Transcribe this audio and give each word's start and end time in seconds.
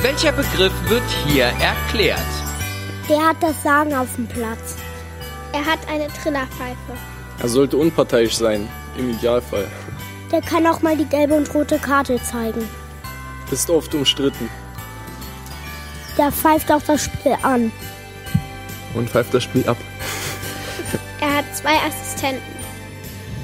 Welcher 0.00 0.30
Begriff 0.30 0.72
wird 0.88 1.02
hier 1.26 1.46
erklärt? 1.46 2.20
Der 3.08 3.20
hat 3.20 3.42
das 3.42 3.60
Sagen 3.64 3.92
auf 3.94 4.14
dem 4.14 4.28
Platz. 4.28 4.76
Er 5.52 5.64
hat 5.64 5.80
eine 5.88 6.06
Trillerpfeife. 6.06 6.92
Er 7.40 7.48
sollte 7.48 7.76
unparteiisch 7.76 8.36
sein, 8.36 8.68
im 8.96 9.10
Idealfall. 9.10 9.66
Der 10.30 10.40
kann 10.40 10.66
auch 10.68 10.82
mal 10.82 10.96
die 10.96 11.04
gelbe 11.04 11.34
und 11.34 11.52
rote 11.52 11.78
Karte 11.78 12.22
zeigen. 12.22 12.68
Ist 13.50 13.68
oft 13.70 13.92
umstritten. 13.92 14.48
Der 16.16 16.30
pfeift 16.30 16.70
auch 16.70 16.82
das 16.82 17.04
Spiel 17.04 17.36
an. 17.42 17.72
Und 18.94 19.10
pfeift 19.10 19.34
das 19.34 19.44
Spiel 19.44 19.68
ab. 19.68 19.78
Er 21.20 21.38
hat 21.38 21.56
zwei 21.56 21.74
Assistenten. 21.74 22.54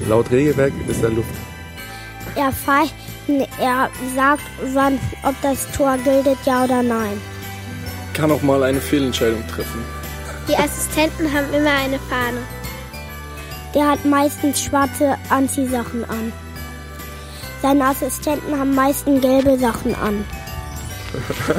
Laut 0.09 0.30
Regelwerk 0.30 0.73
ist 0.86 1.02
er 1.02 1.11
Luft. 1.11 1.34
Er 2.36 2.52
pfeift, 2.52 2.95
er 3.59 3.91
sagt, 4.14 4.43
wann, 4.72 4.98
ob 5.22 5.34
das 5.43 5.70
Tor 5.72 5.96
gilt, 6.04 6.27
ja 6.45 6.64
oder 6.64 6.82
nein. 6.82 7.20
Kann 8.12 8.30
auch 8.30 8.43
mal 8.43 8.62
eine 8.62 8.80
Fehlentscheidung 8.80 9.46
treffen. 9.49 9.85
Die 10.49 10.57
Assistenten 10.57 11.32
haben 11.32 11.52
immer 11.54 11.72
eine 11.72 11.99
Fahne. 11.99 12.40
Der 13.75 13.90
hat 13.90 14.04
meistens 14.04 14.63
schwarze 14.63 15.16
Anziehsachen 15.30 16.04
an. 16.08 16.32
Seine 17.63 17.86
Assistenten 17.86 18.58
haben 18.58 18.75
meistens 18.75 19.22
gelbe 19.22 19.58
Sachen 19.58 19.94
an. 19.94 20.25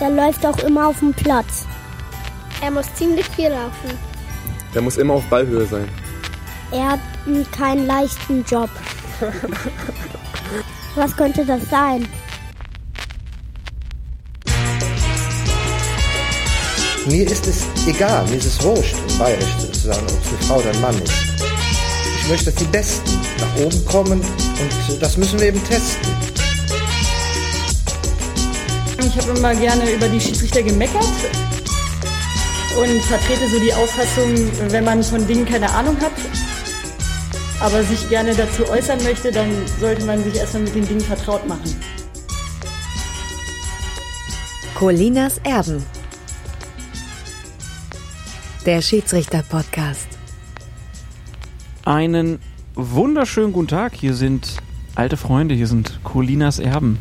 Der 0.00 0.10
läuft 0.10 0.46
auch 0.46 0.58
immer 0.60 0.88
auf 0.88 0.98
dem 1.00 1.12
Platz. 1.12 1.66
Er 2.62 2.70
muss 2.70 2.92
ziemlich 2.94 3.26
viel 3.30 3.50
laufen. 3.50 3.98
Der 4.74 4.82
muss 4.82 4.96
immer 4.96 5.14
auf 5.14 5.24
Ballhöhe 5.24 5.66
sein. 5.66 5.88
Er 6.70 6.92
hat 6.92 7.00
keinen 7.52 7.86
leichten 7.86 8.44
Job. 8.44 8.70
Was 10.94 11.16
könnte 11.16 11.44
das 11.44 11.60
sein? 11.70 12.06
Mir 17.06 17.30
ist 17.30 17.46
es 17.46 17.64
egal, 17.86 18.26
mir 18.26 18.36
ist 18.36 18.46
es 18.46 18.62
wurscht, 18.62 18.94
im 19.08 19.18
Bayerisch 19.18 19.56
zu 19.72 19.88
sagen, 19.88 20.02
ob 20.02 20.22
es 20.22 20.28
eine 20.28 20.38
Frau 20.46 20.56
oder 20.58 20.70
ein 20.70 20.80
Mann 20.80 21.02
ist. 21.02 21.12
Ich 22.20 22.28
möchte, 22.28 22.46
dass 22.46 22.54
die 22.56 22.66
Besten 22.66 23.10
nach 23.40 23.64
oben 23.64 23.84
kommen 23.86 24.20
und 24.20 25.02
das 25.02 25.16
müssen 25.16 25.40
wir 25.40 25.48
eben 25.48 25.64
testen. 25.64 26.12
Ich 28.98 29.16
habe 29.16 29.38
immer 29.38 29.54
gerne 29.54 29.90
über 29.90 30.08
die 30.08 30.20
Schiedsrichter 30.20 30.62
gemeckert 30.62 31.06
und 32.78 33.02
vertrete 33.04 33.48
so 33.48 33.58
die 33.58 33.72
Auffassung, 33.72 34.50
wenn 34.70 34.84
man 34.84 35.02
von 35.02 35.26
Dingen 35.26 35.46
keine 35.46 35.70
Ahnung 35.70 35.96
hat, 36.00 36.12
aber 37.60 37.82
sich 37.82 38.08
gerne 38.08 38.34
dazu 38.34 38.68
äußern 38.68 39.02
möchte, 39.02 39.32
dann 39.32 39.50
sollte 39.80 40.04
man 40.04 40.22
sich 40.22 40.36
erstmal 40.36 40.62
mit 40.62 40.74
den 40.74 40.86
Dingen 40.86 41.00
vertraut 41.00 41.46
machen. 41.48 41.74
Colinas 44.74 45.38
Erben. 45.42 45.84
Der 48.64 48.80
Schiedsrichter-Podcast. 48.80 50.08
Einen 51.84 52.38
wunderschönen 52.74 53.52
guten 53.52 53.68
Tag. 53.68 53.94
Hier 53.94 54.14
sind 54.14 54.58
alte 54.94 55.16
Freunde, 55.16 55.54
hier 55.54 55.66
sind 55.66 56.00
Colinas 56.04 56.60
Erben. 56.60 56.98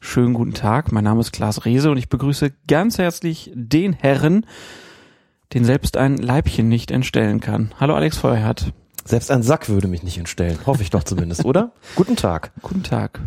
Schönen 0.00 0.34
guten 0.34 0.52
Tag. 0.52 0.92
Mein 0.92 1.04
Name 1.04 1.20
ist 1.20 1.32
Klaas 1.32 1.64
Rehse 1.64 1.90
und 1.90 1.96
ich 1.96 2.10
begrüße 2.10 2.52
ganz 2.68 2.98
herzlich 2.98 3.50
den 3.54 3.94
Herren, 3.94 4.44
den 5.54 5.64
selbst 5.64 5.96
ein 5.96 6.18
Leibchen 6.18 6.68
nicht 6.68 6.90
entstellen 6.90 7.40
kann. 7.40 7.72
Hallo 7.80 7.94
Alex 7.94 8.18
Feuerhardt. 8.18 8.74
Selbst 9.04 9.30
ein 9.30 9.42
Sack 9.42 9.68
würde 9.68 9.88
mich 9.88 10.02
nicht 10.02 10.18
entstellen. 10.18 10.58
Hoffe 10.66 10.82
ich 10.82 10.90
doch 10.90 11.04
zumindest, 11.04 11.44
oder? 11.44 11.72
Guten 11.94 12.16
Tag. 12.16 12.52
Guten 12.62 12.82
Tag. 12.82 13.20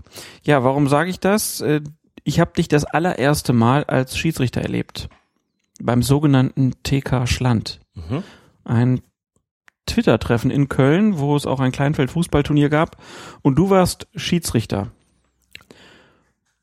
Ja, 0.44 0.64
warum 0.64 0.88
sage 0.88 1.10
ich 1.10 1.20
das? 1.20 1.62
Äh, 1.62 1.82
ich 2.24 2.40
habe 2.40 2.52
dich 2.54 2.68
das 2.68 2.84
allererste 2.84 3.54
Mal 3.54 3.84
als 3.84 4.18
Schiedsrichter 4.18 4.62
erlebt. 4.62 5.08
Beim 5.80 6.02
sogenannten 6.02 6.74
TK 6.84 7.28
Schland. 7.28 7.80
Mhm. 7.94 8.24
Ein 8.66 9.02
Twitter-Treffen 9.86 10.52
in 10.52 10.68
Köln, 10.68 11.20
wo 11.20 11.36
es 11.36 11.46
auch 11.46 11.60
ein 11.60 11.72
Kleinfeld-Fußballturnier 11.72 12.70
gab. 12.70 12.98
Und 13.44 13.56
du 13.56 13.70
warst 13.70 14.08
Schiedsrichter. 14.16 14.92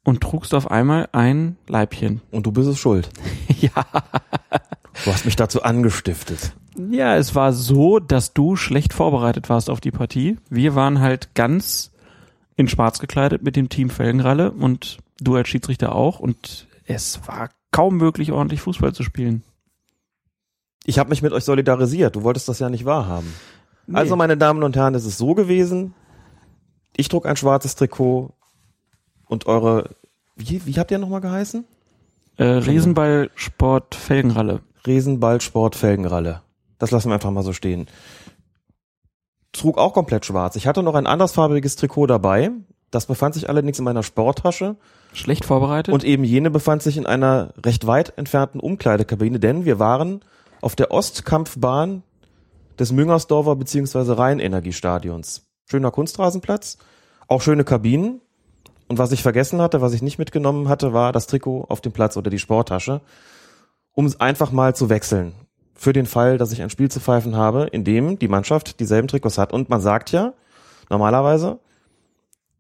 Und 0.03 0.21
trugst 0.21 0.53
auf 0.55 0.71
einmal 0.71 1.09
ein 1.13 1.57
Leibchen. 1.67 2.21
Und 2.31 2.45
du 2.47 2.53
bist 2.53 2.69
es 2.69 2.79
schuld. 2.79 3.09
ja. 3.61 3.87
Du 5.05 5.13
hast 5.13 5.25
mich 5.25 5.37
dazu 5.37 5.63
angestiftet. 5.63 6.55
Ja, 6.91 7.17
es 7.17 7.35
war 7.35 7.53
so, 7.53 7.99
dass 7.99 8.33
du 8.33 8.57
schlecht 8.57 8.93
vorbereitet 8.93 9.49
warst 9.49 9.71
auf 9.71 9.81
die 9.81 9.91
Partie. 9.91 10.39
Wir 10.51 10.75
waren 10.75 11.01
halt 11.01 11.35
ganz 11.35 11.93
in 12.57 12.69
schwarz 12.69 12.99
gekleidet 12.99 13.43
mit 13.43 13.57
dem 13.57 13.69
Team 13.69 13.91
Felgenralle 13.91 14.53
und 14.53 14.99
du 15.21 15.35
als 15.35 15.49
Schiedsrichter 15.49 15.95
auch 15.95 16.21
und 16.21 16.67
es 16.87 17.27
war 17.27 17.51
kaum 17.71 17.97
möglich, 17.97 18.33
ordentlich 18.33 18.61
Fußball 18.61 18.93
zu 18.93 19.03
spielen. 19.03 19.43
Ich 20.85 20.99
habe 20.99 21.11
mich 21.11 21.23
mit 21.23 21.33
euch 21.33 21.45
solidarisiert. 21.45 22.15
Du 22.15 22.23
wolltest 22.23 22.49
das 22.49 22.59
ja 22.59 22.69
nicht 22.69 22.85
wahrhaben. 22.85 23.33
Nee. 23.87 23.97
Also, 23.97 24.17
meine 24.17 24.37
Damen 24.37 24.63
und 24.63 24.77
Herren, 24.77 24.95
es 24.95 25.05
ist 25.05 25.19
so 25.19 25.35
gewesen. 25.35 25.95
Ich 26.97 27.09
trug 27.09 27.27
ein 27.27 27.37
schwarzes 27.37 27.75
Trikot 27.75 28.33
und 29.27 29.47
eure, 29.47 29.91
wie, 30.37 30.65
wie 30.67 30.75
habt 30.79 30.91
ihr 30.91 30.99
nochmal 30.99 31.21
geheißen? 31.21 31.65
Äh, 32.37 32.45
Riesenball 32.45 33.31
Sport 33.35 33.95
Felgenralle. 33.95 34.61
Riesenball 34.87 35.41
Sport 35.41 35.77
Felgenralle. 35.77 36.43
Das 36.79 36.91
lassen 36.91 37.09
wir 37.09 37.15
einfach 37.15 37.31
mal 37.31 37.43
so 37.43 37.53
stehen. 37.53 37.87
Trug 39.53 39.79
auch 39.79 39.95
komplett 39.95 40.27
schwarz. 40.27 40.57
Ich 40.57 40.67
hatte 40.67 40.83
noch 40.83 40.95
ein 40.95 41.07
andersfarbiges 41.07 41.77
Trikot 41.77 42.07
dabei. 42.07 42.51
Das 42.91 43.07
befand 43.07 43.35
sich 43.35 43.49
allerdings 43.49 43.79
in 43.79 43.85
meiner 43.85 44.03
Sporttasche. 44.03 44.77
Schlecht 45.13 45.45
vorbereitet. 45.45 45.93
Und 45.93 46.05
eben 46.05 46.25
jene 46.25 46.51
befand 46.51 46.83
sich 46.83 46.97
in 46.97 47.07
einer 47.07 47.53
recht 47.65 47.87
weit 47.87 48.13
entfernten 48.17 48.61
Umkleidekabine, 48.61 49.41
denn 49.41 49.65
wir 49.65 49.79
waren 49.79 50.21
auf 50.61 50.77
der 50.77 50.91
Ostkampfbahn 50.91 52.03
des 52.79 52.93
Müngersdorfer 52.93 53.57
bzw. 53.57 54.13
Rheinenergiestadions. 54.13 55.47
Schöner 55.67 55.91
Kunstrasenplatz, 55.91 56.79
auch 57.29 57.43
schöne 57.43 57.65
Kabinen. 57.65 58.21
Und 58.89 58.99
was 58.99 59.13
ich 59.13 59.23
vergessen 59.23 59.61
hatte, 59.61 59.81
was 59.81 59.95
ich 59.95 60.03
nicht 60.03 60.19
mitgenommen 60.19 60.69
hatte, 60.69 60.93
war 60.93 61.13
das 61.13 61.27
Trikot 61.27 61.67
auf 61.69 61.81
dem 61.81 61.93
Platz 61.93 62.17
oder 62.17 62.31
die 62.31 62.39
Sporttasche, 62.39 63.01
um 63.95 64.07
es 64.07 64.21
einfach 64.21 64.53
mal 64.53 64.75
zu 64.75 64.89
wechseln. 64.89 65.33
Für 65.75 65.93
den 65.93 66.07
Fall, 66.07 66.39
dass 66.39 66.53
ich 66.53 66.63
ein 66.63 66.71
Spiel 66.71 66.91
zu 66.91 67.01
pfeifen 67.01 67.37
habe, 67.37 67.65
in 67.65 67.85
dem 67.85 68.19
die 68.19 68.29
Mannschaft 68.29 68.81
dieselben 68.81 69.09
Trikots 69.09 69.39
hat. 69.39 69.53
Und 69.53 69.69
man 69.69 69.81
sagt 69.81 70.13
ja, 70.13 70.35
normalerweise, 70.89 71.59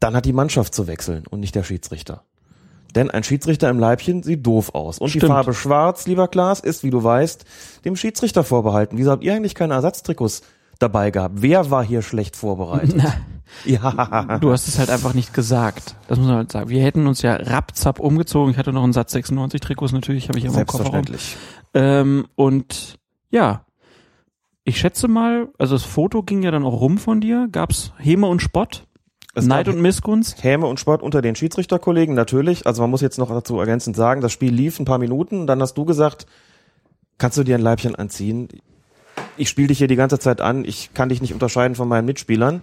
dann 0.00 0.14
hat 0.14 0.24
die 0.24 0.32
Mannschaft 0.32 0.74
zu 0.74 0.86
wechseln 0.86 1.24
und 1.28 1.40
nicht 1.40 1.54
der 1.54 1.62
Schiedsrichter. 1.62 2.22
Denn 2.94 3.10
ein 3.10 3.24
Schiedsrichter 3.24 3.68
im 3.70 3.78
Leibchen 3.78 4.22
sieht 4.22 4.46
doof 4.46 4.74
aus. 4.74 4.98
Und 4.98 5.08
Stimmt. 5.08 5.24
die 5.24 5.26
Farbe 5.28 5.54
schwarz, 5.54 6.06
lieber 6.06 6.28
Klaas, 6.28 6.60
ist, 6.60 6.84
wie 6.84 6.90
du 6.90 7.02
weißt, 7.02 7.44
dem 7.84 7.96
Schiedsrichter 7.96 8.44
vorbehalten. 8.44 8.98
Wieso 8.98 9.10
habt 9.10 9.24
ihr 9.24 9.34
eigentlich 9.34 9.54
keine 9.54 9.74
Ersatztrikots 9.74 10.42
dabei 10.78 11.10
gehabt? 11.10 11.36
Wer 11.38 11.70
war 11.70 11.84
hier 11.84 12.02
schlecht 12.02 12.36
vorbereitet? 12.36 12.94
Na, 12.96 13.14
ja. 13.64 14.38
du 14.40 14.52
hast 14.52 14.68
es 14.68 14.78
halt 14.78 14.90
einfach 14.90 15.14
nicht 15.14 15.34
gesagt. 15.34 15.96
Das 16.08 16.18
muss 16.18 16.28
man 16.28 16.36
halt 16.36 16.52
sagen. 16.52 16.68
Wir 16.68 16.82
hätten 16.82 17.06
uns 17.06 17.22
ja 17.22 17.34
rapzapp 17.34 18.00
umgezogen. 18.00 18.50
Ich 18.50 18.58
hatte 18.58 18.72
noch 18.72 18.84
einen 18.84 18.92
Satz 18.92 19.12
96 19.12 19.60
Trikots 19.60 19.92
natürlich, 19.92 20.28
habe 20.28 20.38
ich 20.38 20.44
immer 20.44 20.54
im. 20.54 20.56
Selbstverständlich. 20.58 21.36
Ähm, 21.74 22.26
und 22.34 22.98
ja, 23.30 23.64
ich 24.64 24.78
schätze 24.78 25.08
mal, 25.08 25.48
also 25.58 25.74
das 25.74 25.84
Foto 25.84 26.22
ging 26.22 26.42
ja 26.42 26.50
dann 26.50 26.64
auch 26.64 26.80
rum 26.80 26.98
von 26.98 27.20
dir. 27.20 27.48
Gab's 27.50 27.92
Häme 27.98 28.26
und 28.26 28.40
Spott? 28.40 28.86
Es 29.34 29.46
Neid 29.46 29.68
und 29.68 29.80
Missgunst? 29.80 30.42
Häme 30.44 30.66
und 30.66 30.78
Sport 30.78 31.02
unter 31.02 31.20
den 31.20 31.34
Schiedsrichterkollegen, 31.34 32.14
natürlich. 32.14 32.66
Also 32.66 32.82
man 32.82 32.90
muss 32.90 33.00
jetzt 33.00 33.18
noch 33.18 33.28
dazu 33.28 33.58
ergänzend 33.58 33.96
sagen, 33.96 34.20
das 34.20 34.32
Spiel 34.32 34.54
lief 34.54 34.78
ein 34.78 34.84
paar 34.84 34.98
Minuten. 34.98 35.46
Dann 35.46 35.60
hast 35.60 35.74
du 35.74 35.84
gesagt, 35.84 36.26
kannst 37.18 37.36
du 37.36 37.42
dir 37.42 37.56
ein 37.56 37.60
Leibchen 37.60 37.96
anziehen? 37.96 38.48
Ich 39.36 39.48
spiele 39.48 39.68
dich 39.68 39.78
hier 39.78 39.88
die 39.88 39.96
ganze 39.96 40.20
Zeit 40.20 40.40
an. 40.40 40.64
Ich 40.64 40.94
kann 40.94 41.08
dich 41.08 41.20
nicht 41.20 41.34
unterscheiden 41.34 41.74
von 41.74 41.88
meinen 41.88 42.04
Mitspielern. 42.04 42.62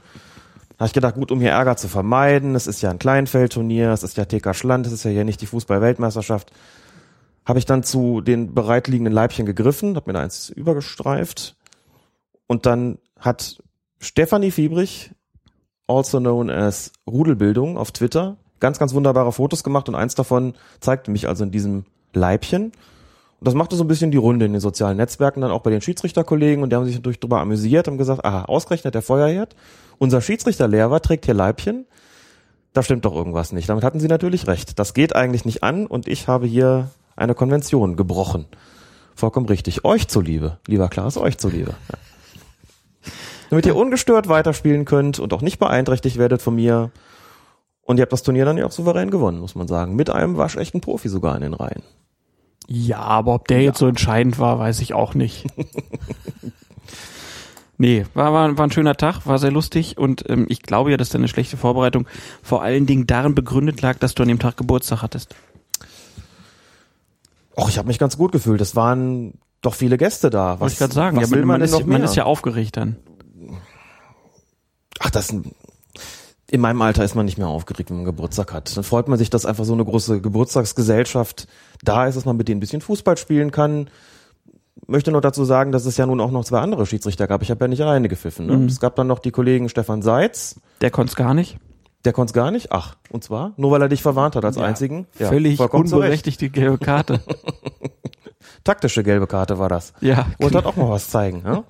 Habe 0.81 0.87
ich 0.87 0.93
gedacht, 0.93 1.13
gut, 1.13 1.31
um 1.31 1.39
hier 1.39 1.51
Ärger 1.51 1.77
zu 1.77 1.87
vermeiden, 1.87 2.55
es 2.55 2.65
ist 2.65 2.81
ja 2.81 2.89
ein 2.89 2.97
Kleinfeldturnier, 2.97 3.91
es 3.91 4.01
ist 4.01 4.17
ja 4.17 4.25
TK 4.25 4.55
Schland, 4.55 4.87
es 4.87 4.91
ist 4.91 5.03
ja 5.03 5.11
hier 5.11 5.25
nicht 5.25 5.39
die 5.39 5.45
Fußball-Weltmeisterschaft, 5.45 6.51
habe 7.45 7.59
ich 7.59 7.67
dann 7.67 7.83
zu 7.83 8.19
den 8.19 8.55
bereitliegenden 8.55 9.13
Leibchen 9.13 9.45
gegriffen, 9.45 9.95
habe 9.95 10.09
mir 10.09 10.13
da 10.13 10.23
eins 10.23 10.49
übergestreift 10.49 11.55
und 12.47 12.65
dann 12.65 12.97
hat 13.19 13.61
Stefanie 13.99 14.49
Fiebrich, 14.49 15.11
also 15.85 16.19
known 16.19 16.49
as 16.49 16.91
Rudelbildung 17.07 17.77
auf 17.77 17.91
Twitter, 17.91 18.37
ganz, 18.59 18.79
ganz 18.79 18.95
wunderbare 18.95 19.31
Fotos 19.31 19.63
gemacht 19.63 19.87
und 19.87 19.93
eins 19.93 20.15
davon 20.15 20.55
zeigte 20.79 21.11
mich 21.11 21.27
also 21.27 21.43
in 21.43 21.51
diesem 21.51 21.85
Leibchen. 22.11 22.71
Und 23.41 23.47
das 23.47 23.55
machte 23.55 23.75
so 23.75 23.83
ein 23.83 23.87
bisschen 23.87 24.11
die 24.11 24.19
Runde 24.19 24.45
in 24.45 24.53
den 24.53 24.61
sozialen 24.61 24.97
Netzwerken, 24.97 25.41
dann 25.41 25.49
auch 25.49 25.61
bei 25.61 25.71
den 25.71 25.81
Schiedsrichterkollegen 25.81 26.61
und 26.63 26.69
die 26.69 26.75
haben 26.75 26.85
sich 26.85 26.93
natürlich 26.93 27.19
darüber 27.19 27.39
amüsiert, 27.39 27.87
haben 27.87 27.97
gesagt, 27.97 28.23
aha, 28.23 28.45
ausgerechnet 28.45 28.93
der 28.93 29.01
Feuerherd, 29.01 29.55
unser 29.97 30.21
Schiedsrichterlehrer 30.21 31.01
trägt 31.01 31.25
hier 31.25 31.33
Leibchen, 31.33 31.87
da 32.73 32.83
stimmt 32.83 33.03
doch 33.03 33.15
irgendwas 33.15 33.51
nicht. 33.51 33.67
Damit 33.67 33.83
hatten 33.83 33.99
sie 33.99 34.07
natürlich 34.07 34.45
recht. 34.45 34.77
Das 34.77 34.93
geht 34.93 35.15
eigentlich 35.15 35.43
nicht 35.43 35.63
an 35.63 35.87
und 35.87 36.07
ich 36.07 36.27
habe 36.27 36.45
hier 36.45 36.91
eine 37.15 37.33
Konvention 37.33 37.95
gebrochen. 37.95 38.45
Vollkommen 39.15 39.47
richtig. 39.47 39.85
Euch 39.85 40.07
zuliebe, 40.07 40.59
lieber 40.67 40.87
Klaas, 40.87 41.17
euch 41.17 41.39
zuliebe. 41.39 41.73
Damit 43.49 43.65
ihr 43.65 43.75
ungestört 43.75 44.27
weiterspielen 44.29 44.85
könnt 44.85 45.17
und 45.17 45.33
auch 45.33 45.41
nicht 45.41 45.57
beeinträchtigt 45.57 46.17
werdet 46.17 46.43
von 46.43 46.53
mir. 46.53 46.91
Und 47.81 47.97
ihr 47.97 48.03
habt 48.03 48.13
das 48.13 48.21
Turnier 48.21 48.45
dann 48.45 48.57
ja 48.57 48.67
auch 48.67 48.71
souverän 48.71 49.09
gewonnen, 49.09 49.39
muss 49.39 49.55
man 49.55 49.67
sagen. 49.67 49.95
Mit 49.95 50.11
einem 50.11 50.37
waschechten 50.37 50.79
Profi 50.79 51.09
sogar 51.09 51.35
in 51.35 51.41
den 51.41 51.55
Reihen. 51.55 51.81
Ja, 52.73 52.99
aber 52.99 53.33
ob 53.33 53.49
der 53.49 53.61
jetzt 53.61 53.79
so 53.79 53.87
entscheidend 53.87 54.39
war, 54.39 54.57
weiß 54.57 54.79
ich 54.79 54.93
auch 54.93 55.13
nicht. 55.13 55.45
nee, 57.77 58.05
war, 58.13 58.31
war, 58.31 58.57
war 58.57 58.65
ein 58.65 58.71
schöner 58.71 58.95
Tag, 58.95 59.25
war 59.25 59.39
sehr 59.39 59.51
lustig 59.51 59.97
und 59.97 60.23
ähm, 60.29 60.45
ich 60.47 60.61
glaube 60.61 60.89
ja, 60.89 60.95
dass 60.95 61.09
deine 61.09 61.27
schlechte 61.27 61.57
Vorbereitung 61.57 62.07
vor 62.41 62.63
allen 62.63 62.85
Dingen 62.85 63.07
darin 63.07 63.35
begründet 63.35 63.81
lag, 63.81 63.97
dass 63.97 64.15
du 64.15 64.23
an 64.23 64.29
dem 64.29 64.39
Tag 64.39 64.55
Geburtstag 64.55 65.01
hattest. 65.01 65.35
Och, 67.57 67.67
ich 67.67 67.77
habe 67.77 67.89
mich 67.89 67.99
ganz 67.99 68.15
gut 68.15 68.31
gefühlt. 68.31 68.61
Es 68.61 68.73
waren 68.73 69.33
doch 69.61 69.73
viele 69.73 69.97
Gäste 69.97 70.29
da. 70.29 70.61
Wollte 70.61 70.71
ich 70.71 70.79
gerade 70.79 70.93
sagen, 70.93 71.19
ja, 71.19 71.27
man, 71.27 71.43
man, 71.43 71.61
ist, 71.61 71.85
man 71.85 72.03
ist 72.03 72.15
ja 72.15 72.23
aufgeregt 72.23 72.77
dann. 72.77 72.95
Ach, 74.99 75.09
das 75.09 75.35
in 76.51 76.61
meinem 76.61 76.81
Alter 76.81 77.03
ist 77.03 77.15
man 77.15 77.25
nicht 77.25 77.37
mehr 77.37 77.47
aufgeregt, 77.47 77.89
wenn 77.89 77.97
man 77.97 78.05
Geburtstag 78.05 78.53
hat. 78.53 78.75
Dann 78.75 78.83
freut 78.83 79.07
man 79.07 79.17
sich, 79.17 79.29
dass 79.29 79.45
einfach 79.45 79.63
so 79.65 79.73
eine 79.73 79.85
große 79.85 80.21
Geburtstagsgesellschaft 80.21 81.47
da 81.83 82.05
ist, 82.07 82.15
dass 82.15 82.25
man 82.25 82.37
mit 82.37 82.47
denen 82.47 82.57
ein 82.57 82.59
bisschen 82.59 82.81
Fußball 82.81 83.17
spielen 83.17 83.51
kann. 83.51 83.89
Möchte 84.87 85.11
nur 85.11 85.21
dazu 85.21 85.45
sagen, 85.45 85.71
dass 85.71 85.85
es 85.85 85.97
ja 85.97 86.05
nun 86.05 86.19
auch 86.19 86.31
noch 86.31 86.43
zwei 86.43 86.59
andere 86.59 86.85
Schiedsrichter 86.85 87.27
gab. 87.27 87.41
Ich 87.41 87.51
habe 87.51 87.63
ja 87.63 87.67
nicht 87.69 87.81
alleine 87.81 88.09
gepfiffen. 88.09 88.47
Ne? 88.47 88.57
Mhm. 88.57 88.65
Es 88.65 88.79
gab 88.79 88.95
dann 88.95 89.07
noch 89.07 89.19
die 89.19 89.31
Kollegen 89.31 89.69
Stefan 89.69 90.01
Seitz. 90.01 90.59
Der 90.81 90.91
konnte 90.91 91.11
es 91.11 91.15
gar 91.15 91.33
nicht. 91.33 91.57
Der 92.03 92.13
konnte 92.13 92.31
es 92.31 92.33
gar 92.33 92.51
nicht? 92.51 92.71
Ach, 92.71 92.95
und 93.11 93.23
zwar? 93.23 93.53
Nur 93.57 93.71
weil 93.71 93.81
er 93.81 93.89
dich 93.89 94.01
verwarnt 94.01 94.35
hat 94.35 94.43
als 94.43 94.55
Ja, 94.57 94.63
einzigen? 94.63 95.07
Völlig 95.13 95.57
zu 95.57 95.63
Recht. 95.63 95.73
unberechtigte 95.73 96.49
gelbe 96.49 96.79
Karte. 96.79 97.21
Taktische 98.63 99.03
gelbe 99.03 99.27
Karte 99.27 99.57
war 99.59 99.69
das. 99.69 99.93
ja. 100.01 100.27
Wollte 100.39 100.55
halt 100.57 100.65
auch 100.65 100.75
mal 100.75 100.89
was 100.89 101.09
zeigen. 101.09 101.43
Ja? 101.45 101.63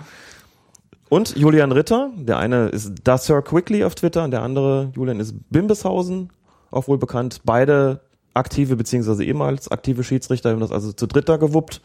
Und 1.12 1.36
Julian 1.36 1.74
Ritter, 1.74 2.10
der 2.16 2.38
eine 2.38 2.70
ist 2.70 2.94
Da 3.04 3.18
Sir 3.18 3.42
Quickly 3.42 3.84
auf 3.84 3.96
Twitter 3.96 4.24
und 4.24 4.32
der 4.32 4.44
andere, 4.44 4.94
Julian, 4.96 5.20
ist 5.20 5.36
Bimbeshausen, 5.50 6.30
auch 6.72 6.88
wohl 6.88 6.98
bekannt. 6.98 7.42
Beide 7.44 8.00
aktive 8.34 8.78
beziehungsweise 8.78 9.26
ehemals 9.26 9.70
aktive 9.70 10.06
Schiedsrichter 10.06 10.52
haben 10.52 10.62
das 10.62 10.72
also 10.72 10.94
zu 10.94 11.08
dritter 11.08 11.38
gewuppt. 11.38 11.82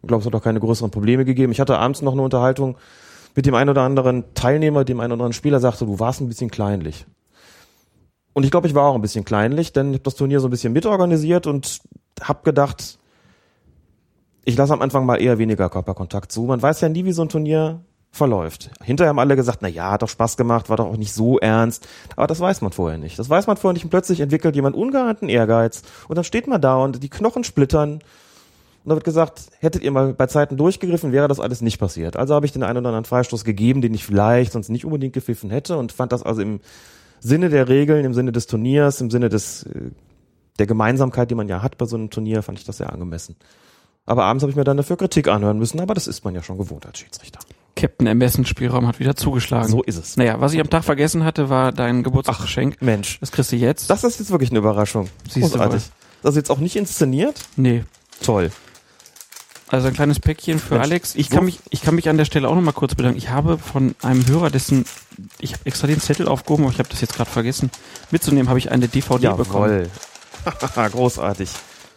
Ich 0.00 0.06
glaube, 0.06 0.20
es 0.20 0.26
hat 0.26 0.34
auch 0.36 0.44
keine 0.44 0.60
größeren 0.60 0.92
Probleme 0.92 1.24
gegeben. 1.24 1.50
Ich 1.50 1.58
hatte 1.58 1.76
abends 1.76 2.02
noch 2.02 2.12
eine 2.12 2.22
Unterhaltung 2.22 2.76
mit 3.34 3.46
dem 3.46 3.56
einen 3.56 3.70
oder 3.70 3.82
anderen 3.82 4.22
Teilnehmer, 4.34 4.84
dem 4.84 5.00
einen 5.00 5.10
oder 5.10 5.24
anderen 5.24 5.32
Spieler, 5.32 5.58
sagte, 5.58 5.84
du 5.84 5.98
warst 5.98 6.20
ein 6.20 6.28
bisschen 6.28 6.48
kleinlich. 6.48 7.04
Und 8.32 8.44
ich 8.44 8.52
glaube, 8.52 8.68
ich 8.68 8.76
war 8.76 8.84
auch 8.84 8.94
ein 8.94 9.02
bisschen 9.02 9.24
kleinlich, 9.24 9.72
denn 9.72 9.88
ich 9.88 9.94
habe 9.94 10.04
das 10.04 10.14
Turnier 10.14 10.38
so 10.38 10.46
ein 10.46 10.52
bisschen 10.52 10.72
mitorganisiert 10.72 11.48
und 11.48 11.80
habe 12.22 12.44
gedacht, 12.44 13.00
ich 14.44 14.56
lasse 14.56 14.72
am 14.72 14.82
Anfang 14.82 15.04
mal 15.04 15.20
eher 15.20 15.38
weniger 15.38 15.68
Körperkontakt 15.68 16.30
zu. 16.30 16.42
Man 16.42 16.62
weiß 16.62 16.80
ja 16.80 16.88
nie, 16.88 17.04
wie 17.04 17.10
so 17.10 17.22
ein 17.22 17.28
Turnier 17.28 17.80
verläuft. 18.10 18.70
Hinterher 18.82 19.10
haben 19.10 19.18
alle 19.18 19.36
gesagt, 19.36 19.58
na 19.60 19.68
ja, 19.68 19.92
hat 19.92 20.02
doch 20.02 20.08
Spaß 20.08 20.36
gemacht, 20.36 20.68
war 20.68 20.76
doch 20.76 20.86
auch 20.86 20.96
nicht 20.96 21.12
so 21.12 21.38
ernst. 21.38 21.86
Aber 22.16 22.26
das 22.26 22.40
weiß 22.40 22.62
man 22.62 22.72
vorher 22.72 22.98
nicht. 22.98 23.18
Das 23.18 23.30
weiß 23.30 23.46
man 23.46 23.56
vorher 23.56 23.74
nicht 23.74 23.84
und 23.84 23.90
plötzlich 23.90 24.20
entwickelt 24.20 24.56
jemand 24.56 24.76
ungeahnten 24.76 25.28
Ehrgeiz 25.28 25.82
und 26.08 26.16
dann 26.16 26.24
steht 26.24 26.46
man 26.46 26.60
da 26.60 26.76
und 26.76 27.02
die 27.02 27.08
Knochen 27.08 27.44
splittern 27.44 28.00
und 28.88 28.92
da 28.92 28.96
wird 28.96 29.04
gesagt, 29.04 29.50
hättet 29.58 29.82
ihr 29.82 29.90
mal 29.90 30.14
bei 30.14 30.26
Zeiten 30.26 30.56
durchgegriffen, 30.56 31.12
wäre 31.12 31.28
das 31.28 31.40
alles 31.40 31.60
nicht 31.60 31.78
passiert. 31.78 32.16
Also 32.16 32.34
habe 32.34 32.46
ich 32.46 32.52
den 32.52 32.62
einen 32.62 32.78
oder 32.78 32.88
anderen 32.88 33.04
Freistoß 33.04 33.44
gegeben, 33.44 33.82
den 33.82 33.92
ich 33.92 34.04
vielleicht 34.04 34.52
sonst 34.52 34.70
nicht 34.70 34.84
unbedingt 34.84 35.12
gepfiffen 35.12 35.50
hätte 35.50 35.76
und 35.76 35.92
fand 35.92 36.12
das 36.12 36.22
also 36.22 36.40
im 36.40 36.60
Sinne 37.20 37.50
der 37.50 37.68
Regeln, 37.68 38.04
im 38.04 38.14
Sinne 38.14 38.32
des 38.32 38.46
Turniers, 38.46 39.00
im 39.00 39.10
Sinne 39.10 39.28
des 39.28 39.64
äh, 39.64 39.90
der 40.58 40.66
Gemeinsamkeit, 40.66 41.30
die 41.30 41.34
man 41.34 41.48
ja 41.48 41.62
hat 41.62 41.78
bei 41.78 41.84
so 41.84 41.96
einem 41.96 42.10
Turnier, 42.10 42.42
fand 42.42 42.58
ich 42.58 42.64
das 42.64 42.78
sehr 42.78 42.92
angemessen. 42.92 43.36
Aber 44.06 44.24
abends 44.24 44.42
habe 44.42 44.50
ich 44.50 44.56
mir 44.56 44.64
dann 44.64 44.78
dafür 44.78 44.96
Kritik 44.96 45.28
anhören 45.28 45.58
müssen, 45.58 45.80
aber 45.80 45.94
das 45.94 46.06
ist 46.06 46.24
man 46.24 46.34
ja 46.34 46.42
schon 46.42 46.56
gewohnt 46.56 46.86
als 46.86 46.98
Schiedsrichter. 46.98 47.40
Captain 47.80 48.06
Ermessensspielraum 48.08 48.86
hat 48.88 48.98
wieder 48.98 49.14
zugeschlagen. 49.14 49.68
So 49.68 49.82
ist 49.82 49.96
es. 49.96 50.16
Naja, 50.16 50.40
was 50.40 50.52
ich 50.52 50.60
am 50.60 50.68
Tag 50.68 50.84
vergessen 50.84 51.24
hatte, 51.24 51.48
war 51.48 51.70
dein 51.72 52.02
Geburtstagsgeschenk. 52.02 52.82
Mensch, 52.82 53.18
Das 53.20 53.30
kriegst 53.30 53.52
du 53.52 53.56
jetzt. 53.56 53.88
das 53.88 54.02
ist 54.04 54.18
jetzt 54.18 54.30
wirklich 54.30 54.50
eine 54.50 54.58
Überraschung. 54.58 55.08
Siehst 55.30 55.36
du 55.46 55.58
Großartig. 55.58 55.82
Das 56.22 56.32
ist 56.32 56.36
jetzt 56.36 56.50
auch 56.50 56.58
nicht 56.58 56.76
inszeniert? 56.76 57.36
nee. 57.56 57.84
Toll. 58.20 58.50
Also 59.68 59.86
ein 59.88 59.94
kleines 59.94 60.18
Päckchen 60.18 60.58
für 60.58 60.74
Mensch, 60.74 60.86
Alex. 60.86 61.14
Ich 61.14 61.28
so- 61.28 61.36
kann 61.36 61.44
mich, 61.44 61.60
ich 61.70 61.82
kann 61.82 61.94
mich 61.94 62.08
an 62.08 62.16
der 62.16 62.24
Stelle 62.24 62.48
auch 62.48 62.54
noch 62.54 62.62
mal 62.62 62.72
kurz 62.72 62.94
bedanken. 62.94 63.18
Ich 63.18 63.28
habe 63.28 63.58
von 63.58 63.94
einem 64.02 64.26
Hörer, 64.26 64.50
dessen, 64.50 64.84
ich 65.38 65.52
habe 65.52 65.66
extra 65.66 65.86
den 65.86 66.00
Zettel 66.00 66.26
aufgehoben, 66.26 66.64
aber 66.64 66.72
ich 66.72 66.78
habe 66.78 66.88
das 66.88 67.00
jetzt 67.00 67.14
gerade 67.14 67.30
vergessen 67.30 67.70
mitzunehmen, 68.10 68.48
habe 68.48 68.58
ich 68.58 68.72
eine 68.72 68.88
DVD 68.88 69.34
bekommen. 69.36 69.88
Jawohl. 70.44 70.90
Großartig. 70.92 71.50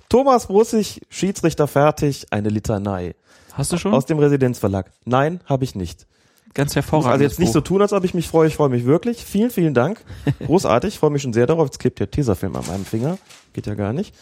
Thomas 0.10 0.48
Brussig, 0.48 1.02
Schiedsrichter 1.10 1.68
fertig, 1.68 2.28
eine 2.32 2.50
Litanei. 2.50 3.16
Hast 3.54 3.72
du 3.72 3.78
schon? 3.78 3.94
Aus 3.94 4.06
dem 4.06 4.20
Residenzverlag. 4.20 4.92
Nein, 5.06 5.42
habe 5.46 5.64
ich 5.64 5.76
nicht. 5.76 6.08
Ganz 6.54 6.76
hervorragend. 6.76 7.14
also 7.14 7.24
jetzt 7.24 7.40
nicht 7.40 7.54
so 7.54 7.62
tun, 7.62 7.82
als 7.82 7.94
ob 7.94 8.04
ich 8.04 8.14
mich 8.14 8.28
freue. 8.28 8.48
Ich 8.48 8.56
freue 8.56 8.70
mich 8.70 8.86
wirklich. 8.86 9.24
Vielen, 9.24 9.50
vielen 9.50 9.74
Dank. 9.74 10.04
Großartig. 10.46 10.96
Ich 10.96 11.00
freue 11.00 11.10
mich 11.10 11.22
schon 11.22 11.34
sehr 11.34 11.48
darauf. 11.48 11.68
Jetzt 11.68 11.80
klebt 11.80 12.00
der 12.00 12.12
Tesafilm 12.12 12.56
an 12.56 12.66
meinem 12.68 12.86
Finger. 12.86 13.18
Geht 13.54 13.68
ja 13.68 13.76
gar 13.76 13.94
nicht. 13.94 14.14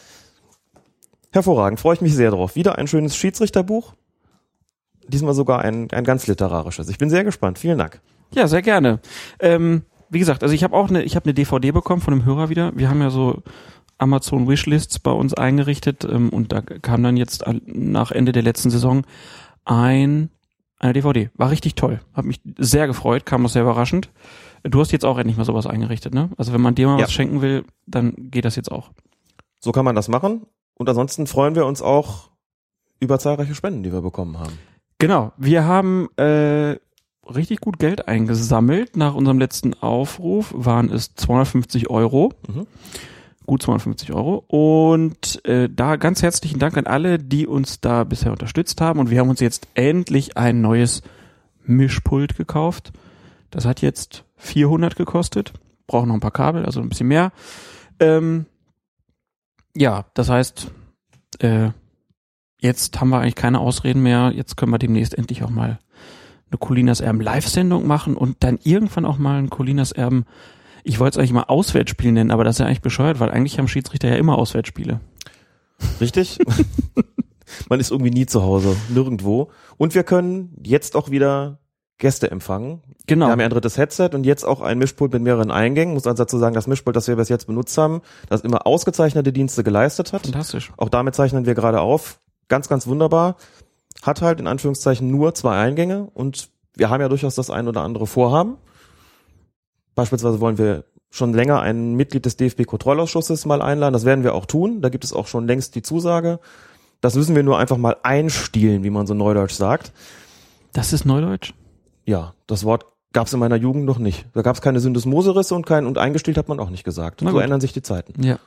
Hervorragend. 1.31 1.79
Freue 1.79 1.95
ich 1.95 2.01
mich 2.01 2.15
sehr 2.15 2.31
drauf. 2.31 2.55
Wieder 2.55 2.77
ein 2.77 2.87
schönes 2.87 3.15
Schiedsrichterbuch. 3.15 3.93
Diesmal 5.07 5.33
sogar 5.33 5.59
ein, 5.61 5.89
ein 5.91 6.03
ganz 6.03 6.27
literarisches. 6.27 6.89
Ich 6.89 6.99
bin 6.99 7.09
sehr 7.09 7.23
gespannt. 7.23 7.57
Vielen 7.57 7.79
Dank. 7.79 7.99
Ja, 8.31 8.47
sehr 8.47 8.61
gerne. 8.61 8.99
Ähm, 9.39 9.83
wie 10.09 10.19
gesagt, 10.19 10.43
also 10.43 10.53
ich 10.53 10.63
habe 10.63 10.75
auch 10.75 10.89
eine, 10.89 11.03
ich 11.03 11.15
habe 11.15 11.25
eine 11.25 11.33
DVD 11.33 11.71
bekommen 11.71 12.01
von 12.01 12.13
einem 12.13 12.25
Hörer 12.25 12.49
wieder. 12.49 12.71
Wir 12.75 12.89
haben 12.89 13.01
ja 13.01 13.09
so 13.09 13.41
Amazon 13.99 14.47
Wishlists 14.47 14.97
bei 14.99 15.11
uns 15.11 15.33
eingerichtet 15.35 16.03
ähm, 16.05 16.29
und 16.29 16.51
da 16.51 16.61
kam 16.61 17.03
dann 17.03 17.17
jetzt 17.17 17.43
nach 17.67 18.11
Ende 18.11 18.31
der 18.31 18.41
letzten 18.43 18.69
Saison 18.71 19.03
ein 19.65 20.29
eine 20.81 20.93
DVD. 20.93 21.29
War 21.35 21.51
richtig 21.51 21.75
toll. 21.75 21.99
Hab 22.13 22.23
mich 22.25 22.39
sehr 22.57 22.87
gefreut, 22.87 23.25
kam 23.25 23.45
auch 23.45 23.49
sehr 23.49 23.63
überraschend. 23.63 24.09
Du 24.63 24.79
hast 24.79 24.91
jetzt 24.93 25.03
auch 25.05 25.17
endlich 25.17 25.35
mal 25.37 25.43
sowas 25.43 25.67
eingerichtet, 25.67 26.13
ne? 26.13 26.29
Also 26.37 26.53
wenn 26.53 26.61
man 26.61 26.73
dir 26.75 26.87
mal 26.87 26.97
Ja. 26.97 27.03
was 27.03 27.11
schenken 27.11 27.41
will, 27.41 27.65
dann 27.85 28.13
geht 28.17 28.45
das 28.45 28.55
jetzt 28.55 28.71
auch. 28.71 28.91
So 29.59 29.73
kann 29.73 29.83
man 29.83 29.95
das 29.95 30.07
machen. 30.07 30.45
Und 30.75 30.87
ansonsten 30.87 31.27
freuen 31.27 31.55
wir 31.55 31.65
uns 31.65 31.81
auch 31.81 32.29
über 33.01 33.19
zahlreiche 33.19 33.55
Spenden, 33.55 33.83
die 33.83 33.91
wir 33.91 34.01
bekommen 34.01 34.39
haben. 34.39 34.53
Genau, 34.99 35.33
wir 35.37 35.65
haben 35.65 36.07
äh, 36.17 36.77
richtig 37.29 37.59
gut 37.59 37.77
Geld 37.79 38.07
eingesammelt. 38.07 38.95
Nach 38.95 39.15
unserem 39.15 39.39
letzten 39.39 39.73
Aufruf 39.73 40.53
waren 40.55 40.89
es 40.89 41.13
250 41.15 41.89
Euro. 41.89 42.31
Mhm. 42.47 42.67
Gut 43.49 43.63
250 43.63 44.13
Euro. 44.13 44.43
Und 44.45 45.43
äh, 45.43 45.69
da 45.75 45.95
ganz 45.95 46.21
herzlichen 46.21 46.59
Dank 46.59 46.77
an 46.77 46.85
alle, 46.85 47.17
die 47.17 47.47
uns 47.47 47.81
da 47.81 48.03
bisher 48.03 48.31
unterstützt 48.31 48.79
haben. 48.79 48.99
Und 48.99 49.09
wir 49.09 49.19
haben 49.19 49.29
uns 49.31 49.39
jetzt 49.39 49.67
endlich 49.73 50.37
ein 50.37 50.61
neues 50.61 51.01
Mischpult 51.65 52.37
gekauft. 52.37 52.93
Das 53.49 53.65
hat 53.65 53.81
jetzt 53.81 54.23
400 54.35 54.95
gekostet. 54.95 55.53
Brauchen 55.87 56.09
noch 56.09 56.13
ein 56.13 56.19
paar 56.19 56.29
Kabel, 56.29 56.63
also 56.63 56.79
ein 56.79 56.89
bisschen 56.89 57.07
mehr. 57.07 57.31
Ähm, 57.99 58.45
ja, 59.75 60.05
das 60.13 60.29
heißt, 60.29 60.69
äh, 61.39 61.69
jetzt 62.61 63.01
haben 63.01 63.09
wir 63.09 63.18
eigentlich 63.18 63.33
keine 63.33 63.61
Ausreden 63.61 64.03
mehr. 64.03 64.31
Jetzt 64.31 64.57
können 64.57 64.71
wir 64.71 64.77
demnächst 64.77 65.18
endlich 65.18 65.41
auch 65.41 65.49
mal 65.49 65.79
eine 66.51 66.59
Colinas 66.59 67.01
Erben 67.01 67.19
Live-Sendung 67.19 67.87
machen 67.87 68.15
und 68.15 68.37
dann 68.41 68.59
irgendwann 68.61 69.06
auch 69.06 69.18
mal 69.18 69.39
ein 69.39 69.49
Colinas 69.49 69.91
Erben, 69.91 70.25
ich 70.83 71.00
wollte 71.00 71.16
es 71.16 71.18
eigentlich 71.19 71.33
mal 71.33 71.44
Auswärtsspiel 71.44 72.12
nennen, 72.12 72.31
aber 72.31 72.44
das 72.44 72.56
ist 72.56 72.59
ja 72.59 72.66
eigentlich 72.66 72.81
bescheuert, 72.81 73.19
weil 73.19 73.31
eigentlich 73.31 73.57
haben 73.57 73.68
Schiedsrichter 73.68 74.09
ja 74.09 74.16
immer 74.16 74.38
Auswärtsspiele. 74.38 75.00
Richtig? 76.02 76.40
Man 77.69 77.80
ist 77.80 77.92
irgendwie 77.92 78.12
nie 78.12 78.26
zu 78.26 78.44
Hause, 78.44 78.76
nirgendwo. 78.90 79.50
Und 79.78 79.95
wir 79.95 80.04
können 80.04 80.56
jetzt 80.64 80.95
auch 80.95 81.09
wieder 81.09 81.59
Gäste 81.98 82.31
empfangen. 82.31 82.81
Genau. 83.07 83.28
Wir 83.28 83.31
haben 83.31 83.40
ja 83.40 83.48
ein 83.48 83.52
drittes 83.52 83.78
Headset 83.78 84.09
und 84.14 84.26
jetzt 84.26 84.44
auch 84.44 84.62
ein 84.62 84.78
Mischpult 84.78 85.12
mit 85.12 85.21
mehreren 85.21 85.52
Eingängen. 85.52 85.94
Muss 85.94 86.07
also 86.07 86.24
dazu 86.24 86.38
sagen, 86.38 86.56
das 86.56 86.68
Mischpult, 86.68 86.95
das 86.95 87.07
wir 87.07 87.16
bis 87.16 87.30
jetzt 87.30 87.48
benutzt 87.48 87.78
haben, 87.78 88.02
das 88.30 88.42
immer 88.42 88.66
ausgezeichnete 88.66 89.33
Dienste 89.33 89.64
geleistet 89.64 90.14
hat. 90.14 90.24
Fantastisch. 90.24 90.71
Auch 90.78 90.90
damit 90.90 91.16
zeichnen 91.16 91.45
wir 91.45 91.56
gerade 91.56 91.81
auf. 91.81 92.19
Ganz, 92.48 92.69
ganz 92.69 92.88
wunderbar. 92.88 93.36
Hat 94.02 94.21
halt 94.21 94.40
in 94.40 94.48
Anführungszeichen 94.48 95.09
nur 95.12 95.33
zwei 95.33 95.57
Eingänge 95.57 96.09
und 96.14 96.50
wir 96.76 96.90
haben 96.90 97.02
ja 97.02 97.09
durchaus 97.09 97.36
das 97.36 97.50
ein 97.50 97.68
oder 97.68 97.81
andere 97.81 98.07
Vorhaben. 98.07 98.57
Beispielsweise 99.99 100.39
wollen 100.39 100.57
wir 100.57 100.85
schon 101.09 101.33
länger 101.33 101.59
ein 101.59 101.95
Mitglied 101.95 102.25
des 102.25 102.37
DFB-Kontrollausschusses 102.37 103.45
mal 103.45 103.61
einladen. 103.61 103.91
Das 103.91 104.06
werden 104.06 104.23
wir 104.23 104.33
auch 104.33 104.45
tun. 104.45 104.81
Da 104.81 104.87
gibt 104.87 105.03
es 105.03 105.11
auch 105.11 105.27
schon 105.27 105.45
längst 105.45 105.75
die 105.75 105.81
Zusage. 105.81 106.39
Das 107.01 107.15
müssen 107.15 107.35
wir 107.35 107.44
nur 107.44 107.59
einfach 107.59 107.75
mal 107.75 107.97
einstielen, 108.01 108.85
wie 108.85 108.91
man 108.91 109.07
so 109.07 109.13
neudeutsch 109.13 109.56
sagt. 109.56 109.91
Das 110.71 110.94
ist 110.94 111.03
Neudeutsch? 111.03 111.53
Ja, 112.06 112.33
das 112.47 112.63
Wort 112.63 112.85
gab 113.11 113.27
es 113.27 113.33
in 113.33 113.41
meiner 113.41 113.57
Jugend 113.57 113.83
noch 113.83 113.97
nicht. 113.97 114.25
Da 114.33 114.41
gab 114.41 114.56
es 114.56 114.61
keine 114.61 114.79
Syndesmoserisse 114.79 115.53
und 115.53 115.65
kein 115.65 115.85
und 115.85 115.97
eingestellt 115.97 116.37
hat 116.37 116.47
man 116.47 116.61
auch 116.61 116.69
nicht 116.69 116.85
gesagt. 116.85 117.19
So 117.19 117.37
ändern 117.37 117.59
sich 117.59 117.73
die 117.73 117.81
Zeiten. 117.81 118.23
Ja. 118.23 118.39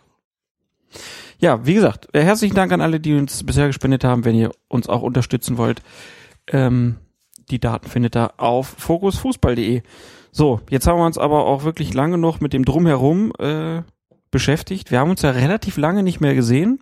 Ja, 1.38 1.66
wie 1.66 1.74
gesagt, 1.74 2.08
äh, 2.14 2.22
herzlichen 2.22 2.54
Dank 2.54 2.72
an 2.72 2.80
alle, 2.80 2.98
die 2.98 3.12
uns 3.12 3.44
bisher 3.44 3.66
gespendet 3.66 4.04
haben. 4.04 4.24
Wenn 4.24 4.36
ihr 4.36 4.52
uns 4.68 4.88
auch 4.88 5.02
unterstützen 5.02 5.58
wollt, 5.58 5.82
ähm, 6.46 6.96
die 7.50 7.60
Daten 7.60 7.90
findet 7.90 8.16
ihr 8.16 8.40
auf 8.40 8.68
fokusfußball.de. 8.78 9.82
So, 10.34 10.60
jetzt 10.70 10.86
haben 10.86 10.98
wir 10.98 11.04
uns 11.04 11.18
aber 11.18 11.44
auch 11.44 11.62
wirklich 11.62 11.92
lange 11.92 12.16
noch 12.16 12.40
mit 12.40 12.54
dem 12.54 12.64
Drumherum 12.64 13.32
äh, 13.38 13.82
beschäftigt. 14.30 14.90
Wir 14.90 14.98
haben 14.98 15.10
uns 15.10 15.20
ja 15.20 15.30
relativ 15.30 15.76
lange 15.76 16.02
nicht 16.02 16.20
mehr 16.20 16.34
gesehen. 16.34 16.80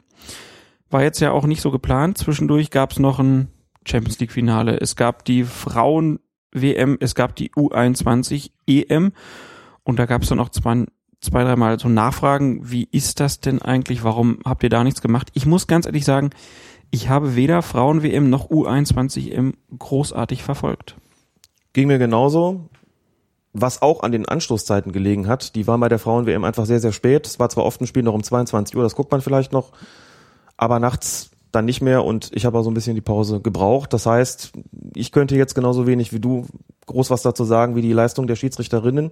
War 0.88 1.02
jetzt 1.02 1.18
ja 1.18 1.32
auch 1.32 1.46
nicht 1.46 1.60
so 1.60 1.72
geplant. 1.72 2.16
Zwischendurch 2.16 2.70
gab 2.70 2.92
es 2.92 3.00
noch 3.00 3.18
ein 3.18 3.48
Champions 3.84 4.20
League 4.20 4.30
Finale. 4.30 4.80
Es 4.80 4.94
gab 4.94 5.24
die 5.24 5.42
Frauen 5.42 6.20
WM, 6.52 6.96
es 7.00 7.16
gab 7.16 7.34
die 7.34 7.50
U21 7.52 8.52
EM 8.68 9.12
und 9.82 9.98
da 9.98 10.06
gab 10.06 10.22
es 10.22 10.28
dann 10.28 10.38
auch 10.38 10.50
zwei, 10.50 10.86
zwei, 11.20 11.42
dreimal 11.42 11.78
so 11.80 11.88
nachfragen, 11.88 12.70
wie 12.70 12.88
ist 12.92 13.18
das 13.18 13.40
denn 13.40 13.60
eigentlich? 13.60 14.04
Warum 14.04 14.38
habt 14.44 14.62
ihr 14.62 14.70
da 14.70 14.84
nichts 14.84 15.02
gemacht? 15.02 15.28
Ich 15.34 15.44
muss 15.44 15.66
ganz 15.66 15.86
ehrlich 15.86 16.04
sagen, 16.04 16.30
ich 16.92 17.08
habe 17.08 17.34
weder 17.34 17.62
Frauen-WM 17.62 18.30
noch 18.30 18.48
U21M 18.48 19.54
großartig 19.76 20.44
verfolgt. 20.44 20.96
Ging 21.72 21.88
mir 21.88 21.98
genauso. 21.98 22.69
Was 23.52 23.82
auch 23.82 24.02
an 24.02 24.12
den 24.12 24.26
Anstoßzeiten 24.26 24.92
gelegen 24.92 25.26
hat, 25.26 25.56
die 25.56 25.66
waren 25.66 25.80
bei 25.80 25.88
der 25.88 25.98
Frauen-WM 25.98 26.44
einfach 26.44 26.66
sehr, 26.66 26.78
sehr 26.78 26.92
spät. 26.92 27.26
Es 27.26 27.40
war 27.40 27.48
zwar 27.48 27.64
oft 27.64 27.80
ein 27.80 27.86
Spiel 27.86 28.04
noch 28.04 28.14
um 28.14 28.22
22 28.22 28.76
Uhr, 28.76 28.82
das 28.82 28.94
guckt 28.94 29.10
man 29.10 29.20
vielleicht 29.20 29.52
noch, 29.52 29.72
aber 30.56 30.78
nachts 30.78 31.30
dann 31.52 31.64
nicht 31.64 31.80
mehr 31.80 32.04
und 32.04 32.30
ich 32.32 32.44
habe 32.44 32.58
auch 32.58 32.62
so 32.62 32.70
ein 32.70 32.74
bisschen 32.74 32.94
die 32.94 33.00
Pause 33.00 33.40
gebraucht. 33.40 33.92
Das 33.92 34.06
heißt, 34.06 34.52
ich 34.94 35.10
könnte 35.10 35.36
jetzt 35.36 35.54
genauso 35.54 35.86
wenig 35.86 36.12
wie 36.12 36.20
du 36.20 36.46
groß 36.86 37.10
was 37.10 37.22
dazu 37.22 37.44
sagen, 37.44 37.74
wie 37.74 37.82
die 37.82 37.92
Leistung 37.92 38.26
der 38.26 38.36
Schiedsrichterinnen 38.36 39.10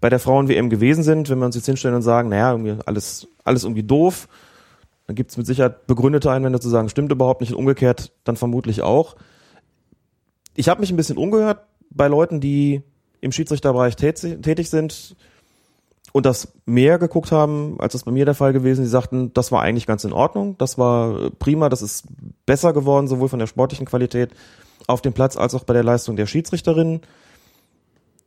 bei 0.00 0.08
der 0.08 0.18
Frauen-WM 0.18 0.70
gewesen 0.70 1.04
sind. 1.04 1.30
Wenn 1.30 1.38
wir 1.38 1.46
uns 1.46 1.54
jetzt 1.54 1.66
hinstellen 1.66 1.94
und 1.94 2.02
sagen, 2.02 2.28
naja, 2.28 2.52
irgendwie 2.52 2.76
alles, 2.86 3.28
alles 3.44 3.64
irgendwie 3.64 3.82
doof, 3.82 4.28
dann 5.06 5.16
gibt 5.16 5.30
es 5.30 5.36
mit 5.36 5.46
Sicherheit 5.46 5.86
begründete 5.86 6.30
Einwände 6.30 6.60
zu 6.60 6.68
sagen, 6.68 6.88
stimmt 6.88 7.12
überhaupt 7.12 7.40
nicht 7.40 7.52
und 7.52 7.58
umgekehrt 7.58 8.12
dann 8.24 8.36
vermutlich 8.36 8.82
auch. 8.82 9.16
Ich 10.54 10.68
habe 10.68 10.80
mich 10.80 10.90
ein 10.90 10.96
bisschen 10.96 11.18
umgehört 11.18 11.60
bei 11.90 12.08
Leuten, 12.08 12.40
die 12.40 12.82
im 13.20 13.32
Schiedsrichterbereich 13.32 13.96
tätig 13.96 14.70
sind 14.70 15.16
und 16.12 16.26
das 16.26 16.52
mehr 16.66 16.98
geguckt 16.98 17.32
haben, 17.32 17.76
als 17.78 17.92
das 17.92 18.04
bei 18.04 18.10
mir 18.10 18.24
der 18.24 18.34
Fall 18.34 18.52
gewesen. 18.52 18.82
Die 18.82 18.88
sagten, 18.88 19.32
das 19.34 19.52
war 19.52 19.62
eigentlich 19.62 19.86
ganz 19.86 20.04
in 20.04 20.12
Ordnung, 20.12 20.56
das 20.58 20.78
war 20.78 21.30
prima, 21.38 21.68
das 21.68 21.82
ist 21.82 22.04
besser 22.46 22.72
geworden, 22.72 23.08
sowohl 23.08 23.28
von 23.28 23.38
der 23.38 23.46
sportlichen 23.46 23.86
Qualität 23.86 24.30
auf 24.86 25.02
dem 25.02 25.12
Platz 25.12 25.36
als 25.36 25.54
auch 25.54 25.64
bei 25.64 25.74
der 25.74 25.84
Leistung 25.84 26.16
der 26.16 26.26
Schiedsrichterinnen. 26.26 27.02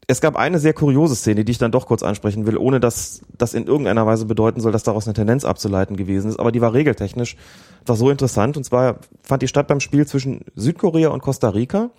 Es 0.05 0.19
gab 0.19 0.35
eine 0.35 0.59
sehr 0.59 0.73
kuriose 0.73 1.15
Szene, 1.15 1.45
die 1.45 1.53
ich 1.53 1.57
dann 1.57 1.71
doch 1.71 1.87
kurz 1.87 2.03
ansprechen 2.03 2.45
will, 2.45 2.57
ohne 2.57 2.81
dass 2.81 3.21
das 3.37 3.53
in 3.53 3.67
irgendeiner 3.67 4.05
Weise 4.05 4.25
bedeuten 4.25 4.59
soll, 4.59 4.73
dass 4.73 4.83
daraus 4.83 5.07
eine 5.07 5.13
Tendenz 5.13 5.45
abzuleiten 5.45 5.95
gewesen 5.95 6.29
ist. 6.29 6.39
Aber 6.39 6.51
die 6.51 6.59
war 6.59 6.73
regeltechnisch, 6.73 7.37
war 7.85 7.95
so 7.95 8.09
interessant. 8.09 8.57
Und 8.57 8.65
zwar 8.65 8.99
fand 9.21 9.43
die 9.43 9.47
statt 9.47 9.67
beim 9.67 9.79
Spiel 9.79 10.05
zwischen 10.05 10.41
Südkorea 10.55 11.09
und 11.09 11.21
Costa 11.21 11.49
Rica. 11.49 11.89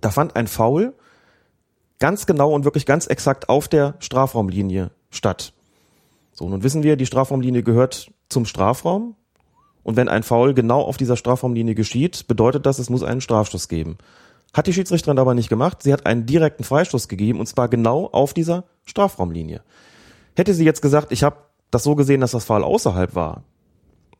Da 0.00 0.10
fand 0.10 0.34
ein 0.34 0.48
Foul 0.48 0.92
ganz 1.98 2.26
genau 2.26 2.52
und 2.52 2.64
wirklich 2.64 2.86
ganz 2.86 3.06
exakt 3.06 3.48
auf 3.48 3.68
der 3.68 3.94
Strafraumlinie 3.98 4.90
statt. 5.10 5.52
So, 6.32 6.48
nun 6.48 6.62
wissen 6.62 6.82
wir, 6.82 6.96
die 6.96 7.06
Strafraumlinie 7.06 7.62
gehört 7.62 8.10
zum 8.28 8.44
Strafraum. 8.44 9.14
Und 9.82 9.96
wenn 9.96 10.08
ein 10.08 10.22
Foul 10.22 10.54
genau 10.54 10.80
auf 10.80 10.96
dieser 10.96 11.16
Strafraumlinie 11.16 11.74
geschieht, 11.74 12.26
bedeutet 12.26 12.66
das, 12.66 12.78
es 12.78 12.90
muss 12.90 13.02
einen 13.02 13.20
Strafstoß 13.20 13.68
geben. 13.68 13.98
Hat 14.52 14.66
die 14.66 14.72
Schiedsrichterin 14.72 15.18
aber 15.18 15.34
nicht 15.34 15.48
gemacht. 15.48 15.82
Sie 15.82 15.92
hat 15.92 16.06
einen 16.06 16.26
direkten 16.26 16.64
Freistoß 16.64 17.08
gegeben 17.08 17.38
und 17.38 17.46
zwar 17.46 17.68
genau 17.68 18.06
auf 18.06 18.34
dieser 18.34 18.64
Strafraumlinie. 18.84 19.62
Hätte 20.36 20.54
sie 20.54 20.64
jetzt 20.64 20.80
gesagt, 20.80 21.12
ich 21.12 21.22
habe 21.22 21.36
das 21.70 21.84
so 21.84 21.94
gesehen, 21.94 22.20
dass 22.20 22.30
das 22.30 22.44
Foul 22.44 22.64
außerhalb 22.64 23.14
war, 23.14 23.44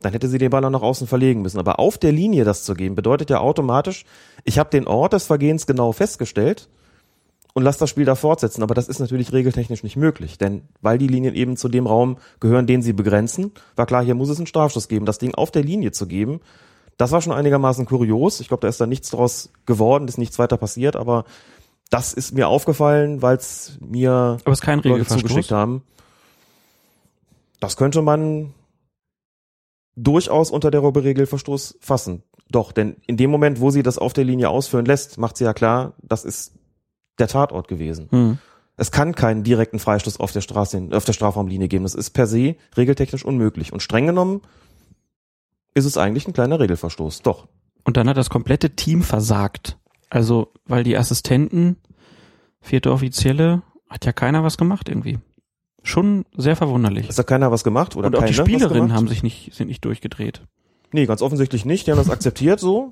dann 0.01 0.11
hätte 0.11 0.27
sie 0.27 0.37
den 0.37 0.51
Ball 0.51 0.63
auch 0.63 0.69
nach 0.69 0.81
außen 0.81 1.07
verlegen 1.07 1.41
müssen. 1.41 1.59
Aber 1.59 1.79
auf 1.79 1.97
der 1.97 2.11
Linie 2.11 2.43
das 2.43 2.63
zu 2.63 2.75
geben, 2.75 2.95
bedeutet 2.95 3.29
ja 3.29 3.39
automatisch, 3.39 4.05
ich 4.43 4.59
habe 4.59 4.69
den 4.69 4.87
Ort 4.87 5.13
des 5.13 5.25
Vergehens 5.25 5.65
genau 5.65 5.91
festgestellt 5.91 6.69
und 7.55 7.63
lass 7.63 7.77
das 7.77 7.89
Spiel 7.89 8.05
da 8.05 8.15
fortsetzen. 8.15 8.61
Aber 8.61 8.75
das 8.75 8.89
ist 8.89 8.99
natürlich 8.99 9.31
regeltechnisch 9.31 9.81
nicht 9.81 9.95
möglich, 9.95 10.37
denn 10.37 10.63
weil 10.81 10.97
die 10.97 11.07
Linien 11.07 11.33
eben 11.33 11.55
zu 11.57 11.69
dem 11.69 11.87
Raum 11.87 12.17
gehören, 12.41 12.67
den 12.67 12.81
sie 12.81 12.93
begrenzen, 12.93 13.53
war 13.77 13.85
klar, 13.85 14.03
hier 14.03 14.13
muss 14.13 14.29
es 14.29 14.37
einen 14.37 14.45
Strafstoß 14.45 14.89
geben. 14.89 15.05
Das 15.05 15.17
Ding 15.17 15.33
auf 15.33 15.51
der 15.51 15.63
Linie 15.63 15.91
zu 15.91 16.05
geben, 16.05 16.41
das 16.97 17.11
war 17.11 17.21
schon 17.21 17.31
einigermaßen 17.31 17.85
kurios. 17.85 18.41
Ich 18.41 18.49
glaube, 18.49 18.61
da 18.61 18.67
ist 18.67 18.81
da 18.81 18.85
nichts 18.85 19.09
draus 19.09 19.51
geworden, 19.65 20.07
ist 20.07 20.17
nichts 20.17 20.37
weiter 20.37 20.57
passiert, 20.57 20.97
aber 20.97 21.23
das 21.89 22.13
ist 22.13 22.33
mir 22.33 22.49
aufgefallen, 22.49 23.21
weil 23.21 23.37
es 23.37 23.77
mir 23.79 24.37
aber 24.43 24.51
es 24.51 24.61
kein 24.61 24.81
Leute 24.81 25.05
zugeschickt 25.05 25.51
haben. 25.51 25.81
Das 27.61 27.77
könnte 27.77 28.01
man 28.01 28.53
durchaus 29.95 30.51
unter 30.51 30.71
der 30.71 30.83
Regelverstoß 30.83 31.77
fassen. 31.79 32.23
Doch, 32.49 32.73
denn 32.73 32.97
in 33.07 33.15
dem 33.15 33.31
Moment, 33.31 33.61
wo 33.61 33.71
sie 33.71 33.81
das 33.81 33.97
auf 33.97 34.11
der 34.11 34.25
Linie 34.25 34.49
ausführen 34.49 34.85
lässt, 34.85 35.17
macht 35.17 35.37
sie 35.37 35.45
ja 35.45 35.53
klar, 35.53 35.93
das 36.01 36.25
ist 36.25 36.51
der 37.19 37.27
Tatort 37.27 37.67
gewesen. 37.67 38.07
Hm. 38.11 38.37
Es 38.77 38.91
kann 38.91 39.15
keinen 39.15 39.43
direkten 39.43 39.79
Freistoß 39.79 40.19
auf 40.19 40.31
der 40.31 40.41
Straße, 40.41 40.89
auf 40.91 41.05
der 41.05 41.13
Strafraumlinie 41.13 41.67
geben. 41.67 41.83
Das 41.83 41.95
ist 41.95 42.09
per 42.09 42.27
se 42.27 42.55
regeltechnisch 42.75 43.23
unmöglich. 43.23 43.71
Und 43.71 43.81
streng 43.81 44.05
genommen 44.05 44.41
ist 45.73 45.85
es 45.85 45.97
eigentlich 45.97 46.27
ein 46.27 46.33
kleiner 46.33 46.59
Regelverstoß. 46.59 47.21
Doch. 47.21 47.47
Und 47.85 47.97
dann 47.97 48.09
hat 48.09 48.17
das 48.17 48.29
komplette 48.29 48.71
Team 48.71 49.01
versagt. 49.01 49.77
Also, 50.09 50.51
weil 50.65 50.83
die 50.83 50.97
Assistenten, 50.97 51.77
vierte 52.59 52.91
Offizielle, 52.91 53.61
hat 53.89 54.05
ja 54.05 54.11
keiner 54.11 54.43
was 54.43 54.57
gemacht 54.57 54.89
irgendwie. 54.89 55.19
Schon 55.83 56.25
sehr 56.35 56.55
verwunderlich. 56.55 57.07
Ist 57.07 57.19
da 57.19 57.23
keiner 57.23 57.51
was 57.51 57.63
gemacht? 57.63 57.95
Oder 57.95 58.07
Und 58.07 58.15
auch 58.15 58.25
die 58.25 58.33
Spielerinnen 58.33 58.93
haben 58.93 59.07
sich 59.07 59.23
nicht, 59.23 59.53
sind 59.53 59.67
nicht 59.67 59.85
durchgedreht. 59.85 60.41
Nee, 60.91 61.05
ganz 61.05 61.21
offensichtlich 61.21 61.63
nicht. 61.63 61.87
Die 61.87 61.91
haben 61.91 61.97
das 61.97 62.09
akzeptiert 62.09 62.59
so 62.59 62.89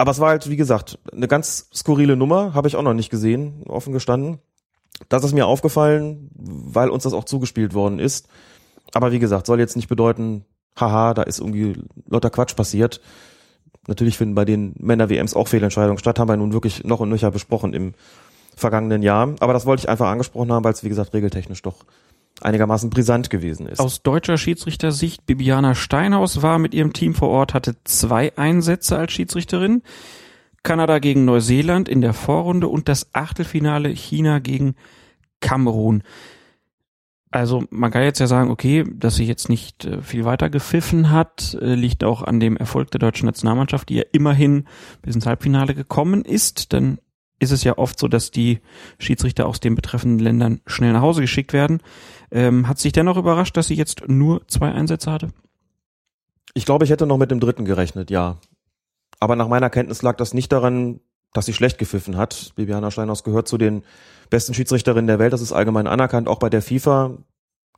aber 0.00 0.12
es 0.12 0.18
war 0.18 0.30
halt, 0.30 0.48
wie 0.48 0.56
gesagt, 0.56 0.98
eine 1.12 1.28
ganz 1.28 1.68
skurrile 1.74 2.16
Nummer, 2.16 2.54
habe 2.54 2.68
ich 2.68 2.76
auch 2.76 2.82
noch 2.82 2.94
nicht 2.94 3.10
gesehen, 3.10 3.64
offen 3.68 3.92
gestanden. 3.92 4.38
Das 5.10 5.24
ist 5.24 5.34
mir 5.34 5.46
aufgefallen, 5.46 6.30
weil 6.34 6.88
uns 6.88 7.02
das 7.02 7.12
auch 7.12 7.24
zugespielt 7.24 7.74
worden 7.74 7.98
ist. 7.98 8.26
Aber 8.94 9.12
wie 9.12 9.18
gesagt, 9.18 9.46
soll 9.46 9.58
jetzt 9.58 9.76
nicht 9.76 9.88
bedeuten, 9.88 10.46
haha, 10.74 11.12
da 11.12 11.22
ist 11.22 11.38
irgendwie 11.38 11.82
lauter 12.08 12.30
Quatsch 12.30 12.56
passiert. 12.56 13.02
Natürlich 13.88 14.16
finden 14.16 14.34
bei 14.34 14.46
den 14.46 14.74
Männer-WMs 14.78 15.34
auch 15.34 15.48
Fehlentscheidungen 15.48 15.98
statt, 15.98 16.18
haben 16.18 16.28
wir 16.28 16.36
nun 16.38 16.54
wirklich 16.54 16.82
noch 16.82 17.00
und 17.00 17.10
nöcher 17.10 17.30
besprochen 17.30 17.74
im 17.74 17.92
vergangenen 18.56 19.02
Jahr. 19.02 19.34
Aber 19.40 19.52
das 19.52 19.66
wollte 19.66 19.82
ich 19.82 19.88
einfach 19.90 20.08
angesprochen 20.08 20.50
haben, 20.50 20.64
weil 20.64 20.72
es, 20.72 20.82
wie 20.82 20.88
gesagt, 20.88 21.12
regeltechnisch 21.12 21.60
doch 21.60 21.84
einigermaßen 22.42 22.90
brisant 22.90 23.30
gewesen 23.30 23.66
ist. 23.66 23.80
Aus 23.80 24.02
deutscher 24.02 24.38
Schiedsrichtersicht, 24.38 25.26
Bibiana 25.26 25.74
Steinhaus 25.74 26.42
war 26.42 26.58
mit 26.58 26.74
ihrem 26.74 26.92
Team 26.92 27.14
vor 27.14 27.28
Ort, 27.28 27.54
hatte 27.54 27.76
zwei 27.84 28.36
Einsätze 28.36 28.96
als 28.98 29.12
Schiedsrichterin. 29.12 29.82
Kanada 30.62 30.98
gegen 30.98 31.24
Neuseeland 31.24 31.88
in 31.88 32.00
der 32.00 32.12
Vorrunde 32.12 32.68
und 32.68 32.88
das 32.88 33.14
Achtelfinale 33.14 33.88
China 33.90 34.40
gegen 34.40 34.74
Kamerun. 35.40 36.02
Also 37.30 37.64
man 37.70 37.92
kann 37.92 38.02
jetzt 38.02 38.18
ja 38.18 38.26
sagen, 38.26 38.50
okay, 38.50 38.84
dass 38.92 39.14
sie 39.14 39.24
jetzt 39.24 39.48
nicht 39.48 39.84
äh, 39.84 40.02
viel 40.02 40.24
weiter 40.24 40.50
gepfiffen 40.50 41.10
hat, 41.10 41.56
äh, 41.60 41.74
liegt 41.74 42.02
auch 42.02 42.22
an 42.22 42.40
dem 42.40 42.56
Erfolg 42.56 42.90
der 42.90 42.98
deutschen 42.98 43.26
Nationalmannschaft, 43.26 43.88
die 43.88 43.96
ja 43.96 44.02
immerhin 44.12 44.64
bis 45.02 45.14
ins 45.14 45.26
Halbfinale 45.26 45.74
gekommen 45.74 46.24
ist. 46.24 46.72
Dann 46.72 46.98
ist 47.40 47.50
es 47.50 47.64
ja 47.64 47.78
oft 47.78 47.98
so, 47.98 48.06
dass 48.06 48.30
die 48.30 48.60
Schiedsrichter 48.98 49.46
aus 49.46 49.58
den 49.58 49.74
betreffenden 49.74 50.20
Ländern 50.20 50.60
schnell 50.66 50.92
nach 50.92 51.00
Hause 51.00 51.22
geschickt 51.22 51.52
werden. 51.52 51.82
Ähm, 52.30 52.68
hat 52.68 52.78
sich 52.78 52.92
dennoch 52.92 53.16
überrascht, 53.16 53.56
dass 53.56 53.66
sie 53.66 53.74
jetzt 53.74 54.06
nur 54.06 54.46
zwei 54.46 54.70
Einsätze 54.70 55.10
hatte? 55.10 55.30
Ich 56.54 56.66
glaube, 56.66 56.84
ich 56.84 56.90
hätte 56.90 57.06
noch 57.06 57.18
mit 57.18 57.30
dem 57.30 57.40
dritten 57.40 57.64
gerechnet, 57.64 58.10
ja. 58.10 58.36
Aber 59.18 59.36
nach 59.36 59.48
meiner 59.48 59.70
Kenntnis 59.70 60.02
lag 60.02 60.16
das 60.16 60.34
nicht 60.34 60.52
daran, 60.52 61.00
dass 61.32 61.46
sie 61.46 61.52
schlecht 61.52 61.78
gepfiffen 61.78 62.16
hat. 62.16 62.52
Bibiana 62.56 62.90
Steinhaus 62.90 63.24
gehört 63.24 63.48
zu 63.48 63.56
den 63.56 63.84
besten 64.28 64.54
Schiedsrichterinnen 64.54 65.06
der 65.06 65.18
Welt. 65.18 65.32
Das 65.32 65.40
ist 65.40 65.52
allgemein 65.52 65.86
anerkannt, 65.86 66.28
auch 66.28 66.38
bei 66.38 66.50
der 66.50 66.62
FIFA. 66.62 67.18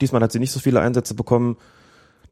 Diesmal 0.00 0.22
hat 0.22 0.32
sie 0.32 0.38
nicht 0.38 0.52
so 0.52 0.60
viele 0.60 0.80
Einsätze 0.80 1.14
bekommen. 1.14 1.56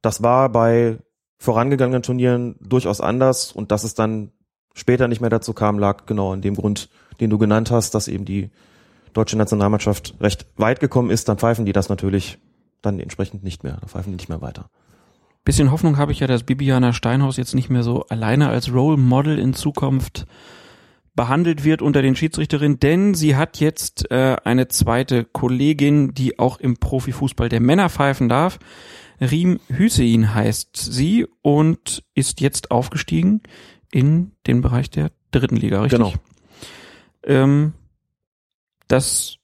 Das 0.03 0.23
war 0.23 0.49
bei 0.49 0.99
vorangegangenen 1.39 2.03
Turnieren 2.03 2.57
durchaus 2.61 3.01
anders 3.01 3.53
und 3.53 3.71
dass 3.71 3.85
es 3.85 3.95
dann 3.95 4.33
später 4.75 5.09
nicht 5.09 5.21
mehr 5.21 5.31
dazu 5.31 5.53
kam, 5.53 5.79
lag 5.79 6.07
genau 6.07 6.33
an 6.33 6.43
dem 6.43 6.55
Grund, 6.55 6.89
den 7.21 7.31
du 7.31 7.39
genannt 7.39 7.71
hast, 7.71 7.95
dass 7.95 8.09
eben 8.09 8.25
die 8.25 8.51
deutsche 9.13 9.37
Nationalmannschaft 9.37 10.15
recht 10.21 10.47
weit 10.57 10.81
gekommen 10.81 11.11
ist, 11.11 11.29
dann 11.29 11.39
pfeifen 11.39 11.67
die 11.67 11.73
das 11.73 11.89
natürlich 11.89 12.39
dann 12.83 12.99
entsprechend 13.01 13.45
nicht 13.45 13.65
mehr. 13.65 13.77
Dann 13.81 13.89
pfeifen 13.89 14.13
die 14.13 14.17
nicht 14.17 14.29
mehr 14.29 14.41
weiter. 14.41 14.71
Bisschen 15.45 15.71
Hoffnung 15.71 15.97
habe 15.97 16.13
ich 16.13 16.21
ja, 16.21 16.27
dass 16.27 16.43
Bibiana 16.43 16.93
Steinhaus 16.93 17.37
jetzt 17.37 17.55
nicht 17.55 17.71
mehr 17.71 17.83
so 17.83 18.05
alleine 18.09 18.49
als 18.49 18.73
Role 18.73 18.99
Model 18.99 19.39
in 19.39 19.55
Zukunft 19.55 20.27
behandelt 21.15 21.65
wird 21.65 21.83
unter 21.83 22.03
den 22.03 22.15
Schiedsrichterinnen, 22.15 22.79
denn 22.79 23.15
sie 23.15 23.37
hat 23.37 23.59
jetzt 23.59 24.11
äh, 24.11 24.37
eine 24.45 24.69
zweite 24.69 25.25
Kollegin, 25.25 26.15
die 26.15 26.39
auch 26.39 26.59
im 26.61 26.77
Profifußball 26.77 27.49
der 27.49 27.61
Männer 27.61 27.89
pfeifen 27.91 28.29
darf. 28.29 28.59
Riem 29.21 29.61
Hüseyin 29.69 30.35
heißt 30.35 30.77
sie 30.77 31.27
und 31.43 32.05
ist 32.15 32.41
jetzt 32.41 32.71
aufgestiegen 32.71 33.43
in 33.91 34.33
den 34.47 34.63
Bereich 34.63 34.89
der 34.89 35.11
dritten 35.31 35.57
Liga, 35.57 35.83
richtig? 35.83 35.99
Genau. 35.99 36.15
Ähm, 37.25 37.73
das 38.89 39.37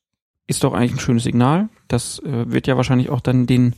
ist 0.46 0.64
doch 0.64 0.72
eigentlich 0.72 0.92
ein 0.92 1.00
schönes 1.00 1.24
Signal. 1.24 1.68
Das 1.88 2.18
äh, 2.20 2.50
wird 2.50 2.66
ja 2.66 2.76
wahrscheinlich 2.76 3.10
auch 3.10 3.20
dann 3.20 3.46
den, 3.46 3.74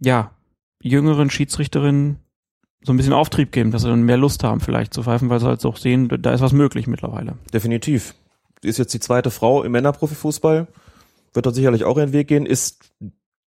ja, 0.00 0.32
jüngeren 0.80 1.30
Schiedsrichterinnen 1.30 2.18
so 2.82 2.92
ein 2.92 2.96
bisschen 2.96 3.12
Auftrieb 3.12 3.52
geben, 3.52 3.70
dass 3.70 3.82
sie 3.82 3.88
dann 3.88 4.02
mehr 4.02 4.16
Lust 4.16 4.44
haben, 4.44 4.60
vielleicht 4.60 4.94
zu 4.94 5.02
pfeifen, 5.02 5.28
weil 5.28 5.40
sie 5.40 5.46
halt 5.46 5.64
auch 5.64 5.76
sehen, 5.76 6.08
da 6.08 6.32
ist 6.32 6.40
was 6.40 6.52
möglich 6.52 6.86
mittlerweile. 6.86 7.36
Definitiv. 7.52 8.14
Ist 8.62 8.78
jetzt 8.78 8.94
die 8.94 9.00
zweite 9.00 9.30
Frau 9.30 9.62
im 9.62 9.72
Männerprofifußball. 9.72 10.68
Wird 11.32 11.46
dort 11.46 11.54
sicherlich 11.54 11.84
auch 11.84 11.96
ihren 11.96 12.12
Weg 12.12 12.28
gehen. 12.28 12.46
Ist 12.46 12.92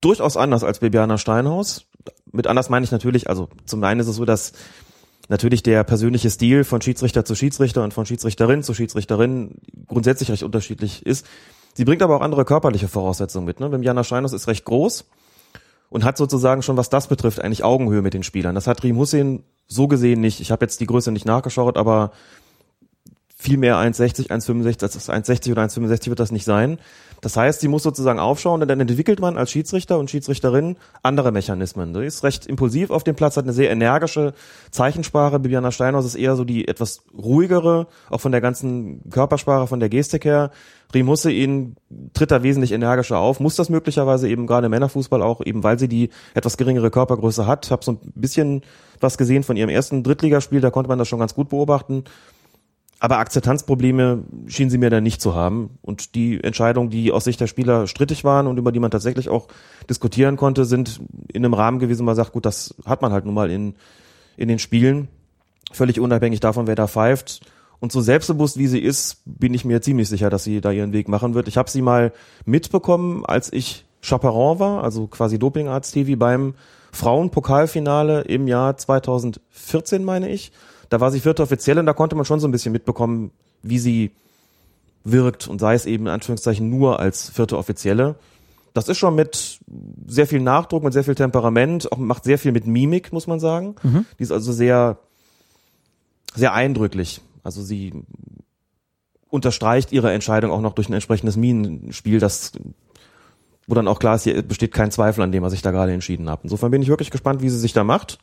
durchaus 0.02 0.38
anders 0.38 0.64
als 0.64 0.80
Bibiana 0.80 1.18
Steinhaus. 1.18 1.86
Mit 2.32 2.48
anders 2.48 2.70
meine 2.70 2.84
ich 2.84 2.92
natürlich, 2.92 3.30
also 3.30 3.50
zum 3.66 3.84
einen 3.84 4.00
ist 4.00 4.08
es 4.08 4.16
so, 4.16 4.26
dass 4.26 4.54
natürlich 5.30 5.64
der 5.64 5.84
persönliche 5.84 6.30
Stil 6.30 6.64
von 6.64 6.82
Schiedsrichter 6.82 7.24
zu 7.24 7.36
Schiedsrichter 7.36 7.84
und 7.84 7.94
von 7.94 8.06
Schiedsrichterin 8.06 8.64
zu 8.64 8.74
Schiedsrichterin 8.74 9.56
grundsätzlich 9.88 10.32
recht 10.32 10.44
unterschiedlich 10.44 11.06
ist. 11.06 11.26
Sie 11.74 11.86
bringt 11.86 12.02
aber 12.02 12.18
auch 12.18 12.22
andere 12.22 12.46
körperliche 12.46 12.88
Voraussetzungen 12.88 13.46
mit. 13.46 13.60
Ne? 13.60 13.72
Viviana 13.72 14.04
Steinhaus 14.04 14.34
ist 14.34 14.48
recht 14.48 14.66
groß 14.66 15.06
und 15.90 16.04
hat 16.04 16.18
sozusagen 16.18 16.62
schon, 16.62 16.78
was 16.78 16.90
das 16.90 17.08
betrifft, 17.08 17.42
eigentlich 17.42 17.64
Augenhöhe 17.64 18.02
mit 18.02 18.14
den 18.14 18.24
Spielern. 18.24 18.56
Das 18.56 18.68
hat 18.68 18.84
Riem 18.84 18.98
Hussein 18.98 19.44
so 19.68 19.88
gesehen 19.88 20.20
nicht. 20.20 20.42
Ich 20.42 20.52
habe 20.52 20.66
jetzt 20.66 20.80
die 20.82 20.88
Größe 20.88 21.12
nicht 21.12 21.26
nachgeschaut, 21.26 21.78
aber 21.78 22.12
viel 23.36 23.58
mehr 23.58 23.78
1,60, 23.78 24.30
1,65 24.30 24.84
als 24.84 25.10
1,60 25.10 25.52
oder 25.52 25.64
1,65 25.64 26.10
wird 26.10 26.20
das 26.20 26.32
nicht 26.32 26.44
sein. 26.44 26.80
Das 27.22 27.36
heißt, 27.36 27.62
sie 27.62 27.68
muss 27.68 27.84
sozusagen 27.84 28.20
aufschauen 28.20 28.62
und 28.62 28.68
dann 28.68 28.80
entwickelt 28.80 29.20
man 29.20 29.38
als 29.38 29.52
Schiedsrichter 29.52 30.00
und 30.00 30.10
Schiedsrichterin 30.10 30.78
andere 31.04 31.32
Mechanismen. 31.32 31.94
Sie 31.94 32.06
ist 32.06 32.24
recht 32.24 32.46
impulsiv 32.46 32.92
auf 32.92 33.04
dem 33.04 33.16
Platz, 33.16 33.38
hat 33.38 33.46
eine 33.46 33.54
sehr 33.54 33.72
energische 33.72 34.34
Zeichensprache. 34.72 35.40
Bibiana 35.40 35.72
Steinhaus 35.72 36.06
ist 36.06 36.16
eher 36.16 36.36
so 36.36 36.46
die 36.46 36.68
etwas 36.68 37.02
ruhigere, 37.18 37.88
auch 38.10 38.22
von 38.22 38.32
der 38.32 38.42
ganzen 38.42 39.10
Körpersprache, 39.10 39.68
von 39.68 39.80
der 39.80 39.90
Gestik 39.90 40.26
her. 40.26 40.52
Riem 40.94 41.08
Hussein 41.08 41.76
tritt 42.14 42.32
da 42.32 42.42
wesentlich 42.42 42.72
energischer 42.72 43.20
auf, 43.20 43.40
muss 43.40 43.56
das 43.56 43.70
möglicherweise 43.70 44.28
eben 44.28 44.48
gerade 44.48 44.66
im 44.66 44.72
Männerfußball 44.72 45.22
auch, 45.22 45.46
eben 45.46 45.64
weil 45.64 45.78
sie 45.78 45.88
die 45.88 46.10
etwas 46.34 46.58
geringere 46.58 46.90
Körpergröße 46.90 47.46
hat. 47.46 47.70
Hab 47.70 47.84
so 47.84 47.92
ein 47.92 48.00
bisschen 48.16 48.64
was 49.00 49.18
gesehen 49.18 49.44
von 49.44 49.56
ihrem 49.56 49.70
ersten 49.70 50.04
Drittligaspiel, 50.04 50.62
da 50.62 50.72
konnte 50.72 50.90
man 50.90 50.98
das 50.98 51.08
schon 51.08 51.20
ganz 51.20 51.36
gut 51.36 51.50
beobachten. 51.50 52.06
Aber 53.00 53.18
Akzeptanzprobleme 53.20 54.24
schienen 54.48 54.70
sie 54.70 54.78
mir 54.78 54.90
dann 54.90 55.04
nicht 55.04 55.22
zu 55.22 55.34
haben. 55.34 55.78
Und 55.82 56.16
die 56.16 56.44
Entscheidungen, 56.44 56.90
die 56.90 57.12
aus 57.14 57.24
Sicht 57.24 57.40
der 57.40 57.48
Spieler 57.48 57.88
strittig 57.88 58.26
waren 58.26 58.46
und 58.46 58.58
über 58.58 58.74
die 58.74 58.80
man 58.80 58.92
tatsächlich 58.92 59.30
auch 59.30 59.48
diskutieren 59.90 60.36
konnte, 60.36 60.66
sind 60.66 61.00
in 61.32 61.46
einem 61.46 61.54
Rahmen 61.54 61.80
gewesen, 61.80 62.02
wo 62.02 62.06
man 62.06 62.16
sagt, 62.16 62.34
gut, 62.34 62.46
das 62.46 62.76
hat 62.86 63.02
man 63.02 63.14
halt 63.14 63.26
nun 63.26 63.34
mal 63.34 63.50
in, 63.50 63.76
in 64.36 64.50
den 64.50 64.60
Spielen. 64.60 65.08
Völlig 65.72 66.00
unabhängig 66.00 66.42
davon, 66.42 66.68
wer 66.68 66.76
da 66.76 66.88
pfeift. 66.88 67.42
Und 67.80 67.94
so 67.94 68.02
selbstbewusst 68.02 68.58
wie 68.58 68.68
sie 68.68 68.80
ist, 68.80 69.22
bin 69.26 69.54
ich 69.54 69.64
mir 69.64 69.82
ziemlich 69.82 70.10
sicher, 70.10 70.30
dass 70.30 70.44
sie 70.44 70.60
da 70.60 70.72
ihren 70.72 70.92
Weg 70.92 71.08
machen 71.08 71.34
wird. 71.34 71.48
Ich 71.48 71.58
habe 71.58 71.70
sie 71.70 71.82
mal 71.82 72.12
mitbekommen, 72.46 73.26
als 73.26 73.54
ich 73.54 73.86
Chaperon 74.02 74.60
war, 74.60 74.84
also 74.84 75.08
quasi 75.08 75.40
Dopingarzt-TV 75.40 76.18
beim 76.18 76.56
Frauenpokalfinale 76.92 78.22
im 78.22 78.48
Jahr 78.48 78.76
2014, 78.76 80.04
meine 80.04 80.30
ich. 80.30 80.52
Da 80.90 81.00
war 81.00 81.12
sie 81.12 81.20
vierte 81.20 81.44
Offizielle 81.44 81.80
und 81.80 81.86
da 81.86 81.94
konnte 81.94 82.16
man 82.16 82.26
schon 82.26 82.40
so 82.40 82.48
ein 82.48 82.52
bisschen 82.52 82.72
mitbekommen, 82.72 83.32
wie 83.62 83.80
sie 83.80 84.12
wirkt 85.04 85.48
und 85.48 85.60
sei 85.60 85.76
es 85.76 85.86
eben 85.86 86.08
in 86.08 86.12
Anführungszeichen 86.12 86.70
nur 86.70 87.00
als 87.00 87.30
vierte 87.30 87.58
Offizielle. 87.58 88.16
Das 88.74 88.88
ist 88.88 88.98
schon 88.98 89.16
mit 89.16 89.60
sehr 90.08 90.28
viel 90.28 90.42
Nachdruck, 90.42 90.84
mit 90.84 90.94
sehr 90.94 91.04
viel 91.04 91.16
Temperament, 91.16 91.92
auch 91.92 91.98
macht 91.98 92.24
sehr 92.24 92.38
viel 92.38 92.52
mit 92.52 92.68
Mimik, 92.68 93.12
muss 93.12 93.28
man 93.28 93.40
sagen. 93.40 93.76
Mhm. 93.84 94.06
Die 94.18 94.24
ist 94.24 94.32
also 94.32 94.52
sehr, 94.52 94.98
sehr 96.36 96.54
eindrücklich. 96.54 97.22
Also 97.44 97.62
sie 97.62 97.94
unterstreicht 99.30 99.92
ihre 99.92 100.12
Entscheidung 100.12 100.52
auch 100.52 100.62
noch 100.62 100.74
durch 100.74 100.90
ein 100.90 100.94
entsprechendes 100.94 101.38
Minenspiel, 101.38 102.20
das 102.20 102.52
wo 103.68 103.76
dann 103.76 103.88
auch 103.88 104.00
klar 104.00 104.16
ist, 104.16 104.24
hier 104.24 104.42
besteht 104.42 104.74
kein 104.74 104.90
Zweifel 104.90 105.22
an 105.22 105.32
dem, 105.32 105.44
was 105.44 105.54
ich 105.54 105.62
da 105.62 105.70
gerade 105.70 105.94
entschieden 105.94 106.28
habe. 106.28 106.42
Insofern 106.44 106.72
bin 106.72 106.82
ich 106.82 106.88
wirklich 106.88 107.12
gespannt, 107.12 107.44
wie 107.44 107.50
sie 107.50 107.60
sich 107.60 107.72
da 107.72 107.84
macht 107.84 108.18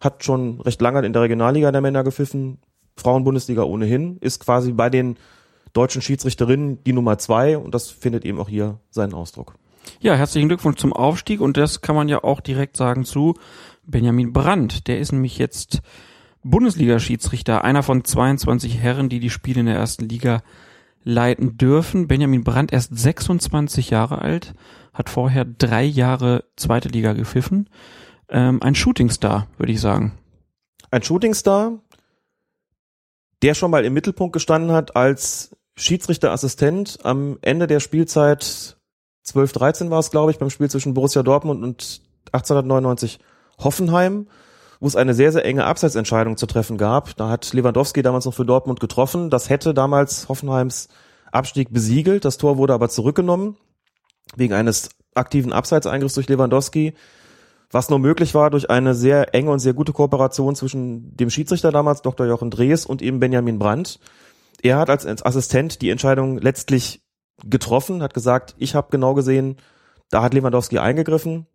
hat 0.00 0.24
schon 0.24 0.60
recht 0.60 0.80
lange 0.80 1.04
in 1.04 1.12
der 1.12 1.22
Regionalliga 1.22 1.70
der 1.70 1.80
Männer 1.80 2.02
gepfiffen, 2.02 2.58
Frauenbundesliga 2.96 3.62
ohnehin, 3.62 4.16
ist 4.20 4.40
quasi 4.40 4.72
bei 4.72 4.90
den 4.90 5.16
deutschen 5.72 6.02
Schiedsrichterinnen 6.02 6.82
die 6.84 6.92
Nummer 6.92 7.18
zwei 7.18 7.56
und 7.58 7.74
das 7.74 7.90
findet 7.90 8.24
eben 8.24 8.40
auch 8.40 8.48
hier 8.48 8.80
seinen 8.90 9.14
Ausdruck. 9.14 9.54
Ja, 10.00 10.14
herzlichen 10.14 10.48
Glückwunsch 10.48 10.78
zum 10.78 10.92
Aufstieg 10.92 11.40
und 11.40 11.56
das 11.56 11.80
kann 11.80 11.96
man 11.96 12.08
ja 12.08 12.24
auch 12.24 12.40
direkt 12.40 12.76
sagen 12.76 13.04
zu 13.04 13.34
Benjamin 13.84 14.32
Brandt. 14.32 14.86
Der 14.88 14.98
ist 14.98 15.12
nämlich 15.12 15.38
jetzt 15.38 15.80
Bundesliga-Schiedsrichter, 16.42 17.64
einer 17.64 17.82
von 17.82 18.04
22 18.04 18.78
Herren, 18.78 19.08
die 19.08 19.20
die 19.20 19.30
Spiele 19.30 19.60
in 19.60 19.66
der 19.66 19.76
ersten 19.76 20.08
Liga 20.08 20.42
leiten 21.02 21.56
dürfen. 21.56 22.08
Benjamin 22.08 22.44
Brandt 22.44 22.72
erst 22.72 22.96
26 22.96 23.90
Jahre 23.90 24.20
alt, 24.20 24.54
hat 24.92 25.08
vorher 25.08 25.44
drei 25.44 25.84
Jahre 25.84 26.44
zweite 26.56 26.88
Liga 26.88 27.12
gepfiffen 27.12 27.68
ähm, 28.30 28.62
ein 28.62 28.74
Shootingstar, 28.74 29.46
würde 29.58 29.72
ich 29.72 29.80
sagen. 29.80 30.18
Ein 30.90 31.02
Shootingstar, 31.02 31.78
der 33.42 33.54
schon 33.54 33.70
mal 33.70 33.84
im 33.84 33.94
Mittelpunkt 33.94 34.32
gestanden 34.32 34.72
hat 34.72 34.96
als 34.96 35.56
Schiedsrichterassistent 35.76 36.98
am 37.04 37.38
Ende 37.42 37.66
der 37.66 37.80
Spielzeit 37.80 38.76
12-13 39.26 39.90
war 39.90 39.98
es, 39.98 40.10
glaube 40.10 40.30
ich, 40.30 40.38
beim 40.38 40.50
Spiel 40.50 40.70
zwischen 40.70 40.94
Borussia 40.94 41.22
Dortmund 41.22 41.62
und 41.62 42.02
1899 42.32 43.18
Hoffenheim, 43.58 44.26
wo 44.80 44.86
es 44.86 44.96
eine 44.96 45.14
sehr, 45.14 45.32
sehr 45.32 45.44
enge 45.44 45.64
Abseitsentscheidung 45.64 46.36
zu 46.36 46.46
treffen 46.46 46.78
gab. 46.78 47.16
Da 47.16 47.28
hat 47.28 47.52
Lewandowski 47.52 48.02
damals 48.02 48.24
noch 48.24 48.34
für 48.34 48.44
Dortmund 48.44 48.80
getroffen. 48.80 49.30
Das 49.30 49.48
hätte 49.48 49.74
damals 49.74 50.28
Hoffenheims 50.28 50.88
Abstieg 51.32 51.72
besiegelt. 51.72 52.24
Das 52.24 52.38
Tor 52.38 52.56
wurde 52.56 52.74
aber 52.74 52.88
zurückgenommen 52.88 53.56
wegen 54.36 54.54
eines 54.54 54.90
aktiven 55.14 55.52
Abseitseingriffs 55.52 56.14
durch 56.14 56.28
Lewandowski 56.28 56.94
was 57.70 57.88
nur 57.88 57.98
möglich 57.98 58.34
war 58.34 58.50
durch 58.50 58.68
eine 58.68 58.94
sehr 58.94 59.34
enge 59.34 59.50
und 59.50 59.60
sehr 59.60 59.74
gute 59.74 59.92
Kooperation 59.92 60.56
zwischen 60.56 61.16
dem 61.16 61.30
Schiedsrichter 61.30 61.70
damals, 61.70 62.02
Dr. 62.02 62.26
Jochen 62.26 62.50
Drees, 62.50 62.84
und 62.84 63.00
eben 63.00 63.20
Benjamin 63.20 63.58
Brandt. 63.58 64.00
Er 64.62 64.78
hat 64.78 64.90
als 64.90 65.24
Assistent 65.24 65.80
die 65.80 65.90
Entscheidung 65.90 66.38
letztlich 66.38 67.02
getroffen, 67.44 68.02
hat 68.02 68.12
gesagt, 68.12 68.54
ich 68.58 68.74
habe 68.74 68.88
genau 68.90 69.14
gesehen, 69.14 69.56
da 70.10 70.22
hat 70.22 70.34
Lewandowski 70.34 70.78
eingegriffen. 70.78 71.46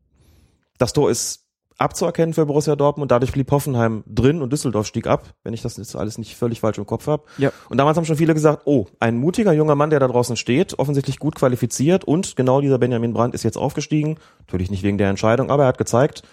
Das 0.77 0.93
Tor 0.93 1.11
ist 1.11 1.44
abzuerkennen 1.77 2.33
für 2.33 2.45
Borussia 2.45 2.75
Dortmund. 2.75 3.11
Dadurch 3.11 3.31
blieb 3.31 3.51
Hoffenheim 3.51 4.03
drin 4.07 4.41
und 4.41 4.51
Düsseldorf 4.51 4.87
stieg 4.87 5.07
ab, 5.07 5.33
wenn 5.43 5.53
ich 5.53 5.61
das 5.61 5.77
jetzt 5.77 5.95
alles 5.95 6.17
nicht 6.17 6.35
völlig 6.35 6.61
falsch 6.61 6.77
im 6.77 6.85
Kopf 6.85 7.07
habe. 7.07 7.23
Ja. 7.37 7.51
Und 7.69 7.77
damals 7.77 7.97
haben 7.97 8.05
schon 8.05 8.15
viele 8.15 8.33
gesagt, 8.33 8.63
oh, 8.65 8.87
ein 8.99 9.17
mutiger 9.17 9.51
junger 9.53 9.75
Mann, 9.75 9.89
der 9.89 9.99
da 9.99 10.07
draußen 10.07 10.37
steht, 10.37 10.79
offensichtlich 10.79 11.19
gut 11.19 11.35
qualifiziert 11.35 12.05
und 12.05 12.35
genau 12.35 12.61
dieser 12.61 12.77
Benjamin 12.77 13.13
Brandt 13.13 13.35
ist 13.35 13.43
jetzt 13.43 13.57
aufgestiegen. 13.57 14.17
Natürlich 14.39 14.71
nicht 14.71 14.83
wegen 14.83 14.97
der 14.97 15.09
Entscheidung, 15.09 15.49
aber 15.49 15.63
er 15.63 15.69
hat 15.69 15.77
gezeigt, 15.77 16.23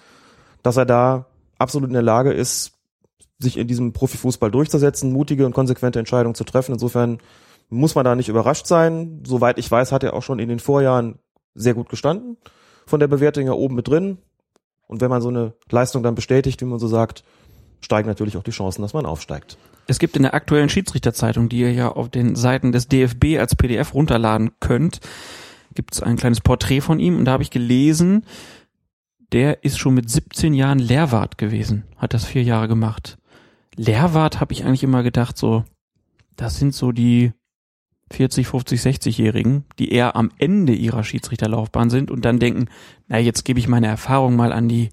dass 0.63 0.77
er 0.77 0.87
da 0.87 1.27
absolut 1.59 1.89
in 1.89 1.95
der 1.95 2.03
Lage 2.03 2.33
ist, 2.33 2.73
sich 3.39 3.57
in 3.59 3.67
diesem 3.67 3.93
Profifußball 3.93 4.51
durchzusetzen, 4.51 5.13
mutige 5.13 5.47
und 5.47 5.53
konsequente 5.53 5.99
Entscheidungen 5.99 6.35
zu 6.35 6.45
treffen. 6.45 6.73
Insofern 6.73 7.19
muss 7.69 7.95
man 7.95 8.05
da 8.05 8.15
nicht 8.15 8.29
überrascht 8.29 8.67
sein. 8.67 9.23
Soweit 9.27 9.59
ich 9.59 9.71
weiß, 9.71 9.93
hat 9.93 10.05
er 10.05 10.15
auch 10.15 10.23
schon 10.23 10.39
in 10.39 10.49
den 10.49 10.61
Vorjahren 10.61 11.19
sehr 11.55 11.75
gut 11.75 11.89
gestanden. 11.89 12.37
Von 12.87 13.01
der 13.01 13.09
Bewertung 13.09 13.45
her 13.45 13.57
oben 13.57 13.75
mit 13.75 13.89
drin. 13.89 14.19
Und 14.93 15.01
wenn 15.01 15.09
man 15.09 15.23
so 15.23 15.31
eine 15.31 15.55
Leistung 15.71 16.03
dann 16.03 16.15
bestätigt, 16.15 16.61
wie 16.61 16.67
man 16.67 16.79
so 16.79 16.87
sagt, 16.87 17.25
steigen 17.81 18.09
natürlich 18.09 18.37
auch 18.37 18.43
die 18.43 18.51
Chancen, 18.51 18.83
dass 18.83 18.93
man 18.93 19.07
aufsteigt. 19.07 19.57
Es 19.87 19.99
gibt 19.99 20.17
in 20.17 20.23
der 20.23 20.35
aktuellen 20.35 20.69
Schiedsrichterzeitung, 20.69 21.49
die 21.49 21.61
ihr 21.61 21.73
ja 21.73 21.89
auf 21.89 22.11
den 22.11 22.37
Seiten 22.37 22.73
des 22.73 22.89
DFB 22.89 23.39
als 23.39 23.57
PDF 23.57 23.95
runterladen 23.95 24.53
könnt, 24.61 25.01
gibt 25.75 25.95
es 25.95 26.03
ein 26.03 26.17
kleines 26.17 26.43
Porträt 26.43 26.83
von 26.83 27.01
ihm 27.01 27.17
und 27.17 27.25
da 27.25 27.33
habe 27.33 27.43
ich 27.43 27.51
gelesen, 27.51 28.27
der 29.33 29.65
ist 29.65 29.79
schon 29.79 29.95
mit 29.95 30.11
17 30.11 30.53
Jahren 30.53 30.79
Lehrwart 30.79 31.39
gewesen, 31.39 31.85
hat 31.97 32.13
das 32.13 32.27
vier 32.27 32.43
Jahre 32.43 32.69
gemacht. 32.69 33.17
Lehrwart 33.75 34.41
habe 34.41 34.53
ich 34.53 34.67
eigentlich 34.67 34.85
immer 34.85 35.03
gedacht, 35.03 35.39
so, 35.39 35.65
das 36.37 36.59
sind 36.59 36.75
so 36.75 36.93
die 36.93 37.33
40, 38.13 38.47
50, 38.47 38.81
60-Jährigen, 38.81 39.65
die 39.79 39.93
eher 39.93 40.17
am 40.17 40.31
Ende 40.39 40.73
ihrer 40.73 41.05
Schiedsrichterlaufbahn 41.05 41.91
sind 41.91 42.11
und 42.11 42.25
dann 42.25 42.39
denken, 42.39 42.69
na, 43.09 43.19
jetzt 43.19 43.45
gebe 43.45 43.59
ich 43.59 43.69
meine 43.69 43.89
Erfahrung 43.89 44.37
mal 44.37 44.53
an 44.53 44.69
die 44.69 44.91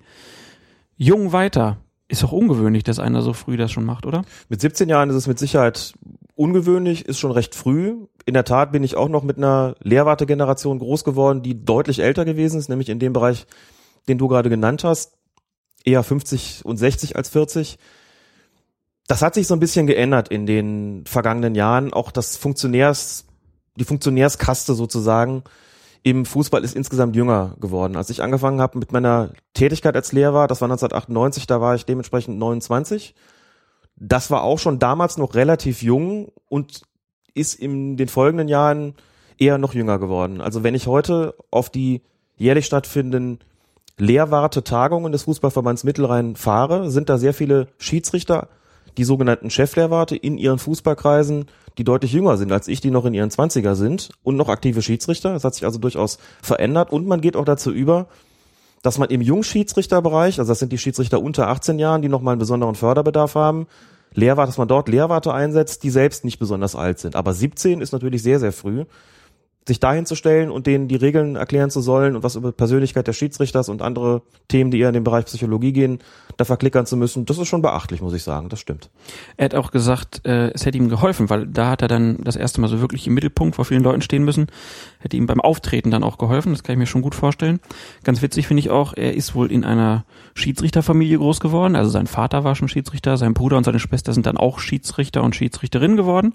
Jungen 0.97 1.31
weiter. 1.31 1.77
Ist 2.07 2.23
doch 2.23 2.31
ungewöhnlich, 2.31 2.83
dass 2.83 2.97
einer 2.97 3.21
so 3.21 3.33
früh 3.33 3.55
das 3.55 3.71
schon 3.71 3.85
macht, 3.85 4.05
oder? 4.05 4.23
Mit 4.49 4.61
17 4.61 4.89
Jahren 4.89 5.09
ist 5.09 5.15
es 5.15 5.27
mit 5.27 5.37
Sicherheit 5.37 5.93
ungewöhnlich, 6.35 7.05
ist 7.05 7.19
schon 7.19 7.31
recht 7.31 7.53
früh. 7.53 7.95
In 8.25 8.33
der 8.33 8.45
Tat 8.45 8.71
bin 8.71 8.83
ich 8.83 8.95
auch 8.95 9.09
noch 9.09 9.23
mit 9.23 9.37
einer 9.37 9.75
Lehrwartegeneration 9.83 10.79
groß 10.79 11.03
geworden, 11.03 11.43
die 11.43 11.63
deutlich 11.63 11.99
älter 11.99 12.25
gewesen 12.25 12.57
ist, 12.57 12.69
nämlich 12.69 12.89
in 12.89 12.99
dem 12.99 13.13
Bereich, 13.13 13.45
den 14.07 14.17
du 14.17 14.27
gerade 14.27 14.49
genannt 14.49 14.83
hast. 14.83 15.17
Eher 15.83 16.01
50 16.01 16.65
und 16.65 16.77
60 16.77 17.15
als 17.15 17.29
40. 17.29 17.77
Das 19.09 19.23
hat 19.23 19.33
sich 19.33 19.47
so 19.47 19.55
ein 19.55 19.59
bisschen 19.59 19.87
geändert 19.87 20.27
in 20.27 20.45
den 20.45 21.03
vergangenen 21.07 21.55
Jahren. 21.55 21.93
Auch 21.93 22.11
das 22.11 22.37
Funktionärs, 22.37 23.25
die 23.75 23.83
Funktionärskaste 23.83 24.75
sozusagen 24.75 25.43
im 26.03 26.27
Fußball 26.27 26.63
ist 26.63 26.75
insgesamt 26.75 27.15
jünger 27.15 27.55
geworden. 27.59 27.95
Als 27.95 28.11
ich 28.11 28.21
angefangen 28.21 28.61
habe 28.61 28.77
mit 28.77 28.91
meiner 28.91 29.31
Tätigkeit 29.55 29.95
als 29.95 30.11
Lehrer, 30.11 30.45
das 30.45 30.61
war 30.61 30.67
1998, 30.67 31.47
da 31.47 31.59
war 31.59 31.73
ich 31.73 31.87
dementsprechend 31.87 32.37
29. 32.37 33.15
Das 33.95 34.29
war 34.29 34.43
auch 34.43 34.59
schon 34.59 34.77
damals 34.77 35.17
noch 35.17 35.33
relativ 35.33 35.81
jung 35.81 36.31
und 36.47 36.83
ist 37.33 37.55
in 37.55 37.97
den 37.97 38.09
folgenden 38.09 38.47
Jahren 38.47 38.93
eher 39.39 39.57
noch 39.57 39.73
jünger 39.73 39.97
geworden. 39.97 40.39
Also 40.39 40.61
wenn 40.61 40.75
ich 40.75 40.85
heute 40.85 41.33
auf 41.49 41.71
die 41.71 42.03
jährlich 42.37 42.67
stattfindenden 42.67 43.39
Lehrwarte-Tagungen 43.97 45.11
des 45.11 45.23
Fußballverbands 45.23 45.83
Mittelrhein 45.83 46.35
fahre, 46.35 46.91
sind 46.91 47.09
da 47.09 47.17
sehr 47.17 47.33
viele 47.33 47.69
Schiedsrichter 47.79 48.49
die 48.97 49.03
sogenannten 49.03 49.49
Cheflehrwarte 49.49 50.15
in 50.15 50.37
ihren 50.37 50.59
Fußballkreisen, 50.59 51.45
die 51.77 51.83
deutlich 51.83 52.13
jünger 52.13 52.37
sind 52.37 52.51
als 52.51 52.67
ich, 52.67 52.81
die 52.81 52.91
noch 52.91 53.05
in 53.05 53.13
ihren 53.13 53.31
Zwanziger 53.31 53.75
sind 53.75 54.09
und 54.23 54.35
noch 54.35 54.49
aktive 54.49 54.81
Schiedsrichter. 54.81 55.33
Das 55.33 55.43
hat 55.43 55.55
sich 55.55 55.65
also 55.65 55.79
durchaus 55.79 56.17
verändert 56.41 56.91
und 56.91 57.07
man 57.07 57.21
geht 57.21 57.35
auch 57.35 57.45
dazu 57.45 57.71
über, 57.71 58.07
dass 58.81 58.97
man 58.97 59.09
im 59.09 59.21
Jungschiedsrichterbereich, 59.21 60.39
also 60.39 60.51
das 60.51 60.59
sind 60.59 60.71
die 60.71 60.77
Schiedsrichter 60.77 61.21
unter 61.21 61.47
18 61.47 61.79
Jahren, 61.79 62.01
die 62.01 62.09
nochmal 62.09 62.33
einen 62.33 62.39
besonderen 62.39 62.75
Förderbedarf 62.75 63.35
haben, 63.35 63.67
Lehrwarte, 64.13 64.49
dass 64.49 64.57
man 64.57 64.67
dort 64.67 64.89
Lehrwarte 64.89 65.33
einsetzt, 65.33 65.83
die 65.83 65.89
selbst 65.89 66.25
nicht 66.25 66.39
besonders 66.39 66.75
alt 66.75 66.99
sind. 66.99 67.15
Aber 67.15 67.33
17 67.33 67.81
ist 67.81 67.91
natürlich 67.91 68.23
sehr, 68.23 68.39
sehr 68.39 68.51
früh. 68.51 68.85
Sich 69.69 69.79
dahin 69.79 70.05
zu 70.05 70.15
stellen 70.15 70.51
und 70.51 70.67
denen 70.67 70.89
die 70.89 70.97
Regeln 70.97 71.37
erklären 71.37 71.69
zu 71.69 71.79
sollen 71.79 72.17
und 72.17 72.23
was 72.23 72.35
über 72.35 72.51
Persönlichkeit 72.51 73.07
des 73.07 73.15
Schiedsrichters 73.15 73.69
und 73.69 73.81
andere 73.81 74.21
Themen, 74.49 74.71
die 74.71 74.79
eher 74.79 74.89
in 74.89 74.93
den 74.93 75.05
Bereich 75.05 75.25
Psychologie 75.25 75.71
gehen, 75.71 75.99
da 76.35 76.43
verklickern 76.43 76.85
zu 76.85 76.97
müssen, 76.97 77.25
das 77.25 77.37
ist 77.37 77.47
schon 77.47 77.61
beachtlich, 77.61 78.01
muss 78.01 78.13
ich 78.13 78.23
sagen. 78.23 78.49
Das 78.49 78.59
stimmt. 78.59 78.89
Er 79.37 79.45
hat 79.45 79.55
auch 79.55 79.71
gesagt, 79.71 80.25
äh, 80.25 80.49
es 80.49 80.65
hätte 80.65 80.77
ihm 80.77 80.89
geholfen, 80.89 81.29
weil 81.29 81.47
da 81.47 81.69
hat 81.69 81.81
er 81.81 81.87
dann 81.87 82.17
das 82.23 82.35
erste 82.35 82.59
Mal 82.59 82.67
so 82.67 82.81
wirklich 82.81 83.07
im 83.07 83.13
Mittelpunkt 83.13 83.55
vor 83.55 83.65
vielen 83.65 83.83
Leuten 83.83 84.01
stehen 84.01 84.25
müssen. 84.25 84.47
Hätte 84.99 85.15
ihm 85.15 85.27
beim 85.27 85.39
Auftreten 85.39 85.91
dann 85.91 86.03
auch 86.03 86.17
geholfen, 86.17 86.51
das 86.51 86.63
kann 86.63 86.73
ich 86.73 86.79
mir 86.79 86.87
schon 86.87 87.01
gut 87.01 87.15
vorstellen. 87.15 87.59
Ganz 88.03 88.21
witzig 88.21 88.47
finde 88.47 88.59
ich 88.59 88.69
auch, 88.69 88.93
er 88.93 89.13
ist 89.13 89.35
wohl 89.35 89.51
in 89.51 89.63
einer 89.63 90.05
Schiedsrichterfamilie 90.33 91.17
groß 91.17 91.39
geworden. 91.39 91.75
Also 91.75 91.89
sein 91.91 92.07
Vater 92.07 92.43
war 92.43 92.55
schon 92.55 92.67
Schiedsrichter, 92.67 93.17
sein 93.17 93.33
Bruder 93.33 93.57
und 93.57 93.63
seine 93.63 93.79
Schwester 93.79 94.13
sind 94.13 94.25
dann 94.25 94.37
auch 94.37 94.59
Schiedsrichter 94.59 95.23
und 95.23 95.35
Schiedsrichterinnen 95.35 95.97
geworden. 95.97 96.33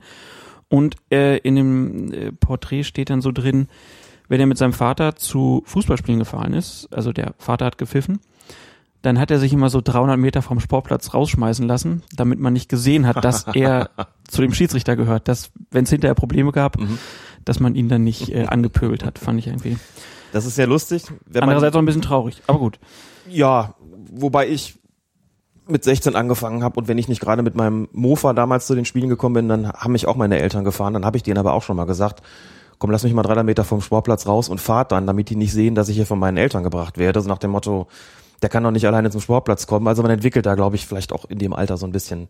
Und 0.68 0.96
äh, 1.10 1.38
in 1.38 1.56
dem 1.56 2.12
äh, 2.12 2.32
Porträt 2.32 2.84
steht 2.84 3.10
dann 3.10 3.20
so 3.20 3.32
drin, 3.32 3.68
wenn 4.28 4.40
er 4.40 4.46
mit 4.46 4.58
seinem 4.58 4.72
Vater 4.72 5.16
zu 5.16 5.62
Fußballspielen 5.66 6.18
gefahren 6.18 6.54
ist, 6.54 6.88
also 6.92 7.12
der 7.12 7.34
Vater 7.38 7.66
hat 7.66 7.78
gepfiffen, 7.78 8.20
dann 9.02 9.20
hat 9.20 9.30
er 9.30 9.38
sich 9.38 9.52
immer 9.52 9.68
so 9.68 9.82
300 9.82 10.18
Meter 10.18 10.40
vom 10.40 10.60
Sportplatz 10.60 11.12
rausschmeißen 11.12 11.68
lassen, 11.68 12.02
damit 12.16 12.38
man 12.40 12.54
nicht 12.54 12.70
gesehen 12.70 13.06
hat, 13.06 13.22
dass 13.22 13.44
er 13.54 13.90
zu 14.26 14.40
dem 14.40 14.54
Schiedsrichter 14.54 14.96
gehört, 14.96 15.28
dass, 15.28 15.50
wenn 15.70 15.84
es 15.84 15.90
hinterher 15.90 16.14
Probleme 16.14 16.52
gab, 16.52 16.80
Mhm. 16.80 16.98
dass 17.44 17.60
man 17.60 17.74
ihn 17.74 17.90
dann 17.90 18.02
nicht 18.02 18.30
äh, 18.30 18.46
angepöbelt 18.46 19.04
hat, 19.04 19.18
fand 19.18 19.38
ich 19.38 19.46
irgendwie. 19.48 19.76
Das 20.32 20.46
ist 20.46 20.54
sehr 20.54 20.66
lustig. 20.66 21.04
Andererseits 21.34 21.76
auch 21.76 21.80
ein 21.80 21.84
bisschen 21.84 22.00
traurig, 22.02 22.40
aber 22.46 22.58
gut. 22.58 22.78
Ja, 23.28 23.74
wobei 24.10 24.48
ich 24.48 24.74
mit 25.66 25.82
16 25.84 26.14
angefangen 26.16 26.62
habe 26.62 26.78
und 26.78 26.88
wenn 26.88 26.98
ich 26.98 27.08
nicht 27.08 27.20
gerade 27.20 27.42
mit 27.42 27.54
meinem 27.54 27.88
Mofa 27.92 28.32
damals 28.34 28.66
zu 28.66 28.74
den 28.74 28.84
Spielen 28.84 29.08
gekommen 29.08 29.34
bin, 29.34 29.48
dann 29.48 29.72
haben 29.72 29.92
mich 29.92 30.06
auch 30.06 30.16
meine 30.16 30.38
Eltern 30.38 30.64
gefahren. 30.64 30.92
Dann 30.94 31.04
habe 31.06 31.16
ich 31.16 31.22
denen 31.22 31.38
aber 31.38 31.54
auch 31.54 31.62
schon 31.62 31.76
mal 31.76 31.84
gesagt, 31.86 32.22
komm, 32.78 32.90
lass 32.90 33.02
mich 33.04 33.14
mal 33.14 33.22
300 33.22 33.46
Meter 33.46 33.64
vom 33.64 33.80
Sportplatz 33.80 34.26
raus 34.26 34.48
und 34.48 34.60
fahrt 34.60 34.92
dann, 34.92 35.06
damit 35.06 35.30
die 35.30 35.36
nicht 35.36 35.52
sehen, 35.52 35.74
dass 35.74 35.88
ich 35.88 35.96
hier 35.96 36.06
von 36.06 36.18
meinen 36.18 36.36
Eltern 36.36 36.62
gebracht 36.64 36.98
werde. 36.98 37.20
So 37.22 37.28
nach 37.28 37.38
dem 37.38 37.50
Motto, 37.52 37.86
der 38.42 38.50
kann 38.50 38.62
doch 38.62 38.72
nicht 38.72 38.86
alleine 38.86 39.10
zum 39.10 39.22
Sportplatz 39.22 39.66
kommen. 39.66 39.88
Also 39.88 40.02
man 40.02 40.10
entwickelt 40.10 40.44
da, 40.44 40.54
glaube 40.54 40.76
ich, 40.76 40.86
vielleicht 40.86 41.12
auch 41.12 41.24
in 41.24 41.38
dem 41.38 41.54
Alter 41.54 41.76
so 41.78 41.86
ein 41.86 41.92
bisschen 41.92 42.28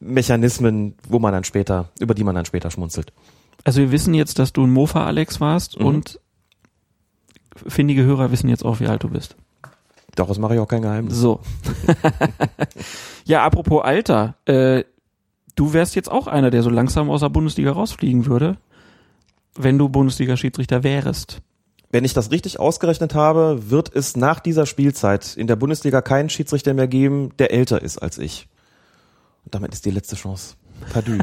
Mechanismen, 0.00 0.94
wo 1.08 1.18
man 1.18 1.32
dann 1.32 1.44
später, 1.44 1.88
über 2.00 2.14
die 2.14 2.24
man 2.24 2.34
dann 2.34 2.44
später 2.44 2.70
schmunzelt. 2.70 3.12
Also 3.64 3.80
wir 3.80 3.92
wissen 3.92 4.12
jetzt, 4.14 4.38
dass 4.38 4.52
du 4.52 4.64
ein 4.66 4.72
Mofa 4.72 5.06
Alex 5.06 5.40
warst 5.40 5.78
Mhm. 5.78 5.86
und 5.86 6.20
findige 7.66 8.02
Hörer 8.04 8.32
wissen 8.32 8.48
jetzt 8.48 8.64
auch, 8.64 8.80
wie 8.80 8.88
alt 8.88 9.02
du 9.04 9.08
bist. 9.08 9.36
Daraus 10.14 10.38
mache 10.38 10.54
ich 10.54 10.60
auch 10.60 10.68
kein 10.68 10.82
Geheimnis. 10.82 11.16
So. 11.16 11.40
ja, 13.24 13.44
apropos 13.44 13.82
Alter, 13.82 14.34
äh, 14.44 14.84
du 15.56 15.72
wärst 15.72 15.94
jetzt 15.94 16.10
auch 16.10 16.26
einer, 16.26 16.50
der 16.50 16.62
so 16.62 16.70
langsam 16.70 17.10
aus 17.10 17.20
der 17.20 17.30
Bundesliga 17.30 17.72
rausfliegen 17.72 18.26
würde, 18.26 18.58
wenn 19.54 19.78
du 19.78 19.88
Bundesliga-Schiedsrichter 19.88 20.82
wärst. 20.82 21.40
Wenn 21.90 22.04
ich 22.04 22.14
das 22.14 22.30
richtig 22.30 22.58
ausgerechnet 22.58 23.14
habe, 23.14 23.70
wird 23.70 23.94
es 23.94 24.16
nach 24.16 24.40
dieser 24.40 24.66
Spielzeit 24.66 25.36
in 25.36 25.46
der 25.46 25.56
Bundesliga 25.56 26.00
keinen 26.00 26.30
Schiedsrichter 26.30 26.72
mehr 26.74 26.88
geben, 26.88 27.30
der 27.38 27.52
älter 27.52 27.82
ist 27.82 27.98
als 27.98 28.18
ich. 28.18 28.48
Und 29.44 29.54
damit 29.54 29.74
ist 29.74 29.84
die 29.84 29.90
letzte 29.90 30.16
Chance. 30.16 30.56
Pardü. 30.90 31.18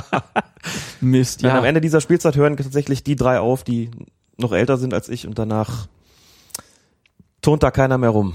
Mist, 1.00 1.42
ja. 1.42 1.58
am 1.58 1.64
Ende 1.64 1.80
dieser 1.80 2.00
Spielzeit 2.00 2.36
hören 2.36 2.56
tatsächlich 2.56 3.02
die 3.02 3.16
drei 3.16 3.40
auf, 3.40 3.64
die 3.64 3.90
noch 4.36 4.52
älter 4.52 4.76
sind 4.76 4.94
als 4.94 5.08
ich 5.08 5.26
und 5.26 5.38
danach 5.38 5.88
turnt 7.40 7.62
da 7.62 7.70
keiner 7.70 7.98
mehr 7.98 8.10
rum. 8.10 8.34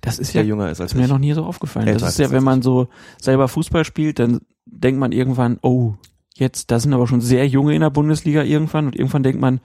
Das 0.00 0.18
ist 0.18 0.32
ja 0.34 0.42
jünger 0.42 0.70
ist 0.70 0.80
als 0.80 0.92
ist 0.92 0.96
mir 0.96 1.04
ich. 1.04 1.10
noch 1.10 1.18
nie 1.18 1.32
so 1.32 1.44
aufgefallen. 1.44 1.88
Älter 1.88 2.00
das 2.00 2.10
ist 2.10 2.18
ja, 2.18 2.30
wenn 2.30 2.44
man 2.44 2.62
so 2.62 2.88
selber 3.20 3.48
Fußball 3.48 3.84
spielt, 3.84 4.18
dann 4.18 4.40
denkt 4.66 5.00
man 5.00 5.12
irgendwann, 5.12 5.58
oh, 5.62 5.94
jetzt, 6.34 6.70
da 6.70 6.80
sind 6.80 6.92
aber 6.92 7.06
schon 7.06 7.20
sehr 7.20 7.46
junge 7.46 7.74
in 7.74 7.80
der 7.80 7.90
Bundesliga 7.90 8.42
irgendwann 8.42 8.86
und 8.86 8.96
irgendwann 8.96 9.22
denkt 9.22 9.40
man, 9.40 9.60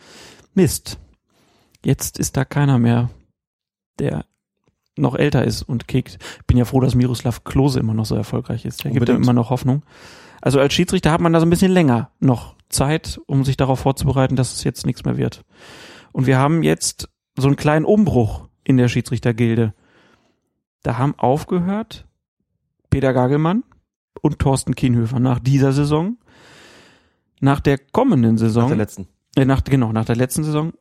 Mist, 0.54 0.98
jetzt 1.84 2.20
ist 2.20 2.38
da 2.38 2.46
keiner 2.46 2.80
mehr, 2.80 3.10
der 4.00 4.26
noch 4.96 5.16
älter 5.16 5.44
ist 5.46 5.64
und 5.64 5.88
kickt. 5.88 6.20
Bin 6.46 6.58
ja 6.58 6.66
froh, 6.66 6.80
dass 6.80 6.96
Miroslav 6.96 7.44
Klose 7.44 7.80
immer 7.80 7.94
noch 7.94 8.06
so 8.06 8.16
erfolgreich 8.16 8.66
ist. 8.66 8.84
Der 8.84 8.92
gibt 8.92 9.02
Unbedingt. 9.04 9.26
immer 9.26 9.34
noch 9.34 9.50
Hoffnung. 9.50 9.84
Also 10.42 10.60
als 10.60 10.74
Schiedsrichter 10.74 11.12
hat 11.12 11.22
man 11.22 11.34
da 11.34 11.40
so 11.40 11.46
ein 11.46 11.50
bisschen 11.50 11.72
länger 11.72 12.12
noch 12.20 12.56
Zeit, 12.70 13.20
um 13.26 13.44
sich 13.44 13.58
darauf 13.58 13.80
vorzubereiten, 13.80 14.36
dass 14.36 14.54
es 14.54 14.64
jetzt 14.64 14.86
nichts 14.86 15.06
mehr 15.06 15.18
wird. 15.18 15.44
Und 16.12 16.28
wir 16.28 16.38
haben 16.38 16.64
jetzt 16.64 17.10
so 17.40 17.48
einen 17.48 17.56
kleinen 17.56 17.86
Umbruch 17.86 18.48
in 18.64 18.78
der 18.78 18.88
Schiedsrichtergilde. 18.88 19.74
Da 20.84 20.98
haben 20.98 21.16
aufgehört 21.18 22.08
Peter 22.90 23.14
Gagelmann 23.14 23.64
und 24.22 24.40
Thorsten 24.40 24.76
Kienhöfer 24.76 25.20
nach 25.20 25.40
dieser 25.40 25.74
Saison. 25.74 26.18
Nach 27.40 27.60
der 27.60 27.78
kommenden 27.78 28.38
Saison. 28.38 28.64
Nach 28.64 28.70
der 28.70 28.78
letzten. 28.78 29.08
Äh, 29.36 29.46
nach, 29.46 29.64
genau, 29.64 29.92
nach 29.92 30.06
der 30.06 30.16
letzten 30.16 30.44
Saison. 30.44 30.74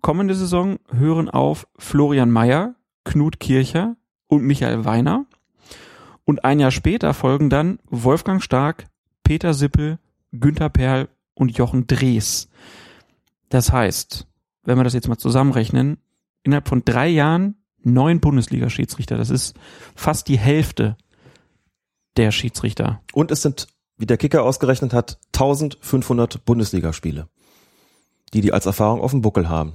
Kommende 0.00 0.34
Saison 0.34 0.78
hören 0.90 1.28
auf 1.28 1.66
Florian 1.76 2.30
Mayer, 2.30 2.74
Knut 3.04 3.40
Kircher 3.40 3.96
und 4.26 4.42
Michael 4.42 4.84
Weiner. 4.84 5.26
Und 6.24 6.44
ein 6.44 6.60
Jahr 6.60 6.70
später 6.70 7.14
folgen 7.14 7.50
dann 7.50 7.78
Wolfgang 7.86 8.42
Stark, 8.42 8.86
Peter 9.24 9.54
Sippel, 9.54 9.98
Günther 10.32 10.68
Perl 10.68 11.08
und 11.34 11.56
Jochen 11.56 11.86
Drees. 11.86 12.48
Das 13.48 13.72
heißt, 13.72 14.27
wenn 14.68 14.76
wir 14.78 14.84
das 14.84 14.92
jetzt 14.92 15.08
mal 15.08 15.16
zusammenrechnen, 15.16 15.96
innerhalb 16.42 16.68
von 16.68 16.82
drei 16.84 17.08
Jahren 17.08 17.56
neun 17.82 18.20
Bundesliga-Schiedsrichter. 18.20 19.16
Das 19.16 19.30
ist 19.30 19.56
fast 19.94 20.28
die 20.28 20.38
Hälfte 20.38 20.96
der 22.18 22.32
Schiedsrichter. 22.32 23.00
Und 23.14 23.30
es 23.30 23.40
sind, 23.42 23.66
wie 23.96 24.04
der 24.06 24.18
Kicker 24.18 24.42
ausgerechnet 24.42 24.92
hat, 24.92 25.18
1500 25.34 26.44
Bundesligaspiele, 26.44 27.28
die 28.34 28.42
die 28.42 28.52
als 28.52 28.66
Erfahrung 28.66 29.00
auf 29.00 29.12
dem 29.12 29.22
Buckel 29.22 29.48
haben. 29.48 29.74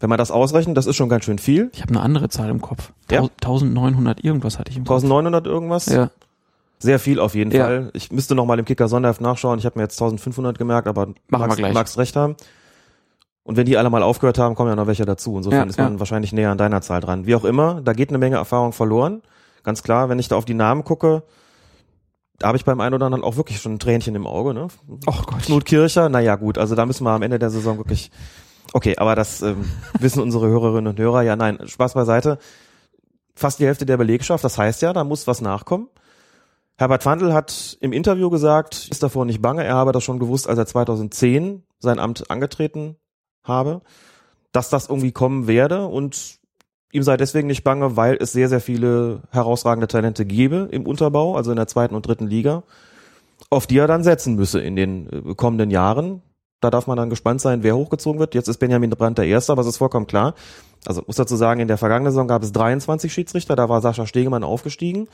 Wenn 0.00 0.10
man 0.10 0.18
das 0.18 0.30
ausrechnet, 0.32 0.76
das 0.76 0.86
ist 0.86 0.96
schon 0.96 1.08
ganz 1.08 1.24
schön 1.24 1.38
viel. 1.38 1.70
Ich 1.72 1.80
habe 1.82 1.90
eine 1.90 2.00
andere 2.00 2.28
Zahl 2.28 2.50
im 2.50 2.60
Kopf. 2.60 2.92
Ja? 3.10 3.20
1900 3.22 4.22
irgendwas 4.24 4.58
hatte 4.58 4.70
ich 4.72 4.76
im 4.76 4.84
Kopf. 4.84 5.04
1900 5.04 5.46
irgendwas? 5.46 5.86
Ja. 5.86 6.10
Sehr 6.80 6.98
viel 6.98 7.20
auf 7.20 7.34
jeden 7.36 7.52
Ja. 7.52 7.64
Fall. 7.64 7.90
Ich 7.94 8.10
müsste 8.10 8.34
noch 8.34 8.44
mal 8.44 8.58
im 8.58 8.64
Kicker 8.64 8.88
Sonderheft 8.88 9.20
nachschauen. 9.20 9.58
Ich 9.58 9.64
habe 9.66 9.78
mir 9.78 9.84
jetzt 9.84 9.94
1500 10.02 10.58
gemerkt, 10.58 10.88
aber 10.88 11.06
Machen 11.06 11.14
wir 11.30 11.38
magst, 11.38 11.56
gleich. 11.58 11.72
magst 11.74 11.98
recht 11.98 12.16
haben. 12.16 12.36
Und 13.46 13.56
wenn 13.56 13.64
die 13.64 13.76
alle 13.78 13.90
mal 13.90 14.02
aufgehört 14.02 14.38
haben, 14.38 14.56
kommen 14.56 14.70
ja 14.70 14.74
noch 14.74 14.88
welche 14.88 15.04
dazu. 15.04 15.36
Insofern 15.36 15.60
Ja, 15.60 15.70
ist 15.70 15.78
man 15.78 15.92
ja. 15.94 15.98
wahrscheinlich 16.00 16.32
näher 16.32 16.50
an 16.50 16.58
deiner 16.58 16.80
Zahl 16.82 17.00
dran. 17.00 17.26
Wie 17.26 17.36
auch 17.36 17.44
immer, 17.44 17.80
da 17.80 17.92
geht 17.92 18.08
eine 18.08 18.18
Menge 18.18 18.34
Erfahrung 18.36 18.72
verloren. 18.72 19.22
Ganz 19.62 19.84
klar, 19.84 20.08
wenn 20.08 20.18
ich 20.18 20.26
da 20.26 20.34
auf 20.34 20.44
die 20.44 20.54
Namen 20.54 20.82
gucke, 20.82 21.22
da 22.40 22.48
habe 22.48 22.58
ich 22.58 22.64
beim 22.64 22.80
einen 22.80 22.96
oder 22.96 23.06
anderen 23.06 23.22
auch 23.22 23.36
wirklich 23.36 23.60
schon 23.60 23.74
ein 23.74 23.78
Tränchen 23.78 24.16
im 24.16 24.26
Auge. 24.26 24.52
Ne? 24.52 24.66
Ach 25.06 25.26
Gott. 25.26 25.42
Knut 25.42 25.64
Kircher, 25.64 26.08
naja 26.08 26.34
gut, 26.34 26.58
also 26.58 26.74
da 26.74 26.86
müssen 26.86 27.04
wir 27.04 27.12
am 27.12 27.22
Ende 27.22 27.38
der 27.38 27.50
Saison 27.50 27.78
wirklich. 27.78 28.10
Okay, 28.72 28.96
aber 28.98 29.14
das 29.14 29.42
ähm, 29.42 29.64
wissen 30.00 30.20
unsere 30.20 30.48
Hörerinnen 30.48 30.88
und 30.88 30.98
Hörer. 30.98 31.22
Ja, 31.22 31.36
nein, 31.36 31.60
Spaß 31.64 31.94
beiseite. 31.94 32.38
Fast 33.36 33.60
die 33.60 33.66
Hälfte 33.66 33.86
der 33.86 33.96
Belegschaft, 33.96 34.42
das 34.42 34.58
heißt 34.58 34.82
ja, 34.82 34.92
da 34.92 35.04
muss 35.04 35.28
was 35.28 35.40
nachkommen. 35.40 35.88
Herbert 36.78 37.04
Fandl 37.04 37.32
hat 37.32 37.78
im 37.80 37.92
Interview 37.92 38.28
gesagt, 38.28 38.88
ist 38.90 39.04
davor 39.04 39.24
nicht 39.24 39.40
bange, 39.40 39.62
er 39.62 39.76
habe 39.76 39.92
das 39.92 40.02
schon 40.02 40.18
gewusst, 40.18 40.48
als 40.48 40.58
er 40.58 40.66
2010 40.66 41.62
sein 41.78 42.00
Amt 42.00 42.28
angetreten 42.28 42.96
habe, 43.48 43.82
dass 44.52 44.70
das 44.70 44.88
irgendwie 44.88 45.12
kommen 45.12 45.46
werde 45.46 45.86
und 45.86 46.38
ihm 46.92 47.02
sei 47.02 47.16
deswegen 47.16 47.46
nicht 47.46 47.64
bange, 47.64 47.96
weil 47.96 48.16
es 48.20 48.32
sehr, 48.32 48.48
sehr 48.48 48.60
viele 48.60 49.22
herausragende 49.30 49.86
Talente 49.86 50.24
gäbe 50.24 50.68
im 50.70 50.86
Unterbau, 50.86 51.36
also 51.36 51.50
in 51.50 51.56
der 51.56 51.66
zweiten 51.66 51.94
und 51.94 52.06
dritten 52.06 52.26
Liga, 52.26 52.62
auf 53.50 53.66
die 53.66 53.78
er 53.78 53.86
dann 53.86 54.02
setzen 54.02 54.34
müsse 54.34 54.60
in 54.60 54.76
den 54.76 55.10
äh, 55.10 55.34
kommenden 55.34 55.70
Jahren. 55.70 56.22
Da 56.60 56.70
darf 56.70 56.86
man 56.86 56.96
dann 56.96 57.10
gespannt 57.10 57.40
sein, 57.42 57.62
wer 57.62 57.76
hochgezogen 57.76 58.18
wird. 58.18 58.34
Jetzt 58.34 58.48
ist 58.48 58.58
Benjamin 58.58 58.90
Brandt 58.90 59.18
der 59.18 59.26
Erste, 59.26 59.52
aber 59.52 59.60
es 59.60 59.68
ist 59.68 59.76
vollkommen 59.76 60.06
klar. 60.06 60.34
Also 60.86 61.02
muss 61.06 61.16
dazu 61.16 61.36
sagen, 61.36 61.60
in 61.60 61.68
der 61.68 61.76
vergangenen 61.76 62.12
Saison 62.12 62.28
gab 62.28 62.42
es 62.42 62.52
23 62.52 63.12
Schiedsrichter, 63.12 63.56
da 63.56 63.68
war 63.68 63.82
Sascha 63.82 64.06
Stegemann 64.06 64.42
aufgestiegen. 64.42 65.08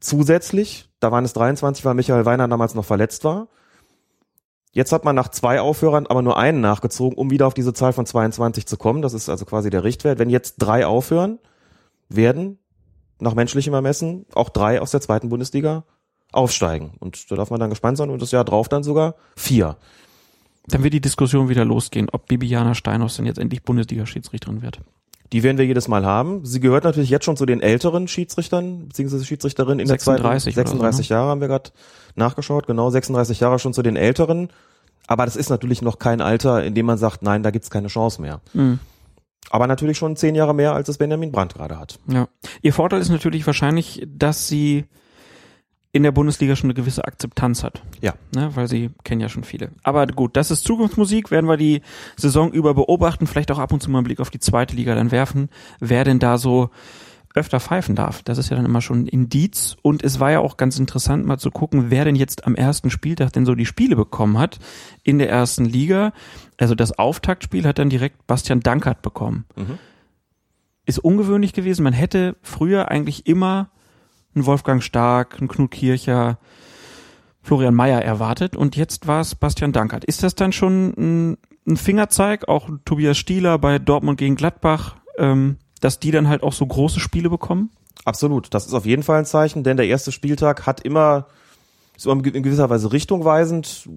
Zusätzlich, 0.00 0.88
da 1.00 1.10
waren 1.10 1.24
es 1.24 1.32
23, 1.32 1.84
weil 1.84 1.94
Michael 1.94 2.24
Weiner 2.24 2.46
damals 2.46 2.76
noch 2.76 2.84
verletzt 2.84 3.24
war. 3.24 3.48
Jetzt 4.72 4.92
hat 4.92 5.04
man 5.04 5.16
nach 5.16 5.28
zwei 5.28 5.60
Aufhörern 5.60 6.06
aber 6.06 6.22
nur 6.22 6.38
einen 6.38 6.60
nachgezogen, 6.60 7.16
um 7.16 7.30
wieder 7.30 7.46
auf 7.46 7.54
diese 7.54 7.72
Zahl 7.72 7.92
von 7.92 8.06
22 8.06 8.66
zu 8.66 8.76
kommen. 8.76 9.02
Das 9.02 9.14
ist 9.14 9.28
also 9.28 9.44
quasi 9.44 9.70
der 9.70 9.84
Richtwert. 9.84 10.18
Wenn 10.18 10.30
jetzt 10.30 10.56
drei 10.58 10.86
aufhören, 10.86 11.38
werden 12.08 12.58
nach 13.18 13.34
menschlichem 13.34 13.74
Ermessen 13.74 14.26
auch 14.32 14.50
drei 14.50 14.80
aus 14.80 14.90
der 14.90 15.00
zweiten 15.00 15.28
Bundesliga 15.28 15.84
aufsteigen. 16.32 16.92
Und 17.00 17.30
da 17.30 17.36
darf 17.36 17.50
man 17.50 17.60
dann 17.60 17.70
gespannt 17.70 17.98
sein 17.98 18.10
und 18.10 18.20
das 18.20 18.30
Jahr 18.30 18.44
drauf 18.44 18.68
dann 18.68 18.82
sogar 18.82 19.14
vier. 19.36 19.76
Dann 20.66 20.84
wird 20.84 20.94
die 20.94 21.00
Diskussion 21.00 21.48
wieder 21.48 21.64
losgehen, 21.64 22.08
ob 22.12 22.28
Bibiana 22.28 22.74
Steinhaus 22.74 23.16
denn 23.16 23.24
jetzt 23.24 23.38
endlich 23.38 23.62
Bundesliga-Schiedsrichterin 23.62 24.60
wird. 24.60 24.80
Die 25.32 25.42
werden 25.42 25.58
wir 25.58 25.66
jedes 25.66 25.88
Mal 25.88 26.06
haben. 26.06 26.44
Sie 26.46 26.60
gehört 26.60 26.84
natürlich 26.84 27.10
jetzt 27.10 27.24
schon 27.24 27.36
zu 27.36 27.44
den 27.44 27.60
älteren 27.60 28.08
Schiedsrichtern, 28.08 28.88
beziehungsweise 28.88 29.24
Schiedsrichterinnen 29.24 29.80
in 29.80 29.86
36 29.86 30.54
der 30.54 30.64
zweiten. 30.64 30.78
so, 30.78 30.82
36 30.82 31.08
Jahre 31.10 31.28
haben 31.28 31.40
wir 31.40 31.48
gerade 31.48 31.70
nachgeschaut, 32.14 32.66
genau, 32.66 32.88
36 32.90 33.40
Jahre 33.40 33.58
schon 33.58 33.74
zu 33.74 33.82
den 33.82 33.96
älteren. 33.96 34.48
Aber 35.06 35.24
das 35.24 35.36
ist 35.36 35.48
natürlich 35.48 35.82
noch 35.82 35.98
kein 35.98 36.20
Alter, 36.20 36.64
in 36.64 36.74
dem 36.74 36.86
man 36.86 36.98
sagt, 36.98 37.22
nein, 37.22 37.42
da 37.42 37.50
gibt's 37.50 37.70
keine 37.70 37.88
Chance 37.88 38.20
mehr. 38.20 38.40
Mhm. 38.52 38.78
Aber 39.50 39.66
natürlich 39.66 39.96
schon 39.96 40.16
zehn 40.16 40.34
Jahre 40.34 40.54
mehr, 40.54 40.74
als 40.74 40.88
es 40.88 40.98
Benjamin 40.98 41.32
Brandt 41.32 41.54
gerade 41.54 41.78
hat. 41.78 41.98
Ja. 42.06 42.28
Ihr 42.60 42.72
Vorteil 42.72 43.00
ist 43.00 43.08
natürlich 43.08 43.46
wahrscheinlich, 43.46 44.06
dass 44.06 44.48
sie 44.48 44.84
in 45.98 46.04
der 46.04 46.12
Bundesliga 46.12 46.54
schon 46.54 46.68
eine 46.68 46.74
gewisse 46.74 47.04
Akzeptanz 47.04 47.64
hat. 47.64 47.82
Ja. 48.00 48.14
Ne, 48.32 48.52
weil 48.54 48.68
sie 48.68 48.90
kennen 49.02 49.20
ja 49.20 49.28
schon 49.28 49.42
viele. 49.42 49.70
Aber 49.82 50.06
gut, 50.06 50.36
das 50.36 50.52
ist 50.52 50.62
Zukunftsmusik, 50.62 51.32
werden 51.32 51.48
wir 51.48 51.56
die 51.56 51.82
Saison 52.16 52.52
über 52.52 52.72
beobachten, 52.72 53.26
vielleicht 53.26 53.50
auch 53.50 53.58
ab 53.58 53.72
und 53.72 53.82
zu 53.82 53.90
mal 53.90 53.98
einen 53.98 54.04
Blick 54.04 54.20
auf 54.20 54.30
die 54.30 54.38
zweite 54.38 54.76
Liga 54.76 54.94
dann 54.94 55.10
werfen, 55.10 55.48
wer 55.80 56.04
denn 56.04 56.20
da 56.20 56.38
so 56.38 56.70
öfter 57.34 57.58
pfeifen 57.58 57.96
darf. 57.96 58.22
Das 58.22 58.38
ist 58.38 58.48
ja 58.48 58.56
dann 58.56 58.64
immer 58.64 58.80
schon 58.80 59.02
ein 59.02 59.06
Indiz. 59.08 59.76
Und 59.82 60.04
es 60.04 60.20
war 60.20 60.30
ja 60.30 60.38
auch 60.38 60.56
ganz 60.56 60.78
interessant, 60.78 61.26
mal 61.26 61.38
zu 61.38 61.50
gucken, 61.50 61.90
wer 61.90 62.04
denn 62.04 62.14
jetzt 62.14 62.46
am 62.46 62.54
ersten 62.54 62.90
Spieltag 62.90 63.32
denn 63.32 63.44
so 63.44 63.56
die 63.56 63.66
Spiele 63.66 63.96
bekommen 63.96 64.38
hat 64.38 64.60
in 65.02 65.18
der 65.18 65.28
ersten 65.28 65.64
Liga. 65.64 66.12
Also 66.58 66.76
das 66.76 66.96
Auftaktspiel 66.96 67.66
hat 67.66 67.80
dann 67.80 67.90
direkt 67.90 68.24
Bastian 68.28 68.60
Dankert 68.60 69.02
bekommen. 69.02 69.46
Mhm. 69.56 69.78
Ist 70.86 71.00
ungewöhnlich 71.00 71.54
gewesen. 71.54 71.82
Man 71.82 71.92
hätte 71.92 72.36
früher 72.42 72.88
eigentlich 72.88 73.26
immer 73.26 73.70
einen 74.34 74.46
Wolfgang 74.46 74.82
Stark, 74.82 75.36
einen 75.38 75.48
Knut 75.48 75.70
Kircher, 75.70 76.38
Florian 77.42 77.74
Mayer 77.74 78.02
erwartet 78.02 78.56
und 78.56 78.76
jetzt 78.76 79.06
war 79.06 79.20
es 79.20 79.34
Bastian 79.34 79.72
Dankert. 79.72 80.04
Ist 80.04 80.22
das 80.22 80.34
dann 80.34 80.52
schon 80.52 80.92
ein, 80.98 81.38
ein 81.66 81.76
Fingerzeig, 81.76 82.48
auch 82.48 82.68
Tobias 82.84 83.16
Stieler 83.16 83.58
bei 83.58 83.78
Dortmund 83.78 84.18
gegen 84.18 84.36
Gladbach, 84.36 84.96
ähm, 85.16 85.56
dass 85.80 85.98
die 85.98 86.10
dann 86.10 86.28
halt 86.28 86.42
auch 86.42 86.52
so 86.52 86.66
große 86.66 87.00
Spiele 87.00 87.30
bekommen? 87.30 87.70
Absolut. 88.04 88.52
Das 88.52 88.66
ist 88.66 88.74
auf 88.74 88.86
jeden 88.86 89.02
Fall 89.02 89.20
ein 89.20 89.26
Zeichen, 89.26 89.64
denn 89.64 89.76
der 89.76 89.86
erste 89.86 90.12
Spieltag 90.12 90.66
hat 90.66 90.80
immer, 90.80 91.26
immer 92.04 92.24
in 92.26 92.42
gewisser 92.42 92.70
Weise 92.70 92.92
richtungweisend. 92.92 93.88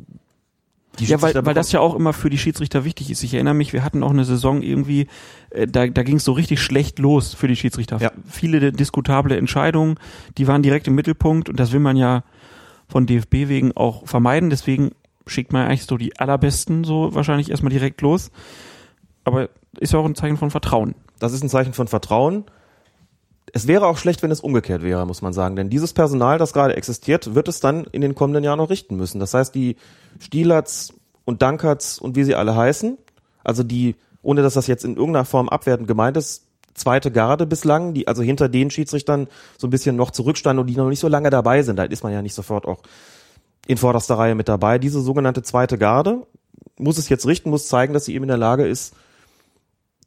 Ja, 1.00 1.22
weil, 1.22 1.34
weil 1.46 1.54
das 1.54 1.72
ja 1.72 1.80
auch 1.80 1.96
immer 1.96 2.14
für 2.14 2.30
die 2.30 2.38
Schiedsrichter 2.38 2.84
wichtig 2.84 3.10
ist. 3.10 3.24
Ich 3.24 3.34
erinnere 3.34 3.54
mich, 3.54 3.74
wir 3.74 3.84
hatten 3.84 4.04
auch 4.04 4.10
eine 4.10 4.26
Saison 4.26 4.62
irgendwie, 4.62 5.08
äh, 5.50 5.66
da, 5.66 5.88
da 5.88 6.04
ging 6.04 6.18
es 6.18 6.26
so 6.26 6.34
richtig 6.34 6.62
schlecht 6.62 7.00
los 7.00 7.34
für 7.34 7.48
die 7.48 7.56
Schiedsrichter. 7.56 7.98
Ja. 8.00 8.12
Viele 8.30 8.72
diskutable 8.72 9.38
Entscheidungen, 9.38 9.96
die 10.38 10.48
waren 10.48 10.62
direkt 10.62 10.88
im 10.88 10.96
Mittelpunkt 10.96 11.50
und 11.50 11.60
das 11.60 11.72
will 11.72 11.80
man 11.80 11.96
ja 11.96 12.24
von 12.88 13.06
DFB 13.06 13.48
wegen 13.48 13.72
auch 13.76 14.06
vermeiden. 14.06 14.50
Deswegen 14.50 14.92
schickt 15.28 15.54
man 15.54 15.68
eigentlich 15.68 15.86
so 15.86 15.98
die 15.98 16.20
allerbesten 16.20 16.84
so 16.84 17.16
wahrscheinlich 17.16 17.50
erstmal 17.50 17.72
direkt 17.72 18.02
los. 18.02 18.32
Aber 19.24 19.50
ist 19.80 19.94
ja 19.94 20.00
auch 20.00 20.06
ein 20.06 20.16
Zeichen 20.16 20.38
von 20.38 20.52
Vertrauen. 20.52 20.96
Das 21.20 21.34
ist 21.34 21.44
ein 21.44 21.50
Zeichen 21.50 21.74
von 21.74 21.88
Vertrauen. 21.88 22.46
Es 23.54 23.68
wäre 23.68 23.88
auch 23.88 23.98
schlecht, 23.98 24.24
wenn 24.24 24.32
es 24.32 24.40
umgekehrt 24.40 24.82
wäre, 24.82 25.06
muss 25.06 25.22
man 25.22 25.34
sagen. 25.34 25.56
Denn 25.56 25.70
dieses 25.70 25.94
Personal, 25.94 26.38
das 26.38 26.54
gerade 26.54 26.76
existiert, 26.76 27.36
wird 27.36 27.48
es 27.48 27.60
dann 27.60 27.86
in 27.92 28.02
den 28.02 28.16
kommenden 28.16 28.44
Jahren 28.44 28.58
noch 28.58 28.70
richten 28.70 28.96
müssen. 28.96 29.20
Das 29.20 29.34
heißt, 29.34 29.54
die 29.54 29.76
Stielerts 30.20 30.94
und 31.26 31.42
Dankerts 31.42 32.00
und 32.00 32.16
wie 32.16 32.24
sie 32.24 32.36
alle 32.36 32.56
heißen, 32.56 32.98
also 33.44 33.64
die, 33.64 33.96
ohne 34.22 34.42
dass 34.42 34.54
das 34.54 34.68
jetzt 34.68 34.86
in 34.86 34.96
irgendeiner 34.96 35.26
Form 35.26 35.50
abwertend 35.50 35.88
gemeint 35.88 36.18
ist, 36.18 36.46
zweite 36.74 37.12
Garde 37.12 37.46
bislang, 37.46 37.94
die 37.94 38.08
also 38.08 38.22
hinter 38.22 38.50
den 38.50 38.72
Schiedsrichtern 38.72 39.28
so 39.58 39.68
ein 39.68 39.70
bisschen 39.72 39.96
noch 39.96 40.12
zurückstanden 40.12 40.62
und 40.62 40.68
die 40.68 40.76
noch 40.76 40.90
nicht 40.90 41.00
so 41.00 41.08
lange 41.08 41.30
dabei 41.30 41.64
sind. 41.64 41.78
Da 41.78 41.84
ist 41.84 42.04
man 42.04 42.14
ja 42.14 42.22
nicht 42.22 42.36
sofort 42.36 42.66
auch 42.66 42.82
in 43.68 43.78
vorderster 43.78 44.18
Reihe 44.18 44.36
mit 44.36 44.48
dabei. 44.48 44.80
Diese 44.80 45.02
sogenannte 45.02 45.44
zweite 45.44 45.78
Garde 45.78 46.26
muss 46.78 46.98
es 46.98 47.10
jetzt 47.10 47.28
richten, 47.28 47.50
muss 47.50 47.68
zeigen, 47.68 47.94
dass 47.94 48.06
sie 48.06 48.16
eben 48.16 48.24
in 48.24 48.30
der 48.30 48.38
Lage 48.38 48.66
ist, 48.66 48.96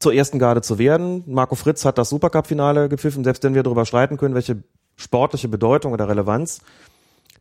zur 0.05 0.15
ersten 0.15 0.39
Garde 0.39 0.61
zu 0.61 0.79
werden. 0.79 1.25
Marco 1.27 1.55
Fritz 1.55 1.85
hat 1.85 1.99
das 1.99 2.11
Supercup-Finale 2.11 2.89
gepfiffen, 2.89 3.25
selbst 3.25 3.43
wenn 3.43 3.55
wir 3.55 3.63
darüber 3.63 3.87
streiten 3.87 4.19
können, 4.19 4.35
welche 4.35 4.63
sportliche 4.97 5.49
Bedeutung 5.49 5.93
oder 5.93 6.09
Relevanz 6.09 6.61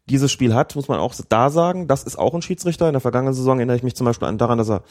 dieses 0.10 0.32
Spiel 0.32 0.56
hat, 0.56 0.76
muss 0.76 0.88
man 0.88 1.00
auch 1.00 1.14
da 1.28 1.50
sagen, 1.50 1.88
das 1.88 2.04
ist 2.04 2.18
auch 2.18 2.34
ein 2.34 2.42
Schiedsrichter. 2.42 2.88
In 2.88 2.94
der 2.94 3.02
vergangenen 3.02 3.34
Saison 3.34 3.58
erinnere 3.58 3.76
ich 3.76 3.84
mich 3.84 3.96
zum 3.96 4.06
Beispiel 4.06 4.30
an 4.30 4.38
daran, 4.38 4.58
dass 4.58 4.70
er 4.70 4.84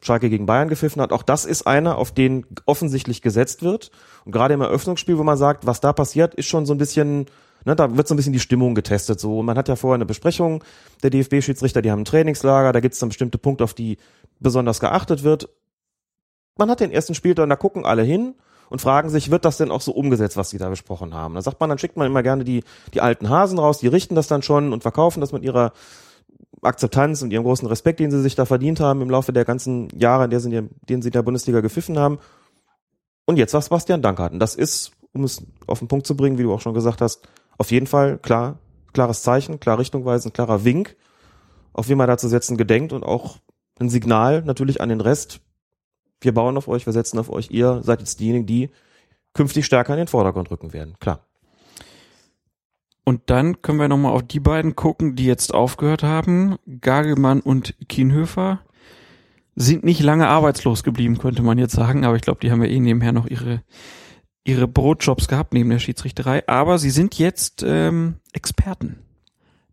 Schalke 0.00 0.30
gegen 0.30 0.46
Bayern 0.46 0.68
gepfiffen 0.68 1.02
hat. 1.02 1.12
Auch 1.12 1.22
das 1.22 1.44
ist 1.44 1.66
einer, 1.66 1.98
auf 1.98 2.12
den 2.12 2.46
offensichtlich 2.64 3.20
gesetzt 3.20 3.62
wird. 3.62 3.90
Und 4.24 4.32
gerade 4.32 4.54
im 4.54 4.62
Eröffnungsspiel, 4.62 5.18
wo 5.18 5.22
man 5.22 5.36
sagt, 5.36 5.66
was 5.66 5.80
da 5.80 5.92
passiert, 5.92 6.34
ist 6.34 6.46
schon 6.46 6.64
so 6.64 6.72
ein 6.72 6.78
bisschen, 6.78 7.26
ne, 7.66 7.76
da 7.76 7.94
wird 7.94 8.08
so 8.08 8.14
ein 8.14 8.16
bisschen 8.16 8.32
die 8.32 8.40
Stimmung 8.40 8.74
getestet. 8.74 9.20
So, 9.20 9.40
und 9.40 9.46
man 9.46 9.58
hat 9.58 9.68
ja 9.68 9.76
vorher 9.76 9.96
eine 9.96 10.06
Besprechung 10.06 10.64
der 11.02 11.10
DFB-Schiedsrichter, 11.10 11.82
die 11.82 11.90
haben 11.90 12.00
ein 12.00 12.06
Trainingslager, 12.06 12.72
da 12.72 12.80
gibt 12.80 12.94
es 12.94 13.00
dann 13.00 13.10
bestimmte 13.10 13.36
Punkte, 13.36 13.64
auf 13.64 13.74
die 13.74 13.98
besonders 14.40 14.80
geachtet 14.80 15.22
wird. 15.24 15.50
Man 16.56 16.70
hat 16.70 16.80
den 16.80 16.90
ersten 16.90 17.14
Spieltag 17.14 17.44
und 17.44 17.50
da 17.50 17.56
gucken 17.56 17.84
alle 17.84 18.02
hin 18.02 18.34
und 18.68 18.80
fragen 18.80 19.10
sich, 19.10 19.30
wird 19.30 19.44
das 19.44 19.56
denn 19.56 19.70
auch 19.70 19.80
so 19.80 19.92
umgesetzt, 19.92 20.36
was 20.36 20.50
sie 20.50 20.58
da 20.58 20.68
besprochen 20.68 21.14
haben? 21.14 21.34
Da 21.34 21.42
sagt 21.42 21.60
man, 21.60 21.68
dann 21.68 21.78
schickt 21.78 21.96
man 21.96 22.06
immer 22.06 22.22
gerne 22.22 22.44
die, 22.44 22.64
die 22.94 23.00
alten 23.00 23.28
Hasen 23.28 23.58
raus, 23.58 23.78
die 23.78 23.88
richten 23.88 24.14
das 24.14 24.28
dann 24.28 24.42
schon 24.42 24.72
und 24.72 24.82
verkaufen 24.82 25.20
das 25.20 25.32
mit 25.32 25.42
ihrer 25.42 25.72
Akzeptanz 26.62 27.22
und 27.22 27.32
ihrem 27.32 27.44
großen 27.44 27.66
Respekt, 27.68 28.00
den 28.00 28.10
sie 28.10 28.22
sich 28.22 28.34
da 28.34 28.44
verdient 28.44 28.80
haben 28.80 29.02
im 29.02 29.10
Laufe 29.10 29.32
der 29.32 29.44
ganzen 29.44 29.88
Jahre, 29.98 30.24
in 30.24 30.30
der 30.30 30.40
sie, 30.40 30.54
in 30.54 30.70
denen 30.88 31.02
sie 31.02 31.08
in 31.08 31.12
der 31.12 31.22
Bundesliga 31.22 31.60
gepfiffen 31.60 31.98
haben. 31.98 32.18
Und 33.24 33.36
jetzt 33.36 33.54
war 33.54 33.62
Sebastian 33.62 34.02
Dankert. 34.02 34.32
Und 34.32 34.38
das 34.38 34.54
ist, 34.54 34.92
um 35.12 35.24
es 35.24 35.42
auf 35.66 35.80
den 35.80 35.88
Punkt 35.88 36.06
zu 36.06 36.16
bringen, 36.16 36.38
wie 36.38 36.42
du 36.42 36.52
auch 36.52 36.60
schon 36.60 36.74
gesagt 36.74 37.00
hast, 37.00 37.28
auf 37.58 37.70
jeden 37.70 37.86
Fall 37.86 38.18
klar, 38.18 38.58
klares 38.92 39.22
Zeichen, 39.22 39.60
klar 39.60 39.78
richtungweisend, 39.78 40.34
klarer 40.34 40.64
Wink, 40.64 40.96
auf 41.72 41.88
wie 41.88 41.94
man 41.94 42.08
da 42.08 42.16
zu 42.16 42.28
setzen 42.28 42.56
gedenkt 42.56 42.92
und 42.92 43.04
auch 43.04 43.38
ein 43.78 43.88
Signal 43.88 44.42
natürlich 44.42 44.80
an 44.80 44.88
den 44.88 45.00
Rest. 45.00 45.40
Wir 46.22 46.32
bauen 46.32 46.56
auf 46.56 46.68
euch, 46.68 46.86
wir 46.86 46.92
setzen 46.92 47.18
auf 47.18 47.30
euch, 47.30 47.50
ihr 47.50 47.82
seid 47.82 48.00
jetzt 48.00 48.20
diejenigen, 48.20 48.46
die 48.46 48.70
künftig 49.34 49.66
stärker 49.66 49.94
in 49.94 49.98
den 49.98 50.08
Vordergrund 50.08 50.50
rücken 50.50 50.72
werden. 50.72 50.94
Klar. 51.00 51.20
Und 53.04 53.22
dann 53.26 53.62
können 53.62 53.80
wir 53.80 53.88
nochmal 53.88 54.12
auf 54.12 54.22
die 54.22 54.40
beiden 54.40 54.76
gucken, 54.76 55.16
die 55.16 55.24
jetzt 55.24 55.52
aufgehört 55.52 56.02
haben. 56.02 56.56
Gagelmann 56.80 57.40
und 57.40 57.74
Kienhöfer 57.88 58.60
sind 59.56 59.84
nicht 59.84 60.00
lange 60.00 60.28
arbeitslos 60.28 60.82
geblieben, 60.82 61.18
könnte 61.18 61.42
man 61.42 61.58
jetzt 61.58 61.74
sagen. 61.74 62.04
Aber 62.04 62.16
ich 62.16 62.22
glaube, 62.22 62.40
die 62.40 62.50
haben 62.50 62.62
ja 62.62 62.70
eh 62.70 62.78
nebenher 62.78 63.12
noch 63.12 63.26
ihre, 63.26 63.62
ihre 64.44 64.68
Brotjobs 64.68 65.26
gehabt 65.26 65.52
neben 65.52 65.70
der 65.70 65.80
Schiedsrichterei. 65.80 66.46
Aber 66.48 66.78
sie 66.78 66.90
sind 66.90 67.18
jetzt 67.18 67.64
ähm, 67.66 68.16
Experten. 68.32 69.00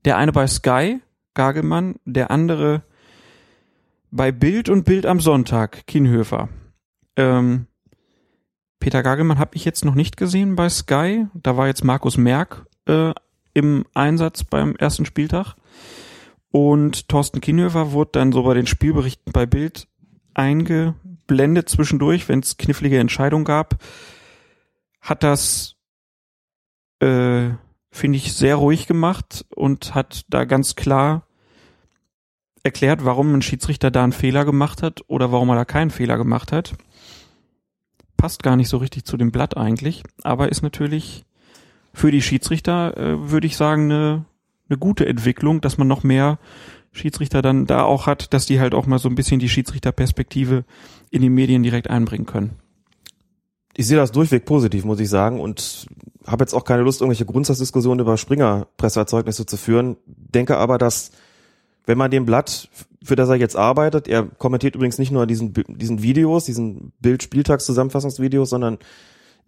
Der 0.06 0.18
eine 0.18 0.32
bei 0.32 0.48
Sky, 0.48 1.00
Gagelmann, 1.36 1.96
der 2.06 2.32
andere 2.32 2.82
bei 4.12 4.32
Bild 4.32 4.70
und 4.70 4.86
Bild 4.86 5.06
am 5.06 5.20
Sonntag, 5.20 5.86
Kienhöfer. 5.88 6.50
Ähm, 7.16 7.68
Peter 8.80 9.04
Gagelmann 9.04 9.40
habe 9.40 9.56
ich 9.56 9.66
jetzt 9.66 9.86
noch 9.86 9.96
nicht 9.96 10.18
gesehen 10.18 10.56
bei 10.56 10.70
Sky. 10.70 11.28
Da 11.34 11.58
war 11.58 11.68
jetzt 11.68 11.84
Markus 11.84 12.18
Merck 12.18 12.66
äh, 12.86 13.14
im 13.54 13.86
Einsatz 13.94 14.44
beim 14.44 14.76
ersten 14.76 15.06
Spieltag. 15.06 15.56
Und 16.52 17.10
Thorsten 17.10 17.42
Kienhöfer 17.42 17.92
wurde 17.92 18.12
dann 18.14 18.32
so 18.32 18.44
bei 18.44 18.54
den 18.54 18.66
Spielberichten 18.66 19.32
bei 19.32 19.46
Bild 19.46 19.88
eingeblendet 20.34 21.70
zwischendurch, 21.70 22.28
wenn 22.30 22.40
es 22.40 22.58
knifflige 22.58 23.00
Entscheidungen 23.00 23.46
gab. 23.46 23.84
Hat 25.02 25.24
das, 25.24 25.76
äh, 27.00 27.50
finde 27.92 28.18
ich, 28.18 28.34
sehr 28.34 28.56
ruhig 28.56 28.88
gemacht 28.88 29.46
und 29.56 29.94
hat 29.94 30.26
da 30.30 30.46
ganz 30.46 30.76
klar 30.76 31.28
erklärt, 32.64 33.06
warum 33.06 33.34
ein 33.34 33.42
Schiedsrichter 33.42 33.92
da 33.92 34.04
einen 34.04 34.14
Fehler 34.14 34.46
gemacht 34.46 34.84
hat 34.84 35.02
oder 35.08 35.32
warum 35.32 35.50
er 35.50 35.56
da 35.56 35.66
keinen 35.66 35.92
Fehler 35.92 36.18
gemacht 36.18 36.52
hat. 36.52 36.74
Passt 38.18 38.44
gar 38.44 38.56
nicht 38.56 38.70
so 38.70 38.78
richtig 38.78 39.06
zu 39.06 39.18
dem 39.18 39.32
Blatt 39.32 39.56
eigentlich, 39.56 40.04
aber 40.24 40.50
ist 40.50 40.62
natürlich 40.62 41.26
für 41.94 42.12
die 42.12 42.22
Schiedsrichter, 42.22 42.98
äh, 42.98 43.32
würde 43.32 43.48
ich 43.48 43.58
sagen, 43.58 43.84
eine, 43.92 44.26
eine 44.70 44.78
gute 44.78 45.06
Entwicklung, 45.06 45.62
dass 45.62 45.78
man 45.78 45.88
noch 45.88 46.04
mehr 46.04 46.38
Schiedsrichter 46.92 47.42
dann 47.42 47.66
da 47.66 47.84
auch 47.84 48.08
hat, 48.08 48.34
dass 48.34 48.46
die 48.46 48.60
halt 48.60 48.74
auch 48.74 48.86
mal 48.86 49.00
so 49.00 49.10
ein 49.10 49.16
bisschen 49.16 49.40
die 49.40 49.50
Schiedsrichterperspektive 49.50 50.66
in 51.12 51.22
die 51.22 51.30
Medien 51.30 51.64
direkt 51.64 51.90
einbringen 51.90 52.26
können. 52.26 52.52
Ich 53.76 53.88
sehe 53.88 53.98
das 53.98 54.12
durchweg 54.12 54.46
positiv, 54.46 54.84
muss 54.84 55.00
ich 55.00 55.10
sagen, 55.10 55.40
und 55.40 55.88
habe 56.28 56.44
jetzt 56.44 56.54
auch 56.54 56.66
keine 56.66 56.82
Lust, 56.82 57.02
irgendwelche 57.02 57.26
Grundsatzdiskussionen 57.26 58.00
über 58.00 58.18
Springer-Presseerzeugnisse 58.18 59.46
zu 59.46 59.58
führen. 59.58 59.98
Denke 60.06 60.58
aber, 60.58 60.78
dass 60.78 61.12
wenn 61.90 61.98
man 61.98 62.12
dem 62.12 62.28
Blatt, 62.28 62.70
für 63.02 63.16
das 63.16 63.30
er 63.30 63.36
jetzt 63.38 63.56
arbeitet, 63.56 64.08
er 64.08 64.22
kommentiert 64.22 64.76
übrigens 64.76 65.00
nicht 65.00 65.10
nur 65.10 65.26
diesen, 65.26 65.56
diesen 65.68 66.04
Videos, 66.04 66.46
diesen 66.46 66.94
Bild-Spieltagszusammenfassungsvideos, 67.00 68.52
sondern 68.52 68.78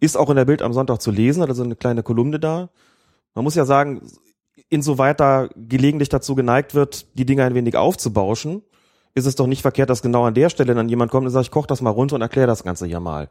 ist 0.00 0.16
auch 0.16 0.28
in 0.28 0.34
der 0.34 0.44
Bild 0.44 0.60
am 0.60 0.72
Sonntag 0.72 1.00
zu 1.00 1.12
lesen, 1.12 1.40
hat 1.40 1.50
also 1.50 1.62
eine 1.62 1.76
kleine 1.76 2.02
Kolumne 2.02 2.40
da. 2.40 2.70
Man 3.36 3.44
muss 3.44 3.54
ja 3.54 3.64
sagen, 3.64 4.02
insoweit 4.70 5.20
da 5.20 5.50
gelegentlich 5.54 6.08
dazu 6.08 6.34
geneigt 6.34 6.74
wird, 6.74 7.16
die 7.16 7.26
Dinge 7.26 7.44
ein 7.44 7.54
wenig 7.54 7.76
aufzubauschen, 7.76 8.62
ist 9.14 9.26
es 9.26 9.36
doch 9.36 9.46
nicht 9.46 9.62
verkehrt, 9.62 9.88
dass 9.88 10.02
genau 10.02 10.24
an 10.24 10.34
der 10.34 10.50
Stelle 10.50 10.74
dann 10.74 10.88
jemand 10.88 11.12
kommt 11.12 11.24
und 11.24 11.30
sagt, 11.30 11.46
ich 11.46 11.52
koch 11.52 11.66
das 11.66 11.80
mal 11.80 11.90
runter 11.90 12.16
und 12.16 12.22
erkläre 12.22 12.48
das 12.48 12.64
Ganze 12.64 12.86
hier 12.86 12.98
mal. 12.98 13.30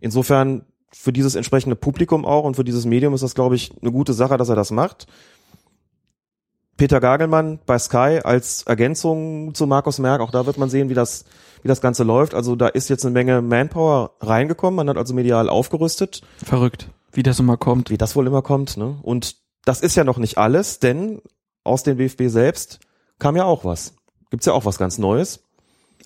Insofern 0.00 0.64
für 0.90 1.12
dieses 1.12 1.34
entsprechende 1.34 1.76
Publikum 1.76 2.24
auch 2.24 2.44
und 2.44 2.56
für 2.56 2.64
dieses 2.64 2.86
Medium 2.86 3.12
ist 3.12 3.22
das, 3.22 3.34
glaube 3.34 3.54
ich, 3.54 3.72
eine 3.82 3.92
gute 3.92 4.14
Sache, 4.14 4.38
dass 4.38 4.48
er 4.48 4.56
das 4.56 4.70
macht. 4.70 5.06
Peter 6.76 7.00
Gagelmann 7.00 7.58
bei 7.64 7.78
Sky 7.78 8.20
als 8.22 8.62
Ergänzung 8.62 9.54
zu 9.54 9.66
Markus 9.66 9.98
Merck, 9.98 10.20
auch 10.20 10.30
da 10.30 10.46
wird 10.46 10.58
man 10.58 10.68
sehen, 10.68 10.88
wie 10.88 10.94
das, 10.94 11.24
wie 11.62 11.68
das 11.68 11.80
Ganze 11.80 12.04
läuft. 12.04 12.34
Also 12.34 12.54
da 12.54 12.68
ist 12.68 12.90
jetzt 12.90 13.04
eine 13.04 13.12
Menge 13.12 13.40
Manpower 13.40 14.12
reingekommen, 14.20 14.76
man 14.76 14.88
hat 14.88 14.98
also 14.98 15.14
medial 15.14 15.48
aufgerüstet. 15.48 16.22
Verrückt, 16.44 16.88
wie 17.12 17.22
das 17.22 17.38
immer 17.38 17.56
kommt. 17.56 17.90
Wie 17.90 17.98
das 17.98 18.14
wohl 18.14 18.26
immer 18.26 18.42
kommt, 18.42 18.76
ne? 18.76 18.98
Und 19.02 19.36
das 19.64 19.80
ist 19.80 19.96
ja 19.96 20.04
noch 20.04 20.18
nicht 20.18 20.38
alles, 20.38 20.78
denn 20.78 21.22
aus 21.64 21.82
dem 21.82 21.96
BFB 21.96 22.24
selbst 22.28 22.78
kam 23.18 23.36
ja 23.36 23.44
auch 23.44 23.64
was. 23.64 23.94
Gibt's 24.30 24.46
ja 24.46 24.52
auch 24.52 24.64
was 24.64 24.78
ganz 24.78 24.98
Neues. 24.98 25.40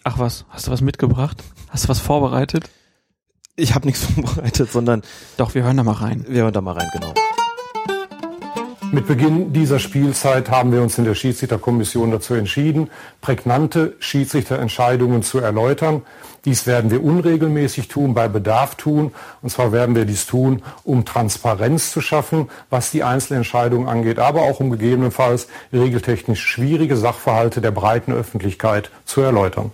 Ach 0.04 0.18
was, 0.18 0.46
hast 0.48 0.66
du 0.66 0.70
was 0.70 0.80
mitgebracht? 0.80 1.42
Hast 1.68 1.84
du 1.84 1.88
was 1.88 2.00
vorbereitet? 2.00 2.70
Ich 3.56 3.74
habe 3.74 3.86
nichts 3.86 4.04
vorbereitet, 4.14 4.70
sondern 4.70 5.02
doch, 5.36 5.54
wir 5.54 5.64
hören 5.64 5.76
da 5.76 5.82
mal 5.82 5.92
rein. 5.92 6.24
Wir 6.28 6.44
hören 6.44 6.54
da 6.54 6.60
mal 6.60 6.72
rein, 6.72 6.88
genau. 6.92 7.12
Mit 8.92 9.06
Beginn 9.06 9.52
dieser 9.52 9.78
Spielzeit 9.78 10.50
haben 10.50 10.72
wir 10.72 10.82
uns 10.82 10.98
in 10.98 11.04
der 11.04 11.14
Schiedsrichterkommission 11.14 12.10
dazu 12.10 12.34
entschieden, 12.34 12.90
prägnante 13.20 13.94
Schiedsrichterentscheidungen 14.00 15.22
zu 15.22 15.38
erläutern. 15.38 16.02
Dies 16.44 16.66
werden 16.66 16.90
wir 16.90 17.04
unregelmäßig 17.04 17.86
tun, 17.86 18.14
bei 18.14 18.26
Bedarf 18.26 18.74
tun. 18.74 19.12
Und 19.42 19.50
zwar 19.50 19.70
werden 19.70 19.94
wir 19.94 20.06
dies 20.06 20.26
tun, 20.26 20.62
um 20.82 21.04
Transparenz 21.04 21.92
zu 21.92 22.00
schaffen, 22.00 22.48
was 22.68 22.90
die 22.90 23.04
Einzelentscheidungen 23.04 23.88
angeht, 23.88 24.18
aber 24.18 24.42
auch 24.42 24.58
um 24.58 24.70
gegebenenfalls 24.70 25.46
regeltechnisch 25.72 26.44
schwierige 26.44 26.96
Sachverhalte 26.96 27.60
der 27.60 27.70
breiten 27.70 28.10
Öffentlichkeit 28.12 28.90
zu 29.04 29.20
erläutern. 29.20 29.70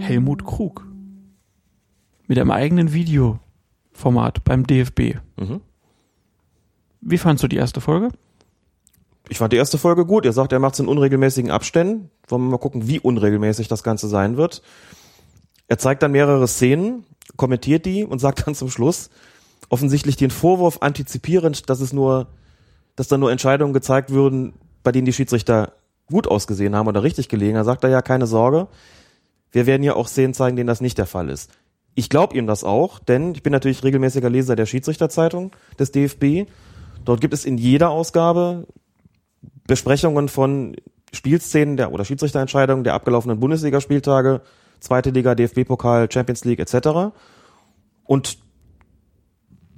Helmut 0.00 0.44
Krug. 0.44 0.84
Mit 2.26 2.36
einem 2.40 2.50
eigenen 2.50 2.92
Videoformat 2.92 4.42
beim 4.42 4.66
DFB. 4.66 5.18
Mhm. 5.36 5.60
Wie 7.02 7.18
fandst 7.18 7.42
du 7.42 7.48
die 7.48 7.56
erste 7.56 7.80
Folge? 7.80 8.10
Ich 9.28 9.38
fand 9.38 9.52
die 9.52 9.56
erste 9.56 9.76
Folge 9.76 10.06
gut. 10.06 10.24
Er 10.24 10.32
sagt, 10.32 10.52
er 10.52 10.60
macht 10.60 10.74
es 10.74 10.80
in 10.80 10.88
unregelmäßigen 10.88 11.50
Abständen. 11.50 12.10
Wollen 12.28 12.44
wir 12.44 12.50
mal 12.50 12.58
gucken, 12.58 12.86
wie 12.86 13.00
unregelmäßig 13.00 13.66
das 13.68 13.82
Ganze 13.82 14.08
sein 14.08 14.36
wird. 14.36 14.62
Er 15.66 15.78
zeigt 15.78 16.02
dann 16.02 16.12
mehrere 16.12 16.46
Szenen, 16.46 17.04
kommentiert 17.36 17.86
die 17.86 18.04
und 18.04 18.20
sagt 18.20 18.46
dann 18.46 18.54
zum 18.54 18.70
Schluss 18.70 19.10
offensichtlich 19.68 20.16
den 20.16 20.30
Vorwurf 20.30 20.78
antizipierend, 20.80 21.70
dass 21.70 21.80
es 21.80 21.92
nur, 21.92 22.28
dass 22.94 23.08
da 23.08 23.16
nur 23.16 23.32
Entscheidungen 23.32 23.72
gezeigt 23.72 24.10
würden, 24.10 24.52
bei 24.82 24.92
denen 24.92 25.06
die 25.06 25.12
Schiedsrichter 25.12 25.72
gut 26.10 26.28
ausgesehen 26.28 26.76
haben 26.76 26.88
oder 26.88 27.02
richtig 27.02 27.28
gelegen. 27.28 27.56
Er 27.56 27.64
sagt 27.64 27.82
da 27.82 27.88
ja 27.88 28.02
keine 28.02 28.26
Sorge. 28.26 28.68
Wir 29.50 29.66
werden 29.66 29.82
ja 29.82 29.94
auch 29.94 30.08
Szenen 30.08 30.34
zeigen, 30.34 30.56
denen 30.56 30.66
das 30.66 30.80
nicht 30.80 30.98
der 30.98 31.06
Fall 31.06 31.30
ist. 31.30 31.50
Ich 31.94 32.08
glaube 32.10 32.36
ihm 32.36 32.46
das 32.46 32.64
auch, 32.64 32.98
denn 32.98 33.34
ich 33.34 33.42
bin 33.42 33.52
natürlich 33.52 33.82
regelmäßiger 33.82 34.30
Leser 34.30 34.56
der 34.56 34.66
Schiedsrichterzeitung 34.66 35.52
des 35.78 35.90
DFB. 35.90 36.48
Dort 37.04 37.20
gibt 37.20 37.34
es 37.34 37.44
in 37.44 37.58
jeder 37.58 37.90
Ausgabe 37.90 38.66
Besprechungen 39.66 40.28
von 40.28 40.76
Spielszenen 41.12 41.76
der, 41.76 41.92
oder 41.92 42.04
Schiedsrichterentscheidungen 42.04 42.84
der 42.84 42.94
abgelaufenen 42.94 43.38
Bundesligaspieltage, 43.38 44.40
zweite 44.80 45.10
Liga, 45.10 45.34
DFB-Pokal, 45.34 46.10
Champions 46.10 46.44
League 46.44 46.58
etc. 46.58 47.14
Und 48.04 48.38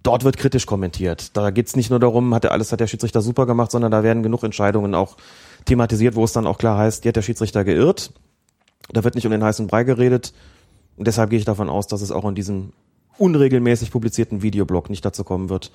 dort 0.03 0.25
wird 0.25 0.37
kritisch 0.37 0.67
kommentiert. 0.67 1.37
Da 1.37 1.51
geht's 1.51 1.77
nicht 1.77 1.91
nur 1.91 1.99
darum, 1.99 2.35
hat 2.35 2.45
er 2.45 2.53
alles 2.53 2.73
hat 2.73 2.81
der 2.81 2.87
Schiedsrichter 2.87 3.21
super 3.21 3.47
gemacht, 3.47 3.71
sondern 3.71 3.91
da 3.91 4.03
werden 4.03 4.23
genug 4.23 4.45
Entscheidungen 4.45 4.95
auch 4.95 5.17
thematisiert, 5.65 6.15
wo 6.15 6.25
es 6.25 6.33
dann 6.33 6.47
auch 6.47 6.59
klar 6.59 6.79
heißt, 6.79 7.03
hier 7.03 7.11
hat 7.11 7.17
der 7.17 7.23
Schiedsrichter 7.23 7.65
geirrt. 7.65 8.13
Da 8.93 9.03
wird 9.03 9.15
nicht 9.15 9.27
um 9.27 9.33
den 9.33 9.43
heißen 9.43 9.67
Brei 9.67 9.83
geredet. 9.83 10.35
Und 10.97 11.07
deshalb 11.09 11.31
gehe 11.31 11.39
ich 11.39 11.45
davon 11.45 11.69
aus, 11.69 11.87
dass 11.87 12.03
es 12.03 12.13
auch 12.13 12.25
in 12.29 12.35
diesem 12.35 12.73
unregelmäßig 13.19 13.91
publizierten 13.91 14.43
Videoblog 14.43 14.91
nicht 14.91 15.05
dazu 15.05 15.25
kommen 15.25 15.49
wird, 15.49 15.73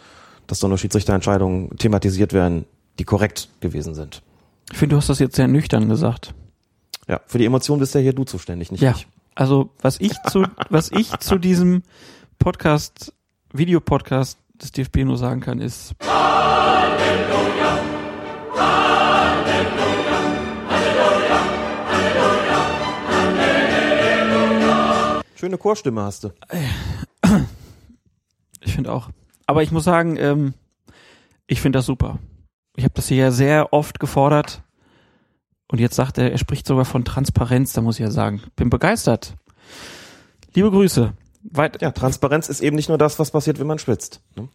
dass 0.49 0.59
so 0.59 0.67
eine 0.67 0.77
Schiedsrichterentscheidungen 0.77 1.77
thematisiert 1.77 2.33
werden, 2.33 2.65
die 2.97 3.03
korrekt 3.03 3.49
gewesen 3.61 3.93
sind. 3.93 4.23
Ich 4.71 4.77
finde, 4.77 4.95
du 4.95 4.97
hast 4.97 5.09
das 5.09 5.19
jetzt 5.19 5.35
sehr 5.35 5.47
nüchtern 5.47 5.87
gesagt. 5.87 6.33
Ja, 7.07 7.21
für 7.27 7.37
die 7.37 7.45
Emotion 7.45 7.79
bist 7.79 7.93
ja 7.95 8.01
hier 8.01 8.13
du 8.13 8.23
zuständig, 8.23 8.71
nicht 8.71 8.81
ja. 8.81 8.91
ich. 8.91 9.07
Also, 9.35 9.69
was 9.81 9.99
ich 9.99 10.13
zu, 10.29 10.45
was 10.69 10.91
ich 10.91 11.15
zu 11.19 11.37
diesem 11.37 11.83
Podcast, 12.39 13.13
Videopodcast 13.53 14.39
des 14.61 14.71
DFB 14.71 14.97
nur 15.05 15.17
sagen 15.17 15.39
kann, 15.39 15.59
ist 15.59 15.93
Halleluja, 16.01 17.79
Halleluja, 18.55 19.79
Halleluja, 20.69 22.59
Halleluja. 23.37 25.21
Schöne 25.35 25.57
Chorstimme 25.59 26.01
hast 26.01 26.23
du. 26.23 26.29
Ich 28.61 28.73
finde 28.73 28.91
auch. 28.91 29.09
Aber 29.49 29.63
ich 29.63 29.71
muss 29.71 29.83
sagen, 29.83 30.15
ähm, 30.17 30.53
ich 31.47 31.59
finde 31.59 31.79
das 31.79 31.87
super. 31.87 32.19
Ich 32.75 32.83
habe 32.83 32.93
das 32.93 33.07
hier 33.07 33.17
ja 33.17 33.31
sehr 33.31 33.73
oft 33.73 33.99
gefordert. 33.99 34.61
Und 35.67 35.79
jetzt 35.79 35.95
sagt 35.95 36.19
er, 36.19 36.31
er 36.31 36.37
spricht 36.37 36.67
sogar 36.67 36.85
von 36.85 37.03
Transparenz. 37.03 37.73
Da 37.73 37.81
muss 37.81 37.95
ich 37.95 38.05
ja 38.05 38.11
sagen, 38.11 38.43
bin 38.55 38.69
begeistert. 38.69 39.33
Liebe 40.53 40.69
Grüße. 40.69 41.13
Weit 41.41 41.81
ja, 41.81 41.89
Transparenz 41.89 42.47
ist 42.47 42.61
eben 42.61 42.75
nicht 42.75 42.89
nur 42.89 42.99
das, 42.99 43.17
was 43.17 43.31
passiert, 43.31 43.59
wenn 43.59 43.65
man 43.65 43.79
schwitzt. 43.79 44.21
Ne? 44.35 44.49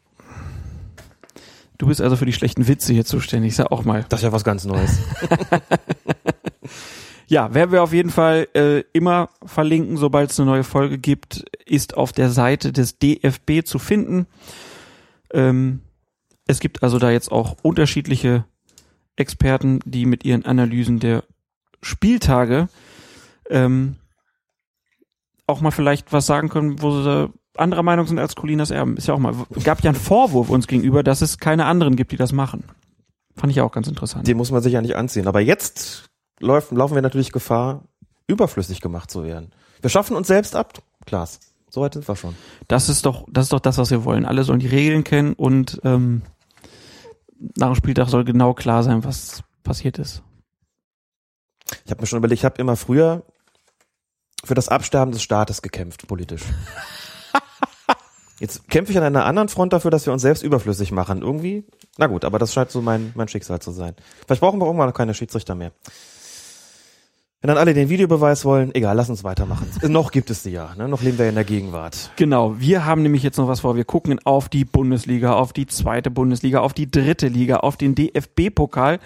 Du 1.76 1.88
bist 1.88 2.00
also 2.00 2.14
für 2.14 2.26
die 2.26 2.33
schlechten 2.33 2.68
Witze 2.68 2.92
hier 2.92 3.04
zuständig, 3.04 3.57
sag 3.57 3.72
auch 3.72 3.85
mal. 3.85 4.07
Das 4.11 4.20
ist 4.20 4.24
ja 4.24 4.30
was 4.30 4.44
ganz 4.44 4.64
Neues. 4.64 5.00
ja, 7.26 7.52
werden 7.52 7.72
wir 7.72 7.83
auf 7.83 7.92
jeden 7.92 8.11
Fall 8.11 8.46
äh, 8.54 8.85
immer 8.92 9.30
verlinken, 9.44 9.96
sobald 9.96 10.30
es 10.30 10.38
eine 10.38 10.48
neue 10.48 10.62
Folge 10.62 10.98
gibt, 10.98 11.44
ist 11.66 11.96
auf 11.96 12.12
der 12.12 12.30
Seite 12.30 12.72
des 12.72 13.00
DFB 13.00 13.64
zu 13.64 13.80
finden. 13.80 14.28
Ähm, 15.35 15.81
es 16.47 16.61
gibt 16.61 16.83
also 16.83 16.99
da 16.99 17.11
jetzt 17.11 17.31
auch 17.31 17.57
unterschiedliche 17.62 18.44
Experten, 19.16 19.81
die 19.85 20.07
mit 20.07 20.25
ihren 20.25 20.44
Analysen 20.44 21.01
der 21.01 21.25
Spieltage 21.83 22.68
ähm, 23.51 23.97
auch 25.47 25.61
mal 25.61 25.70
vielleicht 25.70 26.12
was 26.12 26.27
sagen 26.27 26.49
können, 26.49 26.81
wo 26.81 27.03
sie 27.03 27.33
anderer 27.57 27.83
Meinung 27.83 28.07
sind 28.07 28.18
als 28.18 28.35
Colinas 28.35 28.70
Erben. 28.70 28.97
Ist 28.97 29.07
ja 29.07 29.14
auch 29.14 29.18
mal, 29.18 29.35
gab 29.62 29.83
ja 29.83 29.90
einen 29.90 30.01
Vorwurf 30.01 30.51
uns 30.51 30.66
gegenüber, 30.66 31.03
dass 31.03 31.20
es 31.20 31.38
keine 31.38 31.66
anderen 31.66 31.97
gibt, 31.97 32.12
die 32.12 32.16
das 32.16 32.33
machen. 32.33 32.64
Fand 33.37 33.53
ich 33.53 33.61
auch 33.61 33.73
ganz 33.73 33.88
interessant. 33.88 34.27
Den 34.27 34.37
muss 34.37 34.51
man 34.51 34.62
sich 34.62 34.73
ja 34.73 34.81
nicht 34.81 34.97
anziehen. 34.97 35.27
Aber 35.27 35.40
jetzt 35.40 36.07
laufen, 36.40 36.77
laufen 36.77 36.94
wir 36.94 37.03
natürlich 37.03 37.33
Gefahr, 37.33 37.85
überflüssig 38.27 38.81
gemacht 38.81 39.11
zu 39.11 39.25
werden. 39.25 39.53
Wir 39.81 39.90
schaffen 39.90 40.16
uns 40.16 40.29
selbst 40.29 40.57
ab, 40.57 40.83
Klaas. 41.05 41.40
So 41.74 41.80
weit 41.80 41.94
sind 41.94 42.06
wir 42.06 42.14
schon. 42.14 42.37
Das 42.68 42.88
ist 42.88 43.04
doch, 43.04 43.26
das 43.28 43.46
ist 43.46 43.52
doch 43.52 43.58
das, 43.58 43.78
was 43.78 43.90
wir 43.90 44.04
wollen. 44.04 44.26
Alle 44.26 44.44
sollen 44.44 44.60
die 44.60 44.68
Regeln 44.68 45.02
kennen 45.02 45.32
und 45.32 45.80
ähm, 45.82 46.22
nach 47.56 47.66
dem 47.66 47.74
Spieltag 47.74 48.08
soll 48.08 48.22
genau 48.22 48.54
klar 48.54 48.84
sein, 48.84 49.02
was 49.02 49.42
passiert 49.64 49.98
ist. 49.98 50.22
Ich 51.84 51.90
habe 51.90 52.00
mir 52.00 52.06
schon 52.06 52.18
überlegt, 52.18 52.38
ich 52.38 52.44
habe 52.44 52.62
immer 52.62 52.76
früher 52.76 53.24
für 54.44 54.54
das 54.54 54.68
Absterben 54.68 55.10
des 55.10 55.24
Staates 55.24 55.62
gekämpft, 55.62 56.06
politisch. 56.06 56.44
Jetzt 58.38 58.68
kämpfe 58.68 58.92
ich 58.92 58.98
an 58.98 59.04
einer 59.04 59.24
anderen 59.24 59.48
Front 59.48 59.72
dafür, 59.72 59.90
dass 59.90 60.06
wir 60.06 60.12
uns 60.12 60.22
selbst 60.22 60.44
überflüssig 60.44 60.92
machen. 60.92 61.22
Irgendwie, 61.22 61.66
na 61.98 62.06
gut, 62.06 62.24
aber 62.24 62.38
das 62.38 62.54
scheint 62.54 62.70
so 62.70 62.82
mein, 62.82 63.10
mein 63.16 63.26
Schicksal 63.26 63.58
zu 63.58 63.72
sein. 63.72 63.96
Vielleicht 64.24 64.42
brauchen 64.42 64.60
wir 64.60 64.66
irgendwann 64.66 64.90
noch 64.90 64.94
keine 64.94 65.12
Schiedsrichter 65.12 65.56
mehr. 65.56 65.72
Wenn 67.44 67.48
dann 67.48 67.59
alle 67.59 67.74
den 67.74 67.90
Videobeweis 67.90 68.46
wollen, 68.46 68.74
egal, 68.74 68.96
lass 68.96 69.11
uns 69.11 69.22
weitermachen. 69.22 69.70
noch 69.92 70.12
gibt 70.12 70.30
es 70.30 70.44
die 70.44 70.52
ja, 70.52 70.74
ne? 70.78 70.88
noch 70.88 71.02
leben 71.02 71.18
wir 71.18 71.28
in 71.28 71.35
der 71.35 71.44
Gegenwart. 71.44 72.11
Genau, 72.16 72.59
wir 72.59 72.87
haben 72.87 73.02
nämlich 73.02 73.22
jetzt 73.22 73.37
noch 73.37 73.48
was 73.48 73.61
vor. 73.61 73.76
Wir 73.76 73.85
gucken 73.85 74.18
auf 74.24 74.48
die 74.48 74.64
Bundesliga, 74.64 75.35
auf 75.35 75.52
die 75.52 75.66
zweite 75.66 76.11
Bundesliga, 76.11 76.61
auf 76.61 76.72
die 76.72 76.90
dritte 76.90 77.28
Liga, 77.28 77.57
auf 77.57 77.76
den 77.76 77.94
DFB-Pokal, 77.94 78.98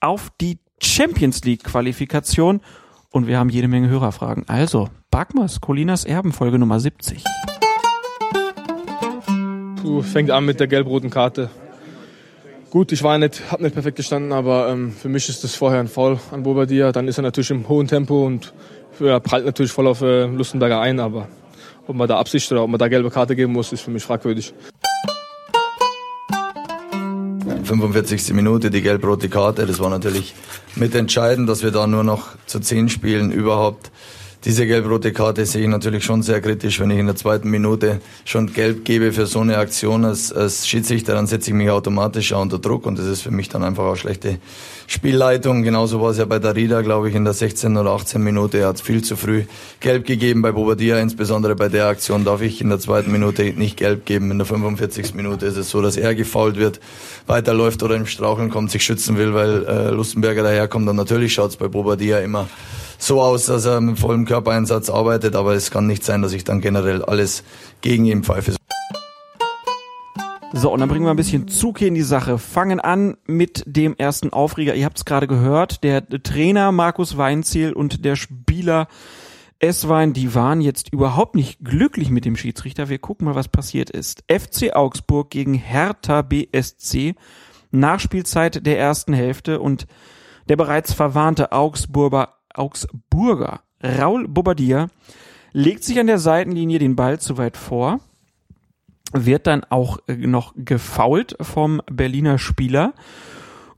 auf 0.00 0.32
die 0.40 0.58
Champions 0.82 1.44
League-Qualifikation 1.44 2.62
und 3.10 3.28
wir 3.28 3.38
haben 3.38 3.48
jede 3.48 3.68
Menge 3.68 3.88
Hörerfragen. 3.90 4.42
Also, 4.48 4.88
Bagmas, 5.12 5.60
Colinas 5.60 6.04
Erben, 6.04 6.32
Folge 6.32 6.58
Nummer 6.58 6.80
70. 6.80 7.22
Puh, 9.80 10.02
fängt 10.02 10.32
an 10.32 10.44
mit 10.44 10.58
der 10.58 10.66
gelb-roten 10.66 11.10
Karte. 11.10 11.48
Gut, 12.74 12.90
ich 12.90 13.04
war 13.04 13.16
nicht, 13.18 13.40
habe 13.52 13.62
nicht 13.62 13.74
perfekt 13.74 13.98
gestanden, 13.98 14.32
aber 14.32 14.68
ähm, 14.68 14.90
für 14.90 15.08
mich 15.08 15.28
ist 15.28 15.44
das 15.44 15.54
vorher 15.54 15.78
ein 15.78 15.86
Foul 15.86 16.18
an 16.32 16.42
Bobadilla. 16.42 16.90
Dann 16.90 17.06
ist 17.06 17.18
er 17.18 17.22
natürlich 17.22 17.52
im 17.52 17.68
hohen 17.68 17.86
Tempo 17.86 18.26
und 18.26 18.52
er 18.98 19.20
prallt 19.20 19.46
natürlich 19.46 19.70
voll 19.70 19.86
auf 19.86 20.00
äh, 20.00 20.24
Lustenberger 20.24 20.80
ein, 20.80 20.98
aber 20.98 21.28
ob 21.86 21.94
man 21.94 22.08
da 22.08 22.18
Absicht 22.18 22.50
oder 22.50 22.64
ob 22.64 22.70
man 22.70 22.80
da 22.80 22.88
gelbe 22.88 23.10
Karte 23.10 23.36
geben 23.36 23.52
muss, 23.52 23.72
ist 23.72 23.82
für 23.82 23.92
mich 23.92 24.02
fragwürdig. 24.02 24.52
45. 27.62 28.32
Minute 28.32 28.72
die 28.72 28.82
gelb-rote 28.82 29.28
Karte. 29.28 29.66
Das 29.66 29.78
war 29.78 29.88
natürlich 29.88 30.34
mitentscheidend, 30.74 31.48
dass 31.48 31.62
wir 31.62 31.70
da 31.70 31.86
nur 31.86 32.02
noch 32.02 32.30
zu 32.46 32.58
10 32.58 32.88
spielen 32.88 33.30
überhaupt. 33.30 33.92
Diese 34.44 34.66
gelb-rote 34.66 35.12
Karte 35.12 35.46
sehe 35.46 35.62
ich 35.62 35.68
natürlich 35.68 36.04
schon 36.04 36.22
sehr 36.22 36.42
kritisch. 36.42 36.78
Wenn 36.78 36.90
ich 36.90 36.98
in 36.98 37.06
der 37.06 37.16
zweiten 37.16 37.48
Minute 37.48 38.02
schon 38.26 38.52
gelb 38.52 38.84
gebe 38.84 39.10
für 39.12 39.26
so 39.26 39.40
eine 39.40 39.56
Aktion 39.56 40.04
als, 40.04 40.32
als 40.32 40.68
Schiedsrichter, 40.68 41.14
dann 41.14 41.26
setze 41.26 41.50
ich 41.50 41.56
mich 41.56 41.70
automatisch 41.70 42.34
auch 42.34 42.42
unter 42.42 42.58
Druck 42.58 42.84
und 42.84 42.98
das 42.98 43.06
ist 43.06 43.22
für 43.22 43.30
mich 43.30 43.48
dann 43.48 43.64
einfach 43.64 43.84
auch 43.84 43.96
schlechte 43.96 44.38
Spielleitung. 44.86 45.62
Genauso 45.62 46.00
war 46.00 46.10
es 46.10 46.18
ja 46.18 46.24
bei 46.24 46.38
Darida, 46.38 46.82
glaube 46.82 47.08
ich, 47.08 47.14
in 47.14 47.24
der 47.24 47.32
16. 47.32 47.76
oder 47.76 47.90
18. 47.90 48.22
Minute. 48.22 48.58
Er 48.58 48.68
hat 48.68 48.80
viel 48.80 49.02
zu 49.02 49.16
früh 49.16 49.44
gelb 49.80 50.06
gegeben 50.06 50.42
bei 50.42 50.52
Bobadilla. 50.52 50.98
Insbesondere 50.98 51.56
bei 51.56 51.68
der 51.68 51.86
Aktion 51.86 52.24
darf 52.24 52.42
ich 52.42 52.60
in 52.60 52.68
der 52.68 52.78
zweiten 52.78 53.10
Minute 53.10 53.42
nicht 53.44 53.76
gelb 53.76 54.06
geben. 54.06 54.30
In 54.30 54.38
der 54.38 54.46
45. 54.46 55.14
Minute 55.14 55.46
ist 55.46 55.56
es 55.56 55.70
so, 55.70 55.82
dass 55.82 55.96
er 55.96 56.14
gefault 56.14 56.56
wird, 56.56 56.80
weiterläuft 57.26 57.82
oder 57.82 57.96
im 57.96 58.06
Straucheln 58.06 58.50
kommt, 58.50 58.70
sich 58.70 58.84
schützen 58.84 59.16
will, 59.16 59.34
weil 59.34 59.64
äh, 59.66 59.90
Lustenberger 59.90 60.42
daherkommt. 60.42 60.88
Und 60.88 60.96
natürlich 60.96 61.34
schaut 61.34 61.50
es 61.50 61.56
bei 61.56 61.68
Bobadilla 61.68 62.18
immer 62.18 62.48
so 62.98 63.20
aus, 63.20 63.46
dass 63.46 63.64
er 63.66 63.80
mit 63.80 63.98
vollem 63.98 64.24
Körpereinsatz 64.24 64.88
arbeitet, 64.88 65.36
aber 65.36 65.54
es 65.54 65.70
kann 65.70 65.86
nicht 65.86 66.04
sein, 66.04 66.22
dass 66.22 66.32
ich 66.32 66.44
dann 66.44 66.60
generell 66.60 67.02
alles 67.02 67.42
gegen 67.80 68.04
ihn 68.06 68.24
pfeife. 68.24 68.54
So, 70.56 70.72
und 70.72 70.78
dann 70.78 70.88
bringen 70.88 71.04
wir 71.04 71.10
ein 71.10 71.16
bisschen 71.16 71.48
Zug 71.48 71.80
hier 71.80 71.88
in 71.88 71.96
die 71.96 72.02
Sache. 72.02 72.38
Fangen 72.38 72.78
an 72.78 73.16
mit 73.26 73.64
dem 73.66 73.96
ersten 73.96 74.32
Aufreger. 74.32 74.76
Ihr 74.76 74.84
habt 74.84 74.98
es 74.98 75.04
gerade 75.04 75.26
gehört. 75.26 75.82
Der 75.82 76.08
Trainer 76.08 76.70
Markus 76.70 77.16
Weinziel 77.16 77.72
und 77.72 78.04
der 78.04 78.14
Spieler 78.14 78.86
Esswein, 79.58 80.12
die 80.12 80.32
waren 80.36 80.60
jetzt 80.60 80.92
überhaupt 80.92 81.34
nicht 81.34 81.58
glücklich 81.64 82.10
mit 82.10 82.24
dem 82.24 82.36
Schiedsrichter. 82.36 82.88
Wir 82.88 83.00
gucken 83.00 83.24
mal, 83.24 83.34
was 83.34 83.48
passiert 83.48 83.90
ist. 83.90 84.22
FC 84.30 84.76
Augsburg 84.76 85.28
gegen 85.30 85.54
Hertha 85.54 86.22
BSC. 86.22 87.16
Nachspielzeit 87.72 88.64
der 88.64 88.78
ersten 88.78 89.12
Hälfte 89.12 89.58
und 89.58 89.88
der 90.48 90.54
bereits 90.54 90.92
verwarnte 90.92 91.50
Augsburger, 91.50 92.36
Augsburger 92.54 93.62
Raul 93.82 94.28
Bobadilla 94.28 94.86
legt 95.52 95.82
sich 95.82 95.98
an 95.98 96.06
der 96.06 96.18
Seitenlinie 96.18 96.78
den 96.78 96.94
Ball 96.94 97.18
zu 97.18 97.38
weit 97.38 97.56
vor, 97.56 97.98
wird 99.14 99.46
dann 99.46 99.64
auch 99.64 99.98
noch 100.08 100.52
gefault 100.56 101.36
vom 101.40 101.80
Berliner 101.90 102.38
Spieler 102.38 102.92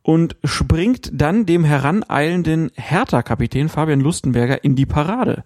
und 0.02 0.36
springt 0.44 1.10
dann 1.12 1.46
dem 1.46 1.64
heraneilenden 1.64 2.70
Hertha-Kapitän 2.74 3.68
Fabian 3.68 4.00
Lustenberger 4.00 4.64
in 4.64 4.74
die 4.76 4.86
Parade. 4.86 5.44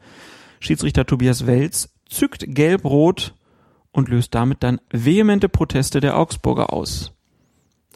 Schiedsrichter 0.61 1.07
Tobias 1.07 1.47
Welz 1.47 1.91
zückt 2.09 2.45
gelb-rot 2.47 3.35
und 3.93 4.09
löst 4.09 4.35
damit 4.35 4.63
dann 4.63 4.81
vehemente 4.91 5.49
Proteste 5.49 6.01
der 6.01 6.17
Augsburger 6.17 6.73
aus. 6.73 7.13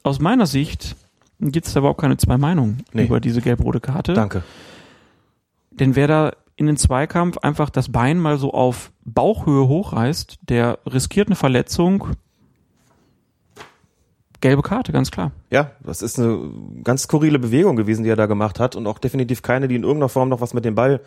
Aus 0.03 0.19
meiner 0.19 0.47
Sicht 0.47 0.97
gibt 1.39 1.67
es 1.67 1.75
da 1.75 1.81
überhaupt 1.81 2.01
keine 2.01 2.17
zwei 2.17 2.39
Meinungen 2.39 2.83
Nee. 2.93 3.05
über 3.05 3.21
diese 3.21 3.41
gelb-rote 3.41 3.81
Karte. 3.81 4.15
Danke. 4.15 4.43
Denn 5.71 5.95
wer 5.97 6.09
da 6.09 6.33
in 6.57 6.67
den 6.67 6.77
Zweikampf 6.77 7.39
einfach 7.39 7.71
das 7.71 7.91
Bein 7.91 8.19
mal 8.19 8.39
so 8.39 8.53
auf 8.53 8.93
Bauchhöhe 9.05 9.67
hochreißt, 9.67 10.39
der 10.43 10.79
riskiert 10.87 11.29
eine 11.29 11.37
Verletzung. 11.37 12.09
Gelbe 14.41 14.63
Karte, 14.63 14.93
ganz 14.93 15.11
klar. 15.11 15.33
Ja, 15.51 15.73
das 15.83 16.03
ist 16.03 16.19
eine 16.19 16.51
ganz 16.85 17.05
skurrile 17.05 17.39
Bewegung 17.39 17.77
gewesen, 17.77 18.05
die 18.05 18.11
er 18.11 18.17
da 18.17 18.27
gemacht 18.27 18.61
hat 18.61 18.77
und 18.77 18.87
auch 18.87 18.99
definitiv 18.99 19.43
keine, 19.43 19.69
die 19.69 19.77
in 19.77 19.83
irgendeiner 19.83 20.11
Form 20.11 20.29
noch 20.29 20.41
was 20.41 20.55
mit 20.55 20.65
dem 20.65 20.75
Ball 20.75 21.01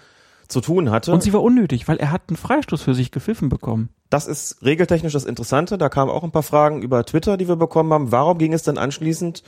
zu 0.47 0.61
tun 0.61 0.89
hatte. 0.89 1.11
Und 1.11 1.23
sie 1.23 1.33
war 1.33 1.43
unnötig, 1.43 1.87
weil 1.87 1.97
er 1.97 2.11
hat 2.11 2.23
einen 2.29 2.37
Freistoß 2.37 2.81
für 2.81 2.93
sich 2.93 3.11
gepfiffen 3.11 3.49
bekommen. 3.49 3.89
Das 4.09 4.27
ist 4.27 4.63
regeltechnisch 4.63 5.13
das 5.13 5.25
Interessante. 5.25 5.77
Da 5.77 5.89
kamen 5.89 6.09
auch 6.09 6.23
ein 6.23 6.31
paar 6.31 6.43
Fragen 6.43 6.81
über 6.81 7.05
Twitter, 7.05 7.37
die 7.37 7.47
wir 7.47 7.57
bekommen 7.57 7.91
haben. 7.93 8.11
Warum 8.11 8.37
ging 8.37 8.53
es 8.53 8.63
denn 8.63 8.77
anschließend 8.77 9.43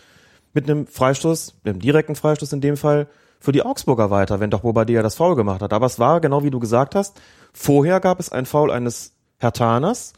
mit 0.54 0.70
einem 0.70 0.88
Freistoß, 0.88 1.56
einem 1.64 1.80
direkten 1.80 2.16
Freistoß 2.16 2.54
in 2.54 2.62
dem 2.62 2.76
Fall, 2.76 3.08
für 3.40 3.52
die 3.52 3.64
Augsburger 3.64 4.12
weiter, 4.12 4.40
wenn 4.40 4.50
doch 4.50 4.62
Bobadilla 4.62 5.02
das 5.02 5.16
Foul 5.16 5.36
gemacht 5.36 5.62
hat? 5.62 5.74
Aber 5.74 5.86
es 5.86 6.00
war, 6.00 6.22
genau 6.22 6.44
wie 6.44 6.52
du 6.52 6.60
gesagt 6.60 6.96
hast, 6.96 7.20
vorher 7.54 8.00
gab 8.00 8.20
es 8.20 8.32
ein 8.32 8.46
Foul 8.46 8.72
eines 8.72 9.14
Hertaners. 9.38 10.14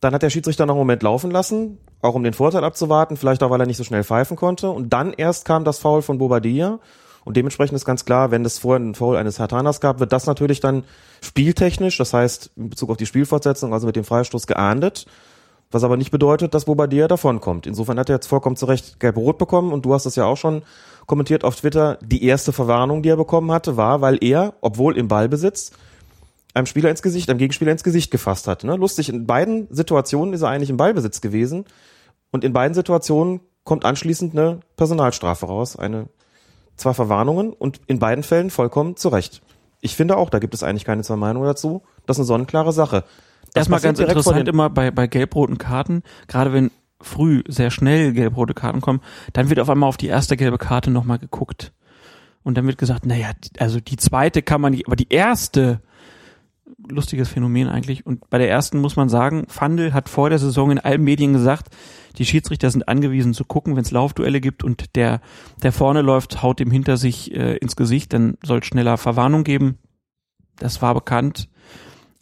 Dann 0.00 0.14
hat 0.14 0.22
der 0.22 0.30
Schiedsrichter 0.30 0.66
noch 0.66 0.74
einen 0.74 0.80
Moment 0.80 1.02
laufen 1.02 1.30
lassen, 1.30 1.78
auch 2.02 2.14
um 2.14 2.22
den 2.22 2.34
Vorteil 2.34 2.64
abzuwarten, 2.64 3.16
vielleicht 3.16 3.42
auch, 3.42 3.50
weil 3.50 3.60
er 3.60 3.66
nicht 3.66 3.78
so 3.78 3.84
schnell 3.84 4.04
pfeifen 4.04 4.36
konnte. 4.36 4.70
Und 4.70 4.92
dann 4.92 5.12
erst 5.12 5.44
kam 5.44 5.64
das 5.64 5.78
Foul 5.78 6.02
von 6.02 6.18
Bobadilla. 6.18 6.80
Und 7.24 7.36
dementsprechend 7.36 7.74
ist 7.74 7.84
ganz 7.84 8.04
klar, 8.04 8.30
wenn 8.30 8.44
es 8.44 8.60
vorher 8.60 8.80
einen 8.80 8.94
Foul 8.94 9.16
eines 9.16 9.40
Hertaners 9.40 9.80
gab, 9.80 9.98
wird 9.98 10.12
das 10.12 10.26
natürlich 10.26 10.60
dann 10.60 10.84
spieltechnisch, 11.22 11.98
das 11.98 12.14
heißt 12.14 12.52
in 12.56 12.70
Bezug 12.70 12.90
auf 12.90 12.98
die 12.98 13.06
Spielfortsetzung, 13.06 13.72
also 13.72 13.86
mit 13.86 13.96
dem 13.96 14.04
Freistoß 14.04 14.46
geahndet. 14.46 15.06
Was 15.72 15.82
aber 15.82 15.96
nicht 15.96 16.12
bedeutet, 16.12 16.54
dass 16.54 16.66
Bobadilla 16.66 17.08
davonkommt. 17.08 17.66
Insofern 17.66 17.98
hat 17.98 18.08
er 18.08 18.14
jetzt 18.14 18.28
vollkommen 18.28 18.54
zu 18.54 18.66
Recht 18.66 19.00
gelb-rot 19.00 19.38
bekommen 19.38 19.72
und 19.72 19.84
du 19.84 19.92
hast 19.92 20.06
das 20.06 20.14
ja 20.14 20.24
auch 20.24 20.36
schon 20.36 20.62
kommentiert 21.06 21.44
auf 21.44 21.56
Twitter. 21.56 21.98
Die 22.02 22.24
erste 22.24 22.52
Verwarnung, 22.52 23.02
die 23.02 23.08
er 23.08 23.16
bekommen 23.16 23.50
hatte, 23.52 23.76
war, 23.76 24.00
weil 24.00 24.18
er, 24.20 24.54
obwohl 24.60 24.96
im 24.96 25.08
Ballbesitz, 25.08 25.72
einem 26.54 26.66
Spieler 26.66 26.90
ins 26.90 27.02
Gesicht, 27.02 27.28
einem 27.28 27.38
Gegenspieler 27.38 27.72
ins 27.72 27.84
Gesicht 27.84 28.10
gefasst 28.10 28.48
hat. 28.48 28.64
Ne? 28.64 28.76
Lustig, 28.76 29.08
in 29.08 29.26
beiden 29.26 29.68
Situationen 29.70 30.32
ist 30.34 30.42
er 30.42 30.48
eigentlich 30.48 30.70
im 30.70 30.78
Ballbesitz 30.78 31.20
gewesen 31.20 31.66
und 32.30 32.44
in 32.44 32.52
beiden 32.52 32.74
Situationen 32.74 33.40
kommt 33.64 33.84
anschließend 33.84 34.32
eine 34.32 34.60
Personalstrafe 34.76 35.46
raus, 35.46 35.76
eine 35.76 36.08
zwei 36.76 36.94
Verwarnungen 36.94 37.52
und 37.52 37.80
in 37.86 37.98
beiden 37.98 38.24
Fällen 38.24 38.50
vollkommen 38.50 38.96
zu 38.96 39.08
Recht. 39.08 39.42
Ich 39.80 39.96
finde 39.96 40.16
auch, 40.16 40.30
da 40.30 40.38
gibt 40.38 40.54
es 40.54 40.62
eigentlich 40.62 40.84
keine 40.84 41.02
zwei 41.02 41.16
Meinungen 41.16 41.46
dazu. 41.46 41.82
Das 42.06 42.16
ist 42.16 42.20
eine 42.20 42.26
sonnenklare 42.26 42.72
Sache. 42.72 43.04
Das 43.52 43.62
Erstmal 43.62 43.80
ganz 43.80 43.98
interessant 43.98 44.48
immer 44.48 44.70
bei, 44.70 44.90
bei 44.90 45.06
gelb-roten 45.06 45.58
Karten, 45.58 46.02
gerade 46.26 46.52
wenn 46.52 46.70
früh 47.00 47.42
sehr 47.46 47.70
schnell 47.70 48.12
gelb-rote 48.12 48.54
Karten 48.54 48.80
kommen, 48.80 49.00
dann 49.32 49.48
wird 49.50 49.60
auf 49.60 49.70
einmal 49.70 49.88
auf 49.88 49.96
die 49.96 50.08
erste 50.08 50.36
gelbe 50.36 50.58
Karte 50.58 50.90
nochmal 50.90 51.18
geguckt. 51.18 51.72
Und 52.42 52.56
dann 52.56 52.66
wird 52.66 52.78
gesagt, 52.78 53.06
naja, 53.06 53.32
also 53.58 53.80
die 53.80 53.96
zweite 53.96 54.40
kann 54.42 54.60
man 54.60 54.72
nicht, 54.72 54.86
aber 54.86 54.96
die 54.96 55.08
erste, 55.08 55.80
lustiges 56.88 57.28
Phänomen 57.28 57.68
eigentlich. 57.68 58.06
Und 58.06 58.28
bei 58.30 58.38
der 58.38 58.50
ersten 58.50 58.80
muss 58.80 58.96
man 58.96 59.08
sagen, 59.08 59.46
Fandel 59.48 59.92
hat 59.92 60.08
vor 60.08 60.30
der 60.30 60.38
Saison 60.38 60.70
in 60.70 60.78
allen 60.78 61.02
Medien 61.02 61.32
gesagt, 61.32 61.74
die 62.18 62.24
Schiedsrichter 62.24 62.70
sind 62.70 62.88
angewiesen 62.88 63.34
zu 63.34 63.44
gucken, 63.44 63.76
wenn 63.76 63.82
es 63.82 63.90
Laufduelle 63.90 64.40
gibt 64.40 64.64
und 64.64 64.96
der, 64.96 65.20
der 65.62 65.72
vorne 65.72 66.02
läuft, 66.02 66.42
haut 66.42 66.60
dem 66.60 66.70
hinter 66.70 66.96
sich 66.96 67.34
äh, 67.34 67.56
ins 67.56 67.76
Gesicht, 67.76 68.12
dann 68.12 68.38
soll 68.42 68.62
schneller 68.62 68.96
Verwarnung 68.96 69.44
geben. 69.44 69.78
Das 70.58 70.80
war 70.82 70.94
bekannt. 70.94 71.48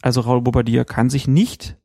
Also 0.01 0.21
Raul 0.21 0.41
Bobadilla 0.41 0.83
kann 0.83 1.09
sich 1.09 1.27
nicht 1.27 1.77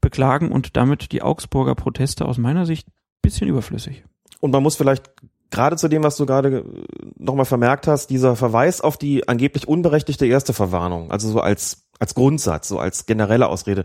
beklagen 0.00 0.52
und 0.52 0.76
damit 0.76 1.12
die 1.12 1.22
Augsburger 1.22 1.74
Proteste 1.74 2.24
aus 2.24 2.38
meiner 2.38 2.66
Sicht 2.66 2.88
bisschen 3.22 3.48
überflüssig. 3.48 4.04
Und 4.40 4.52
man 4.52 4.62
muss 4.62 4.76
vielleicht 4.76 5.10
gerade 5.50 5.76
zu 5.76 5.88
dem, 5.88 6.02
was 6.02 6.16
du 6.16 6.26
gerade 6.26 6.64
nochmal 7.16 7.46
vermerkt 7.46 7.86
hast, 7.86 8.08
dieser 8.10 8.36
Verweis 8.36 8.80
auf 8.80 8.96
die 8.96 9.28
angeblich 9.28 9.66
unberechtigte 9.68 10.26
erste 10.26 10.52
Verwarnung, 10.52 11.10
also 11.10 11.28
so 11.28 11.40
als, 11.40 11.86
als 11.98 12.14
Grundsatz, 12.14 12.68
so 12.68 12.78
als 12.78 13.06
generelle 13.06 13.48
Ausrede. 13.48 13.84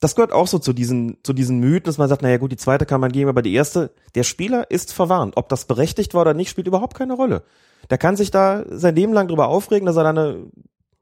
Das 0.00 0.14
gehört 0.14 0.32
auch 0.32 0.46
so 0.46 0.58
zu 0.58 0.74
diesen, 0.74 1.18
zu 1.22 1.32
diesen 1.32 1.58
Mythen, 1.58 1.84
dass 1.84 1.96
man 1.96 2.08
sagt, 2.08 2.20
naja 2.20 2.36
gut, 2.36 2.52
die 2.52 2.58
zweite 2.58 2.84
kann 2.84 3.00
man 3.00 3.12
geben, 3.12 3.30
aber 3.30 3.40
die 3.40 3.54
erste, 3.54 3.92
der 4.14 4.24
Spieler 4.24 4.70
ist 4.70 4.92
verwarnt. 4.92 5.36
Ob 5.36 5.48
das 5.48 5.64
berechtigt 5.64 6.12
war 6.12 6.22
oder 6.22 6.34
nicht, 6.34 6.50
spielt 6.50 6.66
überhaupt 6.66 6.96
keine 6.96 7.14
Rolle. 7.14 7.44
Der 7.88 7.96
kann 7.96 8.16
sich 8.16 8.30
da 8.30 8.64
sein 8.68 8.94
Leben 8.94 9.14
lang 9.14 9.28
drüber 9.28 9.48
aufregen, 9.48 9.86
dass 9.86 9.96
er 9.96 10.02
da 10.02 10.10
eine 10.10 10.50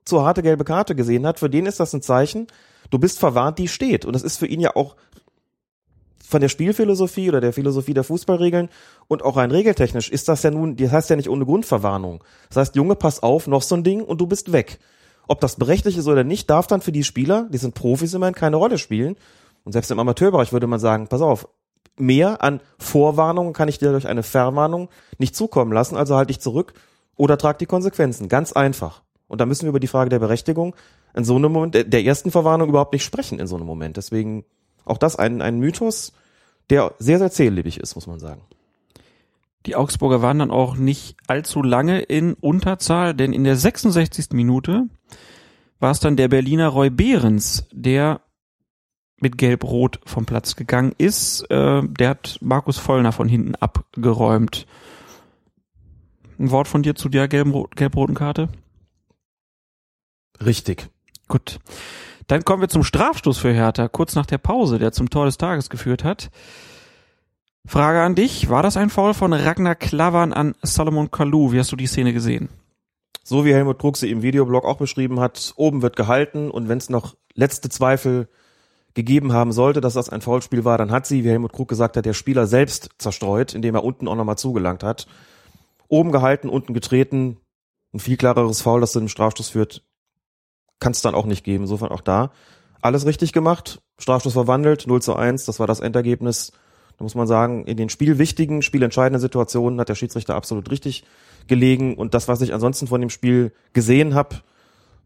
zu 0.05 0.23
harte 0.23 0.43
gelbe 0.43 0.65
Karte 0.65 0.95
gesehen 0.95 1.27
hat. 1.27 1.41
Für 1.41 1.51
den 1.51 1.67
ist 1.67 1.81
das 1.81 1.93
ein 1.93 2.03
Zeichen, 2.03 2.47
du 2.91 2.99
bist 2.99 3.19
verwarnt, 3.19 3.59
die 3.59 3.69
steht. 3.69 4.05
Und 4.05 4.13
das 4.15 4.23
ist 4.23 4.39
für 4.39 4.47
ihn 4.47 4.61
ja 4.61 4.77
auch 4.77 4.97
von 6.27 6.41
der 6.41 6.49
Spielphilosophie 6.49 7.29
oder 7.29 7.41
der 7.41 7.53
Philosophie 7.53 7.95
der 7.95 8.03
Fußballregeln 8.03 8.69
und 9.09 9.23
auch 9.23 9.37
rein 9.37 9.51
regeltechnisch 9.51 10.09
ist 10.09 10.29
das 10.29 10.43
ja 10.43 10.51
nun, 10.51 10.75
das 10.77 10.91
heißt 10.91 11.11
ja 11.11 11.17
nicht 11.17 11.29
ohne 11.29 11.45
Grundverwarnung. 11.45 12.25
Das 12.49 12.57
heißt, 12.57 12.77
Junge, 12.77 12.97
pass 12.97 13.23
auf, 13.23 13.47
noch 13.47 13.63
so 13.63 13.77
ein 13.77 13.85
Ding 13.85 14.03
und 14.03 14.21
du 14.21 14.27
bist 14.27 14.53
weg. 14.53 14.79
Ob 15.29 15.41
das 15.41 15.57
berechtigt 15.57 15.99
ist 15.99 16.09
oder 16.09 16.25
nicht, 16.25 16.51
darf 16.51 16.67
dann 16.67 16.81
für 16.81 16.93
die 16.93 17.05
Spieler, 17.05 17.47
die 17.51 17.59
sind 17.59 17.75
Profis 17.75 18.15
immerhin, 18.15 18.35
keine 18.35 18.57
Rolle 18.57 18.79
spielen. 18.79 19.17
Und 19.65 19.73
selbst 19.73 19.91
im 19.91 19.99
Amateurbereich 19.99 20.53
würde 20.53 20.67
man 20.67 20.81
sagen, 20.81 21.09
pass 21.09 21.21
auf, 21.21 21.49
mehr 21.97 22.43
an 22.43 22.61
Vorwarnungen 22.79 23.53
kann 23.53 23.69
ich 23.69 23.79
dir 23.79 23.93
durch 23.93 24.07
eine 24.07 24.23
Verwarnung 24.23 24.89
nicht 25.19 25.37
zukommen 25.37 25.73
lassen, 25.73 25.97
also 25.97 26.17
halt 26.17 26.31
dich 26.31 26.41
zurück 26.41 26.75
oder 27.17 27.39
trag 27.39 27.59
die 27.59 27.67
Konsequenzen. 27.67 28.29
Ganz 28.29 28.53
einfach. 28.53 29.03
Und 29.29 29.41
da 29.41 29.47
müssen 29.47 29.63
wir 29.63 29.71
über 29.71 29.81
die 29.81 29.87
Frage 29.87 30.11
der 30.11 30.19
Berechtigung 30.19 30.75
in 31.15 31.25
so 31.25 31.37
einem 31.37 31.53
Moment, 31.53 31.75
der- 31.75 31.85
der 31.85 32.05
ersten 32.05 32.31
Verwarnung 32.31 32.69
überhaupt 32.69 32.93
nicht 32.93 33.05
sprechen 33.05 33.39
in 33.39 33.47
so 33.47 33.57
einem 33.57 33.67
Moment. 33.67 33.97
Deswegen 33.97 34.45
auch 34.85 34.99
das 34.99 35.17
ein, 35.17 35.41
ein 35.43 35.59
Mythos, 35.59 36.13
der 36.71 36.95
sehr, 36.99 37.19
sehr 37.19 37.31
zählebig 37.31 37.79
ist, 37.79 37.95
muss 37.95 38.07
man 38.07 38.19
sagen. 38.19 38.43
Die 39.67 39.77
Augsburger 39.77 40.21
waren 40.21 40.39
dann 40.41 40.51
auch 40.51 40.77
nicht 40.77 41.17
allzu 41.27 41.63
lange 41.63 42.01
in 42.01 42.35
Unterzahl, 42.35 43.15
denn 43.15 43.33
in 43.33 43.45
der 43.45 43.57
66. 43.57 44.29
Minute 44.33 44.89
war 45.81 45.91
es 45.91 46.01
dann 46.01 46.17
der 46.17 46.29
Berliner 46.29 46.69
Roy 46.69 46.91
Behrens, 46.91 47.67
der 47.73 48.21
mit 49.21 49.39
Gelb-Rot 49.39 50.01
vom 50.05 50.27
Platz 50.27 50.57
gegangen 50.57 50.93
ist. 50.99 51.43
Äh, 51.51 51.83
der 51.87 52.11
hat 52.11 52.39
Markus 52.43 52.79
Vollner 52.79 53.13
von 53.13 53.27
hinten 53.29 53.55
abgeräumt. 53.55 54.67
Ein 56.39 56.51
Wort 56.51 56.69
von 56.69 56.83
dir 56.83 56.95
zu 56.95 57.09
der 57.09 57.29
gelb-roten 57.29 58.15
Karte? 58.15 58.49
Richtig. 60.45 60.89
Gut. 61.29 61.61
Dann 62.27 62.45
kommen 62.45 62.63
wir 62.63 62.69
zum 62.69 62.85
Strafstoß 62.85 63.39
für 63.39 63.53
Hertha, 63.53 63.89
kurz 63.89 64.15
nach 64.15 64.27
der 64.27 64.39
Pause, 64.39 64.79
der 64.79 64.93
zum 64.93 65.11
Tor 65.11 65.27
des 65.27 65.37
Tages 65.37 65.69
geführt 65.69 66.05
hat. 66.05 66.31
Frage 67.67 68.03
an 68.03 68.15
dich, 68.15 68.49
war 68.51 68.63
das 68.63 68.77
ein 68.77 68.91
Foul 68.91 69.15
von 69.15 69.33
Ragnar 69.33 69.75
Klavan 69.75 70.33
an 70.33 70.55
Salomon 70.63 71.11
Kalou? 71.11 71.53
Wie 71.53 71.59
hast 71.59 71.73
du 71.73 71.77
die 71.77 71.87
Szene 71.87 72.13
gesehen? 72.13 72.49
So 73.23 73.47
wie 73.47 73.55
Helmut 73.55 73.79
Krug 73.79 73.97
sie 73.97 74.11
im 74.11 74.21
Videoblog 74.21 74.67
auch 74.67 74.77
beschrieben 74.77 75.19
hat, 75.19 75.55
oben 75.57 75.81
wird 75.81 75.97
gehalten 75.97 76.51
und 76.51 76.69
wenn 76.69 76.77
es 76.77 76.91
noch 76.91 77.15
letzte 77.35 77.71
Zweifel 77.71 78.29
gegeben 78.93 79.33
haben 79.33 79.53
sollte, 79.53 79.81
dass 79.81 79.95
das 79.95 80.11
ein 80.11 80.21
Foulspiel 80.21 80.65
war, 80.65 80.77
dann 80.77 80.93
hat 80.93 81.07
sie, 81.07 81.25
wie 81.25 81.31
Helmut 81.31 81.55
Krug 81.55 81.69
gesagt 81.69 81.97
hat, 81.97 82.05
der 82.05 82.13
Spieler 82.13 82.47
selbst 82.47 82.91
zerstreut, 82.99 83.55
indem 83.55 83.75
er 83.75 83.85
unten 83.85 84.09
auch 84.09 84.15
nochmal 84.15 84.37
zugelangt 84.37 84.83
hat. 84.83 85.07
Oben 85.89 86.13
gehalten, 86.13 86.51
unten 86.51 86.75
getreten, 86.75 87.39
ein 87.95 88.01
viel 88.01 88.19
klareres 88.19 88.61
Foul, 88.61 88.83
das 88.83 88.93
zu 88.93 89.01
dem 89.01 89.09
Strafstoß 89.09 89.49
führt, 89.49 89.83
kann 90.81 90.93
es 90.93 91.03
dann 91.03 91.15
auch 91.15 91.27
nicht 91.27 91.45
geben. 91.45 91.65
Insofern 91.65 91.91
auch 91.91 92.01
da 92.01 92.31
alles 92.85 93.07
richtig 93.07 93.33
gemacht, 93.33 93.81
Strafstoß 93.99 94.35
verwandelt, 94.35 94.87
0 94.87 95.01
zu 95.01 95.17
1, 95.17 95.47
das 95.47 95.59
war 95.59 95.67
das 95.67 95.81
Endergebnis. 95.81 96.53
Da 96.99 97.05
muss 97.05 97.15
man 97.15 97.27
sagen, 97.27 97.65
in 97.65 97.79
den 97.79 97.89
spielwichtigen, 97.89 98.61
spielentscheidenden 98.61 99.21
Situationen 99.21 99.81
hat 99.81 99.89
der 99.89 99.95
Schiedsrichter 99.95 100.35
absolut 100.35 100.71
richtig 100.71 101.05
gelegen 101.47 101.95
und 101.97 102.13
das, 102.13 102.29
was 102.29 102.43
ich 102.43 102.53
ansonsten 102.53 102.87
von 102.87 103.01
dem 103.01 103.09
Spiel 103.09 103.53
gesehen 103.73 104.15
habe, 104.15 104.37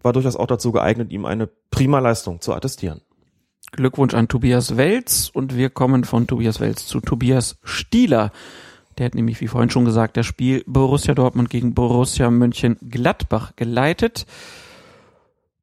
war 0.02 0.12
durchaus 0.12 0.34
auch 0.34 0.48
dazu 0.48 0.72
geeignet, 0.72 1.12
ihm 1.12 1.24
eine 1.24 1.48
prima 1.70 2.00
Leistung 2.00 2.40
zu 2.40 2.52
attestieren. 2.52 3.00
Glückwunsch 3.70 4.14
an 4.14 4.26
Tobias 4.26 4.76
Welz 4.76 5.30
und 5.32 5.56
wir 5.56 5.70
kommen 5.70 6.02
von 6.02 6.26
Tobias 6.26 6.58
Welz 6.58 6.86
zu 6.86 7.00
Tobias 7.00 7.58
Stieler. 7.62 8.32
Der 8.96 9.06
hat 9.06 9.14
nämlich, 9.14 9.40
wie 9.40 9.46
vorhin 9.46 9.70
schon 9.70 9.84
gesagt, 9.84 10.16
das 10.16 10.26
Spiel 10.26 10.64
Borussia 10.66 11.14
Dortmund 11.14 11.48
gegen 11.48 11.74
Borussia 11.74 12.28
Mönchengladbach 12.30 13.54
geleitet. 13.54 14.26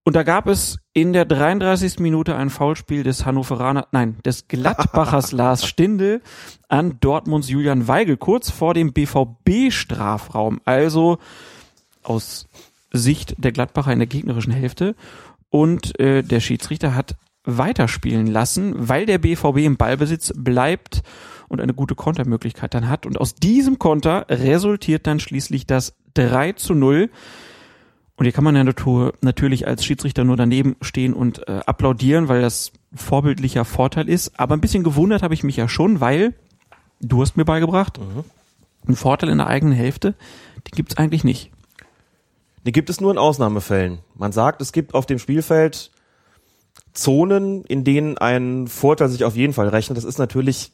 Und 0.08 0.16
da 0.16 0.22
gab 0.22 0.46
es 0.48 0.78
in 0.94 1.14
der 1.14 1.26
33. 1.26 1.98
Minute 1.98 2.36
ein 2.36 2.52
Foulspiel 2.52 3.02
des 3.02 3.26
Hannoveraner, 3.26 3.88
nein, 3.92 4.18
des 4.24 4.48
Gladbachers 4.48 5.32
Lars 5.34 5.66
Stindl 5.66 6.22
an 6.70 7.00
Dortmunds 7.00 7.50
Julian 7.50 7.88
Weigel 7.88 8.16
kurz 8.16 8.52
vor 8.52 8.76
dem 8.76 8.94
BVB-Strafraum. 8.94 10.62
Also 10.64 11.18
aus 12.04 12.48
Sicht 12.92 13.34
der 13.40 13.52
Gladbacher 13.52 13.94
in 13.94 14.00
der 14.00 14.08
gegnerischen 14.08 14.54
Hälfte. 14.54 14.96
Und 15.50 16.00
äh, 16.00 16.22
der 16.22 16.40
Schiedsrichter 16.40 16.94
hat 16.94 17.16
weiterspielen 17.44 18.28
lassen, 18.28 18.76
weil 18.78 19.08
der 19.08 19.18
BVB 19.18 19.58
im 19.58 19.78
Ballbesitz 19.78 20.34
bleibt 20.36 21.02
und 21.48 21.62
eine 21.62 21.74
gute 21.74 21.96
Kontermöglichkeit 21.96 22.76
dann 22.76 22.90
hat. 22.90 23.08
Und 23.08 23.20
aus 23.20 23.34
diesem 23.34 23.80
Konter 23.80 24.28
resultiert 24.30 25.08
dann 25.08 25.20
schließlich 25.20 25.66
das 25.66 25.96
3 26.14 26.54
zu 26.54 26.76
0. 26.76 27.10
Und 28.18 28.26
hier 28.26 28.32
kann 28.32 28.46
man 28.46 28.56
ja 28.56 28.64
natürlich 28.64 29.68
als 29.68 29.84
Schiedsrichter 29.84 30.24
nur 30.24 30.38
daneben 30.38 30.78
stehen 30.82 31.14
und 31.14 31.48
äh, 31.48 31.60
applaudieren, 31.66 32.30
weil 32.30 32.42
das 32.42 32.72
vorbildlicher 32.94 33.66
Vorteil 33.66 34.08
ist. 34.08 34.40
Aber 34.40 34.56
ein 34.56 34.62
bisschen 34.62 34.84
gewundert 34.84 35.22
habe 35.22 35.34
ich 35.34 35.44
mich 35.44 35.58
ja 35.58 35.68
schon, 35.68 36.00
weil 36.00 36.34
du 37.02 37.22
hast 37.22 37.36
mir 37.36 37.44
beigebracht, 37.44 38.00
mhm. 38.00 38.24
einen 38.88 38.96
Vorteil 38.96 39.30
in 39.30 39.40
der 39.40 39.48
eigenen 39.48 39.74
Hälfte, 39.74 40.14
den 40.66 40.76
gibt's 40.76 40.98
eigentlich 40.98 41.26
nicht. 41.26 41.52
Die 42.66 42.72
gibt 42.72 42.90
es 42.90 43.02
nur 43.02 43.12
in 43.12 43.18
Ausnahmefällen. 43.18 44.00
Man 44.16 44.32
sagt, 44.32 44.62
es 44.62 44.72
gibt 44.72 44.94
auf 44.94 45.06
dem 45.06 45.20
Spielfeld 45.20 45.92
Zonen, 46.94 47.64
in 47.66 47.84
denen 47.84 48.18
ein 48.18 48.68
Vorteil 48.68 49.10
sich 49.10 49.26
auf 49.26 49.36
jeden 49.36 49.54
Fall 49.54 49.68
rechnet. 49.68 49.98
Das 49.98 50.06
ist 50.06 50.18
natürlich 50.18 50.72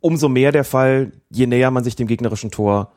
umso 0.00 0.28
mehr 0.28 0.52
der 0.52 0.64
Fall, 0.64 1.12
je 1.30 1.46
näher 1.46 1.70
man 1.70 1.82
sich 1.82 1.96
dem 1.96 2.06
gegnerischen 2.06 2.50
Tor 2.50 2.92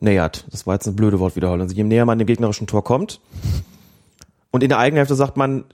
nähert. 0.00 0.46
Das 0.50 0.66
war 0.66 0.74
jetzt 0.74 0.86
eine 0.86 0.96
blöde 0.96 1.20
Wortwiederholung. 1.20 1.62
Also 1.62 1.74
je 1.74 1.84
näher 1.84 2.04
man 2.04 2.18
dem 2.18 2.26
gegnerischen 2.26 2.66
Tor 2.66 2.84
kommt. 2.84 3.20
Und 4.50 4.62
in 4.62 4.68
der 4.68 4.78
eigenen 4.78 4.98
Hälfte 4.98 5.14
sagt 5.14 5.36
man, 5.36 5.64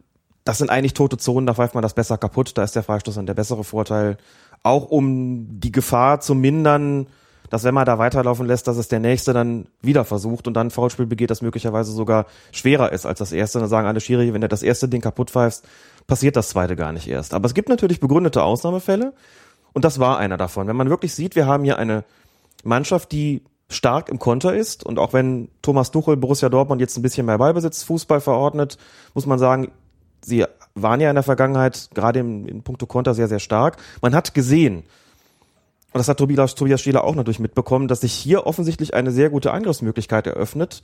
das 0.45 0.59
sind 0.59 0.71
eigentlich 0.71 0.95
tote 0.95 1.17
Zonen, 1.17 1.47
da 1.47 1.55
pfeift 1.55 1.75
man 1.75 1.83
das 1.83 1.95
besser 1.95 2.19
kaputt, 2.19 2.53
da 2.57 2.63
ist 2.63 2.77
der 2.77 2.85
Freistoß 2.85 3.17
dann 3.17 3.27
der 3.27 3.35
bessere 3.35 3.65
Vorteil. 3.65 4.17
Auch 4.63 4.89
um 4.91 5.61
die 5.61 5.73
Gefahr 5.73 6.21
zu 6.21 6.35
mindern, 6.35 7.09
dass 7.51 7.65
wenn 7.65 7.75
man 7.75 7.85
da 7.85 7.99
weiterlaufen 7.99 8.47
lässt, 8.47 8.69
dass 8.69 8.77
es 8.77 8.89
der 8.89 9.01
Nächste 9.01 9.33
dann 9.33 9.67
wieder 9.81 10.05
versucht 10.05 10.47
und 10.47 10.55
dann 10.55 10.69
ein 10.69 10.71
Foulspiel 10.71 11.07
begeht, 11.07 11.31
das 11.31 11.43
möglicherweise 11.43 11.93
sogar 11.93 12.27
schwerer 12.53 12.93
ist 12.93 13.07
als 13.07 13.19
das 13.19 13.33
erste. 13.33 13.59
dann 13.59 13.69
sagen 13.69 13.89
alle 13.89 14.01
Schiri, 14.01 14.33
wenn 14.33 14.41
du 14.41 14.49
das 14.49 14.63
erste 14.63 14.89
Ding 14.89 15.01
kaputt 15.01 15.31
pfeifst, 15.31 15.65
passiert 16.07 16.37
das 16.37 16.49
zweite 16.49 16.77
gar 16.77 16.93
nicht 16.93 17.09
erst. 17.09 17.35
Aber 17.35 17.47
es 17.47 17.55
gibt 17.55 17.69
natürlich 17.69 18.01
begründete 18.01 18.43
Ausnahmefälle 18.43 19.15
und 19.73 19.85
das 19.85 19.99
war 19.99 20.19
einer 20.19 20.37
davon. 20.37 20.69
Wenn 20.69 20.77
man 20.77 20.91
wirklich 20.91 21.15
sieht, 21.15 21.35
wir 21.37 21.47
haben 21.47 21.65
hier 21.65 21.79
eine 21.79 22.05
Mannschaft, 22.63 23.11
die 23.13 23.43
stark 23.69 24.09
im 24.09 24.19
Konter 24.19 24.55
ist. 24.55 24.85
Und 24.85 24.99
auch 24.99 25.13
wenn 25.13 25.49
Thomas 25.63 25.91
Tuchel 25.91 26.17
Borussia 26.17 26.49
Dortmund 26.49 26.81
jetzt 26.81 26.97
ein 26.97 27.03
bisschen 27.03 27.27
mehr 27.27 27.39
Ballbesitz 27.39 27.83
Fußball 27.83 28.21
verordnet, 28.21 28.79
muss 29.15 29.27
man 29.27 29.39
sagen, 29.39 29.73
sie 30.25 30.45
waren 30.75 31.01
ja 31.01 31.09
in 31.09 31.17
der 31.17 31.23
Vergangenheit 31.23 31.91
gerade 31.95 32.21
im, 32.21 32.47
in 32.47 32.63
puncto 32.63 32.87
Konter 32.87 33.15
sehr, 33.15 33.29
sehr 33.29 33.39
stark. 33.39 33.79
Man 34.03 34.15
hat 34.15 34.35
gesehen, 34.35 34.85
und 35.93 35.99
das 35.99 36.09
hat 36.09 36.19
Tobias, 36.19 36.55
Tobias 36.55 36.81
Stieler 36.81 37.05
auch 37.05 37.15
natürlich 37.15 37.39
mitbekommen, 37.39 37.89
dass 37.89 38.03
sich 38.03 38.13
hier 38.13 38.47
offensichtlich 38.47 38.95
eine 38.95 39.11
sehr 39.11 39.31
gute 39.31 39.53
Angriffsmöglichkeit 39.53 40.27
eröffnet. 40.27 40.83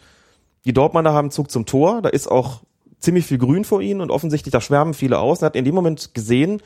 Die 0.64 0.72
Dortmunder 0.72 1.12
haben 1.12 1.30
Zug 1.30 1.50
zum 1.50 1.66
Tor, 1.66 2.02
da 2.02 2.08
ist 2.08 2.30
auch 2.30 2.62
ziemlich 2.98 3.26
viel 3.26 3.38
Grün 3.38 3.64
vor 3.64 3.82
ihnen 3.82 4.00
und 4.00 4.10
offensichtlich, 4.10 4.52
da 4.52 4.60
schwärmen 4.60 4.94
viele 4.94 5.18
aus. 5.18 5.42
Er 5.42 5.46
hat 5.46 5.56
in 5.56 5.64
dem 5.64 5.74
Moment 5.74 6.14
gesehen, 6.14 6.62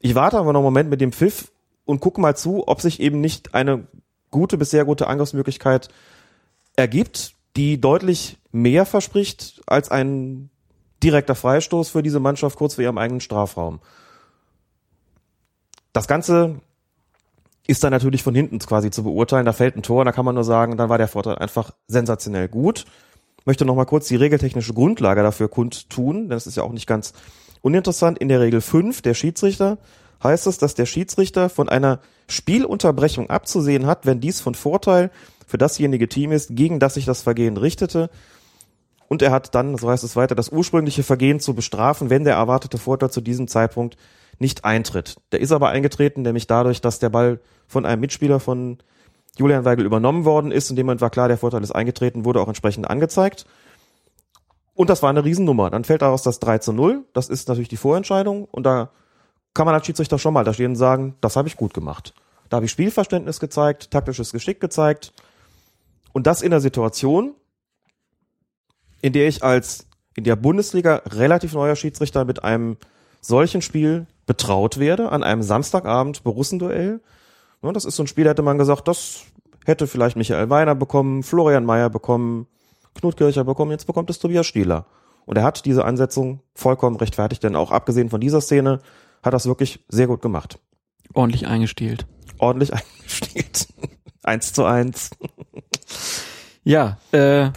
ich 0.00 0.14
warte 0.14 0.38
aber 0.38 0.52
noch 0.52 0.60
einen 0.60 0.64
Moment 0.64 0.90
mit 0.90 1.00
dem 1.00 1.12
Pfiff 1.12 1.50
und 1.84 2.00
gucke 2.00 2.20
mal 2.20 2.36
zu, 2.36 2.66
ob 2.66 2.80
sich 2.80 3.00
eben 3.00 3.20
nicht 3.20 3.54
eine 3.54 3.86
gute 4.30 4.58
bis 4.58 4.70
sehr 4.70 4.84
gute 4.84 5.06
Angriffsmöglichkeit 5.06 5.88
ergibt, 6.76 7.34
die 7.56 7.80
deutlich 7.80 8.38
mehr 8.52 8.86
verspricht 8.86 9.60
als 9.66 9.90
ein 9.90 10.50
direkter 11.02 11.34
Freistoß 11.34 11.90
für 11.90 12.02
diese 12.02 12.20
Mannschaft 12.20 12.56
kurz 12.56 12.74
vor 12.74 12.84
ihrem 12.84 12.98
eigenen 12.98 13.20
Strafraum. 13.20 13.80
Das 15.92 16.06
Ganze 16.06 16.60
ist 17.66 17.84
dann 17.84 17.90
natürlich 17.90 18.22
von 18.22 18.34
hinten 18.34 18.58
quasi 18.58 18.90
zu 18.90 19.02
beurteilen. 19.02 19.44
Da 19.44 19.52
fällt 19.52 19.76
ein 19.76 19.82
Tor, 19.82 20.04
da 20.04 20.12
kann 20.12 20.24
man 20.24 20.34
nur 20.34 20.44
sagen, 20.44 20.76
dann 20.76 20.88
war 20.88 20.98
der 20.98 21.08
Vorteil 21.08 21.36
einfach 21.36 21.72
sensationell 21.86 22.48
gut. 22.48 22.86
Möchte 23.44 23.64
noch 23.64 23.74
mal 23.74 23.84
kurz 23.84 24.08
die 24.08 24.16
regeltechnische 24.16 24.74
Grundlage 24.74 25.22
dafür 25.22 25.48
kundtun, 25.48 26.22
denn 26.22 26.30
das 26.30 26.46
ist 26.46 26.56
ja 26.56 26.62
auch 26.62 26.72
nicht 26.72 26.86
ganz 26.86 27.12
uninteressant. 27.60 28.18
In 28.18 28.28
der 28.28 28.40
Regel 28.40 28.60
5 28.60 29.02
der 29.02 29.14
Schiedsrichter 29.14 29.78
heißt 30.22 30.46
es, 30.46 30.58
dass 30.58 30.74
der 30.74 30.86
Schiedsrichter 30.86 31.48
von 31.48 31.68
einer 31.68 32.00
Spielunterbrechung 32.28 33.30
abzusehen 33.30 33.86
hat, 33.86 34.06
wenn 34.06 34.20
dies 34.20 34.40
von 34.40 34.54
Vorteil 34.54 35.10
für 35.46 35.58
dasjenige 35.58 36.08
Team 36.08 36.32
ist, 36.32 36.54
gegen 36.54 36.78
das 36.78 36.94
sich 36.94 37.04
das 37.04 37.22
Vergehen 37.22 37.56
richtete. 37.56 38.10
Und 39.08 39.22
er 39.22 39.30
hat 39.30 39.54
dann, 39.54 39.76
so 39.78 39.88
heißt 39.90 40.04
es 40.04 40.16
weiter, 40.16 40.34
das 40.34 40.50
ursprüngliche 40.50 41.02
Vergehen 41.02 41.40
zu 41.40 41.54
bestrafen, 41.54 42.10
wenn 42.10 42.24
der 42.24 42.34
erwartete 42.34 42.76
Vorteil 42.76 43.10
zu 43.10 43.22
diesem 43.22 43.48
Zeitpunkt 43.48 43.96
nicht 44.38 44.64
eintritt. 44.64 45.16
Der 45.32 45.40
ist 45.40 45.52
aber 45.52 45.70
eingetreten, 45.70 46.22
nämlich 46.22 46.46
dadurch, 46.46 46.80
dass 46.80 46.98
der 46.98 47.08
Ball 47.08 47.40
von 47.66 47.86
einem 47.86 48.00
Mitspieler 48.00 48.38
von 48.38 48.78
Julian 49.38 49.64
Weigel 49.64 49.86
übernommen 49.86 50.24
worden 50.24 50.52
ist. 50.52 50.68
In 50.70 50.76
dem 50.76 50.86
Moment 50.86 51.00
war 51.00 51.10
klar, 51.10 51.28
der 51.28 51.38
Vorteil 51.38 51.62
ist 51.62 51.72
eingetreten, 51.72 52.24
wurde 52.24 52.40
auch 52.40 52.48
entsprechend 52.48 52.90
angezeigt. 52.90 53.46
Und 54.74 54.90
das 54.90 55.02
war 55.02 55.10
eine 55.10 55.24
Riesennummer. 55.24 55.70
Dann 55.70 55.84
fällt 55.84 56.02
daraus 56.02 56.22
das 56.22 56.38
3 56.38 56.58
zu 56.58 56.72
0. 56.72 57.04
Das 57.12 57.28
ist 57.28 57.48
natürlich 57.48 57.68
die 57.68 57.76
Vorentscheidung. 57.76 58.44
Und 58.44 58.64
da 58.64 58.90
kann 59.54 59.66
man 59.66 59.74
als 59.74 59.86
Schiedsrichter 59.86 60.18
schon 60.18 60.34
mal 60.34 60.44
da 60.44 60.54
stehen 60.54 60.72
und 60.72 60.76
sagen, 60.76 61.16
das 61.20 61.36
habe 61.36 61.48
ich 61.48 61.56
gut 61.56 61.74
gemacht. 61.74 62.14
Da 62.48 62.56
habe 62.56 62.66
ich 62.66 62.72
Spielverständnis 62.72 63.40
gezeigt, 63.40 63.90
taktisches 63.90 64.32
Geschick 64.32 64.60
gezeigt. 64.60 65.12
Und 66.12 66.26
das 66.26 66.42
in 66.42 66.50
der 66.50 66.60
Situation, 66.60 67.34
in 69.02 69.12
der 69.12 69.28
ich 69.28 69.42
als 69.42 69.86
in 70.16 70.24
der 70.24 70.36
Bundesliga 70.36 71.02
relativ 71.06 71.52
neuer 71.54 71.76
Schiedsrichter 71.76 72.24
mit 72.24 72.42
einem 72.42 72.76
solchen 73.20 73.62
Spiel 73.62 74.06
betraut 74.26 74.78
werde, 74.78 75.10
an 75.10 75.22
einem 75.22 75.42
Samstagabend 75.42 76.24
Borussenduell. 76.24 77.00
Das 77.62 77.84
ist 77.84 77.96
so 77.96 78.04
ein 78.04 78.06
Spiel, 78.06 78.28
hätte 78.28 78.42
man 78.42 78.58
gesagt, 78.58 78.88
das 78.88 79.24
hätte 79.64 79.86
vielleicht 79.86 80.16
Michael 80.16 80.50
Weiner 80.50 80.74
bekommen, 80.74 81.22
Florian 81.22 81.64
Mayer 81.64 81.90
bekommen, 81.90 82.46
Knut 82.94 83.16
Kircher 83.16 83.44
bekommen, 83.44 83.70
jetzt 83.70 83.86
bekommt 83.86 84.10
es 84.10 84.18
Tobias 84.18 84.46
Stieler. 84.46 84.86
Und 85.24 85.36
er 85.36 85.44
hat 85.44 85.66
diese 85.66 85.84
Ansetzung 85.84 86.40
vollkommen 86.54 86.96
rechtfertigt, 86.96 87.42
denn 87.42 87.54
auch 87.54 87.70
abgesehen 87.70 88.08
von 88.08 88.20
dieser 88.20 88.40
Szene 88.40 88.80
hat 89.22 89.34
das 89.34 89.46
wirklich 89.46 89.84
sehr 89.88 90.06
gut 90.06 90.22
gemacht. 90.22 90.58
Ordentlich 91.14 91.46
eingestielt. 91.46 92.06
Ordentlich 92.38 92.72
eingestielt. 92.72 93.68
eins 94.22 94.52
zu 94.52 94.64
eins. 94.64 95.10
ja, 96.64 96.98
äh, 97.12 97.50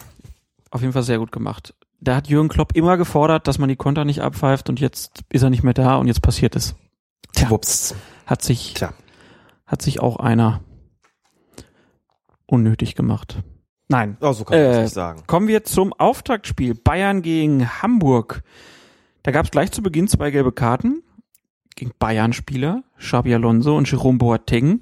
auf 0.70 0.82
jeden 0.82 0.94
Fall 0.94 1.04
sehr 1.04 1.20
gut 1.20 1.32
gemacht. 1.32 1.74
Da 2.00 2.16
hat 2.16 2.28
Jürgen 2.28 2.50
Klopp 2.50 2.76
immer 2.76 2.98
gefordert, 2.98 3.48
dass 3.48 3.60
man 3.60 3.70
die 3.70 3.76
Konter 3.76 4.06
nicht 4.06 4.22
abpfeift 4.22 4.70
und 4.70 4.80
jetzt 4.80 5.24
ist 5.30 5.44
er 5.44 5.52
nicht 5.52 5.64
mehr 5.64 5.74
da 5.74 5.98
und 5.98 6.08
jetzt 6.08 6.22
passiert 6.22 6.56
es. 6.56 6.76
Tja, 7.34 7.50
Wups. 7.50 7.94
Hat 8.26 8.42
sich, 8.42 8.74
Tja. 8.74 8.94
hat 9.68 9.82
sich 9.82 10.00
auch 10.00 10.18
einer 10.18 10.62
unnötig 12.48 12.96
gemacht. 12.96 13.38
Nein. 13.88 14.18
Oh, 14.22 14.32
so 14.32 14.46
kann 14.46 14.58
man 14.58 14.72
äh, 14.72 14.82
nicht 14.84 14.94
sagen. 14.94 15.24
Kommen 15.28 15.48
wir 15.48 15.64
zum 15.64 15.94
Auftaktspiel. 15.94 16.76
Bayern 16.76 17.22
gegen 17.22 17.70
Hamburg. 17.82 18.42
Da 19.24 19.32
gab 19.32 19.46
es 19.46 19.52
gleich 19.52 19.72
zu 19.72 19.84
Beginn 19.84 20.08
zwei 20.08 20.32
gelbe 20.32 20.52
Karten 20.52 21.04
gegen 21.76 21.92
Bayern-Spieler, 21.98 22.84
Xabi 22.98 23.34
Alonso 23.34 23.76
und 23.78 23.90
Jerome 23.90 24.18
Boateng. 24.18 24.82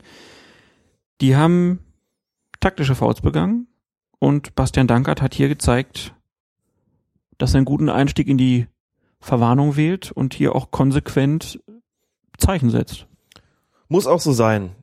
Die 1.21 1.35
haben 1.35 1.79
taktische 2.59 2.95
Fouls 2.95 3.21
begangen 3.21 3.67
und 4.19 4.55
Bastian 4.55 4.87
Dankert 4.87 5.21
hat 5.21 5.33
hier 5.33 5.47
gezeigt, 5.47 6.13
dass 7.37 7.53
er 7.53 7.57
einen 7.57 7.65
guten 7.65 7.89
Einstieg 7.89 8.27
in 8.27 8.37
die 8.37 8.67
Verwarnung 9.19 9.75
wählt 9.75 10.11
und 10.11 10.33
hier 10.33 10.55
auch 10.55 10.71
konsequent 10.71 11.59
Zeichen 12.37 12.69
setzt. 12.69 13.07
Muss 13.87 14.07
auch 14.07 14.19
so 14.19 14.33
sein. 14.33 14.75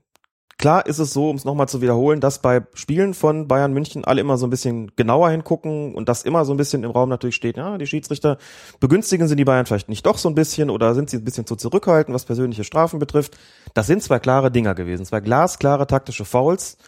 Klar 0.59 0.87
ist 0.87 0.99
es 0.99 1.13
so, 1.13 1.29
um 1.29 1.37
es 1.37 1.45
nochmal 1.45 1.69
zu 1.69 1.83
wiederholen, 1.83 2.21
dass 2.21 2.41
bei 2.41 2.63
Spielen 2.73 3.13
von 3.13 3.47
Bayern 3.47 3.75
München 3.75 4.05
alle 4.07 4.23
immer 4.23 4.39
so 4.39 4.47
ein 4.47 4.51
bisschen 4.51 4.91
genauer 4.97 5.29
hingucken 5.29 5.95
und 5.95 6.09
dass 6.09 6.23
immer 6.23 6.47
so 6.47 6.55
ein 6.55 6.57
bisschen 6.57 6.83
im 6.83 6.91
Raum 6.91 7.11
natürlich 7.11 7.37
steht, 7.37 7.59
ja, 7.59 7.77
die 7.77 7.87
Schiedsrichter 7.87 8.39
begünstigen 8.81 9.29
sie 9.29 9.37
die 9.37 9.45
Bayern 9.45 9.67
vielleicht 9.67 9.91
nicht 9.91 10.07
doch 10.07 10.17
so 10.17 10.31
ein 10.31 10.35
bisschen 10.35 10.71
oder 10.71 10.95
sind 10.95 11.11
sie 11.11 11.19
ein 11.19 11.25
bisschen 11.25 11.47
zu 11.47 11.57
zurückhaltend, 11.57 12.15
was 12.15 12.25
persönliche 12.25 12.65
Strafen 12.65 12.99
betrifft. 12.99 13.37
Das 13.75 13.87
sind 13.87 14.03
zwei 14.03 14.19
klare 14.19 14.51
Dinger 14.51 14.75
gewesen, 14.75 15.05
zwei 15.05 15.21
glasklare 15.21 15.87
taktische 15.87 16.25
Fouls, 16.25 16.79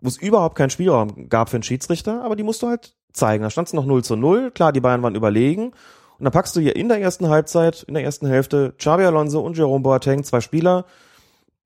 wo 0.00 0.06
es 0.06 0.18
überhaupt 0.18 0.56
keinen 0.56 0.70
Spielraum 0.70 1.28
gab 1.28 1.48
für 1.48 1.56
einen 1.56 1.64
Schiedsrichter, 1.64 2.22
aber 2.22 2.36
die 2.36 2.44
musst 2.44 2.62
du 2.62 2.68
halt 2.68 2.94
zeigen. 3.12 3.42
Da 3.42 3.50
stand 3.50 3.66
es 3.66 3.74
noch 3.74 3.86
0 3.86 4.04
zu 4.04 4.14
0, 4.14 4.52
klar, 4.52 4.72
die 4.72 4.80
Bayern 4.80 5.02
waren 5.02 5.16
überlegen 5.16 5.72
und 6.18 6.24
dann 6.24 6.32
packst 6.32 6.54
du 6.54 6.60
hier 6.60 6.76
in 6.76 6.88
der 6.88 7.00
ersten 7.00 7.28
Halbzeit, 7.28 7.82
in 7.88 7.94
der 7.94 8.04
ersten 8.04 8.28
Hälfte, 8.28 8.74
Xabi 8.78 9.04
Alonso 9.04 9.40
und 9.40 9.56
Jerome 9.56 9.82
Boateng, 9.82 10.22
zwei 10.22 10.40
Spieler, 10.40 10.84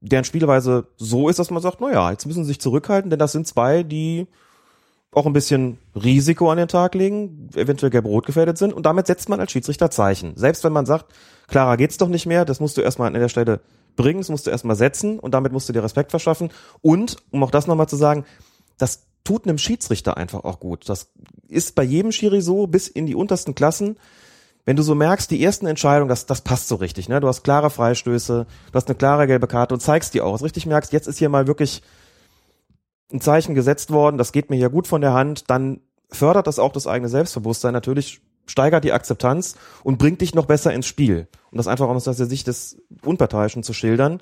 deren 0.01 0.25
Spielweise 0.25 0.87
so 0.97 1.29
ist, 1.29 1.39
dass 1.39 1.51
man 1.51 1.63
sagt, 1.63 1.81
na 1.81 1.93
ja, 1.93 2.11
jetzt 2.11 2.27
müssen 2.27 2.45
sie 2.45 2.49
sich 2.49 2.61
zurückhalten, 2.61 3.11
denn 3.11 3.19
das 3.19 3.33
sind 3.33 3.47
zwei, 3.47 3.83
die 3.83 4.27
auch 5.13 5.27
ein 5.27 5.33
bisschen 5.33 5.79
Risiko 5.95 6.51
an 6.51 6.59
den 6.59 6.69
Tag 6.69 6.95
legen, 6.95 7.51
eventuell 7.55 7.91
gelb-rot 7.91 8.27
gefährdet 8.27 8.59
sind 8.59 8.73
und 8.73 8.87
damit 8.87 9.07
setzt 9.07 9.29
man 9.29 9.41
als 9.41 9.51
Schiedsrichter 9.51 9.91
Zeichen. 9.91 10.37
Selbst 10.37 10.63
wenn 10.63 10.73
man 10.73 10.87
sagt, 10.87 11.13
klarer 11.49 11.77
geht's 11.77 11.99
doch 11.99 12.09
nicht 12.09 12.27
mehr, 12.27 12.45
das 12.45 12.61
musst 12.61 12.77
du 12.77 12.81
erstmal 12.81 13.09
an 13.09 13.21
der 13.21 13.29
Stelle 13.29 13.61
bringen, 13.97 14.21
das 14.21 14.29
musst 14.29 14.47
du 14.47 14.51
erstmal 14.51 14.77
setzen 14.77 15.19
und 15.19 15.35
damit 15.35 15.53
musst 15.53 15.69
du 15.69 15.73
dir 15.73 15.83
Respekt 15.83 16.11
verschaffen 16.13 16.51
und, 16.81 17.17
um 17.31 17.43
auch 17.43 17.51
das 17.51 17.67
nochmal 17.67 17.89
zu 17.89 17.97
sagen, 17.97 18.25
das 18.79 19.07
tut 19.25 19.47
einem 19.47 19.59
Schiedsrichter 19.59 20.17
einfach 20.17 20.45
auch 20.45 20.61
gut. 20.61 20.89
Das 20.89 21.09
ist 21.49 21.75
bei 21.75 21.83
jedem 21.83 22.13
Schiri 22.13 22.41
so, 22.41 22.67
bis 22.67 22.89
in 22.89 23.07
die 23.07 23.15
untersten 23.15 23.55
Klassen. 23.55 23.97
Wenn 24.65 24.77
du 24.77 24.83
so 24.83 24.95
merkst, 24.95 25.31
die 25.31 25.43
ersten 25.43 25.67
Entscheidungen, 25.67 26.09
das, 26.09 26.27
das 26.27 26.43
passt 26.43 26.69
so 26.69 26.77
richtig, 26.77 27.09
ne? 27.09 27.21
Du 27.21 27.29
hast 27.29 27.43
klare 27.43 27.71
Freistöße, 27.71 28.47
du 28.71 28.75
hast 28.75 28.89
eine 28.89 28.97
klare 28.97 29.27
gelbe 29.27 29.47
Karte 29.47 29.75
und 29.75 29.81
zeigst 29.81 30.15
die 30.15 30.21
auch. 30.21 30.33
Also 30.33 30.45
richtig 30.45 30.67
merkst, 30.67 30.93
jetzt 30.93 31.07
ist 31.07 31.19
hier 31.19 31.29
mal 31.29 31.47
wirklich 31.47 31.83
ein 33.13 33.21
Zeichen 33.21 33.55
gesetzt 33.55 33.91
worden, 33.91 34.19
das 34.19 34.33
geht 34.33 34.51
mir 34.51 34.57
hier 34.57 34.71
gut 34.71 34.87
von 34.87 35.01
der 35.01 35.13
Hand, 35.13 35.51
dann 35.51 35.81
fördert 36.11 36.47
das 36.47 36.59
auch 36.59 36.73
das 36.73 36.87
eigene 36.87 37.09
Selbstbewusstsein 37.09 37.73
natürlich, 37.73 38.21
steigert 38.47 38.85
die 38.85 38.93
Akzeptanz 38.93 39.57
und 39.83 39.99
bringt 39.99 40.21
dich 40.21 40.35
noch 40.35 40.47
besser 40.47 40.73
ins 40.73 40.87
Spiel. 40.87 41.29
Um 41.51 41.57
das 41.57 41.67
einfach 41.67 41.89
auch 41.89 41.95
aus 41.95 42.05
der 42.05 42.15
Sicht 42.15 42.47
des 42.47 42.81
Unparteiischen 43.05 43.63
zu 43.63 43.73
schildern. 43.73 44.21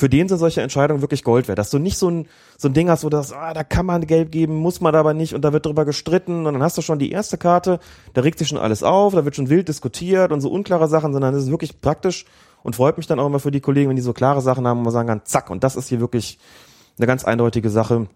Für 0.00 0.08
den 0.08 0.30
sind 0.30 0.38
solche 0.38 0.62
Entscheidungen 0.62 1.02
wirklich 1.02 1.24
Gold 1.24 1.46
wert. 1.46 1.58
Dass 1.58 1.68
du 1.68 1.78
nicht 1.78 1.98
so 1.98 2.10
ein, 2.10 2.26
so 2.56 2.68
ein 2.68 2.72
Ding 2.72 2.88
hast, 2.88 3.04
wo 3.04 3.10
du 3.10 3.18
sagst, 3.18 3.34
ah, 3.34 3.52
da 3.52 3.64
kann 3.64 3.84
man 3.84 4.06
gelb 4.06 4.32
geben, 4.32 4.56
muss 4.56 4.80
man 4.80 4.94
aber 4.94 5.12
nicht 5.12 5.34
und 5.34 5.42
da 5.42 5.52
wird 5.52 5.66
drüber 5.66 5.84
gestritten 5.84 6.46
und 6.46 6.54
dann 6.54 6.62
hast 6.62 6.78
du 6.78 6.80
schon 6.80 6.98
die 6.98 7.10
erste 7.10 7.36
Karte, 7.36 7.80
da 8.14 8.22
regt 8.22 8.38
sich 8.38 8.48
schon 8.48 8.56
alles 8.56 8.82
auf, 8.82 9.12
da 9.12 9.26
wird 9.26 9.36
schon 9.36 9.50
wild 9.50 9.68
diskutiert 9.68 10.32
und 10.32 10.40
so 10.40 10.50
unklare 10.50 10.88
Sachen, 10.88 11.12
sondern 11.12 11.34
es 11.34 11.42
ist 11.42 11.50
wirklich 11.50 11.82
praktisch 11.82 12.24
und 12.62 12.76
freut 12.76 12.96
mich 12.96 13.08
dann 13.08 13.20
auch 13.20 13.26
immer 13.26 13.40
für 13.40 13.50
die 13.50 13.60
Kollegen, 13.60 13.90
wenn 13.90 13.96
die 13.96 14.00
so 14.00 14.14
klare 14.14 14.40
Sachen 14.40 14.66
haben, 14.66 14.78
wo 14.78 14.84
man 14.84 14.92
sagen 14.92 15.08
kann, 15.08 15.20
zack, 15.24 15.50
und 15.50 15.64
das 15.64 15.76
ist 15.76 15.90
hier 15.90 16.00
wirklich 16.00 16.38
eine 16.96 17.06
ganz 17.06 17.24
eindeutige 17.24 17.68
Sache. 17.68 18.06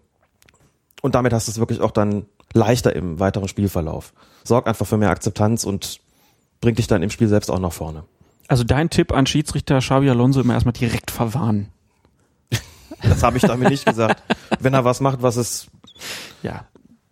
Und 1.03 1.13
damit 1.13 1.33
hast 1.33 1.47
du 1.47 1.51
es 1.51 1.59
wirklich 1.59 1.81
auch 1.81 1.91
dann 1.91 2.25
leichter 2.55 2.95
im 2.95 3.19
weiteren 3.19 3.47
Spielverlauf. 3.47 4.11
Sorgt 4.43 4.67
einfach 4.67 4.87
für 4.87 4.97
mehr 4.97 5.11
Akzeptanz 5.11 5.65
und 5.65 5.99
bringt 6.61 6.79
dich 6.79 6.87
dann 6.87 7.03
im 7.03 7.11
Spiel 7.11 7.27
selbst 7.27 7.51
auch 7.51 7.59
nach 7.59 7.73
vorne. 7.73 8.05
Also 8.47 8.63
dein 8.63 8.89
Tipp 8.89 9.11
an 9.11 9.27
Schiedsrichter 9.27 9.77
Xabi 9.77 10.09
Alonso 10.09 10.41
immer 10.41 10.55
erstmal 10.55 10.73
direkt 10.73 11.11
verwarnen. 11.11 11.71
Das 13.09 13.23
habe 13.23 13.37
ich 13.37 13.43
damit 13.43 13.69
nicht 13.69 13.85
gesagt. 13.85 14.21
Wenn 14.59 14.73
er 14.73 14.85
was 14.85 15.01
macht, 15.01 15.21
was 15.21 15.37
es, 15.37 15.67
ja, 16.43 16.65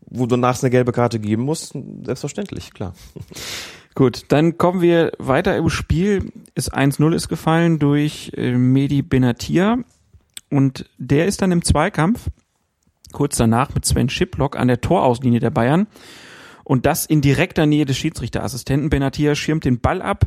wo 0.06 0.26
du 0.26 0.38
nachher 0.38 0.64
eine 0.64 0.72
gelbe 0.72 0.92
Karte 0.92 1.20
geben 1.20 1.44
musst, 1.44 1.74
selbstverständlich, 2.04 2.74
klar. 2.74 2.94
Gut, 3.96 4.26
dann 4.30 4.58
kommen 4.58 4.82
wir 4.82 5.12
weiter 5.20 5.56
im 5.56 5.70
Spiel. 5.70 6.32
Ist 6.56 6.76
1-0 6.76 7.14
ist 7.14 7.30
gefallen 7.30 7.80
durch 7.80 8.32
äh, 8.36 8.54
Medi 8.54 9.02
Benatia 9.02 9.78
und 10.50 10.90
der 10.98 11.28
ist 11.28 11.42
dann 11.42 11.52
im 11.52 11.64
Zweikampf 11.64 12.30
kurz 13.12 13.38
danach 13.38 13.74
mit 13.74 13.86
Sven 13.86 14.10
Schiplock 14.10 14.58
an 14.58 14.68
der 14.68 14.82
Torauslinie 14.82 15.40
der 15.40 15.52
Bayern 15.52 15.88
und 16.64 16.86
das 16.86 17.06
in 17.06 17.22
direkter 17.22 17.66
Nähe 17.66 17.86
des 17.86 17.98
Schiedsrichterassistenten. 17.98 18.90
Benatia 18.90 19.36
schirmt 19.36 19.64
den 19.64 19.80
Ball 19.80 20.02
ab, 20.02 20.26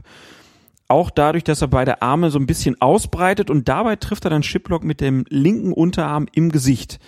auch 0.89 1.11
dadurch, 1.11 1.45
dass 1.45 1.63
er 1.63 1.69
beide 1.69 2.03
Arme 2.03 2.31
so 2.31 2.39
ein 2.39 2.47
bisschen 2.47 2.81
ausbreitet 2.81 3.51
und 3.51 3.69
dabei 3.69 3.97
trifft 3.97 4.25
er 4.25 4.31
dann 4.31 4.43
Schiplock 4.43 4.85
mit 4.85 5.01
dem 5.01 5.25
linken 5.29 5.73
Unterarm 5.73 6.27
im 6.33 6.51
Gesicht. 6.51 6.99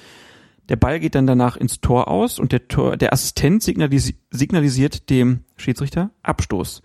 Der 0.68 0.76
Ball 0.76 1.00
geht 1.00 1.14
dann 1.14 1.26
danach 1.26 1.56
ins 1.56 1.80
Tor 1.80 2.08
aus 2.08 2.38
und 2.38 2.52
der, 2.52 2.68
Tor, 2.68 2.96
der 2.96 3.12
Assistent 3.12 3.62
signalis 3.62 4.12
signalisiert 4.30 5.08
dem 5.08 5.44
Schiedsrichter 5.56 6.10
Abstoß. 6.22 6.82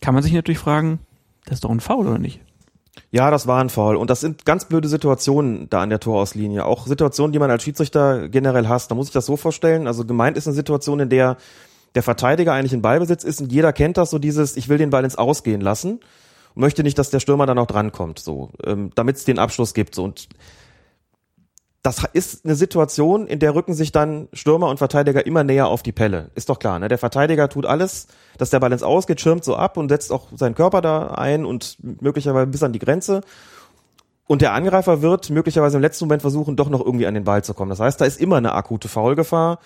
Kann 0.00 0.14
man 0.14 0.22
sich 0.22 0.32
natürlich 0.32 0.58
fragen, 0.58 0.98
das 1.44 1.54
ist 1.54 1.64
doch 1.64 1.70
ein 1.70 1.80
Foul 1.80 2.06
oder 2.06 2.18
nicht? 2.18 2.40
Ja, 3.10 3.30
das 3.30 3.46
war 3.46 3.60
ein 3.62 3.70
Foul. 3.70 3.96
Und 3.96 4.10
das 4.10 4.20
sind 4.20 4.44
ganz 4.44 4.66
blöde 4.66 4.88
Situationen 4.88 5.68
da 5.70 5.82
an 5.82 5.90
der 5.90 6.00
Torauslinie. 6.00 6.64
Auch 6.64 6.86
Situationen, 6.86 7.32
die 7.32 7.38
man 7.38 7.50
als 7.50 7.62
Schiedsrichter 7.62 8.28
generell 8.28 8.68
hasst. 8.68 8.90
Da 8.90 8.94
muss 8.94 9.08
ich 9.08 9.12
das 9.12 9.26
so 9.26 9.36
vorstellen. 9.36 9.86
Also 9.86 10.04
gemeint 10.04 10.36
ist 10.36 10.46
eine 10.46 10.54
Situation, 10.54 11.00
in 11.00 11.08
der 11.08 11.36
der 11.94 12.02
Verteidiger 12.02 12.52
eigentlich 12.52 12.72
in 12.72 12.82
Ballbesitz 12.82 13.24
ist 13.24 13.40
und 13.40 13.52
jeder 13.52 13.72
kennt 13.72 13.96
das 13.96 14.10
so 14.10 14.18
dieses, 14.18 14.56
ich 14.56 14.68
will 14.68 14.78
den 14.78 14.90
Ball 14.90 15.04
ins 15.04 15.16
Ausgehen 15.16 15.60
lassen 15.60 16.00
und 16.54 16.60
möchte 16.60 16.82
nicht, 16.82 16.98
dass 16.98 17.10
der 17.10 17.20
Stürmer 17.20 17.46
dann 17.46 17.58
auch 17.58 17.66
drankommt, 17.66 18.18
so, 18.18 18.50
ähm, 18.64 18.90
damit 18.94 19.16
es 19.16 19.24
den 19.24 19.38
Abschluss 19.38 19.74
gibt. 19.74 19.94
So. 19.94 20.04
Und 20.04 20.28
das 21.82 22.04
ist 22.12 22.44
eine 22.44 22.54
Situation, 22.54 23.26
in 23.26 23.40
der 23.40 23.54
rücken 23.54 23.74
sich 23.74 23.90
dann 23.90 24.28
Stürmer 24.32 24.68
und 24.68 24.78
Verteidiger 24.78 25.26
immer 25.26 25.42
näher 25.42 25.66
auf 25.66 25.82
die 25.82 25.92
Pelle. 25.92 26.30
Ist 26.36 26.48
doch 26.48 26.60
klar, 26.60 26.78
ne? 26.78 26.86
Der 26.86 26.98
Verteidiger 26.98 27.48
tut 27.48 27.66
alles, 27.66 28.06
dass 28.38 28.50
der 28.50 28.60
Ball 28.60 28.72
ins 28.72 28.84
Ausgeht, 28.84 29.20
schirmt 29.20 29.42
so 29.42 29.56
ab 29.56 29.76
und 29.76 29.88
setzt 29.88 30.12
auch 30.12 30.28
seinen 30.36 30.54
Körper 30.54 30.80
da 30.80 31.08
ein 31.08 31.44
und 31.44 31.76
möglicherweise 32.00 32.46
bis 32.46 32.62
an 32.62 32.72
die 32.72 32.78
Grenze. 32.78 33.22
Und 34.28 34.42
der 34.42 34.52
Angreifer 34.52 35.02
wird 35.02 35.30
möglicherweise 35.30 35.76
im 35.76 35.82
letzten 35.82 36.04
Moment 36.04 36.22
versuchen, 36.22 36.54
doch 36.54 36.68
noch 36.68 36.84
irgendwie 36.84 37.06
an 37.06 37.14
den 37.14 37.24
Ball 37.24 37.42
zu 37.42 37.52
kommen. 37.52 37.70
Das 37.70 37.80
heißt, 37.80 38.00
da 38.00 38.04
ist 38.04 38.20
immer 38.20 38.36
eine 38.36 38.52
akute 38.52 38.86
Foulgefahr 38.86 39.58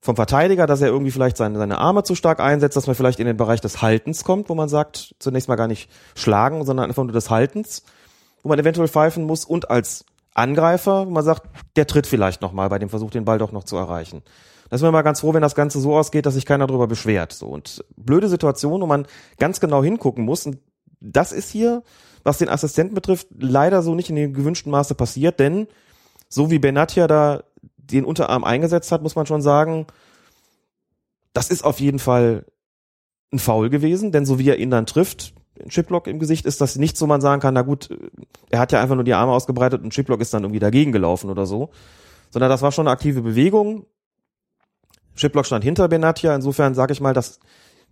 vom 0.00 0.16
Verteidiger, 0.16 0.66
dass 0.66 0.80
er 0.80 0.88
irgendwie 0.88 1.10
vielleicht 1.10 1.36
seine, 1.36 1.58
seine 1.58 1.78
Arme 1.78 2.04
zu 2.04 2.14
stark 2.14 2.40
einsetzt, 2.40 2.76
dass 2.76 2.86
man 2.86 2.94
vielleicht 2.94 3.18
in 3.18 3.26
den 3.26 3.36
Bereich 3.36 3.60
des 3.60 3.82
Haltens 3.82 4.24
kommt, 4.24 4.48
wo 4.48 4.54
man 4.54 4.68
sagt, 4.68 5.14
zunächst 5.18 5.48
mal 5.48 5.56
gar 5.56 5.68
nicht 5.68 5.90
schlagen, 6.14 6.64
sondern 6.64 6.88
einfach 6.88 7.02
nur 7.02 7.12
des 7.12 7.30
Haltens, 7.30 7.82
wo 8.42 8.48
man 8.48 8.58
eventuell 8.58 8.88
pfeifen 8.88 9.24
muss 9.24 9.44
und 9.44 9.70
als 9.70 10.04
Angreifer, 10.34 11.06
wo 11.06 11.10
man 11.10 11.24
sagt, 11.24 11.48
der 11.76 11.86
tritt 11.86 12.06
vielleicht 12.06 12.42
nochmal 12.42 12.68
bei 12.68 12.78
dem 12.78 12.88
Versuch, 12.88 13.10
den 13.10 13.24
Ball 13.24 13.38
doch 13.38 13.50
noch 13.50 13.64
zu 13.64 13.76
erreichen. 13.76 14.22
Da 14.70 14.76
ist 14.76 14.82
man 14.82 14.92
mal 14.92 15.02
ganz 15.02 15.20
froh, 15.20 15.34
wenn 15.34 15.42
das 15.42 15.54
Ganze 15.54 15.80
so 15.80 15.96
ausgeht, 15.96 16.26
dass 16.26 16.34
sich 16.34 16.46
keiner 16.46 16.66
darüber 16.66 16.86
beschwert. 16.86 17.32
So 17.32 17.46
und 17.46 17.84
blöde 17.96 18.28
Situation, 18.28 18.80
wo 18.80 18.86
man 18.86 19.06
ganz 19.38 19.60
genau 19.60 19.82
hingucken 19.82 20.24
muss. 20.24 20.46
Und 20.46 20.58
das 21.00 21.32
ist 21.32 21.50
hier, 21.50 21.82
was 22.22 22.38
den 22.38 22.48
Assistenten 22.48 22.94
betrifft, 22.94 23.28
leider 23.36 23.82
so 23.82 23.94
nicht 23.94 24.10
in 24.10 24.16
dem 24.16 24.34
gewünschten 24.34 24.70
Maße 24.70 24.94
passiert, 24.94 25.40
denn 25.40 25.66
so 26.28 26.50
wie 26.50 26.58
Benatia 26.58 27.06
da 27.06 27.42
den 27.90 28.04
Unterarm 28.04 28.44
eingesetzt 28.44 28.92
hat, 28.92 29.02
muss 29.02 29.16
man 29.16 29.26
schon 29.26 29.42
sagen, 29.42 29.86
das 31.32 31.50
ist 31.50 31.64
auf 31.64 31.80
jeden 31.80 31.98
Fall 31.98 32.44
ein 33.32 33.38
Foul 33.38 33.70
gewesen, 33.70 34.12
denn 34.12 34.26
so 34.26 34.38
wie 34.38 34.48
er 34.48 34.58
ihn 34.58 34.70
dann 34.70 34.86
trifft, 34.86 35.34
ein 35.62 35.70
Chiplock 35.70 36.06
im 36.06 36.18
Gesicht 36.18 36.46
ist 36.46 36.60
das 36.60 36.76
nicht 36.76 36.96
so, 36.96 37.06
man 37.06 37.20
sagen 37.20 37.40
kann, 37.40 37.54
na 37.54 37.62
gut, 37.62 37.90
er 38.50 38.60
hat 38.60 38.72
ja 38.72 38.80
einfach 38.80 38.94
nur 38.94 39.04
die 39.04 39.14
Arme 39.14 39.32
ausgebreitet 39.32 39.82
und 39.82 39.92
Chiplock 39.92 40.20
ist 40.20 40.32
dann 40.32 40.44
irgendwie 40.44 40.60
dagegen 40.60 40.92
gelaufen 40.92 41.30
oder 41.30 41.46
so. 41.46 41.70
Sondern 42.30 42.50
das 42.50 42.62
war 42.62 42.72
schon 42.72 42.86
eine 42.86 42.92
aktive 42.92 43.22
Bewegung. 43.22 43.86
Chiplock 45.16 45.46
stand 45.46 45.64
hinter 45.64 45.88
Benatia, 45.88 46.34
insofern 46.34 46.74
sage 46.74 46.92
ich 46.92 47.00
mal, 47.00 47.14
dass 47.14 47.40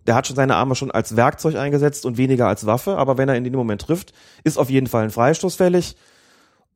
der 0.05 0.15
hat 0.15 0.25
schon 0.25 0.37
seine 0.37 0.55
Arme 0.55 0.75
schon 0.75 0.91
als 0.91 1.17
Werkzeug 1.17 1.55
eingesetzt 1.55 2.05
und 2.05 2.17
weniger 2.17 2.47
als 2.47 2.65
Waffe, 2.65 2.97
aber 2.97 3.17
wenn 3.17 3.27
er 3.27 3.35
in 3.35 3.43
dem 3.43 3.53
Moment 3.53 3.81
trifft, 3.81 4.13
ist 4.45 4.57
auf 4.57 4.69
jeden 4.69 4.87
Fall 4.87 5.03
ein 5.03 5.11
Freistoß 5.11 5.55
fällig. 5.55 5.97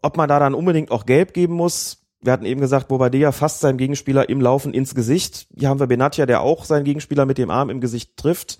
Ob 0.02 0.18
man 0.18 0.28
da 0.28 0.40
dann 0.40 0.54
unbedingt 0.54 0.92
auch 0.92 1.06
gelb 1.06 1.34
geben 1.34 1.54
muss, 1.54 2.01
wir 2.22 2.32
hatten 2.32 2.46
eben 2.46 2.62
gesagt, 2.62 2.88
Bobadilla 2.88 3.32
fasst 3.32 3.62
seinem 3.62 3.78
Gegenspieler 3.78 4.30
im 4.30 4.42
Laufen 4.42 4.74
ins 4.74 4.94
Gesicht. 4.94 5.48
Hier 5.58 5.70
haben 5.70 5.80
wir 5.80 5.88
Benatia, 5.88 6.26
der 6.26 6.42
auch 6.42 6.66
seinen 6.66 6.84
Gegenspieler 6.84 7.26
mit 7.26 7.38
dem 7.38 7.50
Arm 7.50 7.70
im 7.70 7.82
Gesicht 7.82 8.16
trifft. 8.18 8.60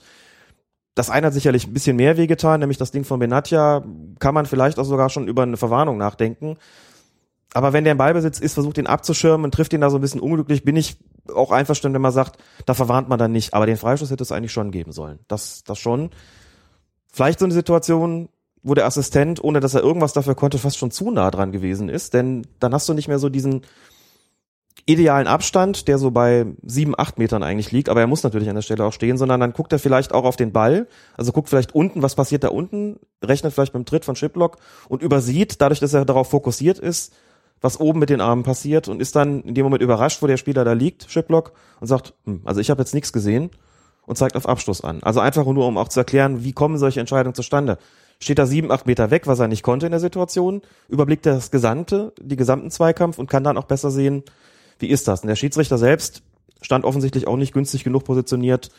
Das 0.96 1.10
eine 1.10 1.28
hat 1.28 1.34
sicherlich 1.34 1.68
ein 1.68 1.74
bisschen 1.74 1.96
mehr 1.96 2.18
wehgetan, 2.18 2.60
nämlich 2.60 2.78
das 2.78 2.92
Ding 2.92 3.06
von 3.06 3.20
Benatia 3.20 3.84
kann 4.20 4.34
man 4.34 4.46
vielleicht 4.46 4.78
auch 4.80 4.86
sogar 4.86 5.10
schon 5.10 5.28
über 5.28 5.44
eine 5.44 5.58
Verwarnung 5.58 5.98
nachdenken. 5.98 6.58
Aber 7.54 7.74
wenn 7.74 7.84
der 7.84 7.92
im 7.92 7.98
Ballbesitz 7.98 8.40
ist, 8.40 8.54
versucht 8.54 8.78
ihn 8.78 8.88
abzuschirmen 8.88 9.46
und 9.46 9.54
trifft 9.54 9.74
ihn 9.74 9.82
da 9.82 9.90
so 9.90 9.98
ein 9.98 10.02
bisschen 10.02 10.22
unglücklich, 10.22 10.64
bin 10.64 10.76
ich 10.76 10.98
auch 11.34 11.52
einverstanden, 11.52 11.96
wenn 11.96 12.02
man 12.02 12.12
sagt, 12.12 12.42
da 12.66 12.74
verwarnt 12.74 13.10
man 13.10 13.20
dann 13.20 13.32
nicht. 13.32 13.54
Aber 13.54 13.66
den 13.66 13.78
Freistoß 13.78 14.10
hätte 14.10 14.24
es 14.24 14.32
eigentlich 14.32 14.54
schon 14.54 14.72
geben 14.72 14.92
sollen. 14.92 15.20
Das, 15.28 15.64
das 15.64 15.78
schon. 15.78 16.10
Vielleicht 17.12 17.40
so 17.40 17.46
eine 17.46 17.54
Situation, 17.54 18.30
wo 18.64 18.74
der 18.74 18.86
Assistent, 18.86 19.44
ohne 19.44 19.60
dass 19.60 19.74
er 19.74 19.82
irgendwas 19.82 20.14
dafür 20.14 20.36
konnte, 20.36 20.58
fast 20.58 20.78
schon 20.78 20.92
zu 20.92 21.12
nah 21.12 21.32
dran 21.32 21.52
gewesen 21.52 21.90
ist. 21.90 22.14
Denn 22.14 22.46
dann 22.60 22.74
hast 22.74 22.88
du 22.88 22.94
nicht 22.94 23.08
mehr 23.08 23.20
so 23.20 23.30
diesen 23.30 23.62
idealen 24.86 25.28
Abstand, 25.28 25.88
der 25.88 25.98
so 25.98 26.12
bei 26.12 26.46
sieben, 26.64 26.94
acht 26.98 27.18
Metern 27.20 27.44
eigentlich 27.44 27.72
liegt, 27.72 27.90
aber 27.90 28.02
er 28.02 28.08
muss 28.08 28.24
natürlich 28.24 28.50
an 28.50 28.56
der 28.56 28.62
Stelle 28.62 28.84
auch 28.84 28.94
stehen, 28.94 29.18
sondern 29.18 29.40
dann 29.40 29.54
guckt 29.54 29.72
er 29.74 29.80
vielleicht 29.80 30.14
auch 30.14 30.24
auf 30.24 30.36
den 30.36 30.52
Ball, 30.52 30.88
also 31.16 31.32
guckt 31.32 31.50
vielleicht 31.50 31.76
unten, 31.76 32.02
was 32.02 32.16
passiert 32.16 32.44
da 32.44 32.50
unten, 32.50 33.00
rechnet 33.24 33.54
vielleicht 33.54 33.74
mit 33.74 33.84
dem 33.84 33.86
Tritt 33.86 34.06
von 34.06 34.16
Shiplock 34.16 34.58
und 34.90 35.02
übersieht, 35.02 35.62
dadurch, 35.62 35.80
dass 35.80 35.94
er 35.94 36.06
darauf 36.06 36.30
fokussiert 36.30 36.80
ist, 36.80 37.14
was 37.62 37.80
oben 37.80 38.00
mit 38.00 38.10
den 38.10 38.22
Armen 38.22 38.44
passiert 38.44 38.88
und 38.88 39.02
ist 39.02 39.16
dann 39.16 39.42
in 39.42 39.54
dem 39.54 39.64
Moment 39.64 39.84
überrascht, 39.84 40.22
wo 40.22 40.28
der 40.28 40.38
Spieler 40.38 40.66
da 40.66 40.74
liegt, 40.74 41.10
Shiplock, 41.10 41.54
und 41.80 41.88
sagt, 41.88 42.14
hm, 42.26 42.42
also 42.44 42.60
ich 42.60 42.72
habe 42.72 42.82
jetzt 42.82 42.94
nichts 42.94 43.14
gesehen 43.14 43.52
und 44.08 44.18
zeigt 44.18 44.36
auf 44.36 44.50
Abschluss 44.50 44.82
an. 44.82 45.04
Also 45.04 45.20
einfach 45.20 45.46
nur, 45.46 45.68
um 45.68 45.78
auch 45.78 45.90
zu 45.90 46.00
erklären, 46.00 46.44
wie 46.44 46.54
kommen 46.54 46.78
solche 46.78 47.00
Entscheidungen 47.00 47.36
zustande. 47.36 47.78
Steht 48.22 48.38
da 48.38 48.46
sieben, 48.46 48.72
acht 48.72 48.86
Meter 48.86 49.10
weg, 49.10 49.26
was 49.26 49.40
er 49.40 49.48
nicht 49.48 49.64
konnte 49.64 49.88
in 49.88 49.92
der 49.92 50.00
Situation, 50.00 50.62
überblickt 50.88 51.26
er 51.26 51.34
das 51.34 51.50
gesamte, 51.50 52.14
die 52.22 52.36
gesamten 52.36 52.70
Zweikampf 52.70 53.18
und 53.18 53.28
kann 53.28 53.44
dann 53.44 53.58
auch 53.58 53.66
besser 53.66 53.90
sehen, 53.90 54.24
wie 54.78 54.88
ist 54.88 55.08
das? 55.08 55.22
Und 55.22 55.28
der 55.28 55.36
Schiedsrichter 55.36 55.80
selbst 55.80 56.22
stand 56.62 56.86
offensichtlich 56.86 57.28
auch 57.28 57.36
nicht 57.36 57.52
günstig 57.52 57.84
genug 57.84 58.04
positioniert, 58.04 58.70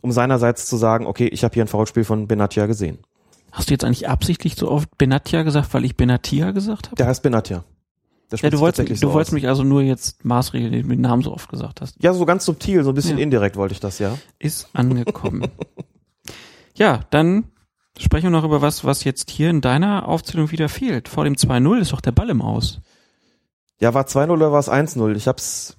um 0.00 0.12
seinerseits 0.12 0.64
zu 0.66 0.78
sagen, 0.78 1.06
okay, 1.06 1.26
ich 1.26 1.44
habe 1.44 1.52
hier 1.52 1.62
ein 1.62 1.68
Foulspiel 1.68 2.04
von 2.04 2.26
Benatia 2.26 2.64
gesehen. 2.64 2.98
Hast 3.52 3.68
du 3.68 3.74
jetzt 3.74 3.84
eigentlich 3.84 4.08
absichtlich 4.08 4.56
so 4.56 4.70
oft 4.70 4.96
Benatia 4.96 5.42
gesagt, 5.42 5.74
weil 5.74 5.84
ich 5.84 5.96
Benatia 5.96 6.52
gesagt 6.52 6.86
habe? 6.86 6.96
Der 6.96 7.06
heißt 7.06 7.22
Benatia. 7.22 7.64
Ja, 8.32 8.48
du 8.48 8.60
wolltest, 8.60 8.88
mich, 8.88 9.00
so 9.00 9.08
du 9.08 9.12
wolltest 9.12 9.32
mich 9.34 9.48
also 9.48 9.62
nur 9.62 9.82
jetzt 9.82 10.24
maßregeln, 10.24 10.72
den 10.72 10.82
du 10.84 10.88
den 10.88 11.00
Namen 11.00 11.22
so 11.22 11.32
oft 11.32 11.50
gesagt 11.50 11.80
hast. 11.80 12.02
Ja, 12.02 12.14
so 12.14 12.24
ganz 12.24 12.44
subtil, 12.44 12.84
so 12.84 12.92
ein 12.92 12.94
bisschen 12.94 13.18
ja. 13.18 13.24
indirekt 13.24 13.56
wollte 13.56 13.72
ich 13.72 13.80
das, 13.80 13.98
ja. 13.98 14.16
Ist 14.38 14.68
angekommen. 14.72 15.48
ja, 16.76 17.00
dann 17.10 17.44
sprechen 18.02 18.26
wir 18.26 18.30
noch 18.30 18.44
über 18.44 18.62
was, 18.62 18.84
was 18.84 19.04
jetzt 19.04 19.30
hier 19.30 19.50
in 19.50 19.60
deiner 19.60 20.08
Aufzählung 20.08 20.50
wieder 20.50 20.68
fehlt. 20.68 21.08
Vor 21.08 21.24
dem 21.24 21.34
2-0 21.34 21.80
ist 21.80 21.92
doch 21.92 22.00
der 22.00 22.12
Ball 22.12 22.30
im 22.30 22.42
Aus. 22.42 22.80
Ja, 23.80 23.94
war 23.94 24.04
2-0 24.04 24.30
oder 24.30 24.52
war 24.52 24.60
es 24.60 24.70
1-0? 24.70 25.14
Ich 25.16 25.28
hab's 25.28 25.76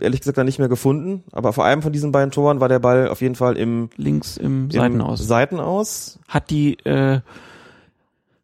ehrlich 0.00 0.20
gesagt 0.20 0.38
dann 0.38 0.46
nicht 0.46 0.58
mehr 0.58 0.68
gefunden, 0.68 1.24
aber 1.32 1.52
vor 1.52 1.64
einem 1.64 1.82
von 1.82 1.92
diesen 1.92 2.12
beiden 2.12 2.30
Toren 2.30 2.60
war 2.60 2.68
der 2.68 2.80
Ball 2.80 3.08
auf 3.08 3.20
jeden 3.20 3.36
Fall 3.36 3.56
im 3.56 3.90
links 3.96 4.36
im, 4.36 4.64
im 4.64 4.70
Seitenaus. 4.70 5.26
Seitenaus. 5.26 6.18
Hat 6.28 6.50
die 6.50 6.78
äh, 6.84 7.20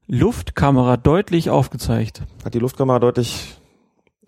Luftkamera 0.07 0.97
deutlich 0.97 1.51
aufgezeigt. 1.51 2.23
Hat 2.45 2.55
die 2.55 2.59
Luftkamera 2.59 2.99
deutlich 2.99 3.57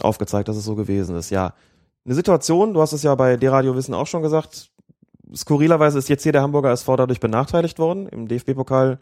aufgezeigt, 0.01 0.49
dass 0.49 0.57
es 0.57 0.65
so 0.65 0.75
gewesen 0.75 1.17
ist. 1.17 1.31
Ja, 1.31 1.55
eine 2.05 2.15
Situation, 2.15 2.75
du 2.75 2.81
hast 2.81 2.93
es 2.93 3.05
ja 3.05 3.15
bei 3.15 3.37
D-Radio 3.37 3.77
Wissen 3.77 3.95
auch 3.95 4.09
schon 4.09 4.23
gesagt, 4.23 4.72
skurrilerweise 5.35 5.99
ist 5.99 6.09
jetzt 6.09 6.23
hier 6.23 6.33
der 6.33 6.43
Hamburger 6.43 6.71
SV 6.71 6.97
dadurch 6.97 7.21
benachteiligt 7.21 7.79
worden. 7.79 8.09
Im 8.09 8.29
DFB-Pokal 8.29 8.99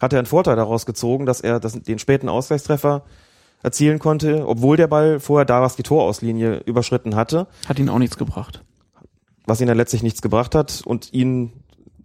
hat 0.00 0.12
er 0.12 0.18
einen 0.18 0.26
Vorteil 0.26 0.56
daraus 0.56 0.86
gezogen, 0.86 1.26
dass 1.26 1.40
er 1.40 1.60
das, 1.60 1.74
den 1.74 1.98
späten 1.98 2.28
Ausgleichstreffer 2.28 3.02
erzielen 3.62 3.98
konnte, 3.98 4.46
obwohl 4.46 4.76
der 4.76 4.88
Ball 4.88 5.20
vorher 5.20 5.44
da 5.44 5.62
was 5.62 5.76
die 5.76 5.82
Torauslinie 5.82 6.58
überschritten 6.64 7.14
hatte. 7.14 7.46
Hat 7.68 7.78
ihn 7.78 7.88
auch 7.88 7.98
nichts 7.98 8.18
gebracht. 8.18 8.64
Was 9.46 9.60
ihn 9.60 9.66
dann 9.66 9.76
letztlich 9.76 10.02
nichts 10.02 10.22
gebracht 10.22 10.54
hat 10.54 10.82
und 10.84 11.12
ihn, 11.12 11.52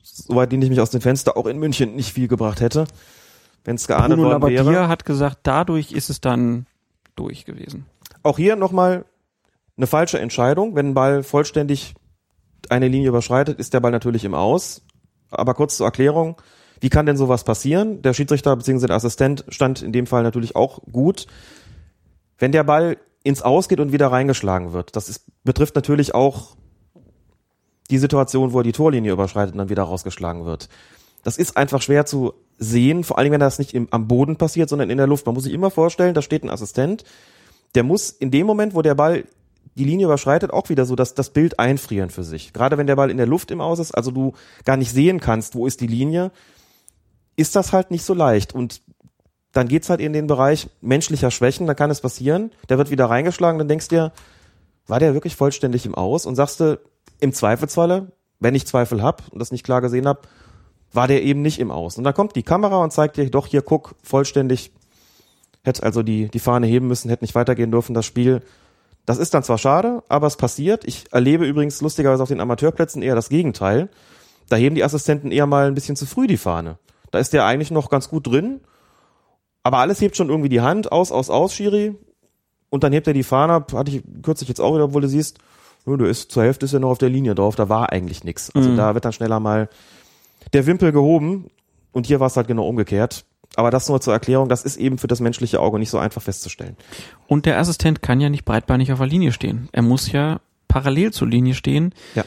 soweit 0.04 0.52
lehne 0.52 0.66
ich 0.66 0.70
mich 0.70 0.82
aus 0.82 0.92
dem 0.92 1.02
Fenster, 1.02 1.38
auch 1.38 1.46
in 1.46 1.58
München 1.58 1.96
nicht 1.96 2.14
viel 2.14 2.28
gebracht 2.28 2.62
hätte, 2.62 2.86
wenn 3.64 3.76
es 3.76 3.88
geahndet 3.88 4.18
Bruno 4.18 4.30
worden 4.30 4.42
Labbadia 4.42 4.66
wäre. 4.66 4.88
hat 4.88 5.06
gesagt, 5.06 5.40
dadurch 5.44 5.92
ist 5.92 6.10
es 6.10 6.22
dann 6.22 6.68
durch 7.16 7.46
gewesen. 7.46 7.86
Auch 8.24 8.38
hier 8.38 8.56
nochmal 8.56 9.06
eine 9.78 9.88
falsche 9.88 10.20
Entscheidung. 10.20 10.76
Wenn 10.76 10.90
ein 10.90 10.94
Ball 10.94 11.24
vollständig 11.24 11.96
eine 12.70 12.88
Linie 12.88 13.10
überschreitet, 13.10 13.60
ist 13.60 13.74
der 13.74 13.80
Ball 13.80 13.92
natürlich 13.92 14.26
im 14.26 14.34
Aus. 14.34 14.82
Aber 15.30 15.54
kurz 15.54 15.78
zur 15.78 15.86
Erklärung. 15.86 16.42
Wie 16.80 16.90
kann 16.90 17.06
denn 17.06 17.18
sowas 17.18 17.44
passieren? 17.44 18.02
Der 18.02 18.14
Schiedsrichter 18.14 18.56
bzw. 18.56 18.88
der 18.88 18.96
Assistent 18.96 19.46
stand 19.50 19.82
in 19.82 19.92
dem 19.92 20.08
Fall 20.08 20.24
natürlich 20.24 20.56
auch 20.56 20.80
gut. 20.92 21.28
Wenn 22.38 22.52
der 22.52 22.64
Ball 22.64 22.98
ins 23.24 23.42
Aus 23.42 23.68
geht 23.68 23.80
und 23.80 23.92
wieder 23.92 24.08
reingeschlagen 24.08 24.74
wird, 24.74 24.96
das 24.96 25.10
ist, 25.10 25.26
betrifft 25.44 25.76
natürlich 25.76 26.14
auch 26.14 26.56
die 27.90 27.98
Situation, 27.98 28.54
wo 28.54 28.60
er 28.60 28.64
die 28.64 28.74
Torlinie 28.74 29.12
überschreitet 29.12 29.54
und 29.54 29.60
dann 29.60 29.70
wieder 29.70 29.84
rausgeschlagen 29.84 30.46
wird. 30.46 30.70
Das 31.24 31.38
ist 31.38 31.58
einfach 31.58 31.82
schwer 31.82 32.06
zu 32.06 32.34
sehen, 32.58 33.04
vor 33.04 33.18
allem 33.18 33.32
wenn 33.32 33.40
das 33.40 33.60
nicht 33.60 33.74
im, 33.74 33.88
am 33.92 34.08
Boden 34.08 34.38
passiert, 34.38 34.70
sondern 34.70 34.90
in 34.90 34.98
der 34.98 35.08
Luft. 35.08 35.26
Man 35.26 35.36
muss 35.36 35.44
sich 35.44 35.54
immer 35.54 35.72
vorstellen, 35.72 36.14
da 36.14 36.22
steht 36.22 36.44
ein 36.44 36.50
Assistent, 36.50 37.04
der 37.76 37.84
muss 37.84 38.10
in 38.10 38.32
dem 38.32 38.48
Moment, 38.48 38.76
wo 38.76 38.82
der 38.82 38.96
Ball 38.96 39.26
die 39.78 39.86
Linie 39.86 40.08
überschreitet, 40.08 40.52
auch 40.52 40.70
wieder 40.70 40.86
so 40.86 40.96
das, 40.96 41.14
das 41.14 41.30
Bild 41.30 41.60
einfrieren 41.60 42.10
für 42.10 42.24
sich. 42.24 42.52
Gerade 42.52 42.78
wenn 42.78 42.88
der 42.88 42.96
Ball 42.96 43.10
in 43.10 43.18
der 43.18 43.28
Luft 43.28 43.52
im 43.52 43.62
Aus 43.62 43.80
ist, 43.80 43.92
also 43.92 44.12
du 44.12 44.34
gar 44.66 44.76
nicht 44.76 44.92
sehen 44.92 45.20
kannst, 45.20 45.56
wo 45.56 45.66
ist 45.66 45.80
die 45.80 45.88
Linie, 45.88 46.32
ist 47.36 47.56
das 47.56 47.72
halt 47.72 47.92
nicht 47.92 48.04
so 48.04 48.14
leicht. 48.14 48.54
Und 48.54 48.82
dann 49.54 49.68
geht's 49.68 49.90
halt 49.90 50.02
in 50.02 50.14
den 50.14 50.28
Bereich 50.28 50.70
menschlicher 50.82 51.32
Schwächen, 51.32 51.68
da 51.68 51.74
kann 51.74 51.90
es 51.90 52.02
passieren, 52.02 52.52
der 52.70 52.78
wird 52.78 52.92
wieder 52.92 53.06
reingeschlagen, 53.06 53.58
dann 53.58 53.68
denkst 53.68 53.88
du 53.88 53.96
dir, 53.96 54.12
war 54.88 55.00
der 55.00 55.14
wirklich 55.14 55.36
vollständig 55.36 55.86
im 55.86 55.96
Aus? 55.96 56.26
Und 56.26 56.36
sagst 56.36 56.60
du, 56.60 56.80
im 57.20 57.34
Zweifelsfalle, 57.34 58.12
wenn 58.40 58.56
ich 58.56 58.68
Zweifel 58.68 59.02
hab 59.02 59.28
und 59.32 59.40
das 59.40 59.52
nicht 59.52 59.64
klar 59.64 59.82
gesehen 59.82 60.08
hab, 60.08 60.28
war 60.94 61.08
der 61.08 61.24
eben 61.24 61.42
nicht 61.42 61.60
im 61.60 61.72
Aus. 61.72 61.98
Und 61.98 62.04
dann 62.04 62.14
kommt 62.14 62.36
die 62.36 62.44
Kamera 62.44 62.84
und 62.84 62.92
zeigt 62.92 63.18
dir, 63.18 63.30
doch 63.30 63.48
hier, 63.48 63.62
guck, 63.62 63.96
vollständig, 64.04 64.72
hätte 65.64 65.84
also 65.84 66.04
die, 66.04 66.30
die 66.30 66.40
Fahne 66.40 66.68
heben 66.68 66.88
müssen, 66.88 67.10
hätte 67.10 67.24
nicht 67.24 67.36
weitergehen 67.36 67.72
dürfen, 67.72 67.94
das 67.94 68.06
Spiel. 68.06 68.42
Das 69.08 69.18
ist 69.18 69.34
dann 69.34 69.42
zwar 69.42 69.58
schade, 69.58 70.04
aber 70.10 70.28
es 70.28 70.36
passiert. 70.36 70.84
Ich 70.86 71.06
erlebe 71.14 71.46
übrigens 71.46 71.82
lustigerweise 71.82 72.22
auf 72.22 72.28
den 72.30 72.42
Amateurplätzen 72.42 73.02
eher 73.02 73.16
das 73.16 73.30
Gegenteil. 73.30 73.88
Da 74.50 74.58
heben 74.58 74.76
die 74.76 74.84
Assistenten 74.84 75.32
eher 75.32 75.46
mal 75.46 75.68
ein 75.68 75.76
bisschen 75.76 75.96
zu 75.96 76.06
früh 76.06 76.28
die 76.28 76.36
Fahne. 76.38 76.78
Da 77.12 77.20
ist 77.20 77.32
der 77.32 77.46
eigentlich 77.46 77.72
noch 77.72 77.90
ganz 77.90 78.10
gut 78.10 78.28
drin, 78.28 78.60
aber 79.64 79.78
alles 79.78 80.02
hebt 80.02 80.18
schon 80.18 80.30
irgendwie 80.30 80.50
die 80.50 80.60
Hand, 80.60 80.92
aus, 80.92 81.14
aus, 81.14 81.30
aus, 81.30 81.54
Schiri. 81.54 81.96
Und 82.70 82.84
dann 82.84 82.92
hebt 82.92 83.08
er 83.08 83.14
die 83.14 83.24
Fahne 83.24 83.54
ab, 83.54 83.72
hatte 83.72 83.92
ich 83.92 84.04
kürzlich 84.24 84.50
jetzt 84.50 84.60
auch 84.60 84.76
wieder, 84.76 84.84
obwohl 84.84 85.02
du 85.02 85.08
siehst, 85.08 85.38
du 85.86 86.06
ist, 86.06 86.32
zur 86.32 86.44
Hälfte 86.44 86.66
ist 86.66 86.74
er 86.74 86.82
noch 86.82 86.90
auf 86.90 86.98
der 86.98 87.10
Linie 87.10 87.34
drauf, 87.34 87.56
da 87.56 87.70
war 87.70 87.94
eigentlich 87.94 88.26
nichts. 88.26 88.54
Also 88.54 88.70
Mhm. 88.70 88.76
da 88.76 88.94
wird 88.94 89.06
dann 89.06 89.14
schneller 89.14 89.40
mal 89.40 89.70
der 90.52 90.66
Wimpel 90.66 90.92
gehoben 90.92 91.50
und 91.94 92.08
hier 92.08 92.20
war 92.20 92.28
es 92.28 92.36
halt 92.36 92.48
genau 92.48 92.68
umgekehrt. 92.68 93.24
Aber 93.56 93.72
das 93.72 93.90
nur 93.90 94.00
zur 94.02 94.14
Erklärung, 94.14 94.50
das 94.50 94.64
ist 94.64 94.78
eben 94.78 94.98
für 94.98 95.08
das 95.08 95.20
menschliche 95.20 95.60
Auge 95.60 95.80
nicht 95.80 95.90
so 95.90 95.98
einfach 95.98 96.22
festzustellen. 96.22 96.78
Und 97.28 97.46
der 97.46 97.58
Assistent 97.58 98.02
kann 98.02 98.22
ja 98.22 98.30
nicht 98.30 98.46
breitbeinig 98.46 98.92
auf 98.92 99.00
der 99.00 99.08
Linie 99.08 99.32
stehen. 99.32 99.70
Er 99.72 99.82
muss 99.82 100.12
ja 100.12 100.40
parallel 100.68 101.12
zur 101.12 101.28
Linie 101.28 101.56
stehen, 101.56 101.94
Ja. 102.14 102.24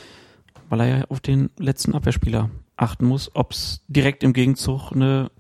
weil 0.69 0.81
er 0.81 0.87
ja 0.99 1.05
auf 1.09 1.21
den 1.21 1.51
letzten 1.59 1.95
Abwehrspieler 1.95 2.51
achten 2.77 3.05
muss, 3.07 3.31
ob 3.35 3.53
es 3.53 3.83
direkt 3.89 4.23
im 4.25 4.33
Gegenzug 4.33 4.91
eine 4.93 5.31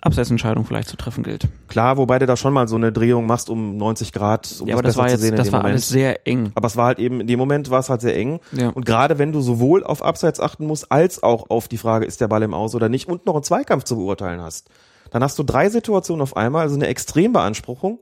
Abseitsentscheidung 0.00 0.64
vielleicht 0.64 0.88
zu 0.88 0.96
treffen 0.96 1.24
gilt. 1.24 1.48
Klar, 1.66 1.96
wobei 1.96 2.18
du 2.20 2.26
da 2.26 2.36
schon 2.36 2.52
mal 2.52 2.68
so 2.68 2.76
eine 2.76 2.92
Drehung 2.92 3.26
machst 3.26 3.50
um 3.50 3.76
90 3.76 4.12
Grad, 4.12 4.48
um 4.60 4.68
Ja, 4.68 4.74
aber 4.76 4.82
das 4.82 4.94
besser 4.94 5.00
war 5.02 5.08
zu 5.08 5.12
jetzt- 5.14 5.20
sehen 5.22 5.30
in 5.32 5.36
das 5.36 5.50
war 5.52 5.58
Moment. 5.60 5.72
alles 5.72 5.88
sehr 5.88 6.26
eng. 6.26 6.52
Aber 6.54 6.66
es 6.68 6.76
war 6.76 6.86
halt 6.86 6.98
eben, 7.00 7.20
in 7.20 7.26
dem 7.26 7.38
Moment 7.38 7.68
war 7.70 7.80
es 7.80 7.90
halt 7.90 8.00
sehr 8.00 8.16
eng. 8.16 8.38
Ja. 8.52 8.68
Und 8.68 8.86
gerade 8.86 9.18
wenn 9.18 9.32
du 9.32 9.40
sowohl 9.40 9.82
auf 9.82 10.02
Abseits 10.02 10.38
achten 10.38 10.66
musst, 10.66 10.92
als 10.92 11.22
auch 11.22 11.50
auf 11.50 11.66
die 11.66 11.78
Frage, 11.78 12.06
ist 12.06 12.20
der 12.20 12.28
Ball 12.28 12.42
im 12.44 12.54
Aus 12.54 12.74
oder 12.76 12.88
nicht, 12.88 13.08
und 13.08 13.26
noch 13.26 13.34
einen 13.34 13.42
Zweikampf 13.42 13.84
zu 13.84 13.96
beurteilen 13.96 14.40
hast, 14.40 14.68
dann 15.10 15.22
hast 15.24 15.36
du 15.38 15.42
drei 15.42 15.68
Situationen 15.68 16.22
auf 16.22 16.36
einmal, 16.36 16.62
also 16.62 16.76
eine 16.76 16.86
Extrembeanspruchung. 16.86 17.98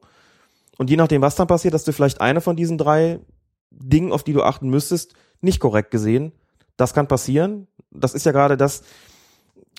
Und 0.77 0.91
je 0.91 0.97
nachdem, 0.97 1.23
was 1.23 1.35
dann 1.37 1.47
passiert, 1.47 1.73
hast 1.73 1.89
du 1.89 1.93
vielleicht 1.93 2.21
eine 2.21 2.43
von 2.43 2.57
diesen 2.57 2.77
drei 2.77 3.21
Dingen, 3.71 4.13
auf 4.13 4.23
die 4.23 4.35
du 4.35 4.43
achten 4.43 4.69
müsstest, 4.69 5.15
nicht 5.41 5.61
korrekt 5.61 5.91
gesehen. 5.91 6.33
Das 6.77 6.93
kann 6.93 7.09
passieren. 7.09 7.69
Das 7.91 8.13
ist 8.13 8.27
ja 8.27 8.33
gerade 8.33 8.59
das, 8.59 8.83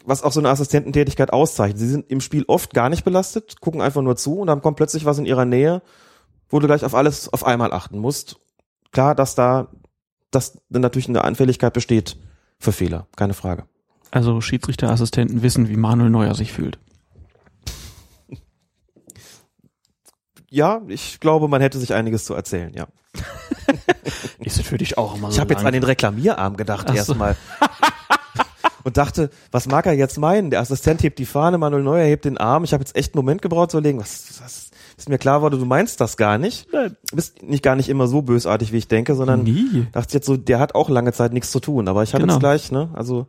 was 0.07 0.23
auch 0.23 0.31
so 0.31 0.39
eine 0.39 0.49
Assistententätigkeit 0.49 1.33
auszeichnet. 1.33 1.79
Sie 1.79 1.89
sind 1.89 2.09
im 2.09 2.21
Spiel 2.21 2.45
oft 2.47 2.73
gar 2.73 2.89
nicht 2.89 3.03
belastet, 3.03 3.59
gucken 3.59 3.81
einfach 3.81 4.01
nur 4.01 4.15
zu 4.15 4.39
und 4.39 4.47
dann 4.47 4.61
kommt 4.61 4.77
plötzlich 4.77 5.03
was 5.03 5.17
in 5.17 5.25
ihrer 5.25 5.43
Nähe, 5.43 5.81
wo 6.49 6.59
du 6.59 6.67
gleich 6.67 6.85
auf 6.85 6.95
alles 6.95 7.31
auf 7.31 7.45
einmal 7.45 7.73
achten 7.73 7.99
musst. 7.99 8.39
Klar, 8.91 9.15
dass 9.15 9.35
da, 9.35 9.67
dass 10.31 10.61
dann 10.69 10.81
natürlich 10.81 11.09
eine 11.09 11.25
Anfälligkeit 11.25 11.73
besteht 11.73 12.17
für 12.57 12.71
Fehler, 12.71 13.07
keine 13.17 13.33
Frage. 13.33 13.65
Also 14.09 14.39
Schiedsrichterassistenten 14.39 15.41
wissen, 15.41 15.67
wie 15.67 15.75
Manuel 15.75 16.09
Neuer 16.09 16.35
sich 16.35 16.53
fühlt. 16.53 16.79
Ja, 20.49 20.81
ich 20.87 21.19
glaube, 21.19 21.49
man 21.49 21.59
hätte 21.59 21.77
sich 21.77 21.93
einiges 21.93 22.23
zu 22.23 22.33
erzählen, 22.33 22.73
ja. 22.73 22.87
Ist 24.39 24.61
für 24.61 24.77
dich 24.77 24.97
auch 24.97 25.17
immer 25.17 25.27
so 25.29 25.35
Ich 25.35 25.41
habe 25.41 25.53
jetzt 25.53 25.65
an 25.65 25.73
den 25.73 25.83
Reklamierarm 25.83 26.55
gedacht 26.55 26.85
Ach 26.87 26.93
so. 26.93 26.97
erstmal. 26.97 27.35
Und 28.87 28.95
dachte, 28.95 29.31
was 29.51 29.67
mag 29.67 29.85
er 29.85 29.91
jetzt 29.91 30.17
meinen? 30.17 30.49
Der 30.49 30.61
Assistent 30.61 31.03
hebt 31.03 31.19
die 31.19 31.25
Fahne, 31.25 31.57
Manuel 31.57 31.83
Neuer 31.83 32.05
hebt 32.05 32.23
den 32.23 32.37
Arm. 32.37 32.63
Ich 32.63 32.71
habe 32.71 32.81
jetzt 32.81 32.95
echt 32.95 33.13
einen 33.13 33.19
Moment 33.19 33.41
gebraucht 33.41 33.71
zu 33.71 33.77
überlegen, 33.79 33.99
was, 33.99 34.39
was 34.41 34.71
ist 34.95 35.09
mir 35.09 35.17
klar 35.17 35.41
wurde, 35.41 35.57
du 35.57 35.65
meinst 35.65 35.99
das 35.99 36.15
gar 36.15 36.37
nicht. 36.37 36.69
Du 36.71 36.95
bist 37.13 37.43
nicht 37.43 37.63
gar 37.63 37.75
nicht 37.75 37.89
immer 37.89 38.07
so 38.07 38.21
bösartig, 38.21 38.71
wie 38.71 38.77
ich 38.77 38.87
denke, 38.87 39.13
sondern 39.15 39.43
Nie. 39.43 39.87
dachte 39.91 40.13
jetzt 40.13 40.25
so, 40.25 40.37
der 40.37 40.59
hat 40.59 40.73
auch 40.73 40.87
lange 40.87 41.11
Zeit 41.11 41.33
nichts 41.33 41.51
zu 41.51 41.59
tun. 41.59 41.89
Aber 41.89 42.01
ich 42.03 42.13
habe 42.13 42.21
Genau. 42.21 42.35
jetzt 42.35 42.39
gleich, 42.39 42.71
ne, 42.71 42.87
also 42.93 43.27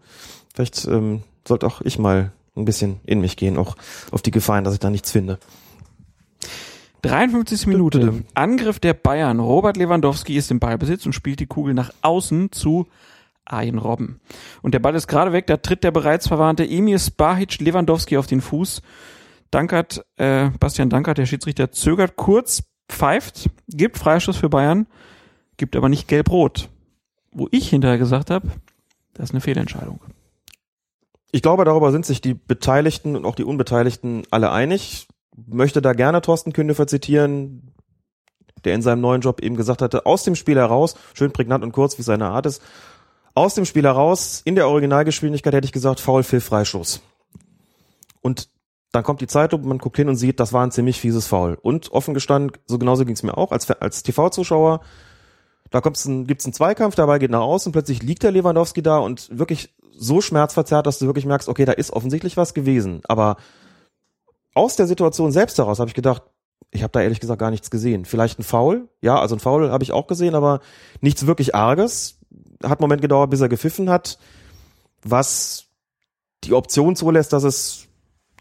vielleicht 0.55 0.87
ähm, 0.87 1.25
sollte 1.45 1.67
auch 1.67 1.81
ich 1.81 1.99
mal 1.99 2.31
ein 2.57 2.65
bisschen 2.65 3.01
in 3.05 3.21
mich 3.21 3.37
gehen, 3.37 3.57
auch 3.57 3.75
auf 4.13 4.23
die 4.23 4.31
Gefahren, 4.31 4.63
dass 4.63 4.75
ich 4.75 4.81
da 4.81 4.91
nichts 4.91 5.11
finde. 5.11 5.41
53. 7.03 7.67
Minute. 7.67 8.23
Angriff 8.35 8.79
der 8.79 8.95
Bayern. 8.95 9.41
Robert 9.41 9.77
Lewandowski 9.77 10.37
ist 10.37 10.53
im 10.53 10.61
Ballbesitz 10.61 11.05
und 11.05 11.15
spielt 11.15 11.41
die 11.41 11.47
Kugel 11.47 11.75
nach 11.75 11.91
außen 12.03 12.53
zu 12.53 12.87
Arjen 13.53 13.79
Robben. 13.79 14.21
Und 14.63 14.75
der 14.75 14.79
Ball 14.79 14.95
ist 14.95 15.07
gerade 15.07 15.33
weg, 15.33 15.47
da 15.47 15.57
tritt 15.57 15.85
der 15.85 15.91
bereits 15.91 16.29
verwarnte 16.29 16.69
Emir 16.69 16.99
Spahic 16.99 17.61
Lewandowski 17.61 18.17
auf 18.17 18.27
den 18.27 18.41
Fuß. 18.41 18.83
Dankert, 19.51 20.05
äh, 20.17 20.51
Bastian 20.61 20.91
Dankert, 20.91 21.19
der 21.19 21.27
Schiedsrichter, 21.27 21.71
zögert 21.71 22.17
kurz, 22.17 22.65
pfeift, 22.89 23.51
gibt 23.69 23.99
Freistoß 23.99 24.37
für 24.37 24.49
Bayern, 24.49 24.87
gibt 25.57 25.77
aber 25.77 25.89
nicht 25.89 26.09
gelb-rot. 26.09 26.69
Wo 27.31 27.49
ich 27.51 27.69
hinterher 27.69 27.99
gesagt 27.99 28.31
habe, 28.31 28.49
das 29.15 29.31
ist 29.31 29.35
eine 29.35 29.41
Fehlentscheidung. 29.41 30.01
Ich 31.31 31.43
glaube, 31.43 31.65
darüber 31.65 31.93
sind 31.93 32.07
sich 32.07 32.21
die 32.21 32.35
Beteiligten 32.35 33.15
und 33.17 33.27
auch 33.27 33.35
die 33.35 33.45
Unbeteiligten 33.45 34.23
alle 34.31 34.51
einig. 34.51 35.09
Möchte 35.47 35.83
da 35.83 35.93
gerne 35.93 36.23
Thorsten 36.23 36.53
Kündefer 36.53 36.87
zitieren, 36.87 37.75
der 38.65 38.75
in 38.75 38.83
seinem 38.83 39.01
neuen 39.01 39.21
Job 39.21 39.41
eben 39.41 39.57
gesagt 39.57 39.83
hatte, 39.83 40.07
aus 40.07 40.25
dem 40.25 40.35
Spiel 40.35 40.57
heraus, 40.57 40.97
schön 41.15 41.33
prägnant 41.33 41.63
und 41.63 41.73
kurz, 41.73 41.99
wie 41.99 42.03
seine 42.03 42.27
Art 42.27 42.47
ist, 42.47 42.63
aus 43.39 43.55
dem 43.55 43.65
Spiel 43.65 43.85
heraus, 43.85 44.43
in 44.45 44.57
der 44.57 44.69
Originalgeschwindigkeit 44.69 45.55
hätte 45.55 45.65
ich 45.65 45.73
gesagt, 45.73 46.01
Foul, 46.01 46.25
Phil, 46.25 46.41
Freischuss. 46.41 47.01
Und 48.21 48.49
dann 48.91 49.05
kommt 49.05 49.21
die 49.21 49.29
Zeitung, 49.29 49.67
man 49.67 49.79
guckt 49.79 49.97
hin 49.97 50.09
und 50.09 50.17
sieht, 50.17 50.41
das 50.41 50.53
war 50.53 50.67
ein 50.67 50.73
ziemlich 50.73 51.01
fieses 51.01 51.29
Foul. 51.29 51.57
Und 51.61 51.93
offen 51.93 52.15
gestanden, 52.15 52.53
so 52.67 52.79
genauso 52.79 53.05
ging 53.05 53.15
es 53.15 53.23
mir 53.23 53.39
auch, 53.39 53.53
als, 53.53 53.71
als 53.71 54.03
TV-Zuschauer, 54.03 54.81
da 55.71 55.81
kommt's 55.81 56.05
ein, 56.05 56.27
gibt's 56.27 56.47
einen 56.47 56.53
Zweikampf, 56.53 56.97
dabei 56.97 57.21
geht 57.21 57.31
nach 57.31 57.43
außen, 57.43 57.71
plötzlich 57.71 58.03
liegt 58.03 58.25
der 58.25 58.33
Lewandowski 58.33 58.83
da 58.83 58.99
und 58.99 59.39
wirklich 59.39 59.73
so 59.93 60.21
schmerzverzerrt, 60.21 60.87
dass 60.87 60.99
du 60.99 61.07
wirklich 61.07 61.27
merkst, 61.27 61.49
okay, 61.49 61.65
da 61.65 61.73
ist 61.73 61.93
offensichtlich 61.93 62.37
was 62.37 62.55
gewesen. 62.55 63.03
Aber 63.07 63.37
aus 64.53 64.75
der 64.75 64.89
Situation 64.89 65.31
selbst 65.31 65.59
heraus 65.59 65.79
habe 65.79 65.89
ich 65.89 65.95
gedacht, 65.95 66.23
ich 66.73 66.83
habe 66.83 66.91
da 66.93 67.03
ehrlich 67.03 67.21
gesagt 67.21 67.39
gar 67.39 67.51
nichts 67.51 67.71
gesehen. 67.71 68.05
Vielleicht 68.05 68.41
ein 68.41 68.43
Foul, 68.43 68.89
ja, 69.01 69.21
also 69.21 69.37
ein 69.37 69.41
Foul 69.41 69.71
habe 69.71 69.85
ich 69.85 69.93
auch 69.93 70.09
gesehen, 70.09 70.35
aber 70.35 70.61
nichts 71.01 71.27
wirklich 71.27 71.55
Arges. 71.55 72.18
Hat 72.63 72.79
einen 72.79 72.81
Moment 72.81 73.03
gedauert, 73.03 73.31
bis 73.31 73.41
er 73.41 73.49
gepfiffen 73.49 73.91
hat, 73.91 74.19
was 75.03 75.67
die 76.45 76.55
Option 76.55 76.97
zulässt, 76.97 77.33
dass 77.33 77.45
es 77.45 77.89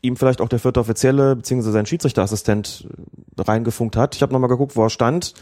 ihm 0.01 0.15
vielleicht 0.15 0.41
auch 0.41 0.49
der 0.49 0.59
vierte 0.59 0.79
Offizielle 0.79 1.35
beziehungsweise 1.35 1.71
sein 1.71 1.85
Schiedsrichterassistent 1.85 2.87
äh, 3.37 3.41
reingefunkt 3.41 3.95
hat. 3.95 4.15
Ich 4.15 4.21
habe 4.21 4.33
nochmal 4.33 4.49
geguckt, 4.49 4.75
wo 4.75 4.83
er 4.83 4.89
stand. 4.89 5.33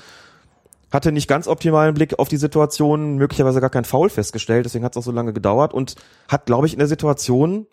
Hatte 0.92 1.12
nicht 1.12 1.28
ganz 1.28 1.48
optimalen 1.48 1.94
Blick 1.94 2.20
auf 2.20 2.30
die 2.30 2.38
Situation, 2.38 3.16
möglicherweise 3.18 3.60
gar 3.60 3.70
kein 3.70 3.86
Foul 3.86 4.10
festgestellt, 4.10 4.66
deswegen 4.66 4.86
hat 4.86 4.94
es 4.94 4.98
auch 4.98 5.06
so 5.06 5.12
lange 5.12 5.34
gedauert 5.34 5.74
und 5.74 5.96
hat, 6.28 6.46
glaube 6.46 6.68
ich, 6.68 6.74
in 6.74 6.80
der 6.80 6.88
Situation 6.88 7.68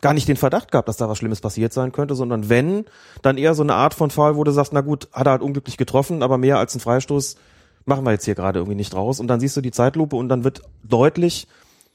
gar 0.00 0.12
nicht 0.12 0.28
den 0.28 0.36
Verdacht 0.36 0.70
gehabt, 0.70 0.88
dass 0.88 0.98
da 0.98 1.08
was 1.08 1.18
Schlimmes 1.18 1.40
passiert 1.40 1.72
sein 1.72 1.90
könnte, 1.90 2.14
sondern 2.14 2.48
wenn, 2.48 2.84
dann 3.22 3.38
eher 3.38 3.54
so 3.54 3.62
eine 3.62 3.74
Art 3.74 3.94
von 3.94 4.10
Foul, 4.10 4.36
wo 4.36 4.44
du 4.44 4.52
sagst, 4.52 4.72
na 4.72 4.82
gut, 4.82 5.08
hat 5.12 5.26
er 5.26 5.32
halt 5.32 5.42
unglücklich 5.42 5.78
getroffen, 5.78 6.22
aber 6.22 6.38
mehr 6.38 6.58
als 6.58 6.74
ein 6.74 6.80
Freistoß 6.80 7.36
machen 7.86 8.04
wir 8.04 8.12
jetzt 8.12 8.24
hier 8.24 8.34
gerade 8.34 8.58
irgendwie 8.58 8.76
nicht 8.76 8.94
raus. 8.94 9.20
Und 9.20 9.28
dann 9.28 9.40
siehst 9.40 9.56
du 9.56 9.60
die 9.60 9.70
Zeitlupe 9.70 10.16
und 10.16 10.28
dann 10.28 10.44
wird 10.44 10.62
deutlich, 10.82 11.46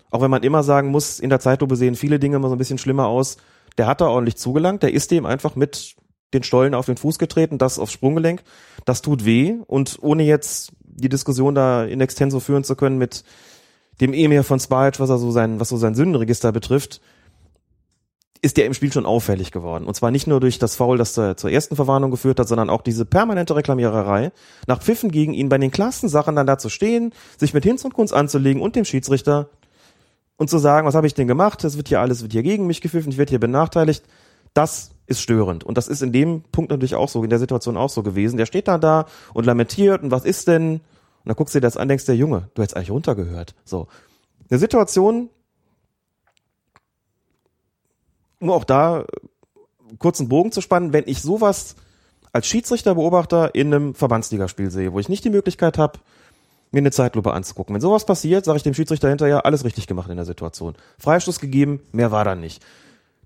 auch 0.10 0.22
wenn 0.22 0.32
man 0.32 0.44
immer 0.44 0.64
sagen 0.64 0.90
muss, 0.90 1.20
in 1.20 1.30
der 1.30 1.40
Zeitlupe 1.40 1.76
sehen 1.76 1.96
viele 1.96 2.20
Dinge 2.20 2.38
immer 2.38 2.50
so 2.50 2.56
ein 2.56 2.58
bisschen 2.58 2.78
schlimmer 2.78 3.08
aus, 3.08 3.38
der 3.78 3.88
hat 3.88 4.02
da 4.02 4.08
ordentlich 4.08 4.38
zugelangt, 4.38 4.84
der 4.84 4.94
ist 4.94 5.12
dem 5.12 5.26
einfach 5.26 5.56
mit 5.56 5.96
den 6.34 6.44
Stollen 6.44 6.74
auf 6.74 6.86
den 6.86 6.98
Fuß 6.98 7.20
getreten, 7.20 7.58
das 7.58 7.78
aufs 7.78 7.92
Sprunggelenk, 7.92 8.44
das 8.86 9.02
tut 9.02 9.26
weh 9.26 9.58
und 9.68 9.98
ohne 10.02 10.24
jetzt 10.24 10.72
die 10.80 11.10
Diskussion 11.10 11.56
da 11.56 11.84
in 11.84 12.02
extenso 12.02 12.40
führen 12.40 12.64
zu 12.64 12.76
können 12.76 12.98
mit 12.98 13.24
dem 14.00 14.14
Emir 14.14 14.44
von 14.44 14.60
Spalch, 14.60 15.00
was 15.00 15.10
er 15.10 15.18
so 15.18 15.32
sein, 15.32 15.60
was 15.60 15.70
so 15.70 15.78
sein 15.78 15.96
Sündenregister 15.96 16.52
betrifft, 16.52 17.02
ist 18.42 18.58
der 18.58 18.66
im 18.66 18.74
Spiel 18.74 18.92
schon 18.92 19.06
auffällig 19.06 19.52
geworden. 19.52 19.86
Und 19.86 19.94
zwar 19.96 20.10
nicht 20.10 20.26
nur 20.26 20.40
durch 20.40 20.58
das 20.58 20.76
Foul, 20.76 20.98
das 20.98 21.14
zur 21.14 21.52
ersten 21.52 21.76
Verwarnung 21.76 22.10
geführt 22.10 22.40
hat, 22.40 22.48
sondern 22.48 22.72
auch 22.72 22.82
diese 22.82 23.06
permanente 23.06 23.56
Reklamiererei. 23.56 24.32
Nach 24.66 24.82
Pfiffen 24.82 25.12
gegen 25.12 25.34
ihn 25.34 25.50
bei 25.50 25.60
den 25.60 25.70
klarsten 25.70 26.10
Sachen 26.10 26.36
dann 26.36 26.48
da 26.48 26.58
zu 26.58 26.70
stehen, 26.70 27.14
sich 27.38 27.54
mit 27.54 27.64
Hinz 27.64 27.86
und 27.86 27.94
Kunst 27.94 28.14
anzulegen 28.14 28.62
und 28.62 28.76
dem 28.76 28.86
Schiedsrichter 28.86 29.50
und 30.38 30.50
zu 30.50 30.58
sagen, 30.58 30.88
was 30.88 30.96
habe 30.96 31.06
ich 31.06 31.14
denn 31.14 31.28
gemacht? 31.28 31.64
Es 31.64 31.78
wird 31.78 31.90
hier 31.90 32.02
alles, 32.02 32.24
wird 32.24 32.32
hier 32.32 32.42
gegen 32.42 32.66
mich 32.66 32.82
gepfiffen, 32.82 33.12
ich 33.12 33.20
werde 33.20 33.30
hier 33.30 33.40
benachteiligt. 33.40 34.04
Das 34.56 34.90
ist 35.06 35.22
störend. 35.22 35.64
Und 35.64 35.78
das 35.78 35.88
ist 35.88 36.02
in 36.02 36.12
dem 36.12 36.42
Punkt 36.52 36.72
natürlich 36.72 36.96
auch 36.96 37.10
so, 37.10 37.24
in 37.24 37.30
der 37.30 37.38
Situation 37.38 37.78
auch 37.78 37.90
so 37.90 38.02
gewesen. 38.02 38.38
Der 38.38 38.48
steht 38.48 38.68
dann 38.68 38.82
da 38.82 39.06
und 39.36 39.46
lamentiert 39.46 40.02
und 40.02 40.10
was 40.10 40.26
ist 40.26 40.48
denn? 40.48 40.74
Und 40.74 40.82
dann 41.26 41.36
guckst 41.36 41.54
du 41.54 41.60
dir 41.60 41.68
das 41.68 41.78
an, 41.78 41.88
denkst 41.88 42.06
der 42.06 42.16
Junge, 42.16 42.50
du 42.56 42.64
hättest 42.64 42.76
eigentlich 42.76 42.90
runtergehört. 42.90 43.54
So. 43.64 43.88
Eine 44.50 44.60
Situation, 44.60 45.30
um 48.42 48.50
auch 48.50 48.66
da 48.66 49.06
kurzen 50.00 50.28
Bogen 50.28 50.52
zu 50.52 50.62
spannen, 50.62 50.94
wenn 50.94 51.04
ich 51.08 51.22
sowas 51.22 51.76
als 52.34 52.48
Schiedsrichterbeobachter 52.48 53.56
in 53.56 53.74
einem 53.74 53.94
Verbandsligaspiel 53.94 54.72
sehe, 54.72 54.94
wo 54.94 55.00
ich 55.00 55.10
nicht 55.10 55.24
die 55.24 55.30
Möglichkeit 55.30 55.78
habe, 55.78 56.00
mir 56.72 56.80
eine 56.80 56.92
Zeitlupe 56.92 57.34
anzugucken. 57.34 57.74
Wenn 57.74 57.82
sowas 57.82 58.06
passiert, 58.06 58.46
sage 58.46 58.58
ich 58.58 58.64
dem 58.64 58.74
Schiedsrichter 58.74 59.10
hinterher, 59.10 59.46
alles 59.46 59.66
richtig 59.66 59.88
gemacht 59.88 60.10
in 60.10 60.16
der 60.16 60.26
Situation. 60.26 60.76
Freistoß 61.00 61.40
gegeben, 61.40 61.82
mehr 61.92 62.12
war 62.12 62.24
da 62.24 62.36
nicht. 62.36 62.64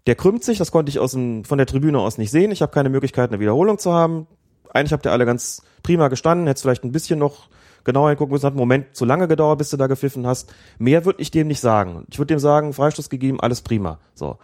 Der 0.07 0.15
krümmt 0.15 0.43
sich, 0.43 0.57
das 0.57 0.71
konnte 0.71 0.89
ich 0.89 0.99
aus 0.99 1.11
dem, 1.11 1.45
von 1.45 1.57
der 1.57 1.67
Tribüne 1.67 1.99
aus 1.99 2.17
nicht 2.17 2.31
sehen. 2.31 2.51
Ich 2.51 2.61
habe 2.61 2.71
keine 2.71 2.89
Möglichkeit, 2.89 3.29
eine 3.29 3.39
Wiederholung 3.39 3.77
zu 3.77 3.93
haben. 3.93 4.27
Eigentlich 4.73 4.93
habt 4.93 5.05
ihr 5.05 5.11
alle 5.11 5.25
ganz 5.25 5.61
prima 5.83 6.07
gestanden, 6.07 6.47
hättest 6.47 6.63
vielleicht 6.63 6.83
ein 6.83 6.91
bisschen 6.91 7.19
noch 7.19 7.47
genauer 7.83 8.09
hingucken 8.09 8.33
müssen, 8.33 8.45
hat 8.45 8.53
einen 8.53 8.59
Moment 8.59 8.95
zu 8.95 9.05
lange 9.05 9.27
gedauert, 9.27 9.59
bis 9.59 9.69
du 9.69 9.77
da 9.77 9.87
gepfiffen 9.87 10.25
hast. 10.25 10.51
Mehr 10.79 11.05
würde 11.05 11.21
ich 11.21 11.31
dem 11.31 11.47
nicht 11.47 11.59
sagen. 11.59 12.05
Ich 12.09 12.17
würde 12.17 12.33
dem 12.33 12.39
sagen, 12.39 12.73
Freistoß 12.73 13.09
gegeben, 13.09 13.39
alles 13.39 13.61
prima. 13.61 13.99
So. 14.15 14.37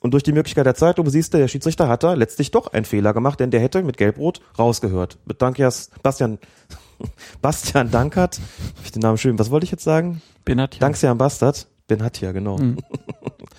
Und 0.00 0.12
durch 0.12 0.22
die 0.22 0.32
Möglichkeit 0.32 0.64
der 0.64 0.74
Zeitlupe 0.74 1.10
siehst 1.10 1.34
du, 1.34 1.38
der 1.38 1.48
Schiedsrichter 1.48 1.86
hat 1.86 2.02
da 2.02 2.14
letztlich 2.14 2.50
doch 2.50 2.72
einen 2.72 2.86
Fehler 2.86 3.12
gemacht, 3.12 3.38
denn 3.38 3.50
der 3.50 3.60
hätte 3.60 3.82
mit 3.82 3.98
Gelbrot 3.98 4.40
rausgehört. 4.58 5.18
Mit 5.26 5.42
Dankias, 5.42 5.90
Bastian, 6.02 6.38
Bastian 7.42 7.90
Dankert, 7.90 8.40
hab 8.76 8.84
ich 8.84 8.92
den 8.92 9.02
Namen 9.02 9.18
schön, 9.18 9.38
was 9.38 9.50
wollte 9.50 9.64
ich 9.64 9.70
jetzt 9.70 9.84
sagen? 9.84 10.22
Benatia. 10.44 10.80
Danksian 10.80 11.18
Bastard. 11.18 11.66
Benatia, 11.86 12.32
genau. 12.32 12.58
Mhm. 12.58 12.78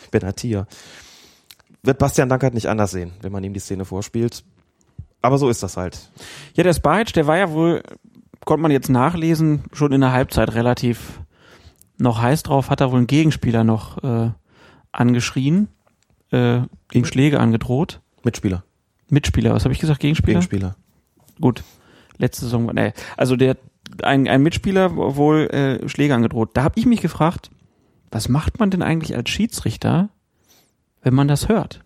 Benatia. 0.10 0.68
Wird 1.84 2.00
Bastian 2.00 2.28
Dankert 2.28 2.54
nicht 2.54 2.68
anders 2.68 2.92
sehen, 2.92 3.14
wenn 3.22 3.32
man 3.32 3.44
ihm 3.44 3.54
die 3.54 3.60
Szene 3.60 3.86
vorspielt. 3.86 4.44
Aber 5.22 5.38
so 5.38 5.50
ist 5.50 5.62
das 5.64 5.78
halt. 5.78 6.10
Ja, 6.56 6.64
der 6.64 6.74
Spahic, 6.74 7.14
der 7.14 7.28
war 7.28 7.38
ja 7.38 7.52
wohl, 7.52 7.84
konnte 8.46 8.64
man 8.64 8.72
jetzt 8.72 8.90
nachlesen, 8.90 9.64
schon 9.74 9.92
in 9.92 10.02
der 10.02 10.12
Halbzeit 10.12 10.54
relativ 10.54 11.22
noch 11.98 12.22
heiß 12.22 12.44
drauf, 12.44 12.70
hat 12.70 12.82
er 12.82 12.92
wohl 12.92 12.98
einen 12.98 13.08
Gegenspieler 13.08 13.64
noch 13.64 14.04
äh, 14.04 14.32
angeschrien, 14.92 15.68
äh, 16.32 16.62
gegen 16.90 17.06
Schläge 17.06 17.40
angedroht. 17.40 18.02
Mitspieler. 18.24 18.64
Mitspieler, 19.10 19.54
was 19.54 19.64
habe 19.66 19.74
ich 19.74 19.80
gesagt? 19.80 20.00
Gegenspieler? 20.00 20.40
Gegenspieler. 20.40 20.76
Gut. 21.40 21.64
Letzte 22.18 22.46
Saison, 22.46 22.68
nee. 22.74 22.94
Also 23.18 23.36
der 23.36 23.58
ein, 24.04 24.28
ein 24.28 24.42
Mitspieler 24.42 24.96
wohl 24.96 25.48
äh, 25.52 25.88
Schläge 25.90 26.16
angedroht. 26.16 26.52
Da 26.54 26.64
habe 26.64 26.80
ich 26.80 26.86
mich 26.86 27.02
gefragt, 27.02 27.50
was 28.10 28.30
macht 28.30 28.60
man 28.60 28.70
denn 28.70 28.82
eigentlich 28.82 29.16
als 29.16 29.30
Schiedsrichter, 29.30 30.10
wenn 31.02 31.14
man 31.14 31.28
das 31.28 31.50
hört? 31.50 31.84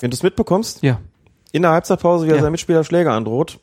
Wenn 0.00 0.10
du 0.10 0.14
es 0.16 0.22
mitbekommst? 0.22 0.82
Ja. 0.82 1.00
In 1.52 1.62
der 1.62 1.72
Halbzeitpause, 1.72 2.26
wie 2.26 2.30
er 2.30 2.36
Ja. 2.36 2.42
sein 2.42 2.52
Mitspieler 2.52 2.84
Schläger 2.84 3.12
androht. 3.12 3.60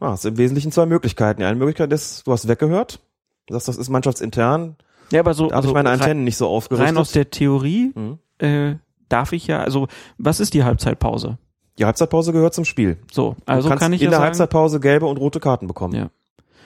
Ah, 0.00 0.14
es 0.14 0.22
sind 0.22 0.32
im 0.32 0.38
Wesentlichen 0.38 0.72
zwei 0.72 0.86
Möglichkeiten. 0.86 1.40
Die 1.40 1.46
eine 1.46 1.56
Möglichkeit 1.58 1.92
ist, 1.92 2.26
du 2.26 2.32
hast 2.32 2.48
weggehört. 2.48 3.00
Du 3.46 3.54
sagst, 3.54 3.68
das 3.68 3.76
ist 3.76 3.88
mannschaftsintern. 3.90 4.76
Ja, 5.12 5.20
aber 5.20 5.34
so 5.34 5.48
Da 5.48 5.56
habe 5.56 5.66
ich 5.66 5.72
meine 5.72 5.90
Antennen 5.90 6.24
nicht 6.24 6.36
so 6.36 6.46
aufgerüstet. 6.48 6.86
Rein 6.88 6.96
aus 6.96 7.12
der 7.12 7.30
Theorie 7.30 7.92
Mhm. 7.94 8.18
äh, 8.38 8.76
darf 9.08 9.32
ich 9.32 9.46
ja, 9.46 9.60
also 9.60 9.88
was 10.18 10.40
ist 10.40 10.54
die 10.54 10.62
Halbzeitpause? 10.64 11.38
Die 11.78 11.84
Halbzeitpause 11.84 12.32
gehört 12.32 12.54
zum 12.54 12.64
Spiel. 12.64 12.98
So, 13.10 13.36
also 13.46 13.68
kann 13.70 13.92
ich 13.92 14.00
in 14.02 14.06
ja 14.06 14.10
der 14.10 14.18
sagen, 14.18 14.24
Halbzeitpause 14.26 14.80
gelbe 14.80 15.06
und 15.06 15.16
rote 15.16 15.40
Karten 15.40 15.66
bekommen. 15.66 15.94
Ja. 15.94 16.10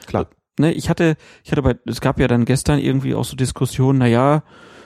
Klar. 0.07 0.26
ne, 0.59 0.72
ich 0.72 0.88
hatte, 0.90 1.16
ich 1.42 1.51
hatte 1.53 1.62
bei, 1.62 1.76
es 1.86 2.01
gab 2.01 2.20
ja 2.20 2.28
dann 2.28 2.45
gestern 2.45 2.78
irgendwie 2.78 3.14
auch 3.14 3.24
so 3.24 3.36
Diskussionen, 3.36 3.99
na 4.01 4.07
ja, 4.07 4.42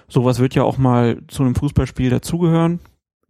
sowas 0.06 0.38
wird 0.38 0.54
ja 0.54 0.62
auch 0.62 0.78
mal 0.78 1.20
zu 1.28 1.42
einem 1.42 1.54
Fußballspiel 1.54 2.10
dazugehören. 2.10 2.80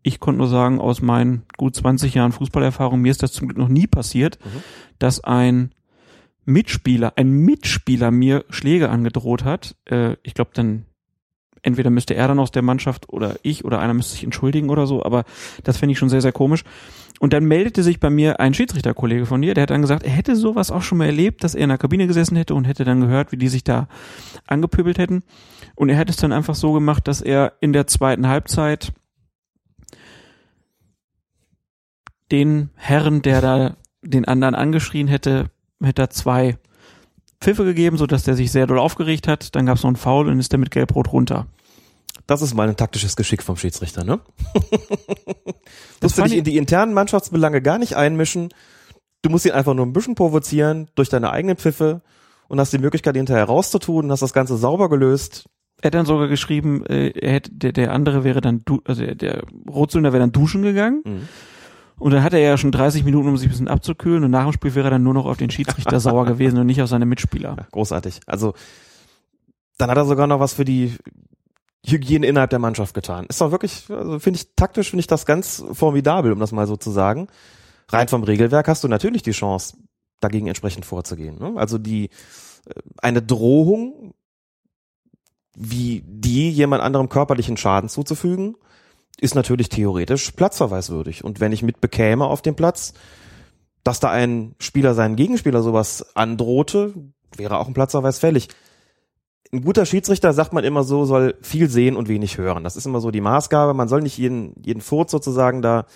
Ich 0.02 0.20
konnte 0.20 0.38
nur 0.38 0.48
sagen, 0.48 0.80
aus 0.80 1.00
meinen 1.02 1.42
gut 1.56 1.74
20 1.74 2.14
Jahren 2.14 2.32
Fußballerfahrung, 2.32 3.00
mir 3.00 3.10
ist 3.10 3.22
das 3.22 3.32
zum 3.32 3.48
Glück 3.48 3.58
noch 3.58 3.68
nie 3.68 3.86
passiert, 3.86 4.38
Mhm. 4.44 4.62
dass 4.98 5.22
ein 5.24 5.72
Mitspieler, 6.48 7.12
ein 7.16 7.30
Mitspieler 7.30 8.10
mir 8.10 8.44
Schläge 8.48 8.88
angedroht 8.88 9.44
hat. 9.44 9.76
Äh, 9.84 10.16
ich 10.22 10.32
glaube 10.32 10.52
dann, 10.54 10.86
entweder 11.60 11.90
müsste 11.90 12.14
er 12.14 12.26
dann 12.26 12.38
aus 12.38 12.50
der 12.50 12.62
Mannschaft 12.62 13.10
oder 13.10 13.36
ich 13.42 13.66
oder 13.66 13.80
einer 13.80 13.92
müsste 13.92 14.12
sich 14.12 14.24
entschuldigen 14.24 14.70
oder 14.70 14.86
so, 14.86 15.04
aber 15.04 15.24
das 15.62 15.76
fände 15.76 15.92
ich 15.92 15.98
schon 15.98 16.08
sehr, 16.08 16.22
sehr 16.22 16.32
komisch. 16.32 16.64
Und 17.20 17.34
dann 17.34 17.44
meldete 17.44 17.82
sich 17.82 18.00
bei 18.00 18.08
mir 18.08 18.40
ein 18.40 18.54
Schiedsrichterkollege 18.54 19.26
von 19.26 19.42
dir, 19.42 19.52
der 19.52 19.62
hat 19.62 19.70
dann 19.70 19.82
gesagt, 19.82 20.04
er 20.04 20.10
hätte 20.10 20.36
sowas 20.36 20.70
auch 20.70 20.82
schon 20.82 20.98
mal 20.98 21.06
erlebt, 21.06 21.44
dass 21.44 21.54
er 21.54 21.64
in 21.64 21.68
der 21.68 21.76
Kabine 21.76 22.06
gesessen 22.06 22.36
hätte 22.36 22.54
und 22.54 22.64
hätte 22.64 22.84
dann 22.84 23.00
gehört, 23.00 23.30
wie 23.30 23.36
die 23.36 23.48
sich 23.48 23.64
da 23.64 23.88
angepöbelt 24.46 24.98
hätten. 24.98 25.24
Und 25.74 25.90
er 25.90 25.96
hätte 25.96 26.12
es 26.12 26.16
dann 26.16 26.32
einfach 26.32 26.54
so 26.54 26.72
gemacht, 26.72 27.06
dass 27.08 27.20
er 27.20 27.54
in 27.60 27.74
der 27.74 27.86
zweiten 27.86 28.26
Halbzeit 28.26 28.92
den 32.32 32.70
Herrn, 32.74 33.20
der 33.20 33.40
da 33.42 33.76
den 34.02 34.24
anderen 34.24 34.54
angeschrien 34.54 35.08
hätte, 35.08 35.50
hätte 35.82 36.02
er 36.02 36.10
zwei 36.10 36.58
Pfiffe 37.40 37.64
gegeben, 37.64 37.96
sodass 37.96 38.24
der 38.24 38.34
sich 38.34 38.50
sehr 38.50 38.66
doll 38.66 38.78
aufgeregt 38.78 39.28
hat. 39.28 39.54
Dann 39.54 39.66
gab 39.66 39.76
es 39.76 39.82
noch 39.82 39.88
einen 39.88 39.96
Foul 39.96 40.28
und 40.28 40.38
ist 40.38 40.52
der 40.52 40.58
mit 40.58 40.70
Gelb-Rot 40.70 41.12
runter. 41.12 41.46
Das 42.26 42.42
ist 42.42 42.54
mal 42.54 42.68
ein 42.68 42.76
taktisches 42.76 43.16
Geschick 43.16 43.42
vom 43.42 43.56
Schiedsrichter, 43.56 44.04
ne? 44.04 44.20
Das 46.00 46.12
Musst 46.12 46.18
du 46.18 46.22
dich 46.24 46.36
in 46.38 46.44
die 46.44 46.56
internen 46.56 46.94
Mannschaftsbelange 46.94 47.60
gar 47.60 47.78
nicht 47.78 47.96
einmischen. 47.96 48.50
Du 49.22 49.30
musst 49.30 49.44
ihn 49.46 49.52
einfach 49.52 49.74
nur 49.74 49.84
ein 49.84 49.92
bisschen 49.92 50.14
provozieren 50.14 50.88
durch 50.94 51.08
deine 51.08 51.30
eigenen 51.30 51.56
Pfiffe 51.56 52.02
und 52.48 52.60
hast 52.60 52.72
die 52.72 52.78
Möglichkeit, 52.78 53.16
ihn 53.16 53.20
hinterher 53.20 53.44
rauszutun 53.44 54.04
und 54.04 54.12
hast 54.12 54.22
das 54.22 54.32
Ganze 54.32 54.56
sauber 54.56 54.88
gelöst. 54.88 55.48
Er 55.80 55.88
hat 55.88 55.94
dann 55.94 56.06
sogar 56.06 56.28
geschrieben, 56.28 56.84
äh, 56.86 57.08
er 57.10 57.32
hätte, 57.32 57.52
der, 57.52 57.72
der 57.72 57.92
andere 57.92 58.24
wäre 58.24 58.40
dann, 58.40 58.62
du, 58.64 58.80
also 58.84 59.02
der, 59.02 59.14
der 59.14 59.42
Rotsünder 59.68 60.12
wäre 60.12 60.20
dann 60.20 60.32
duschen 60.32 60.62
gegangen. 60.62 61.02
Mhm. 61.04 61.28
Und 61.98 62.12
dann 62.12 62.22
hat 62.22 62.32
er 62.32 62.38
ja 62.38 62.56
schon 62.56 62.70
30 62.72 63.04
Minuten, 63.04 63.28
um 63.28 63.36
sich 63.36 63.48
ein 63.48 63.50
bisschen 63.50 63.68
abzukühlen. 63.68 64.24
Und 64.24 64.30
nach 64.30 64.44
dem 64.44 64.52
Spiel 64.52 64.74
wäre 64.74 64.88
er 64.88 64.92
dann 64.92 65.02
nur 65.02 65.14
noch 65.14 65.26
auf 65.26 65.36
den 65.36 65.50
Schiedsrichter 65.50 66.00
sauer 66.00 66.26
gewesen 66.26 66.58
und 66.58 66.66
nicht 66.66 66.80
auf 66.80 66.88
seine 66.88 67.06
Mitspieler. 67.06 67.56
Ja, 67.58 67.66
großartig. 67.72 68.20
Also 68.26 68.54
dann 69.78 69.90
hat 69.90 69.96
er 69.96 70.04
sogar 70.04 70.26
noch 70.26 70.40
was 70.40 70.54
für 70.54 70.64
die 70.64 70.94
Hygiene 71.86 72.26
innerhalb 72.26 72.50
der 72.50 72.58
Mannschaft 72.58 72.94
getan. 72.94 73.26
Ist 73.28 73.40
doch 73.40 73.50
wirklich, 73.50 73.86
also 73.90 74.18
finde 74.18 74.38
ich 74.38 74.54
taktisch 74.56 74.90
finde 74.90 75.00
ich 75.00 75.06
das 75.06 75.26
ganz 75.26 75.64
formidabel, 75.72 76.32
um 76.32 76.40
das 76.40 76.52
mal 76.52 76.66
so 76.66 76.76
zu 76.76 76.90
sagen. 76.90 77.28
Rein 77.88 78.08
vom 78.08 78.22
Regelwerk 78.22 78.68
hast 78.68 78.84
du 78.84 78.88
natürlich 78.88 79.22
die 79.22 79.30
Chance, 79.30 79.76
dagegen 80.20 80.46
entsprechend 80.48 80.84
vorzugehen. 80.84 81.38
Ne? 81.38 81.52
Also 81.56 81.78
die 81.78 82.06
äh, 82.66 82.80
eine 82.98 83.22
Drohung, 83.22 84.14
wie 85.56 86.02
die 86.06 86.50
jemand 86.50 86.82
anderem 86.82 87.08
körperlichen 87.08 87.56
Schaden 87.56 87.88
zuzufügen, 87.88 88.56
ist 89.20 89.34
natürlich 89.34 89.68
theoretisch 89.68 90.30
platzverweiswürdig. 90.32 91.24
Und 91.24 91.40
wenn 91.40 91.52
ich 91.52 91.62
mitbekäme 91.62 92.24
auf 92.24 92.42
dem 92.42 92.54
Platz, 92.54 92.94
dass 93.84 94.00
da 94.00 94.10
ein 94.10 94.54
Spieler 94.58 94.94
seinen 94.94 95.16
Gegenspieler 95.16 95.62
sowas 95.62 96.14
androhte, 96.14 96.94
wäre 97.36 97.58
auch 97.58 97.68
ein 97.68 97.74
Platzverweis 97.74 98.18
fällig. 98.18 98.48
Ein 99.52 99.62
guter 99.62 99.86
Schiedsrichter, 99.86 100.32
sagt 100.32 100.52
man 100.52 100.64
immer 100.64 100.84
so, 100.84 101.04
soll 101.04 101.36
viel 101.40 101.70
sehen 101.70 101.96
und 101.96 102.08
wenig 102.08 102.36
hören. 102.38 102.64
Das 102.64 102.76
ist 102.76 102.86
immer 102.86 103.00
so 103.00 103.10
die 103.10 103.20
Maßgabe. 103.20 103.72
Man 103.72 103.88
soll 103.88 104.02
nicht 104.02 104.18
jeden, 104.18 104.52
jeden 104.62 104.82
Furz 104.82 105.10
sozusagen 105.10 105.62
da 105.62 105.86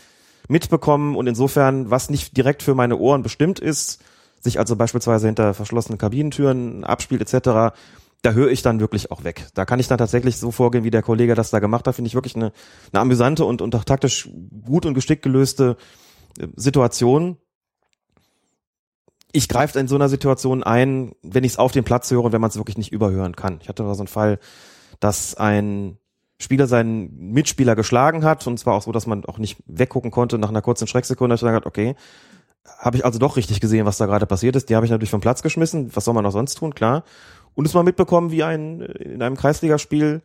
mitbekommen 0.49 1.16
und 1.16 1.27
insofern, 1.27 1.91
was 1.91 2.11
nicht 2.11 2.37
direkt 2.37 2.62
für 2.62 2.75
meine 2.75 2.97
Ohren 2.97 3.23
bestimmt 3.23 3.61
ist, 3.61 4.03
sich 4.41 4.59
also 4.59 4.75
beispielsweise 4.75 5.27
hinter 5.27 5.55
verschlossenen 5.55 5.99
Kabinentüren 5.99 6.85
abspielt 6.85 7.20
etc., 7.20 7.75
da 8.23 8.33
höre 8.33 8.51
ich 8.51 8.62
dann 8.62 8.81
wirklich 8.81 9.11
auch 9.11 9.25
weg. 9.25 9.49
Da 9.55 9.64
kann 9.64 9.81
ich 9.81 9.89
dann 9.89 9.99
tatsächlich 9.99 10.37
so 10.37 10.53
vorgehen, 10.53 10.85
wie 10.85 10.91
der 10.91 11.03
Kollege 11.03 11.35
das 11.35 11.51
da 11.51 11.59
gemacht 11.59 11.87
hat, 11.87 11.97
finde 11.97 12.07
ich 12.07 12.14
wirklich 12.14 12.37
eine, 12.37 12.53
eine 12.93 13.01
amüsante 13.01 13.45
und, 13.45 13.61
und 13.61 13.75
auch 13.75 13.85
taktisch 13.85 14.31
gut 14.64 14.87
und 14.87 14.95
geschickt 14.95 15.23
gelöste 15.23 15.77
äh, 16.39 16.47
Situation. 16.55 17.37
Ich 19.33 19.49
greife 19.49 19.79
in 19.79 19.89
so 19.89 19.97
einer 19.97 20.09
Situation 20.09 20.62
ein, 20.62 21.12
wenn 21.23 21.43
ich 21.43 21.53
es 21.53 21.59
auf 21.59 21.73
dem 21.73 21.85
Platz 21.85 22.11
höre 22.11 22.23
und 22.23 22.33
wenn 22.33 22.41
man 22.41 22.51
es 22.51 22.57
wirklich 22.57 22.79
nicht 22.79 22.93
überhören 22.93 23.35
kann. 23.35 23.59
Ich 23.61 23.68
hatte 23.68 23.83
mal 23.83 23.95
so 23.95 24.03
einen 24.03 24.09
Fall, 24.09 24.39
dass 25.01 25.35
ein 25.35 25.99
Spieler 26.39 26.66
seinen 26.66 27.33
Mitspieler 27.33 27.75
geschlagen 27.75 28.25
hat 28.25 28.47
und 28.47 28.59
zwar 28.59 28.75
auch 28.75 28.83
so, 28.83 28.93
dass 28.93 29.07
man 29.07 29.25
auch 29.25 29.39
nicht 29.39 29.59
weggucken 29.66 30.11
konnte 30.11 30.39
nach 30.39 30.51
einer 30.51 30.62
kurzen 30.62 30.87
Schrecksekunde, 30.87 31.35
er 31.35 31.39
gesagt, 31.39 31.66
okay, 31.66 31.97
habe 32.79 32.97
ich 32.97 33.05
also 33.05 33.18
doch 33.18 33.37
richtig 33.37 33.61
gesehen, 33.61 33.87
was 33.87 33.99
da 33.99 34.07
gerade 34.07 34.27
passiert 34.27 34.55
ist. 34.57 34.68
Die 34.68 34.77
habe 34.77 34.87
ich 34.87 34.93
natürlich 34.93 35.11
vom 35.11 35.20
Platz 35.20 35.43
geschmissen. 35.43 35.91
Was 35.95 36.05
soll 36.05 36.14
man 36.14 36.25
noch 36.25 36.33
sonst 36.33 36.55
tun? 36.55 36.75
Klar. 36.75 37.05
Und 37.55 37.66
es 37.66 37.74
mal 37.74 37.82
mitbekommen, 37.82 38.30
wie 38.30 38.42
ein 38.42 38.80
in 38.80 39.22
einem 39.22 39.36
Kreisligaspiel 39.36 40.22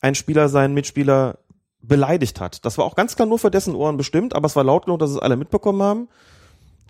ein 0.00 0.14
Spieler 0.14 0.48
seinen 0.48 0.74
Mitspieler 0.74 1.38
beleidigt 1.82 2.40
hat. 2.40 2.64
Das 2.64 2.78
war 2.78 2.84
auch 2.84 2.94
ganz 2.94 3.16
klar 3.16 3.26
nur 3.26 3.38
für 3.38 3.50
dessen 3.50 3.74
Ohren 3.74 3.96
bestimmt, 3.96 4.34
aber 4.34 4.46
es 4.46 4.56
war 4.56 4.64
laut 4.64 4.84
genug, 4.84 4.98
dass 4.98 5.10
es 5.10 5.18
alle 5.18 5.36
mitbekommen 5.36 5.82
haben. 5.82 6.08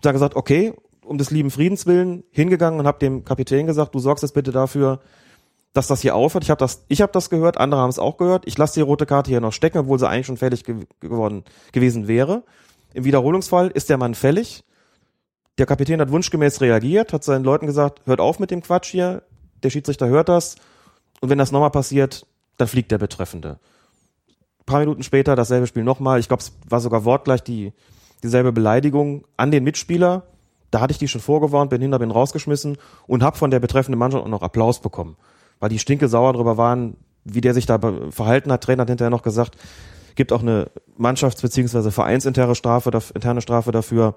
Da 0.01 0.11
gesagt, 0.11 0.35
okay, 0.35 0.73
um 1.05 1.17
des 1.17 1.31
lieben 1.31 1.51
Friedens 1.51 1.85
willen 1.85 2.23
hingegangen 2.31 2.79
und 2.79 2.87
habe 2.87 2.99
dem 2.99 3.23
Kapitän 3.25 3.67
gesagt, 3.67 3.95
du 3.95 3.99
sorgst 3.99 4.23
jetzt 4.23 4.33
bitte 4.33 4.51
dafür, 4.51 4.99
dass 5.73 5.87
das 5.87 6.01
hier 6.01 6.15
aufhört. 6.15 6.43
Ich 6.43 6.49
habe 6.49 6.59
das, 6.59 6.83
ich 6.89 7.01
habe 7.01 7.11
das 7.11 7.29
gehört, 7.29 7.57
andere 7.57 7.81
haben 7.81 7.89
es 7.89 7.99
auch 7.99 8.17
gehört. 8.17 8.45
Ich 8.45 8.57
lasse 8.57 8.75
die 8.75 8.81
rote 8.81 9.05
Karte 9.05 9.29
hier 9.29 9.39
noch 9.39 9.53
stecken, 9.53 9.79
obwohl 9.79 9.99
sie 9.99 10.07
eigentlich 10.07 10.25
schon 10.25 10.37
fällig 10.37 10.63
ge 10.63 10.85
geworden 10.99 11.43
gewesen 11.71 12.07
wäre. 12.07 12.43
Im 12.93 13.05
Wiederholungsfall 13.05 13.69
ist 13.69 13.89
der 13.89 13.97
Mann 13.97 14.15
fällig. 14.15 14.65
Der 15.57 15.65
Kapitän 15.65 16.01
hat 16.01 16.11
wunschgemäß 16.11 16.61
reagiert, 16.61 17.13
hat 17.13 17.23
seinen 17.23 17.43
Leuten 17.43 17.67
gesagt, 17.67 18.01
hört 18.05 18.19
auf 18.19 18.39
mit 18.39 18.51
dem 18.51 18.61
Quatsch 18.61 18.91
hier. 18.91 19.23
Der 19.63 19.69
Schiedsrichter 19.69 20.07
hört 20.07 20.29
das. 20.29 20.55
Und 21.19 21.29
wenn 21.29 21.37
das 21.37 21.51
nochmal 21.51 21.71
passiert, 21.71 22.25
dann 22.57 22.67
fliegt 22.67 22.91
der 22.91 22.97
Betreffende. 22.97 23.59
Ein 24.59 24.65
paar 24.65 24.79
Minuten 24.79 25.03
später 25.03 25.35
dasselbe 25.35 25.67
Spiel 25.67 25.83
nochmal. 25.83 26.19
Ich 26.19 26.27
glaube, 26.27 26.41
es 26.41 26.53
war 26.67 26.79
sogar 26.79 27.05
wortgleich 27.05 27.43
die, 27.43 27.73
dieselbe 28.23 28.51
Beleidigung 28.51 29.25
an 29.37 29.51
den 29.51 29.63
Mitspieler. 29.63 30.23
Da 30.71 30.79
hatte 30.79 30.91
ich 30.91 30.97
die 30.97 31.07
schon 31.07 31.21
vorgewarnt, 31.21 31.69
bin 31.69 31.81
hinter, 31.81 31.99
bin 31.99 32.11
rausgeschmissen 32.11 32.77
und 33.07 33.23
habe 33.23 33.37
von 33.37 33.51
der 33.51 33.59
betreffenden 33.59 33.99
Mannschaft 33.99 34.23
auch 34.23 34.29
noch 34.29 34.41
Applaus 34.41 34.81
bekommen. 34.81 35.17
Weil 35.59 35.69
die 35.69 35.79
stinke 35.79 36.07
sauer 36.07 36.33
drüber 36.33 36.57
waren, 36.57 36.95
wie 37.23 37.41
der 37.41 37.53
sich 37.53 37.65
da 37.65 37.79
verhalten 38.09 38.51
hat. 38.51 38.63
Trainer 38.63 38.81
hat 38.81 38.89
hinterher 38.89 39.09
noch 39.09 39.21
gesagt, 39.21 39.57
gibt 40.15 40.31
auch 40.31 40.41
eine 40.41 40.71
Mannschafts- 40.97 41.41
bzw. 41.41 41.91
vereinsinterne 41.91 42.55
Strafe, 42.55 42.91
interne 43.13 43.41
Strafe 43.41 43.71
dafür. 43.71 44.15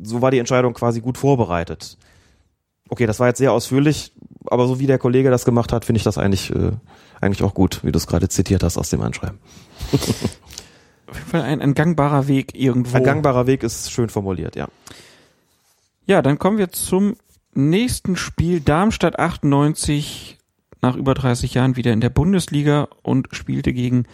So 0.00 0.22
war 0.22 0.30
die 0.30 0.38
Entscheidung 0.38 0.72
quasi 0.72 1.00
gut 1.00 1.18
vorbereitet. 1.18 1.98
Okay, 2.88 3.06
das 3.06 3.20
war 3.20 3.28
jetzt 3.28 3.38
sehr 3.38 3.52
ausführlich, 3.52 4.12
aber 4.46 4.66
so 4.66 4.78
wie 4.78 4.86
der 4.86 4.98
Kollege 4.98 5.30
das 5.30 5.44
gemacht 5.44 5.72
hat, 5.72 5.84
finde 5.84 5.98
ich 5.98 6.04
das 6.04 6.18
eigentlich, 6.18 6.50
äh, 6.50 6.72
eigentlich 7.20 7.42
auch 7.42 7.54
gut, 7.54 7.80
wie 7.84 7.92
du 7.92 7.96
es 7.96 8.06
gerade 8.06 8.28
zitiert 8.28 8.62
hast 8.62 8.78
aus 8.78 8.90
dem 8.90 9.00
Anschreiben. 9.00 9.38
Auf 9.92 11.18
jeden 11.18 11.30
Fall 11.30 11.42
ein, 11.42 11.60
ein 11.60 11.74
gangbarer 11.74 12.26
Weg 12.26 12.54
irgendwo. 12.54 12.96
Ein 12.96 13.04
gangbarer 13.04 13.46
Weg 13.46 13.62
ist 13.62 13.90
schön 13.90 14.08
formuliert, 14.08 14.56
ja. 14.56 14.68
Ja, 16.06 16.22
dann 16.22 16.38
kommen 16.38 16.58
wir 16.58 16.70
zum 16.72 17.16
nächsten 17.54 18.16
Spiel. 18.16 18.60
Darmstadt 18.60 19.18
98 19.18 20.38
nach 20.80 20.96
über 20.96 21.14
30 21.14 21.54
Jahren 21.54 21.76
wieder 21.76 21.92
in 21.92 22.00
der 22.00 22.10
Bundesliga 22.10 22.88
und 23.02 23.28
spielte 23.32 23.72
gegen 23.72 24.06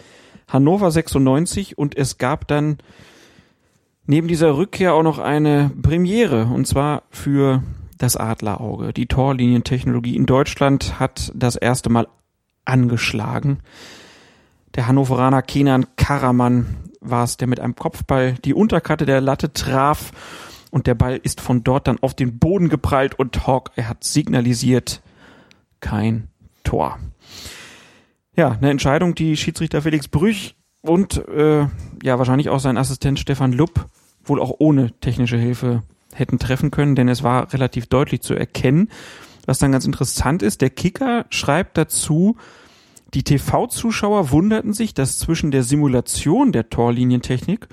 Hannover 0.48 0.90
96 0.90 1.78
und 1.78 1.96
es 1.96 2.18
gab 2.18 2.46
dann 2.48 2.78
neben 4.06 4.28
dieser 4.28 4.56
Rückkehr 4.56 4.94
auch 4.94 5.02
noch 5.02 5.18
eine 5.18 5.70
Premiere 5.82 6.46
und 6.46 6.66
zwar 6.66 7.04
für 7.10 7.62
das 7.98 8.16
Adlerauge. 8.16 8.92
Die 8.92 9.06
Torlinientechnologie 9.06 10.16
in 10.16 10.26
Deutschland 10.26 10.98
hat 10.98 11.32
das 11.34 11.56
erste 11.56 11.90
Mal 11.90 12.08
angeschlagen. 12.64 13.58
Der 14.74 14.86
Hannoveraner 14.86 15.42
Kenan 15.42 15.86
Karaman 15.96 16.66
war 17.00 17.24
es, 17.24 17.36
der 17.36 17.48
mit 17.48 17.60
einem 17.60 17.74
Kopfball 17.74 18.34
die 18.44 18.54
Unterkante 18.54 19.06
der 19.06 19.20
Latte 19.20 19.52
traf 19.52 20.12
und 20.70 20.86
der 20.86 20.94
Ball 20.94 21.18
ist 21.22 21.40
von 21.40 21.64
dort 21.64 21.88
dann 21.88 21.98
auf 22.00 22.14
den 22.14 22.38
Boden 22.38 22.68
geprallt 22.68 23.18
und 23.18 23.46
Hawk, 23.46 23.70
er 23.76 23.88
hat 23.88 24.04
signalisiert, 24.04 25.02
kein 25.80 26.28
Tor. 26.64 26.98
Ja, 28.36 28.50
eine 28.50 28.70
Entscheidung, 28.70 29.14
die 29.14 29.36
Schiedsrichter 29.36 29.82
Felix 29.82 30.08
Brüch 30.08 30.54
und 30.82 31.26
äh, 31.28 31.66
ja 32.02 32.18
wahrscheinlich 32.18 32.50
auch 32.50 32.60
sein 32.60 32.76
Assistent 32.76 33.18
Stefan 33.18 33.52
Lupp 33.52 33.86
wohl 34.24 34.40
auch 34.40 34.54
ohne 34.58 34.92
technische 35.00 35.38
Hilfe 35.38 35.82
hätten 36.18 36.38
treffen 36.38 36.70
können, 36.70 36.94
denn 36.94 37.08
es 37.08 37.22
war 37.22 37.52
relativ 37.52 37.86
deutlich 37.86 38.20
zu 38.20 38.34
erkennen. 38.34 38.88
Was 39.46 39.58
dann 39.58 39.72
ganz 39.72 39.86
interessant 39.86 40.42
ist, 40.42 40.60
der 40.60 40.70
Kicker 40.70 41.26
schreibt 41.30 41.78
dazu, 41.78 42.36
die 43.14 43.22
TV-Zuschauer 43.22 44.30
wunderten 44.30 44.74
sich, 44.74 44.92
dass 44.92 45.18
zwischen 45.18 45.50
der 45.50 45.62
Simulation 45.62 46.52
der 46.52 46.68
Torlinientechnik 46.68 47.68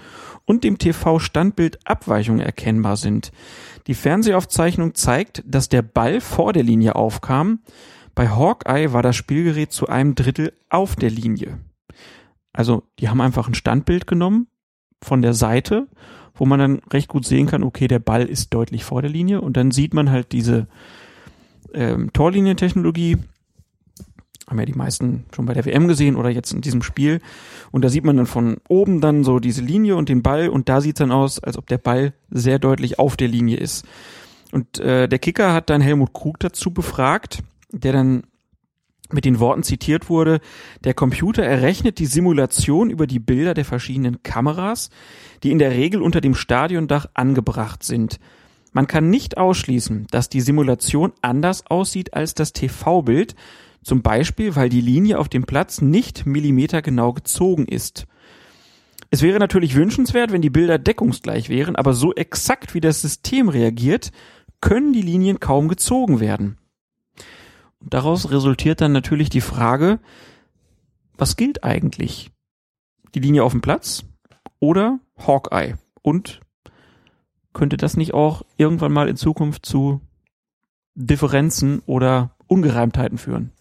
und 0.45 0.63
dem 0.63 0.77
TV-Standbild 0.77 1.79
Abweichungen 1.85 2.39
erkennbar 2.39 2.95
sind. 2.95 3.33
Die 3.87 3.95
Fernsehaufzeichnung 3.95 4.95
zeigt, 4.95 5.43
dass 5.45 5.67
der 5.67 5.81
Ball 5.81 6.21
vor 6.21 6.53
der 6.53 6.63
Linie 6.63 6.95
aufkam. 6.95 7.59
Bei 8.13 8.29
Hawkeye 8.29 8.93
war 8.93 9.01
das 9.01 9.17
Spielgerät 9.17 9.73
zu 9.73 9.87
einem 9.87 10.15
Drittel 10.15 10.53
auf 10.69 10.95
der 10.95 11.09
Linie. 11.09 11.59
Also, 12.53 12.83
die 12.99 13.09
haben 13.09 13.19
einfach 13.19 13.49
ein 13.49 13.55
Standbild 13.55 14.07
genommen 14.07 14.47
von 15.01 15.21
der 15.21 15.33
Seite, 15.33 15.87
wo 16.33 16.45
man 16.45 16.59
dann 16.59 16.81
recht 16.91 17.07
gut 17.07 17.25
sehen 17.25 17.47
kann, 17.47 17.63
okay, 17.63 17.87
der 17.87 17.99
Ball 17.99 18.25
ist 18.25 18.53
deutlich 18.53 18.83
vor 18.83 19.01
der 19.01 19.11
Linie 19.11 19.41
und 19.41 19.57
dann 19.57 19.71
sieht 19.71 19.93
man 19.93 20.11
halt 20.11 20.31
diese 20.31 20.67
ähm, 21.73 22.11
Torlinientechnologie 22.13 23.17
haben 24.47 24.59
ja 24.59 24.65
die 24.65 24.73
meisten 24.73 25.25
schon 25.35 25.45
bei 25.45 25.53
der 25.53 25.65
WM 25.65 25.87
gesehen 25.87 26.15
oder 26.15 26.29
jetzt 26.29 26.53
in 26.53 26.61
diesem 26.61 26.83
Spiel. 26.83 27.19
Und 27.71 27.83
da 27.83 27.89
sieht 27.89 28.03
man 28.03 28.17
dann 28.17 28.25
von 28.27 28.57
oben 28.67 29.01
dann 29.01 29.23
so 29.23 29.39
diese 29.39 29.61
Linie 29.61 29.95
und 29.95 30.09
den 30.09 30.21
Ball 30.21 30.49
und 30.49 30.69
da 30.69 30.81
sieht 30.81 30.97
es 30.97 30.99
dann 30.99 31.11
aus, 31.11 31.39
als 31.39 31.57
ob 31.57 31.67
der 31.67 31.77
Ball 31.77 32.13
sehr 32.29 32.59
deutlich 32.59 32.99
auf 32.99 33.17
der 33.17 33.27
Linie 33.27 33.57
ist. 33.57 33.85
Und 34.51 34.79
äh, 34.79 35.07
der 35.07 35.19
Kicker 35.19 35.53
hat 35.53 35.69
dann 35.69 35.81
Helmut 35.81 36.13
Krug 36.13 36.39
dazu 36.39 36.71
befragt, 36.71 37.43
der 37.71 37.93
dann 37.93 38.23
mit 39.11 39.25
den 39.25 39.39
Worten 39.39 39.63
zitiert 39.63 40.09
wurde, 40.09 40.39
der 40.83 40.93
Computer 40.93 41.43
errechnet 41.43 41.99
die 41.99 42.05
Simulation 42.05 42.89
über 42.89 43.07
die 43.07 43.19
Bilder 43.19 43.53
der 43.53 43.65
verschiedenen 43.65 44.23
Kameras, 44.23 44.89
die 45.43 45.51
in 45.51 45.59
der 45.59 45.71
Regel 45.71 46.01
unter 46.01 46.21
dem 46.21 46.35
Stadiondach 46.35 47.07
angebracht 47.13 47.83
sind. 47.83 48.19
Man 48.73 48.87
kann 48.87 49.09
nicht 49.09 49.37
ausschließen, 49.37 50.07
dass 50.11 50.29
die 50.29 50.41
Simulation 50.41 51.13
anders 51.21 51.65
aussieht 51.67 52.13
als 52.13 52.33
das 52.33 52.51
TV-Bild, 52.51 53.35
zum 53.83 54.01
Beispiel, 54.01 54.55
weil 54.55 54.67
die 54.67 54.81
Linie 54.81 55.19
auf 55.19 55.29
dem 55.29 55.45
Platz 55.45 55.79
nicht 55.79 56.25
millimetergenau 56.25 57.13
gezogen 57.13 57.67
ist. 57.67 58.07
Es 59.11 59.21
wäre 59.21 59.39
natürlich 59.39 59.75
wünschenswert, 59.75 60.31
wenn 60.31 60.41
die 60.41 60.49
Bilder 60.49 60.79
deckungsgleich 60.79 61.47
wären, 61.49 61.75
aber 61.75 61.93
so 61.93 62.13
exakt 62.13 62.73
wie 62.73 62.81
das 62.81 63.01
System 63.01 63.47
reagiert, 63.47 64.11
können 64.59 64.91
die 64.91 65.03
Linien 65.03 65.39
kaum 65.39 65.67
gezogen 65.67 66.19
werden. 66.19 66.57
Daraus 67.85 68.31
resultiert 68.31 68.81
dann 68.81 68.91
natürlich 68.91 69.29
die 69.29 69.41
Frage, 69.41 69.99
was 71.17 71.37
gilt 71.37 71.63
eigentlich? 71.63 72.31
Die 73.13 73.19
Linie 73.19 73.43
auf 73.43 73.51
dem 73.51 73.61
Platz 73.61 74.03
oder 74.59 74.99
Hawkeye? 75.17 75.75
Und 76.01 76.41
könnte 77.53 77.77
das 77.77 77.95
nicht 77.95 78.13
auch 78.13 78.41
irgendwann 78.57 78.91
mal 78.91 79.07
in 79.07 79.15
Zukunft 79.15 79.65
zu 79.65 80.01
Differenzen 80.95 81.81
oder 81.85 82.35
Ungereimtheiten 82.47 83.17
führen? 83.17 83.51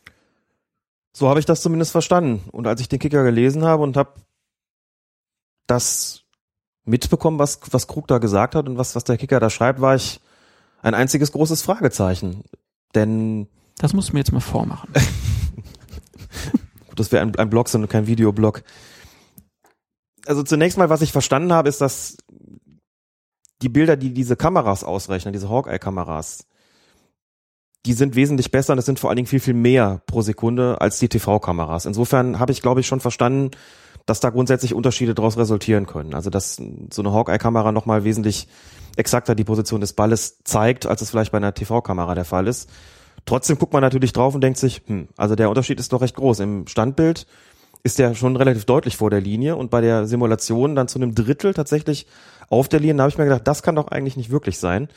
So 1.12 1.29
habe 1.29 1.39
ich 1.39 1.47
das 1.47 1.62
zumindest 1.62 1.93
verstanden. 1.93 2.49
Und 2.51 2.66
als 2.66 2.81
ich 2.81 2.89
den 2.89 2.99
Kicker 2.99 3.22
gelesen 3.22 3.64
habe 3.64 3.83
und 3.83 3.97
habe 3.97 4.14
das 5.66 6.25
mitbekommen, 6.85 7.39
was, 7.39 7.61
was 7.70 7.87
Krug 7.87 8.09
da 8.09 8.18
gesagt 8.18 8.55
hat 8.55 8.68
und 8.68 8.79
was, 8.79 8.97
was 8.97 9.05
der 9.05 9.16
Kicker 9.16 9.39
da 9.39 9.51
schreibt, 9.51 9.81
war 9.81 9.95
ich 9.95 10.20
ein 10.83 10.95
einziges 10.95 11.33
großes 11.33 11.62
Fragezeichen. 11.62 12.45
Denn. 12.95 13.49
Das 13.79 13.93
musst 13.93 14.11
du 14.11 14.12
mir 14.12 14.20
jetzt 14.20 14.33
mal 14.33 14.41
vormachen. 14.41 14.93
das 16.97 17.12
wäre 17.12 17.22
ein, 17.22 17.35
ein 17.37 17.51
Blog, 17.51 17.68
sondern 17.68 17.89
kein 17.89 18.07
Videoblog. 18.07 18.62
Also 20.27 20.43
zunächst 20.43 20.79
mal, 20.79 20.89
was 20.89 21.03
ich 21.03 21.12
verstanden 21.12 21.53
habe, 21.53 21.68
ist, 21.68 21.81
dass 21.81 22.16
die 23.62 23.68
Bilder, 23.68 23.97
die 23.97 24.12
diese 24.12 24.37
Kameras 24.37 24.85
ausrechnen, 24.85 25.33
diese 25.33 25.49
Hawkeye-Kameras, 25.49 26.47
die 27.87 27.93
sind 27.93 28.16
wesentlich 28.16 28.51
besser 28.51 28.72
und 28.72 28.79
es 28.79 28.87
sind 28.87 28.99
vor 28.99 29.11
allen 29.11 29.16
Dingen 29.16 29.29
viel, 29.29 29.41
viel 29.41 29.55
mehr 29.55 30.03
pro 30.07 30.22
Sekunde 30.22 30.81
als 30.81 30.99
die 30.99 31.09
TV-Kameras. 31.09 31.85
Insofern 31.85 32.39
habe 32.39 32.53
ich, 32.53 32.62
glaube 32.62 32.81
ich, 32.81 32.87
schon 32.87 33.01
verstanden, 33.01 33.51
dass 34.07 34.20
da 34.20 34.31
grundsätzlich 34.31 34.75
Unterschiede 34.75 35.14
daraus 35.14 35.37
resultieren 35.37 35.87
können. 35.87 36.14
Also 36.14 36.31
dass 36.31 36.57
so 36.57 37.03
eine 37.03 37.12
Hawkeye-Kamera 37.12 37.72
nochmal 37.72 38.05
wesentlich 38.05 38.49
exakter 38.97 39.35
die 39.35 39.45
Position 39.45 39.81
des 39.81 39.93
Balles 39.93 40.39
zeigt, 40.45 40.87
als 40.87 41.03
es 41.03 41.11
vielleicht 41.11 41.33
bei 41.33 41.39
einer 41.39 41.55
TV-Kamera 41.55 42.14
der 42.14 42.25
Fall 42.25 42.47
ist. 42.47 42.70
Trotzdem 43.27 43.59
guckt 43.59 43.72
man 43.72 43.83
natürlich 43.83 44.12
drauf 44.12 44.35
und 44.35 44.41
denkt 44.43 44.59
sich, 44.59 44.83
hm, 44.87 45.09
also 45.16 45.35
der 45.35 45.49
Unterschied 45.49 45.81
ist 45.81 45.93
doch 45.93 46.03
recht 46.03 46.16
groß. 46.16 46.41
Im 46.41 46.66
Standbild 46.66 47.27
ist 47.83 47.99
der 47.99 48.14
schon 48.14 48.37
relativ 48.37 48.64
deutlich 48.64 48.97
vor 48.97 49.11
der 49.11 49.20
Linie 49.20 49.57
und 49.57 49.70
bei 49.70 49.81
der 49.81 50.07
Simulation 50.07 50.75
dann 50.75 50.89
zu 50.89 50.99
einem 50.99 51.14
Drittel 51.14 51.55
tatsächlich 51.55 52.07
auf 52.49 52.68
der 52.68 52.81
Linie. 52.81 52.97
Da 52.97 53.03
habe 53.05 53.11
ich 53.11 53.18
mir 53.18 53.25
gedacht, 53.25 53.47
das 53.47 53.62
kann 53.62 53.77
doch 53.77 53.89
eigentlich 53.89 54.16
nicht 54.16 54.31
wirklich 54.31 54.59
sein. 54.59 54.89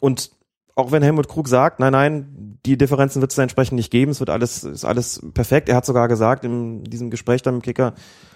Und 0.00 0.30
auch 0.78 0.92
wenn 0.92 1.02
Helmut 1.02 1.26
Krug 1.26 1.48
sagt, 1.48 1.80
nein, 1.80 1.92
nein, 1.92 2.58
die 2.64 2.78
Differenzen 2.78 3.20
wird 3.20 3.32
es 3.32 3.38
entsprechend 3.38 3.76
nicht 3.76 3.90
geben, 3.90 4.12
es 4.12 4.20
wird 4.20 4.30
alles, 4.30 4.62
ist 4.62 4.84
alles 4.84 5.20
perfekt. 5.34 5.68
Er 5.68 5.74
hat 5.74 5.84
sogar 5.84 6.06
gesagt 6.06 6.44
in 6.44 6.84
diesem 6.84 7.10
Gespräch 7.10 7.42
dann 7.42 7.56
mit 7.56 7.64
dem 7.64 7.66
Kicker, 7.66 7.94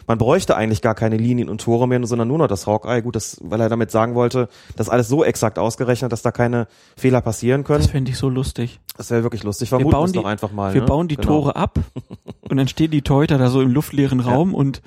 man 0.09 0.19
bräuchte 0.19 0.57
eigentlich 0.57 0.83
gar 0.83 0.97
keine 0.97 1.17
Linien 1.17 1.49
und 1.49 1.61
Tore 1.61 1.87
mehr, 1.87 2.05
sondern 2.05 2.27
nur 2.27 2.39
noch 2.39 2.49
das 2.49 2.67
Hawkeye. 2.67 3.01
Gut, 3.01 3.15
das, 3.15 3.39
weil 3.43 3.61
er 3.61 3.69
damit 3.69 3.93
sagen 3.93 4.17
wollte, 4.17 4.49
das 4.75 4.89
alles 4.89 5.07
so 5.07 5.23
exakt 5.23 5.57
ausgerechnet, 5.61 6.11
dass 6.11 6.23
da 6.23 6.33
keine 6.33 6.67
Fehler 6.97 7.21
passieren 7.21 7.63
können. 7.63 7.79
Das 7.79 7.93
fände 7.93 8.11
ich 8.11 8.17
so 8.17 8.29
lustig. 8.29 8.81
Das 8.97 9.13
wäre 9.13 9.23
wirklich 9.23 9.45
lustig. 9.45 9.71
Wir 9.71 9.79
Vermuten 9.79 9.93
bauen 9.93 10.07
es 10.07 10.13
die, 10.13 10.19
doch 10.19 10.25
einfach 10.25 10.51
mal. 10.51 10.75
wir 10.75 10.81
ne? 10.81 10.87
bauen 10.89 11.07
die 11.07 11.17
Genau. 11.17 11.29
Tore 11.29 11.55
ab 11.55 11.79
und 12.51 12.57
dann 12.57 12.67
stehen 12.67 12.91
die 12.91 13.03
Torhüter 13.03 13.39
da 13.39 13.51
so 13.51 13.61
im 13.61 13.71
luftleeren 13.71 14.19
Raum 14.19 14.53
und 14.53 14.83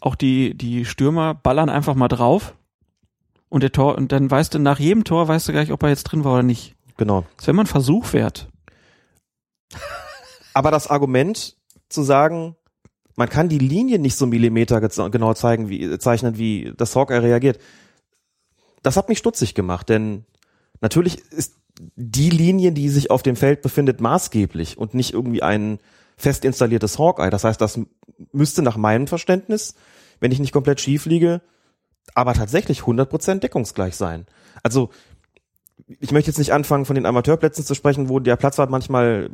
auch 0.00 0.14
die, 0.14 0.56
die 0.56 0.84
Stürmer 0.84 1.34
ballern 1.34 1.70
einfach 1.70 1.96
mal 1.96 2.08
drauf. 2.08 2.54
Und 3.48 3.62
der 3.62 3.72
Tor, 3.72 3.96
und 3.96 4.12
dann 4.12 4.30
weißt 4.30 4.54
du, 4.54 4.60
nach 4.60 4.78
jedem 4.78 5.02
Tor 5.02 5.26
weißt 5.26 5.48
du 5.48 5.52
gleich, 5.52 5.72
ob 5.72 5.82
er 5.82 5.88
jetzt 5.88 6.04
drin 6.04 6.22
war 6.22 6.34
oder 6.34 6.42
nicht. 6.44 6.76
Genau. 6.96 7.24
Das 7.36 7.46
wäre 7.46 7.54
mal 7.54 7.62
ein 7.62 7.66
Versuch 7.66 8.12
wert. 8.12 8.48
Aber 10.52 10.70
das 10.70 10.88
Argument 10.88 11.56
zu 11.88 12.02
sagen, 12.02 12.56
man 13.16 13.28
kann 13.28 13.48
die 13.48 13.58
Linie 13.58 13.98
nicht 13.98 14.16
so 14.16 14.26
Millimeter 14.26 14.80
genau 14.80 15.34
zeigen, 15.34 15.68
wie, 15.68 15.98
zeichnen, 15.98 16.38
wie 16.38 16.72
das 16.76 16.94
Hawkeye 16.96 17.22
reagiert, 17.22 17.58
das 18.82 18.96
hat 18.96 19.08
mich 19.08 19.18
stutzig 19.18 19.54
gemacht, 19.54 19.88
denn 19.88 20.24
natürlich 20.80 21.18
ist 21.30 21.54
die 21.96 22.30
Linie, 22.30 22.72
die 22.72 22.88
sich 22.88 23.10
auf 23.10 23.22
dem 23.22 23.36
Feld 23.36 23.62
befindet, 23.62 24.00
maßgeblich 24.00 24.78
und 24.78 24.94
nicht 24.94 25.12
irgendwie 25.12 25.42
ein 25.42 25.78
fest 26.16 26.44
installiertes 26.44 26.98
Hawkeye. 26.98 27.30
Das 27.30 27.44
heißt, 27.44 27.60
das 27.60 27.80
müsste 28.32 28.62
nach 28.62 28.76
meinem 28.76 29.06
Verständnis, 29.06 29.74
wenn 30.20 30.30
ich 30.30 30.38
nicht 30.38 30.52
komplett 30.52 30.80
schief 30.80 31.06
liege, 31.06 31.40
aber 32.14 32.34
tatsächlich 32.34 32.80
100% 32.80 33.40
deckungsgleich 33.40 33.96
sein. 33.96 34.26
Also, 34.62 34.90
ich 35.86 36.12
möchte 36.12 36.30
jetzt 36.30 36.38
nicht 36.38 36.52
anfangen, 36.52 36.84
von 36.84 36.94
den 36.94 37.06
Amateurplätzen 37.06 37.64
zu 37.64 37.74
sprechen, 37.74 38.08
wo 38.08 38.20
der 38.20 38.36
Platzwart 38.36 38.70
manchmal 38.70 39.30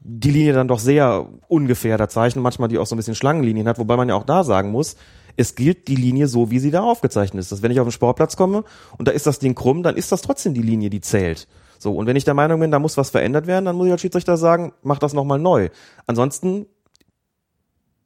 die 0.00 0.30
Linie 0.30 0.52
dann 0.52 0.68
doch 0.68 0.78
sehr 0.78 1.28
ungefähr 1.48 1.98
da 1.98 2.08
zeichnet, 2.08 2.42
manchmal 2.42 2.68
die 2.68 2.78
auch 2.78 2.86
so 2.86 2.94
ein 2.94 2.98
bisschen 2.98 3.14
Schlangenlinien 3.14 3.66
hat, 3.66 3.78
wobei 3.78 3.96
man 3.96 4.08
ja 4.08 4.14
auch 4.14 4.24
da 4.24 4.44
sagen 4.44 4.70
muss, 4.70 4.96
es 5.36 5.54
gilt 5.54 5.88
die 5.88 5.96
Linie 5.96 6.26
so, 6.28 6.50
wie 6.50 6.58
sie 6.58 6.70
da 6.70 6.82
aufgezeichnet 6.82 7.40
ist. 7.40 7.52
Dass 7.52 7.62
wenn 7.62 7.70
ich 7.70 7.80
auf 7.80 7.86
den 7.86 7.92
Sportplatz 7.92 8.36
komme 8.36 8.64
und 8.96 9.08
da 9.08 9.12
ist 9.12 9.26
das 9.26 9.38
Ding 9.38 9.54
krumm, 9.54 9.82
dann 9.82 9.96
ist 9.96 10.10
das 10.12 10.22
trotzdem 10.22 10.54
die 10.54 10.62
Linie, 10.62 10.90
die 10.90 11.00
zählt. 11.00 11.46
So, 11.78 11.94
und 11.94 12.06
wenn 12.06 12.16
ich 12.16 12.24
der 12.24 12.34
Meinung 12.34 12.58
bin, 12.58 12.70
da 12.70 12.78
muss 12.78 12.96
was 12.96 13.10
verändert 13.10 13.46
werden, 13.46 13.64
dann 13.64 13.76
muss 13.76 13.86
ich 13.86 13.92
als 13.92 14.00
Schiedsrichter 14.00 14.36
sagen, 14.36 14.72
mach 14.82 14.98
das 14.98 15.12
nochmal 15.12 15.38
neu. 15.38 15.68
Ansonsten 16.06 16.66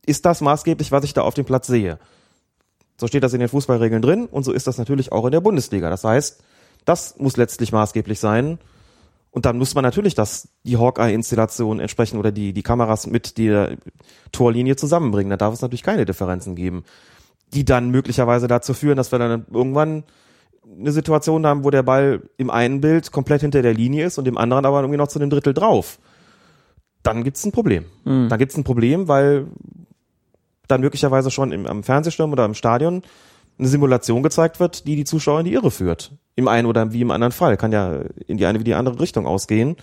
ist 0.05 0.27
das 0.27 0.41
maßgeblich, 0.41 0.93
was 0.93 1.05
ich 1.05 1.15
da 1.15 1.23
auf 1.23 1.35
dem 1.35 1.47
Platz 1.47 1.69
sehe. 1.69 1.99
So 2.99 3.07
steht 3.07 3.23
das 3.23 3.33
in 3.33 3.41
den 3.41 3.49
Fußballregeln 3.49 4.03
drin 4.03 4.27
und 4.27 4.45
so 4.45 4.53
ist 4.53 4.67
das 4.67 4.77
natürlich 4.77 5.11
auch 5.11 5.25
in 5.25 5.33
der 5.33 5.41
Bundesliga. 5.41 5.89
Das 5.89 6.05
heißt, 6.05 6.43
das 6.85 7.19
muss 7.19 7.37
letztlich 7.37 7.73
maßgeblich 7.73 8.19
sein. 8.19 8.59
Und 9.31 9.47
dann 9.47 9.57
muss 9.57 9.75
man 9.75 9.83
natürlich 9.83 10.15
das, 10.15 10.49
die 10.65 10.77
Hawkeye-Installation 10.77 11.81
entsprechend 11.81 12.19
oder 12.19 12.33
die, 12.33 12.53
die 12.53 12.63
Kameras 12.63 13.07
mit 13.07 13.39
der 13.39 13.79
Torlinie 14.31 14.77
zusammenbringen. 14.77 15.31
Da 15.31 15.39
darf 15.39 15.55
es 15.55 15.63
natürlich 15.63 15.83
keine 15.83 16.05
Differenzen 16.05 16.55
geben, 16.55 16.85
die 17.55 17.65
dann 17.65 17.91
möglicherweise 17.91 18.47
dazu 18.47 18.75
führen, 18.75 18.97
dass 18.97 19.11
wir 19.11 19.19
dann 19.19 19.47
irgendwann 19.51 20.05
eine 20.79 20.93
Situation 20.93 21.47
haben, 21.47 21.65
wo 21.65 21.71
der 21.71 21.83
Ball 21.83 22.23
im 22.37 22.51
einen 22.51 22.81
Bild 22.81 23.11
komplett 23.11 23.41
hinter 23.41 23.63
der 23.63 23.75
Linie 23.75 24.05
ist 24.05 24.19
und 24.19 24.29
im 24.29 24.37
anderen 24.37 24.67
aber 24.67 24.81
irgendwie 24.81 24.99
noch 24.99 25.09
zu 25.09 25.19
einem 25.19 25.31
Drittel 25.31 25.55
drauf. 25.55 25.99
Dann 27.03 27.25
gibt's 27.25 27.45
ein 27.45 27.53
Problem. 27.53 27.87
Mhm. 28.05 28.29
Dann 28.29 28.39
gibt's 28.39 28.57
ein 28.57 28.65
Problem, 28.65 29.09
weil 29.09 29.47
dann 30.69 30.83
möglicherweise 30.83 31.31
schon 31.31 31.53
im, 31.53 31.67
am 31.67 31.83
Fernsehsturm 31.83 32.33
oder 32.33 32.45
im 32.45 32.55
Stadion 32.55 33.03
eine 33.59 33.69
Simulation 33.69 34.23
gezeigt 34.23 34.61
wird, 34.61 34.87
die 34.87 34.97
die 34.97 35.05
Zuschauer 35.05 35.41
in 35.41 35.47
die 35.47 35.53
Irre 35.53 35.71
führt. 35.71 36.13
Im 36.35 36.49
einen 36.49 36.67
oder 36.67 36.93
wie 36.93 37.03
im 37.03 37.11
anderen 37.11 37.33
Fall. 37.33 37.57
Kann 37.57 37.73
ja 37.73 38.01
in 38.27 38.39
die 38.39 38.47
eine 38.47 38.59
wie 38.59 38.65
die 38.65 38.75
andere 38.75 38.99
Richtung 39.01 39.27
ausgehen. 39.27 39.77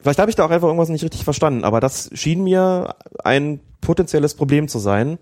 Vielleicht 0.00 0.18
habe 0.18 0.30
ich 0.30 0.36
da 0.36 0.44
auch 0.44 0.50
einfach 0.50 0.66
irgendwas 0.66 0.90
nicht 0.90 1.02
richtig 1.02 1.24
verstanden, 1.24 1.64
aber 1.64 1.80
das 1.80 2.10
schien 2.12 2.44
mir 2.44 2.94
ein 3.24 3.60
potenzielles 3.80 4.34
Problem 4.34 4.68
zu 4.68 4.78
sein, 4.78 5.18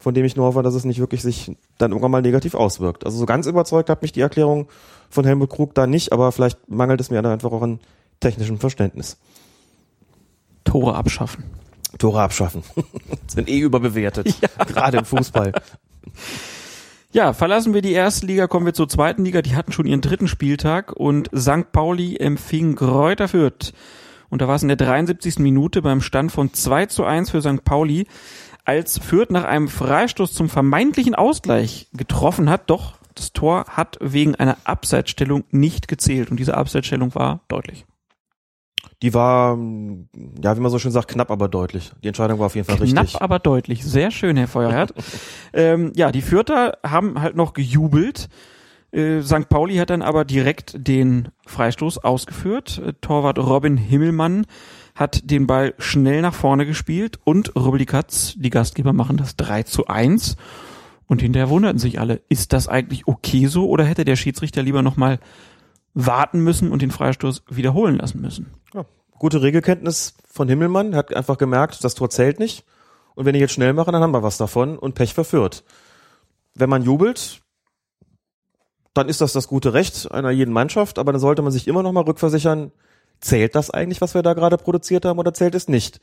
von 0.00 0.14
dem 0.14 0.24
ich 0.24 0.34
nur 0.34 0.46
hoffe, 0.46 0.64
dass 0.64 0.74
es 0.74 0.84
nicht 0.84 0.98
wirklich 0.98 1.22
sich 1.22 1.56
dann 1.78 1.92
irgendwann 1.92 2.10
mal 2.10 2.22
negativ 2.22 2.54
auswirkt. 2.54 3.06
Also 3.06 3.18
so 3.18 3.26
ganz 3.26 3.46
überzeugt 3.46 3.88
hat 3.88 4.02
mich 4.02 4.10
die 4.10 4.20
Erklärung 4.20 4.66
von 5.10 5.24
Helmut 5.24 5.50
Krug 5.50 5.74
da 5.74 5.86
nicht, 5.86 6.12
aber 6.12 6.32
vielleicht 6.32 6.68
mangelt 6.68 7.00
es 7.00 7.10
mir 7.10 7.22
da 7.22 7.32
einfach 7.32 7.52
auch 7.52 7.62
an 7.62 7.78
technischem 8.18 8.58
Verständnis. 8.58 9.16
Tore 10.64 10.96
abschaffen. 10.96 11.44
Tore 11.98 12.20
abschaffen. 12.22 12.64
Sind 13.28 13.48
eh 13.48 13.60
überbewertet. 13.60 14.34
Gerade 14.66 14.98
im 14.98 15.04
Fußball. 15.04 15.52
Ja, 17.12 17.32
verlassen 17.32 17.74
wir 17.74 17.82
die 17.82 17.92
erste 17.92 18.24
Liga, 18.24 18.46
kommen 18.46 18.66
wir 18.66 18.72
zur 18.72 18.88
zweiten 18.88 19.24
Liga. 19.24 19.42
Die 19.42 19.56
hatten 19.56 19.72
schon 19.72 19.86
ihren 19.86 20.00
dritten 20.00 20.28
Spieltag 20.28 20.92
und 20.92 21.28
St. 21.36 21.72
Pauli 21.72 22.16
empfing 22.16 22.76
Kräuter 22.76 23.26
Fürth. 23.26 23.72
Und 24.28 24.40
da 24.40 24.46
war 24.46 24.54
es 24.54 24.62
in 24.62 24.68
der 24.68 24.76
73. 24.76 25.40
Minute 25.40 25.82
beim 25.82 26.02
Stand 26.02 26.30
von 26.30 26.54
2 26.54 26.86
zu 26.86 27.04
1 27.04 27.30
für 27.30 27.42
St. 27.42 27.64
Pauli, 27.64 28.06
als 28.64 28.98
Fürth 28.98 29.32
nach 29.32 29.42
einem 29.42 29.66
Freistoß 29.66 30.32
zum 30.32 30.48
vermeintlichen 30.48 31.16
Ausgleich 31.16 31.88
getroffen 31.92 32.48
hat. 32.48 32.70
Doch 32.70 32.94
das 33.16 33.32
Tor 33.32 33.64
hat 33.68 33.98
wegen 34.00 34.36
einer 34.36 34.58
Abseitsstellung 34.62 35.42
nicht 35.50 35.88
gezählt. 35.88 36.30
Und 36.30 36.36
diese 36.36 36.56
Abseitsstellung 36.56 37.16
war 37.16 37.40
deutlich. 37.48 37.86
Die 39.02 39.14
war, 39.14 39.56
ja, 40.42 40.56
wie 40.56 40.60
man 40.60 40.70
so 40.70 40.78
schön 40.78 40.92
sagt, 40.92 41.08
knapp, 41.08 41.30
aber 41.30 41.48
deutlich. 41.48 41.92
Die 42.02 42.08
Entscheidung 42.08 42.38
war 42.38 42.46
auf 42.46 42.54
jeden 42.54 42.66
Fall 42.66 42.76
Knapp, 42.76 43.04
richtig. 43.04 43.22
aber 43.22 43.38
deutlich. 43.38 43.82
Sehr 43.82 44.10
schön, 44.10 44.36
Herr 44.36 44.48
Feuerherd. 44.48 44.92
ähm, 45.54 45.92
ja, 45.96 46.12
die 46.12 46.20
Fürther 46.20 46.78
haben 46.84 47.20
halt 47.20 47.34
noch 47.34 47.54
gejubelt. 47.54 48.28
Äh, 48.92 49.22
St. 49.22 49.48
Pauli 49.48 49.76
hat 49.76 49.90
dann 49.90 50.02
aber 50.02 50.24
direkt 50.24 50.86
den 50.86 51.28
Freistoß 51.46 51.98
ausgeführt. 51.98 52.80
Äh, 52.84 52.92
Torwart 53.00 53.38
Robin 53.38 53.78
Himmelmann 53.78 54.46
hat 54.94 55.30
den 55.30 55.46
Ball 55.46 55.74
schnell 55.78 56.20
nach 56.20 56.34
vorne 56.34 56.66
gespielt 56.66 57.18
und 57.24 57.56
Rübli 57.56 57.86
Katz, 57.86 58.34
die 58.36 58.50
Gastgeber, 58.50 58.92
machen 58.92 59.16
das 59.16 59.36
3 59.36 59.62
zu 59.62 59.86
1. 59.86 60.36
Und 61.06 61.22
hinterher 61.22 61.48
wunderten 61.48 61.78
sich 61.78 61.98
alle, 61.98 62.20
ist 62.28 62.52
das 62.52 62.68
eigentlich 62.68 63.08
okay 63.08 63.46
so 63.46 63.68
oder 63.68 63.84
hätte 63.84 64.04
der 64.04 64.14
Schiedsrichter 64.14 64.62
lieber 64.62 64.82
nochmal 64.82 65.18
warten 65.94 66.40
müssen 66.40 66.70
und 66.70 66.82
den 66.82 66.90
Freistoß 66.90 67.44
wiederholen 67.48 67.96
lassen 67.96 68.20
müssen? 68.20 68.54
Ja, 68.74 68.84
gute 69.18 69.42
Regelkenntnis 69.42 70.14
von 70.26 70.48
Himmelmann, 70.48 70.94
hat 70.94 71.14
einfach 71.14 71.38
gemerkt, 71.38 71.82
das 71.84 71.94
Tor 71.94 72.10
zählt 72.10 72.38
nicht. 72.38 72.64
Und 73.14 73.26
wenn 73.26 73.34
ich 73.34 73.40
jetzt 73.40 73.52
schnell 73.52 73.72
mache, 73.72 73.92
dann 73.92 74.02
haben 74.02 74.12
wir 74.12 74.22
was 74.22 74.38
davon 74.38 74.78
und 74.78 74.94
Pech 74.94 75.14
verführt. 75.14 75.64
Wenn 76.54 76.70
man 76.70 76.82
jubelt, 76.82 77.42
dann 78.94 79.08
ist 79.08 79.20
das 79.20 79.32
das 79.32 79.48
gute 79.48 79.74
Recht 79.74 80.10
einer 80.10 80.30
jeden 80.30 80.52
Mannschaft, 80.52 80.98
aber 80.98 81.12
dann 81.12 81.20
sollte 81.20 81.42
man 81.42 81.52
sich 81.52 81.68
immer 81.68 81.82
noch 81.82 81.92
mal 81.92 82.04
rückversichern, 82.04 82.72
zählt 83.20 83.54
das 83.54 83.70
eigentlich, 83.70 84.00
was 84.00 84.14
wir 84.14 84.22
da 84.22 84.34
gerade 84.34 84.56
produziert 84.56 85.04
haben 85.04 85.18
oder 85.18 85.34
zählt 85.34 85.54
es 85.54 85.68
nicht? 85.68 86.00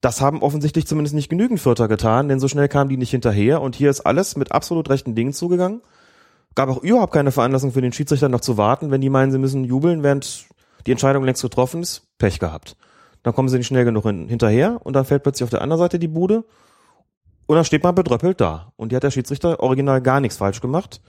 Das 0.00 0.20
haben 0.20 0.42
offensichtlich 0.42 0.86
zumindest 0.86 1.14
nicht 1.14 1.28
genügend 1.28 1.60
Vierter 1.60 1.88
getan, 1.88 2.28
denn 2.28 2.40
so 2.40 2.48
schnell 2.48 2.68
kamen 2.68 2.90
die 2.90 2.96
nicht 2.96 3.10
hinterher 3.10 3.60
und 3.60 3.76
hier 3.76 3.88
ist 3.88 4.00
alles 4.00 4.36
mit 4.36 4.52
absolut 4.52 4.90
rechten 4.90 5.14
Dingen 5.14 5.32
zugegangen. 5.32 5.80
Gab 6.54 6.68
auch 6.68 6.82
überhaupt 6.82 7.12
keine 7.12 7.32
Veranlassung 7.32 7.72
für 7.72 7.80
den 7.80 7.92
Schiedsrichter 7.92 8.28
noch 8.28 8.40
zu 8.40 8.56
warten, 8.56 8.90
wenn 8.90 9.00
die 9.00 9.10
meinen, 9.10 9.32
sie 9.32 9.38
müssen 9.38 9.64
jubeln, 9.64 10.02
während 10.02 10.46
die 10.86 10.90
Entscheidung 10.90 11.24
längst 11.24 11.42
getroffen 11.42 11.82
ist, 11.82 12.02
Pech 12.18 12.38
gehabt. 12.38 12.76
Dann 13.22 13.34
kommen 13.34 13.48
sie 13.48 13.58
nicht 13.58 13.68
schnell 13.68 13.84
genug 13.84 14.04
hin, 14.04 14.28
hinterher 14.28 14.80
und 14.82 14.94
dann 14.94 15.04
fällt 15.04 15.22
plötzlich 15.22 15.44
auf 15.44 15.50
der 15.50 15.62
anderen 15.62 15.78
Seite 15.78 15.98
die 15.98 16.08
Bude 16.08 16.44
und 17.46 17.56
dann 17.56 17.64
steht 17.64 17.84
man 17.84 17.94
bedröppelt 17.94 18.40
da. 18.40 18.72
Und 18.76 18.90
hier 18.90 18.96
hat 18.96 19.04
der 19.04 19.10
Schiedsrichter 19.10 19.60
original 19.60 20.00
gar 20.02 20.20
nichts 20.20 20.36
falsch 20.36 20.60
gemacht 20.60 21.00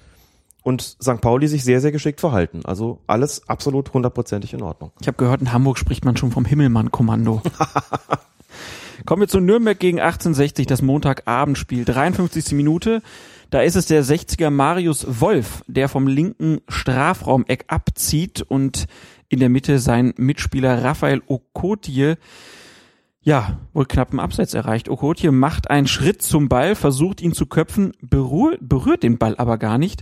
und 0.64 0.82
St. 0.82 1.22
Pauli 1.22 1.48
sich 1.48 1.64
sehr, 1.64 1.82
sehr 1.82 1.92
geschickt 1.92 2.20
verhalten. 2.20 2.62
Also 2.66 3.02
alles 3.08 3.48
absolut 3.50 3.94
hundertprozentig 3.94 4.54
in 4.54 4.62
Ordnung. 4.62 4.92
Ich 5.02 5.08
habe 5.08 5.18
gehört, 5.18 5.42
in 5.42 5.52
Hamburg 5.52 5.78
spricht 5.78 6.06
man 6.06 6.18
schon 6.18 6.32
vom 6.32 6.46
Himmelmann-Kommando. 6.46 7.42
Kommen 9.06 9.22
wir 9.22 9.28
zu 9.28 9.40
Nürnberg 9.40 9.78
gegen 9.78 10.00
1860, 10.00 10.66
das 10.66 10.82
Montagabendspiel, 10.82 11.84
53. 11.84 12.54
Minute. 12.54 13.02
Da 13.54 13.62
ist 13.62 13.76
es 13.76 13.86
der 13.86 14.04
60er 14.04 14.50
Marius 14.50 15.06
Wolf, 15.22 15.64
der 15.68 15.88
vom 15.88 16.08
linken 16.08 16.62
Strafraumeck 16.68 17.66
abzieht 17.68 18.42
und 18.42 18.88
in 19.30 19.40
der 19.40 19.50
Mitte 19.50 19.78
sein 19.78 20.16
Mitspieler 20.18 20.84
Raphael 20.84 21.22
Okotie 21.28 22.16
ja, 23.22 23.60
wohl 23.72 23.86
knapp 23.86 24.10
einen 24.10 24.22
Abseits 24.22 24.56
erreicht. 24.56 24.90
Okotie 24.90 25.30
macht 25.30 25.70
einen 25.70 25.86
Schritt 25.86 26.24
zum 26.24 26.50
Ball, 26.50 26.74
versucht 26.74 27.22
ihn 27.22 27.34
zu 27.34 27.46
köpfen, 27.46 27.92
berührt, 28.02 28.58
berührt 28.60 29.04
den 29.04 29.20
Ball 29.20 29.36
aber 29.38 29.60
gar 29.60 29.78
nicht. 29.78 30.02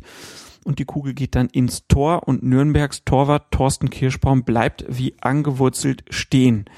Und 0.63 0.79
die 0.79 0.85
Kugel 0.85 1.13
geht 1.13 1.35
dann 1.35 1.49
ins 1.49 1.85
Tor 1.89 2.29
und 2.29 2.43
Nürnbergs 2.43 3.03
Torwart 3.03 3.51
Thorsten 3.51 3.89
Kirschbaum 3.89 4.45
bleibt 4.45 4.85
wie 4.87 5.15
angewurzelt 5.19 6.05
stehen. 6.09 6.69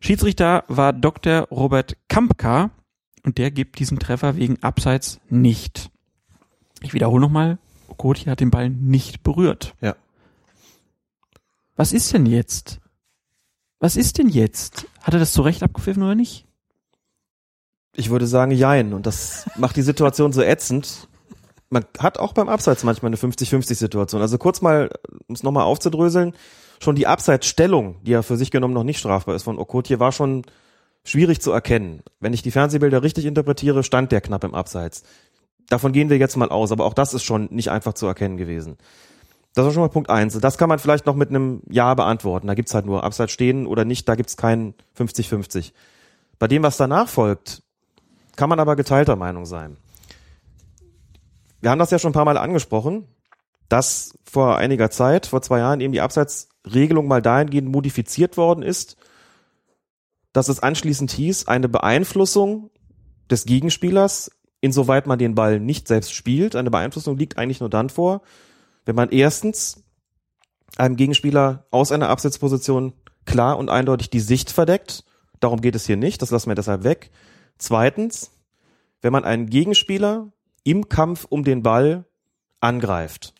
Schiedsrichter 0.00 0.64
war 0.66 0.92
Dr. 0.92 1.42
Robert 1.52 1.96
Kampka 2.08 2.72
und 3.24 3.38
der 3.38 3.52
gibt 3.52 3.78
diesen 3.78 4.00
Treffer 4.00 4.36
wegen 4.36 4.60
Abseits 4.64 5.20
nicht. 5.28 5.92
Ich 6.82 6.94
wiederhole 6.94 7.20
nochmal, 7.20 7.58
Okotie 7.88 8.30
hat 8.30 8.40
den 8.40 8.50
Ball 8.50 8.70
nicht 8.70 9.22
berührt. 9.22 9.74
Ja. 9.80 9.96
Was 11.76 11.92
ist 11.92 12.12
denn 12.12 12.26
jetzt? 12.26 12.80
Was 13.80 13.96
ist 13.96 14.18
denn 14.18 14.28
jetzt? 14.28 14.86
Hat 15.02 15.14
er 15.14 15.20
das 15.20 15.32
zu 15.32 15.42
Recht 15.42 15.62
abgepfiffen 15.62 16.02
oder 16.02 16.14
nicht? 16.14 16.46
Ich 17.94 18.10
würde 18.10 18.26
sagen, 18.26 18.52
jein. 18.52 18.92
Und 18.92 19.06
das 19.06 19.48
macht 19.56 19.76
die 19.76 19.82
Situation 19.82 20.32
so 20.32 20.42
ätzend, 20.42 21.08
man 21.70 21.84
hat 21.98 22.18
auch 22.18 22.32
beim 22.32 22.48
Abseits 22.48 22.84
manchmal 22.84 23.10
eine 23.10 23.16
50-50-Situation. 23.16 24.20
Also 24.20 24.38
kurz 24.38 24.60
mal, 24.60 24.90
um 25.26 25.34
es 25.34 25.42
nochmal 25.42 25.64
aufzudröseln, 25.64 26.34
schon 26.80 26.96
die 26.96 27.06
Abseitsstellung, 27.06 27.96
die 28.02 28.12
ja 28.12 28.22
für 28.22 28.36
sich 28.36 28.50
genommen 28.50 28.74
noch 28.74 28.84
nicht 28.84 28.98
strafbar 28.98 29.34
ist 29.34 29.42
von 29.42 29.58
Okotje, 29.58 30.00
war 30.00 30.12
schon 30.12 30.42
schwierig 31.04 31.40
zu 31.40 31.52
erkennen. 31.52 32.02
Wenn 32.20 32.32
ich 32.32 32.42
die 32.42 32.50
Fernsehbilder 32.50 33.02
richtig 33.02 33.24
interpretiere, 33.26 33.82
stand 33.82 34.12
der 34.12 34.20
knapp 34.20 34.44
im 34.44 34.54
Abseits. 34.54 35.02
Davon 35.68 35.92
gehen 35.92 36.08
wir 36.08 36.18
jetzt 36.18 36.36
mal 36.36 36.48
aus, 36.48 36.72
aber 36.72 36.84
auch 36.84 36.94
das 36.94 37.14
ist 37.14 37.24
schon 37.24 37.48
nicht 37.50 37.70
einfach 37.70 37.94
zu 37.94 38.06
erkennen 38.06 38.36
gewesen. 38.36 38.78
Das 39.54 39.64
war 39.64 39.72
schon 39.72 39.82
mal 39.82 39.88
Punkt 39.88 40.08
eins. 40.08 40.38
Das 40.38 40.56
kann 40.56 40.68
man 40.68 40.78
vielleicht 40.78 41.06
noch 41.06 41.14
mit 41.14 41.30
einem 41.30 41.62
Ja 41.68 41.94
beantworten. 41.94 42.46
Da 42.46 42.54
gibt's 42.54 42.74
halt 42.74 42.86
nur 42.86 43.04
Abseits 43.04 43.32
stehen 43.32 43.66
oder 43.66 43.84
nicht, 43.84 44.08
da 44.08 44.14
gibt's 44.14 44.36
kein 44.36 44.74
50-50. 44.96 45.72
Bei 46.38 46.46
dem, 46.46 46.62
was 46.62 46.76
danach 46.76 47.08
folgt, 47.08 47.62
kann 48.36 48.48
man 48.48 48.60
aber 48.60 48.76
geteilter 48.76 49.16
Meinung 49.16 49.46
sein. 49.46 49.76
Wir 51.60 51.70
haben 51.70 51.80
das 51.80 51.90
ja 51.90 51.98
schon 51.98 52.10
ein 52.10 52.14
paar 52.14 52.24
Mal 52.24 52.38
angesprochen, 52.38 53.08
dass 53.68 54.16
vor 54.24 54.56
einiger 54.56 54.90
Zeit, 54.90 55.26
vor 55.26 55.42
zwei 55.42 55.58
Jahren, 55.58 55.80
eben 55.80 55.92
die 55.92 56.00
Abseitsregelung 56.00 57.08
mal 57.08 57.20
dahingehend 57.20 57.68
modifiziert 57.68 58.36
worden 58.36 58.62
ist, 58.62 58.96
dass 60.32 60.48
es 60.48 60.60
anschließend 60.60 61.10
hieß, 61.10 61.48
eine 61.48 61.68
Beeinflussung 61.68 62.70
des 63.28 63.44
Gegenspielers, 63.44 64.30
insoweit 64.60 65.06
man 65.06 65.18
den 65.18 65.34
Ball 65.34 65.60
nicht 65.60 65.88
selbst 65.88 66.12
spielt, 66.12 66.56
eine 66.56 66.70
Beeinflussung 66.70 67.16
liegt 67.16 67.38
eigentlich 67.38 67.60
nur 67.60 67.70
dann 67.70 67.90
vor, 67.90 68.22
wenn 68.84 68.96
man 68.96 69.10
erstens 69.10 69.84
einem 70.76 70.96
Gegenspieler 70.96 71.66
aus 71.70 71.92
einer 71.92 72.08
Absetzposition 72.08 72.92
klar 73.24 73.58
und 73.58 73.68
eindeutig 73.68 74.10
die 74.10 74.20
Sicht 74.20 74.50
verdeckt. 74.50 75.04
Darum 75.40 75.60
geht 75.60 75.74
es 75.74 75.86
hier 75.86 75.96
nicht, 75.96 76.22
das 76.22 76.30
lassen 76.30 76.50
wir 76.50 76.54
deshalb 76.54 76.84
weg. 76.84 77.10
Zweitens, 77.58 78.30
wenn 79.02 79.12
man 79.12 79.24
einen 79.24 79.48
Gegenspieler 79.48 80.32
im 80.64 80.88
Kampf 80.88 81.26
um 81.28 81.44
den 81.44 81.62
Ball 81.62 82.04
angreift. 82.60 83.34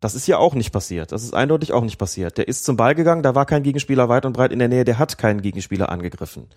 Das 0.00 0.14
ist 0.14 0.26
ja 0.26 0.38
auch 0.38 0.54
nicht 0.54 0.72
passiert. 0.72 1.12
Das 1.12 1.22
ist 1.22 1.34
eindeutig 1.34 1.72
auch 1.72 1.84
nicht 1.84 1.98
passiert. 1.98 2.36
Der 2.36 2.48
ist 2.48 2.64
zum 2.64 2.76
Ball 2.76 2.94
gegangen, 2.94 3.22
da 3.22 3.34
war 3.34 3.46
kein 3.46 3.62
Gegenspieler 3.62 4.08
weit 4.08 4.26
und 4.26 4.32
breit 4.32 4.50
in 4.50 4.58
der 4.58 4.68
Nähe, 4.68 4.84
der 4.84 4.98
hat 4.98 5.16
keinen 5.16 5.42
Gegenspieler 5.42 5.90
angegriffen. 5.90 6.48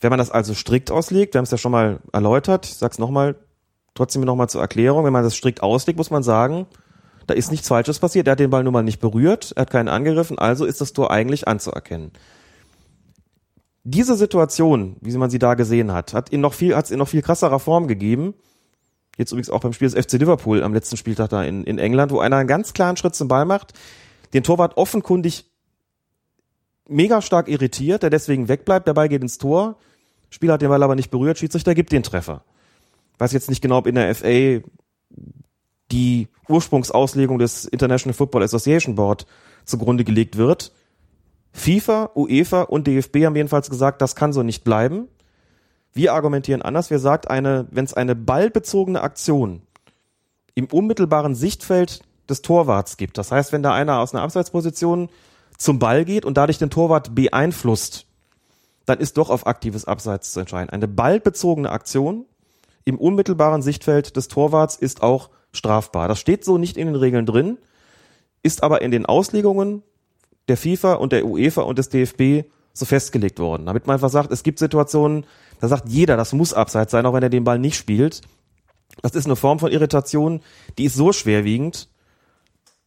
Wenn 0.00 0.10
man 0.10 0.18
das 0.18 0.30
also 0.30 0.54
strikt 0.54 0.90
auslegt, 0.90 1.34
wir 1.34 1.38
haben 1.38 1.44
es 1.44 1.50
ja 1.50 1.58
schon 1.58 1.72
mal 1.72 2.00
erläutert, 2.12 2.66
ich 2.66 2.74
sag's 2.74 2.98
nochmal, 2.98 3.36
trotzdem 3.94 4.22
nochmal 4.22 4.48
zur 4.48 4.60
Erklärung, 4.60 5.04
wenn 5.04 5.12
man 5.12 5.24
das 5.24 5.34
strikt 5.34 5.62
auslegt, 5.62 5.98
muss 5.98 6.10
man 6.10 6.22
sagen, 6.22 6.66
da 7.26 7.34
ist 7.34 7.50
nichts 7.50 7.68
Falsches 7.68 7.98
passiert, 7.98 8.26
er 8.26 8.32
hat 8.32 8.40
den 8.40 8.50
Ball 8.50 8.64
nun 8.64 8.72
mal 8.72 8.82
nicht 8.82 9.00
berührt, 9.00 9.52
er 9.56 9.62
hat 9.62 9.70
keinen 9.70 9.88
angegriffen, 9.88 10.38
also 10.38 10.64
ist 10.64 10.80
das 10.80 10.92
Tor 10.92 11.10
eigentlich 11.10 11.46
anzuerkennen. 11.46 12.12
Diese 13.84 14.16
Situation, 14.16 14.96
wie 15.00 15.16
man 15.16 15.30
sie 15.30 15.38
da 15.38 15.54
gesehen 15.54 15.92
hat, 15.92 16.14
hat 16.14 16.32
ihn 16.32 16.40
noch 16.40 16.54
viel, 16.54 16.76
hat 16.76 16.86
es 16.86 16.90
in 16.90 16.98
noch 16.98 17.08
viel 17.08 17.22
krasserer 17.22 17.58
Form 17.58 17.88
gegeben, 17.88 18.34
Jetzt 19.20 19.32
übrigens 19.32 19.50
auch 19.50 19.60
beim 19.60 19.74
Spiel 19.74 19.90
des 19.90 20.02
FC 20.02 20.14
Liverpool 20.14 20.62
am 20.62 20.72
letzten 20.72 20.96
Spieltag 20.96 21.28
da 21.28 21.42
in, 21.44 21.64
in 21.64 21.78
England, 21.78 22.10
wo 22.10 22.20
einer 22.20 22.36
einen 22.36 22.48
ganz 22.48 22.72
klaren 22.72 22.96
Schritt 22.96 23.14
zum 23.14 23.28
Ball 23.28 23.44
macht, 23.44 23.74
den 24.32 24.42
Torwart 24.42 24.78
offenkundig 24.78 25.44
mega 26.88 27.20
stark 27.20 27.48
irritiert, 27.48 28.02
der 28.02 28.08
deswegen 28.08 28.48
wegbleibt, 28.48 28.86
der 28.86 28.94
Ball 28.94 29.10
geht 29.10 29.20
ins 29.20 29.36
Tor, 29.36 29.76
Spieler 30.30 30.54
hat 30.54 30.62
den 30.62 30.68
Ball 30.68 30.82
aber 30.82 30.94
nicht 30.94 31.10
berührt, 31.10 31.38
Schiedsrichter 31.38 31.74
gibt 31.74 31.92
den 31.92 32.02
Treffer. 32.02 32.44
Weiß 33.18 33.32
jetzt 33.32 33.50
nicht 33.50 33.60
genau, 33.60 33.78
ob 33.78 33.86
in 33.86 33.96
der 33.96 34.14
FA 34.14 34.60
die 35.90 36.28
Ursprungsauslegung 36.48 37.38
des 37.38 37.64
International 37.64 38.14
Football 38.14 38.44
Association 38.44 38.94
Board 38.94 39.26
zugrunde 39.64 40.04
gelegt 40.04 40.36
wird. 40.36 40.72
FIFA, 41.52 42.10
UEFA 42.14 42.62
und 42.62 42.86
DFB 42.86 43.24
haben 43.24 43.36
jedenfalls 43.36 43.70
gesagt, 43.70 44.00
das 44.00 44.14
kann 44.14 44.32
so 44.32 44.42
nicht 44.42 44.64
bleiben. 44.64 45.08
Wir 45.92 46.14
argumentieren 46.14 46.62
anders. 46.62 46.90
Wir 46.90 47.00
sagt 47.00 47.28
eine, 47.28 47.66
wenn 47.70 47.84
es 47.84 47.94
eine 47.94 48.14
ballbezogene 48.14 49.02
Aktion 49.02 49.62
im 50.54 50.66
unmittelbaren 50.66 51.34
Sichtfeld 51.34 52.02
des 52.28 52.42
Torwarts 52.42 52.96
gibt, 52.96 53.18
das 53.18 53.32
heißt, 53.32 53.52
wenn 53.52 53.62
da 53.62 53.74
einer 53.74 53.98
aus 53.98 54.14
einer 54.14 54.22
Abseitsposition 54.22 55.08
zum 55.58 55.80
Ball 55.80 56.04
geht 56.04 56.24
und 56.24 56.36
dadurch 56.36 56.58
den 56.58 56.70
Torwart 56.70 57.14
beeinflusst, 57.14 58.06
dann 58.90 58.98
ist 58.98 59.18
doch 59.18 59.30
auf 59.30 59.46
aktives 59.46 59.84
Abseits 59.84 60.32
zu 60.32 60.40
entscheiden. 60.40 60.70
Eine 60.70 60.88
ballbezogene 60.88 61.70
Aktion 61.70 62.26
im 62.84 62.98
unmittelbaren 62.98 63.62
Sichtfeld 63.62 64.16
des 64.16 64.26
Torwarts 64.26 64.74
ist 64.74 65.00
auch 65.04 65.30
strafbar. 65.52 66.08
Das 66.08 66.18
steht 66.18 66.44
so 66.44 66.58
nicht 66.58 66.76
in 66.76 66.88
den 66.88 66.96
Regeln 66.96 67.24
drin, 67.24 67.58
ist 68.42 68.64
aber 68.64 68.82
in 68.82 68.90
den 68.90 69.06
Auslegungen 69.06 69.84
der 70.48 70.56
FIFA 70.56 70.94
und 70.94 71.12
der 71.12 71.24
UEFA 71.24 71.62
und 71.62 71.78
des 71.78 71.88
DFB 71.88 72.48
so 72.72 72.84
festgelegt 72.84 73.38
worden. 73.38 73.66
Damit 73.66 73.86
man 73.86 73.94
einfach 73.94 74.10
sagt, 74.10 74.32
es 74.32 74.42
gibt 74.42 74.58
Situationen, 74.58 75.24
da 75.60 75.68
sagt 75.68 75.88
jeder, 75.88 76.16
das 76.16 76.32
muss 76.32 76.52
abseits 76.52 76.90
sein, 76.90 77.06
auch 77.06 77.14
wenn 77.14 77.22
er 77.22 77.30
den 77.30 77.44
Ball 77.44 77.60
nicht 77.60 77.76
spielt. 77.76 78.22
Das 79.02 79.14
ist 79.14 79.26
eine 79.26 79.36
Form 79.36 79.60
von 79.60 79.70
Irritation, 79.70 80.40
die 80.78 80.86
ist 80.86 80.96
so 80.96 81.12
schwerwiegend, 81.12 81.88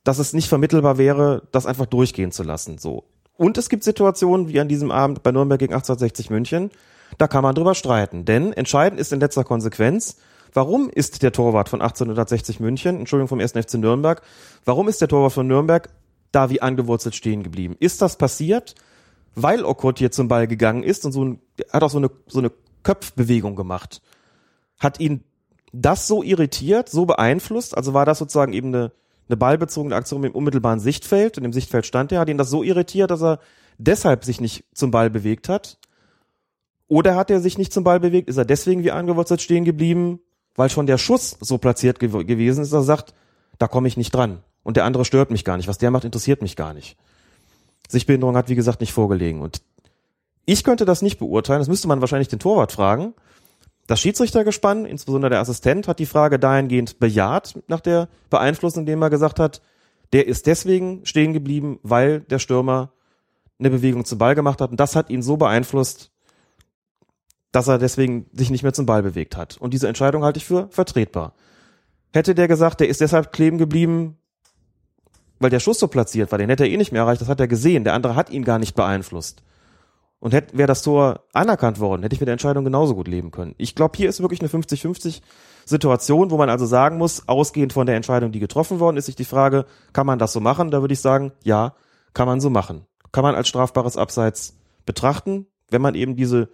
dass 0.03 0.19
es 0.19 0.34
nicht 0.34 0.49
vermittelbar 0.49 0.97
wäre, 0.97 1.47
das 1.53 1.65
einfach 1.65 1.85
durchgehen 1.85 2.34
zu 2.34 2.43
lassen. 2.43 2.77
So. 2.77 3.05
Und 3.44 3.57
es 3.57 3.68
gibt 3.68 3.84
Situationen, 3.84 4.48
wie 4.48 4.61
an 4.61 4.70
diesem 4.70 4.90
Abend 4.90 5.22
bei 5.22 5.34
Nürnberg 5.34 5.60
gegen 5.60 5.74
1860 5.74 6.30
München, 6.30 6.72
da 7.18 7.28
kann 7.28 7.44
man 7.44 7.53
drüber 7.53 7.76
streiten. 7.76 8.24
Denn 8.24 8.53
entscheidend 8.53 9.02
ist 9.02 9.11
in 9.11 9.20
letzter 9.20 9.44
Konsequenz, 9.44 10.15
warum 10.53 10.90
ist 10.90 11.24
der 11.24 11.34
Torwart 11.34 11.68
von 11.68 11.82
1860 11.82 12.61
München, 12.61 12.99
Entschuldigung 12.99 13.28
vom 13.28 13.41
1. 13.41 13.52
FC 13.52 13.74
Nürnberg, 13.74 14.22
warum 14.64 14.88
ist 14.88 15.02
der 15.02 15.10
Torwart 15.10 15.34
von 15.34 15.45
Nürnberg 15.45 15.90
da 16.32 16.49
wie 16.52 16.61
angewurzelt 16.61 17.15
stehen 17.15 17.44
geblieben? 17.44 17.76
Ist 17.82 18.02
das 18.02 18.18
passiert, 18.18 18.76
weil 19.36 19.65
Okot 19.65 19.99
hier 19.99 20.11
zum 20.11 20.30
Ball 20.30 20.48
gegangen 20.48 20.84
ist 20.84 21.03
und 21.06 21.11
so 21.11 21.26
ein, 21.26 21.41
hat 21.70 21.84
auch 21.84 21.90
so 21.90 21.98
eine, 21.98 22.11
so 22.28 22.40
eine 22.40 22.52
Köpfbewegung 22.84 23.57
gemacht. 23.57 24.02
Hat 24.80 25.02
ihn 25.02 25.26
das 25.74 26.07
so 26.07 26.24
irritiert, 26.24 26.88
so 26.88 27.06
beeinflusst, 27.06 27.76
also 27.76 27.94
war 27.94 28.06
das 28.06 28.20
sozusagen 28.20 28.53
eben 28.53 28.70
eine, 28.70 28.94
eine 29.29 29.37
ballbezogene 29.37 29.95
Aktion 29.95 30.23
im 30.23 30.35
unmittelbaren 30.35 30.79
Sichtfeld 30.79 31.37
und 31.37 31.45
im 31.45 31.53
Sichtfeld 31.53 31.85
stand 31.85 32.11
er, 32.11 32.19
hat 32.19 32.29
ihn 32.29 32.37
das 32.37 32.49
so 32.49 32.63
irritiert, 32.63 33.11
dass 33.11 33.23
er 33.23 33.39
deshalb 33.77 34.25
sich 34.25 34.41
nicht 34.41 34.65
zum 34.73 34.91
Ball 34.91 35.09
bewegt 35.09 35.49
hat? 35.49 35.77
Oder 36.87 37.15
hat 37.15 37.31
er 37.31 37.39
sich 37.39 37.57
nicht 37.57 37.73
zum 37.73 37.83
Ball 37.83 37.99
bewegt? 37.99 38.29
Ist 38.29 38.37
er 38.37 38.45
deswegen 38.45 38.83
wie 38.83 38.91
angewurzelt 38.91 39.41
stehen 39.41 39.65
geblieben, 39.65 40.19
weil 40.55 40.69
schon 40.69 40.85
der 40.85 40.97
Schuss 40.97 41.37
so 41.39 41.57
platziert 41.57 41.99
gew 41.99 42.23
gewesen 42.23 42.61
ist, 42.61 42.73
dass 42.73 42.81
er 42.81 42.83
sagt, 42.83 43.13
da 43.57 43.67
komme 43.67 43.87
ich 43.87 43.97
nicht 43.97 44.13
dran. 44.13 44.43
Und 44.63 44.77
der 44.77 44.85
andere 44.85 45.05
stört 45.05 45.31
mich 45.31 45.43
gar 45.43 45.57
nicht. 45.57 45.67
Was 45.67 45.77
der 45.77 45.91
macht, 45.91 46.05
interessiert 46.05 46.41
mich 46.41 46.55
gar 46.55 46.73
nicht. 46.73 46.97
Sichtbehinderung 47.89 48.37
hat, 48.37 48.49
wie 48.49 48.55
gesagt, 48.55 48.81
nicht 48.81 48.93
vorgelegen. 48.93 49.41
Und 49.41 49.61
ich 50.45 50.63
könnte 50.63 50.85
das 50.85 51.01
nicht 51.01 51.19
beurteilen. 51.19 51.59
Das 51.59 51.67
müsste 51.67 51.87
man 51.87 52.01
wahrscheinlich 52.01 52.27
den 52.27 52.39
Torwart 52.39 52.71
fragen. 52.71 53.13
Das 53.88 53.99
Schiedsrichtergespann, 53.99 54.85
insbesondere 54.85 55.31
der 55.31 55.39
Assistent, 55.41 55.88
hat 55.88 55.99
die 55.99 56.05
Frage 56.05 56.39
dahingehend 56.39 56.99
bejaht 56.99 57.60
nach 57.68 57.81
der 57.81 58.07
Beeinflussung, 58.30 58.81
indem 58.81 59.01
er 59.01 59.10
gesagt 59.10 59.39
hat, 59.39 59.61
der 60.14 60.27
ist 60.27 60.47
deswegen 60.47 61.05
stehen 61.05 61.34
geblieben, 61.34 61.80
weil 61.84 62.22
der 62.22 62.39
Stürmer 62.39 62.93
eine 63.60 63.69
Bewegung 63.69 64.05
zum 64.05 64.19
Ball 64.19 64.35
gemacht 64.35 64.61
hat. 64.61 64.72
Und 64.72 64.80
das 64.80 64.95
hat 64.95 65.10
ihn 65.10 65.22
so 65.22 65.38
beeinflusst, 65.38 66.11
dass 67.51 67.68
er 67.68 67.77
deswegen 67.77 68.27
sich 68.31 68.49
nicht 68.49 68.64
mehr 68.64 68.73
zum 68.73 68.85
Ball 68.85 69.03
bewegt 69.03 69.35
hat. 69.35 69.57
Und 69.57 69.73
diese 69.73 69.88
Entscheidung 69.88 70.23
halte 70.23 70.38
ich 70.38 70.45
für 70.45 70.68
vertretbar. 70.69 71.34
Hätte 72.14 72.35
der 72.35 72.47
gesagt, 72.47 72.80
der 72.80 72.88
ist 72.88 73.01
deshalb 73.01 73.31
kleben 73.31 73.57
geblieben, 73.57 74.18
weil 75.39 75.49
der 75.49 75.60
Schuss 75.60 75.80
so 75.80 75.88
platziert 75.88 76.31
war, 76.31 76.39
den 76.39 76.49
hätte 76.49 76.64
er 76.64 76.69
eh 76.69 76.77
nicht 76.77 76.91
mehr 76.91 77.01
erreicht, 77.01 77.22
das 77.22 77.27
hat 77.27 77.39
er 77.39 77.47
gesehen. 77.47 77.84
Der 77.84 77.93
andere 77.93 78.15
hat 78.15 78.30
ihn 78.30 78.43
gar 78.43 78.60
nicht 78.60 78.76
beeinflusst. 78.76 79.43
Und 80.23 80.33
hätte, 80.33 80.57
wäre 80.57 80.67
das 80.67 80.83
Tor 80.83 81.25
anerkannt 81.33 81.81
worden, 81.81 82.01
hätte 82.01 82.15
ich 82.15 82.21
mit 82.21 82.27
der 82.27 82.33
Entscheidung 82.33 82.63
genauso 82.63 82.95
gut 82.95 83.09
leben 83.09 83.29
können. 83.29 83.55
Ich 83.57 83.75
glaube, 83.75 83.97
hier 83.97 84.07
ist 84.07 84.21
wirklich 84.21 84.39
eine 84.39 84.47
50-50 84.47 85.19
Situation, 85.65 86.31
wo 86.31 86.37
man 86.37 86.49
also 86.49 86.65
sagen 86.65 86.97
muss, 86.97 87.27
ausgehend 87.27 87.73
von 87.73 87.85
der 87.85 87.97
Entscheidung, 87.97 88.31
die 88.31 88.39
getroffen 88.39 88.79
worden 88.79 88.95
ist, 88.95 89.07
sich 89.07 89.17
die 89.17 89.25
Frage, 89.25 89.65
kann 89.91 90.07
man 90.07 90.19
das 90.19 90.31
so 90.31 90.39
machen? 90.39 90.71
Da 90.71 90.79
würde 90.79 90.93
ich 90.93 91.01
sagen, 91.01 91.33
ja, 91.43 91.75
kann 92.13 92.25
man 92.25 92.39
so 92.39 92.49
machen. 92.49 92.85
Kann 93.11 93.25
man 93.25 93.35
als 93.35 93.49
strafbares 93.49 93.97
Abseits 93.97 94.57
betrachten, 94.85 95.45
wenn 95.69 95.81
man 95.81 95.93
eben 95.93 96.15
diese 96.15 96.47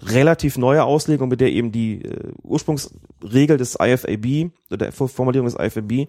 relativ 0.00 0.56
neue 0.56 0.84
Auslegung, 0.84 1.28
mit 1.28 1.40
der 1.40 1.50
eben 1.50 1.72
die 1.72 2.04
äh, 2.04 2.32
Ursprungsregel 2.44 3.56
des 3.56 3.78
IFAB 3.80 4.52
oder 4.70 4.76
der 4.76 4.92
Formulierung 4.92 5.48
des 5.48 5.58
IFAB 5.58 6.06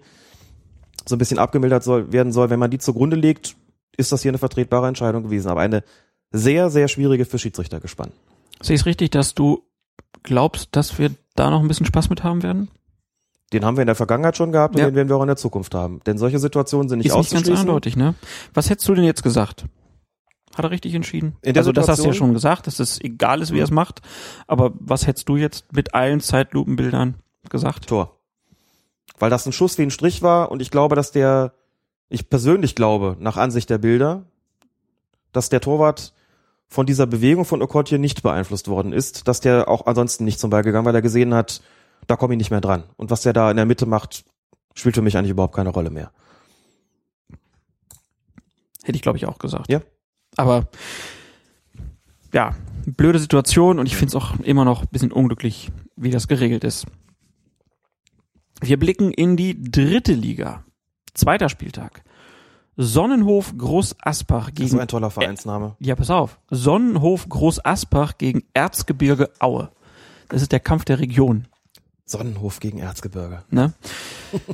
so 1.07 1.15
ein 1.15 1.18
bisschen 1.18 1.40
abgemildert 1.40 1.84
soll, 1.84 2.14
werden 2.14 2.31
soll, 2.31 2.52
wenn 2.52 2.60
man 2.60 2.69
die 2.69 2.77
zugrunde 2.77 3.15
legt, 3.15 3.56
ist 3.98 4.11
das 4.11 4.22
hier 4.22 4.30
eine 4.30 4.38
vertretbare 4.38 4.88
Entscheidung 4.88 5.23
gewesen. 5.23 5.49
Aber 5.49 5.61
eine 5.61 5.84
sehr, 6.32 6.70
sehr 6.70 6.88
schwierige 6.88 7.26
für 7.26 7.40
Schiedsrichter 7.40 7.80
gespannt. 7.80 8.14
Sehe 8.62 8.76
ich 8.76 8.82
es 8.82 8.86
richtig, 8.86 9.12
dass 9.12 9.34
du 9.34 9.64
glaubst, 10.24 10.70
dass 10.76 11.00
wir 11.00 11.12
da 11.36 11.50
noch 11.50 11.62
ein 11.62 11.68
bisschen 11.68 11.86
Spaß 11.86 12.10
mit 12.10 12.24
haben 12.24 12.44
werden? 12.44 12.70
Den 13.52 13.66
haben 13.66 13.78
wir 13.78 13.82
in 13.82 13.88
der 13.88 13.96
Vergangenheit 13.96 14.38
schon 14.38 14.52
gehabt 14.52 14.76
und 14.76 14.82
ja. 14.82 14.88
den 14.88 14.96
werden 14.96 15.10
wir 15.10 15.16
auch 15.16 15.22
in 15.22 15.28
der 15.28 15.38
Zukunft 15.38 15.74
haben. 15.74 16.02
Denn 16.06 16.18
solche 16.18 16.38
Situationen 16.38 16.88
sind 16.88 17.00
nicht 17.00 17.08
ist 17.08 17.14
auszuschließen. 17.14 17.44
Ist 17.44 17.50
nicht 17.50 17.58
ganz 17.58 17.68
eindeutig, 17.68 17.96
ne? 17.96 18.14
Was 18.54 18.70
hättest 18.70 18.88
du 18.88 18.96
denn 18.96 19.06
jetzt 19.06 19.24
gesagt? 19.24 19.66
Hat 20.56 20.66
er 20.66 20.72
richtig 20.72 20.94
entschieden? 20.94 21.36
Also 21.56 21.72
das 21.72 21.88
hast 21.88 22.04
du 22.04 22.08
ja 22.08 22.14
schon 22.14 22.34
gesagt, 22.34 22.68
dass 22.68 22.80
es 22.80 23.00
egal 23.02 23.42
ist, 23.42 23.54
wie 23.54 23.60
er 23.60 23.64
es 23.64 23.72
macht. 23.72 24.02
Aber 24.46 24.74
was 24.80 25.08
hättest 25.08 25.30
du 25.30 25.38
jetzt 25.38 25.72
mit 25.74 25.94
allen 25.94 26.20
Zeitlupenbildern 26.20 27.16
gesagt? 27.50 27.88
Tor. 27.88 28.20
Weil 29.18 29.30
das 29.30 29.46
ein 29.46 29.52
Schuss 29.52 29.78
wie 29.78 29.84
ein 29.84 29.92
Strich 29.92 30.22
war 30.22 30.52
und 30.52 30.62
ich 30.62 30.70
glaube, 30.70 30.96
dass 30.96 31.12
der, 31.12 31.54
ich 32.10 32.30
persönlich 32.30 32.76
glaube, 32.76 33.18
nach 33.20 33.38
Ansicht 33.38 33.70
der 33.70 33.78
Bilder, 33.78 34.26
dass 35.32 35.50
der 35.50 35.62
Torwart 35.62 36.14
von 36.70 36.86
dieser 36.86 37.08
Bewegung 37.08 37.46
von 37.46 37.62
Okotje 37.62 37.98
nicht 37.98 38.22
beeinflusst 38.22 38.68
worden 38.68 38.94
ist, 38.94 39.28
dass 39.28 39.41
der 39.41 39.68
auch 39.68 39.88
ansonsten 39.88 40.24
nicht 40.24 40.40
zum 40.40 40.52
Ball 40.52 40.64
gegangen, 40.64 40.86
weil 40.86 40.96
er 40.96 41.02
gesehen 41.02 41.34
hat, 41.34 41.62
da 42.08 42.16
komme 42.16 42.36
ich 42.36 42.38
nicht 42.38 42.52
mehr 42.52 42.62
dran. 42.62 42.84
Und 42.96 43.10
was 43.10 43.22
der 43.22 43.34
da 43.34 43.50
in 43.50 43.58
der 43.58 43.66
Mitte 43.66 43.88
macht, 43.88 44.24
spielt 44.76 44.96
für 44.96 45.02
mich 45.02 45.18
eigentlich 45.18 45.32
überhaupt 45.32 45.56
keine 45.56 45.70
Rolle 45.70 45.90
mehr. 45.90 46.12
Hätte 48.84 48.96
ich, 48.96 49.02
glaube 49.02 49.18
ich, 49.18 49.26
auch 49.26 49.40
gesagt. 49.40 49.72
Ja. 49.72 49.82
Aber 50.38 50.68
ja, 52.34 52.56
blöde 52.86 53.20
Situation 53.20 53.80
und 53.80 53.88
ich 53.88 53.96
finde 53.96 54.10
es 54.10 54.16
auch 54.16 54.40
immer 54.40 54.64
noch 54.64 54.84
ein 54.84 54.88
bisschen 54.91 55.12
unglücklich, 55.12 55.72
wie 55.96 56.12
das 56.12 56.28
geregelt 56.28 56.64
ist. 56.64 56.86
Wir 58.62 58.78
blicken 58.78 59.12
in 59.12 59.38
die 59.38 59.60
dritte 59.60 60.14
Liga. 60.14 60.64
Zweiter 61.14 61.50
Spieltag. 61.50 62.04
Sonnenhof 62.82 63.58
Groß 63.58 63.98
Aspach 64.02 64.54
gegen. 64.54 64.70
Das 64.70 64.74
ist 64.74 64.80
ein 64.80 64.88
toller 64.88 65.10
Vereinsname. 65.10 65.76
Ja, 65.80 65.98
pass 65.98 66.10
auf. 66.10 66.40
Sonnenhof 66.50 67.28
Groß 67.28 67.66
Aspach 67.66 68.18
gegen 68.18 68.44
Erzgebirge 68.54 69.32
Aue. 69.40 69.70
Das 70.30 70.42
ist 70.42 70.54
der 70.54 70.62
Kampf 70.62 70.86
der 70.86 71.00
Region. 71.00 71.50
Sonnenhof 72.06 72.62
gegen 72.62 72.80
Erzgebirge. 72.80 73.44
Ne? 73.50 73.74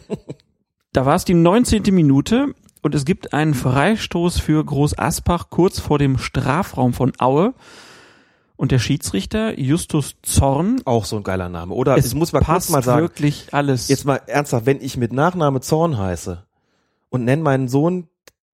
da 0.91 1.05
war 1.05 1.13
es 1.13 1.25
die 1.25 1.35
19. 1.35 1.83
Minute 1.91 2.55
und 2.81 2.95
es 2.95 3.05
gibt 3.05 3.31
einen 3.31 3.53
Freistoß 3.53 4.39
für 4.39 4.65
Groß 4.65 4.97
Aspach 4.97 5.51
kurz 5.51 5.79
vor 5.79 5.99
dem 5.99 6.17
Strafraum 6.17 6.93
von 6.93 7.13
Aue. 7.19 7.53
Und 8.55 8.71
der 8.71 8.79
Schiedsrichter 8.79 9.59
Justus 9.59 10.15
Zorn. 10.23 10.81
Auch 10.85 11.05
so 11.05 11.17
ein 11.17 11.23
geiler 11.23 11.49
Name. 11.49 11.75
Oder 11.75 11.95
es 11.95 12.15
muss 12.15 12.33
mal 12.33 12.39
passt 12.39 12.69
kurz 12.69 12.73
mal 12.73 12.81
sagen. 12.83 13.01
wirklich 13.01 13.49
alles. 13.51 13.87
Jetzt 13.87 14.05
mal 14.05 14.19
ernsthaft, 14.25 14.65
wenn 14.65 14.81
ich 14.81 14.97
mit 14.97 15.13
Nachname 15.13 15.61
Zorn 15.61 15.99
heiße 15.99 16.43
und 17.09 17.23
nenne 17.23 17.43
meinen 17.43 17.67
Sohn 17.67 18.07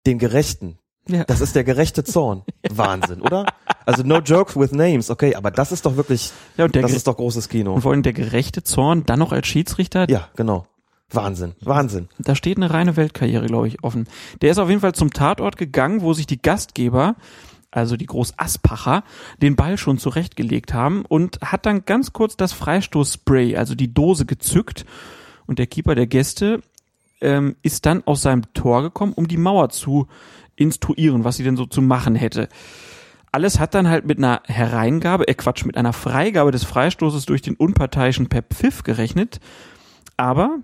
den 0.07 0.19
Gerechten, 0.19 0.79
Ja. 1.09 1.25
das 1.25 1.41
ist 1.41 1.55
der 1.57 1.65
gerechte 1.65 2.05
Zorn. 2.05 2.43
Wahnsinn, 2.71 3.21
oder? 3.23 3.47
Also 3.87 4.03
no 4.03 4.19
joke 4.19 4.59
with 4.59 4.73
names, 4.73 5.11
okay, 5.11 5.35
aber 5.35 5.51
das 5.51 5.73
ist 5.73 5.87
doch 5.87 5.97
wirklich, 5.97 6.31
Ja, 6.57 6.65
und 6.67 6.75
der 6.75 6.83
das 6.83 6.93
ist 6.93 7.07
doch 7.07 7.17
großes 7.17 7.49
Kino. 7.49 7.75
Und 7.75 7.83
vor 7.83 7.93
allem 7.93 8.03
der 8.03 8.13
gerechte 8.13 8.63
Zorn, 8.63 9.05
dann 9.07 9.19
noch 9.19 9.33
als 9.33 9.47
Schiedsrichter. 9.47 10.09
Ja, 10.09 10.29
genau. 10.37 10.67
Wahnsinn, 11.13 11.55
Wahnsinn. 11.61 12.09
Da 12.19 12.37
steht 12.37 12.57
eine 12.57 12.71
reine 12.71 12.97
Weltkarriere, 12.97 13.47
glaube 13.47 13.67
ich, 13.67 13.83
offen. 13.83 14.07
Der 14.43 14.53
ist 14.53 14.59
auf 14.59 14.69
jeden 14.69 14.81
Fall 14.81 14.95
zum 14.95 15.13
Tatort 15.13 15.57
gegangen, 15.57 16.03
wo 16.03 16.13
sich 16.13 16.27
die 16.27 16.41
Gastgeber, 16.41 17.17
also 17.73 17.97
die 17.97 18.07
Großaspacher, 18.07 19.03
den 19.43 19.57
Ball 19.57 19.77
schon 19.77 19.99
zurechtgelegt 19.99 20.73
haben 20.73 21.05
und 21.09 21.41
hat 21.43 21.67
dann 21.67 21.85
ganz 21.85 22.13
kurz 22.13 22.37
das 22.37 22.53
Freistoßspray, 22.53 23.57
also 23.57 23.75
die 23.75 23.93
Dose 23.93 24.25
gezückt. 24.25 24.85
Und 25.47 25.59
der 25.59 25.67
Keeper 25.67 25.97
der 25.97 26.07
Gäste 26.07 26.61
ähm, 27.21 27.57
ist 27.63 27.87
dann 27.87 28.03
aus 28.07 28.23
seinem 28.23 28.53
Tor 28.55 28.83
gekommen, 28.83 29.13
um 29.15 29.29
die 29.29 29.37
Mauer 29.37 29.69
zu 29.71 30.09
instruieren, 30.57 31.25
was 31.25 31.37
sie 31.37 31.45
denn 31.45 31.57
so 31.57 31.67
zu 31.67 31.83
machen 31.83 32.15
hätte. 32.15 32.49
Alles 33.33 33.61
hat 33.61 33.75
dann 33.75 33.89
halt 33.89 34.07
mit 34.07 34.19
einer 34.19 34.43
Hereingabe, 34.47 35.29
äh 35.29 35.35
Quatsch, 35.35 35.65
mit 35.65 35.77
einer 35.77 35.93
Freigabe 35.93 36.51
des 36.51 36.65
Freistoßes 36.65 37.27
durch 37.27 37.43
den 37.43 37.55
Unparteiischen 37.55 38.29
per 38.29 38.43
Pfiff 38.43 38.83
gerechnet. 38.83 39.41
Aber 40.17 40.59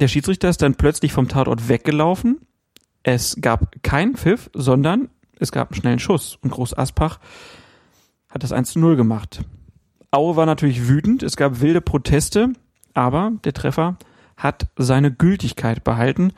der 0.00 0.08
Schiedsrichter 0.08 0.48
ist 0.48 0.62
dann 0.62 0.76
plötzlich 0.76 1.12
vom 1.12 1.28
Tatort 1.28 1.68
weggelaufen. 1.68 2.40
Es 3.02 3.36
gab 3.40 3.82
keinen 3.82 4.16
Pfiff, 4.16 4.50
sondern 4.54 5.10
es 5.38 5.52
gab 5.52 5.70
einen 5.70 5.80
schnellen 5.80 5.98
Schuss. 5.98 6.38
Und 6.40 6.50
Groß 6.50 6.76
Aspach 6.76 7.20
hat 8.30 8.42
das 8.42 8.52
1 8.52 8.72
zu 8.72 8.78
0 8.78 8.96
gemacht. 8.96 9.44
Aue 10.10 10.36
war 10.36 10.46
natürlich 10.46 10.88
wütend, 10.88 11.22
es 11.22 11.36
gab 11.36 11.60
wilde 11.60 11.82
Proteste, 11.82 12.52
aber 12.94 13.32
der 13.44 13.52
Treffer 13.52 13.98
hat 14.36 14.68
seine 14.76 15.12
Gültigkeit 15.12 15.84
behalten. 15.84 16.32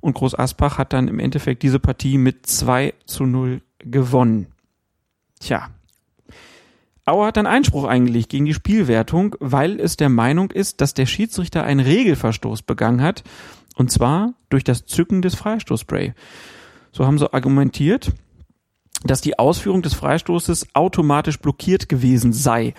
Und 0.00 0.14
Groß 0.14 0.38
Aspach 0.38 0.78
hat 0.78 0.92
dann 0.92 1.08
im 1.08 1.18
Endeffekt 1.18 1.62
diese 1.62 1.80
Partie 1.80 2.18
mit 2.18 2.46
2 2.46 2.94
zu 3.06 3.24
0 3.24 3.60
gewonnen. 3.78 4.46
Tja. 5.40 5.70
Auer 7.04 7.26
hat 7.28 7.36
dann 7.36 7.46
Einspruch 7.46 7.84
eingelegt 7.84 8.30
gegen 8.30 8.46
die 8.46 8.54
Spielwertung, 8.54 9.36
weil 9.38 9.78
es 9.80 9.96
der 9.96 10.08
Meinung 10.08 10.50
ist, 10.50 10.80
dass 10.80 10.92
der 10.92 11.06
Schiedsrichter 11.06 11.62
einen 11.62 11.80
Regelverstoß 11.80 12.62
begangen 12.62 13.00
hat, 13.00 13.22
und 13.76 13.92
zwar 13.92 14.34
durch 14.48 14.64
das 14.64 14.86
Zücken 14.86 15.22
des 15.22 15.36
Freistoßspray. 15.36 16.14
So 16.90 17.06
haben 17.06 17.18
sie 17.18 17.32
argumentiert, 17.32 18.12
dass 19.04 19.20
die 19.20 19.38
Ausführung 19.38 19.82
des 19.82 19.94
Freistoßes 19.94 20.68
automatisch 20.74 21.38
blockiert 21.38 21.88
gewesen 21.88 22.32
sei. 22.32 22.74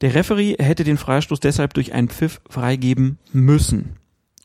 Der 0.00 0.14
Referee 0.14 0.56
hätte 0.58 0.84
den 0.84 0.98
Freistoß 0.98 1.40
deshalb 1.40 1.74
durch 1.74 1.92
einen 1.92 2.08
Pfiff 2.08 2.40
freigeben 2.48 3.18
müssen. 3.32 3.96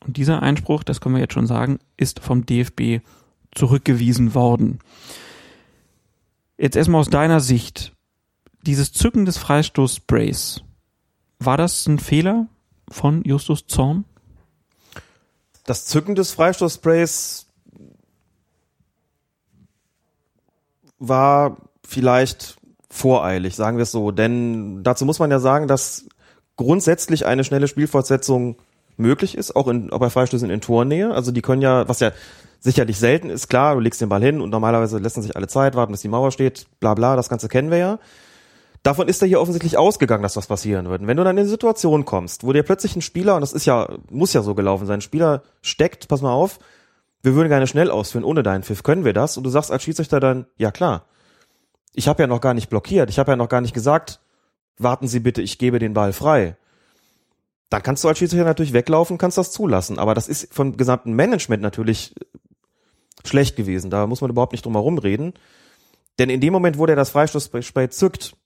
Und 0.04 0.16
dieser 0.16 0.42
Einspruch, 0.42 0.82
das 0.82 1.00
können 1.00 1.14
wir 1.14 1.22
jetzt 1.22 1.34
schon 1.34 1.46
sagen, 1.46 1.78
ist 1.96 2.20
vom 2.20 2.44
DFB 2.44 3.00
zurückgewiesen 3.54 4.34
worden. 4.34 4.80
Jetzt 6.58 6.76
erstmal 6.76 7.00
aus 7.00 7.10
deiner 7.10 7.40
Sicht. 7.40 7.92
Dieses 8.62 8.92
Zücken 8.92 9.24
des 9.24 9.38
Freistoßsprays, 9.38 10.62
war 11.38 11.56
das 11.56 11.86
ein 11.86 11.98
Fehler 11.98 12.48
von 12.88 13.22
Justus 13.24 13.66
Zorn? 13.66 14.04
Das 15.64 15.86
Zücken 15.86 16.14
des 16.14 16.32
Freistoßsprays 16.32 17.46
war 20.98 21.56
vielleicht 21.86 22.56
voreilig, 22.94 23.56
sagen 23.56 23.76
wir 23.76 23.82
es 23.82 23.90
so. 23.90 24.12
Denn 24.12 24.82
dazu 24.84 25.04
muss 25.04 25.18
man 25.18 25.30
ja 25.30 25.40
sagen, 25.40 25.66
dass 25.66 26.06
grundsätzlich 26.56 27.26
eine 27.26 27.42
schnelle 27.42 27.66
Spielfortsetzung 27.66 28.56
möglich 28.96 29.36
ist, 29.36 29.56
auch, 29.56 29.66
in, 29.66 29.92
auch 29.92 29.98
bei 29.98 30.10
Freistößen 30.10 30.48
in 30.48 30.60
Tornähe. 30.60 31.12
Also 31.12 31.32
die 31.32 31.42
können 31.42 31.60
ja, 31.60 31.88
was 31.88 31.98
ja 31.98 32.12
sicherlich 32.60 32.98
selten 32.98 33.30
ist, 33.30 33.48
klar, 33.48 33.74
du 33.74 33.80
legst 33.80 34.00
den 34.00 34.08
Ball 34.08 34.22
hin 34.22 34.40
und 34.40 34.50
normalerweise 34.50 34.98
lassen 34.98 35.22
sich 35.22 35.36
alle 35.36 35.48
Zeit 35.48 35.74
warten, 35.74 35.92
bis 35.92 36.02
die 36.02 36.08
Mauer 36.08 36.30
steht, 36.30 36.66
bla 36.78 36.94
bla, 36.94 37.16
das 37.16 37.28
Ganze 37.28 37.48
kennen 37.48 37.70
wir 37.70 37.78
ja. 37.78 37.98
Davon 38.84 39.08
ist 39.08 39.20
er 39.20 39.28
hier 39.28 39.40
offensichtlich 39.40 39.76
ausgegangen, 39.76 40.22
dass 40.22 40.36
was 40.36 40.46
passieren 40.46 40.88
wird. 40.88 41.02
Und 41.02 41.08
wenn 41.08 41.16
du 41.16 41.24
dann 41.24 41.36
in 41.36 41.40
eine 41.40 41.48
Situation 41.48 42.04
kommst, 42.04 42.44
wo 42.44 42.52
dir 42.52 42.62
plötzlich 42.62 42.94
ein 42.94 43.02
Spieler, 43.02 43.34
und 43.34 43.40
das 43.40 43.52
ist 43.52 43.66
ja, 43.66 43.88
muss 44.10 44.32
ja 44.32 44.42
so 44.42 44.54
gelaufen 44.54 44.86
sein, 44.86 44.98
ein 44.98 45.02
Spieler 45.02 45.42
steckt, 45.62 46.06
pass 46.06 46.22
mal 46.22 46.32
auf, 46.32 46.58
wir 47.22 47.34
würden 47.34 47.48
gerne 47.48 47.66
schnell 47.66 47.90
ausführen, 47.90 48.24
ohne 48.24 48.42
deinen 48.42 48.62
Pfiff, 48.62 48.82
können 48.82 49.04
wir 49.04 49.14
das? 49.14 49.36
Und 49.36 49.44
du 49.44 49.50
sagst 49.50 49.72
als 49.72 49.82
Schiedsrichter 49.82 50.20
dann, 50.20 50.46
ja 50.56 50.70
klar, 50.70 51.06
ich 51.94 52.08
habe 52.08 52.22
ja 52.22 52.26
noch 52.26 52.40
gar 52.40 52.54
nicht 52.54 52.68
blockiert, 52.68 53.08
ich 53.08 53.18
habe 53.18 53.32
ja 53.32 53.36
noch 53.36 53.48
gar 53.48 53.60
nicht 53.60 53.74
gesagt, 53.74 54.20
warten 54.76 55.06
Sie 55.06 55.20
bitte, 55.20 55.40
ich 55.40 55.58
gebe 55.58 55.78
den 55.78 55.94
Ball 55.94 56.12
frei. 56.12 56.56
Dann 57.70 57.82
kannst 57.82 58.04
du 58.04 58.08
als 58.08 58.18
Schiedsrichter 58.18 58.44
natürlich 58.44 58.72
weglaufen, 58.72 59.18
kannst 59.18 59.38
das 59.38 59.52
zulassen. 59.52 59.98
Aber 59.98 60.14
das 60.14 60.28
ist 60.28 60.52
vom 60.52 60.76
gesamten 60.76 61.12
Management 61.14 61.62
natürlich 61.62 62.14
schlecht 63.24 63.56
gewesen. 63.56 63.90
Da 63.90 64.06
muss 64.06 64.20
man 64.20 64.30
überhaupt 64.30 64.52
nicht 64.52 64.64
drum 64.64 64.74
herum 64.74 64.98
reden. 64.98 65.32
Denn 66.18 66.30
in 66.30 66.40
dem 66.40 66.52
Moment, 66.52 66.78
wo 66.78 66.86
der 66.86 66.96
das 66.96 67.10
Freistoßspray 67.10 67.88
zückt, 67.88 68.36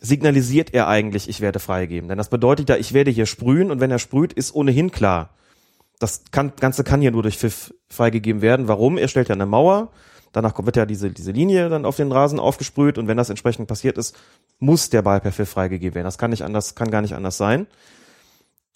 signalisiert 0.00 0.74
er 0.74 0.86
eigentlich, 0.86 1.28
ich 1.28 1.40
werde 1.40 1.58
freigeben. 1.58 2.08
Denn 2.08 2.18
das 2.18 2.28
bedeutet 2.28 2.68
ja, 2.68 2.76
ich 2.76 2.92
werde 2.92 3.10
hier 3.10 3.26
sprühen 3.26 3.70
und 3.70 3.80
wenn 3.80 3.90
er 3.90 3.98
sprüht, 3.98 4.32
ist 4.32 4.54
ohnehin 4.54 4.92
klar. 4.92 5.30
Das 5.98 6.22
Ganze 6.30 6.84
kann 6.84 7.00
hier 7.00 7.10
nur 7.10 7.24
durch 7.24 7.38
Pfiff 7.38 7.74
freigegeben 7.88 8.40
werden. 8.40 8.68
Warum? 8.68 8.98
Er 8.98 9.08
stellt 9.08 9.28
ja 9.28 9.34
eine 9.34 9.46
Mauer, 9.46 9.90
danach 10.32 10.54
wird 10.64 10.76
ja 10.76 10.86
diese, 10.86 11.10
diese 11.10 11.32
Linie 11.32 11.68
dann 11.68 11.84
auf 11.84 11.96
den 11.96 12.12
Rasen 12.12 12.38
aufgesprüht 12.38 12.98
und 12.98 13.08
wenn 13.08 13.16
das 13.16 13.30
entsprechend 13.30 13.68
passiert 13.68 13.98
ist, 13.98 14.16
muss 14.58 14.90
der 14.90 15.02
Ball 15.02 15.20
per 15.20 15.32
Pfiff 15.32 15.50
freigegeben 15.50 15.94
werden. 15.94 16.06
Das 16.06 16.18
kann 16.18 16.30
nicht 16.30 16.44
anders, 16.44 16.74
kann 16.74 16.90
gar 16.90 17.02
nicht 17.02 17.14
anders 17.14 17.36
sein. 17.36 17.66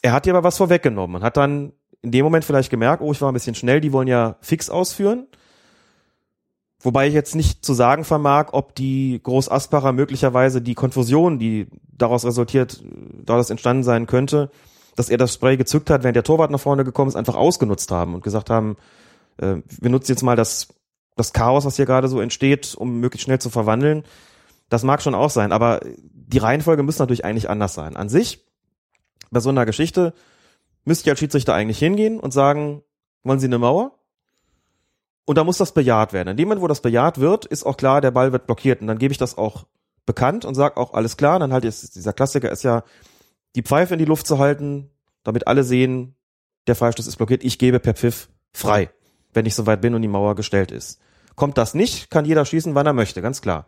Er 0.00 0.12
hat 0.12 0.26
dir 0.26 0.34
aber 0.34 0.44
was 0.44 0.56
vorweggenommen 0.56 1.16
und 1.16 1.22
hat 1.22 1.36
dann 1.36 1.72
in 2.02 2.10
dem 2.10 2.24
Moment 2.24 2.44
vielleicht 2.44 2.70
gemerkt, 2.70 3.02
oh, 3.02 3.12
ich 3.12 3.20
war 3.20 3.30
ein 3.30 3.34
bisschen 3.34 3.54
schnell, 3.54 3.80
die 3.80 3.92
wollen 3.92 4.08
ja 4.08 4.36
fix 4.40 4.68
ausführen. 4.68 5.26
Wobei 6.80 7.06
ich 7.06 7.14
jetzt 7.14 7.36
nicht 7.36 7.64
zu 7.64 7.74
sagen 7.74 8.04
vermag, 8.04 8.48
ob 8.52 8.74
die 8.74 9.20
Großaspacher 9.22 9.92
möglicherweise 9.92 10.60
die 10.60 10.74
Konfusion, 10.74 11.38
die 11.38 11.68
daraus 11.96 12.24
resultiert, 12.24 12.82
daraus 13.24 13.50
entstanden 13.50 13.84
sein 13.84 14.08
könnte, 14.08 14.50
dass 14.96 15.08
er 15.08 15.16
das 15.16 15.32
Spray 15.32 15.56
gezückt 15.56 15.90
hat, 15.90 16.02
während 16.02 16.16
der 16.16 16.24
Torwart 16.24 16.50
nach 16.50 16.60
vorne 16.60 16.82
gekommen 16.82 17.08
ist, 17.08 17.16
einfach 17.16 17.36
ausgenutzt 17.36 17.92
haben 17.92 18.14
und 18.14 18.24
gesagt 18.24 18.50
haben, 18.50 18.76
äh, 19.38 19.56
wir 19.80 19.90
nutzen 19.90 20.10
jetzt 20.10 20.22
mal 20.22 20.34
das, 20.34 20.68
das 21.16 21.32
Chaos, 21.32 21.64
was 21.64 21.76
hier 21.76 21.86
gerade 21.86 22.08
so 22.08 22.20
entsteht, 22.20 22.74
um 22.74 23.00
möglichst 23.00 23.24
schnell 23.24 23.38
zu 23.38 23.50
verwandeln. 23.50 24.04
Das 24.68 24.82
mag 24.82 25.02
schon 25.02 25.14
auch 25.14 25.30
sein, 25.30 25.52
aber 25.52 25.80
die 25.84 26.38
Reihenfolge 26.38 26.82
muss 26.82 26.98
natürlich 26.98 27.24
eigentlich 27.24 27.50
anders 27.50 27.74
sein. 27.74 27.96
An 27.96 28.08
sich, 28.08 28.46
bei 29.30 29.40
so 29.40 29.50
einer 29.50 29.66
Geschichte, 29.66 30.14
müsste 30.84 31.04
ich 31.04 31.10
als 31.10 31.18
Schiedsrichter 31.18 31.54
eigentlich 31.54 31.78
hingehen 31.78 32.18
und 32.18 32.32
sagen, 32.32 32.82
wollen 33.22 33.38
Sie 33.38 33.46
eine 33.46 33.58
Mauer? 33.58 33.98
Und 35.24 35.38
da 35.38 35.44
muss 35.44 35.58
das 35.58 35.72
bejaht 35.72 36.12
werden. 36.12 36.28
In 36.28 36.36
dem 36.36 36.48
Moment, 36.48 36.62
wo 36.62 36.68
das 36.68 36.82
bejaht 36.82 37.20
wird, 37.20 37.44
ist 37.44 37.64
auch 37.64 37.76
klar, 37.76 38.00
der 38.00 38.10
Ball 38.10 38.32
wird 38.32 38.46
blockiert. 38.46 38.80
Und 38.80 38.88
dann 38.88 38.98
gebe 38.98 39.12
ich 39.12 39.18
das 39.18 39.38
auch 39.38 39.66
bekannt 40.04 40.44
und 40.44 40.54
sage 40.54 40.76
auch, 40.76 40.94
alles 40.94 41.16
klar. 41.16 41.38
Dann 41.38 41.52
halt 41.52 41.64
ist, 41.64 41.94
dieser 41.94 42.12
Klassiker 42.12 42.50
ist 42.50 42.64
ja, 42.64 42.82
die 43.54 43.62
Pfeife 43.62 43.94
in 43.94 43.98
die 43.98 44.04
Luft 44.04 44.26
zu 44.26 44.38
halten, 44.38 44.90
damit 45.22 45.46
alle 45.46 45.62
sehen, 45.62 46.16
der 46.66 46.74
Freistoß 46.74 47.06
ist 47.06 47.16
blockiert. 47.16 47.44
Ich 47.44 47.58
gebe 47.58 47.78
per 47.78 47.94
Pfiff 47.94 48.28
frei, 48.52 48.90
wenn 49.32 49.46
ich 49.46 49.54
soweit 49.54 49.80
bin 49.80 49.94
und 49.94 50.02
die 50.02 50.08
Mauer 50.08 50.34
gestellt 50.34 50.70
ist. 50.70 51.00
Kommt 51.34 51.58
das 51.58 51.74
nicht, 51.74 52.10
kann 52.10 52.24
jeder 52.24 52.44
schießen, 52.44 52.74
wann 52.74 52.86
er 52.86 52.92
möchte, 52.92 53.22
ganz 53.22 53.40
klar. 53.40 53.66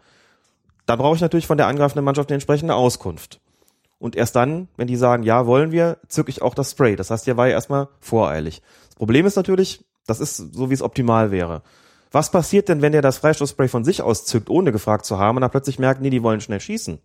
Da 0.86 0.96
brauche 0.96 1.16
ich 1.16 1.22
natürlich 1.22 1.46
von 1.46 1.56
der 1.56 1.66
angreifenden 1.66 2.04
Mannschaft 2.04 2.28
eine 2.28 2.34
entsprechende 2.34 2.74
Auskunft. 2.74 3.40
Und 3.98 4.16
erst 4.16 4.36
dann, 4.36 4.68
wenn 4.76 4.86
die 4.86 4.96
sagen, 4.96 5.22
ja, 5.22 5.46
wollen 5.46 5.72
wir, 5.72 5.98
zücke 6.08 6.28
ich 6.30 6.42
auch 6.42 6.54
das 6.54 6.72
Spray. 6.72 6.94
Das 6.94 7.10
heißt, 7.10 7.24
hier 7.24 7.36
war 7.38 7.46
ja 7.46 7.54
erstmal 7.54 7.88
voreilig. 8.00 8.60
Das 8.88 8.96
Problem 8.96 9.24
ist 9.24 9.36
natürlich, 9.36 9.82
das 10.06 10.20
ist 10.20 10.36
so, 10.36 10.68
wie 10.68 10.74
es 10.74 10.82
optimal 10.82 11.30
wäre. 11.30 11.62
Was 12.12 12.30
passiert 12.30 12.68
denn, 12.68 12.82
wenn 12.82 12.92
der 12.92 13.02
das 13.02 13.18
Freistoßspray 13.18 13.68
von 13.68 13.84
sich 13.84 14.02
aus 14.02 14.26
zückt, 14.26 14.50
ohne 14.50 14.72
gefragt 14.72 15.06
zu 15.06 15.18
haben, 15.18 15.36
und 15.36 15.40
dann 15.40 15.50
plötzlich 15.50 15.78
merkt, 15.78 16.02
nee, 16.02 16.10
die 16.10 16.22
wollen 16.22 16.40
schnell 16.40 16.60
schießen? 16.60 16.98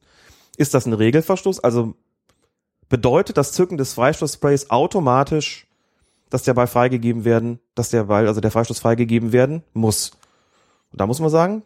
Ist 0.57 0.73
das 0.73 0.85
ein 0.85 0.93
Regelverstoß? 0.93 1.61
Also 1.61 1.95
bedeutet 2.89 3.37
das 3.37 3.53
Zücken 3.53 3.77
des 3.77 3.93
Freistoßsprays 3.93 4.69
automatisch, 4.69 5.67
dass 6.29 6.43
der 6.43 6.53
Ball 6.53 6.67
freigegeben 6.67 7.25
werden, 7.25 7.59
dass 7.75 7.89
der 7.89 8.05
Ball, 8.05 8.27
also 8.27 8.41
der 8.41 8.51
Freistoß 8.51 8.79
freigegeben 8.79 9.31
werden 9.31 9.63
muss. 9.73 10.11
Und 10.91 11.01
da 11.01 11.07
muss 11.07 11.19
man 11.19 11.29
sagen, 11.29 11.63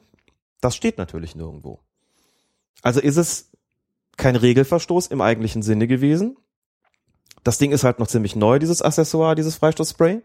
das 0.61 0.75
steht 0.75 0.97
natürlich 0.97 1.35
nirgendwo. 1.35 1.79
Also 2.81 2.99
ist 2.99 3.17
es 3.17 3.51
kein 4.17 4.35
Regelverstoß 4.35 5.07
im 5.07 5.21
eigentlichen 5.21 5.63
Sinne 5.63 5.87
gewesen. 5.87 6.37
Das 7.43 7.57
Ding 7.57 7.71
ist 7.71 7.83
halt 7.83 7.99
noch 7.99 8.07
ziemlich 8.07 8.35
neu, 8.35 8.59
dieses 8.59 8.81
Accessoire, 8.81 9.35
dieses 9.35 9.55
Freistoßspray. 9.55 10.21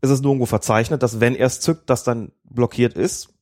Es 0.00 0.10
ist 0.10 0.22
nirgendwo 0.22 0.46
verzeichnet, 0.46 1.02
dass 1.02 1.20
wenn 1.20 1.34
er 1.34 1.46
es 1.46 1.60
zückt, 1.60 1.90
das 1.90 2.04
dann 2.04 2.32
blockiert 2.44 2.94
ist. 2.94 3.34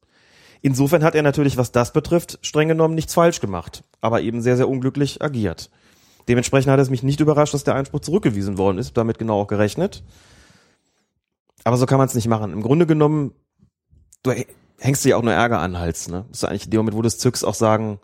Insofern 0.63 1.05
hat 1.05 1.15
er 1.15 1.23
natürlich, 1.23 1.57
was 1.57 1.71
das 1.71 1.93
betrifft, 1.93 2.39
streng 2.43 2.69
genommen 2.69 2.95
nichts 2.95 3.15
falsch 3.15 3.41
gemacht, 3.41 3.85
aber 4.01 4.23
eben 4.23 4.41
sehr, 4.41 4.57
sehr 4.57 4.69
unglücklich 4.69 5.23
agiert. 5.23 5.71
Dementsprechend 6.29 6.73
hat 6.73 6.81
es 6.81 6.91
mich 6.91 7.03
nicht 7.03 7.21
überrascht, 7.21 7.55
dass 7.55 7.65
der 7.65 7.75
Einspruch 7.75 8.01
zurückgewiesen 8.01 8.59
worden 8.59 8.79
ist, 8.79 8.97
damit 8.97 9.19
genau 9.19 9.41
auch 9.41 9.47
gerechnet. 9.47 10.03
Aber 11.65 11.77
so 11.77 11.87
kann 11.87 11.99
man 11.99 12.07
es 12.07 12.15
nicht 12.15 12.29
machen. 12.29 12.53
Im 12.53 12.63
Grunde 12.63 12.87
genommen, 12.87 13.33
du 14.23 14.33
hängst 14.79 15.05
dir 15.05 15.19
auch 15.19 15.23
nur 15.23 15.33
Ärger 15.33 15.61
an 15.61 15.73
den 15.73 15.81
Hals. 15.81 16.09
Ne? 16.09 16.25
Musst 16.29 16.43
du 16.43 16.49
eigentlich 16.49 16.67
in 16.67 16.71
dem 16.71 16.79
Moment, 16.79 16.97
wo 16.97 17.03
du 17.03 17.09
es 17.09 17.19
zückst, 17.19 17.45
auch 17.45 17.55
sagen, 17.55 18.01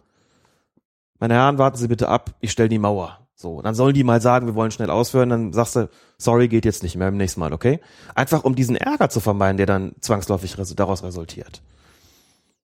meine 1.18 1.34
Herren, 1.34 1.58
warten 1.58 1.76
Sie 1.76 1.88
bitte 1.88 2.08
ab, 2.08 2.34
ich 2.40 2.50
stelle 2.50 2.68
die 2.68 2.78
Mauer. 2.78 3.18
So, 3.34 3.60
dann 3.60 3.74
sollen 3.74 3.94
die 3.94 4.04
mal 4.04 4.20
sagen, 4.20 4.46
wir 4.46 4.54
wollen 4.54 4.70
schnell 4.70 4.90
ausführen, 4.90 5.28
dann 5.28 5.52
sagst 5.52 5.76
du, 5.76 5.88
sorry, 6.16 6.48
geht 6.48 6.64
jetzt 6.64 6.82
nicht 6.82 6.96
mehr 6.96 7.08
im 7.08 7.16
nächsten 7.16 7.40
Mal, 7.40 7.52
okay? 7.52 7.80
Einfach 8.14 8.44
um 8.44 8.54
diesen 8.54 8.76
Ärger 8.76 9.08
zu 9.08 9.20
vermeiden, 9.20 9.56
der 9.56 9.66
dann 9.66 9.94
zwangsläufig 10.00 10.54
daraus 10.76 11.02
resultiert. 11.02 11.62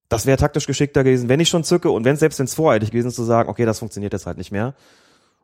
Das 0.08 0.24
wäre 0.24 0.38
taktisch 0.38 0.66
geschickter 0.66 1.04
gewesen, 1.04 1.28
wenn 1.28 1.40
ich 1.40 1.48
schon 1.48 1.64
zücke 1.64 1.90
und 1.90 2.04
wenn 2.04 2.16
selbst 2.16 2.38
wenn 2.38 2.46
es 2.46 2.54
voreilig 2.54 2.90
gewesen 2.90 3.08
ist, 3.08 3.16
zu 3.16 3.24
sagen, 3.24 3.48
okay, 3.48 3.64
das 3.64 3.80
funktioniert 3.80 4.12
jetzt 4.12 4.26
halt 4.26 4.38
nicht 4.38 4.52
mehr. 4.52 4.74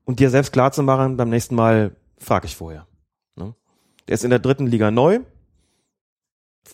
Und 0.05 0.21
dir 0.21 0.31
selbst 0.31 0.53
klar 0.53 0.73
zu 0.73 0.83
machen, 0.83 1.17
beim 1.17 1.31
nächsten 1.31 1.55
Mal 1.55 1.97
frage 2.19 2.47
ich 2.47 2.57
vorher. 2.57 2.87
Ne? 3.37 3.55
Der 4.09 4.15
ist 4.15 4.25
in 4.25 4.31
der 4.31 4.39
dritten 4.39 4.67
Liga 4.67 4.91
neu, 4.91 5.21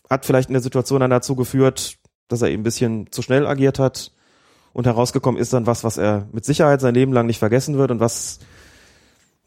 hat 0.09 0.27
vielleicht 0.27 0.49
in 0.49 0.55
der 0.55 0.63
Situation 0.63 1.01
dann 1.01 1.11
dazu 1.11 1.37
geführt, 1.37 1.99
dass 2.29 2.43
er 2.43 2.49
eben 2.49 2.61
ein 2.61 2.65
bisschen 2.65 3.11
zu 3.13 3.23
schnell 3.23 3.47
agiert 3.47 3.79
hat 3.79 4.13
und 4.73 4.87
herausgekommen 4.87 5.41
ist 5.41 5.53
dann 5.53 5.67
was, 5.67 5.85
was 5.85 5.97
er 5.97 6.29
mit 6.33 6.45
Sicherheit 6.45 6.81
sein 6.81 6.95
Leben 6.95 7.13
lang 7.13 7.27
nicht 7.27 7.39
vergessen 7.39 7.77
wird 7.77 7.91
und 7.91 8.01
was 8.01 8.39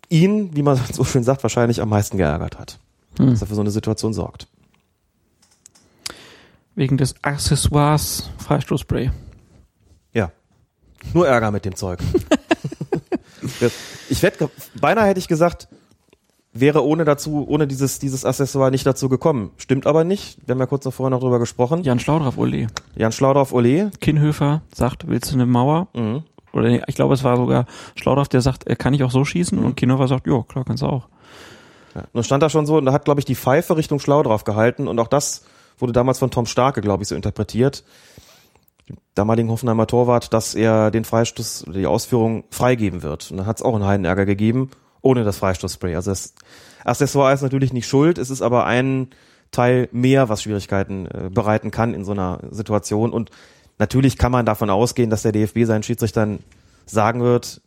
ihn, 0.09 0.55
wie 0.55 0.63
man 0.63 0.79
so 0.91 1.03
schön 1.03 1.23
sagt, 1.23 1.43
wahrscheinlich 1.43 1.81
am 1.81 1.89
meisten 1.89 2.17
geärgert 2.17 2.57
hat. 2.57 2.79
Hm. 3.17 3.31
Dass 3.31 3.41
er 3.41 3.47
für 3.47 3.55
so 3.55 3.61
eine 3.61 3.71
Situation 3.71 4.13
sorgt. 4.13 4.47
Wegen 6.75 6.97
des 6.97 7.15
Accessoires 7.21 8.31
Freistoßspray. 8.39 9.11
Ja. 10.13 10.31
Nur 11.13 11.27
Ärger 11.27 11.51
mit 11.51 11.65
dem 11.65 11.75
Zeug. 11.75 11.99
ich 14.09 14.23
wette, 14.23 14.49
beinahe 14.79 15.07
hätte 15.07 15.19
ich 15.19 15.27
gesagt, 15.27 15.67
wäre 16.53 16.85
ohne 16.85 17.03
dazu, 17.03 17.45
ohne 17.47 17.67
dieses, 17.67 17.99
dieses 17.99 18.25
Accessoire 18.25 18.71
nicht 18.71 18.85
dazu 18.85 19.09
gekommen. 19.09 19.51
Stimmt 19.57 19.87
aber 19.87 20.03
nicht. 20.03 20.37
Wir 20.45 20.53
haben 20.53 20.59
ja 20.59 20.67
kurz 20.67 20.87
vorher 20.87 21.09
noch 21.09 21.19
drüber 21.19 21.39
gesprochen. 21.39 21.83
Jan 21.83 21.99
Schlaudraff 21.99 22.37
Ole. 22.37 22.67
Jan 22.95 23.11
Schlaudraff 23.11 23.53
Ole. 23.53 23.91
Kinnhöfer 23.99 24.61
sagt, 24.73 25.07
willst 25.07 25.31
du 25.31 25.35
eine 25.35 25.45
Mauer? 25.45 25.87
Mhm. 25.93 26.23
Oder 26.53 26.87
ich 26.87 26.95
glaube, 26.95 27.15
es 27.15 27.23
war 27.23 27.35
sogar 27.37 27.65
Schlaudraff, 27.95 28.29
der 28.29 28.41
sagt, 28.41 28.67
er 28.67 28.75
kann 28.75 28.93
ich 28.93 29.03
auch 29.03 29.11
so 29.11 29.25
schießen? 29.25 29.59
Mhm. 29.59 29.65
Und 29.65 29.75
Kinnhöfer 29.75 30.07
sagt, 30.07 30.27
ja, 30.27 30.43
klar, 30.43 30.63
kannst 30.63 30.83
du 30.83 30.87
auch. 30.87 31.07
Ja, 31.95 32.03
nun 32.13 32.23
stand 32.23 32.43
da 32.43 32.49
schon 32.49 32.65
so, 32.65 32.77
und 32.77 32.85
da 32.85 32.93
hat, 32.93 33.05
glaube 33.05 33.19
ich, 33.19 33.25
die 33.25 33.35
Pfeife 33.35 33.75
Richtung 33.75 33.99
Schlaudraff 33.99 34.43
gehalten 34.43 34.87
und 34.87 34.99
auch 34.99 35.07
das 35.07 35.43
wurde 35.79 35.93
damals 35.93 36.19
von 36.19 36.31
Tom 36.31 36.45
Starke, 36.45 36.81
glaube 36.81 37.03
ich, 37.03 37.09
so 37.09 37.15
interpretiert, 37.15 37.83
damaligen 39.15 39.49
Hoffenheimer 39.49 39.87
Torwart, 39.87 40.33
dass 40.33 40.55
er 40.55 40.91
den 40.91 41.05
Freistoß 41.05 41.65
die 41.73 41.85
Ausführung 41.85 42.43
freigeben 42.49 43.03
wird. 43.03 43.31
Und 43.31 43.37
dann 43.37 43.45
hat 43.45 43.57
es 43.57 43.63
auch 43.63 43.75
einen 43.75 43.85
Heidenärger 43.85 44.25
gegeben, 44.25 44.71
ohne 45.01 45.23
das 45.23 45.37
Freistoßspray. 45.37 45.95
Also 45.95 46.11
das 46.11 46.33
Accessoire 46.83 47.33
ist 47.33 47.41
natürlich 47.41 47.73
nicht 47.73 47.87
schuld, 47.87 48.17
es 48.17 48.29
ist 48.29 48.41
aber 48.41 48.65
ein 48.65 49.09
Teil 49.51 49.87
mehr, 49.91 50.29
was 50.29 50.41
Schwierigkeiten 50.41 51.05
äh, 51.05 51.29
bereiten 51.31 51.71
kann 51.71 51.93
in 51.93 52.03
so 52.03 52.11
einer 52.11 52.39
Situation. 52.51 53.11
Und 53.11 53.29
natürlich 53.79 54.17
kann 54.17 54.31
man 54.31 54.45
davon 54.45 54.69
ausgehen, 54.69 55.09
dass 55.09 55.21
der 55.21 55.31
DFB 55.31 55.65
seinen 55.65 55.83
Schiedsrichtern 55.83 56.39
sagen 56.85 57.21
wird, 57.21 57.61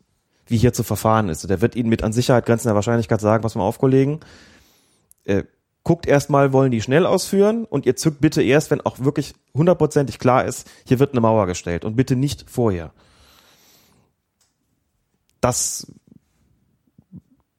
wie 0.47 0.57
hier 0.57 0.73
zu 0.73 0.83
verfahren 0.83 1.29
ist. 1.29 1.49
Der 1.49 1.61
wird 1.61 1.75
ihnen 1.75 1.89
mit 1.89 2.03
an 2.03 2.13
Sicherheit 2.13 2.45
grenzender 2.45 2.75
Wahrscheinlichkeit 2.75 3.21
sagen, 3.21 3.43
was 3.43 3.55
mal 3.55 3.63
auf. 3.63 3.79
Äh, 3.81 5.43
guckt 5.87 6.05
erstmal, 6.05 6.51
wollen 6.51 6.69
die 6.69 6.81
schnell 6.81 7.05
ausführen 7.05 7.63
und 7.63 7.85
ihr 7.85 7.95
zückt 7.95 8.19
bitte 8.19 8.43
erst, 8.43 8.71
wenn 8.71 8.81
auch 8.81 8.99
wirklich 8.99 9.33
hundertprozentig 9.53 10.19
klar 10.19 10.43
ist, 10.43 10.69
hier 10.85 10.99
wird 10.99 11.13
eine 11.13 11.21
Mauer 11.21 11.47
gestellt 11.47 11.85
und 11.85 11.95
bitte 11.95 12.17
nicht 12.17 12.43
vorher. 12.49 12.91
Das 15.39 15.89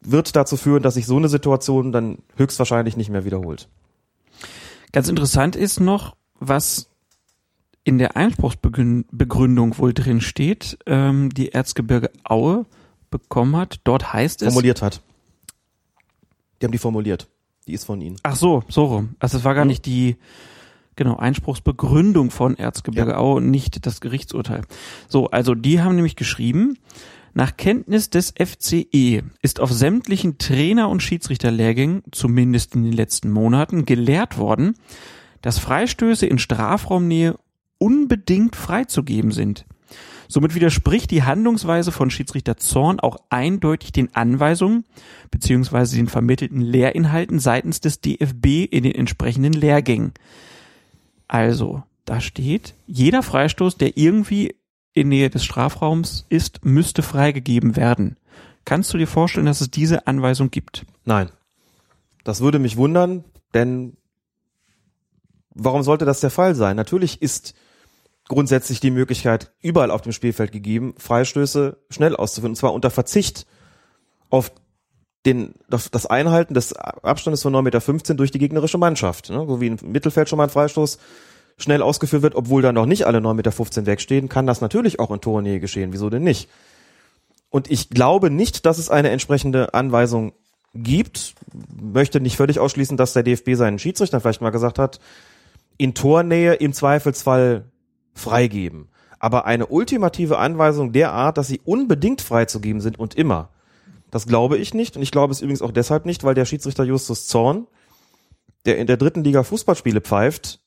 wird 0.02 0.36
dazu 0.36 0.58
führen, 0.58 0.82
dass 0.82 0.92
sich 0.92 1.06
so 1.06 1.16
eine 1.16 1.30
Situation 1.30 1.90
dann 1.90 2.18
höchstwahrscheinlich 2.36 2.98
nicht 2.98 3.08
mehr 3.08 3.24
wiederholt. 3.24 3.70
Ganz 4.92 5.08
interessant 5.08 5.56
ist 5.56 5.80
noch, 5.80 6.14
was 6.38 6.90
in 7.82 7.96
der 7.96 8.14
Einspruchsbegründung 8.14 9.78
wohl 9.78 9.94
drin 9.94 10.20
steht, 10.20 10.76
ähm, 10.84 11.30
die 11.30 11.52
Erzgebirge 11.52 12.10
Aue 12.24 12.66
bekommen 13.10 13.56
hat. 13.56 13.80
Dort 13.84 14.12
heißt 14.12 14.42
es. 14.42 14.48
Formuliert 14.48 14.82
hat. 14.82 15.00
Die 16.60 16.66
haben 16.66 16.72
die 16.72 16.78
formuliert. 16.78 17.26
Die 17.68 17.74
ist 17.74 17.84
von 17.84 18.00
Ihnen. 18.00 18.16
Ach 18.22 18.34
so, 18.34 18.64
so 18.68 18.86
rum. 18.86 19.10
Also 19.18 19.36
es 19.36 19.44
war 19.44 19.54
gar 19.54 19.64
hm. 19.64 19.68
nicht 19.68 19.84
die 19.84 20.16
genau 20.96 21.16
Einspruchsbegründung 21.16 22.30
von 22.30 22.56
Erzgebirge 22.56 23.12
ja. 23.12 23.18
Aue 23.18 23.36
und 23.36 23.50
nicht 23.50 23.84
das 23.86 24.00
Gerichtsurteil. 24.00 24.62
So, 25.06 25.28
also 25.30 25.54
die 25.54 25.80
haben 25.82 25.94
nämlich 25.94 26.16
geschrieben, 26.16 26.78
nach 27.34 27.58
Kenntnis 27.58 28.08
des 28.08 28.32
FCE 28.36 29.22
ist 29.42 29.60
auf 29.60 29.70
sämtlichen 29.70 30.38
Trainer- 30.38 30.88
und 30.88 31.02
Schiedsrichterlehrgängen, 31.02 32.02
zumindest 32.10 32.74
in 32.74 32.84
den 32.84 32.94
letzten 32.94 33.30
Monaten, 33.30 33.84
gelehrt 33.84 34.38
worden, 34.38 34.74
dass 35.42 35.58
Freistöße 35.58 36.26
in 36.26 36.38
Strafraumnähe 36.38 37.38
unbedingt 37.76 38.56
freizugeben 38.56 39.30
sind. 39.30 39.66
Somit 40.28 40.54
widerspricht 40.54 41.10
die 41.10 41.22
Handlungsweise 41.22 41.90
von 41.90 42.10
Schiedsrichter 42.10 42.58
Zorn 42.58 43.00
auch 43.00 43.16
eindeutig 43.30 43.92
den 43.92 44.14
Anweisungen 44.14 44.84
beziehungsweise 45.30 45.96
den 45.96 46.06
vermittelten 46.06 46.60
Lehrinhalten 46.60 47.38
seitens 47.38 47.80
des 47.80 48.02
DFB 48.02 48.66
in 48.70 48.84
den 48.84 48.94
entsprechenden 48.94 49.54
Lehrgängen. 49.54 50.12
Also, 51.28 51.82
da 52.04 52.20
steht, 52.20 52.74
jeder 52.86 53.22
Freistoß, 53.22 53.78
der 53.78 53.96
irgendwie 53.96 54.54
in 54.92 55.08
Nähe 55.08 55.30
des 55.30 55.44
Strafraums 55.44 56.26
ist, 56.28 56.64
müsste 56.64 57.02
freigegeben 57.02 57.76
werden. 57.76 58.16
Kannst 58.66 58.92
du 58.92 58.98
dir 58.98 59.06
vorstellen, 59.06 59.46
dass 59.46 59.62
es 59.62 59.70
diese 59.70 60.06
Anweisung 60.06 60.50
gibt? 60.50 60.84
Nein. 61.04 61.30
Das 62.24 62.42
würde 62.42 62.58
mich 62.58 62.76
wundern, 62.76 63.24
denn 63.54 63.96
warum 65.54 65.82
sollte 65.82 66.04
das 66.04 66.20
der 66.20 66.30
Fall 66.30 66.54
sein? 66.54 66.76
Natürlich 66.76 67.22
ist 67.22 67.54
grundsätzlich 68.28 68.80
die 68.80 68.90
Möglichkeit 68.90 69.52
überall 69.60 69.90
auf 69.90 70.02
dem 70.02 70.12
Spielfeld 70.12 70.52
gegeben, 70.52 70.94
Freistöße 70.98 71.78
schnell 71.90 72.14
auszuführen, 72.14 72.52
und 72.52 72.56
zwar 72.56 72.72
unter 72.72 72.90
Verzicht 72.90 73.46
auf 74.30 74.52
den, 75.26 75.54
das 75.68 76.06
Einhalten 76.06 76.54
des 76.54 76.74
Abstandes 76.74 77.42
von 77.42 77.54
9,15 77.54 77.92
Meter 77.92 78.14
durch 78.14 78.30
die 78.30 78.38
gegnerische 78.38 78.78
Mannschaft. 78.78 79.30
Ne? 79.30 79.44
So 79.46 79.60
wie 79.60 79.66
im 79.66 79.78
Mittelfeld 79.82 80.28
schon 80.28 80.36
mal 80.36 80.44
ein 80.44 80.50
Freistoß 80.50 80.98
schnell 81.56 81.82
ausgeführt 81.82 82.22
wird, 82.22 82.34
obwohl 82.34 82.62
da 82.62 82.72
noch 82.72 82.86
nicht 82.86 83.06
alle 83.06 83.18
9,15 83.18 83.34
Meter 83.34 83.86
wegstehen, 83.86 84.28
kann 84.28 84.46
das 84.46 84.60
natürlich 84.60 85.00
auch 85.00 85.10
in 85.10 85.20
Tornähe 85.20 85.60
geschehen. 85.60 85.92
Wieso 85.92 86.08
denn 86.08 86.22
nicht? 86.22 86.48
Und 87.50 87.70
ich 87.70 87.90
glaube 87.90 88.30
nicht, 88.30 88.64
dass 88.64 88.78
es 88.78 88.90
eine 88.90 89.10
entsprechende 89.10 89.74
Anweisung 89.74 90.32
gibt. 90.74 91.34
Möchte 91.80 92.20
nicht 92.20 92.36
völlig 92.36 92.60
ausschließen, 92.60 92.96
dass 92.96 93.14
der 93.14 93.22
DFB 93.22 93.54
seinen 93.54 93.78
Schiedsrichter 93.78 94.20
vielleicht 94.20 94.40
mal 94.40 94.50
gesagt 94.50 94.78
hat, 94.78 95.00
in 95.78 95.94
Tornähe 95.94 96.54
im 96.54 96.72
Zweifelsfall 96.72 97.64
freigeben. 98.18 98.88
Aber 99.18 99.46
eine 99.46 99.66
ultimative 99.66 100.38
Anweisung 100.38 100.92
der 100.92 101.12
Art, 101.12 101.38
dass 101.38 101.48
sie 101.48 101.60
unbedingt 101.64 102.20
freizugeben 102.20 102.80
sind 102.80 102.98
und 102.98 103.14
immer, 103.14 103.50
das 104.10 104.26
glaube 104.26 104.56
ich 104.58 104.74
nicht. 104.74 104.96
Und 104.96 105.02
ich 105.02 105.10
glaube 105.10 105.32
es 105.32 105.40
übrigens 105.40 105.62
auch 105.62 105.72
deshalb 105.72 106.06
nicht, 106.06 106.24
weil 106.24 106.34
der 106.34 106.44
Schiedsrichter 106.44 106.84
Justus 106.84 107.26
Zorn, 107.26 107.66
der 108.64 108.78
in 108.78 108.86
der 108.86 108.96
dritten 108.96 109.24
Liga 109.24 109.42
Fußballspiele 109.42 110.00
pfeift, 110.00 110.60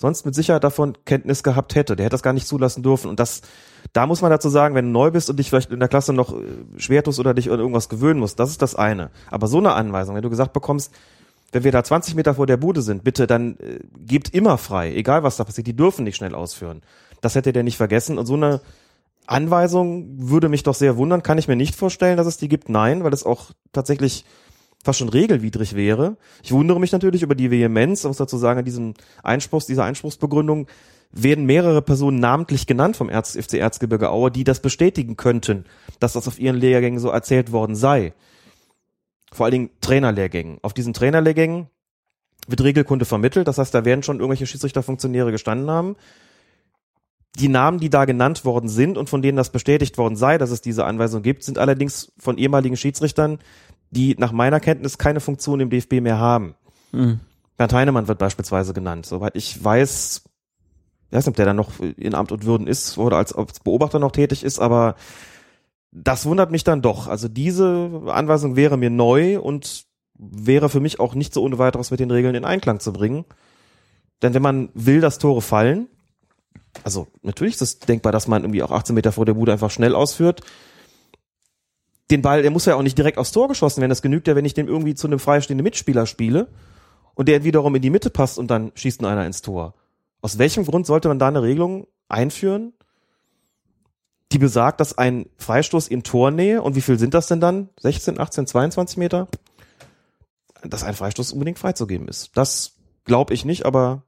sonst 0.00 0.24
mit 0.24 0.34
Sicherheit 0.34 0.64
davon 0.64 0.96
Kenntnis 1.04 1.42
gehabt 1.42 1.74
hätte. 1.74 1.96
Der 1.96 2.04
hätte 2.04 2.14
das 2.14 2.22
gar 2.22 2.32
nicht 2.32 2.46
zulassen 2.46 2.82
dürfen. 2.82 3.10
Und 3.10 3.18
das, 3.18 3.42
da 3.92 4.06
muss 4.06 4.22
man 4.22 4.30
dazu 4.30 4.48
sagen, 4.48 4.74
wenn 4.74 4.86
du 4.86 4.92
neu 4.92 5.10
bist 5.10 5.28
und 5.28 5.38
dich 5.38 5.50
vielleicht 5.50 5.72
in 5.72 5.80
der 5.80 5.88
Klasse 5.88 6.12
noch 6.12 6.32
äh, 6.32 6.44
schwer 6.76 7.02
tust 7.02 7.18
oder 7.18 7.34
dich 7.34 7.50
an 7.50 7.58
irgendwas 7.58 7.88
gewöhnen 7.88 8.20
musst, 8.20 8.38
das 8.38 8.50
ist 8.50 8.62
das 8.62 8.74
eine. 8.74 9.10
Aber 9.30 9.48
so 9.48 9.58
eine 9.58 9.72
Anweisung, 9.72 10.14
wenn 10.14 10.22
du 10.22 10.30
gesagt 10.30 10.52
bekommst, 10.52 10.92
wenn 11.52 11.64
wir 11.64 11.72
da 11.72 11.82
20 11.82 12.14
Meter 12.14 12.34
vor 12.34 12.46
der 12.46 12.56
Bude 12.56 12.82
sind, 12.82 13.04
bitte, 13.04 13.26
dann 13.26 13.56
äh, 13.58 13.80
gebt 13.98 14.34
immer 14.34 14.58
frei, 14.58 14.94
egal 14.94 15.22
was 15.22 15.36
da 15.36 15.44
passiert, 15.44 15.66
die 15.66 15.76
dürfen 15.76 16.04
nicht 16.04 16.16
schnell 16.16 16.34
ausführen. 16.34 16.82
Das 17.20 17.34
hätte 17.34 17.52
der 17.52 17.62
nicht 17.62 17.76
vergessen. 17.76 18.18
Und 18.18 18.26
so 18.26 18.34
eine 18.34 18.60
Anweisung 19.26 20.30
würde 20.30 20.48
mich 20.48 20.62
doch 20.62 20.74
sehr 20.74 20.96
wundern. 20.96 21.22
Kann 21.22 21.38
ich 21.38 21.48
mir 21.48 21.56
nicht 21.56 21.74
vorstellen, 21.74 22.16
dass 22.16 22.26
es 22.26 22.36
die 22.36 22.48
gibt? 22.48 22.68
Nein, 22.68 23.02
weil 23.04 23.12
es 23.12 23.24
auch 23.24 23.50
tatsächlich 23.72 24.24
fast 24.84 24.98
schon 24.98 25.08
regelwidrig 25.08 25.74
wäre. 25.74 26.16
Ich 26.42 26.52
wundere 26.52 26.80
mich 26.80 26.92
natürlich 26.92 27.22
über 27.22 27.34
die 27.34 27.50
Vehemenz, 27.50 28.04
muss 28.04 28.16
dazu 28.16 28.38
sagen, 28.38 28.60
an 28.60 28.64
diesem 28.64 28.94
Einspruchs, 29.22 29.66
dieser 29.66 29.84
Einspruchsbegründung. 29.84 30.68
werden 31.10 31.46
mehrere 31.46 31.82
Personen 31.82 32.20
namentlich 32.20 32.66
genannt 32.66 32.96
vom 32.96 33.08
FC 33.08 33.54
Erzgebirge 33.54 34.10
Aue, 34.10 34.30
die 34.30 34.44
das 34.44 34.60
bestätigen 34.60 35.16
könnten, 35.16 35.64
dass 36.00 36.12
das 36.12 36.28
auf 36.28 36.38
ihren 36.38 36.56
Lehrgängen 36.56 37.00
so 37.00 37.08
erzählt 37.08 37.50
worden 37.50 37.74
sei. 37.74 38.12
Vor 39.32 39.44
allen 39.44 39.52
Dingen 39.52 39.70
Trainerlehrgängen. 39.80 40.58
Auf 40.62 40.74
diesen 40.74 40.92
Trainerlehrgängen 40.92 41.68
wird 42.46 42.62
Regelkunde 42.62 43.04
vermittelt, 43.04 43.46
das 43.46 43.58
heißt, 43.58 43.74
da 43.74 43.84
werden 43.84 44.02
schon 44.02 44.20
irgendwelche 44.20 44.46
Schiedsrichterfunktionäre 44.46 45.30
gestanden 45.30 45.70
haben. 45.70 45.96
Die 47.38 47.48
Namen, 47.48 47.78
die 47.78 47.90
da 47.90 48.04
genannt 48.04 48.44
worden 48.44 48.68
sind 48.68 48.96
und 48.96 49.10
von 49.10 49.22
denen 49.22 49.36
das 49.36 49.50
bestätigt 49.50 49.98
worden 49.98 50.16
sei, 50.16 50.38
dass 50.38 50.50
es 50.50 50.60
diese 50.60 50.84
Anweisung 50.84 51.22
gibt, 51.22 51.44
sind 51.44 51.58
allerdings 51.58 52.12
von 52.18 52.38
ehemaligen 52.38 52.76
Schiedsrichtern, 52.76 53.38
die 53.90 54.16
nach 54.18 54.32
meiner 54.32 54.60
Kenntnis 54.60 54.98
keine 54.98 55.20
Funktion 55.20 55.60
im 55.60 55.70
DFB 55.70 56.00
mehr 56.00 56.18
haben. 56.18 56.54
Mhm. 56.92 57.20
Bernd 57.56 57.72
Heinemann 57.72 58.08
wird 58.08 58.18
beispielsweise 58.18 58.72
genannt. 58.72 59.06
Soweit 59.06 59.36
ich 59.36 59.62
weiß, 59.62 60.22
ich 61.06 61.12
weiß 61.12 61.26
nicht, 61.26 61.28
ob 61.28 61.36
der 61.36 61.46
dann 61.46 61.56
noch 61.56 61.72
in 61.80 62.14
Amt 62.14 62.32
und 62.32 62.44
Würden 62.44 62.66
ist 62.66 62.98
oder 62.98 63.16
als, 63.16 63.32
als 63.32 63.60
Beobachter 63.60 63.98
noch 63.98 64.12
tätig 64.12 64.42
ist, 64.42 64.58
aber 64.58 64.94
das 65.90 66.26
wundert 66.26 66.50
mich 66.50 66.64
dann 66.64 66.82
doch. 66.82 67.06
Also 67.08 67.28
diese 67.28 68.02
Anweisung 68.08 68.56
wäre 68.56 68.76
mir 68.76 68.90
neu 68.90 69.40
und 69.40 69.86
wäre 70.14 70.68
für 70.68 70.80
mich 70.80 71.00
auch 71.00 71.14
nicht 71.14 71.32
so 71.32 71.42
ohne 71.42 71.58
weiteres 71.58 71.90
mit 71.90 72.00
den 72.00 72.10
Regeln 72.10 72.34
in 72.34 72.44
Einklang 72.44 72.80
zu 72.80 72.92
bringen. 72.92 73.24
Denn 74.22 74.34
wenn 74.34 74.42
man 74.42 74.68
will, 74.74 75.00
dass 75.00 75.18
Tore 75.18 75.42
fallen, 75.42 75.88
also 76.84 77.06
natürlich 77.22 77.54
ist 77.54 77.62
es 77.62 77.78
denkbar, 77.78 78.12
dass 78.12 78.28
man 78.28 78.42
irgendwie 78.42 78.62
auch 78.62 78.70
18 78.70 78.94
Meter 78.94 79.12
vor 79.12 79.24
der 79.24 79.34
Bude 79.34 79.52
einfach 79.52 79.70
schnell 79.70 79.94
ausführt. 79.94 80.42
Den 82.10 82.22
Ball, 82.22 82.42
der 82.42 82.50
muss 82.50 82.66
ja 82.66 82.74
auch 82.74 82.82
nicht 82.82 82.98
direkt 82.98 83.18
aufs 83.18 83.32
Tor 83.32 83.48
geschossen 83.48 83.80
werden. 83.80 83.90
Das 83.90 84.02
genügt 84.02 84.28
ja, 84.28 84.34
wenn 84.34 84.44
ich 84.44 84.54
den 84.54 84.68
irgendwie 84.68 84.94
zu 84.94 85.06
einem 85.06 85.18
freistehenden 85.18 85.64
Mitspieler 85.64 86.06
spiele 86.06 86.48
und 87.14 87.28
der 87.28 87.44
wiederum 87.44 87.74
in 87.74 87.82
die 87.82 87.90
Mitte 87.90 88.10
passt 88.10 88.38
und 88.38 88.50
dann 88.50 88.72
schießt 88.74 89.02
nur 89.02 89.10
einer 89.10 89.26
ins 89.26 89.42
Tor. 89.42 89.74
Aus 90.20 90.38
welchem 90.38 90.64
Grund 90.64 90.86
sollte 90.86 91.08
man 91.08 91.18
da 91.18 91.28
eine 91.28 91.42
Regelung 91.42 91.86
einführen, 92.08 92.72
die 94.32 94.38
besagt, 94.38 94.80
dass 94.80 94.96
ein 94.98 95.26
Freistoß 95.38 95.88
in 95.88 96.02
Tornähe, 96.02 96.62
und 96.62 96.76
wie 96.76 96.82
viel 96.82 96.98
sind 96.98 97.14
das 97.14 97.28
denn 97.28 97.40
dann? 97.40 97.70
16, 97.80 98.20
18, 98.20 98.46
22 98.46 98.96
Meter? 98.98 99.28
Dass 100.62 100.84
ein 100.84 100.94
Freistoß 100.94 101.32
unbedingt 101.32 101.58
freizugeben 101.58 102.08
ist. 102.08 102.36
Das 102.36 102.76
glaube 103.04 103.32
ich 103.32 103.44
nicht, 103.44 103.64
aber 103.64 104.02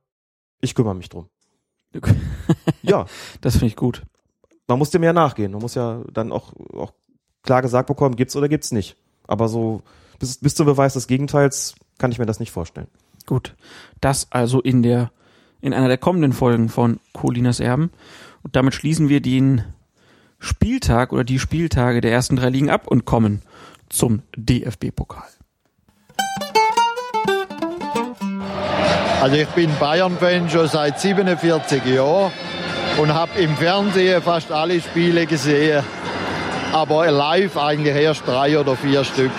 ich 0.60 0.74
kümmere 0.74 0.94
mich 0.94 1.08
drum. 1.08 1.28
ja. 2.82 3.06
Das 3.40 3.54
finde 3.54 3.66
ich 3.66 3.76
gut. 3.76 4.02
Man 4.68 4.78
muss 4.78 4.90
dem 4.90 5.02
ja 5.02 5.12
nachgehen. 5.12 5.52
Man 5.52 5.62
muss 5.62 5.74
ja 5.74 6.02
dann 6.12 6.32
auch, 6.32 6.52
auch 6.74 6.92
klar 7.42 7.62
gesagt 7.62 7.88
bekommen, 7.88 8.16
gibt's 8.16 8.36
oder 8.36 8.48
gibt's 8.48 8.72
nicht. 8.72 8.96
Aber 9.26 9.48
so 9.48 9.82
bis, 10.18 10.38
bis 10.38 10.54
zum 10.54 10.66
Beweis 10.66 10.94
des 10.94 11.06
Gegenteils 11.06 11.74
kann 11.98 12.12
ich 12.12 12.18
mir 12.18 12.26
das 12.26 12.40
nicht 12.40 12.52
vorstellen. 12.52 12.88
Gut. 13.26 13.56
Das 14.00 14.30
also 14.30 14.60
in 14.60 14.82
der 14.82 15.10
in 15.60 15.74
einer 15.74 15.88
der 15.88 15.98
kommenden 15.98 16.32
Folgen 16.32 16.68
von 16.68 17.00
Colinas 17.12 17.60
Erben. 17.60 17.90
Und 18.42 18.56
damit 18.56 18.74
schließen 18.74 19.08
wir 19.08 19.20
den 19.20 19.64
Spieltag 20.40 21.12
oder 21.12 21.22
die 21.22 21.38
Spieltage 21.38 22.00
der 22.00 22.12
ersten 22.12 22.36
drei 22.36 22.48
Ligen 22.48 22.70
ab 22.70 22.86
und 22.86 23.04
kommen 23.04 23.42
zum 23.90 24.22
DFB-Pokal. 24.36 25.28
Also 29.20 29.36
ich 29.36 29.48
bin 29.48 29.70
Bayern-Fan 29.78 30.48
schon 30.48 30.66
seit 30.66 30.98
47 30.98 31.84
Jahren 31.84 32.32
und 32.96 33.12
habe 33.12 33.38
im 33.38 33.54
Fernsehen 33.54 34.22
fast 34.22 34.50
alle 34.50 34.80
Spiele 34.80 35.26
gesehen. 35.26 35.84
Aber 36.72 37.10
live 37.10 37.56
eigentlich 37.58 37.94
erst 37.94 38.26
drei 38.26 38.58
oder 38.58 38.76
vier 38.76 39.04
Stück. 39.04 39.32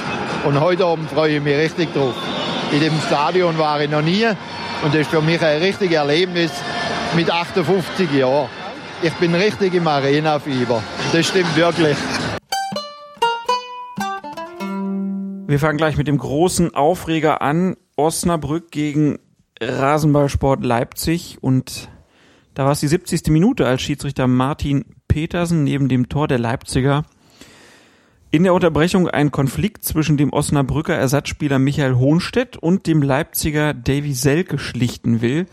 Und 0.45 0.59
heute 0.59 0.85
Abend 0.85 1.09
freue 1.09 1.37
ich 1.37 1.41
mich 1.41 1.57
richtig 1.57 1.93
drauf. 1.93 2.13
In 2.71 2.79
dem 2.79 2.93
Stadion 3.07 3.57
war 3.57 3.81
ich 3.81 3.89
noch 3.89 4.03
nie 4.03 4.27
und 4.83 4.93
das 4.93 5.01
ist 5.01 5.09
für 5.09 5.21
mich 5.21 5.41
ein 5.41 5.61
richtiges 5.61 5.95
Erlebnis 5.95 6.51
mit 7.15 7.31
58 7.31 8.11
Jahren. 8.13 8.49
Ich 9.03 9.13
bin 9.13 9.33
richtig 9.33 9.73
im 9.73 9.87
Arena-Fieber. 9.87 10.83
Das 11.11 11.27
stimmt 11.27 11.55
wirklich. 11.55 11.97
Wir 15.47 15.59
fangen 15.59 15.77
gleich 15.77 15.97
mit 15.97 16.07
dem 16.07 16.19
großen 16.19 16.75
Aufreger 16.75 17.41
an. 17.41 17.77
Osnabrück 17.95 18.71
gegen 18.71 19.17
Rasenballsport 19.59 20.63
Leipzig 20.63 21.39
und 21.41 21.89
da 22.53 22.65
war 22.65 22.71
es 22.71 22.79
die 22.79 22.87
70. 22.87 23.27
Minute, 23.27 23.67
als 23.67 23.81
Schiedsrichter 23.81 24.27
Martin 24.27 24.85
Petersen 25.07 25.63
neben 25.63 25.89
dem 25.89 26.07
Tor 26.07 26.27
der 26.27 26.39
Leipziger 26.39 27.03
in 28.29 28.43
der 28.43 28.53
Unterbrechung 28.53 29.09
ein 29.09 29.31
Konflikt 29.31 29.83
zwischen 29.83 30.15
dem 30.15 30.31
Osnabrücker 30.31 30.95
Ersatzspieler 30.95 31.59
Michael 31.59 31.95
Hohnstedt 31.95 32.55
und 32.55 32.87
dem 32.87 33.01
Leipziger 33.01 33.73
Davy 33.73 34.13
Selke 34.13 34.57
schlichten 34.57 35.21
will, 35.21 35.47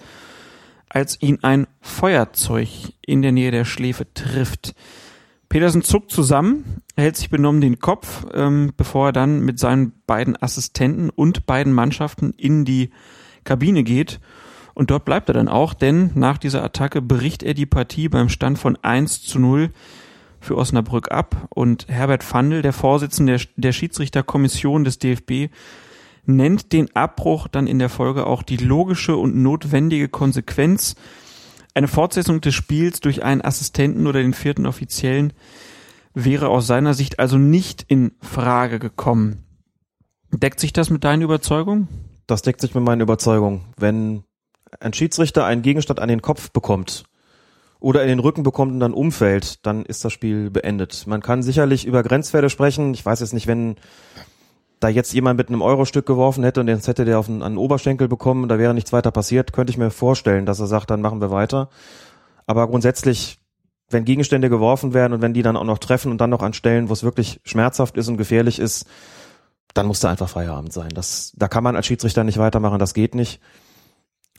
als 0.88 1.20
ihn 1.20 1.38
ein 1.42 1.66
Feuerzeug 1.80 2.68
in 3.04 3.22
der 3.22 3.32
Nähe 3.32 3.50
der 3.50 3.64
Schläfe 3.64 4.06
trifft. 4.14 4.74
Petersen 5.48 5.82
zuckt 5.82 6.10
zusammen, 6.10 6.82
hält 6.96 7.16
sich 7.16 7.30
benommen 7.30 7.60
den 7.60 7.78
Kopf, 7.78 8.26
ähm, 8.34 8.72
bevor 8.76 9.08
er 9.08 9.12
dann 9.12 9.40
mit 9.40 9.58
seinen 9.58 9.92
beiden 10.06 10.40
Assistenten 10.40 11.08
und 11.10 11.46
beiden 11.46 11.72
Mannschaften 11.72 12.32
in 12.36 12.64
die 12.64 12.90
Kabine 13.44 13.82
geht. 13.82 14.20
Und 14.74 14.90
dort 14.90 15.04
bleibt 15.04 15.28
er 15.28 15.32
dann 15.32 15.48
auch, 15.48 15.74
denn 15.74 16.10
nach 16.14 16.38
dieser 16.38 16.62
Attacke 16.62 17.02
bricht 17.02 17.42
er 17.42 17.54
die 17.54 17.66
Partie 17.66 18.08
beim 18.08 18.28
Stand 18.28 18.58
von 18.58 18.76
1 18.82 19.22
zu 19.22 19.38
0 19.38 19.70
für 20.38 20.56
Osnabrück 20.56 21.10
ab. 21.10 21.48
Und 21.50 21.88
Herbert 21.88 22.22
Fandl, 22.22 22.62
der 22.62 22.72
Vorsitzende 22.72 23.38
der, 23.38 23.46
der 23.56 23.72
Schiedsrichterkommission 23.72 24.84
des 24.84 24.98
DFB, 24.98 25.50
nennt 26.28 26.72
den 26.72 26.94
Abbruch 26.94 27.48
dann 27.48 27.66
in 27.66 27.78
der 27.78 27.88
Folge 27.88 28.26
auch 28.26 28.42
die 28.42 28.58
logische 28.58 29.16
und 29.16 29.36
notwendige 29.36 30.08
Konsequenz. 30.08 30.94
Eine 31.74 31.88
Fortsetzung 31.88 32.40
des 32.40 32.54
Spiels 32.54 33.00
durch 33.00 33.22
einen 33.24 33.42
Assistenten 33.42 34.06
oder 34.06 34.20
den 34.20 34.34
vierten 34.34 34.66
Offiziellen 34.66 35.32
wäre 36.14 36.48
aus 36.48 36.66
seiner 36.66 36.94
Sicht 36.94 37.18
also 37.18 37.38
nicht 37.38 37.84
in 37.88 38.12
Frage 38.20 38.78
gekommen. 38.78 39.44
Deckt 40.32 40.60
sich 40.60 40.72
das 40.72 40.90
mit 40.90 41.04
deinen 41.04 41.22
Überzeugungen? 41.22 41.88
Das 42.26 42.42
deckt 42.42 42.60
sich 42.60 42.74
mit 42.74 42.84
meinen 42.84 43.00
Überzeugungen. 43.00 43.62
Wenn 43.78 44.24
ein 44.80 44.92
Schiedsrichter 44.92 45.46
einen 45.46 45.62
Gegenstand 45.62 45.98
an 45.98 46.08
den 46.08 46.20
Kopf 46.20 46.50
bekommt 46.50 47.04
oder 47.80 48.02
in 48.02 48.08
den 48.08 48.18
Rücken 48.18 48.42
bekommt 48.42 48.72
und 48.72 48.80
dann 48.80 48.92
umfällt, 48.92 49.64
dann 49.64 49.86
ist 49.86 50.04
das 50.04 50.12
Spiel 50.12 50.50
beendet. 50.50 51.06
Man 51.06 51.22
kann 51.22 51.42
sicherlich 51.42 51.86
über 51.86 52.02
Grenzwerte 52.02 52.50
sprechen. 52.50 52.92
Ich 52.92 53.06
weiß 53.06 53.20
jetzt 53.20 53.32
nicht, 53.32 53.46
wenn 53.46 53.76
da 54.80 54.88
jetzt 54.88 55.12
jemand 55.12 55.38
mit 55.38 55.48
einem 55.48 55.62
Eurostück 55.62 56.06
geworfen 56.06 56.44
hätte 56.44 56.60
und 56.60 56.68
jetzt 56.68 56.88
hätte 56.88 57.04
der 57.04 57.18
auf 57.18 57.28
einen, 57.28 57.42
einen 57.42 57.58
Oberschenkel 57.58 58.08
bekommen, 58.08 58.48
da 58.48 58.58
wäre 58.58 58.74
nichts 58.74 58.92
weiter 58.92 59.10
passiert, 59.10 59.52
könnte 59.52 59.70
ich 59.70 59.78
mir 59.78 59.90
vorstellen, 59.90 60.46
dass 60.46 60.60
er 60.60 60.66
sagt, 60.66 60.90
dann 60.90 61.00
machen 61.00 61.20
wir 61.20 61.30
weiter. 61.30 61.68
Aber 62.46 62.68
grundsätzlich, 62.68 63.38
wenn 63.90 64.04
Gegenstände 64.04 64.48
geworfen 64.48 64.94
werden 64.94 65.12
und 65.12 65.22
wenn 65.22 65.34
die 65.34 65.42
dann 65.42 65.56
auch 65.56 65.64
noch 65.64 65.78
treffen 65.78 66.12
und 66.12 66.20
dann 66.20 66.30
noch 66.30 66.42
an 66.42 66.52
Stellen, 66.52 66.88
wo 66.88 66.92
es 66.92 67.02
wirklich 67.02 67.40
schmerzhaft 67.44 67.96
ist 67.96 68.08
und 68.08 68.16
gefährlich 68.16 68.58
ist, 68.58 68.86
dann 69.74 69.86
muss 69.86 70.00
da 70.00 70.10
einfach 70.10 70.28
Feierabend 70.28 70.72
sein. 70.72 70.90
Das, 70.94 71.32
da 71.36 71.48
kann 71.48 71.64
man 71.64 71.76
als 71.76 71.86
Schiedsrichter 71.86 72.24
nicht 72.24 72.38
weitermachen, 72.38 72.78
das 72.78 72.94
geht 72.94 73.14
nicht. 73.14 73.40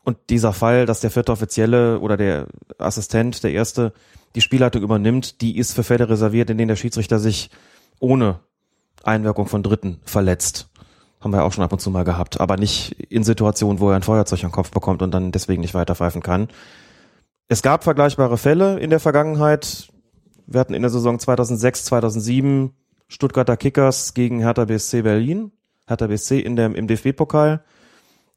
Und 0.03 0.18
dieser 0.30 0.53
Fall, 0.53 0.86
dass 0.86 1.02
der 1.02 1.11
vierte 1.11 1.32
Offizielle 1.32 1.99
oder 1.99 2.18
der 2.18 2.48
Assistent, 2.78 3.44
der 3.44 3.52
erste, 3.52 3.94
die 4.36 4.41
Spielleitung 4.41 4.82
übernimmt, 4.82 5.41
die 5.41 5.57
ist 5.57 5.74
für 5.74 5.84
Fälle 5.84 6.10
reserviert, 6.10 6.49
in 6.49 6.57
denen 6.57 6.70
der 6.70 6.76
Schiedsrichter 6.78 7.20
sich 7.20 7.49
ohne 7.99 8.40
Einwirkung 9.03 9.47
von 9.47 9.63
Dritten 9.63 9.99
verletzt. 10.03 10.69
Haben 11.21 11.34
wir 11.34 11.43
auch 11.43 11.51
schon 11.51 11.63
ab 11.63 11.73
und 11.73 11.80
zu 11.80 11.91
mal 11.91 12.05
gehabt, 12.05 12.39
aber 12.39 12.55
nicht 12.57 12.91
in 13.09 13.23
Situationen, 13.23 13.80
wo 13.80 13.89
er 13.89 13.95
ein 13.95 14.03
Feuerzeug 14.03 14.43
am 14.43 14.51
Kopf 14.51 14.71
bekommt 14.71 15.01
und 15.01 15.11
dann 15.11 15.31
deswegen 15.31 15.61
nicht 15.61 15.73
weiter 15.73 15.95
pfeifen 15.95 16.23
kann. 16.23 16.47
Es 17.49 17.61
gab 17.61 17.84
vergleichbare 17.84 18.38
Fälle 18.38 18.80
in 18.80 18.89
der 18.89 18.99
Vergangenheit. 18.99 19.89
Wir 20.47 20.59
hatten 20.59 20.73
in 20.73 20.81
der 20.81 20.91
Saison 20.91 21.19
2006, 21.19 21.85
2007 21.85 22.71
Stuttgarter 23.07 23.57
Kickers 23.57 24.13
gegen 24.13 24.39
Hertha 24.39 24.65
BSC 24.65 25.01
Berlin. 25.01 25.51
Hertha 25.88 26.07
BSC 26.07 26.39
in 26.39 26.55
der, 26.55 26.73
im 26.76 26.88
DFB-Pokal. 26.88 27.63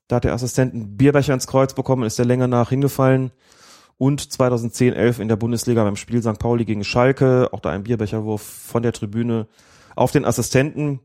Da 0.08 0.16
hat 0.16 0.24
der 0.24 0.32
Assistent 0.32 0.74
einen 0.74 0.96
Bierbecher 0.96 1.34
ins 1.34 1.46
Kreuz 1.46 1.74
bekommen, 1.74 2.04
ist 2.04 2.18
der 2.18 2.24
Länge 2.24 2.48
nach 2.48 2.70
hingefallen. 2.70 3.30
Und 3.98 4.32
2010, 4.32 4.94
11 4.94 5.20
in 5.20 5.28
der 5.28 5.36
Bundesliga 5.36 5.84
beim 5.84 5.96
Spiel 5.96 6.22
St. 6.22 6.38
Pauli 6.38 6.64
gegen 6.64 6.82
Schalke, 6.82 7.48
auch 7.52 7.60
da 7.60 7.70
ein 7.70 7.84
Bierbecherwurf 7.84 8.42
von 8.42 8.82
der 8.82 8.92
Tribüne 8.92 9.46
auf 9.96 10.12
den 10.12 10.24
Assistenten. 10.24 11.00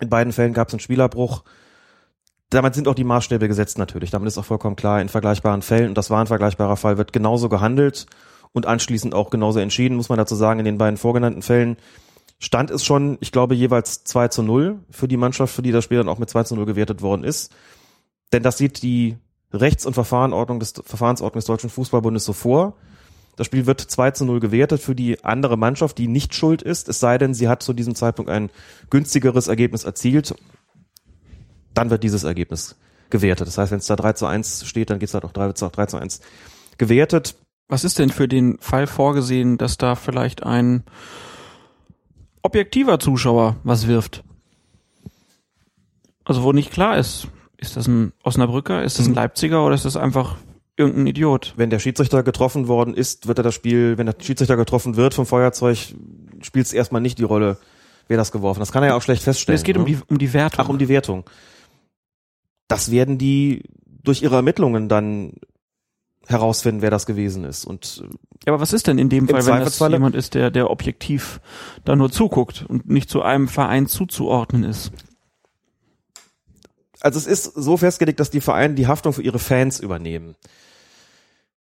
In 0.00 0.08
beiden 0.08 0.32
Fällen 0.32 0.52
gab 0.52 0.68
es 0.68 0.74
einen 0.74 0.80
Spielerbruch. 0.80 1.44
Damit 2.50 2.74
sind 2.74 2.88
auch 2.88 2.94
die 2.94 3.04
Maßstäbe 3.04 3.46
gesetzt 3.48 3.78
natürlich. 3.78 4.10
Damit 4.10 4.28
ist 4.28 4.38
auch 4.38 4.44
vollkommen 4.44 4.76
klar, 4.76 5.00
in 5.00 5.08
vergleichbaren 5.08 5.62
Fällen, 5.62 5.90
und 5.90 5.98
das 5.98 6.10
war 6.10 6.20
ein 6.20 6.26
vergleichbarer 6.26 6.76
Fall, 6.76 6.98
wird 6.98 7.12
genauso 7.12 7.48
gehandelt 7.48 8.06
und 8.52 8.66
anschließend 8.66 9.14
auch 9.14 9.30
genauso 9.30 9.60
entschieden, 9.60 9.96
muss 9.96 10.08
man 10.08 10.18
dazu 10.18 10.34
sagen, 10.34 10.58
in 10.58 10.64
den 10.64 10.78
beiden 10.78 10.96
vorgenannten 10.96 11.42
Fällen 11.42 11.76
stand 12.40 12.70
es 12.70 12.84
schon, 12.84 13.18
ich 13.20 13.30
glaube, 13.30 13.54
jeweils 13.54 14.02
2 14.04 14.28
zu 14.28 14.42
0 14.42 14.80
für 14.90 15.06
die 15.06 15.16
Mannschaft, 15.16 15.54
für 15.54 15.62
die 15.62 15.72
das 15.72 15.84
Spiel 15.84 15.98
dann 15.98 16.08
auch 16.08 16.18
mit 16.18 16.30
2 16.30 16.44
zu 16.44 16.56
0 16.56 16.66
gewertet 16.66 17.02
worden 17.02 17.22
ist. 17.22 17.52
Denn 18.32 18.42
das 18.42 18.58
sieht 18.58 18.82
die 18.82 19.18
Rechts- 19.52 19.86
und 19.86 19.94
Verfahrensordnung 19.94 20.58
des, 20.58 20.72
Verfahrensordnung 20.84 21.38
des 21.38 21.46
Deutschen 21.46 21.70
Fußballbundes 21.70 22.24
so 22.24 22.32
vor. 22.32 22.76
Das 23.40 23.46
Spiel 23.46 23.64
wird 23.64 23.80
2 23.80 24.10
zu 24.10 24.26
0 24.26 24.38
gewertet 24.38 24.82
für 24.82 24.94
die 24.94 25.24
andere 25.24 25.56
Mannschaft, 25.56 25.96
die 25.96 26.08
nicht 26.08 26.34
schuld 26.34 26.60
ist, 26.60 26.90
es 26.90 27.00
sei 27.00 27.16
denn, 27.16 27.32
sie 27.32 27.48
hat 27.48 27.62
zu 27.62 27.72
diesem 27.72 27.94
Zeitpunkt 27.94 28.30
ein 28.30 28.50
günstigeres 28.90 29.48
Ergebnis 29.48 29.84
erzielt. 29.84 30.34
Dann 31.72 31.88
wird 31.88 32.02
dieses 32.02 32.24
Ergebnis 32.24 32.76
gewertet. 33.08 33.46
Das 33.46 33.56
heißt, 33.56 33.72
wenn 33.72 33.78
es 33.78 33.86
da 33.86 33.96
3 33.96 34.12
zu 34.12 34.26
1 34.26 34.66
steht, 34.66 34.90
dann 34.90 34.98
geht 34.98 35.08
es 35.08 35.14
halt 35.14 35.24
auch 35.24 35.32
3, 35.32 35.52
3 35.52 35.86
zu 35.86 35.96
1 35.96 36.20
gewertet. 36.76 37.34
Was 37.66 37.82
ist 37.82 37.98
denn 37.98 38.10
für 38.10 38.28
den 38.28 38.58
Fall 38.58 38.86
vorgesehen, 38.86 39.56
dass 39.56 39.78
da 39.78 39.94
vielleicht 39.94 40.42
ein 40.42 40.84
objektiver 42.42 42.98
Zuschauer 42.98 43.56
was 43.64 43.86
wirft? 43.86 44.22
Also 46.24 46.42
wo 46.42 46.52
nicht 46.52 46.72
klar 46.72 46.98
ist, 46.98 47.28
ist 47.56 47.78
das 47.78 47.88
ein 47.88 48.12
Osnabrücker, 48.22 48.82
ist 48.82 48.98
das 48.98 49.06
ein 49.06 49.14
Leipziger 49.14 49.64
oder 49.64 49.74
ist 49.74 49.86
das 49.86 49.96
einfach 49.96 50.36
irgendein 50.80 51.06
Idiot? 51.06 51.54
Wenn 51.56 51.70
der 51.70 51.78
Schiedsrichter 51.78 52.22
getroffen 52.22 52.66
worden 52.66 52.94
ist, 52.94 53.28
wird 53.28 53.38
er 53.38 53.44
das 53.44 53.54
Spiel, 53.54 53.98
wenn 53.98 54.06
der 54.06 54.16
Schiedsrichter 54.20 54.56
getroffen 54.56 54.96
wird 54.96 55.14
vom 55.14 55.26
Feuerzeug, 55.26 55.78
spielt 56.40 56.66
es 56.66 56.72
erstmal 56.72 57.00
nicht 57.00 57.18
die 57.18 57.24
Rolle, 57.24 57.58
wer 58.08 58.16
das 58.16 58.32
geworfen 58.32 58.56
hat. 58.58 58.62
Das 58.62 58.72
kann 58.72 58.82
er 58.82 58.90
ja 58.90 58.94
auch 58.96 59.02
schlecht 59.02 59.22
feststellen. 59.22 59.56
Es 59.56 59.62
geht 59.62 59.76
um 59.76 59.84
ne? 59.84 59.90
die, 59.90 59.98
um 60.08 60.18
die 60.18 60.32
Wertung. 60.32 60.64
Ach, 60.64 60.68
um 60.68 60.78
die 60.78 60.88
Wertung. 60.88 61.24
Das 62.66 62.90
werden 62.90 63.18
die 63.18 63.62
durch 64.02 64.22
ihre 64.22 64.36
Ermittlungen 64.36 64.88
dann 64.88 65.34
herausfinden, 66.26 66.82
wer 66.82 66.90
das 66.90 67.06
gewesen 67.06 67.44
ist. 67.44 67.64
Und 67.64 68.02
äh, 68.04 68.08
Ja, 68.46 68.52
aber 68.52 68.60
was 68.60 68.72
ist 68.72 68.86
denn 68.86 68.98
in 68.98 69.08
dem 69.08 69.28
Fall, 69.28 69.44
wenn 69.46 69.60
das 69.60 69.78
jemand 69.78 70.14
ist, 70.14 70.34
der, 70.34 70.50
der 70.50 70.70
objektiv 70.70 71.40
da 71.84 71.94
nur 71.94 72.10
zuguckt 72.10 72.64
und 72.66 72.88
nicht 72.88 73.10
zu 73.10 73.22
einem 73.22 73.48
Verein 73.48 73.86
zuzuordnen 73.86 74.64
ist? 74.64 74.92
also 77.00 77.18
es 77.18 77.26
ist 77.26 77.44
so 77.54 77.76
festgelegt, 77.76 78.20
dass 78.20 78.30
die 78.30 78.40
Vereine 78.40 78.74
die 78.74 78.86
Haftung 78.86 79.12
für 79.12 79.22
ihre 79.22 79.38
Fans 79.38 79.80
übernehmen. 79.80 80.36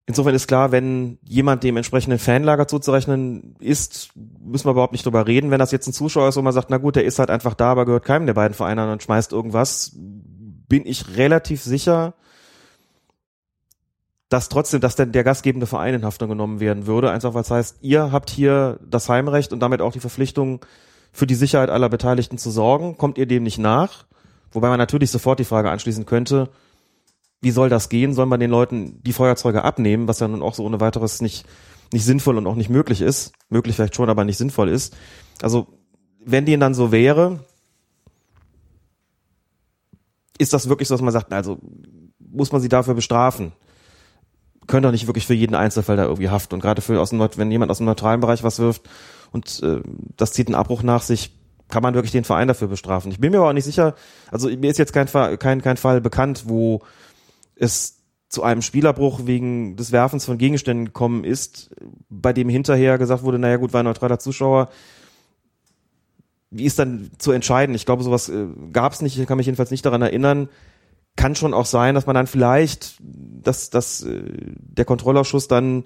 Insofern 0.06 0.34
ist 0.34 0.48
klar, 0.48 0.72
wenn 0.72 1.18
jemand 1.22 1.62
dem 1.62 1.76
entsprechenden 1.76 2.18
Fanlager 2.18 2.66
zuzurechnen 2.66 3.54
ist, 3.60 4.10
müssen 4.14 4.66
wir 4.66 4.72
überhaupt 4.72 4.92
nicht 4.92 5.06
drüber 5.06 5.26
reden. 5.26 5.50
Wenn 5.50 5.60
das 5.60 5.70
jetzt 5.70 5.86
ein 5.86 5.92
Zuschauer 5.92 6.28
ist, 6.28 6.36
wo 6.36 6.42
man 6.42 6.52
sagt, 6.52 6.70
na 6.70 6.78
gut, 6.78 6.96
der 6.96 7.04
ist 7.04 7.20
halt 7.20 7.30
einfach 7.30 7.54
da, 7.54 7.70
aber 7.70 7.84
gehört 7.84 8.04
keinem 8.04 8.26
der 8.26 8.34
beiden 8.34 8.54
Vereine 8.54 8.82
an 8.82 8.90
und 8.90 9.02
schmeißt 9.02 9.32
irgendwas, 9.32 9.92
bin 9.94 10.86
ich 10.86 11.16
relativ 11.16 11.62
sicher, 11.62 12.14
dass 14.28 14.48
trotzdem, 14.48 14.80
dass 14.80 14.96
denn 14.96 15.12
der 15.12 15.24
gastgebende 15.24 15.66
Verein 15.66 15.94
in 15.94 16.04
Haftung 16.04 16.30
genommen 16.30 16.58
werden 16.58 16.86
würde, 16.86 17.10
einfach 17.10 17.34
weil 17.34 17.42
es 17.42 17.50
heißt, 17.50 17.76
ihr 17.82 18.10
habt 18.10 18.30
hier 18.30 18.80
das 18.84 19.08
Heimrecht 19.08 19.52
und 19.52 19.60
damit 19.60 19.82
auch 19.82 19.92
die 19.92 20.00
Verpflichtung, 20.00 20.64
für 21.12 21.26
die 21.26 21.34
Sicherheit 21.34 21.70
aller 21.70 21.90
Beteiligten 21.90 22.38
zu 22.38 22.50
sorgen. 22.50 22.96
Kommt 22.96 23.18
ihr 23.18 23.26
dem 23.26 23.42
nicht 23.42 23.58
nach? 23.58 24.06
Wobei 24.50 24.68
man 24.68 24.78
natürlich 24.78 25.10
sofort 25.10 25.38
die 25.38 25.44
Frage 25.44 25.70
anschließen 25.70 26.06
könnte, 26.06 26.48
wie 27.42 27.50
soll 27.50 27.68
das 27.68 27.88
gehen? 27.88 28.14
Soll 28.14 28.26
man 28.26 28.40
den 28.40 28.50
Leuten 28.50 29.02
die 29.02 29.12
Feuerzeuge 29.12 29.64
abnehmen, 29.64 30.08
was 30.08 30.20
ja 30.20 30.28
nun 30.28 30.42
auch 30.42 30.54
so 30.54 30.64
ohne 30.64 30.80
weiteres 30.80 31.20
nicht, 31.20 31.44
nicht 31.92 32.04
sinnvoll 32.04 32.38
und 32.38 32.46
auch 32.46 32.54
nicht 32.54 32.70
möglich 32.70 33.02
ist. 33.02 33.32
Möglich 33.50 33.74
vielleicht 33.76 33.96
schon, 33.96 34.08
aber 34.08 34.24
nicht 34.24 34.38
sinnvoll 34.38 34.68
ist. 34.68 34.96
Also, 35.42 35.66
wenn 36.24 36.46
denen 36.46 36.60
dann 36.60 36.74
so 36.74 36.92
wäre, 36.92 37.40
ist 40.38 40.52
das 40.52 40.68
wirklich 40.68 40.86
so, 40.86 40.94
dass 40.94 41.02
man 41.02 41.12
sagt, 41.12 41.32
also, 41.32 41.58
muss 42.20 42.52
man 42.52 42.60
sie 42.60 42.68
dafür 42.68 42.94
bestrafen? 42.94 43.52
Können 44.68 44.84
doch 44.84 44.92
nicht 44.92 45.08
wirklich 45.08 45.26
für 45.26 45.34
jeden 45.34 45.56
Einzelfall 45.56 45.96
da 45.96 46.04
irgendwie 46.04 46.30
haften. 46.30 46.54
Und 46.54 46.60
gerade 46.60 46.80
für 46.80 47.00
aus 47.00 47.10
dem, 47.10 47.18
wenn 47.18 47.50
jemand 47.50 47.72
aus 47.72 47.78
dem 47.78 47.86
neutralen 47.86 48.20
Bereich 48.20 48.44
was 48.44 48.60
wirft 48.60 48.88
und 49.32 49.60
äh, 49.64 49.80
das 50.16 50.32
zieht 50.32 50.46
einen 50.46 50.54
Abbruch 50.54 50.84
nach 50.84 51.02
sich, 51.02 51.36
kann 51.68 51.82
man 51.82 51.94
wirklich 51.94 52.12
den 52.12 52.22
Verein 52.22 52.46
dafür 52.46 52.68
bestrafen. 52.68 53.10
Ich 53.10 53.18
bin 53.18 53.32
mir 53.32 53.38
aber 53.38 53.48
auch 53.48 53.52
nicht 53.52 53.64
sicher, 53.64 53.96
also 54.30 54.48
mir 54.48 54.70
ist 54.70 54.78
jetzt 54.78 54.92
kein, 54.92 55.08
kein, 55.38 55.60
kein 55.60 55.76
Fall 55.76 56.00
bekannt, 56.00 56.44
wo 56.46 56.82
es 57.62 58.02
zu 58.28 58.42
einem 58.42 58.62
Spielerbruch 58.62 59.26
wegen 59.26 59.76
des 59.76 59.92
Werfens 59.92 60.24
von 60.24 60.38
Gegenständen 60.38 60.86
gekommen 60.86 61.22
ist, 61.22 61.70
bei 62.08 62.32
dem 62.32 62.48
hinterher 62.48 62.98
gesagt 62.98 63.22
wurde, 63.22 63.38
naja 63.38 63.56
gut, 63.56 63.72
war 63.72 63.82
ein 63.82 63.86
neutraler 63.86 64.18
Zuschauer. 64.18 64.70
Wie 66.50 66.64
ist 66.64 66.78
dann 66.78 67.10
zu 67.18 67.32
entscheiden? 67.32 67.74
Ich 67.74 67.86
glaube, 67.86 68.02
sowas 68.02 68.28
äh, 68.28 68.46
gab 68.72 68.92
es 68.92 69.02
nicht, 69.02 69.18
ich 69.18 69.26
kann 69.26 69.36
mich 69.36 69.46
jedenfalls 69.46 69.70
nicht 69.70 69.84
daran 69.84 70.02
erinnern. 70.02 70.48
Kann 71.14 71.34
schon 71.34 71.54
auch 71.54 71.66
sein, 71.66 71.94
dass 71.94 72.06
man 72.06 72.14
dann 72.14 72.26
vielleicht, 72.26 72.96
dass, 73.00 73.70
dass 73.70 74.02
äh, 74.02 74.22
der 74.56 74.86
Kontrollausschuss 74.86 75.46
dann 75.46 75.84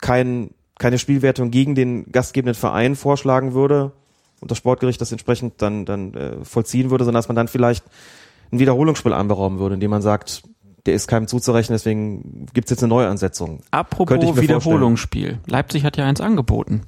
kein, 0.00 0.50
keine 0.78 0.98
Spielwertung 0.98 1.50
gegen 1.50 1.74
den 1.74 2.10
gastgebenden 2.10 2.54
Verein 2.54 2.96
vorschlagen 2.96 3.52
würde 3.52 3.92
und 4.40 4.50
das 4.50 4.58
Sportgericht 4.58 5.00
das 5.00 5.12
entsprechend 5.12 5.60
dann, 5.60 5.84
dann 5.84 6.14
äh, 6.14 6.44
vollziehen 6.44 6.90
würde, 6.90 7.04
sondern 7.04 7.20
dass 7.20 7.28
man 7.28 7.36
dann 7.36 7.48
vielleicht 7.48 7.84
ein 8.52 8.58
Wiederholungsspiel 8.58 9.12
anberaumen 9.12 9.58
würde, 9.58 9.74
indem 9.74 9.90
man 9.90 10.02
sagt, 10.02 10.42
der 10.86 10.94
ist 10.94 11.06
keinem 11.06 11.28
zuzurechnen, 11.28 11.74
deswegen 11.74 12.46
gibt's 12.52 12.70
jetzt 12.70 12.82
eine 12.82 12.88
Neuansetzung. 12.88 13.60
Apropos 13.70 14.10
mir 14.16 14.22
vorstellen. 14.24 14.42
Wiederholungsspiel. 14.48 15.38
Leipzig 15.46 15.84
hat 15.84 15.96
ja 15.96 16.04
eins 16.06 16.20
angeboten. 16.20 16.82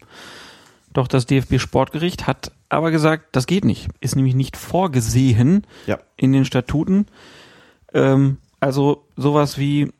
Doch 0.93 1.09
das 1.09 1.27
DFB 1.27 1.59
Sportgericht 1.59 2.27
hat 2.27 2.53
aber 2.69 2.91
gesagt, 2.91 3.27
das 3.32 3.47
geht 3.47 3.65
nicht. 3.65 3.89
Ist 4.01 4.16
nämlich 4.16 4.35
nicht 4.35 4.57
vorgesehen 4.57 5.65
Ja. 5.86 5.99
in 6.16 6.32
den 6.32 6.45
Statuten. 6.45 7.07
Ähm, 7.93 8.39
also 8.61 9.05
sowas 9.16 9.59
wie 9.59 9.93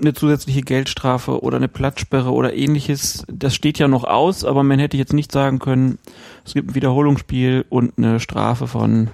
eine 0.00 0.14
zusätzliche 0.14 0.62
Geldstrafe 0.62 1.42
oder 1.42 1.58
eine 1.58 1.68
Platzsperre 1.68 2.32
oder 2.32 2.54
ähnliches, 2.54 3.24
das 3.30 3.54
steht 3.54 3.78
ja 3.78 3.88
noch 3.88 4.04
aus, 4.04 4.44
aber 4.44 4.62
man 4.62 4.78
hätte 4.78 4.96
jetzt 4.96 5.12
nicht 5.12 5.30
sagen 5.30 5.58
können, 5.58 5.98
es 6.44 6.54
gibt 6.54 6.70
ein 6.70 6.74
Wiederholungsspiel 6.74 7.66
und 7.68 7.92
eine 7.98 8.18
Strafe 8.18 8.66
von 8.66 9.10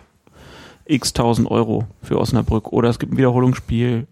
x 0.88 1.12
tausend 1.12 1.50
Euro 1.50 1.84
für 2.02 2.18
Osnabrück 2.18 2.72
oder 2.72 2.88
es 2.88 2.98
gibt 2.98 3.12
ein 3.12 3.18
Wiederholungsspiel 3.18 4.06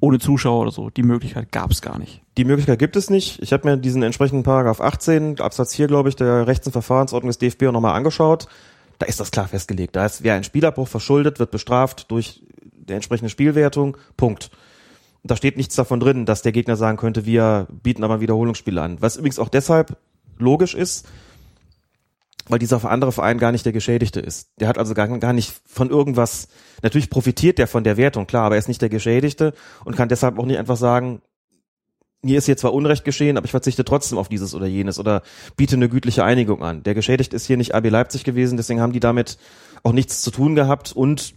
ohne 0.00 0.18
Zuschauer 0.18 0.60
oder 0.62 0.70
so. 0.70 0.90
Die 0.90 1.02
Möglichkeit 1.02 1.50
gab 1.50 1.70
es 1.70 1.82
gar 1.82 1.98
nicht. 1.98 2.22
Die 2.36 2.44
Möglichkeit 2.44 2.78
gibt 2.78 2.96
es 2.96 3.10
nicht. 3.10 3.42
Ich 3.42 3.52
habe 3.52 3.68
mir 3.68 3.76
diesen 3.76 4.02
entsprechenden 4.02 4.44
Paragraph 4.44 4.80
18, 4.80 5.40
Absatz 5.40 5.74
4, 5.74 5.88
glaube 5.88 6.08
ich, 6.08 6.16
der 6.16 6.46
Rechts- 6.46 6.66
und 6.66 6.72
Verfahrensordnung 6.72 7.30
des 7.30 7.38
DFB 7.38 7.62
nochmal 7.72 7.96
angeschaut. 7.96 8.46
Da 8.98 9.06
ist 9.06 9.18
das 9.18 9.30
klar 9.30 9.48
festgelegt. 9.48 9.96
Da 9.96 10.06
ist, 10.06 10.22
wer 10.22 10.34
ein 10.34 10.44
Spielerbruch 10.44 10.88
verschuldet, 10.88 11.38
wird 11.38 11.50
bestraft 11.50 12.10
durch 12.10 12.42
die 12.62 12.92
entsprechende 12.92 13.30
Spielwertung. 13.30 13.96
Punkt. 14.16 14.50
Da 15.24 15.36
steht 15.36 15.56
nichts 15.56 15.74
davon 15.74 16.00
drin, 16.00 16.26
dass 16.26 16.42
der 16.42 16.52
Gegner 16.52 16.76
sagen 16.76 16.96
könnte, 16.96 17.26
wir 17.26 17.66
bieten 17.82 18.04
aber 18.04 18.14
ein 18.14 18.20
Wiederholungsspiel 18.20 18.78
an. 18.78 18.98
Was 19.00 19.16
übrigens 19.16 19.38
auch 19.38 19.48
deshalb 19.48 19.96
logisch 20.38 20.74
ist, 20.74 21.08
weil 22.48 22.58
dieser 22.58 22.84
andere 22.84 23.12
Verein 23.12 23.38
gar 23.38 23.52
nicht 23.52 23.64
der 23.64 23.72
Geschädigte 23.72 24.20
ist. 24.20 24.50
Der 24.58 24.68
hat 24.68 24.78
also 24.78 24.94
gar, 24.94 25.06
gar 25.18 25.32
nicht 25.32 25.54
von 25.66 25.90
irgendwas, 25.90 26.48
natürlich 26.82 27.10
profitiert 27.10 27.58
der 27.58 27.66
von 27.66 27.84
der 27.84 27.96
Wertung, 27.96 28.26
klar, 28.26 28.44
aber 28.44 28.56
er 28.56 28.58
ist 28.58 28.68
nicht 28.68 28.82
der 28.82 28.88
Geschädigte 28.88 29.52
und 29.84 29.96
kann 29.96 30.08
deshalb 30.08 30.38
auch 30.38 30.46
nicht 30.46 30.58
einfach 30.58 30.76
sagen, 30.76 31.22
mir 32.22 32.38
ist 32.38 32.46
hier 32.46 32.56
zwar 32.56 32.74
Unrecht 32.74 33.04
geschehen, 33.04 33.36
aber 33.36 33.44
ich 33.44 33.52
verzichte 33.52 33.84
trotzdem 33.84 34.18
auf 34.18 34.28
dieses 34.28 34.54
oder 34.54 34.66
jenes 34.66 34.98
oder 34.98 35.22
biete 35.56 35.76
eine 35.76 35.88
gütliche 35.88 36.24
Einigung 36.24 36.62
an. 36.62 36.82
Der 36.82 36.94
Geschädigte 36.94 37.36
ist 37.36 37.46
hier 37.46 37.56
nicht 37.56 37.74
RB 37.74 37.90
Leipzig 37.90 38.24
gewesen, 38.24 38.56
deswegen 38.56 38.80
haben 38.80 38.92
die 38.92 39.00
damit 39.00 39.38
auch 39.84 39.92
nichts 39.92 40.22
zu 40.22 40.30
tun 40.30 40.56
gehabt 40.56 40.92
und 40.92 41.34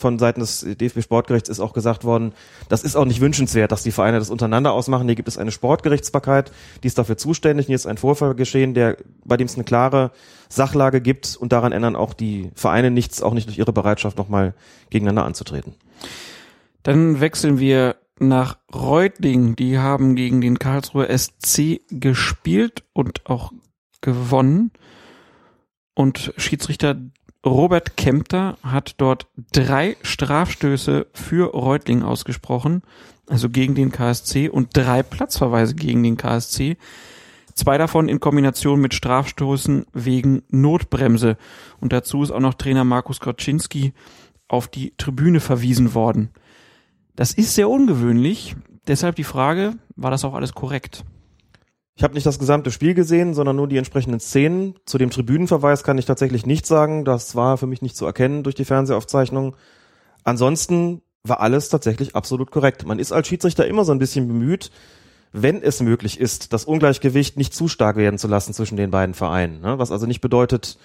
von 0.00 0.18
Seiten 0.18 0.40
des 0.40 0.66
DFB 0.66 1.02
Sportgerichts 1.02 1.48
ist 1.48 1.60
auch 1.60 1.72
gesagt 1.72 2.04
worden, 2.04 2.32
das 2.68 2.82
ist 2.82 2.96
auch 2.96 3.04
nicht 3.04 3.20
wünschenswert, 3.20 3.70
dass 3.70 3.82
die 3.82 3.92
Vereine 3.92 4.18
das 4.18 4.30
untereinander 4.30 4.72
ausmachen. 4.72 5.06
Hier 5.06 5.14
gibt 5.14 5.28
es 5.28 5.38
eine 5.38 5.52
Sportgerichtsbarkeit, 5.52 6.50
die 6.82 6.88
ist 6.88 6.98
dafür 6.98 7.16
zuständig. 7.16 7.66
Hier 7.66 7.76
ist 7.76 7.86
ein 7.86 7.98
Vorfall 7.98 8.34
geschehen, 8.34 8.74
der, 8.74 8.96
bei 9.24 9.36
dem 9.36 9.46
es 9.46 9.54
eine 9.54 9.64
klare 9.64 10.10
Sachlage 10.48 11.00
gibt 11.00 11.36
und 11.36 11.52
daran 11.52 11.72
ändern 11.72 11.94
auch 11.94 12.14
die 12.14 12.50
Vereine 12.54 12.90
nichts, 12.90 13.22
auch 13.22 13.34
nicht 13.34 13.46
durch 13.46 13.58
ihre 13.58 13.72
Bereitschaft, 13.72 14.18
nochmal 14.18 14.54
gegeneinander 14.90 15.24
anzutreten. 15.24 15.74
Dann 16.82 17.20
wechseln 17.20 17.58
wir 17.58 17.96
nach 18.18 18.58
Reutling. 18.72 19.56
Die 19.56 19.78
haben 19.78 20.14
gegen 20.14 20.40
den 20.40 20.58
Karlsruher 20.58 21.08
SC 21.16 21.80
gespielt 21.90 22.84
und 22.92 23.26
auch 23.26 23.52
gewonnen. 24.00 24.70
Und 25.94 26.32
Schiedsrichter 26.36 26.96
Robert 27.44 27.96
Kempter 27.96 28.58
hat 28.62 28.94
dort 28.98 29.26
drei 29.52 29.96
Strafstöße 30.02 31.06
für 31.14 31.52
Reutling 31.54 32.02
ausgesprochen, 32.02 32.82
also 33.28 33.48
gegen 33.48 33.74
den 33.74 33.90
KSC 33.90 34.50
und 34.50 34.76
drei 34.76 35.02
Platzverweise 35.02 35.74
gegen 35.74 36.02
den 36.02 36.18
KSC. 36.18 36.76
Zwei 37.54 37.78
davon 37.78 38.08
in 38.08 38.20
Kombination 38.20 38.80
mit 38.80 38.92
Strafstoßen 38.92 39.86
wegen 39.92 40.42
Notbremse. 40.50 41.38
Und 41.80 41.92
dazu 41.92 42.22
ist 42.22 42.30
auch 42.30 42.40
noch 42.40 42.54
Trainer 42.54 42.84
Markus 42.84 43.20
Koczynski 43.20 43.94
auf 44.48 44.68
die 44.68 44.92
Tribüne 44.98 45.40
verwiesen 45.40 45.94
worden. 45.94 46.30
Das 47.16 47.32
ist 47.32 47.54
sehr 47.54 47.70
ungewöhnlich. 47.70 48.54
Deshalb 48.86 49.16
die 49.16 49.24
Frage, 49.24 49.74
war 49.96 50.10
das 50.10 50.24
auch 50.24 50.34
alles 50.34 50.52
korrekt? 50.52 51.04
Ich 52.00 52.04
habe 52.04 52.14
nicht 52.14 52.24
das 52.24 52.38
gesamte 52.38 52.70
Spiel 52.70 52.94
gesehen, 52.94 53.34
sondern 53.34 53.56
nur 53.56 53.68
die 53.68 53.76
entsprechenden 53.76 54.20
Szenen. 54.20 54.74
Zu 54.86 54.96
dem 54.96 55.10
Tribünenverweis 55.10 55.84
kann 55.84 55.98
ich 55.98 56.06
tatsächlich 56.06 56.46
nichts 56.46 56.66
sagen. 56.66 57.04
Das 57.04 57.36
war 57.36 57.58
für 57.58 57.66
mich 57.66 57.82
nicht 57.82 57.94
zu 57.94 58.06
erkennen 58.06 58.42
durch 58.42 58.54
die 58.54 58.64
Fernsehaufzeichnung. 58.64 59.54
Ansonsten 60.24 61.02
war 61.24 61.40
alles 61.40 61.68
tatsächlich 61.68 62.16
absolut 62.16 62.50
korrekt. 62.52 62.86
Man 62.86 62.98
ist 62.98 63.12
als 63.12 63.28
Schiedsrichter 63.28 63.66
immer 63.66 63.84
so 63.84 63.92
ein 63.92 63.98
bisschen 63.98 64.28
bemüht, 64.28 64.70
wenn 65.32 65.60
es 65.62 65.82
möglich 65.82 66.18
ist, 66.18 66.54
das 66.54 66.64
Ungleichgewicht 66.64 67.36
nicht 67.36 67.52
zu 67.52 67.68
stark 67.68 67.96
werden 67.96 68.18
zu 68.18 68.28
lassen 68.28 68.54
zwischen 68.54 68.78
den 68.78 68.90
beiden 68.90 69.14
Vereinen. 69.14 69.60
Ne? 69.60 69.78
Was 69.78 69.92
also 69.92 70.06
nicht 70.06 70.22
bedeutet, 70.22 70.78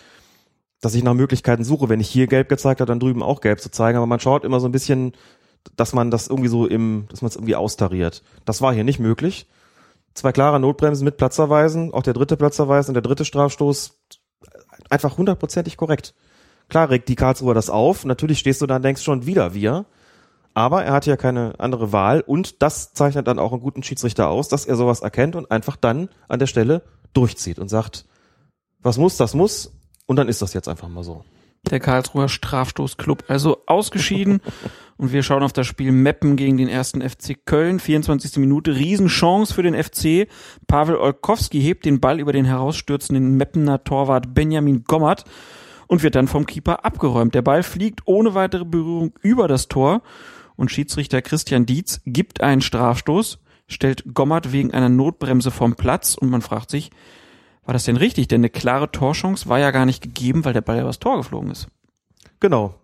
dass 0.81 0.95
ich 0.95 1.03
nach 1.05 1.13
Möglichkeiten 1.13 1.63
suche, 1.63 1.87
wenn 1.87 2.01
ich 2.01 2.09
hier 2.09 2.27
gelb 2.27 2.49
gezeigt 2.49 2.81
habe, 2.81 2.89
dann 2.89 2.99
drüben 2.99 3.23
auch 3.23 3.39
gelb 3.39 3.61
zu 3.61 3.71
zeigen. 3.71 3.95
Aber 3.95 4.05
man 4.05 4.19
schaut 4.19 4.43
immer 4.43 4.59
so 4.59 4.67
ein 4.67 4.73
bisschen, 4.73 5.13
dass 5.77 5.93
man 5.93 6.11
das 6.11 6.27
irgendwie 6.27 6.49
so 6.49 6.67
im, 6.67 7.05
dass 7.09 7.21
man 7.21 7.29
es 7.29 7.37
irgendwie 7.37 7.55
austariert. 7.55 8.21
Das 8.43 8.61
war 8.61 8.73
hier 8.73 8.83
nicht 8.83 8.99
möglich 8.99 9.47
zwei 10.15 10.31
klare 10.31 10.59
Notbremsen 10.59 11.05
mit 11.05 11.17
Platzerweisen, 11.17 11.93
auch 11.93 12.03
der 12.03 12.13
dritte 12.13 12.37
Platzerweis 12.37 12.87
und 12.87 12.95
der 12.95 13.03
dritte 13.03 13.25
Strafstoß 13.25 13.99
einfach 14.89 15.17
hundertprozentig 15.17 15.77
korrekt. 15.77 16.15
Klar 16.69 16.89
regt 16.89 17.09
die 17.09 17.15
Karlsruher 17.15 17.53
das 17.53 17.69
auf, 17.69 18.05
natürlich 18.05 18.39
stehst 18.39 18.61
du 18.61 18.65
da 18.65 18.77
und 18.77 18.83
denkst 18.83 19.03
schon 19.03 19.25
wieder 19.27 19.53
wir, 19.53 19.85
Aber 20.57 20.85
er 20.85 20.93
hat 20.93 21.05
ja 21.05 21.17
keine 21.17 21.53
andere 21.59 21.91
Wahl 21.91 22.21
und 22.21 22.61
das 22.63 22.93
zeichnet 22.93 23.27
dann 23.27 23.39
auch 23.39 23.51
einen 23.51 23.61
guten 23.61 23.83
Schiedsrichter 23.83 24.29
aus, 24.29 24.47
dass 24.47 24.65
er 24.65 24.77
sowas 24.77 25.01
erkennt 25.01 25.35
und 25.35 25.51
einfach 25.51 25.75
dann 25.75 26.07
an 26.29 26.39
der 26.39 26.47
Stelle 26.47 26.81
durchzieht 27.13 27.59
und 27.59 27.67
sagt, 27.67 28.05
was 28.79 28.97
muss, 28.97 29.17
das 29.17 29.33
muss 29.33 29.73
und 30.05 30.15
dann 30.15 30.29
ist 30.29 30.41
das 30.41 30.53
jetzt 30.53 30.69
einfach 30.69 30.87
mal 30.87 31.03
so. 31.03 31.25
Der 31.71 31.79
Karlsruher 31.79 32.29
Strafstoßclub 32.29 33.25
also 33.27 33.63
ausgeschieden 33.65 34.41
und 34.97 35.11
wir 35.11 35.23
schauen 35.23 35.43
auf 35.43 35.51
das 35.51 35.67
Spiel 35.67 35.91
Meppen 35.91 36.35
gegen 36.37 36.57
den 36.57 36.69
ersten 36.69 37.01
FC 37.01 37.35
Köln. 37.45 37.79
24. 37.79 38.37
Minute, 38.37 38.75
Riesenchance 38.75 39.53
für 39.53 39.63
den 39.63 39.75
FC. 39.75 40.27
Pavel 40.67 40.95
Olkowski 40.95 41.61
hebt 41.61 41.85
den 41.85 41.99
Ball 41.99 42.19
über 42.19 42.31
den 42.31 42.45
herausstürzenden 42.45 43.35
Meppener 43.35 43.83
Torwart 43.83 44.33
Benjamin 44.33 44.83
Gommert 44.85 45.25
und 45.87 46.01
wird 46.01 46.15
dann 46.15 46.27
vom 46.27 46.45
Keeper 46.45 46.85
abgeräumt. 46.85 47.35
Der 47.35 47.41
Ball 47.41 47.63
fliegt 47.63 48.03
ohne 48.05 48.35
weitere 48.35 48.63
Berührung 48.63 49.13
über 49.21 49.47
das 49.47 49.67
Tor 49.67 50.01
und 50.55 50.71
Schiedsrichter 50.71 51.21
Christian 51.21 51.65
Dietz 51.65 52.01
gibt 52.05 52.41
einen 52.41 52.61
Strafstoß, 52.61 53.39
stellt 53.67 54.13
Gommert 54.13 54.53
wegen 54.53 54.73
einer 54.73 54.89
Notbremse 54.89 55.51
vom 55.51 55.75
Platz 55.75 56.15
und 56.15 56.29
man 56.29 56.41
fragt 56.41 56.69
sich, 56.69 56.91
war 57.65 57.73
das 57.73 57.83
denn 57.83 57.97
richtig? 57.97 58.27
Denn 58.27 58.41
eine 58.41 58.49
klare 58.49 58.91
Torchance 58.91 59.49
war 59.49 59.59
ja 59.59 59.71
gar 59.71 59.85
nicht 59.85 60.01
gegeben, 60.01 60.45
weil 60.45 60.53
der 60.53 60.61
Ball 60.61 60.77
ja 60.77 60.83
übers 60.83 60.99
Tor 60.99 61.17
geflogen 61.17 61.51
ist. 61.51 61.67
Genau. 62.39 62.75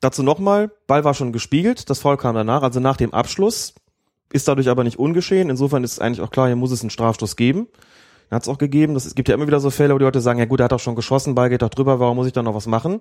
Dazu 0.00 0.22
nochmal, 0.22 0.70
Ball 0.86 1.04
war 1.04 1.14
schon 1.14 1.32
gespiegelt, 1.32 1.90
das 1.90 1.98
Foul 2.00 2.16
kam 2.16 2.36
danach, 2.36 2.62
also 2.62 2.78
nach 2.78 2.96
dem 2.96 3.12
Abschluss, 3.12 3.74
ist 4.32 4.46
dadurch 4.46 4.68
aber 4.68 4.84
nicht 4.84 4.98
ungeschehen. 4.98 5.50
Insofern 5.50 5.82
ist 5.84 6.00
eigentlich 6.00 6.20
auch 6.20 6.30
klar, 6.30 6.46
hier 6.46 6.56
muss 6.56 6.70
es 6.70 6.82
einen 6.82 6.90
Strafstoß 6.90 7.36
geben. 7.36 7.66
Hat 8.30 8.42
es 8.42 8.48
auch 8.48 8.58
gegeben. 8.58 8.94
Das, 8.94 9.06
es 9.06 9.14
gibt 9.14 9.28
ja 9.28 9.34
immer 9.34 9.46
wieder 9.46 9.60
so 9.60 9.70
Fälle, 9.70 9.94
wo 9.94 9.98
die 9.98 10.04
Leute 10.04 10.20
sagen, 10.20 10.38
ja 10.38 10.44
gut, 10.44 10.60
er 10.60 10.64
hat 10.64 10.72
doch 10.72 10.80
schon 10.80 10.94
geschossen, 10.94 11.34
Ball 11.34 11.48
geht 11.48 11.62
doch 11.62 11.70
drüber, 11.70 11.98
warum 11.98 12.16
muss 12.16 12.26
ich 12.26 12.34
dann 12.34 12.44
noch 12.44 12.54
was 12.54 12.66
machen? 12.66 13.00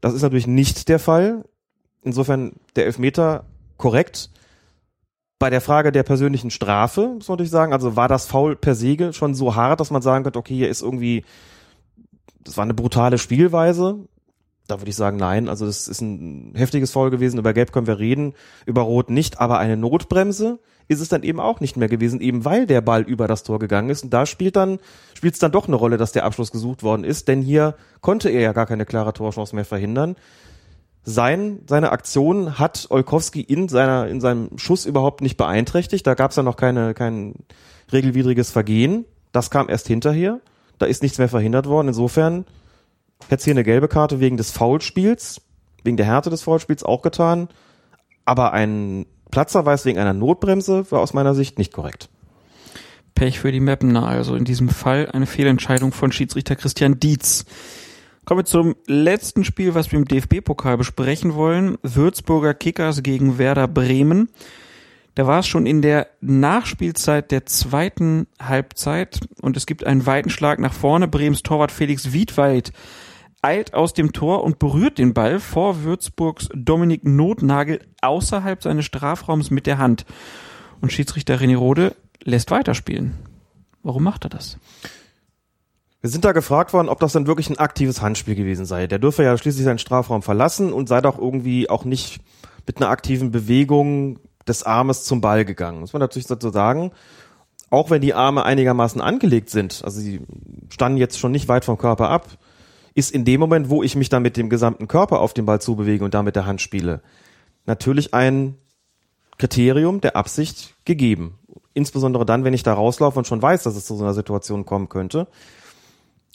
Das 0.00 0.12
ist 0.12 0.22
natürlich 0.22 0.46
nicht 0.46 0.88
der 0.88 0.98
Fall. 0.98 1.44
Insofern 2.02 2.52
der 2.76 2.86
Elfmeter 2.86 3.44
korrekt. 3.78 4.30
Bei 5.42 5.50
der 5.50 5.60
Frage 5.60 5.90
der 5.90 6.04
persönlichen 6.04 6.50
Strafe, 6.50 7.00
muss 7.00 7.26
man 7.26 7.34
natürlich 7.34 7.50
sagen, 7.50 7.72
also 7.72 7.96
war 7.96 8.06
das 8.06 8.26
Foul 8.26 8.54
per 8.54 8.76
se 8.76 9.12
schon 9.12 9.34
so 9.34 9.56
hart, 9.56 9.80
dass 9.80 9.90
man 9.90 10.00
sagen 10.00 10.22
könnte, 10.22 10.38
okay, 10.38 10.54
hier 10.54 10.68
ist 10.68 10.82
irgendwie, 10.82 11.24
das 12.44 12.56
war 12.56 12.62
eine 12.62 12.74
brutale 12.74 13.18
Spielweise. 13.18 14.06
Da 14.68 14.80
würde 14.80 14.90
ich 14.90 14.94
sagen, 14.94 15.16
nein. 15.16 15.48
Also 15.48 15.66
das 15.66 15.88
ist 15.88 16.00
ein 16.00 16.52
heftiges 16.54 16.92
Foul 16.92 17.10
gewesen. 17.10 17.40
Über 17.40 17.54
Gelb 17.54 17.72
können 17.72 17.88
wir 17.88 17.98
reden, 17.98 18.34
über 18.66 18.82
Rot 18.82 19.10
nicht. 19.10 19.40
Aber 19.40 19.58
eine 19.58 19.76
Notbremse 19.76 20.60
ist 20.86 21.00
es 21.00 21.08
dann 21.08 21.24
eben 21.24 21.40
auch 21.40 21.58
nicht 21.58 21.76
mehr 21.76 21.88
gewesen, 21.88 22.20
eben 22.20 22.44
weil 22.44 22.66
der 22.66 22.80
Ball 22.80 23.02
über 23.02 23.26
das 23.26 23.42
Tor 23.42 23.58
gegangen 23.58 23.90
ist. 23.90 24.04
Und 24.04 24.14
da 24.14 24.26
spielt 24.26 24.54
dann 24.54 24.78
spielt 25.14 25.34
es 25.34 25.40
dann 25.40 25.50
doch 25.50 25.66
eine 25.66 25.74
Rolle, 25.74 25.96
dass 25.96 26.12
der 26.12 26.24
Abschluss 26.24 26.52
gesucht 26.52 26.84
worden 26.84 27.02
ist, 27.02 27.26
denn 27.26 27.42
hier 27.42 27.74
konnte 28.00 28.30
er 28.30 28.42
ja 28.42 28.52
gar 28.52 28.66
keine 28.66 28.86
klare 28.86 29.12
Torchance 29.12 29.56
mehr 29.56 29.64
verhindern. 29.64 30.14
Sein, 31.04 31.60
seine 31.66 31.90
Aktion 31.90 32.58
hat 32.58 32.86
Olkowski 32.90 33.40
in 33.40 33.68
seiner, 33.68 34.06
in 34.06 34.20
seinem 34.20 34.56
Schuss 34.56 34.86
überhaupt 34.86 35.20
nicht 35.20 35.36
beeinträchtigt. 35.36 36.06
Da 36.06 36.14
gab 36.14 36.30
es 36.30 36.36
ja 36.36 36.44
noch 36.44 36.56
keine, 36.56 36.94
kein 36.94 37.34
regelwidriges 37.92 38.50
Vergehen. 38.50 39.04
Das 39.32 39.50
kam 39.50 39.68
erst 39.68 39.88
hinterher. 39.88 40.40
Da 40.78 40.86
ist 40.86 41.02
nichts 41.02 41.18
mehr 41.18 41.28
verhindert 41.28 41.66
worden. 41.66 41.88
Insofern 41.88 42.44
hätte 43.24 43.36
es 43.36 43.44
hier 43.44 43.54
eine 43.54 43.64
gelbe 43.64 43.88
Karte 43.88 44.20
wegen 44.20 44.36
des 44.36 44.52
Foulspiels, 44.52 45.40
wegen 45.82 45.96
der 45.96 46.06
Härte 46.06 46.30
des 46.30 46.42
Foulspiels 46.42 46.84
auch 46.84 47.02
getan. 47.02 47.48
Aber 48.24 48.52
ein 48.52 49.06
Platzerweis 49.32 49.84
wegen 49.84 49.98
einer 49.98 50.12
Notbremse 50.12 50.90
war 50.90 51.00
aus 51.00 51.14
meiner 51.14 51.34
Sicht 51.34 51.58
nicht 51.58 51.72
korrekt. 51.72 52.10
Pech 53.14 53.40
für 53.40 53.50
die 53.50 53.60
Mappener, 53.60 54.06
also 54.06 54.36
in 54.36 54.44
diesem 54.44 54.68
Fall 54.68 55.08
eine 55.12 55.26
Fehlentscheidung 55.26 55.92
von 55.92 56.12
Schiedsrichter 56.12 56.54
Christian 56.56 57.00
Dietz. 57.00 57.44
Kommen 58.24 58.40
wir 58.40 58.44
zum 58.44 58.76
letzten 58.86 59.44
Spiel, 59.44 59.74
was 59.74 59.90
wir 59.90 59.98
im 59.98 60.06
DFB-Pokal 60.06 60.76
besprechen 60.76 61.34
wollen. 61.34 61.76
Würzburger 61.82 62.54
Kickers 62.54 63.02
gegen 63.02 63.36
Werder 63.38 63.66
Bremen. 63.66 64.28
Da 65.16 65.26
war 65.26 65.40
es 65.40 65.48
schon 65.48 65.66
in 65.66 65.82
der 65.82 66.06
Nachspielzeit 66.20 67.32
der 67.32 67.46
zweiten 67.46 68.28
Halbzeit 68.40 69.20
und 69.42 69.56
es 69.56 69.66
gibt 69.66 69.84
einen 69.84 70.06
weiten 70.06 70.30
Schlag 70.30 70.60
nach 70.60 70.72
vorne. 70.72 71.08
Bremens 71.08 71.42
Torwart 71.42 71.72
Felix 71.72 72.12
Wiedwald 72.12 72.72
eilt 73.42 73.74
aus 73.74 73.92
dem 73.92 74.12
Tor 74.12 74.44
und 74.44 74.60
berührt 74.60 74.98
den 74.98 75.14
Ball 75.14 75.40
vor 75.40 75.82
Würzburgs 75.82 76.48
Dominik 76.54 77.04
Notnagel 77.04 77.80
außerhalb 78.00 78.62
seines 78.62 78.86
Strafraums 78.86 79.50
mit 79.50 79.66
der 79.66 79.78
Hand. 79.78 80.06
Und 80.80 80.92
Schiedsrichter 80.92 81.38
René 81.38 81.56
Rode 81.56 81.96
lässt 82.22 82.52
weiterspielen. 82.52 83.14
Warum 83.82 84.04
macht 84.04 84.24
er 84.24 84.30
das? 84.30 84.58
Wir 86.02 86.10
sind 86.10 86.24
da 86.24 86.32
gefragt 86.32 86.72
worden, 86.72 86.88
ob 86.88 86.98
das 86.98 87.12
dann 87.12 87.28
wirklich 87.28 87.48
ein 87.48 87.58
aktives 87.58 88.02
Handspiel 88.02 88.34
gewesen 88.34 88.66
sei. 88.66 88.88
Der 88.88 88.98
dürfe 88.98 89.22
ja 89.22 89.38
schließlich 89.38 89.64
seinen 89.64 89.78
Strafraum 89.78 90.22
verlassen 90.22 90.72
und 90.72 90.88
sei 90.88 91.00
doch 91.00 91.16
irgendwie 91.16 91.70
auch 91.70 91.84
nicht 91.84 92.20
mit 92.66 92.78
einer 92.78 92.90
aktiven 92.90 93.30
Bewegung 93.30 94.18
des 94.48 94.64
Armes 94.64 95.04
zum 95.04 95.20
Ball 95.20 95.44
gegangen. 95.44 95.78
Muss 95.78 95.92
man 95.92 96.00
natürlich 96.00 96.26
dazu 96.26 96.50
sagen. 96.50 96.90
Auch 97.70 97.88
wenn 97.88 98.02
die 98.02 98.14
Arme 98.14 98.44
einigermaßen 98.44 99.00
angelegt 99.00 99.48
sind, 99.48 99.82
also 99.84 100.00
sie 100.00 100.20
standen 100.70 100.98
jetzt 100.98 101.20
schon 101.20 101.30
nicht 101.30 101.48
weit 101.48 101.64
vom 101.64 101.78
Körper 101.78 102.10
ab, 102.10 102.26
ist 102.94 103.12
in 103.12 103.24
dem 103.24 103.38
Moment, 103.38 103.70
wo 103.70 103.84
ich 103.84 103.94
mich 103.94 104.08
dann 104.08 104.22
mit 104.22 104.36
dem 104.36 104.50
gesamten 104.50 104.88
Körper 104.88 105.20
auf 105.20 105.32
den 105.32 105.46
Ball 105.46 105.60
zubewege 105.60 106.04
und 106.04 106.14
damit 106.14 106.34
der 106.36 106.46
Hand 106.46 106.60
spiele, 106.60 107.00
natürlich 107.64 108.12
ein 108.12 108.56
Kriterium 109.38 110.00
der 110.00 110.16
Absicht 110.16 110.74
gegeben. 110.84 111.38
Insbesondere 111.74 112.26
dann, 112.26 112.44
wenn 112.44 112.52
ich 112.52 112.64
da 112.64 112.74
rauslaufe 112.74 113.18
und 113.18 113.26
schon 113.26 113.40
weiß, 113.40 113.62
dass 113.62 113.76
es 113.76 113.86
zu 113.86 113.96
so 113.96 114.04
einer 114.04 114.14
Situation 114.14 114.66
kommen 114.66 114.90
könnte. 114.90 115.28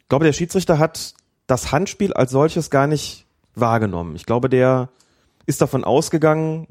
Ich 0.07 0.09
glaube, 0.09 0.23
der 0.23 0.31
Schiedsrichter 0.31 0.79
hat 0.79 1.15
das 1.47 1.73
Handspiel 1.73 2.13
als 2.13 2.31
solches 2.31 2.69
gar 2.69 2.87
nicht 2.87 3.25
wahrgenommen. 3.55 4.15
Ich 4.15 4.25
glaube, 4.25 4.47
der 4.47 4.87
ist 5.45 5.59
davon 5.59 5.83
ausgegangen, 5.83 6.67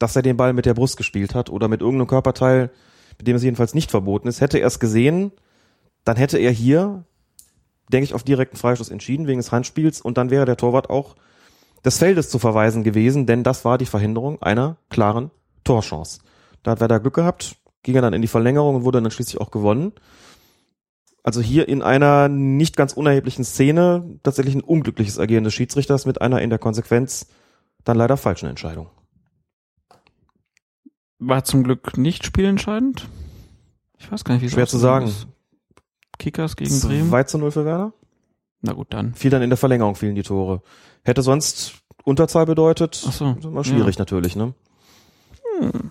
dass 0.00 0.16
er 0.16 0.22
den 0.22 0.36
Ball 0.36 0.52
mit 0.52 0.66
der 0.66 0.74
Brust 0.74 0.96
gespielt 0.96 1.32
hat 1.32 1.48
oder 1.48 1.68
mit 1.68 1.80
irgendeinem 1.80 2.08
Körperteil, 2.08 2.72
mit 3.18 3.28
dem 3.28 3.36
es 3.36 3.44
jedenfalls 3.44 3.74
nicht 3.74 3.92
verboten 3.92 4.26
ist. 4.26 4.40
Hätte 4.40 4.58
er 4.58 4.66
es 4.66 4.80
gesehen, 4.80 5.30
dann 6.02 6.16
hätte 6.16 6.38
er 6.38 6.50
hier, 6.50 7.04
denke 7.92 8.02
ich, 8.02 8.14
auf 8.14 8.24
direkten 8.24 8.56
Freistoß 8.56 8.88
entschieden 8.88 9.28
wegen 9.28 9.38
des 9.38 9.52
Handspiels 9.52 10.00
und 10.00 10.18
dann 10.18 10.30
wäre 10.30 10.44
der 10.44 10.56
Torwart 10.56 10.90
auch 10.90 11.14
des 11.84 11.98
Feldes 11.98 12.30
zu 12.30 12.40
verweisen 12.40 12.82
gewesen, 12.82 13.26
denn 13.26 13.44
das 13.44 13.64
war 13.64 13.78
die 13.78 13.86
Verhinderung 13.86 14.42
einer 14.42 14.76
klaren 14.90 15.30
Torchance. 15.62 16.18
Da 16.64 16.72
hat 16.72 16.80
Werder 16.80 16.98
Glück 16.98 17.14
gehabt, 17.14 17.54
ging 17.84 17.94
er 17.94 18.02
dann 18.02 18.12
in 18.12 18.22
die 18.22 18.28
Verlängerung 18.28 18.74
und 18.74 18.84
wurde 18.84 19.00
dann 19.00 19.12
schließlich 19.12 19.40
auch 19.40 19.52
gewonnen. 19.52 19.92
Also 21.22 21.40
hier 21.40 21.68
in 21.68 21.82
einer 21.82 22.28
nicht 22.28 22.76
ganz 22.76 22.94
unerheblichen 22.94 23.44
Szene 23.44 24.18
tatsächlich 24.22 24.54
ein 24.54 24.60
unglückliches 24.62 25.18
Agieren 25.18 25.44
des 25.44 25.54
Schiedsrichters 25.54 26.04
mit 26.04 26.20
einer 26.20 26.42
in 26.42 26.50
der 26.50 26.58
Konsequenz 26.58 27.28
dann 27.84 27.96
leider 27.96 28.16
falschen 28.16 28.48
Entscheidung. 28.48 28.88
War 31.18 31.44
zum 31.44 31.62
Glück 31.62 31.96
nicht 31.96 32.24
spielentscheidend. 32.24 33.08
Ich 33.98 34.10
weiß 34.10 34.24
gar 34.24 34.34
nicht, 34.34 34.42
wie 34.42 34.50
Schwer 34.50 34.66
zu 34.66 34.78
sagen. 34.78 35.06
Ist. 35.06 35.28
Kickers 36.18 36.56
gegen 36.56 36.80
Bremen. 36.80 37.08
2 37.08 37.22
zu 37.24 37.38
0 37.38 37.50
für 37.52 37.64
Werder? 37.64 37.92
Na 38.60 38.72
gut, 38.72 38.88
dann. 38.92 39.14
Fiel 39.14 39.30
dann 39.30 39.42
in 39.42 39.50
der 39.50 39.56
Verlängerung, 39.56 39.94
fielen 39.94 40.14
die 40.16 40.22
Tore. 40.22 40.62
Hätte 41.04 41.22
sonst 41.22 41.82
Unterzahl 42.04 42.46
bedeutet. 42.46 43.04
Ach 43.06 43.12
so. 43.12 43.36
Mal 43.50 43.64
schwierig 43.64 43.96
ja. 43.96 44.00
natürlich, 44.00 44.34
ne? 44.34 44.54
Hm. 45.60 45.90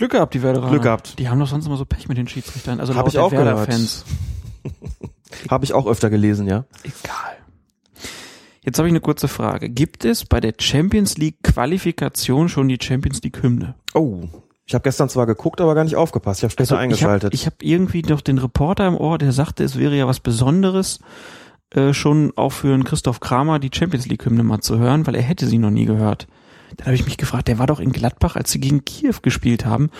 Glück 0.00 0.12
gehabt, 0.12 0.32
die 0.32 0.42
Werderaner. 0.42 0.70
Glück 0.70 0.82
gehabt. 0.84 1.18
Die 1.18 1.28
haben 1.28 1.38
doch 1.38 1.46
sonst 1.46 1.66
immer 1.66 1.76
so 1.76 1.84
Pech 1.84 2.08
mit 2.08 2.16
den 2.16 2.26
Schiedsrichtern. 2.26 2.80
Also 2.80 2.94
Hab 2.94 3.06
ich 3.06 3.18
auch 3.18 3.32
Werder-Fans. 3.32 4.06
Habe 5.50 5.66
ich 5.66 5.74
auch 5.74 5.86
öfter 5.86 6.08
gelesen, 6.08 6.46
ja. 6.46 6.64
Egal. 6.84 7.36
Jetzt 8.62 8.78
habe 8.78 8.88
ich 8.88 8.92
eine 8.92 9.02
kurze 9.02 9.28
Frage. 9.28 9.68
Gibt 9.68 10.06
es 10.06 10.24
bei 10.24 10.40
der 10.40 10.54
Champions 10.58 11.18
League 11.18 11.42
Qualifikation 11.42 12.48
schon 12.48 12.68
die 12.68 12.78
Champions 12.80 13.20
League 13.22 13.42
Hymne? 13.42 13.74
Oh, 13.92 14.22
ich 14.64 14.72
habe 14.72 14.84
gestern 14.84 15.10
zwar 15.10 15.26
geguckt, 15.26 15.60
aber 15.60 15.74
gar 15.74 15.84
nicht 15.84 15.96
aufgepasst. 15.96 16.40
Ich 16.40 16.44
habe 16.44 16.52
später 16.52 16.76
also 16.76 16.82
eingeschaltet. 16.82 17.34
Ich 17.34 17.44
habe 17.44 17.56
hab 17.56 17.62
irgendwie 17.62 18.00
noch 18.00 18.22
den 18.22 18.38
Reporter 18.38 18.86
im 18.86 18.96
Ohr, 18.96 19.18
der 19.18 19.32
sagte, 19.32 19.64
es 19.64 19.78
wäre 19.78 19.96
ja 19.96 20.06
was 20.06 20.20
Besonderes, 20.20 21.00
äh, 21.74 21.92
schon 21.92 22.32
auch 22.36 22.52
für 22.52 22.72
einen 22.72 22.84
Christoph 22.84 23.20
Kramer 23.20 23.58
die 23.58 23.70
Champions 23.70 24.06
League 24.06 24.24
Hymne 24.24 24.44
mal 24.44 24.60
zu 24.60 24.78
hören, 24.78 25.06
weil 25.06 25.14
er 25.14 25.22
hätte 25.22 25.46
sie 25.46 25.58
noch 25.58 25.70
nie 25.70 25.84
gehört. 25.84 26.26
Dann 26.76 26.86
habe 26.86 26.94
ich 26.94 27.04
mich 27.04 27.16
gefragt, 27.16 27.48
der 27.48 27.58
war 27.58 27.66
doch 27.66 27.80
in 27.80 27.92
Gladbach, 27.92 28.36
als 28.36 28.50
sie 28.50 28.60
gegen 28.60 28.84
Kiew 28.84 29.16
gespielt 29.22 29.64
haben. 29.64 29.90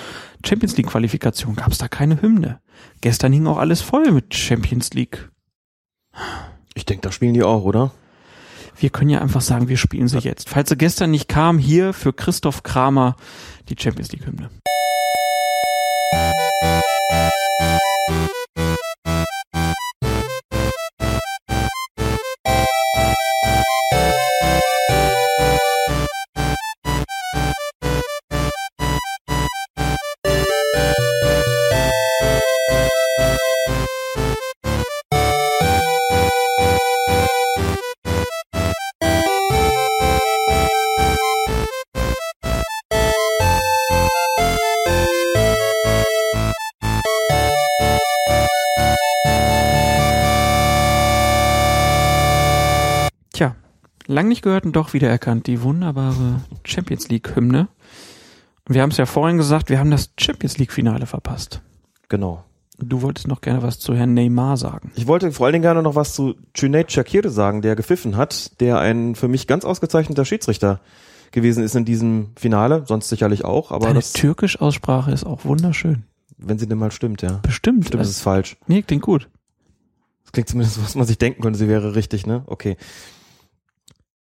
Champions 0.45 0.77
League 0.77 0.89
Qualifikation, 0.89 1.57
gab 1.57 1.73
es 1.73 1.79
da 1.79 1.89
keine 1.89 2.21
Hymne. 2.23 2.61
Gestern 3.01 3.33
hing 3.33 3.47
auch 3.47 3.59
alles 3.59 3.81
voll 3.81 4.11
mit 4.13 4.35
Champions 4.35 4.91
League. 4.95 5.31
Ich 6.75 6.85
denke, 6.85 7.03
da 7.03 7.13
spielen 7.13 7.35
die 7.35 7.43
auch, 7.43 7.65
oder? 7.65 7.93
Wir 8.77 8.91
können 8.91 9.11
ja 9.11 9.21
einfach 9.21 9.43
sagen, 9.43 9.69
wir 9.69 9.77
spielen 9.77 10.09
sie 10.09 10.19
jetzt. 10.21 10.49
Falls 10.49 10.71
sie 10.71 10.77
gestern 10.77 11.11
nicht 11.11 11.29
kam, 11.29 11.59
hier 11.59 11.93
für 11.93 12.13
Christoph 12.13 12.63
Kramer 12.63 13.17
die 13.69 13.77
Champions 13.79 14.13
League 14.13 14.27
Hymne. 14.27 14.51
Lang 54.11 54.27
nicht 54.27 54.43
gehört 54.43 54.65
und 54.67 54.75
doch 54.75 54.93
wiedererkannt. 54.93 55.47
Die 55.47 55.63
wunderbare 55.63 56.41
Champions 56.65 57.09
League-Hymne. 57.09 57.69
Wir 58.67 58.83
haben 58.83 58.91
es 58.91 58.97
ja 58.97 59.07
vorhin 59.07 59.37
gesagt, 59.37 59.71
wir 59.71 59.79
haben 59.79 59.93
das 59.93 60.11
Champions 60.19 60.59
League-Finale 60.59 61.07
verpasst. 61.07 61.63
Genau. 62.09 62.43
Du 62.77 63.03
wolltest 63.03 63.29
noch 63.29 63.41
gerne 63.41 63.63
was 63.63 63.79
zu 63.79 63.95
Herrn 63.95 64.15
Neymar 64.15 64.57
sagen. 64.57 64.91
Ich 64.97 65.07
wollte 65.07 65.31
vor 65.31 65.47
allen 65.47 65.53
Dingen 65.53 65.63
gerne 65.63 65.83
noch 65.83 65.95
was 65.95 66.15
zu 66.15 66.35
Cüneyt 66.57 66.91
Shakir 66.91 67.31
sagen, 67.31 67.63
der 67.63 67.77
gepfiffen 67.77 68.17
hat, 68.17 68.61
der 68.61 68.81
ein 68.81 69.15
für 69.15 69.29
mich 69.29 69.47
ganz 69.47 69.65
ausgezeichneter 69.65 70.25
Schiedsrichter 70.25 70.81
gewesen 71.31 71.63
ist 71.63 71.77
in 71.77 71.85
diesem 71.85 72.31
Finale, 72.37 72.83
sonst 72.89 73.11
sicherlich 73.11 73.45
auch, 73.45 73.71
aber 73.71 73.87
Deine 73.87 74.01
das, 74.01 74.13
Türkisch-Aussprache 74.13 75.13
ist 75.13 75.25
auch 75.25 75.45
wunderschön. 75.45 76.03
wenn 76.37 76.59
sie 76.59 76.67
denn 76.67 76.79
mal 76.79 76.91
stimmt, 76.91 77.23
ja. 77.23 77.39
Bestimmt. 77.43 77.87
Stimmt, 77.87 78.03
ist 78.03 78.09
es 78.11 78.21
falsch. 78.21 78.57
Nee, 78.67 78.83
klingt 78.83 79.05
gut. 79.05 79.29
Das 80.25 80.33
klingt 80.33 80.49
zumindest, 80.49 80.83
was 80.83 80.97
man 80.97 81.07
sich 81.07 81.19
denken 81.19 81.43
könnte, 81.43 81.61
sie 81.61 81.69
wäre 81.69 81.95
richtig, 81.95 82.27
ne? 82.27 82.43
Okay. 82.47 82.77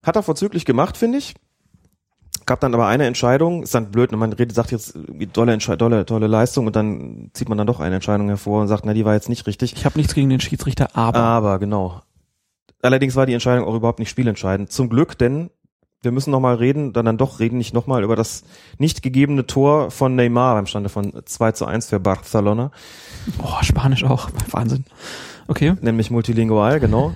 Hat 0.04 0.16
er 0.16 0.22
vorzüglich 0.22 0.64
gemacht, 0.64 0.96
finde 0.96 1.18
ich. 1.18 1.34
Gab 2.46 2.60
dann 2.60 2.72
aber 2.72 2.86
eine 2.86 3.06
Entscheidung, 3.06 3.62
ist 3.62 3.74
dann 3.74 3.90
blöd, 3.90 4.10
ne? 4.10 4.16
man 4.16 4.32
redet, 4.32 4.54
sagt 4.54 4.72
jetzt 4.72 4.96
tolle, 5.34 5.52
Entsche 5.52 5.76
tolle, 5.76 6.06
tolle 6.06 6.26
Leistung 6.28 6.66
und 6.66 6.76
dann 6.76 7.30
zieht 7.34 7.48
man 7.48 7.58
dann 7.58 7.66
doch 7.66 7.80
eine 7.80 7.96
Entscheidung 7.96 8.28
hervor 8.28 8.62
und 8.62 8.68
sagt, 8.68 8.86
na, 8.86 8.94
die 8.94 9.04
war 9.04 9.12
jetzt 9.12 9.28
nicht 9.28 9.46
richtig. 9.46 9.74
Ich 9.74 9.84
habe 9.84 9.98
nichts 9.98 10.14
gegen 10.14 10.30
den 10.30 10.40
Schiedsrichter, 10.40 10.96
aber. 10.96 11.18
Aber, 11.18 11.58
genau. 11.58 12.00
Allerdings 12.80 13.16
war 13.16 13.26
die 13.26 13.34
Entscheidung 13.34 13.66
auch 13.66 13.74
überhaupt 13.74 13.98
nicht 13.98 14.08
spielentscheidend. 14.08 14.72
Zum 14.72 14.88
Glück, 14.88 15.18
denn 15.18 15.50
wir 16.00 16.12
müssen 16.12 16.30
nochmal 16.30 16.54
reden, 16.54 16.92
dann 16.92 17.06
dann 17.06 17.18
doch 17.18 17.40
reden, 17.40 17.58
nicht 17.58 17.74
nochmal 17.74 18.04
über 18.04 18.14
das 18.14 18.44
nicht 18.78 19.02
gegebene 19.02 19.46
Tor 19.46 19.90
von 19.90 20.14
Neymar 20.14 20.54
beim 20.54 20.66
Stande 20.66 20.88
von 20.88 21.12
2 21.24 21.52
zu 21.52 21.66
1 21.66 21.88
für 21.88 21.98
Barcelona. 21.98 22.70
Oh, 23.42 23.62
Spanisch 23.62 24.04
auch. 24.04 24.30
Wahnsinn. 24.50 24.84
Okay. 25.48 25.74
Nämlich 25.80 26.10
multilingual, 26.10 26.78
genau. 26.78 27.12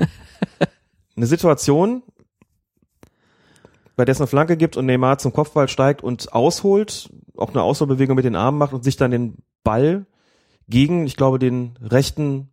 Eine 1.16 1.26
Situation, 1.26 2.02
bei 3.96 4.04
der 4.04 4.12
es 4.12 4.20
eine 4.20 4.26
Flanke 4.26 4.56
gibt 4.56 4.76
und 4.76 4.86
Neymar 4.86 5.18
zum 5.18 5.32
Kopfball 5.32 5.68
steigt 5.68 6.02
und 6.02 6.32
ausholt, 6.32 7.10
auch 7.36 7.50
eine 7.50 7.62
Ausholbewegung 7.62 8.16
mit 8.16 8.24
den 8.24 8.36
Armen 8.36 8.58
macht 8.58 8.72
und 8.72 8.84
sich 8.84 8.96
dann 8.96 9.10
den 9.10 9.38
Ball 9.64 10.06
gegen, 10.68 11.06
ich 11.06 11.16
glaube, 11.16 11.38
den 11.38 11.74
rechten 11.82 12.50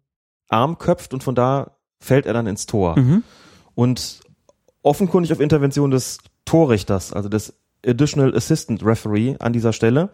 Arm 0.50 0.78
köpft 0.78 1.14
und 1.14 1.24
von 1.24 1.36
da 1.36 1.78
fällt 2.00 2.26
er 2.26 2.34
dann 2.34 2.48
ins 2.48 2.66
Tor. 2.66 2.98
Mhm. 2.98 3.24
Und 3.76 4.22
offenkundig 4.82 5.32
auf 5.32 5.40
Intervention 5.40 5.92
des 5.92 6.20
Torrichters, 6.46 7.14
also 7.14 7.30
des 7.30 7.54
Additional 7.86 8.36
Assistant 8.36 8.84
Referee 8.84 9.36
an 9.40 9.54
dieser 9.54 9.74
Stelle, 9.74 10.10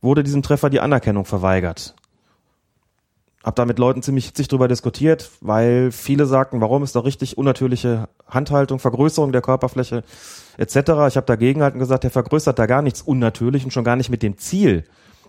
wurde 0.00 0.22
diesem 0.22 0.42
Treffer 0.42 0.70
die 0.70 0.80
Anerkennung 0.80 1.24
verweigert. 1.24 1.94
Hab 3.44 3.54
da 3.54 3.64
mit 3.64 3.78
Leuten 3.78 4.02
ziemlich 4.02 4.26
hitzig 4.26 4.48
drüber 4.48 4.66
diskutiert, 4.66 5.30
weil 5.40 5.92
viele 5.92 6.26
sagten, 6.26 6.60
warum 6.60 6.82
ist 6.82 6.96
doch 6.96 7.04
richtig 7.04 7.38
unnatürliche 7.38 8.08
Handhaltung, 8.26 8.80
Vergrößerung 8.80 9.30
der 9.30 9.42
Körperfläche 9.42 10.02
etc. 10.56 10.74
Ich 11.08 11.16
habe 11.16 11.22
dagegen 11.26 11.62
halt 11.62 11.78
gesagt, 11.78 12.04
der 12.04 12.10
vergrößert 12.10 12.58
da 12.58 12.66
gar 12.66 12.82
nichts 12.82 13.00
unnatürlich 13.00 13.64
und 13.64 13.72
schon 13.72 13.84
gar 13.84 13.96
nicht 13.96 14.10
mit 14.10 14.22
dem 14.22 14.38
Ziel, 14.38 14.84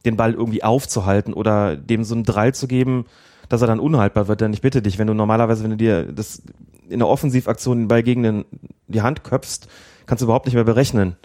den 0.06 0.18
Ball 0.18 0.34
irgendwie 0.34 0.64
aufzuhalten 0.64 1.34
oder 1.34 1.77
dem 1.77 2.03
so 2.03 2.15
einen 2.15 2.23
Drall 2.23 2.53
zu 2.53 2.68
geben, 2.68 3.06
dass 3.48 3.61
er 3.61 3.68
dann 3.68 3.80
unhaltbar 3.80 4.27
wird. 4.27 4.41
Denn 4.41 4.53
ich 4.53 4.61
bitte 4.61 4.81
dich, 4.81 4.98
wenn 4.98 5.07
du 5.07 5.14
normalerweise, 5.14 5.64
wenn 5.64 5.72
du 5.72 5.77
dir 5.77 6.11
das 6.11 6.41
in 6.90 6.99
der 6.99 7.07
Offensivaktion 7.07 7.77
den 7.77 7.88
Ball 7.88 8.02
gegen 8.02 8.23
den, 8.23 8.45
die 8.88 9.02
Hand 9.02 9.23
köpfst, 9.23 9.68
kannst 10.07 10.22
du 10.22 10.26
überhaupt 10.26 10.45
nicht 10.45 10.56
mehr 10.56 10.64
berechnen, 10.64 11.15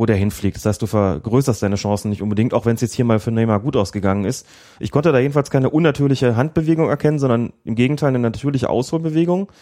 wo 0.00 0.06
der 0.06 0.16
hinfliegt. 0.16 0.56
Das 0.56 0.64
heißt, 0.64 0.80
du 0.80 0.86
vergrößerst 0.86 1.62
deine 1.62 1.76
Chancen 1.76 2.08
nicht 2.08 2.22
unbedingt, 2.22 2.54
auch 2.54 2.64
wenn 2.64 2.74
es 2.74 2.80
jetzt 2.80 2.94
hier 2.94 3.04
mal 3.04 3.20
für 3.20 3.32
Neymar 3.32 3.60
gut 3.60 3.76
ausgegangen 3.76 4.24
ist. 4.24 4.46
Ich 4.78 4.92
konnte 4.92 5.12
da 5.12 5.18
jedenfalls 5.18 5.50
keine 5.50 5.68
unnatürliche 5.68 6.36
Handbewegung 6.36 6.88
erkennen, 6.88 7.18
sondern 7.18 7.52
im 7.64 7.74
Gegenteil 7.74 8.08
eine 8.08 8.18
natürliche 8.18 8.70
Ausholbewegung. 8.70 9.52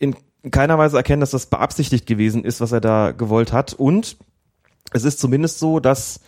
In 0.00 0.16
keiner 0.50 0.76
Weise 0.76 0.96
erkennen, 0.96 1.20
dass 1.20 1.30
das 1.30 1.46
beabsichtigt 1.46 2.04
gewesen 2.06 2.44
ist, 2.44 2.60
was 2.60 2.72
er 2.72 2.80
da 2.80 3.12
gewollt 3.12 3.52
hat. 3.52 3.74
Und 3.74 4.16
es 4.90 5.04
ist 5.04 5.20
zumindest 5.20 5.60
so, 5.60 5.78
dass 5.78 6.18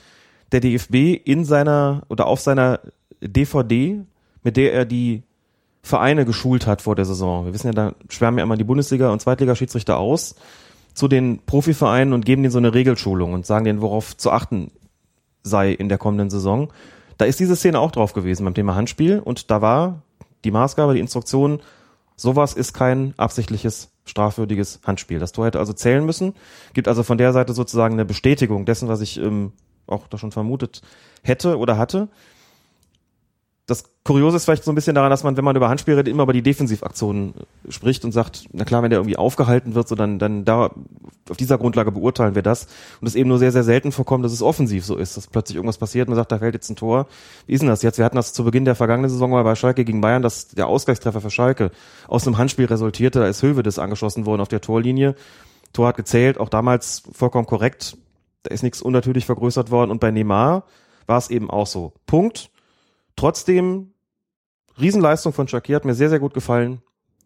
der 0.52 0.60
DFB 0.60 1.20
in 1.24 1.44
seiner 1.44 2.04
oder 2.08 2.28
auf 2.28 2.40
seiner 2.40 2.78
DVD, 3.20 4.04
mit 4.44 4.56
der 4.56 4.72
er 4.72 4.84
die 4.84 5.24
Vereine 5.82 6.24
geschult 6.24 6.68
hat 6.68 6.80
vor 6.80 6.94
der 6.94 7.06
Saison. 7.06 7.44
Wir 7.44 7.54
wissen 7.54 7.66
ja, 7.66 7.72
da 7.72 7.94
schwärmen 8.08 8.38
ja 8.38 8.44
immer 8.44 8.56
die 8.56 8.62
Bundesliga- 8.62 9.10
und 9.10 9.20
Zweitligaschiedsrichter 9.20 9.98
aus 9.98 10.36
zu 10.98 11.06
den 11.06 11.38
Profivereinen 11.46 12.12
und 12.12 12.26
geben 12.26 12.42
denen 12.42 12.50
so 12.50 12.58
eine 12.58 12.74
Regelschulung 12.74 13.32
und 13.32 13.46
sagen 13.46 13.64
denen, 13.64 13.80
worauf 13.80 14.16
zu 14.16 14.32
achten 14.32 14.72
sei 15.44 15.70
in 15.70 15.88
der 15.88 15.96
kommenden 15.96 16.28
Saison. 16.28 16.72
Da 17.18 17.24
ist 17.24 17.38
diese 17.38 17.54
Szene 17.54 17.78
auch 17.78 17.92
drauf 17.92 18.12
gewesen 18.12 18.44
beim 18.44 18.54
Thema 18.54 18.74
Handspiel 18.74 19.20
und 19.20 19.50
da 19.50 19.62
war 19.62 20.02
die 20.44 20.50
Maßgabe, 20.50 20.94
die 20.94 21.00
Instruktion, 21.00 21.60
sowas 22.16 22.52
ist 22.52 22.72
kein 22.72 23.14
absichtliches 23.16 23.92
strafwürdiges 24.06 24.80
Handspiel. 24.84 25.20
Das 25.20 25.32
Tor 25.32 25.46
hätte 25.46 25.60
also 25.60 25.72
zählen 25.72 26.04
müssen, 26.04 26.34
gibt 26.74 26.88
also 26.88 27.04
von 27.04 27.16
der 27.16 27.32
Seite 27.32 27.52
sozusagen 27.52 27.94
eine 27.94 28.04
Bestätigung 28.04 28.64
dessen, 28.64 28.88
was 28.88 29.00
ich 29.00 29.18
ähm, 29.18 29.52
auch 29.86 30.08
da 30.08 30.18
schon 30.18 30.32
vermutet 30.32 30.82
hätte 31.22 31.58
oder 31.58 31.78
hatte. 31.78 32.08
Das 33.68 33.84
Kuriose 34.02 34.38
ist 34.38 34.46
vielleicht 34.46 34.64
so 34.64 34.72
ein 34.72 34.74
bisschen 34.74 34.94
daran, 34.94 35.10
dass 35.10 35.24
man, 35.24 35.36
wenn 35.36 35.44
man 35.44 35.54
über 35.54 35.68
Handspiel 35.68 35.92
redet, 35.92 36.08
immer 36.08 36.22
über 36.22 36.32
die 36.32 36.40
Defensivaktionen 36.40 37.34
äh, 37.34 37.70
spricht 37.70 38.02
und 38.02 38.12
sagt, 38.12 38.46
na 38.52 38.64
klar, 38.64 38.82
wenn 38.82 38.88
der 38.88 38.98
irgendwie 38.98 39.18
aufgehalten 39.18 39.74
wird, 39.74 39.86
so 39.86 39.94
dann, 39.94 40.18
dann 40.18 40.46
da, 40.46 40.70
auf 41.28 41.36
dieser 41.36 41.58
Grundlage 41.58 41.92
beurteilen 41.92 42.34
wir 42.34 42.40
das. 42.40 42.66
Und 43.02 43.06
es 43.06 43.14
eben 43.14 43.28
nur 43.28 43.38
sehr, 43.38 43.52
sehr 43.52 43.64
selten 43.64 43.92
vorkommt, 43.92 44.24
dass 44.24 44.32
es 44.32 44.40
offensiv 44.40 44.86
so 44.86 44.96
ist, 44.96 45.18
dass 45.18 45.26
plötzlich 45.26 45.56
irgendwas 45.56 45.76
passiert, 45.76 46.08
man 46.08 46.16
sagt, 46.16 46.32
da 46.32 46.38
fällt 46.38 46.54
jetzt 46.54 46.70
ein 46.70 46.76
Tor. 46.76 47.08
Wie 47.46 47.52
ist 47.52 47.60
denn 47.60 47.68
das 47.68 47.82
jetzt? 47.82 47.98
Wir 47.98 48.06
hatten 48.06 48.16
das 48.16 48.32
zu 48.32 48.42
Beginn 48.42 48.64
der 48.64 48.74
vergangenen 48.74 49.10
Saison 49.10 49.30
mal 49.30 49.44
bei 49.44 49.54
Schalke 49.54 49.84
gegen 49.84 50.00
Bayern, 50.00 50.22
dass 50.22 50.48
der 50.48 50.66
Ausgleichstreffer 50.66 51.20
für 51.20 51.30
Schalke 51.30 51.70
aus 52.06 52.26
einem 52.26 52.38
Handspiel 52.38 52.64
resultierte, 52.64 53.20
da 53.20 53.26
ist 53.26 53.42
Hövedes 53.42 53.78
angeschossen 53.78 54.24
worden 54.24 54.40
auf 54.40 54.48
der 54.48 54.62
Torlinie. 54.62 55.14
Tor 55.74 55.88
hat 55.88 55.96
gezählt, 55.98 56.40
auch 56.40 56.48
damals 56.48 57.02
vollkommen 57.12 57.44
korrekt. 57.44 57.98
Da 58.44 58.54
ist 58.54 58.62
nichts 58.62 58.80
unnatürlich 58.80 59.26
vergrößert 59.26 59.70
worden. 59.70 59.90
Und 59.90 60.00
bei 60.00 60.10
Neymar 60.10 60.64
war 61.06 61.18
es 61.18 61.28
eben 61.28 61.50
auch 61.50 61.66
so. 61.66 61.92
Punkt. 62.06 62.50
Trotzdem, 63.18 63.94
Riesenleistung 64.80 65.32
von 65.32 65.48
Shakir 65.48 65.74
hat 65.74 65.84
mir 65.84 65.94
sehr, 65.94 66.08
sehr 66.08 66.20
gut 66.20 66.34
gefallen. 66.34 66.82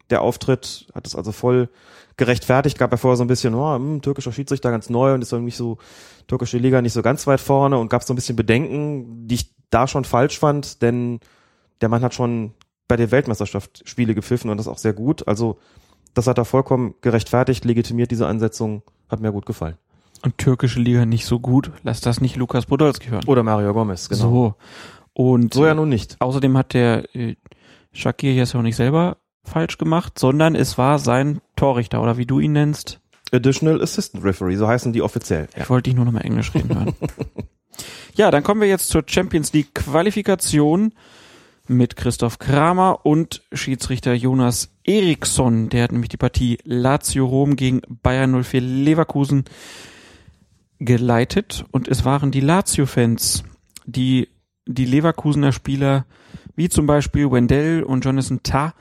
Der 0.08 0.22
Auftritt 0.22 0.86
hat 0.94 1.06
es 1.06 1.14
also 1.14 1.32
voll 1.32 1.68
gerechtfertigt. 2.16 2.78
Gab 2.78 2.92
ja 2.92 2.96
vorher 2.96 3.18
so 3.18 3.24
ein 3.24 3.28
bisschen, 3.28 3.54
oh, 3.54 3.74
hm, 3.74 4.00
türkischer 4.00 4.32
Schiedsrichter 4.32 4.70
ganz 4.70 4.88
neu 4.88 5.12
und 5.12 5.20
ist 5.20 5.32
irgendwie 5.32 5.52
so, 5.52 5.76
türkische 6.28 6.56
Liga 6.56 6.80
nicht 6.80 6.94
so 6.94 7.02
ganz 7.02 7.26
weit 7.26 7.40
vorne 7.40 7.76
und 7.76 7.90
gab 7.90 8.02
so 8.04 8.14
ein 8.14 8.16
bisschen 8.16 8.36
Bedenken, 8.36 9.28
die 9.28 9.34
ich 9.34 9.54
da 9.68 9.86
schon 9.86 10.04
falsch 10.04 10.38
fand, 10.38 10.80
denn 10.80 11.20
der 11.82 11.90
Mann 11.90 12.02
hat 12.02 12.14
schon 12.14 12.54
bei 12.88 12.96
der 12.96 13.10
Weltmeisterschaft 13.10 13.82
Spiele 13.86 14.14
gepfiffen 14.14 14.50
und 14.50 14.56
das 14.56 14.68
auch 14.68 14.78
sehr 14.78 14.94
gut. 14.94 15.28
Also, 15.28 15.58
das 16.14 16.26
hat 16.26 16.38
er 16.38 16.46
vollkommen 16.46 16.94
gerechtfertigt, 17.02 17.66
legitimiert 17.66 18.10
diese 18.10 18.26
Ansetzung, 18.26 18.82
hat 19.10 19.20
mir 19.20 19.30
gut 19.30 19.44
gefallen. 19.44 19.76
Und 20.22 20.38
türkische 20.38 20.80
Liga 20.80 21.04
nicht 21.04 21.26
so 21.26 21.38
gut, 21.38 21.70
lass 21.82 22.00
das 22.00 22.22
nicht 22.22 22.36
Lukas 22.36 22.64
Podolski 22.64 23.08
hören. 23.08 23.24
Oder 23.26 23.42
Mario 23.42 23.74
Gomez, 23.74 24.08
genau. 24.08 24.22
So. 24.22 24.54
Und 25.14 25.54
so 25.54 25.66
ja 25.66 25.74
nun 25.74 25.88
nicht. 25.88 26.16
Außerdem 26.20 26.56
hat 26.56 26.74
der 26.74 27.14
äh, 27.14 27.36
Shakir 27.92 28.34
jetzt 28.34 28.54
auch 28.54 28.62
nicht 28.62 28.76
selber 28.76 29.18
falsch 29.44 29.78
gemacht, 29.78 30.18
sondern 30.18 30.54
es 30.54 30.78
war 30.78 30.98
sein 30.98 31.40
Torrichter 31.56 32.02
oder 32.02 32.16
wie 32.16 32.26
du 32.26 32.40
ihn 32.40 32.52
nennst. 32.52 33.00
Additional 33.32 33.82
Assistant 33.82 34.24
Referee, 34.24 34.56
so 34.56 34.68
heißen 34.68 34.92
die 34.92 35.02
offiziell. 35.02 35.48
Ich 35.56 35.68
wollte 35.70 35.90
dich 35.90 35.96
nur 35.96 36.04
noch 36.04 36.12
mal 36.12 36.20
Englisch 36.20 36.54
reden 36.54 36.74
hören. 36.74 36.94
ja, 38.14 38.30
dann 38.30 38.42
kommen 38.42 38.60
wir 38.60 38.68
jetzt 38.68 38.88
zur 38.88 39.04
Champions 39.06 39.52
League 39.52 39.74
Qualifikation 39.74 40.92
mit 41.66 41.96
Christoph 41.96 42.38
Kramer 42.38 43.04
und 43.04 43.42
Schiedsrichter 43.52 44.12
Jonas 44.12 44.74
Eriksson. 44.84 45.68
Der 45.70 45.84
hat 45.84 45.92
nämlich 45.92 46.10
die 46.10 46.16
Partie 46.16 46.58
Lazio 46.64 47.24
Rom 47.24 47.56
gegen 47.56 47.80
Bayern 48.02 48.42
04 48.42 48.60
Leverkusen 48.60 49.44
geleitet 50.78 51.64
und 51.70 51.88
es 51.88 52.04
waren 52.04 52.32
die 52.32 52.40
Lazio-Fans, 52.40 53.44
die 53.86 54.28
die 54.66 54.84
Leverkusener 54.84 55.52
Spieler 55.52 56.06
wie 56.54 56.68
zum 56.68 56.86
Beispiel 56.86 57.30
Wendell 57.30 57.82
und 57.82 58.04
Jonathan 58.04 58.42
Tah 58.42 58.74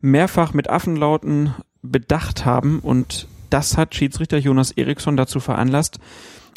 mehrfach 0.00 0.52
mit 0.52 0.70
Affenlauten 0.70 1.54
bedacht 1.82 2.44
haben 2.44 2.80
und 2.80 3.28
das 3.50 3.76
hat 3.76 3.94
Schiedsrichter 3.94 4.38
Jonas 4.38 4.70
Eriksson 4.72 5.16
dazu 5.16 5.40
veranlasst, 5.40 5.98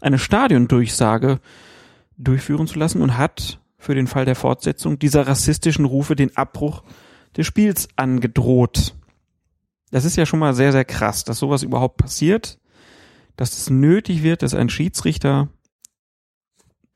eine 0.01 0.19
Stadiondurchsage 0.19 1.39
durchführen 2.17 2.67
zu 2.67 2.77
lassen 2.77 3.01
und 3.01 3.17
hat 3.17 3.59
für 3.77 3.95
den 3.95 4.07
Fall 4.07 4.25
der 4.25 4.35
Fortsetzung 4.35 4.99
dieser 4.99 5.27
rassistischen 5.27 5.85
Rufe 5.85 6.15
den 6.15 6.35
Abbruch 6.37 6.83
des 7.35 7.47
Spiels 7.47 7.87
angedroht. 7.95 8.93
Das 9.89 10.05
ist 10.05 10.17
ja 10.17 10.25
schon 10.25 10.39
mal 10.39 10.53
sehr, 10.53 10.71
sehr 10.71 10.85
krass, 10.85 11.23
dass 11.23 11.39
sowas 11.39 11.63
überhaupt 11.63 11.97
passiert, 11.97 12.59
dass 13.37 13.57
es 13.57 13.69
nötig 13.69 14.23
wird, 14.23 14.43
dass 14.43 14.53
ein 14.53 14.69
Schiedsrichter 14.69 15.49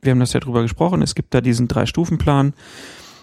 wir 0.06 0.12
haben 0.12 0.20
das 0.20 0.34
ja 0.34 0.40
drüber 0.40 0.62
gesprochen, 0.62 1.02
es 1.02 1.16
gibt 1.16 1.34
da 1.34 1.42
diesen 1.42 1.68
Drei-Stufen-Plan. 1.68 2.54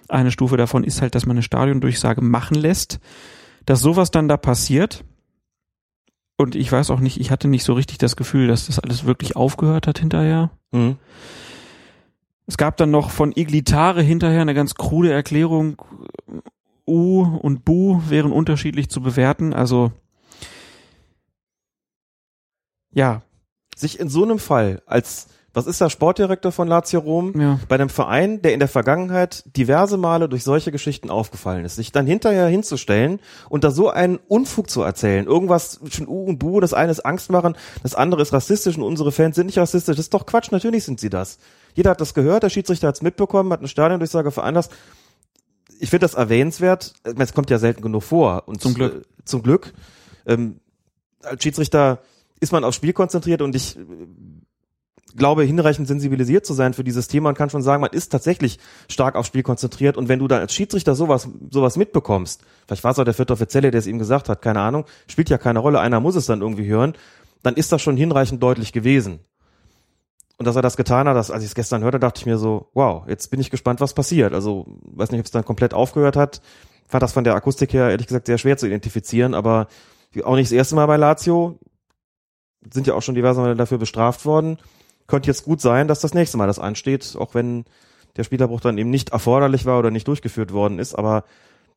Eine 0.08 0.30
Stufe 0.30 0.56
davon 0.56 0.84
ist 0.84 1.00
halt, 1.00 1.14
dass 1.14 1.26
man 1.26 1.36
eine 1.36 1.42
Stadiondurchsage 1.42 2.20
machen 2.20 2.56
lässt. 2.56 3.00
Dass 3.64 3.80
sowas 3.80 4.10
dann 4.10 4.28
da 4.28 4.36
passiert, 4.36 5.04
und 6.36 6.56
ich 6.56 6.70
weiß 6.72 6.90
auch 6.90 7.00
nicht, 7.00 7.20
ich 7.20 7.30
hatte 7.30 7.46
nicht 7.48 7.62
so 7.64 7.72
richtig 7.74 7.98
das 7.98 8.16
Gefühl, 8.16 8.48
dass 8.48 8.66
das 8.66 8.80
alles 8.80 9.04
wirklich 9.04 9.36
aufgehört 9.36 9.86
hat 9.86 10.00
hinterher. 10.00 10.50
Mhm. 10.72 10.96
Es 12.46 12.56
gab 12.56 12.76
dann 12.76 12.90
noch 12.90 13.10
von 13.10 13.32
Iglitare 13.32 14.02
hinterher 14.02 14.42
eine 14.42 14.54
ganz 14.54 14.74
krude 14.74 15.12
Erklärung. 15.12 15.80
U 16.86 17.22
und 17.22 17.64
Bu 17.64 18.02
wären 18.08 18.32
unterschiedlich 18.32 18.90
zu 18.90 19.00
bewerten. 19.00 19.54
Also 19.54 19.92
Ja. 22.92 23.22
Sich 23.74 23.98
in 23.98 24.08
so 24.08 24.22
einem 24.22 24.38
Fall 24.38 24.82
als 24.86 25.28
was 25.54 25.66
ist 25.66 25.80
der 25.80 25.90
Sportdirektor 25.90 26.50
von 26.50 26.66
Lazio 26.66 27.00
Rom? 27.00 27.38
Ja. 27.38 27.60
Bei 27.68 27.74
einem 27.74 27.90
Verein, 27.90 28.40
der 28.40 28.54
in 28.54 28.58
der 28.58 28.68
Vergangenheit 28.68 29.44
diverse 29.56 29.98
Male 29.98 30.28
durch 30.28 30.44
solche 30.44 30.72
Geschichten 30.72 31.10
aufgefallen 31.10 31.64
ist, 31.64 31.76
sich 31.76 31.92
dann 31.92 32.06
hinterher 32.06 32.46
hinzustellen 32.46 33.20
und 33.50 33.62
da 33.64 33.70
so 33.70 33.90
einen 33.90 34.18
Unfug 34.28 34.70
zu 34.70 34.82
erzählen, 34.82 35.26
irgendwas 35.26 35.72
zwischen 35.72 36.08
U 36.08 36.24
und 36.24 36.38
Bu, 36.38 36.60
das 36.60 36.72
eine 36.72 36.90
ist 36.90 37.00
Angst 37.00 37.30
machen, 37.30 37.54
das 37.82 37.94
andere 37.94 38.22
ist 38.22 38.32
rassistisch 38.32 38.76
und 38.78 38.82
unsere 38.82 39.12
Fans 39.12 39.36
sind 39.36 39.46
nicht 39.46 39.58
rassistisch, 39.58 39.96
das 39.96 40.06
ist 40.06 40.14
doch 40.14 40.24
Quatsch, 40.24 40.50
natürlich 40.52 40.84
sind 40.84 41.00
sie 41.00 41.10
das. 41.10 41.38
Jeder 41.74 41.90
hat 41.90 42.00
das 42.00 42.14
gehört, 42.14 42.42
der 42.42 42.50
Schiedsrichter 42.50 42.88
hat 42.88 42.94
es 42.94 43.02
mitbekommen, 43.02 43.52
hat 43.52 43.60
eine 43.60 43.68
Stadiondurchsage 43.68 44.30
veranlasst. 44.30 44.72
Ich 45.80 45.90
finde 45.90 46.04
das 46.04 46.14
erwähnenswert, 46.14 46.94
es 47.02 47.34
kommt 47.34 47.50
ja 47.50 47.58
selten 47.58 47.82
genug 47.82 48.04
vor 48.04 48.44
und 48.46 48.62
Zum 48.62 48.74
Glück. 48.74 48.94
Äh, 48.94 49.24
zum 49.24 49.42
Glück. 49.42 49.74
Ähm, 50.26 50.60
als 51.22 51.42
Schiedsrichter 51.42 52.00
ist 52.40 52.52
man 52.52 52.64
aufs 52.64 52.76
Spiel 52.76 52.92
konzentriert 52.92 53.42
und 53.42 53.54
ich 53.54 53.76
glaube, 55.16 55.44
hinreichend 55.44 55.88
sensibilisiert 55.88 56.46
zu 56.46 56.54
sein 56.54 56.74
für 56.74 56.84
dieses 56.84 57.08
Thema 57.08 57.28
und 57.28 57.38
kann 57.38 57.50
schon 57.50 57.62
sagen, 57.62 57.80
man 57.80 57.90
ist 57.90 58.10
tatsächlich 58.10 58.58
stark 58.88 59.14
aufs 59.14 59.28
Spiel 59.28 59.42
konzentriert 59.42 59.96
und 59.96 60.08
wenn 60.08 60.18
du 60.18 60.28
dann 60.28 60.40
als 60.40 60.54
Schiedsrichter 60.54 60.94
sowas, 60.94 61.28
sowas 61.50 61.76
mitbekommst, 61.76 62.42
vielleicht 62.66 62.84
war 62.84 62.92
es 62.92 62.98
auch 62.98 63.04
der 63.04 63.14
vierte 63.14 63.32
Offizielle, 63.32 63.70
der 63.70 63.78
es 63.78 63.86
ihm 63.86 63.98
gesagt 63.98 64.28
hat, 64.28 64.42
keine 64.42 64.60
Ahnung, 64.60 64.84
spielt 65.06 65.30
ja 65.30 65.38
keine 65.38 65.58
Rolle, 65.58 65.80
einer 65.80 66.00
muss 66.00 66.16
es 66.16 66.26
dann 66.26 66.40
irgendwie 66.40 66.66
hören, 66.66 66.94
dann 67.42 67.54
ist 67.54 67.72
das 67.72 67.82
schon 67.82 67.96
hinreichend 67.96 68.42
deutlich 68.42 68.72
gewesen. 68.72 69.20
Und 70.38 70.46
dass 70.46 70.56
er 70.56 70.62
das 70.62 70.76
getan 70.76 71.06
hat, 71.06 71.16
dass, 71.16 71.30
als 71.30 71.42
ich 71.42 71.50
es 71.50 71.54
gestern 71.54 71.82
hörte, 71.82 72.00
dachte 72.00 72.18
ich 72.18 72.26
mir 72.26 72.38
so, 72.38 72.68
wow, 72.74 73.04
jetzt 73.06 73.30
bin 73.30 73.40
ich 73.40 73.50
gespannt, 73.50 73.80
was 73.80 73.94
passiert. 73.94 74.32
Also, 74.32 74.66
weiß 74.82 75.10
nicht, 75.10 75.20
ob 75.20 75.26
es 75.26 75.30
dann 75.30 75.44
komplett 75.44 75.74
aufgehört 75.74 76.16
hat. 76.16 76.40
Fand 76.88 77.02
das 77.02 77.12
von 77.12 77.22
der 77.22 77.34
Akustik 77.34 77.72
her, 77.72 77.90
ehrlich 77.90 78.08
gesagt, 78.08 78.26
sehr 78.26 78.38
schwer 78.38 78.56
zu 78.56 78.66
identifizieren, 78.66 79.34
aber 79.34 79.68
auch 80.24 80.34
nicht 80.34 80.46
das 80.46 80.56
erste 80.56 80.74
Mal 80.74 80.86
bei 80.86 80.96
Lazio. 80.96 81.58
Sind 82.72 82.86
ja 82.86 82.94
auch 82.94 83.02
schon 83.02 83.14
diverse 83.14 83.40
Mal 83.40 83.54
dafür 83.54 83.78
bestraft 83.78 84.24
worden 84.24 84.58
könnte 85.06 85.28
jetzt 85.28 85.44
gut 85.44 85.60
sein, 85.60 85.88
dass 85.88 86.00
das 86.00 86.14
nächste 86.14 86.36
Mal 86.36 86.46
das 86.46 86.58
ansteht, 86.58 87.16
auch 87.18 87.34
wenn 87.34 87.64
der 88.16 88.24
Spielerbruch 88.24 88.60
dann 88.60 88.78
eben 88.78 88.90
nicht 88.90 89.10
erforderlich 89.10 89.64
war 89.64 89.78
oder 89.78 89.90
nicht 89.90 90.08
durchgeführt 90.08 90.52
worden 90.52 90.78
ist. 90.78 90.94
Aber 90.94 91.24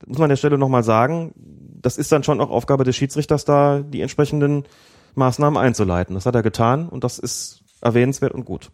muss 0.05 0.17
man 0.17 0.25
an 0.25 0.29
der 0.29 0.37
Stelle 0.37 0.57
nochmal 0.57 0.83
sagen, 0.83 1.33
das 1.81 1.97
ist 1.97 2.11
dann 2.11 2.23
schon 2.23 2.41
auch 2.41 2.49
Aufgabe 2.49 2.83
des 2.83 2.95
Schiedsrichters, 2.95 3.45
da 3.45 3.79
die 3.79 4.01
entsprechenden 4.01 4.63
Maßnahmen 5.15 5.57
einzuleiten. 5.57 6.15
Das 6.15 6.25
hat 6.25 6.35
er 6.35 6.43
getan 6.43 6.89
und 6.89 7.03
das 7.03 7.19
ist 7.19 7.63
erwähnenswert 7.81 8.33
und 8.33 8.45
gut. 8.45 8.71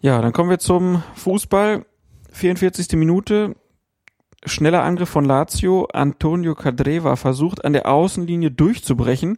Ja, 0.00 0.22
dann 0.22 0.32
kommen 0.32 0.50
wir 0.50 0.58
zum 0.58 1.02
Fußball. 1.14 1.84
44. 2.32 2.92
Minute. 2.92 3.54
Schneller 4.46 4.82
Angriff 4.82 5.10
von 5.10 5.26
Lazio. 5.26 5.88
Antonio 5.92 6.54
Cadreva 6.54 7.16
versucht 7.16 7.64
an 7.64 7.74
der 7.74 7.86
Außenlinie 7.86 8.50
durchzubrechen 8.50 9.36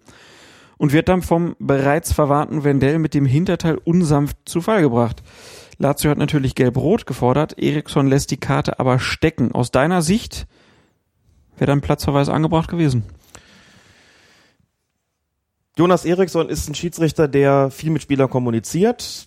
und 0.82 0.92
wird 0.92 1.09
dann 1.09 1.22
vom 1.22 1.54
bereits 1.60 2.12
verwarnten 2.12 2.64
Wendell 2.64 2.98
mit 2.98 3.14
dem 3.14 3.24
Hinterteil 3.24 3.78
unsanft 3.84 4.36
zu 4.46 4.60
Fall 4.60 4.82
gebracht. 4.82 5.22
Lazio 5.78 6.10
hat 6.10 6.18
natürlich 6.18 6.56
gelb-rot 6.56 7.06
gefordert, 7.06 7.56
Eriksson 7.56 8.09
lässt 8.09 8.32
die 8.32 8.36
Karte 8.36 8.80
aber 8.80 8.98
stecken. 8.98 9.52
Aus 9.52 9.70
deiner 9.70 10.02
Sicht 10.02 10.48
wäre 11.56 11.66
dann 11.70 11.82
Platzverweis 11.82 12.28
angebracht 12.28 12.68
gewesen? 12.68 13.04
Jonas 15.78 16.04
Eriksson 16.04 16.48
ist 16.48 16.68
ein 16.68 16.74
Schiedsrichter, 16.74 17.28
der 17.28 17.70
viel 17.70 17.90
mit 17.90 18.02
Spielern 18.02 18.28
kommuniziert, 18.28 19.26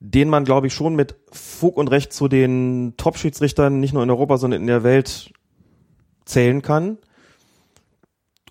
den 0.00 0.30
man, 0.30 0.46
glaube 0.46 0.68
ich, 0.68 0.72
schon 0.72 0.96
mit 0.96 1.16
Fug 1.32 1.76
und 1.76 1.88
Recht 1.88 2.14
zu 2.14 2.28
den 2.28 2.94
Top-Schiedsrichtern 2.96 3.78
nicht 3.78 3.92
nur 3.92 4.02
in 4.02 4.08
Europa, 4.08 4.38
sondern 4.38 4.62
in 4.62 4.68
der 4.68 4.84
Welt 4.84 5.34
zählen 6.24 6.62
kann 6.62 6.96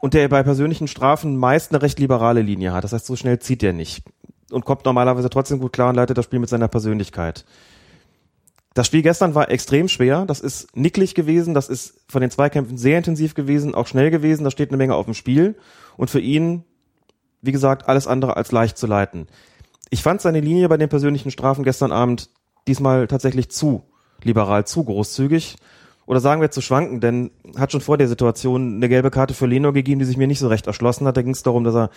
und 0.02 0.14
der 0.14 0.28
bei 0.30 0.44
persönlichen 0.44 0.88
Strafen 0.88 1.38
meist 1.38 1.72
eine 1.72 1.82
recht 1.82 2.00
liberale 2.00 2.42
Linie 2.42 2.74
hat. 2.74 2.84
Das 2.84 2.94
heißt, 2.94 3.06
so 3.06 3.16
schnell 3.16 3.40
zieht 3.40 3.64
er 3.64 3.74
nicht 3.74 4.04
und 4.52 4.66
kommt 4.66 4.86
normalerweise 4.86 5.30
trotzdem 5.30 5.60
gut 5.60 5.74
klar 5.74 5.90
und 5.90 5.96
leitet 5.96 6.18
das 6.18 6.26
Spiel 6.26 6.40
mit 6.40 6.50
seiner 6.50 6.68
Persönlichkeit. 6.68 7.46
Das 8.74 8.88
Spiel 8.88 9.02
gestern 9.02 9.36
war 9.36 9.50
extrem 9.50 9.88
schwer. 9.88 10.26
Das 10.26 10.42
ist 10.42 10.76
nicklig 10.76 11.16
gewesen. 11.16 11.54
Das 11.54 11.70
ist 11.70 12.02
von 12.10 12.22
den 12.22 12.30
Zweikämpfen 12.30 12.78
sehr 12.78 12.98
intensiv 12.98 13.34
gewesen, 13.34 13.74
auch 13.74 13.88
schnell 13.88 14.12
gewesen. 14.12 14.44
Da 14.44 14.52
steht 14.52 14.70
eine 14.70 14.78
Menge 14.78 14.96
auf 14.96 15.06
dem 15.06 15.14
Spiel. 15.14 15.56
Und 15.96 16.10
für 16.10 16.20
ihn, 16.20 16.66
wie 17.42 17.54
gesagt, 17.54 17.88
alles 17.88 18.06
andere 18.06 18.36
als 18.36 18.52
leicht 18.52 18.78
zu 18.78 18.86
leiten. 18.86 19.28
Ich 19.92 20.04
fand 20.04 20.20
seine 20.20 20.42
Linie 20.42 20.68
bei 20.68 20.76
den 20.76 20.90
persönlichen 20.90 21.32
Strafen 21.32 21.64
gestern 21.64 21.94
Abend 21.94 22.30
diesmal 22.68 23.08
tatsächlich 23.08 23.50
zu 23.50 23.84
liberal, 24.24 24.66
zu 24.66 24.84
großzügig 24.84 25.56
oder 26.06 26.20
sagen 26.20 26.42
wir 26.42 26.52
zu 26.52 26.62
schwanken, 26.62 27.00
denn 27.00 27.32
hat 27.58 27.72
schon 27.72 27.82
vor 27.82 27.98
der 27.98 28.08
Situation 28.08 28.76
eine 28.76 28.90
gelbe 28.90 29.12
Karte 29.12 29.34
für 29.34 29.48
Leno 29.48 29.74
gegeben, 29.74 30.00
die 30.00 30.06
sich 30.06 30.18
mir 30.18 30.28
nicht 30.28 30.40
so 30.40 30.48
recht 30.48 30.68
erschlossen 30.68 31.08
hat. 31.08 31.18
Da 31.18 31.22
ging 31.22 31.34
es 31.34 31.44
darum, 31.44 31.64
dass 31.64 31.76
er 31.76 31.90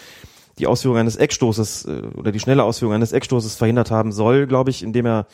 die 0.58 0.66
Ausführung 0.66 0.96
eines 0.98 1.16
Eckstoßes 1.16 1.84
äh, 1.84 2.02
oder 2.16 2.32
die 2.32 2.40
schnelle 2.40 2.64
Ausführung 2.64 2.94
eines 2.94 3.12
Eckstoßes 3.12 3.56
verhindert 3.56 3.90
haben 3.90 4.12
soll, 4.12 4.46
glaube 4.46 4.70
ich, 4.70 4.82
indem 4.82 5.06
er 5.06 5.26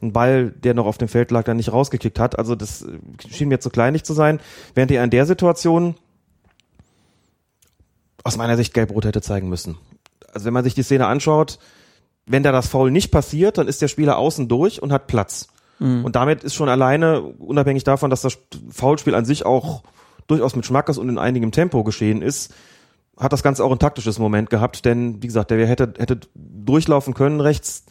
einen 0.00 0.12
Ball, 0.12 0.50
der 0.50 0.74
noch 0.74 0.86
auf 0.86 0.98
dem 0.98 1.08
Feld 1.08 1.30
lag, 1.30 1.44
dann 1.44 1.56
nicht 1.56 1.72
rausgekickt 1.72 2.20
hat. 2.20 2.38
Also 2.38 2.54
das 2.54 2.82
äh, 2.82 2.98
schien 3.30 3.48
mir 3.48 3.60
zu 3.60 3.70
kleinlich 3.70 4.04
zu 4.04 4.12
sein, 4.12 4.40
während 4.74 4.90
er 4.90 5.02
in 5.02 5.10
der 5.10 5.26
Situation 5.26 5.94
aus 8.24 8.36
meiner 8.36 8.56
Sicht 8.56 8.74
gelb-rot 8.74 9.06
hätte 9.06 9.22
zeigen 9.22 9.48
müssen. 9.48 9.78
Also 10.32 10.46
wenn 10.46 10.54
man 10.54 10.64
sich 10.64 10.74
die 10.74 10.82
Szene 10.82 11.06
anschaut, 11.06 11.58
wenn 12.26 12.42
da 12.42 12.52
das 12.52 12.68
Foul 12.68 12.90
nicht 12.90 13.10
passiert, 13.10 13.58
dann 13.58 13.68
ist 13.68 13.80
der 13.80 13.88
Spieler 13.88 14.18
außen 14.18 14.48
durch 14.48 14.82
und 14.82 14.92
hat 14.92 15.06
Platz. 15.06 15.48
Mhm. 15.78 16.04
Und 16.04 16.16
damit 16.16 16.44
ist 16.44 16.54
schon 16.54 16.68
alleine, 16.68 17.22
unabhängig 17.22 17.84
davon, 17.84 18.10
dass 18.10 18.22
das 18.22 18.38
Foulspiel 18.70 19.14
an 19.14 19.24
sich 19.24 19.46
auch 19.46 19.82
durchaus 20.26 20.56
mit 20.56 20.66
Schmackes 20.66 20.98
und 20.98 21.08
in 21.08 21.18
einigem 21.18 21.52
Tempo 21.52 21.84
geschehen 21.84 22.22
ist, 22.22 22.54
hat 23.18 23.32
das 23.32 23.42
Ganze 23.42 23.64
auch 23.64 23.72
ein 23.72 23.78
taktisches 23.78 24.18
Moment 24.18 24.50
gehabt, 24.50 24.84
denn 24.84 25.22
wie 25.22 25.26
gesagt, 25.26 25.50
der 25.50 25.66
hätte, 25.66 25.94
hätte 25.98 26.20
durchlaufen 26.34 27.14
können 27.14 27.40
rechts, 27.40 27.84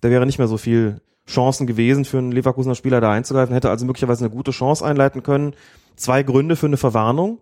da 0.00 0.10
wäre 0.10 0.26
nicht 0.26 0.38
mehr 0.38 0.48
so 0.48 0.58
viel 0.58 1.00
Chancen 1.26 1.66
gewesen 1.66 2.04
für 2.04 2.18
einen 2.18 2.32
Leverkusener 2.32 2.74
Spieler 2.74 3.00
da 3.00 3.10
einzugreifen, 3.10 3.54
hätte 3.54 3.70
also 3.70 3.84
möglicherweise 3.84 4.24
eine 4.24 4.34
gute 4.34 4.52
Chance 4.52 4.84
einleiten 4.84 5.22
können. 5.22 5.54
Zwei 5.96 6.22
Gründe 6.22 6.56
für 6.56 6.66
eine 6.66 6.76
Verwarnung. 6.76 7.40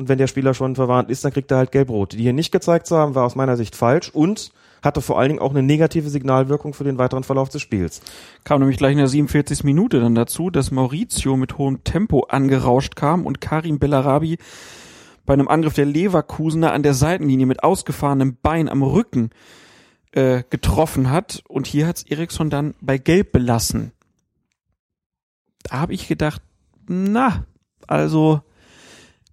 Und 0.00 0.08
wenn 0.08 0.16
der 0.16 0.28
Spieler 0.28 0.54
schon 0.54 0.76
verwarnt 0.76 1.10
ist, 1.10 1.26
dann 1.26 1.32
kriegt 1.34 1.50
er 1.50 1.58
halt 1.58 1.72
gelb-rot. 1.72 2.14
Die 2.14 2.22
hier 2.22 2.32
nicht 2.32 2.52
gezeigt 2.52 2.86
zu 2.86 2.96
haben, 2.96 3.14
war 3.14 3.26
aus 3.26 3.36
meiner 3.36 3.58
Sicht 3.58 3.76
falsch 3.76 4.08
und 4.08 4.50
hatte 4.82 5.02
vor 5.02 5.18
allen 5.18 5.28
Dingen 5.28 5.40
auch 5.40 5.50
eine 5.50 5.62
negative 5.62 6.08
Signalwirkung 6.08 6.72
für 6.72 6.84
den 6.84 6.96
weiteren 6.96 7.22
Verlauf 7.22 7.50
des 7.50 7.60
Spiels. 7.60 8.00
Kam 8.42 8.60
nämlich 8.60 8.78
gleich 8.78 8.92
in 8.92 8.96
der 8.96 9.08
47. 9.08 9.62
Minute 9.62 10.00
dann 10.00 10.14
dazu, 10.14 10.48
dass 10.48 10.70
Maurizio 10.70 11.36
mit 11.36 11.58
hohem 11.58 11.84
Tempo 11.84 12.20
angerauscht 12.30 12.96
kam 12.96 13.26
und 13.26 13.42
Karim 13.42 13.78
Bellarabi 13.78 14.38
bei 15.26 15.34
einem 15.34 15.48
Angriff 15.48 15.74
der 15.74 15.84
Leverkusener 15.84 16.72
an 16.72 16.82
der 16.82 16.94
Seitenlinie 16.94 17.44
mit 17.44 17.62
ausgefahrenem 17.62 18.38
Bein 18.40 18.70
am 18.70 18.82
Rücken 18.82 19.28
äh, 20.12 20.44
getroffen 20.48 21.10
hat. 21.10 21.42
Und 21.46 21.66
hier 21.66 21.86
hat's 21.86 22.04
Eriksson 22.04 22.48
dann 22.48 22.74
bei 22.80 22.96
Gelb 22.96 23.32
belassen. 23.32 23.92
Da 25.64 25.72
habe 25.72 25.92
ich 25.92 26.08
gedacht, 26.08 26.40
na, 26.88 27.44
also 27.86 28.40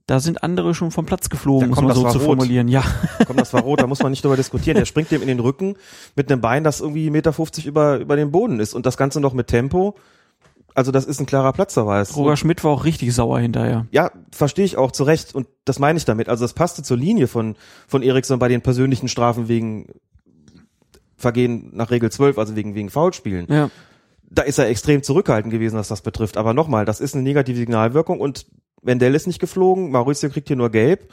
da 0.07 0.21
sind 0.21 0.41
andere 0.41 0.73
schon 0.73 0.89
vom 0.91 1.05
Platz 1.05 1.29
geflogen, 1.29 1.73
um 1.73 1.93
so 1.93 2.09
zu 2.09 2.17
rot. 2.17 2.21
formulieren. 2.21 2.69
Ja. 2.69 2.83
Komm, 3.27 3.35
das 3.35 3.53
war 3.53 3.61
rot, 3.61 3.81
da 3.81 3.87
muss 3.87 3.99
man 3.99 4.11
nicht 4.11 4.23
drüber 4.23 4.37
diskutieren. 4.37 4.77
Der 4.77 4.85
springt 4.85 5.11
dem 5.11 5.21
in 5.21 5.27
den 5.27 5.41
Rücken 5.41 5.75
mit 6.15 6.31
einem 6.31 6.39
Bein, 6.39 6.63
das 6.63 6.79
irgendwie 6.79 7.09
1,50 7.09 7.11
Meter 7.11 7.67
über, 7.67 7.97
über 7.97 8.15
dem 8.15 8.31
Boden 8.31 8.61
ist 8.61 8.73
und 8.73 8.85
das 8.85 8.95
Ganze 8.95 9.19
noch 9.19 9.33
mit 9.33 9.47
Tempo. 9.47 9.95
Also 10.73 10.91
das 10.91 11.05
ist 11.05 11.19
ein 11.19 11.25
klarer 11.25 11.51
Platzverweis. 11.51 12.15
Roger 12.15 12.37
Schmidt 12.37 12.63
war 12.63 12.71
auch 12.71 12.85
richtig 12.85 13.13
sauer 13.13 13.39
hinterher. 13.39 13.85
Ja, 13.91 14.11
verstehe 14.31 14.63
ich 14.63 14.77
auch 14.77 14.91
zu 14.91 15.03
Recht 15.03 15.35
und 15.35 15.47
das 15.65 15.77
meine 15.79 15.97
ich 15.97 16.05
damit. 16.05 16.29
Also 16.29 16.45
das 16.45 16.53
passte 16.53 16.83
zur 16.83 16.95
Linie 16.95 17.27
von, 17.27 17.55
von 17.87 18.01
Eriksson 18.01 18.39
bei 18.39 18.47
den 18.47 18.61
persönlichen 18.61 19.09
Strafen 19.09 19.49
wegen 19.49 19.87
Vergehen 21.17 21.71
nach 21.73 21.89
Regel 21.89 22.11
12, 22.11 22.37
also 22.37 22.55
wegen, 22.55 22.75
wegen 22.75 22.89
Foulspielen. 22.91 23.47
Ja. 23.49 23.71
Da 24.29 24.41
ist 24.41 24.57
er 24.57 24.67
extrem 24.67 25.03
zurückhaltend 25.03 25.53
gewesen, 25.53 25.77
was 25.77 25.87
das 25.87 26.01
betrifft. 26.01 26.37
Aber 26.37 26.53
nochmal, 26.53 26.85
das 26.85 26.99
ist 26.99 27.15
eine 27.15 27.23
negative 27.23 27.57
Signalwirkung 27.57 28.19
und 28.19 28.45
Wendell 28.81 29.15
ist 29.15 29.27
nicht 29.27 29.39
geflogen, 29.39 29.91
Mauricio 29.91 30.29
kriegt 30.29 30.47
hier 30.47 30.57
nur 30.57 30.69
gelb. 30.69 31.11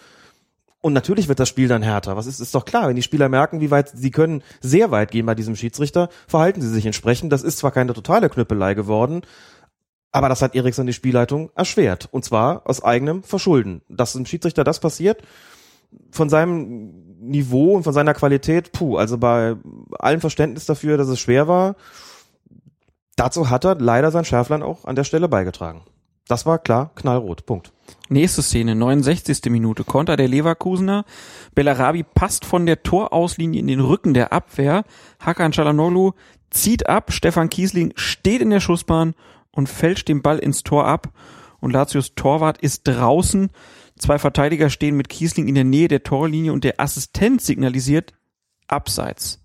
Und 0.80 0.92
natürlich 0.92 1.28
wird 1.28 1.40
das 1.40 1.48
Spiel 1.48 1.66
dann 1.66 1.82
härter. 1.82 2.16
Was 2.16 2.26
ist, 2.26 2.40
ist 2.40 2.54
doch 2.54 2.66
klar, 2.66 2.88
wenn 2.88 2.96
die 2.96 3.02
Spieler 3.02 3.30
merken, 3.30 3.60
wie 3.60 3.70
weit 3.70 3.88
sie 3.88 4.10
können 4.10 4.42
sehr 4.60 4.90
weit 4.90 5.12
gehen 5.12 5.24
bei 5.24 5.34
diesem 5.34 5.56
Schiedsrichter, 5.56 6.10
verhalten 6.28 6.60
sie 6.60 6.68
sich 6.68 6.84
entsprechend. 6.84 7.32
Das 7.32 7.42
ist 7.42 7.56
zwar 7.56 7.70
keine 7.70 7.94
totale 7.94 8.28
Knüppelei 8.28 8.74
geworden, 8.74 9.22
aber 10.12 10.28
das 10.28 10.42
hat 10.42 10.54
Eriksson 10.54 10.86
die 10.86 10.92
Spielleitung 10.92 11.50
erschwert. 11.54 12.08
Und 12.10 12.26
zwar 12.26 12.68
aus 12.68 12.84
eigenem 12.84 13.22
Verschulden. 13.22 13.80
Dass 13.88 14.14
ein 14.14 14.26
Schiedsrichter 14.26 14.62
das 14.62 14.78
passiert, 14.78 15.22
von 16.10 16.28
seinem 16.28 16.92
Niveau 17.18 17.74
und 17.76 17.84
von 17.84 17.94
seiner 17.94 18.12
Qualität, 18.12 18.72
puh, 18.72 18.98
also 18.98 19.16
bei 19.16 19.56
allem 19.98 20.20
Verständnis 20.20 20.66
dafür, 20.66 20.98
dass 20.98 21.08
es 21.08 21.18
schwer 21.18 21.48
war, 21.48 21.76
dazu 23.16 23.50
hat 23.50 23.64
er 23.64 23.76
leider 23.76 24.10
sein 24.10 24.24
Schärflein 24.24 24.62
auch 24.62 24.84
an 24.84 24.96
der 24.96 25.04
Stelle 25.04 25.28
beigetragen. 25.28 25.82
Das 26.26 26.46
war 26.46 26.58
klar, 26.58 26.90
knallrot. 26.94 27.44
Punkt. 27.44 27.72
Nächste 28.08 28.42
Szene, 28.42 28.74
69. 28.74 29.50
Minute. 29.50 29.84
Konter 29.84 30.16
der 30.16 30.28
Leverkusener. 30.28 31.04
Bellarabi 31.54 32.02
passt 32.02 32.46
von 32.46 32.64
der 32.64 32.82
Torauslinie 32.82 33.60
in 33.60 33.66
den 33.66 33.80
Rücken 33.80 34.14
der 34.14 34.32
Abwehr. 34.32 34.84
Hakan 35.20 35.52
Çalhanoğlu 35.52 36.14
zieht 36.50 36.88
ab. 36.88 37.12
Stefan 37.12 37.50
Kiesling 37.50 37.92
steht 37.96 38.40
in 38.40 38.50
der 38.50 38.60
Schussbahn 38.60 39.14
und 39.52 39.68
fälscht 39.68 40.08
den 40.08 40.22
Ball 40.22 40.38
ins 40.38 40.62
Tor 40.62 40.86
ab. 40.86 41.08
Und 41.60 41.72
Latios 41.72 42.14
Torwart 42.14 42.58
ist 42.58 42.84
draußen. 42.84 43.50
Zwei 43.98 44.18
Verteidiger 44.18 44.70
stehen 44.70 44.96
mit 44.96 45.08
Kiesling 45.10 45.46
in 45.48 45.54
der 45.54 45.64
Nähe 45.64 45.88
der 45.88 46.02
Torlinie 46.02 46.52
und 46.52 46.64
der 46.64 46.80
Assistent 46.80 47.42
signalisiert 47.42 48.14
abseits. 48.66 49.43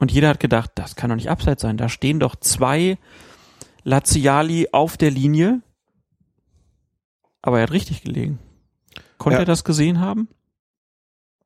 Und 0.00 0.10
jeder 0.10 0.28
hat 0.28 0.40
gedacht, 0.40 0.72
das 0.74 0.96
kann 0.96 1.10
doch 1.10 1.16
nicht 1.16 1.30
abseits 1.30 1.62
sein. 1.62 1.76
Da 1.76 1.88
stehen 1.88 2.20
doch 2.20 2.34
zwei 2.34 2.98
Laziali 3.84 4.68
auf 4.72 4.96
der 4.96 5.10
Linie. 5.10 5.60
Aber 7.42 7.58
er 7.58 7.64
hat 7.64 7.72
richtig 7.72 8.02
gelegen. 8.02 8.38
Konnte 9.18 9.36
Ja. 9.36 9.42
er 9.42 9.46
das 9.46 9.62
gesehen 9.62 10.00
haben? 10.00 10.28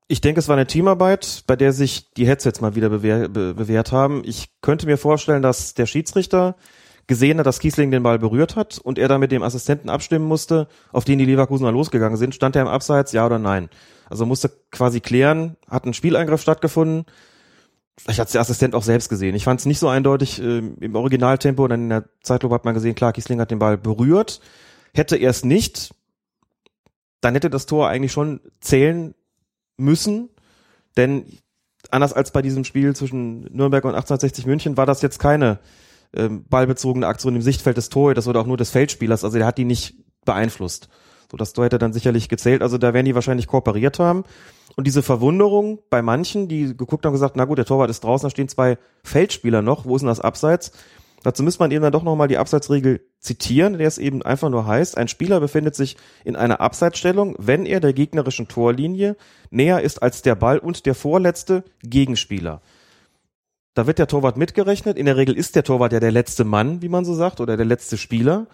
Ich 0.06 0.20
denke, 0.20 0.38
es 0.38 0.48
war 0.48 0.56
eine 0.56 0.66
Teamarbeit, 0.66 1.42
bei 1.46 1.56
der 1.56 1.72
sich 1.72 2.12
die 2.12 2.26
Headsets 2.26 2.60
mal 2.60 2.74
wieder 2.76 2.90
bewehr, 2.90 3.28
be, 3.28 3.54
bewährt 3.54 3.90
haben. 3.90 4.22
Ich 4.24 4.48
könnte 4.60 4.86
mir 4.86 4.98
vorstellen, 4.98 5.42
dass 5.42 5.74
der 5.74 5.86
Schiedsrichter 5.86 6.56
gesehen 7.06 7.38
hat, 7.38 7.46
dass 7.46 7.58
Kiesling 7.58 7.90
den 7.90 8.02
Ball 8.02 8.18
berührt 8.18 8.54
hat 8.54 8.78
und 8.78 8.98
er 8.98 9.08
dann 9.08 9.20
mit 9.20 9.32
dem 9.32 9.42
Assistenten 9.42 9.88
abstimmen 9.88 10.26
musste, 10.26 10.68
auf 10.92 11.04
den 11.04 11.18
die 11.18 11.24
Leverkusener 11.24 11.72
losgegangen 11.72 12.16
sind. 12.18 12.34
Stand 12.34 12.54
er 12.54 12.62
im 12.62 12.68
Abseits, 12.68 13.12
ja 13.12 13.26
oder 13.26 13.38
nein? 13.38 13.68
Also 14.08 14.26
musste 14.26 14.50
quasi 14.70 15.00
klären, 15.00 15.56
hat 15.68 15.86
ein 15.86 15.94
Spieleingriff 15.94 16.40
stattgefunden. 16.40 17.04
Vielleicht 17.98 18.18
hat 18.18 18.34
der 18.34 18.40
Assistent 18.40 18.74
auch 18.74 18.82
selbst 18.82 19.08
gesehen. 19.08 19.34
Ich 19.34 19.44
fand 19.44 19.60
es 19.60 19.66
nicht 19.66 19.78
so 19.78 19.88
eindeutig 19.88 20.40
ähm, 20.40 20.76
im 20.80 20.96
Originaltempo. 20.96 21.68
Dann 21.68 21.82
in 21.82 21.88
der 21.90 22.04
Zeitlupe 22.22 22.54
hat 22.54 22.64
man 22.64 22.74
gesehen, 22.74 22.94
klar, 22.94 23.12
Kiesling 23.12 23.40
hat 23.40 23.50
den 23.50 23.60
Ball 23.60 23.78
berührt. 23.78 24.40
Hätte 24.92 25.16
er 25.16 25.30
es 25.30 25.44
nicht, 25.44 25.94
dann 27.20 27.34
hätte 27.34 27.50
das 27.50 27.66
Tor 27.66 27.88
eigentlich 27.88 28.12
schon 28.12 28.40
zählen 28.60 29.14
müssen, 29.76 30.28
denn 30.96 31.26
anders 31.90 32.12
als 32.12 32.30
bei 32.30 32.42
diesem 32.42 32.64
Spiel 32.64 32.94
zwischen 32.94 33.42
Nürnberg 33.44 33.84
und 33.84 33.94
1860 33.94 34.46
München 34.46 34.76
war 34.76 34.86
das 34.86 35.02
jetzt 35.02 35.18
keine 35.18 35.58
ähm, 36.14 36.44
ballbezogene 36.44 37.06
Aktion 37.06 37.34
im 37.34 37.42
Sichtfeld 37.42 37.76
des 37.76 37.88
Torhüters 37.88 38.28
oder 38.28 38.40
auch 38.40 38.46
nur 38.46 38.56
des 38.56 38.70
Feldspielers, 38.70 39.24
also 39.24 39.36
der 39.36 39.46
hat 39.46 39.58
die 39.58 39.64
nicht 39.64 39.94
beeinflusst. 40.24 40.88
So, 41.34 41.36
das 41.36 41.52
hätte 41.56 41.78
dann 41.78 41.92
sicherlich 41.92 42.28
gezählt, 42.28 42.62
also 42.62 42.78
da 42.78 42.94
werden 42.94 43.06
die 43.06 43.14
wahrscheinlich 43.14 43.48
kooperiert 43.48 43.98
haben. 43.98 44.22
Und 44.76 44.86
diese 44.86 45.02
Verwunderung 45.02 45.80
bei 45.90 46.00
manchen, 46.00 46.46
die 46.48 46.76
geguckt 46.76 47.04
haben 47.04 47.10
und 47.10 47.16
gesagt, 47.16 47.34
na 47.36 47.44
gut, 47.44 47.58
der 47.58 47.64
Torwart 47.64 47.90
ist 47.90 48.04
draußen, 48.04 48.26
da 48.26 48.30
stehen 48.30 48.48
zwei 48.48 48.78
Feldspieler 49.02 49.60
noch, 49.60 49.84
wo 49.84 49.96
ist 49.96 50.02
denn 50.02 50.08
das 50.08 50.20
Abseits? 50.20 50.72
Dazu 51.24 51.42
müsste 51.42 51.62
man 51.62 51.70
eben 51.70 51.82
dann 51.82 51.92
doch 51.92 52.02
nochmal 52.02 52.28
die 52.28 52.38
Abseitsregel 52.38 53.00
zitieren, 53.18 53.78
der 53.78 53.88
es 53.88 53.98
eben 53.98 54.22
einfach 54.22 54.48
nur 54.48 54.66
heißt, 54.66 54.96
ein 54.96 55.08
Spieler 55.08 55.40
befindet 55.40 55.74
sich 55.74 55.96
in 56.24 56.36
einer 56.36 56.60
Abseitsstellung, 56.60 57.34
wenn 57.38 57.66
er 57.66 57.80
der 57.80 57.94
gegnerischen 57.94 58.46
Torlinie 58.46 59.16
näher 59.50 59.80
ist 59.80 60.02
als 60.02 60.22
der 60.22 60.36
Ball 60.36 60.58
und 60.58 60.86
der 60.86 60.94
vorletzte 60.94 61.64
Gegenspieler. 61.82 62.60
Da 63.72 63.88
wird 63.88 63.98
der 63.98 64.06
Torwart 64.06 64.36
mitgerechnet. 64.36 64.96
In 64.96 65.06
der 65.06 65.16
Regel 65.16 65.36
ist 65.36 65.56
der 65.56 65.64
Torwart 65.64 65.92
ja 65.92 65.98
der 65.98 66.12
letzte 66.12 66.44
Mann, 66.44 66.80
wie 66.80 66.88
man 66.88 67.04
so 67.04 67.14
sagt, 67.14 67.40
oder 67.40 67.56
der 67.56 67.66
letzte 67.66 67.96
Spieler. 67.96 68.46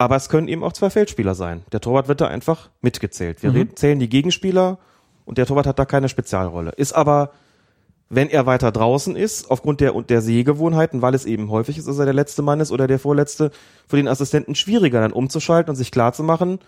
Aber 0.00 0.16
es 0.16 0.30
können 0.30 0.48
eben 0.48 0.64
auch 0.64 0.72
zwei 0.72 0.88
Feldspieler 0.88 1.34
sein. 1.34 1.62
Der 1.72 1.82
Torwart 1.82 2.08
wird 2.08 2.22
da 2.22 2.26
einfach 2.26 2.70
mitgezählt. 2.80 3.42
Wir 3.42 3.52
Mhm. 3.52 3.76
zählen 3.76 3.98
die 3.98 4.08
Gegenspieler 4.08 4.78
und 5.26 5.36
der 5.36 5.44
Torwart 5.44 5.66
hat 5.66 5.78
da 5.78 5.84
keine 5.84 6.08
Spezialrolle. 6.08 6.70
Ist 6.70 6.94
aber, 6.94 7.32
wenn 8.08 8.30
er 8.30 8.46
weiter 8.46 8.72
draußen 8.72 9.14
ist, 9.14 9.50
aufgrund 9.50 9.82
der, 9.82 9.94
und 9.94 10.08
der 10.08 10.22
Sehgewohnheiten, 10.22 11.02
weil 11.02 11.14
es 11.14 11.26
eben 11.26 11.50
häufig 11.50 11.76
ist, 11.76 11.86
dass 11.86 11.98
er 11.98 12.06
der 12.06 12.14
letzte 12.14 12.40
Mann 12.40 12.60
ist 12.60 12.72
oder 12.72 12.86
der 12.86 12.98
vorletzte, 12.98 13.50
für 13.86 13.96
den 13.98 14.08
Assistenten 14.08 14.54
schwieriger 14.54 15.02
dann 15.02 15.12
umzuschalten 15.12 15.68
und 15.68 15.76
sich 15.76 15.90
klarzumachen, 15.90 16.60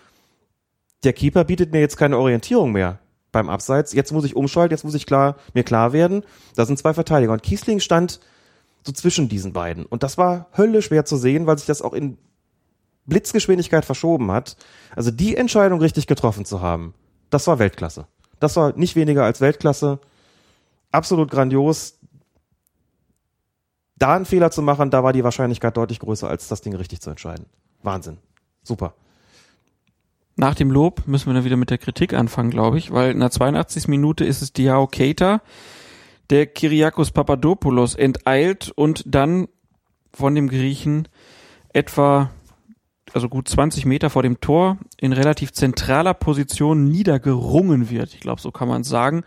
der 1.03 1.13
Keeper 1.13 1.43
bietet 1.43 1.71
mir 1.71 1.79
jetzt 1.79 1.97
keine 1.97 2.19
Orientierung 2.19 2.71
mehr 2.71 2.99
beim 3.31 3.49
Abseits. 3.49 3.93
Jetzt 3.93 4.11
muss 4.11 4.25
ich 4.25 4.35
umschalten, 4.35 4.75
jetzt 4.75 4.83
muss 4.83 4.93
ich 4.93 5.07
klar, 5.07 5.37
mir 5.55 5.63
klar 5.63 5.91
werden, 5.91 6.23
da 6.55 6.67
sind 6.67 6.77
zwei 6.77 6.93
Verteidiger. 6.93 7.33
Und 7.33 7.41
Kiesling 7.41 7.79
stand 7.79 8.19
so 8.85 8.91
zwischen 8.91 9.27
diesen 9.27 9.53
beiden. 9.53 9.87
Und 9.87 10.03
das 10.03 10.19
war 10.19 10.49
höllisch 10.55 10.85
schwer 10.85 11.03
zu 11.03 11.17
sehen, 11.17 11.47
weil 11.47 11.57
sich 11.57 11.65
das 11.65 11.81
auch 11.81 11.93
in 11.93 12.19
Blitzgeschwindigkeit 13.05 13.85
verschoben 13.85 14.31
hat. 14.31 14.57
Also 14.95 15.11
die 15.11 15.35
Entscheidung 15.35 15.79
richtig 15.79 16.07
getroffen 16.07 16.45
zu 16.45 16.61
haben, 16.61 16.93
das 17.29 17.47
war 17.47 17.59
Weltklasse. 17.59 18.07
Das 18.39 18.55
war 18.55 18.73
nicht 18.77 18.95
weniger 18.95 19.23
als 19.23 19.41
Weltklasse. 19.41 19.99
Absolut 20.91 21.31
grandios. 21.31 21.99
Da 23.95 24.15
einen 24.15 24.25
Fehler 24.25 24.51
zu 24.51 24.61
machen, 24.61 24.89
da 24.89 25.03
war 25.03 25.13
die 25.13 25.23
Wahrscheinlichkeit 25.23 25.77
deutlich 25.77 25.99
größer, 25.99 26.29
als 26.29 26.47
das 26.47 26.61
Ding 26.61 26.75
richtig 26.75 27.01
zu 27.01 27.09
entscheiden. 27.09 27.45
Wahnsinn. 27.81 28.17
Super. 28.63 28.93
Nach 30.35 30.55
dem 30.55 30.71
Lob 30.71 31.07
müssen 31.07 31.27
wir 31.27 31.33
dann 31.33 31.45
wieder 31.45 31.57
mit 31.57 31.69
der 31.69 31.77
Kritik 31.77 32.13
anfangen, 32.13 32.49
glaube 32.49 32.77
ich, 32.77 32.91
weil 32.91 33.11
in 33.11 33.19
der 33.19 33.29
82. 33.29 33.87
Minute 33.87 34.25
ist 34.25 34.41
es 34.41 34.51
Diao 34.51 34.87
Keita, 34.87 35.41
der 36.29 36.47
Kyriakos 36.47 37.11
Papadopoulos 37.11 37.93
enteilt 37.93 38.71
und 38.75 39.03
dann 39.05 39.47
von 40.11 40.33
dem 40.33 40.49
Griechen 40.49 41.07
etwa, 41.69 42.31
also 43.13 43.29
gut 43.29 43.47
20 43.47 43.85
Meter 43.85 44.09
vor 44.09 44.23
dem 44.23 44.39
Tor 44.39 44.77
in 44.97 45.13
relativ 45.13 45.53
zentraler 45.53 46.13
Position 46.13 46.87
niedergerungen 46.87 47.89
wird. 47.89 48.13
Ich 48.13 48.19
glaube, 48.19 48.41
so 48.41 48.51
kann 48.51 48.67
man 48.67 48.81
es 48.81 48.89
sagen. 48.89 49.23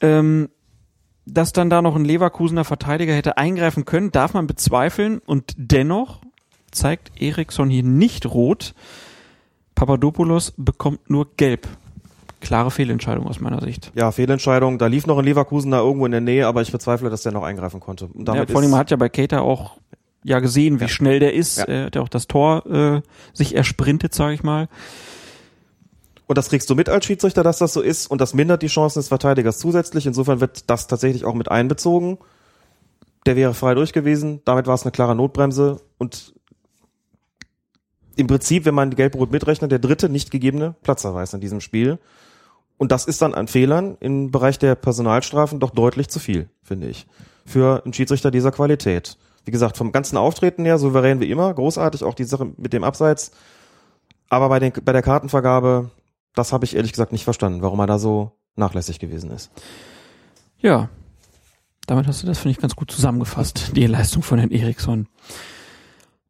Ähm, 0.00 0.48
dass 1.26 1.52
dann 1.52 1.70
da 1.70 1.82
noch 1.82 1.94
ein 1.94 2.04
Leverkusener 2.04 2.64
Verteidiger 2.64 3.14
hätte 3.14 3.36
eingreifen 3.36 3.84
können, 3.84 4.10
darf 4.10 4.34
man 4.34 4.46
bezweifeln 4.46 5.18
und 5.18 5.54
dennoch 5.56 6.20
zeigt 6.70 7.12
Eriksson 7.20 7.70
hier 7.70 7.82
nicht 7.82 8.26
rot. 8.26 8.74
Papadopoulos 9.74 10.52
bekommt 10.56 11.08
nur 11.08 11.28
gelb. 11.36 11.68
Klare 12.40 12.70
Fehlentscheidung 12.70 13.26
aus 13.26 13.38
meiner 13.40 13.60
Sicht. 13.60 13.92
Ja, 13.94 14.12
Fehlentscheidung. 14.12 14.78
Da 14.78 14.86
lief 14.86 15.06
noch 15.06 15.18
ein 15.18 15.24
Leverkusen 15.24 15.70
da 15.70 15.80
irgendwo 15.80 16.06
in 16.06 16.12
der 16.12 16.22
Nähe, 16.22 16.46
aber 16.46 16.62
ich 16.62 16.72
bezweifle, 16.72 17.10
dass 17.10 17.22
der 17.22 17.32
noch 17.32 17.42
eingreifen 17.42 17.80
konnte. 17.80 18.06
Und 18.06 18.26
Ja, 18.26 18.34
damit 18.34 18.50
vor 18.50 18.62
allem 18.62 18.74
hat 18.74 18.90
ja 18.90 18.96
bei 18.96 19.10
Keita 19.10 19.40
auch 19.40 19.76
ja 20.24 20.40
gesehen, 20.40 20.80
wie 20.80 20.84
Ja. 20.84 20.88
schnell 20.88 21.18
der 21.20 21.34
ist. 21.34 21.58
Ja. 21.58 21.64
Er 21.64 21.84
hat 21.86 21.96
ja 21.96 22.02
auch 22.02 22.08
das 22.08 22.26
Tor 22.28 22.66
äh, 22.66 23.02
sich 23.32 23.54
ersprintet, 23.54 24.14
sage 24.14 24.34
ich 24.34 24.42
mal. 24.42 24.68
Und 26.26 26.38
das 26.38 26.48
kriegst 26.48 26.70
du 26.70 26.74
mit 26.76 26.88
als 26.88 27.06
Schiedsrichter, 27.06 27.42
dass 27.42 27.58
das 27.58 27.72
so 27.72 27.80
ist. 27.80 28.08
Und 28.08 28.20
das 28.20 28.34
mindert 28.34 28.62
die 28.62 28.68
Chancen 28.68 29.00
des 29.00 29.08
Verteidigers 29.08 29.58
zusätzlich. 29.58 30.06
Insofern 30.06 30.40
wird 30.40 30.70
das 30.70 30.86
tatsächlich 30.86 31.24
auch 31.24 31.34
mit 31.34 31.50
einbezogen. 31.50 32.18
Der 33.26 33.34
wäre 33.36 33.52
frei 33.52 33.74
durch 33.74 33.92
gewesen. 33.92 34.40
Damit 34.44 34.66
war 34.66 34.74
es 34.74 34.82
eine 34.82 34.92
klare 34.92 35.16
Notbremse. 35.16 35.80
Und 35.98 36.34
im 38.16 38.26
Prinzip, 38.28 38.64
wenn 38.64 38.74
man 38.74 38.90
die 38.90 38.96
Gelb-Rot 38.96 39.32
mitrechnet, 39.32 39.72
der 39.72 39.78
dritte 39.78 40.08
nicht 40.08 40.30
gegebene 40.30 40.74
Platzverweis 40.82 41.32
in 41.34 41.40
diesem 41.40 41.60
Spiel. 41.60 41.98
Und 42.76 42.92
das 42.92 43.06
ist 43.06 43.20
dann 43.22 43.34
an 43.34 43.48
Fehlern 43.48 43.96
im 44.00 44.30
Bereich 44.30 44.58
der 44.58 44.74
Personalstrafen 44.74 45.58
doch 45.60 45.70
deutlich 45.70 46.08
zu 46.08 46.18
viel, 46.18 46.48
finde 46.62 46.88
ich. 46.88 47.06
Für 47.44 47.82
einen 47.84 47.92
Schiedsrichter 47.92 48.30
dieser 48.30 48.52
Qualität. 48.52 49.16
Wie 49.44 49.50
gesagt, 49.50 49.76
vom 49.76 49.92
ganzen 49.92 50.16
Auftreten 50.16 50.64
her, 50.64 50.78
souverän 50.78 51.20
wie 51.20 51.30
immer, 51.30 51.52
großartig, 51.54 52.04
auch 52.04 52.14
die 52.14 52.24
Sache 52.24 52.52
mit 52.56 52.72
dem 52.72 52.84
Abseits. 52.84 53.32
Aber 54.28 54.48
bei, 54.48 54.58
den, 54.58 54.72
bei 54.84 54.92
der 54.92 55.02
Kartenvergabe, 55.02 55.90
das 56.34 56.52
habe 56.52 56.64
ich 56.64 56.76
ehrlich 56.76 56.92
gesagt 56.92 57.12
nicht 57.12 57.24
verstanden, 57.24 57.62
warum 57.62 57.80
er 57.80 57.86
da 57.86 57.98
so 57.98 58.32
nachlässig 58.56 58.98
gewesen 58.98 59.30
ist. 59.30 59.50
Ja, 60.58 60.88
damit 61.86 62.06
hast 62.06 62.22
du 62.22 62.26
das, 62.26 62.38
finde 62.38 62.52
ich, 62.52 62.58
ganz 62.58 62.76
gut 62.76 62.90
zusammengefasst, 62.90 63.72
die 63.74 63.86
Leistung 63.86 64.22
von 64.22 64.38
Herrn 64.38 64.52
Eriksson. 64.52 65.08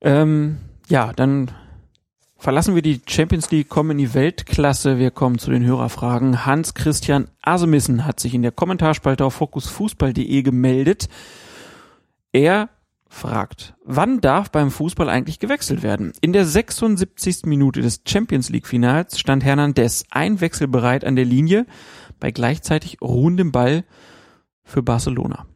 Ähm, 0.01 0.59
ja, 0.89 1.13
dann 1.13 1.51
verlassen 2.39 2.75
wir 2.75 2.83
die 2.83 3.03
Champions 3.07 3.51
League, 3.51 3.69
kommen 3.69 3.91
in 3.93 3.99
die 3.99 4.15
Weltklasse. 4.15 4.99
Wir 4.99 5.11
kommen 5.11 5.39
zu 5.39 5.51
den 5.51 5.65
Hörerfragen. 5.65 6.47
Hans-Christian 6.47 7.29
Asemissen 7.43 8.07
hat 8.07 8.19
sich 8.19 8.35
in 8.35 8.43
der 8.43 8.53
Kommentarspalte 8.53 9.25
auf 9.25 9.35
fokusfußball.de 9.35 10.43
gemeldet. 10.43 11.09
Er 12.33 12.71
fragt, 13.13 13.75
wann 13.85 14.21
darf 14.21 14.51
beim 14.51 14.71
Fußball 14.71 15.11
eigentlich 15.11 15.41
gewechselt 15.41 15.83
werden? 15.83 16.13
In 16.23 16.33
der 16.33 16.47
76. 16.47 17.45
Minute 17.45 17.83
des 17.83 18.03
Champions 18.07 18.49
League 18.49 18.67
Finals 18.67 19.19
stand 19.19 19.45
Hernandez 19.45 20.05
einwechselbereit 20.11 21.05
an 21.05 21.17
der 21.17 21.25
Linie 21.25 21.67
bei 22.21 22.31
gleichzeitig 22.31 23.03
ruhendem 23.03 23.53
Ball 23.53 23.85
für 24.63 24.83
Barcelona. 24.83 25.47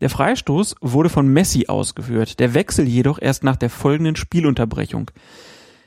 Der 0.00 0.10
Freistoß 0.10 0.76
wurde 0.80 1.10
von 1.10 1.28
Messi 1.28 1.66
ausgeführt, 1.68 2.40
der 2.40 2.54
Wechsel 2.54 2.88
jedoch 2.88 3.20
erst 3.20 3.44
nach 3.44 3.56
der 3.56 3.70
folgenden 3.70 4.16
Spielunterbrechung. 4.16 5.10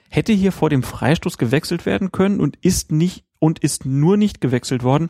Hätte 0.09 0.31
hier 0.31 0.53
vor 0.53 0.69
dem 0.69 0.83
Freistoß 0.83 1.37
gewechselt 1.37 1.85
werden 1.85 2.11
können 2.11 2.39
und 2.39 2.55
ist 2.61 2.91
nicht 2.91 3.25
und 3.39 3.59
ist 3.59 3.85
nur 3.85 4.15
nicht 4.15 4.39
gewechselt 4.39 4.83
worden, 4.83 5.09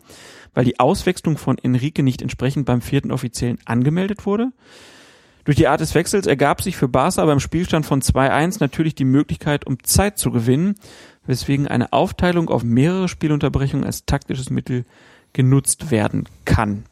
weil 0.54 0.66
die 0.66 0.80
Auswechslung 0.80 1.38
von 1.38 1.58
Enrique 1.58 2.02
nicht 2.02 2.22
entsprechend 2.22 2.66
beim 2.66 2.82
vierten 2.82 3.12
Offiziellen 3.12 3.60
angemeldet 3.66 4.26
wurde. 4.26 4.52
Durch 5.46 5.58
die 5.58 5.68
Art 5.68 5.80
des 5.80 5.94
Wechsels 5.94 6.26
ergab 6.26 6.62
sich 6.62 6.76
für 6.76 6.88
Barca 6.88 7.24
beim 7.24 7.40
Spielstand 7.40 7.86
von 7.86 8.02
2-1 8.02 8.58
natürlich 8.60 8.96
die 8.96 9.06
Möglichkeit, 9.06 9.66
um 9.68 9.82
Zeit 9.84 10.18
zu 10.18 10.32
gewinnen, 10.32 10.76
weswegen 11.26 11.68
eine 11.68 11.94
Aufteilung 11.94 12.50
auf 12.50 12.64
mehrere 12.64 13.08
Spielunterbrechungen 13.08 13.86
als 13.86 14.06
taktisches 14.06 14.50
Mittel 14.50 14.86
genutzt 15.34 15.92
werden 15.92 16.28
kann. 16.46 16.86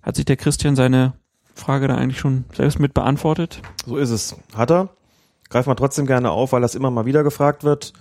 Hat 0.00 0.14
sich 0.14 0.24
der 0.24 0.36
Christian 0.36 0.76
seine 0.76 1.14
Frage 1.54 1.88
da 1.88 1.96
eigentlich 1.96 2.20
schon 2.20 2.44
selbst 2.54 2.78
mit 2.78 2.94
beantwortet? 2.94 3.60
So 3.84 3.96
ist 3.96 4.10
es. 4.10 4.36
Hat 4.54 4.70
er. 4.70 4.90
Greift 5.48 5.66
man 5.66 5.76
trotzdem 5.76 6.06
gerne 6.06 6.30
auf, 6.30 6.52
weil 6.52 6.60
das 6.60 6.76
immer 6.76 6.92
mal 6.92 7.06
wieder 7.06 7.24
gefragt 7.24 7.64
wird. 7.64 7.92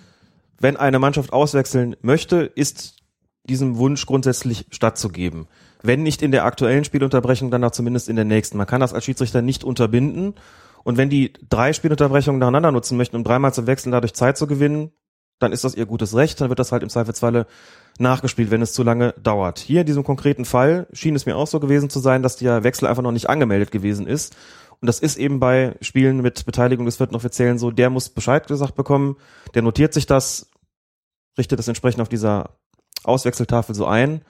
Wenn 0.60 0.78
eine 0.78 1.00
Mannschaft 1.00 1.34
auswechseln 1.34 1.96
möchte, 2.02 2.38
ist 2.44 2.98
diesem 3.46 3.78
Wunsch 3.78 4.06
grundsätzlich 4.06 4.68
stattzugeben. 4.70 5.48
Wenn 5.82 6.04
nicht 6.04 6.22
in 6.22 6.32
der 6.32 6.46
aktuellen 6.46 6.84
Spielunterbrechung, 6.84 7.52
dann 7.52 7.64
auch 7.64 7.72
zumindest 7.72 8.10
in 8.10 8.16
der 8.16 8.26
nächsten. 8.26 8.58
Man 8.58 8.68
kann 8.68 8.82
das 8.82 8.94
als 8.94 9.06
Schiedsrichter 9.06 9.42
nicht 9.42 9.64
unterbinden. 9.64 10.36
Und 10.84 10.98
wenn 10.98 11.10
die 11.10 11.34
drei 11.50 11.74
Spielunterbrechungen 11.74 12.40
nacheinander 12.40 12.72
nutzen 12.72 12.98
möchten, 12.98 13.16
um 13.16 13.24
dreimal 13.24 13.54
zu 13.54 13.68
wechseln, 13.68 13.92
dadurch 13.92 14.14
Zeit 14.14 14.38
zu 14.38 14.48
gewinnen, 14.48 14.92
dann 15.40 15.52
ist 15.52 15.64
das 15.64 15.76
ihr 15.76 15.86
gutes 15.86 16.16
Recht, 16.16 16.40
dann 16.40 16.50
wird 16.50 16.60
das 16.60 16.72
halt 16.72 16.84
im 16.84 16.90
Zweifelsfalle 16.90 17.46
nachgespielt, 17.98 18.52
wenn 18.52 18.62
es 18.62 18.74
zu 18.74 18.84
lange 18.84 19.14
dauert. 19.22 19.60
Hier 19.60 19.82
in 19.82 19.88
diesem 19.88 20.04
konkreten 20.04 20.46
Fall 20.46 20.88
schien 20.94 21.16
es 21.16 21.26
mir 21.26 21.36
auch 21.36 21.48
so 21.48 21.60
gewesen 21.60 21.90
zu 21.90 22.00
sein, 22.00 22.24
dass 22.24 22.38
der 22.38 22.64
Wechsel 22.64 22.88
einfach 22.88 23.04
noch 23.04 23.12
nicht 23.12 23.30
angemeldet 23.30 23.72
gewesen 23.72 24.08
ist. 24.08 24.36
Und 24.82 24.88
das 24.88 25.00
ist 25.00 25.18
eben 25.18 25.40
bei 25.40 25.76
Spielen 25.82 26.22
mit 26.22 26.46
Beteiligung 26.46 26.86
des 26.86 26.98
vierten 26.98 27.16
Offiziellen 27.16 27.58
so, 27.58 27.72
der 27.72 27.90
muss 27.90 28.10
Bescheid 28.10 28.48
gesagt 28.48 28.76
bekommen, 28.76 29.18
der 29.54 29.62
notiert 29.62 29.94
sich 29.94 30.06
das, 30.06 30.50
richtet 31.38 31.60
das 31.60 31.68
entsprechend 31.68 32.02
auf 32.02 32.10
dieser 32.10 32.52
Auswechseltafel 33.04 33.76
so 33.76 33.86
ein. 33.86 34.22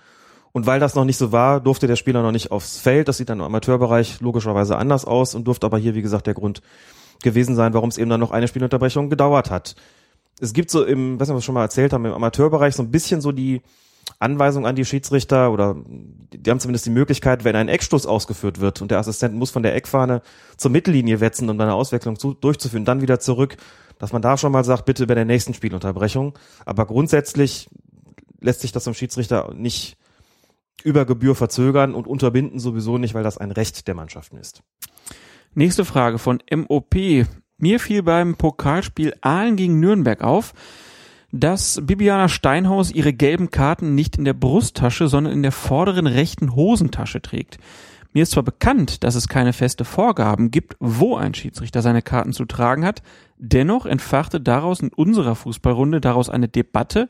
Und 0.55 0.65
weil 0.65 0.79
das 0.79 0.95
noch 0.95 1.03
nicht 1.03 1.17
so 1.17 1.33
war, 1.33 1.59
durfte 1.59 1.85
der 1.85 1.97
Spieler 1.97 2.21
noch 2.21 2.31
nicht 2.31 2.49
aufs 2.49 2.77
Feld. 2.77 3.09
Das 3.09 3.17
sieht 3.17 3.27
dann 3.27 3.39
im 3.39 3.45
Amateurbereich 3.45 4.21
logischerweise 4.21 4.77
anders 4.77 5.03
aus 5.03 5.35
und 5.35 5.43
durfte 5.43 5.65
aber 5.65 5.77
hier, 5.77 5.95
wie 5.95 6.01
gesagt, 6.01 6.27
der 6.27 6.33
Grund 6.33 6.61
gewesen 7.21 7.57
sein, 7.57 7.73
warum 7.73 7.89
es 7.89 7.97
eben 7.97 8.09
dann 8.09 8.21
noch 8.21 8.31
eine 8.31 8.47
Spielunterbrechung 8.47 9.09
gedauert 9.09 9.51
hat. 9.51 9.75
Es 10.39 10.53
gibt 10.53 10.71
so 10.71 10.85
im, 10.85 11.19
weiß 11.19 11.27
nicht, 11.27 11.35
was 11.35 11.43
wir 11.43 11.45
schon 11.45 11.55
mal 11.55 11.63
erzählt 11.63 11.91
haben, 11.91 12.05
im 12.05 12.13
Amateurbereich 12.13 12.73
so 12.73 12.83
ein 12.83 12.89
bisschen 12.89 13.19
so 13.19 13.33
die 13.33 13.63
Anweisung 14.19 14.65
an 14.65 14.77
die 14.77 14.85
Schiedsrichter 14.85 15.51
oder 15.51 15.75
die 16.33 16.49
haben 16.49 16.61
zumindest 16.61 16.85
die 16.85 16.91
Möglichkeit, 16.91 17.43
wenn 17.43 17.57
ein 17.57 17.67
Eckstoß 17.67 18.05
ausgeführt 18.05 18.61
wird 18.61 18.81
und 18.81 18.91
der 18.91 18.99
Assistent 18.99 19.35
muss 19.35 19.51
von 19.51 19.61
der 19.61 19.75
Eckfahne 19.75 20.21
zur 20.55 20.71
Mittellinie 20.71 21.19
wetzen, 21.19 21.49
um 21.49 21.59
eine 21.59 21.73
Auswechslung 21.73 22.17
zu, 22.17 22.33
durchzuführen, 22.33 22.85
dann 22.85 23.01
wieder 23.01 23.19
zurück, 23.19 23.57
dass 23.99 24.13
man 24.13 24.21
da 24.21 24.37
schon 24.37 24.53
mal 24.53 24.63
sagt, 24.63 24.85
bitte 24.85 25.05
bei 25.05 25.15
der 25.15 25.25
nächsten 25.25 25.53
Spielunterbrechung. 25.53 26.39
Aber 26.63 26.85
grundsätzlich 26.85 27.67
lässt 28.39 28.61
sich 28.61 28.71
das 28.71 28.85
vom 28.85 28.93
Schiedsrichter 28.93 29.53
nicht 29.53 29.97
über 30.83 31.05
Gebühr 31.05 31.35
verzögern 31.35 31.93
und 31.93 32.07
unterbinden 32.07 32.59
sowieso 32.59 32.97
nicht, 32.97 33.13
weil 33.13 33.23
das 33.23 33.37
ein 33.37 33.51
Recht 33.51 33.87
der 33.87 33.95
Mannschaften 33.95 34.37
ist. 34.37 34.63
Nächste 35.53 35.85
Frage 35.85 36.19
von 36.19 36.39
MOP. 36.53 36.95
Mir 37.57 37.79
fiel 37.79 38.03
beim 38.03 38.35
Pokalspiel 38.35 39.13
Aalen 39.21 39.55
gegen 39.55 39.79
Nürnberg 39.79 40.21
auf, 40.21 40.53
dass 41.31 41.81
Bibiana 41.83 42.27
Steinhaus 42.27 42.91
ihre 42.91 43.13
gelben 43.13 43.51
Karten 43.51 43.95
nicht 43.95 44.17
in 44.17 44.25
der 44.25 44.33
Brusttasche, 44.33 45.07
sondern 45.07 45.33
in 45.33 45.43
der 45.43 45.51
vorderen 45.51 46.07
rechten 46.07 46.55
Hosentasche 46.55 47.21
trägt. 47.21 47.57
Mir 48.13 48.23
ist 48.23 48.31
zwar 48.31 48.43
bekannt, 48.43 49.03
dass 49.03 49.15
es 49.15 49.27
keine 49.27 49.51
feste 49.51 49.83
Vorgaben 49.83 50.49
gibt, 50.49 50.77
wo 50.79 51.17
ein 51.17 51.33
Schiedsrichter 51.33 51.81
seine 51.81 52.01
Karten 52.01 52.31
zu 52.31 52.45
tragen 52.45 52.85
hat, 52.85 53.01
dennoch 53.37 53.85
entfachte 53.85 54.39
daraus 54.39 54.79
in 54.79 54.89
unserer 54.89 55.35
Fußballrunde 55.35 55.99
daraus 55.99 56.29
eine 56.29 56.47
Debatte, 56.47 57.09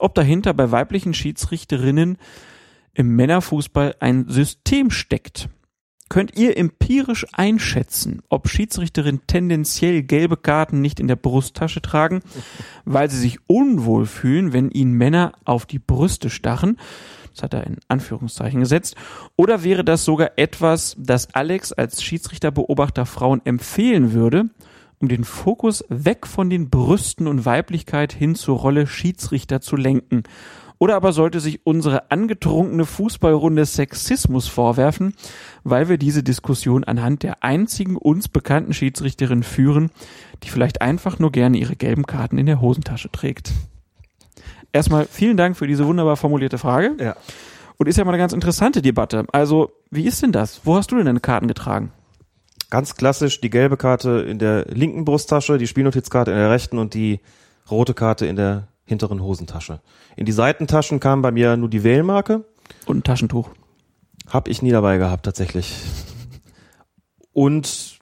ob 0.00 0.14
dahinter 0.16 0.52
bei 0.52 0.72
weiblichen 0.72 1.14
Schiedsrichterinnen 1.14 2.18
im 2.94 3.16
Männerfußball 3.16 3.96
ein 4.00 4.28
System 4.28 4.90
steckt. 4.90 5.48
Könnt 6.10 6.36
ihr 6.36 6.56
empirisch 6.56 7.24
einschätzen, 7.32 8.20
ob 8.28 8.48
Schiedsrichterinnen 8.48 9.22
tendenziell 9.28 10.02
gelbe 10.02 10.36
Karten 10.36 10.80
nicht 10.80 10.98
in 10.98 11.06
der 11.06 11.14
Brusttasche 11.14 11.80
tragen, 11.80 12.20
weil 12.84 13.08
sie 13.08 13.18
sich 13.18 13.38
unwohl 13.46 14.06
fühlen, 14.06 14.52
wenn 14.52 14.70
ihnen 14.70 14.92
Männer 14.92 15.32
auf 15.44 15.66
die 15.66 15.78
Brüste 15.78 16.28
stachen? 16.28 16.78
Das 17.32 17.44
hat 17.44 17.54
er 17.54 17.64
in 17.64 17.76
Anführungszeichen 17.86 18.58
gesetzt. 18.58 18.96
Oder 19.36 19.62
wäre 19.62 19.84
das 19.84 20.04
sogar 20.04 20.32
etwas, 20.34 20.96
das 20.98 21.32
Alex 21.32 21.72
als 21.72 22.02
Schiedsrichterbeobachter 22.02 23.06
Frauen 23.06 23.40
empfehlen 23.44 24.12
würde, 24.12 24.46
um 24.98 25.06
den 25.06 25.22
Fokus 25.22 25.84
weg 25.88 26.26
von 26.26 26.50
den 26.50 26.70
Brüsten 26.70 27.28
und 27.28 27.44
Weiblichkeit 27.44 28.12
hin 28.12 28.34
zur 28.34 28.58
Rolle 28.58 28.88
Schiedsrichter 28.88 29.60
zu 29.60 29.76
lenken? 29.76 30.24
Oder 30.80 30.96
aber 30.96 31.12
sollte 31.12 31.40
sich 31.40 31.66
unsere 31.66 32.10
angetrunkene 32.10 32.86
Fußballrunde 32.86 33.66
Sexismus 33.66 34.48
vorwerfen, 34.48 35.14
weil 35.62 35.90
wir 35.90 35.98
diese 35.98 36.22
Diskussion 36.22 36.84
anhand 36.84 37.22
der 37.22 37.44
einzigen 37.44 37.96
uns 37.96 38.28
bekannten 38.28 38.72
Schiedsrichterin 38.72 39.42
führen, 39.42 39.90
die 40.42 40.48
vielleicht 40.48 40.80
einfach 40.80 41.18
nur 41.18 41.32
gerne 41.32 41.58
ihre 41.58 41.76
gelben 41.76 42.06
Karten 42.06 42.38
in 42.38 42.46
der 42.46 42.62
Hosentasche 42.62 43.10
trägt. 43.12 43.52
Erstmal 44.72 45.04
vielen 45.04 45.36
Dank 45.36 45.58
für 45.58 45.66
diese 45.66 45.86
wunderbar 45.86 46.16
formulierte 46.16 46.56
Frage. 46.56 46.96
Ja. 46.98 47.14
Und 47.76 47.86
ist 47.86 47.98
ja 47.98 48.04
mal 48.04 48.12
eine 48.12 48.18
ganz 48.18 48.32
interessante 48.32 48.80
Debatte. 48.80 49.26
Also, 49.32 49.72
wie 49.90 50.06
ist 50.06 50.22
denn 50.22 50.32
das? 50.32 50.62
Wo 50.64 50.76
hast 50.76 50.90
du 50.90 50.96
denn 50.96 51.04
deine 51.04 51.20
Karten 51.20 51.46
getragen? 51.46 51.92
Ganz 52.70 52.94
klassisch 52.94 53.42
die 53.42 53.50
gelbe 53.50 53.76
Karte 53.76 54.24
in 54.26 54.38
der 54.38 54.64
linken 54.66 55.04
Brusttasche, 55.04 55.58
die 55.58 55.66
Spielnotizkarte 55.66 56.30
in 56.30 56.38
der 56.38 56.50
rechten 56.50 56.78
und 56.78 56.94
die 56.94 57.20
rote 57.70 57.92
Karte 57.92 58.24
in 58.24 58.36
der 58.36 58.68
hinteren 58.90 59.22
Hosentasche. 59.22 59.80
In 60.16 60.26
die 60.26 60.32
Seitentaschen 60.32 61.00
kam 61.00 61.22
bei 61.22 61.30
mir 61.30 61.56
nur 61.56 61.70
die 61.70 61.82
Wählmarke. 61.82 62.44
Und 62.84 62.98
ein 62.98 63.02
Taschentuch. 63.02 63.48
Hab 64.28 64.48
ich 64.48 64.60
nie 64.60 64.70
dabei 64.70 64.98
gehabt, 64.98 65.24
tatsächlich. 65.24 65.74
Und 67.32 67.98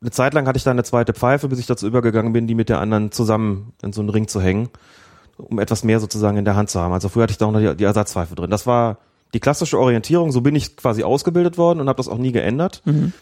eine 0.00 0.10
Zeit 0.10 0.32
lang 0.34 0.46
hatte 0.46 0.56
ich 0.56 0.64
da 0.64 0.70
eine 0.70 0.84
zweite 0.84 1.12
Pfeife, 1.12 1.48
bis 1.48 1.58
ich 1.58 1.66
dazu 1.66 1.86
übergegangen 1.86 2.32
bin, 2.32 2.46
die 2.46 2.54
mit 2.54 2.68
der 2.68 2.80
anderen 2.80 3.12
zusammen 3.12 3.72
in 3.82 3.92
so 3.92 4.00
einen 4.00 4.10
Ring 4.10 4.28
zu 4.28 4.40
hängen, 4.40 4.70
um 5.36 5.58
etwas 5.58 5.84
mehr 5.84 6.00
sozusagen 6.00 6.36
in 6.36 6.44
der 6.44 6.56
Hand 6.56 6.70
zu 6.70 6.80
haben. 6.80 6.92
Also 6.92 7.08
früher 7.08 7.24
hatte 7.24 7.32
ich 7.32 7.38
da 7.38 7.46
auch 7.46 7.52
noch 7.52 7.60
die, 7.60 7.76
die 7.76 7.84
Ersatzpfeife 7.84 8.34
drin. 8.34 8.50
Das 8.50 8.66
war 8.66 8.98
die 9.34 9.40
klassische 9.40 9.78
Orientierung, 9.78 10.32
so 10.32 10.40
bin 10.40 10.54
ich 10.54 10.76
quasi 10.76 11.02
ausgebildet 11.02 11.58
worden 11.58 11.80
und 11.80 11.88
habe 11.88 11.96
das 11.96 12.08
auch 12.08 12.18
nie 12.18 12.32
geändert. 12.32 12.82
Mhm. 12.84 13.12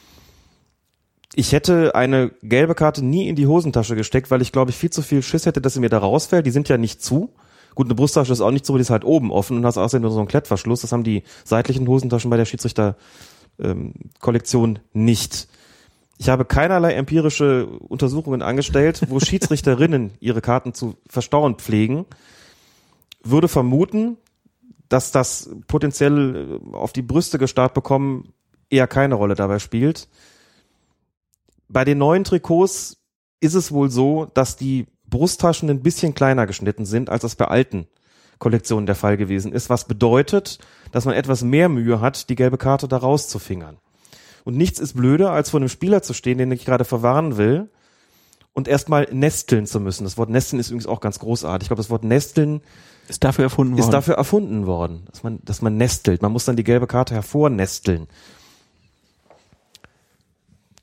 Ich 1.38 1.52
hätte 1.52 1.94
eine 1.94 2.32
gelbe 2.42 2.74
Karte 2.74 3.02
nie 3.04 3.28
in 3.28 3.36
die 3.36 3.46
Hosentasche 3.46 3.94
gesteckt, 3.94 4.32
weil 4.32 4.42
ich 4.42 4.50
glaube 4.50 4.72
ich 4.72 4.76
viel 4.76 4.90
zu 4.90 5.02
viel 5.02 5.22
Schiss 5.22 5.46
hätte, 5.46 5.60
dass 5.60 5.74
sie 5.74 5.78
mir 5.78 5.88
da 5.88 5.98
rausfällt. 5.98 6.44
Die 6.44 6.50
sind 6.50 6.68
ja 6.68 6.78
nicht 6.78 7.00
zu. 7.00 7.32
Gut, 7.76 7.86
eine 7.86 7.94
Brusttasche 7.94 8.32
ist 8.32 8.40
auch 8.40 8.50
nicht 8.50 8.66
so, 8.66 8.76
die 8.76 8.80
ist 8.80 8.90
halt 8.90 9.04
oben 9.04 9.30
offen 9.30 9.56
und 9.56 9.64
hast 9.64 9.78
außerdem 9.78 10.02
nur 10.02 10.10
so 10.10 10.18
einen 10.18 10.26
Klettverschluss. 10.26 10.80
Das 10.80 10.90
haben 10.90 11.04
die 11.04 11.22
seitlichen 11.44 11.86
Hosentaschen 11.86 12.28
bei 12.28 12.36
der 12.36 12.44
Schiedsrichter-Kollektion 12.44 14.70
ähm, 14.70 14.78
nicht. 14.94 15.46
Ich 16.18 16.28
habe 16.28 16.44
keinerlei 16.44 16.94
empirische 16.94 17.68
Untersuchungen 17.68 18.42
angestellt, 18.42 19.02
wo 19.08 19.20
Schiedsrichterinnen 19.20 20.14
ihre 20.18 20.40
Karten 20.40 20.74
zu 20.74 20.96
verstauen 21.08 21.54
pflegen. 21.54 22.04
Würde 23.22 23.46
vermuten, 23.46 24.16
dass 24.88 25.12
das 25.12 25.50
potenziell 25.68 26.34
äh, 26.34 26.58
auf 26.74 26.92
die 26.92 27.02
Brüste 27.02 27.38
gestarrt 27.38 27.74
bekommen 27.74 28.32
eher 28.70 28.88
keine 28.88 29.14
Rolle 29.14 29.36
dabei 29.36 29.60
spielt. 29.60 30.08
Bei 31.68 31.84
den 31.84 31.98
neuen 31.98 32.24
Trikots 32.24 32.96
ist 33.40 33.54
es 33.54 33.72
wohl 33.72 33.90
so, 33.90 34.26
dass 34.34 34.56
die 34.56 34.86
Brusttaschen 35.08 35.70
ein 35.70 35.82
bisschen 35.82 36.14
kleiner 36.14 36.46
geschnitten 36.46 36.86
sind, 36.86 37.10
als 37.10 37.22
das 37.22 37.36
bei 37.36 37.46
alten 37.46 37.86
Kollektionen 38.38 38.86
der 38.86 38.94
Fall 38.94 39.16
gewesen 39.16 39.52
ist, 39.52 39.68
was 39.68 39.86
bedeutet, 39.86 40.58
dass 40.92 41.04
man 41.04 41.14
etwas 41.14 41.42
mehr 41.42 41.68
Mühe 41.68 42.00
hat, 42.00 42.28
die 42.28 42.36
gelbe 42.36 42.58
Karte 42.58 42.88
da 42.88 42.96
rauszufingern. 42.96 43.78
Und 44.44 44.56
nichts 44.56 44.78
ist 44.78 44.94
blöder, 44.94 45.32
als 45.32 45.50
vor 45.50 45.60
einem 45.60 45.68
Spieler 45.68 46.02
zu 46.02 46.14
stehen, 46.14 46.38
den 46.38 46.52
ich 46.52 46.64
gerade 46.64 46.84
verwarnen 46.84 47.36
will, 47.36 47.68
und 48.54 48.66
erstmal 48.66 49.06
nesteln 49.12 49.66
zu 49.66 49.78
müssen. 49.78 50.04
Das 50.04 50.18
Wort 50.18 50.30
nesteln 50.30 50.58
ist 50.58 50.68
übrigens 50.70 50.86
auch 50.86 51.00
ganz 51.00 51.20
großartig. 51.20 51.66
Ich 51.66 51.68
glaube, 51.68 51.80
das 51.80 51.90
Wort 51.90 52.02
nesteln 52.02 52.60
ist 53.06 53.22
dafür 53.22 53.44
erfunden 53.44 53.74
worden. 53.74 53.84
Ist 53.84 53.92
dafür 53.92 54.14
erfunden 54.14 54.66
worden, 54.66 55.04
dass 55.10 55.22
man, 55.22 55.38
dass 55.44 55.62
man 55.62 55.76
nestelt. 55.76 56.22
Man 56.22 56.32
muss 56.32 56.44
dann 56.44 56.56
die 56.56 56.64
gelbe 56.64 56.88
Karte 56.88 57.14
hervornesteln. 57.14 58.08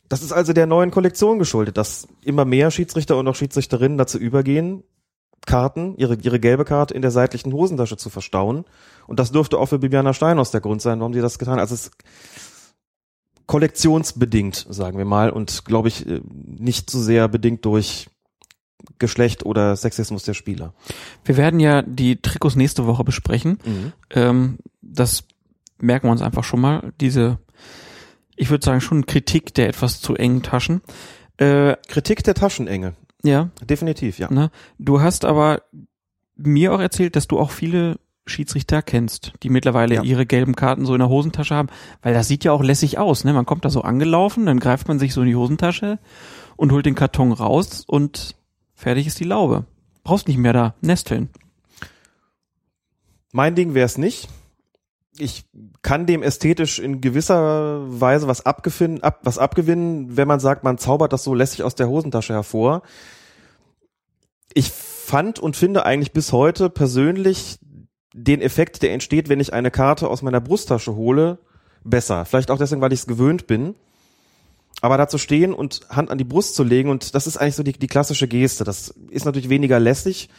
Das 0.10 0.22
ist 0.22 0.32
also 0.32 0.54
der 0.54 0.68
neuen 0.68 0.92
Kollektion 0.92 1.40
geschuldet, 1.40 1.78
dass 1.78 2.08
immer 2.24 2.46
mehr 2.46 2.72
Schiedsrichter 2.72 3.18
und 3.18 3.28
auch 3.28 3.36
Schiedsrichterinnen 3.36 3.98
dazu 3.98 4.18
übergehen, 4.18 4.84
Karten, 5.46 5.96
ihre, 5.98 6.16
ihre 6.16 6.40
gelbe 6.40 6.66
Karte 6.66 6.94
in 6.94 7.02
der 7.02 7.12
seitlichen 7.12 7.54
Hosentasche 7.54 7.98
zu 7.98 8.10
verstauen. 8.10 8.66
Und 9.08 9.20
das 9.20 9.32
dürfte 9.32 9.58
auch 9.58 9.68
für 9.68 9.80
Bibiana 9.80 10.14
Steinhaus 10.14 10.52
der 10.52 10.62
Grund 10.62 10.82
sein, 10.82 11.00
warum 11.00 11.14
sie 11.14 11.22
das 11.22 11.40
getan 11.40 11.56
hat. 11.56 11.62
Also 11.62 11.76
es 11.76 11.88
ist 11.88 11.94
kollektionsbedingt, 13.46 14.66
sagen 14.70 14.98
wir 14.98 15.06
mal, 15.06 15.30
und 15.30 15.66
glaube 15.66 15.88
ich 15.88 16.08
äh, 16.08 16.22
nicht 16.46 16.90
so 16.90 17.00
sehr 17.00 17.28
bedingt 17.28 17.64
durch 17.66 18.08
Geschlecht 18.98 19.46
oder 19.46 19.76
Sexismus 19.76 20.24
der 20.24 20.34
Spieler. 20.34 20.74
Wir 21.24 21.38
werden 21.38 21.60
ja 21.60 21.82
die 21.82 22.22
Trikots 22.22 22.56
nächste 22.56 22.88
Woche 22.88 23.04
besprechen. 23.04 23.60
Mhm. 23.66 23.94
Ähm, 24.12 24.58
das 24.82 25.24
merken 25.80 26.08
wir 26.08 26.12
uns 26.12 26.22
einfach 26.22 26.44
schon 26.44 26.62
mal. 26.62 26.94
Diese 27.02 27.40
ich 28.36 28.50
würde 28.50 28.66
sagen, 28.66 28.82
schon 28.82 29.06
Kritik 29.06 29.54
der 29.54 29.70
etwas 29.70 30.02
zu 30.02 30.16
engen 30.16 30.44
Taschen. 30.44 30.82
Äh, 31.38 31.76
Kritik 31.88 32.24
der 32.24 32.34
Taschenenge. 32.34 32.94
Ja. 33.24 33.50
Definitiv, 33.62 34.20
ja. 34.20 34.32
Ne? 34.32 34.52
Du 34.78 35.02
hast 35.02 35.26
aber 35.26 35.62
mir 36.36 36.74
auch 36.74 36.80
erzählt, 36.80 37.16
dass 37.16 37.28
du 37.28 37.40
auch 37.40 37.52
viele 37.52 37.98
Schiedsrichter 38.28 38.82
kennst, 38.82 39.34
die 39.44 39.50
mittlerweile 39.50 39.96
Ja. 39.96 40.04
ihre 40.04 40.26
gelben 40.26 40.56
Karten 40.56 40.86
so 40.86 40.94
in 40.94 41.00
der 41.00 41.10
Hosentasche 41.10 41.56
haben, 41.56 41.70
weil 42.02 42.14
das 42.14 42.28
sieht 42.28 42.44
ja 42.44 42.52
auch 42.52 42.64
lässig 42.64 42.98
aus, 42.98 43.24
ne? 43.24 43.34
Man 43.34 43.46
kommt 43.46 43.66
da 43.66 43.70
so 43.70 43.82
angelaufen, 43.82 44.46
dann 44.48 44.60
greift 44.60 44.88
man 44.88 44.98
sich 45.00 45.14
so 45.14 45.22
in 45.22 45.28
die 45.28 45.36
Hosentasche 45.36 46.00
und 46.56 46.72
holt 46.72 46.86
den 46.86 46.96
Karton 46.96 47.32
raus 47.32 47.84
und 47.86 48.36
fertig 48.74 49.06
ist 49.08 49.20
die 49.20 49.26
Laube. 49.26 49.66
Brauchst 50.04 50.28
nicht 50.28 50.38
mehr 50.38 50.54
da 50.54 50.74
nesteln. 50.82 51.30
Mein 53.32 53.56
Ding 53.56 53.74
wäre 53.74 53.86
es 53.86 53.98
nicht. 53.98 54.28
Ich 55.18 55.46
kann 55.82 56.06
dem 56.06 56.24
ästhetisch 56.24 56.80
in 56.80 57.00
gewisser 57.00 57.84
Weise 57.88 58.28
was 58.28 58.46
abgewinnen, 58.46 59.02
ab, 59.02 59.22
was 59.24 59.38
abgewinnen, 59.38 60.18
wenn 60.18 60.28
man 60.28 60.40
sagt, 60.40 60.64
man 60.64 60.78
zaubert 60.78 61.14
das 61.14 61.24
so 61.24 61.34
lässig 61.34 61.64
aus 61.64 61.76
der 61.76 61.88
Hosentasche 61.88 62.34
hervor. 62.34 62.82
Ich 64.54 64.72
fand 64.72 65.40
und 65.40 65.56
finde 65.56 65.86
eigentlich 65.86 66.12
bis 66.12 66.32
heute 66.32 66.70
persönlich 66.70 67.60
den 68.14 68.42
Effekt, 68.42 68.82
der 68.82 68.94
entsteht, 68.94 69.30
wenn 69.30 69.40
ich 69.40 69.54
eine 69.54 69.72
Karte 69.72 70.10
aus 70.10 70.22
meiner 70.22 70.42
Brusttasche 70.42 70.96
hole, 70.96 71.38
besser. 71.84 72.26
Vielleicht 72.26 72.52
auch 72.52 72.58
deswegen, 72.58 72.82
weil 72.82 72.94
ich 72.94 73.02
es 73.02 73.08
gewöhnt 73.08 73.48
bin. 73.48 73.76
Aber 74.82 74.98
da 74.98 75.08
zu 75.08 75.18
stehen 75.18 75.54
und 75.54 75.82
Hand 75.90 76.12
an 76.12 76.18
die 76.18 76.26
Brust 76.26 76.56
zu 76.56 76.64
legen 76.64 76.90
und 76.90 77.16
das 77.16 77.28
ist 77.28 77.38
eigentlich 77.38 77.56
so 77.56 77.64
die, 77.64 77.74
die 77.74 77.88
klassische 77.88 78.28
Geste. 78.28 78.64
Das 78.64 78.94
ist 79.10 79.26
natürlich 79.26 79.50
weniger 79.50 79.80
lässig, 79.80 80.30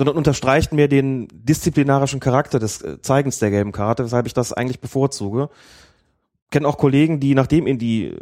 sondern 0.00 0.16
unterstreicht 0.16 0.72
mir 0.72 0.88
den 0.88 1.28
disziplinarischen 1.30 2.20
Charakter 2.20 2.58
des 2.58 2.80
äh, 2.80 3.02
Zeigens 3.02 3.38
der 3.38 3.50
gelben 3.50 3.70
Karte, 3.70 4.02
weshalb 4.02 4.24
ich 4.24 4.32
das 4.32 4.54
eigentlich 4.54 4.80
bevorzuge. 4.80 5.50
Kenne 6.50 6.66
auch 6.66 6.78
Kollegen, 6.78 7.20
die 7.20 7.34
nachdem 7.34 7.66
ihnen 7.66 7.78
die 7.78 8.16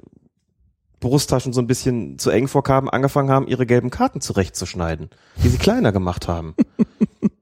Brusttaschen 0.99 1.53
so 1.53 1.61
ein 1.61 1.69
bisschen 1.69 2.19
zu 2.19 2.31
eng 2.31 2.49
vorkamen, 2.49 2.91
angefangen 2.91 3.31
haben, 3.31 3.47
ihre 3.47 3.65
gelben 3.65 3.91
Karten 3.91 4.21
zurechtzuschneiden, 4.21 5.11
die 5.45 5.51
sie 5.51 5.59
kleiner 5.59 5.93
gemacht 5.93 6.27
haben. 6.27 6.57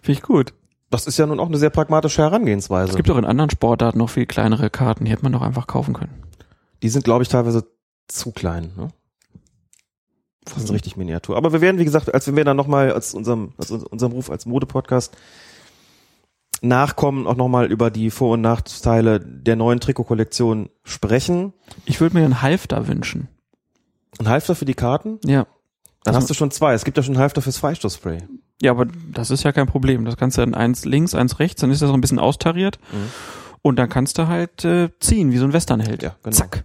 Finde 0.00 0.12
ich 0.12 0.22
gut. 0.22 0.54
Das 0.88 1.06
ist 1.06 1.18
ja 1.18 1.26
nun 1.26 1.40
auch 1.40 1.48
eine 1.48 1.58
sehr 1.58 1.68
pragmatische 1.68 2.22
Herangehensweise. 2.22 2.92
Es 2.92 2.96
gibt 2.96 3.10
auch 3.10 3.18
in 3.18 3.26
anderen 3.26 3.50
Sportarten 3.50 3.98
noch 3.98 4.08
viel 4.08 4.24
kleinere 4.24 4.70
Karten, 4.70 5.04
die 5.04 5.10
hätte 5.10 5.24
man 5.24 5.32
doch 5.32 5.42
einfach 5.42 5.66
kaufen 5.66 5.92
können. 5.92 6.22
Die 6.82 6.88
sind, 6.88 7.04
glaube 7.04 7.24
ich, 7.24 7.28
teilweise 7.28 7.66
zu 8.06 8.32
klein. 8.32 8.72
Ne? 8.74 8.88
Fast 10.48 10.70
richtig 10.72 10.96
Miniatur. 10.96 11.36
Aber 11.36 11.52
wir 11.52 11.60
werden, 11.60 11.78
wie 11.78 11.84
gesagt, 11.84 12.12
als 12.12 12.26
wenn 12.26 12.36
wir 12.36 12.44
dann 12.44 12.56
nochmal 12.56 12.92
als 12.92 13.14
unserem, 13.14 13.52
als 13.58 13.70
unserem 13.70 14.12
Ruf 14.12 14.30
als 14.30 14.46
Modepodcast 14.46 15.16
nachkommen, 16.60 17.26
auch 17.26 17.36
nochmal 17.36 17.70
über 17.70 17.90
die 17.90 18.10
Vor- 18.10 18.32
und 18.34 18.40
Nachteile 18.40 19.20
der 19.20 19.56
neuen 19.56 19.78
Trikotkollektion 19.80 20.70
sprechen. 20.82 21.52
Ich 21.84 22.00
würde 22.00 22.16
mir 22.16 22.24
einen 22.24 22.42
Halfter 22.42 22.88
wünschen. 22.88 23.28
Ein 24.18 24.28
Halfter 24.28 24.54
für 24.56 24.64
die 24.64 24.74
Karten? 24.74 25.18
Ja. 25.24 25.46
Dann 26.04 26.14
Also- 26.14 26.20
hast 26.24 26.30
du 26.30 26.34
schon 26.34 26.50
zwei. 26.50 26.74
Es 26.74 26.84
gibt 26.84 26.96
ja 26.96 27.02
schon 27.02 27.14
einen 27.14 27.20
Halfter 27.22 27.42
fürs 27.42 27.58
Freistoßspray. 27.58 28.22
Ja, 28.60 28.72
aber 28.72 28.86
das 29.12 29.30
ist 29.30 29.44
ja 29.44 29.52
kein 29.52 29.66
Problem. 29.68 30.04
Das 30.04 30.16
kannst 30.16 30.36
du 30.36 30.40
dann 30.40 30.54
eins 30.54 30.84
links, 30.84 31.14
eins 31.14 31.38
rechts, 31.38 31.60
dann 31.60 31.70
ist 31.70 31.80
das 31.80 31.88
so 31.88 31.94
ein 31.94 32.00
bisschen 32.00 32.18
austariert. 32.18 32.80
Und 33.62 33.76
dann 33.78 33.88
kannst 33.88 34.18
du 34.18 34.26
halt 34.26 34.64
äh, 34.64 34.88
ziehen, 34.98 35.30
wie 35.30 35.36
so 35.38 35.44
ein 35.44 35.52
Westernheld. 35.52 36.02
Ja, 36.02 36.16
genau. 36.24 36.34
Zack. 36.34 36.64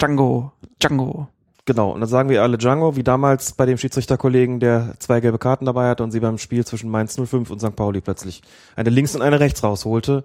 Django, 0.00 0.52
Django. 0.80 1.28
Genau, 1.66 1.90
und 1.90 2.00
dann 2.00 2.08
sagen 2.08 2.28
wir 2.28 2.42
alle 2.42 2.58
Django, 2.58 2.94
wie 2.94 3.02
damals 3.02 3.52
bei 3.52 3.66
dem 3.66 3.76
Schiedsrichterkollegen, 3.76 4.60
der 4.60 4.94
zwei 5.00 5.20
gelbe 5.20 5.38
Karten 5.38 5.64
dabei 5.64 5.88
hatte 5.88 6.04
und 6.04 6.12
sie 6.12 6.20
beim 6.20 6.38
Spiel 6.38 6.64
zwischen 6.64 6.88
Mainz 6.88 7.16
05 7.20 7.50
und 7.50 7.58
St. 7.58 7.74
Pauli 7.74 8.00
plötzlich 8.00 8.42
eine 8.76 8.90
links 8.90 9.16
und 9.16 9.22
eine 9.22 9.40
rechts 9.40 9.64
rausholte. 9.64 10.24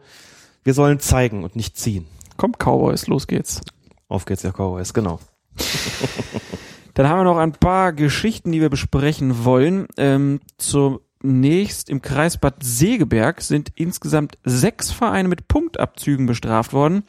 Wir 0.64 0.76
sollen 0.76 1.00
zeigen 1.00 1.44
und 1.44 1.56
nicht 1.56 1.78
ziehen. 1.78 2.06
Komm, 2.38 2.54
Cowboys, 2.54 3.08
los 3.08 3.26
geht's. 3.26 3.62
Auf 4.08 4.26
geht's, 4.26 4.44
ja, 4.44 4.52
Cowboys, 4.52 4.94
genau. 4.94 5.20
Dann 6.94 7.10
haben 7.10 7.20
wir 7.20 7.24
noch 7.24 7.38
ein 7.38 7.54
paar 7.54 7.92
Geschichten, 7.92 8.52
die 8.52 8.62
wir 8.62 8.70
besprechen 8.70 9.44
wollen. 9.44 9.88
Ähm, 9.98 10.42
zunächst 10.60 11.90
im 11.90 12.04
Kreis 12.04 12.38
Bad 12.38 12.58
Segeberg 12.62 13.42
sind 13.42 13.72
insgesamt 13.74 14.38
sechs 14.44 14.92
Vereine 14.92 15.28
mit 15.28 15.48
Punktabzügen 15.48 16.28
bestraft 16.28 16.74
worden, 16.74 17.04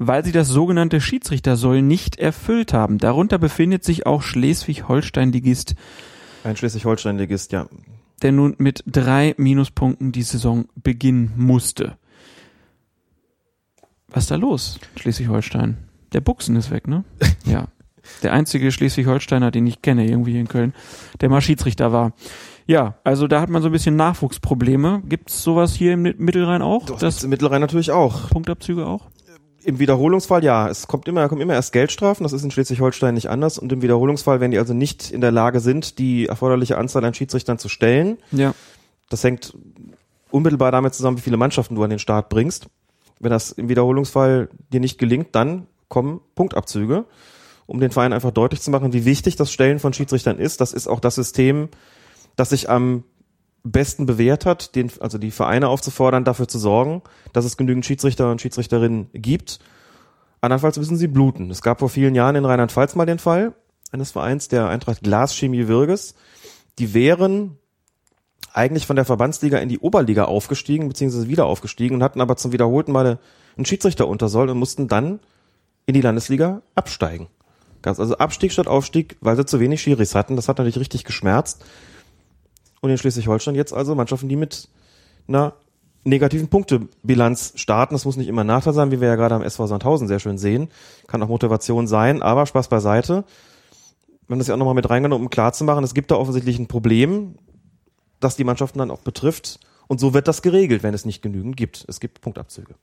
weil 0.00 0.24
sie 0.24 0.32
das 0.32 0.48
sogenannte 0.48 1.00
Schiedsrichtersoll 1.00 1.82
nicht 1.82 2.16
erfüllt 2.16 2.72
haben. 2.72 2.98
Darunter 2.98 3.38
befindet 3.38 3.82
sich 3.82 4.06
auch 4.06 4.22
Schleswig-Holstein-Ligist, 4.22 5.74
Ein 6.44 6.56
Schleswig-Holstein-Ligist, 6.56 7.52
ja. 7.52 7.66
der 8.22 8.32
nun 8.32 8.54
mit 8.58 8.84
drei 8.86 9.34
Minuspunkten 9.36 10.12
die 10.12 10.22
Saison 10.22 10.66
beginnen 10.76 11.32
musste. 11.36 11.98
Was 14.08 14.24
ist 14.24 14.30
da 14.30 14.36
los, 14.36 14.78
Schleswig-Holstein? 14.96 15.76
Der 16.12 16.20
Buchsen 16.20 16.56
ist 16.56 16.70
weg, 16.70 16.86
ne? 16.86 17.04
Ja. 17.44 17.66
Der 18.22 18.32
einzige 18.32 18.72
Schleswig-Holsteiner, 18.72 19.50
den 19.50 19.66
ich 19.66 19.82
kenne, 19.82 20.08
irgendwie 20.08 20.30
hier 20.30 20.40
in 20.40 20.48
Köln, 20.48 20.72
der 21.20 21.28
mal 21.28 21.42
Schiedsrichter 21.42 21.92
war. 21.92 22.12
Ja, 22.66 22.94
also 23.04 23.26
da 23.26 23.40
hat 23.40 23.50
man 23.50 23.60
so 23.60 23.68
ein 23.68 23.72
bisschen 23.72 23.96
Nachwuchsprobleme. 23.96 25.02
Gibt's 25.06 25.42
sowas 25.42 25.74
hier 25.74 25.92
im 25.92 26.02
Mittelrhein 26.02 26.62
auch? 26.62 26.86
Das 26.86 27.00
gibt's 27.00 27.24
im 27.24 27.30
Mittelrhein 27.30 27.60
natürlich 27.60 27.90
auch. 27.90 28.30
Punktabzüge 28.30 28.86
auch? 28.86 29.08
Im 29.64 29.78
Wiederholungsfall 29.78 30.44
ja. 30.44 30.68
Es 30.68 30.86
kommt 30.86 31.08
immer, 31.08 31.28
kommen 31.28 31.40
immer 31.40 31.54
erst 31.54 31.72
Geldstrafen. 31.72 32.22
Das 32.24 32.32
ist 32.32 32.42
in 32.44 32.50
Schleswig-Holstein 32.50 33.14
nicht 33.14 33.28
anders. 33.28 33.58
Und 33.58 33.72
im 33.72 33.82
Wiederholungsfall, 33.82 34.40
wenn 34.40 34.50
die 34.50 34.58
also 34.58 34.72
nicht 34.74 35.10
in 35.10 35.20
der 35.20 35.32
Lage 35.32 35.60
sind, 35.60 35.98
die 35.98 36.26
erforderliche 36.26 36.78
Anzahl 36.78 37.04
an 37.04 37.14
Schiedsrichtern 37.14 37.58
zu 37.58 37.68
stellen, 37.68 38.18
Ja. 38.30 38.54
das 39.10 39.24
hängt 39.24 39.54
unmittelbar 40.30 40.70
damit 40.72 40.94
zusammen, 40.94 41.16
wie 41.16 41.22
viele 41.22 41.36
Mannschaften 41.36 41.74
du 41.74 41.82
an 41.82 41.90
den 41.90 41.98
Start 41.98 42.28
bringst. 42.28 42.68
Wenn 43.18 43.30
das 43.30 43.50
im 43.50 43.68
Wiederholungsfall 43.68 44.48
dir 44.72 44.80
nicht 44.80 44.98
gelingt, 44.98 45.28
dann 45.34 45.66
kommen 45.88 46.20
Punktabzüge, 46.34 47.04
um 47.66 47.80
den 47.80 47.90
Verein 47.90 48.12
einfach 48.12 48.30
deutlich 48.30 48.60
zu 48.60 48.70
machen, 48.70 48.92
wie 48.92 49.04
wichtig 49.04 49.36
das 49.36 49.50
Stellen 49.52 49.78
von 49.80 49.92
Schiedsrichtern 49.92 50.38
ist. 50.38 50.60
Das 50.60 50.72
ist 50.72 50.86
auch 50.86 51.00
das 51.00 51.16
System, 51.16 51.68
das 52.36 52.50
sich 52.50 52.70
am 52.70 53.02
besten 53.64 54.06
bewährt 54.06 54.46
hat, 54.46 54.74
den, 54.74 54.90
also 55.00 55.18
die 55.18 55.30
Vereine 55.30 55.68
aufzufordern, 55.68 56.24
dafür 56.24 56.48
zu 56.48 56.58
sorgen, 56.58 57.02
dass 57.32 57.44
es 57.44 57.56
genügend 57.56 57.84
Schiedsrichter 57.84 58.30
und 58.30 58.40
Schiedsrichterinnen 58.40 59.10
gibt. 59.12 59.58
Andernfalls 60.40 60.78
müssen 60.78 60.96
sie 60.96 61.08
bluten. 61.08 61.50
Es 61.50 61.62
gab 61.62 61.80
vor 61.80 61.88
vielen 61.88 62.14
Jahren 62.14 62.36
in 62.36 62.44
Rheinland-Pfalz 62.44 62.94
mal 62.94 63.06
den 63.06 63.18
Fall 63.18 63.54
eines 63.90 64.12
Vereins, 64.12 64.48
der 64.48 64.68
Eintracht 64.68 65.02
Glaschemie 65.02 65.66
Wirges. 65.66 66.14
Die 66.78 66.94
wären 66.94 67.58
eigentlich 68.52 68.86
von 68.86 68.96
der 68.96 69.04
Verbandsliga 69.04 69.58
in 69.58 69.68
die 69.68 69.78
Oberliga 69.78 70.24
aufgestiegen, 70.24 70.88
beziehungsweise 70.88 71.28
wieder 71.28 71.46
aufgestiegen 71.46 71.96
und 71.96 72.02
hatten 72.02 72.20
aber 72.20 72.36
zum 72.36 72.52
wiederholten 72.52 72.92
Male 72.92 73.18
einen 73.56 73.66
Schiedsrichter 73.66 74.08
unter 74.08 74.28
Soll 74.28 74.48
und 74.50 74.58
mussten 74.58 74.88
dann 74.88 75.20
in 75.86 75.94
die 75.94 76.00
Landesliga 76.00 76.62
absteigen. 76.74 77.28
Ganz, 77.82 78.00
also 78.00 78.16
Abstieg 78.18 78.52
statt 78.52 78.66
Aufstieg, 78.66 79.16
weil 79.20 79.36
sie 79.36 79.46
zu 79.46 79.60
wenig 79.60 79.80
Schiris 79.80 80.14
hatten. 80.14 80.36
Das 80.36 80.48
hat 80.48 80.58
natürlich 80.58 80.78
richtig 80.78 81.04
geschmerzt. 81.04 81.64
Und 82.80 82.90
in 82.90 82.98
Schleswig-Holstein 82.98 83.54
jetzt 83.54 83.72
also 83.72 83.94
Mannschaften, 83.94 84.28
die 84.28 84.36
mit 84.36 84.68
einer 85.26 85.54
negativen 86.04 86.48
Punktebilanz 86.48 87.52
starten. 87.56 87.94
Das 87.94 88.04
muss 88.04 88.16
nicht 88.16 88.28
immer 88.28 88.44
ein 88.44 88.46
Nachteil 88.46 88.72
sein, 88.72 88.90
wie 88.90 89.00
wir 89.00 89.08
ja 89.08 89.16
gerade 89.16 89.34
am 89.34 89.42
SV 89.42 89.66
Sandhausen 89.66 90.08
sehr 90.08 90.20
schön 90.20 90.38
sehen. 90.38 90.68
Kann 91.06 91.22
auch 91.22 91.28
Motivation 91.28 91.86
sein, 91.86 92.22
aber 92.22 92.46
Spaß 92.46 92.68
beiseite. 92.68 93.24
Wir 94.26 94.34
haben 94.34 94.38
das 94.38 94.48
ja 94.48 94.54
auch 94.54 94.58
nochmal 94.58 94.74
mit 94.74 94.88
reingenommen, 94.88 95.26
um 95.26 95.30
klarzumachen, 95.30 95.84
es 95.84 95.94
gibt 95.94 96.10
da 96.10 96.16
offensichtlich 96.16 96.58
ein 96.58 96.66
Problem, 96.66 97.36
das 98.20 98.36
die 98.36 98.44
Mannschaften 98.44 98.78
dann 98.78 98.90
auch 98.90 99.00
betrifft. 99.00 99.58
Und 99.86 100.00
so 100.00 100.12
wird 100.12 100.28
das 100.28 100.42
geregelt, 100.42 100.82
wenn 100.82 100.92
es 100.92 101.06
nicht 101.06 101.22
genügend 101.22 101.56
gibt. 101.56 101.84
Es 101.88 101.98
gibt 101.98 102.20
Punktabzüge. 102.20 102.74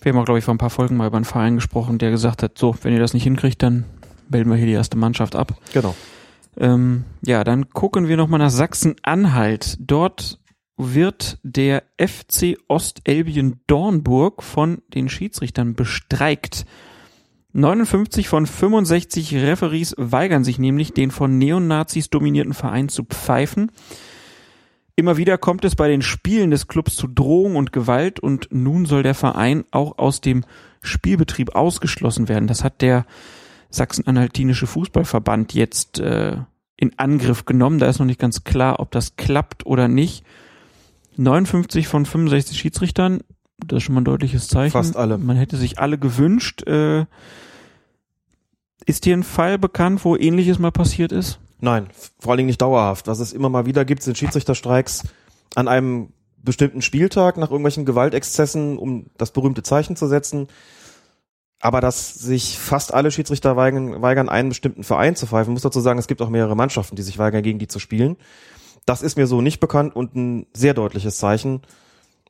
Wir 0.00 0.12
haben 0.12 0.20
auch, 0.20 0.24
glaube 0.24 0.38
ich, 0.38 0.44
vor 0.44 0.54
ein 0.54 0.58
paar 0.58 0.70
Folgen 0.70 0.96
mal 0.96 1.08
über 1.08 1.16
einen 1.16 1.24
Verein 1.24 1.56
gesprochen, 1.56 1.98
der 1.98 2.12
gesagt 2.12 2.44
hat, 2.44 2.56
so, 2.56 2.76
wenn 2.82 2.92
ihr 2.92 3.00
das 3.00 3.14
nicht 3.14 3.24
hinkriegt, 3.24 3.62
dann 3.64 3.84
melden 4.28 4.48
wir 4.48 4.56
hier 4.56 4.66
die 4.66 4.72
erste 4.72 4.96
Mannschaft 4.96 5.34
ab. 5.34 5.54
Genau. 5.72 5.96
Ähm, 6.56 7.04
ja, 7.24 7.44
dann 7.44 7.70
gucken 7.70 8.08
wir 8.08 8.16
nochmal 8.16 8.38
nach 8.38 8.50
Sachsen-Anhalt. 8.50 9.76
Dort 9.80 10.40
wird 10.76 11.38
der 11.42 11.82
FC 12.00 12.56
Ostelbien 12.68 13.60
Dornburg 13.66 14.42
von 14.42 14.82
den 14.94 15.08
Schiedsrichtern 15.08 15.74
bestreikt. 15.74 16.64
59 17.52 18.28
von 18.28 18.46
65 18.46 19.34
Referees 19.34 19.94
weigern 19.98 20.44
sich 20.44 20.58
nämlich, 20.58 20.92
den 20.92 21.10
von 21.10 21.38
Neonazis 21.38 22.10
dominierten 22.10 22.54
Verein 22.54 22.88
zu 22.88 23.04
pfeifen. 23.04 23.72
Immer 24.94 25.16
wieder 25.16 25.38
kommt 25.38 25.64
es 25.64 25.76
bei 25.76 25.88
den 25.88 26.02
Spielen 26.02 26.50
des 26.50 26.66
Clubs 26.66 26.96
zu 26.96 27.06
Drohung 27.06 27.56
und 27.56 27.72
Gewalt 27.72 28.20
und 28.20 28.48
nun 28.50 28.84
soll 28.84 29.02
der 29.02 29.14
Verein 29.14 29.64
auch 29.70 29.98
aus 29.98 30.20
dem 30.20 30.44
Spielbetrieb 30.82 31.54
ausgeschlossen 31.54 32.28
werden. 32.28 32.48
Das 32.48 32.64
hat 32.64 32.82
der 32.82 33.06
Sachsen-Anhaltinische 33.70 34.66
Fußballverband 34.66 35.54
jetzt 35.54 35.98
äh, 35.98 36.36
in 36.76 36.98
Angriff 36.98 37.44
genommen. 37.44 37.78
Da 37.78 37.88
ist 37.88 37.98
noch 37.98 38.06
nicht 38.06 38.20
ganz 38.20 38.44
klar, 38.44 38.80
ob 38.80 38.90
das 38.90 39.16
klappt 39.16 39.66
oder 39.66 39.88
nicht. 39.88 40.24
59 41.16 41.88
von 41.88 42.06
65 42.06 42.58
Schiedsrichtern, 42.58 43.20
das 43.58 43.78
ist 43.78 43.82
schon 43.84 43.94
mal 43.94 44.02
ein 44.02 44.04
deutliches 44.04 44.48
Zeichen. 44.48 44.72
Fast 44.72 44.96
alle. 44.96 45.18
Man 45.18 45.36
hätte 45.36 45.56
sich 45.56 45.78
alle 45.78 45.98
gewünscht. 45.98 46.66
Äh, 46.66 47.06
ist 48.86 49.04
dir 49.04 49.16
ein 49.16 49.24
Fall 49.24 49.58
bekannt, 49.58 50.04
wo 50.04 50.16
ähnliches 50.16 50.58
mal 50.58 50.70
passiert 50.70 51.12
ist? 51.12 51.40
Nein, 51.60 51.88
vor 52.20 52.30
allen 52.30 52.38
Dingen 52.38 52.46
nicht 52.46 52.62
dauerhaft. 52.62 53.08
Was 53.08 53.18
es 53.18 53.32
immer 53.32 53.48
mal 53.48 53.66
wieder 53.66 53.84
gibt, 53.84 54.02
sind 54.02 54.16
Schiedsrichterstreiks 54.16 55.04
an 55.56 55.66
einem 55.66 56.12
bestimmten 56.42 56.82
Spieltag 56.82 57.36
nach 57.36 57.50
irgendwelchen 57.50 57.84
Gewaltexzessen, 57.84 58.78
um 58.78 59.06
das 59.18 59.32
berühmte 59.32 59.64
Zeichen 59.64 59.96
zu 59.96 60.06
setzen. 60.06 60.46
Aber 61.60 61.80
dass 61.80 62.14
sich 62.14 62.58
fast 62.58 62.94
alle 62.94 63.10
Schiedsrichter 63.10 63.56
weigern, 63.56 64.28
einen 64.28 64.48
bestimmten 64.48 64.84
Verein 64.84 65.16
zu 65.16 65.26
pfeifen, 65.26 65.52
muss 65.52 65.62
dazu 65.62 65.80
sagen, 65.80 65.98
es 65.98 66.06
gibt 66.06 66.22
auch 66.22 66.28
mehrere 66.28 66.54
Mannschaften, 66.54 66.94
die 66.94 67.02
sich 67.02 67.18
weigern, 67.18 67.42
gegen 67.42 67.58
die 67.58 67.66
zu 67.66 67.80
spielen. 67.80 68.16
Das 68.86 69.02
ist 69.02 69.16
mir 69.16 69.26
so 69.26 69.40
nicht 69.40 69.58
bekannt 69.58 69.96
und 69.96 70.14
ein 70.14 70.46
sehr 70.54 70.72
deutliches 70.72 71.18
Zeichen, 71.18 71.62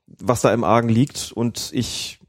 was 0.06 0.40
da 0.40 0.52
im 0.52 0.64
Argen 0.64 0.88
liegt. 0.88 1.30
Und 1.32 1.70
ich 1.74 2.20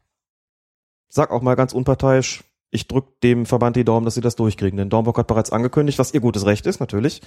sag 1.08 1.32
auch 1.32 1.42
mal 1.42 1.56
ganz 1.56 1.74
unparteiisch, 1.74 2.44
ich 2.70 2.88
drück 2.88 3.20
dem 3.22 3.46
Verband 3.46 3.78
die 3.78 3.86
Daumen, 3.86 4.06
dass 4.06 4.16
sie 4.16 4.22
das 4.22 4.36
durchkriegen. 4.36 4.78
Denn 4.78 4.90
Dornburg 4.90 5.18
hat 5.18 5.28
bereits 5.28 5.52
angekündigt, 5.52 6.00
was 6.00 6.14
ihr 6.14 6.20
gutes 6.20 6.46
Recht 6.46 6.68
ist, 6.68 6.80
natürlich, 6.80 7.22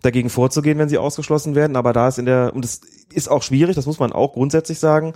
dagegen 0.00 0.30
vorzugehen, 0.30 0.78
wenn 0.78 0.88
sie 0.88 0.96
ausgeschlossen 0.96 1.56
werden. 1.56 1.76
Aber 1.76 1.92
da 1.92 2.08
ist 2.08 2.18
in 2.18 2.24
der, 2.24 2.52
und 2.54 2.64
es 2.64 2.80
ist 3.12 3.28
auch 3.28 3.42
schwierig, 3.42 3.74
das 3.74 3.86
muss 3.86 3.98
man 3.98 4.12
auch 4.12 4.32
grundsätzlich 4.32 4.78
sagen, 4.78 5.14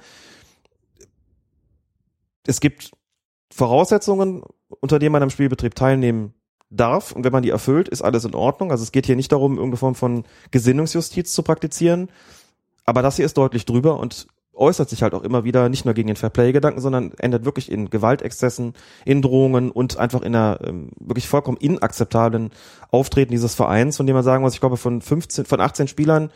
es 2.47 2.61
gibt 2.61 2.91
Voraussetzungen, 3.53 4.43
unter 4.81 4.99
denen 4.99 5.13
man 5.13 5.23
am 5.23 5.31
Spielbetrieb 5.31 5.75
teilnehmen 5.75 6.35
darf. 6.71 7.13
Und 7.13 7.25
wenn 7.25 7.33
man 7.33 7.43
die 7.43 7.51
erfüllt, 7.51 7.89
ist 7.89 8.03
alles 8.03 8.25
in 8.25 8.35
Ordnung. 8.35 8.71
Also 8.71 8.83
es 8.83 8.93
geht 8.93 9.07
hier 9.07 9.17
nicht 9.17 9.31
darum, 9.31 9.53
irgendeine 9.53 9.77
Form 9.77 9.95
von 9.95 10.25
Gesinnungsjustiz 10.51 11.33
zu 11.33 11.43
praktizieren. 11.43 12.09
Aber 12.85 13.03
das 13.03 13.17
hier 13.17 13.27
ist 13.27 13.37
deutlich 13.37 13.67
drüber 13.67 14.01
und 14.01 14.27
äußert 14.55 14.89
sich 14.89 15.03
halt 15.03 15.15
auch 15.15 15.23
immer 15.23 15.45
wieder 15.45 15.69
nicht 15.69 15.85
nur 15.85 15.95
gegen 15.95 16.09
den 16.09 16.17
Fairplay-Gedanken, 16.17 16.81
sondern 16.81 17.13
endet 17.19 17.45
wirklich 17.45 17.71
in 17.71 17.91
Gewaltexzessen, 17.91 18.75
in 19.05 19.23
Drohungen 19.23 19.71
und 19.71 19.97
einfach 19.97 20.23
in 20.23 20.35
einer 20.35 20.59
ähm, 20.65 20.91
wirklich 20.99 21.27
vollkommen 21.27 21.57
inakzeptablen 21.57 22.51
Auftreten 22.91 23.33
dieses 23.33 23.55
Vereins, 23.55 23.97
von 23.97 24.07
dem 24.07 24.15
man 24.15 24.25
sagen 24.25 24.43
muss, 24.43 24.55
ich 24.55 24.61
glaube, 24.61 24.77
von 24.77 25.01
15, 25.01 25.47
von 25.47 25.61
18 25.61 25.89
Spielern 25.89 26.31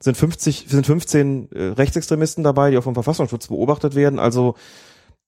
sind 0.00 0.16
50, 0.16 0.66
sind 0.68 0.86
15 0.86 1.52
äh, 1.52 1.62
Rechtsextremisten 1.64 2.42
dabei, 2.42 2.70
die 2.70 2.78
auch 2.78 2.84
vom 2.84 2.94
Verfassungsschutz 2.94 3.48
beobachtet 3.48 3.94
werden. 3.94 4.18
Also 4.18 4.54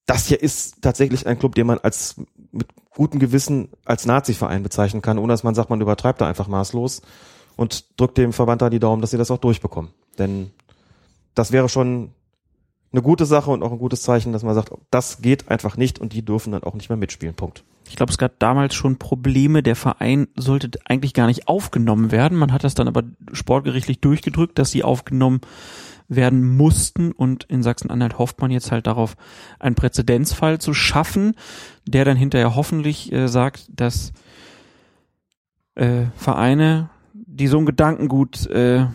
das 0.06 0.26
hier 0.26 0.42
ist 0.42 0.82
tatsächlich 0.82 1.26
ein 1.26 1.38
Club, 1.38 1.54
den 1.54 1.66
man 1.66 1.78
als 1.78 2.16
mit 2.52 2.68
gutem 2.94 3.20
Gewissen 3.20 3.68
als 3.84 4.06
Nazi-Verein 4.06 4.62
bezeichnen 4.62 5.02
kann, 5.02 5.18
ohne 5.18 5.32
dass 5.32 5.42
man 5.42 5.54
sagt, 5.54 5.70
man 5.70 5.80
übertreibt 5.80 6.20
da 6.20 6.28
einfach 6.28 6.48
maßlos 6.48 7.02
und 7.56 8.00
drückt 8.00 8.18
dem 8.18 8.32
Verband 8.32 8.62
da 8.62 8.70
die 8.70 8.78
Daumen, 8.78 9.00
dass 9.00 9.10
sie 9.10 9.18
das 9.18 9.30
auch 9.30 9.38
durchbekommen. 9.38 9.90
Denn 10.18 10.50
das 11.34 11.52
wäre 11.52 11.68
schon 11.68 12.12
eine 12.92 13.02
gute 13.02 13.26
Sache 13.26 13.50
und 13.50 13.62
auch 13.62 13.72
ein 13.72 13.78
gutes 13.78 14.02
Zeichen, 14.02 14.32
dass 14.32 14.44
man 14.44 14.54
sagt, 14.54 14.72
das 14.90 15.20
geht 15.20 15.48
einfach 15.48 15.76
nicht 15.76 15.98
und 15.98 16.12
die 16.12 16.24
dürfen 16.24 16.52
dann 16.52 16.62
auch 16.62 16.74
nicht 16.74 16.88
mehr 16.88 16.96
mitspielen. 16.96 17.34
Punkt. 17.34 17.64
Ich 17.88 17.96
glaube, 17.96 18.10
es 18.10 18.18
gab 18.18 18.38
damals 18.38 18.74
schon 18.74 18.98
Probleme. 18.98 19.62
Der 19.62 19.76
Verein 19.76 20.28
sollte 20.36 20.78
eigentlich 20.84 21.14
gar 21.14 21.26
nicht 21.26 21.48
aufgenommen 21.48 22.10
werden. 22.10 22.38
Man 22.38 22.52
hat 22.52 22.64
das 22.64 22.74
dann 22.74 22.88
aber 22.88 23.02
sportgerichtlich 23.32 24.00
durchgedrückt, 24.00 24.58
dass 24.58 24.70
sie 24.70 24.84
aufgenommen 24.84 25.40
werden 26.08 26.56
mussten. 26.56 27.12
Und 27.12 27.44
in 27.44 27.62
Sachsen-Anhalt 27.62 28.18
hofft 28.18 28.40
man 28.40 28.50
jetzt 28.50 28.72
halt 28.72 28.86
darauf, 28.86 29.16
einen 29.58 29.74
Präzedenzfall 29.74 30.58
zu 30.60 30.74
schaffen, 30.74 31.34
der 31.86 32.04
dann 32.04 32.16
hinterher 32.16 32.54
hoffentlich 32.54 33.12
äh, 33.12 33.28
sagt, 33.28 33.68
dass 33.68 34.12
äh, 35.74 36.04
Vereine, 36.16 36.90
die 37.12 37.46
so 37.46 37.58
ein 37.58 37.66
Gedankengut 37.66 38.46
äh, 38.46 38.86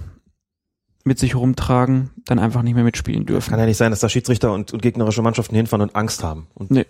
mit 1.04 1.20
sich 1.20 1.36
rumtragen, 1.36 2.12
dann 2.26 2.40
einfach 2.40 2.62
nicht 2.62 2.76
mehr 2.76 2.84
mitspielen 2.84 3.26
dürfen. 3.26 3.50
Kann 3.50 3.60
ja 3.60 3.66
nicht 3.66 3.78
sein, 3.78 3.92
dass 3.92 4.00
da 4.00 4.10
Schiedsrichter 4.10 4.54
und, 4.54 4.74
und 4.74 4.82
gegnerische 4.82 5.22
Mannschaften 5.22 5.56
hinfahren 5.56 5.82
und 5.82 5.96
Angst 5.96 6.24
haben. 6.24 6.48
Und, 6.54 6.72
nee, 6.72 6.86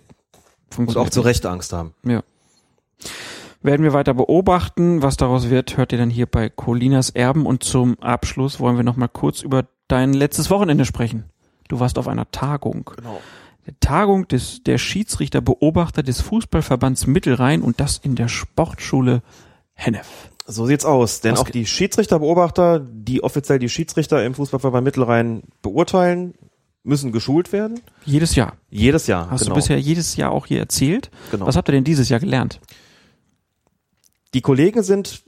und 0.78 0.98
auch 0.98 1.10
zu 1.10 1.22
Recht 1.22 1.46
Angst 1.46 1.74
haben. 1.74 1.94
Ja. 2.04 2.24
Werden 3.62 3.84
wir 3.84 3.94
weiter 3.94 4.14
beobachten. 4.14 5.02
Was 5.02 5.18
daraus 5.18 5.50
wird, 5.50 5.78
hört 5.78 5.92
ihr 5.92 5.98
dann 5.98 6.10
hier 6.10 6.26
bei 6.26 6.50
Colinas 6.50 7.10
Erben. 7.10 7.46
Und 7.46 7.64
zum 7.64 8.00
Abschluss 8.00 8.60
wollen 8.60 8.78
wir 8.78 8.84
noch 8.84 8.96
mal 8.96 9.08
kurz 9.08 9.42
über 9.42 9.66
dein 9.88 10.14
letztes 10.14 10.50
Wochenende 10.50 10.86
sprechen. 10.86 11.26
Du 11.68 11.80
warst 11.80 11.98
auf 11.98 12.08
einer 12.08 12.32
Tagung. 12.32 12.92
Genau. 12.96 13.20
Der 13.66 13.80
Tagung 13.80 14.28
des, 14.28 14.64
der 14.64 14.78
Schiedsrichterbeobachter 14.78 16.04
des 16.04 16.22
Fußballverbands 16.22 17.06
Mittelrhein 17.08 17.62
und 17.62 17.80
das 17.80 17.98
in 17.98 18.16
der 18.16 18.28
Sportschule 18.28 19.22
Hennef. 19.74 20.30
So 20.48 20.66
sieht's 20.66 20.84
aus, 20.84 21.22
denn 21.22 21.34
Was 21.34 21.42
auch 21.42 21.50
die 21.50 21.68
Schiedsrichterbeobachter, 21.68 22.80
die 22.80 23.24
offiziell 23.24 23.60
die 23.60 23.70
Schiedsrichter 23.70 24.26
im 24.26 24.34
Fußballverband 24.34 24.84
Mittelrhein 24.84 25.44
beurteilen, 25.62 26.34
müssen 26.84 27.12
geschult 27.12 27.52
werden. 27.52 27.80
Jedes 28.06 28.36
Jahr. 28.36 28.54
Jedes 28.70 29.08
Jahr. 29.08 29.30
Hast 29.30 29.42
genau. 29.44 29.56
du 29.56 29.60
bisher 29.62 29.80
jedes 29.80 30.16
Jahr 30.16 30.32
auch 30.32 30.46
hier 30.46 30.60
erzählt? 30.60 31.12
Genau. 31.32 31.46
Was 31.46 31.56
habt 31.56 31.68
ihr 31.70 31.74
denn 31.74 31.84
dieses 31.84 32.10
Jahr 32.10 32.20
gelernt? 32.20 32.60
Die 34.34 34.42
Kollegen 34.42 34.84
sind 34.84 35.24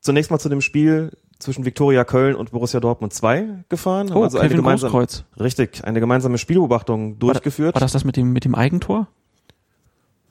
zunächst 0.00 0.30
mal 0.30 0.38
zu 0.38 0.48
dem 0.48 0.60
Spiel 0.60 1.12
zwischen 1.38 1.64
Viktoria 1.64 2.04
Köln 2.04 2.36
und 2.36 2.52
Borussia 2.52 2.78
Dortmund 2.80 3.12
2 3.12 3.64
gefahren. 3.68 4.10
haben 4.10 4.16
Oh, 4.16 4.22
also 4.24 4.38
eine 4.38 4.48
Kevin 4.48 4.58
gemeinsame, 4.62 4.90
Großkreuz. 4.92 5.24
Richtig, 5.40 5.84
eine 5.84 5.98
gemeinsame 6.00 6.38
Spielbeobachtung 6.38 7.18
durchgeführt. 7.18 7.74
War 7.74 7.80
das 7.80 7.92
das 7.92 8.04
mit 8.04 8.16
dem, 8.16 8.32
mit 8.32 8.44
dem 8.44 8.54
Eigentor? 8.54 9.08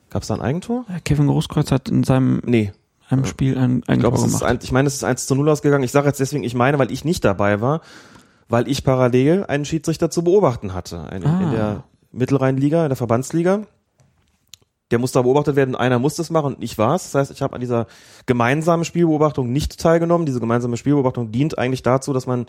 Gab 0.09 0.22
es 0.23 0.30
da 0.30 0.35
ein 0.35 0.41
Eigentor? 0.41 0.85
Ja, 0.89 0.99
Kevin 0.99 1.27
Großkreuz 1.27 1.72
hat 1.72 1.89
in 1.89 2.03
seinem 2.03 2.41
Nee. 2.45 2.72
einem 3.09 3.26
Spiel 3.26 3.57
ein 3.57 3.80
Ich, 3.84 3.89
Eigentor 3.89 4.11
glaub, 4.11 4.13
es 4.15 4.22
ist 4.31 4.39
gemacht. 4.39 4.43
ein, 4.51 4.59
ich 4.61 4.72
meine, 4.72 4.88
es 4.88 4.95
ist 4.95 5.03
1 5.03 5.27
zu 5.27 5.35
0 5.35 5.49
ausgegangen. 5.49 5.84
Ich 5.84 5.91
sage 5.91 6.07
jetzt 6.07 6.19
deswegen, 6.22 6.43
ich 6.45 6.53
meine, 6.55 6.80
weil 6.80 6.91
ich 6.91 7.03
nicht 7.03 7.26
dabei 7.26 7.59
war, 7.59 7.81
weil 8.52 8.68
ich 8.68 8.84
parallel 8.84 9.45
einen 9.45 9.65
Schiedsrichter 9.65 10.10
zu 10.10 10.23
beobachten 10.23 10.73
hatte. 10.73 11.03
Ein, 11.10 11.26
Ah. 11.26 11.41
In 11.41 11.52
der 11.52 11.84
Mittelrheinliga, 12.11 12.84
in 12.84 12.90
der 12.90 12.98
Verbandsliga. 12.98 13.61
Der 14.91 14.99
musste 14.99 15.19
da 15.19 15.23
beobachtet 15.23 15.56
werden, 15.56 15.78
einer 15.78 15.99
musste 15.99 16.22
es 16.22 16.30
machen 16.30 16.56
und 16.56 16.64
ich 16.64 16.78
war 16.78 16.95
es. 16.95 17.03
Das 17.03 17.15
heißt, 17.15 17.32
ich 17.32 17.41
habe 17.41 17.56
an 17.56 17.61
dieser 17.61 17.88
gemeinsamen 18.26 18.84
Spielbeobachtung 18.84 19.52
nicht 19.52 19.80
teilgenommen. 19.80 20.26
Diese 20.26 20.41
gemeinsame 20.41 20.76
Spielbeobachtung 20.76 21.32
dient 21.32 21.57
eigentlich 21.57 21.82
dazu, 21.82 22.11
dass 22.11 22.28
man 22.28 22.45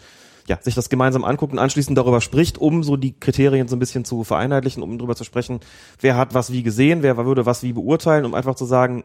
ja, 0.49 0.59
sich 0.61 0.75
das 0.75 0.89
gemeinsam 0.89 1.23
anguckt 1.23 1.53
und 1.53 1.61
anschließend 1.61 1.97
darüber 1.97 2.21
spricht, 2.21 2.59
um 2.59 2.83
so 2.83 2.97
die 2.97 3.13
Kriterien 3.19 3.69
so 3.69 3.77
ein 3.77 3.79
bisschen 3.79 4.05
zu 4.05 4.25
vereinheitlichen, 4.25 4.83
um 4.83 4.99
darüber 4.99 5.15
zu 5.15 5.23
sprechen, 5.23 5.61
wer 6.01 6.17
hat 6.17 6.35
was 6.35 6.51
wie 6.51 6.65
gesehen, 6.65 7.05
wer 7.05 7.17
würde 7.17 7.47
was 7.47 7.63
wie 7.63 7.73
beurteilen, 7.73 8.25
um 8.25 8.35
einfach 8.35 8.57
zu 8.57 8.65
sagen, 8.65 9.05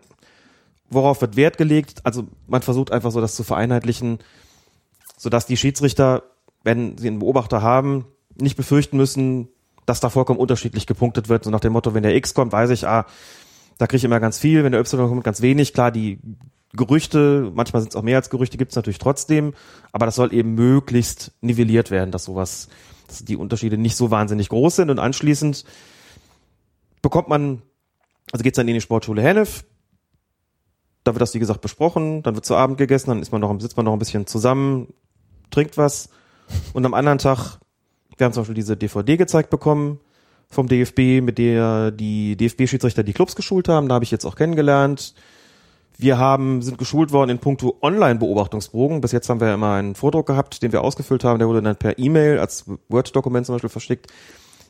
worauf 0.90 1.22
wird 1.22 1.36
Wert 1.36 1.60
gelegt. 1.60 2.00
Also 2.06 2.24
man 2.48 2.64
versucht 2.64 2.92
einfach 2.92 3.12
so 3.12 3.22
das 3.22 3.36
zu 3.36 3.44
vereinheitlichen, 3.44 4.18
sodass 5.16 5.46
die 5.46 5.58
Schiedsrichter, 5.58 6.24
wenn 6.68 6.98
sie 6.98 7.08
einen 7.08 7.20
Beobachter 7.20 7.62
haben, 7.62 8.06
nicht 8.36 8.58
befürchten 8.58 8.98
müssen, 8.98 9.48
dass 9.86 10.02
da 10.02 10.10
vollkommen 10.10 10.38
unterschiedlich 10.38 10.86
gepunktet 10.86 11.30
wird. 11.30 11.46
So 11.46 11.50
nach 11.50 11.62
dem 11.62 11.72
Motto, 11.72 11.94
wenn 11.94 12.04
der 12.04 12.14
X 12.14 12.34
kommt, 12.34 12.52
weiß 12.52 12.72
ich, 12.72 12.86
ah, 12.86 13.06
da 13.78 13.88
kriege 13.88 13.98
ich 13.98 14.04
immer 14.04 14.20
ganz 14.20 14.38
viel, 14.38 14.66
wenn 14.66 14.74
der 14.74 14.82
Y 14.82 15.08
kommt, 15.08 15.24
ganz 15.24 15.42
wenig. 15.42 15.74
Klar, 15.74 15.92
die 15.92 16.20
Gerüchte, 16.74 17.54
manchmal 17.56 17.82
sind 17.82 17.94
es 17.94 17.96
auch 17.96 18.02
mehr 18.02 18.18
als 18.18 18.30
Gerüchte, 18.30 18.58
gibt 18.58 18.74
es 18.74 18.76
natürlich 18.76 18.98
trotzdem, 18.98 19.54
aber 19.94 20.06
das 20.06 20.16
soll 20.16 20.34
eben 20.34 20.56
möglichst 20.56 21.32
nivelliert 21.40 21.90
werden, 21.90 22.12
dass 22.12 22.26
sowas, 22.26 22.68
dass 23.08 23.24
die 23.24 23.38
Unterschiede 23.38 23.78
nicht 23.78 23.96
so 23.96 24.12
wahnsinnig 24.12 24.50
groß 24.50 24.76
sind. 24.76 24.90
Und 24.90 25.00
anschließend 25.00 25.64
bekommt 27.02 27.30
man, 27.30 27.62
also 28.34 28.44
geht's 28.44 28.58
dann 28.58 28.68
in 28.68 28.74
die 28.74 28.82
Sportschule 28.82 29.22
Hennef, 29.22 29.64
da 31.06 31.14
wird 31.14 31.22
das, 31.22 31.34
wie 31.34 31.40
gesagt, 31.40 31.62
besprochen, 31.62 32.24
dann 32.24 32.36
wird 32.36 32.46
zu 32.46 32.58
Abend 32.58 32.78
gegessen, 32.78 33.12
dann 33.12 33.22
ist 33.22 33.32
man 33.32 33.40
noch, 33.40 33.58
sitzt 33.62 33.78
man 33.78 33.86
noch 33.86 33.94
ein 33.94 34.00
bisschen 34.00 34.28
zusammen, 34.28 34.94
trinkt 35.50 35.78
was 35.78 36.10
und 36.74 36.86
am 36.86 36.94
anderen 36.94 37.18
Tag, 37.18 37.60
wir 38.18 38.26
haben 38.26 38.34
zum 38.34 38.42
Beispiel 38.42 38.56
diese 38.56 38.78
DVD 38.78 39.18
gezeigt 39.18 39.50
bekommen 39.50 40.00
vom 40.50 40.68
DFB, 40.68 41.22
mit 41.22 41.38
der 41.38 41.92
die 41.92 42.36
DFB-Schiedsrichter 42.38 43.04
die 43.04 43.14
Clubs 43.14 43.36
geschult 43.36 43.68
haben, 43.68 43.90
da 43.90 43.96
habe 43.96 44.06
ich 44.06 44.12
jetzt 44.12 44.26
auch 44.26 44.36
kennengelernt. 44.36 45.14
Wir 46.00 46.20
haben, 46.20 46.62
sind 46.62 46.78
geschult 46.78 47.12
worden 47.12 47.32
in 47.32 47.40
puncto 47.40 47.78
Online-Beobachtungsbogen. 47.82 49.02
Bis 49.02 49.12
jetzt 49.12 49.30
haben 49.30 49.42
wir 49.42 49.52
immer 49.52 49.74
einen 49.74 49.96
Vordruck 49.96 50.28
gehabt, 50.28 50.62
den 50.62 50.72
wir 50.72 50.84
ausgefüllt 50.84 51.24
haben. 51.24 51.40
Der 51.40 51.48
wurde 51.48 51.64
dann 51.64 51.76
per 51.76 51.98
E-Mail 51.98 52.38
als 52.38 52.66
Word-Dokument 52.88 53.48
zum 53.48 53.56
Beispiel 53.56 53.70
verschickt. 53.70 54.08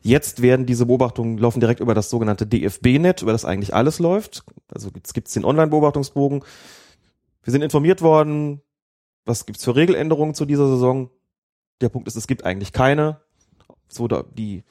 Jetzt 0.01 0.41
werden 0.41 0.65
diese 0.65 0.85
Beobachtungen 0.85 1.37
laufen 1.37 1.59
direkt 1.59 1.81
über 1.81 1.93
das 1.93 2.09
sogenannte 2.09 2.47
DFB-Net, 2.47 3.23
über 3.23 3.33
das 3.33 3.43
eigentlich 3.43 3.75
alles 3.75 3.99
läuft. 3.99 4.45
Also 4.73 4.89
jetzt 4.95 5.13
gibt's 5.13 5.33
den 5.33 5.43
Online-Beobachtungsbogen. 5.43 6.43
Wir 7.43 7.51
sind 7.51 7.61
informiert 7.61 8.01
worden, 8.01 8.61
was 9.25 9.45
gibt's 9.45 9.65
für 9.65 9.75
Regeländerungen 9.75 10.33
zu 10.33 10.45
dieser 10.45 10.67
Saison. 10.69 11.09
Der 11.81 11.89
Punkt 11.89 12.07
ist, 12.07 12.15
es 12.15 12.27
gibt 12.27 12.45
eigentlich 12.45 12.73
keine. 12.73 13.19
So 13.87 14.07
die 14.07 14.63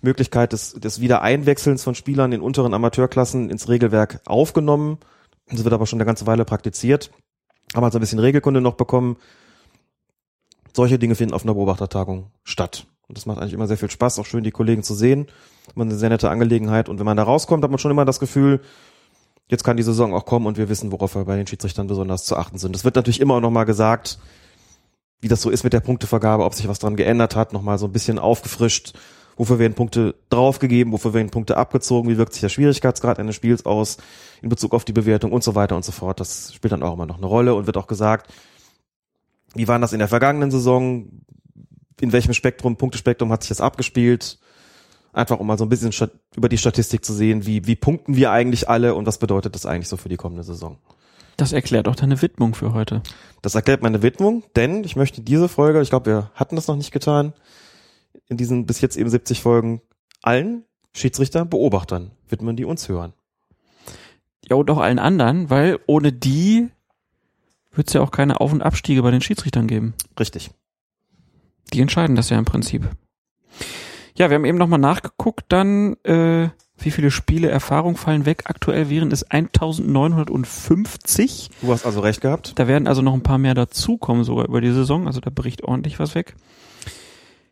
Möglichkeit 0.00 0.52
des, 0.52 0.72
des 0.74 1.00
Wiedereinwechselns 1.00 1.84
von 1.84 1.94
Spielern 1.94 2.32
in 2.32 2.40
unteren 2.40 2.74
Amateurklassen 2.74 3.50
ins 3.50 3.68
Regelwerk 3.68 4.20
aufgenommen. 4.26 4.98
Das 5.48 5.64
wird 5.64 5.74
aber 5.74 5.86
schon 5.86 5.98
eine 5.98 6.06
ganze 6.06 6.26
Weile 6.26 6.44
praktiziert. 6.44 7.10
Haben 7.74 7.84
also 7.84 7.98
ein 7.98 8.00
bisschen 8.00 8.18
Regelkunde 8.18 8.60
noch 8.60 8.74
bekommen. 8.74 9.16
Solche 10.74 10.98
Dinge 10.98 11.14
finden 11.14 11.34
auf 11.34 11.44
einer 11.44 11.54
Beobachtertagung 11.54 12.30
statt. 12.44 12.86
Und 13.08 13.18
das 13.18 13.26
macht 13.26 13.38
eigentlich 13.38 13.52
immer 13.52 13.66
sehr 13.66 13.76
viel 13.76 13.90
Spaß, 13.90 14.18
auch 14.18 14.26
schön 14.26 14.44
die 14.44 14.50
Kollegen 14.50 14.82
zu 14.82 14.94
sehen. 14.94 15.26
Immer 15.74 15.84
eine 15.84 15.96
sehr 15.96 16.08
nette 16.08 16.30
Angelegenheit. 16.30 16.88
Und 16.88 16.98
wenn 16.98 17.06
man 17.06 17.16
da 17.16 17.24
rauskommt, 17.24 17.62
hat 17.62 17.70
man 17.70 17.78
schon 17.78 17.90
immer 17.90 18.06
das 18.06 18.20
Gefühl, 18.20 18.60
jetzt 19.48 19.64
kann 19.64 19.76
die 19.76 19.82
Saison 19.82 20.14
auch 20.14 20.24
kommen 20.24 20.46
und 20.46 20.56
wir 20.56 20.68
wissen, 20.68 20.92
worauf 20.92 21.14
wir 21.14 21.24
bei 21.24 21.36
den 21.36 21.46
Schiedsrichtern 21.46 21.86
besonders 21.86 22.24
zu 22.24 22.36
achten 22.36 22.58
sind. 22.58 22.74
Es 22.74 22.84
wird 22.84 22.96
natürlich 22.96 23.20
immer 23.20 23.40
noch 23.40 23.50
mal 23.50 23.64
gesagt, 23.64 24.18
wie 25.22 25.28
das 25.28 25.40
so 25.40 25.50
ist 25.50 25.62
mit 25.62 25.72
der 25.72 25.80
Punktevergabe, 25.80 26.44
ob 26.44 26.52
sich 26.52 26.68
was 26.68 26.80
dran 26.80 26.96
geändert 26.96 27.36
hat, 27.36 27.52
nochmal 27.52 27.78
so 27.78 27.86
ein 27.86 27.92
bisschen 27.92 28.18
aufgefrischt. 28.18 28.92
Wofür 29.36 29.58
werden 29.58 29.72
Punkte 29.72 30.16
draufgegeben, 30.28 30.92
wofür 30.92 31.14
werden 31.14 31.30
Punkte 31.30 31.56
abgezogen, 31.56 32.10
wie 32.10 32.18
wirkt 32.18 32.34
sich 32.34 32.42
der 32.42 32.50
Schwierigkeitsgrad 32.50 33.18
eines 33.18 33.36
Spiels 33.36 33.64
aus 33.64 33.96
in 34.42 34.50
Bezug 34.50 34.74
auf 34.74 34.84
die 34.84 34.92
Bewertung 34.92 35.32
und 35.32 35.42
so 35.42 35.54
weiter 35.54 35.76
und 35.76 35.84
so 35.84 35.92
fort. 35.92 36.20
Das 36.20 36.52
spielt 36.52 36.72
dann 36.72 36.82
auch 36.82 36.92
immer 36.92 37.06
noch 37.06 37.16
eine 37.16 37.26
Rolle 37.26 37.54
und 37.54 37.66
wird 37.66 37.76
auch 37.76 37.86
gesagt, 37.86 38.30
wie 39.54 39.68
war 39.68 39.78
das 39.78 39.92
in 39.92 40.00
der 40.00 40.08
vergangenen 40.08 40.50
Saison, 40.50 41.08
in 42.00 42.12
welchem 42.12 42.34
Spektrum, 42.34 42.76
Punktespektrum 42.76 43.30
hat 43.32 43.42
sich 43.42 43.50
das 43.50 43.60
abgespielt, 43.60 44.38
einfach 45.12 45.38
um 45.38 45.46
mal 45.46 45.56
so 45.56 45.64
ein 45.64 45.70
bisschen 45.70 45.92
über 46.34 46.48
die 46.48 46.58
Statistik 46.58 47.04
zu 47.04 47.14
sehen, 47.14 47.46
wie, 47.46 47.64
wie 47.66 47.76
punkten 47.76 48.16
wir 48.16 48.32
eigentlich 48.32 48.68
alle 48.68 48.94
und 48.94 49.06
was 49.06 49.18
bedeutet 49.18 49.54
das 49.54 49.66
eigentlich 49.66 49.88
so 49.88 49.96
für 49.96 50.08
die 50.08 50.16
kommende 50.16 50.42
Saison. 50.42 50.78
Das 51.36 51.52
erklärt 51.52 51.88
auch 51.88 51.96
deine 51.96 52.20
Widmung 52.20 52.54
für 52.54 52.72
heute. 52.74 53.02
Das 53.40 53.54
erklärt 53.54 53.82
meine 53.82 54.02
Widmung, 54.02 54.44
denn 54.54 54.84
ich 54.84 54.96
möchte 54.96 55.22
diese 55.22 55.48
Folge, 55.48 55.80
ich 55.80 55.90
glaube, 55.90 56.10
wir 56.10 56.30
hatten 56.34 56.56
das 56.56 56.68
noch 56.68 56.76
nicht 56.76 56.92
getan, 56.92 57.32
in 58.28 58.36
diesen 58.36 58.66
bis 58.66 58.80
jetzt 58.80 58.96
eben 58.96 59.10
70 59.10 59.40
Folgen 59.40 59.80
allen 60.22 60.64
Schiedsrichter, 60.94 61.44
Beobachtern 61.44 62.12
widmen, 62.28 62.56
die 62.56 62.64
uns 62.64 62.88
hören. 62.88 63.14
Ja, 64.48 64.56
und 64.56 64.70
auch 64.70 64.78
allen 64.78 64.98
anderen, 64.98 65.50
weil 65.50 65.78
ohne 65.86 66.12
die 66.12 66.68
wird 67.72 67.88
es 67.88 67.94
ja 67.94 68.02
auch 68.02 68.10
keine 68.10 68.40
Auf- 68.40 68.52
und 68.52 68.62
Abstiege 68.62 69.02
bei 69.02 69.10
den 69.10 69.22
Schiedsrichtern 69.22 69.66
geben. 69.66 69.94
Richtig. 70.18 70.50
Die 71.72 71.80
entscheiden 71.80 72.16
das 72.16 72.28
ja 72.28 72.38
im 72.38 72.44
Prinzip. 72.44 72.88
Ja, 74.14 74.28
wir 74.28 74.34
haben 74.34 74.44
eben 74.44 74.58
nochmal 74.58 74.78
nachgeguckt, 74.78 75.46
dann, 75.48 75.96
äh, 76.04 76.50
wie 76.78 76.90
viele 76.90 77.10
Spiele 77.10 77.48
Erfahrung 77.48 77.96
fallen 77.96 78.26
weg. 78.26 78.42
Aktuell 78.46 78.90
wären 78.90 79.12
es 79.12 79.22
1950. 79.24 81.50
Du 81.60 81.72
hast 81.72 81.86
also 81.86 82.00
recht 82.00 82.20
gehabt. 82.20 82.58
Da 82.58 82.68
werden 82.68 82.86
also 82.88 83.02
noch 83.02 83.14
ein 83.14 83.22
paar 83.22 83.38
mehr 83.38 83.54
dazukommen, 83.54 84.24
sogar 84.24 84.46
über 84.46 84.60
die 84.60 84.72
Saison. 84.72 85.06
Also 85.06 85.20
da 85.20 85.30
bricht 85.30 85.64
ordentlich 85.64 85.98
was 85.98 86.14
weg. 86.14 86.34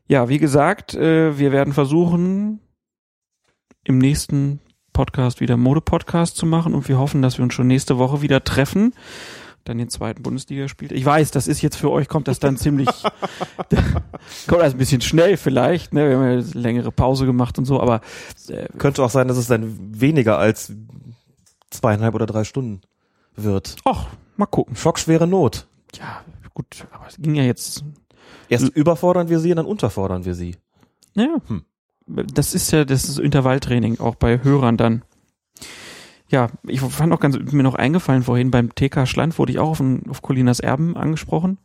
Ja, 0.09 0.29
wie 0.29 0.39
gesagt, 0.39 0.95
äh, 0.95 1.39
wir 1.39 1.53
werden 1.53 1.73
versuchen, 1.73 2.61
im 3.85 3.99
nächsten 3.99 4.61
Podcast 4.93 5.41
wieder 5.41 5.57
Mode-Podcast 5.57 6.37
zu 6.37 6.45
machen 6.47 6.75
und 6.75 6.89
wir 6.89 6.99
hoffen, 6.99 7.23
dass 7.23 7.39
wir 7.39 7.45
uns 7.45 7.55
schon 7.55 7.69
nächste 7.69 7.99
Woche 7.99 8.23
wieder 8.23 8.45
treffen. 8.45 8.95
Dann 9.65 9.79
den 9.79 9.91
zweiten 9.91 10.23
Bundesliga 10.23 10.69
spielt. 10.69 10.93
Ich 10.93 11.05
weiß, 11.05 11.31
das 11.33 11.47
ist 11.47 11.61
jetzt 11.61 11.77
für 11.77 11.91
euch, 11.91 12.09
kommt 12.09 12.29
das 12.29 12.39
dann 12.39 12.57
ziemlich, 12.57 12.89
kommt 14.47 14.63
das 14.63 14.73
ein 14.73 14.79
bisschen 14.79 15.03
schnell 15.03 15.37
vielleicht, 15.37 15.93
ne? 15.93 16.09
Wir 16.09 16.17
haben 16.17 16.25
ja 16.25 16.31
eine 16.33 16.41
längere 16.41 16.91
Pause 16.91 17.27
gemacht 17.27 17.59
und 17.59 17.67
so, 17.67 17.81
aber 17.81 18.01
äh, 18.49 18.69
könnte 18.79 19.03
auch 19.03 19.11
sein, 19.11 19.29
dass 19.29 19.37
es 19.37 19.49
dann 19.49 20.01
weniger 20.01 20.39
als 20.39 20.73
zweieinhalb 21.71 22.15
oder 22.15 22.27
drei 22.27 22.45
Stunden 22.45 22.81
wird. 23.37 23.77
Ach, 23.85 24.07
mal 24.37 24.47
gucken. 24.47 24.77
Schockschwere 24.77 25.27
Not. 25.27 25.67
Ja, 25.99 26.23
gut, 26.55 26.87
aber 26.93 27.07
es 27.09 27.17
ging 27.19 27.35
ja 27.35 27.43
jetzt. 27.43 27.85
Erst 28.49 28.69
überfordern 28.69 29.29
wir 29.29 29.39
sie 29.39 29.51
und 29.51 29.57
dann 29.59 29.67
unterfordern 29.67 30.25
wir 30.25 30.35
sie. 30.35 30.57
Ja. 31.15 31.37
Hm. 31.47 31.65
Das 32.07 32.55
ist 32.55 32.73
ja 32.73 32.85
das 32.85 33.05
ist 33.05 33.19
Intervalltraining, 33.19 34.01
auch 34.01 34.17
bei 34.17 34.43
Hörern 34.43 34.77
dann. 34.77 35.03
Ja, 36.31 36.49
ich 36.67 36.81
fand 36.81 37.13
auch 37.13 37.21
ganz, 37.21 37.37
mir 37.53 37.65
noch 37.65 37.75
eingefallen 37.75 38.23
vorhin, 38.23 38.53
beim 38.53 38.73
TK 38.75 39.07
Schland 39.07 39.39
wurde 39.39 39.53
ich 39.53 39.59
auch 39.59 39.71
auf, 39.71 39.81
ein, 39.81 40.09
auf 40.09 40.23
Colinas 40.23 40.61
Erben 40.61 40.97
angesprochen. 40.97 41.59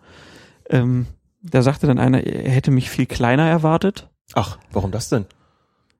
Ähm, 0.70 1.06
da 1.44 1.62
sagte 1.62 1.86
dann 1.86 2.00
einer, 2.00 2.24
er 2.24 2.52
hätte 2.52 2.72
mich 2.72 2.90
viel 2.90 3.06
kleiner 3.06 3.48
erwartet. 3.48 4.10
Ach, 4.34 4.58
warum 4.72 4.92
das 4.92 5.10
denn? 5.10 5.26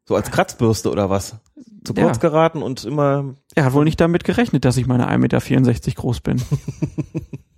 So 0.06 0.16
als 0.16 0.32
Kratzbürste 0.32 0.92
oder 0.92 1.12
was? 1.12 1.36
Zu 1.84 1.94
kurz 1.94 2.18
ja. 2.18 2.22
geraten 2.22 2.64
und 2.64 2.84
immer. 2.84 3.36
Er 3.54 3.66
hat 3.66 3.74
wohl 3.74 3.86
nicht 3.86 4.02
damit 4.02 4.24
gerechnet, 4.24 4.66
dass 4.66 4.78
ich 4.78 4.88
meine 4.88 5.10
1,64 5.10 5.18
Meter 5.20 5.92
groß 5.92 6.22
bin. 6.22 6.42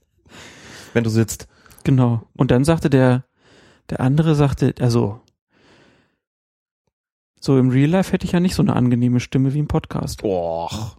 Wenn 0.94 1.06
du 1.06 1.10
sitzt. 1.10 1.48
Genau. 1.86 2.24
Und 2.36 2.52
dann 2.52 2.66
sagte 2.66 2.90
der, 2.90 3.24
der 3.90 4.02
andere 4.02 4.36
sagte, 4.36 4.76
also, 4.82 5.22
so 7.48 7.58
im 7.58 7.70
Real 7.70 7.90
Life 7.90 8.12
hätte 8.12 8.26
ich 8.26 8.34
ja 8.34 8.40
nicht 8.40 8.54
so 8.54 8.62
eine 8.62 8.76
angenehme 8.76 9.20
Stimme 9.20 9.54
wie 9.56 9.60
im 9.60 9.68
Podcast. 9.68 10.22
Boah. 10.22 10.98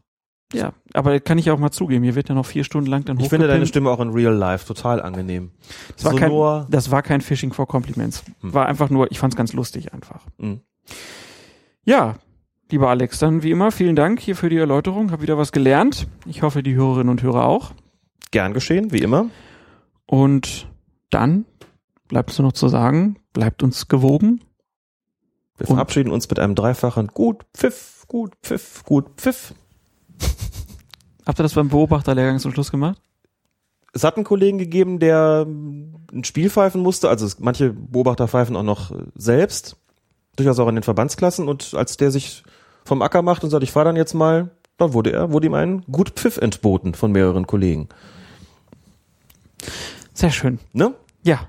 Ja, 0.52 0.72
aber 0.94 1.20
kann 1.20 1.36
ich 1.36 1.50
auch 1.50 1.58
mal 1.58 1.70
zugeben, 1.70 2.04
hier 2.04 2.14
wird 2.14 2.30
ja 2.30 2.34
noch 2.34 2.46
vier 2.46 2.64
Stunden 2.64 2.90
lang 2.90 3.04
dann 3.04 3.20
Ich 3.20 3.28
finde 3.28 3.46
deine 3.46 3.66
Stimme 3.66 3.90
auch 3.90 4.00
in 4.00 4.08
Real 4.08 4.32
Life 4.32 4.66
total 4.66 5.02
angenehm. 5.02 5.50
Das 5.94 6.06
war, 6.06 6.14
kein, 6.14 6.70
das 6.70 6.90
war 6.90 7.02
kein 7.02 7.20
Phishing 7.20 7.52
for 7.52 7.68
Compliments. 7.68 8.24
Hm. 8.40 8.54
War 8.54 8.66
einfach 8.66 8.88
nur, 8.88 9.12
ich 9.12 9.18
fand 9.18 9.34
es 9.34 9.36
ganz 9.36 9.52
lustig 9.52 9.92
einfach. 9.92 10.24
Hm. 10.38 10.60
Ja, 11.84 12.16
lieber 12.70 12.88
Alex, 12.88 13.18
dann 13.18 13.42
wie 13.42 13.50
immer 13.50 13.70
vielen 13.70 13.94
Dank 13.94 14.20
hier 14.20 14.36
für 14.36 14.48
die 14.48 14.56
Erläuterung. 14.56 15.10
Hab 15.12 15.20
wieder 15.20 15.36
was 15.36 15.52
gelernt. 15.52 16.08
Ich 16.24 16.40
hoffe, 16.40 16.62
die 16.62 16.74
Hörerinnen 16.74 17.10
und 17.10 17.22
Hörer 17.22 17.44
auch. 17.44 17.72
Gern 18.30 18.54
geschehen, 18.54 18.90
wie 18.90 19.02
immer. 19.02 19.26
Und 20.06 20.66
dann 21.10 21.44
bleibt 22.08 22.30
es 22.30 22.38
nur 22.38 22.48
noch 22.48 22.54
zu 22.54 22.68
sagen, 22.68 23.18
bleibt 23.34 23.62
uns 23.62 23.88
gewogen. 23.88 24.40
Wir 25.58 25.66
verabschieden 25.66 26.12
uns 26.12 26.28
mit 26.28 26.38
einem 26.38 26.54
dreifachen 26.54 27.08
Gut, 27.08 27.44
Pfiff, 27.52 28.04
Gut, 28.06 28.32
Pfiff, 28.42 28.84
Gut, 28.84 29.06
Pfiff. 29.16 29.54
Habt 31.26 31.40
ihr 31.40 31.42
das 31.42 31.54
beim 31.54 31.68
Beobachterlehrgang 31.68 32.38
zum 32.38 32.52
Schluss 32.52 32.70
gemacht? 32.70 33.00
Es 33.92 34.04
hat 34.04 34.16
einen 34.16 34.24
Kollegen 34.24 34.58
gegeben, 34.58 35.00
der 35.00 35.46
ein 35.46 36.24
Spiel 36.24 36.48
pfeifen 36.48 36.80
musste. 36.80 37.08
Also 37.08 37.26
es, 37.26 37.40
manche 37.40 37.72
Beobachter 37.72 38.28
pfeifen 38.28 38.56
auch 38.56 38.62
noch 38.62 38.92
selbst. 39.14 39.76
Durchaus 40.36 40.60
auch 40.60 40.68
in 40.68 40.76
den 40.76 40.84
Verbandsklassen. 40.84 41.48
Und 41.48 41.74
als 41.74 41.96
der 41.96 42.12
sich 42.12 42.44
vom 42.84 43.02
Acker 43.02 43.22
macht 43.22 43.42
und 43.42 43.50
sagt, 43.50 43.64
ich 43.64 43.72
fahre 43.72 43.86
dann 43.86 43.96
jetzt 43.96 44.14
mal, 44.14 44.50
dann 44.76 44.92
wurde 44.92 45.12
er, 45.12 45.32
wurde 45.32 45.48
ihm 45.48 45.54
ein 45.54 45.82
Gut 45.90 46.10
Pfiff 46.10 46.36
entboten 46.38 46.94
von 46.94 47.10
mehreren 47.10 47.46
Kollegen. 47.46 47.88
Sehr 50.14 50.30
schön. 50.30 50.60
Ne? 50.72 50.94
Ja. 51.24 51.48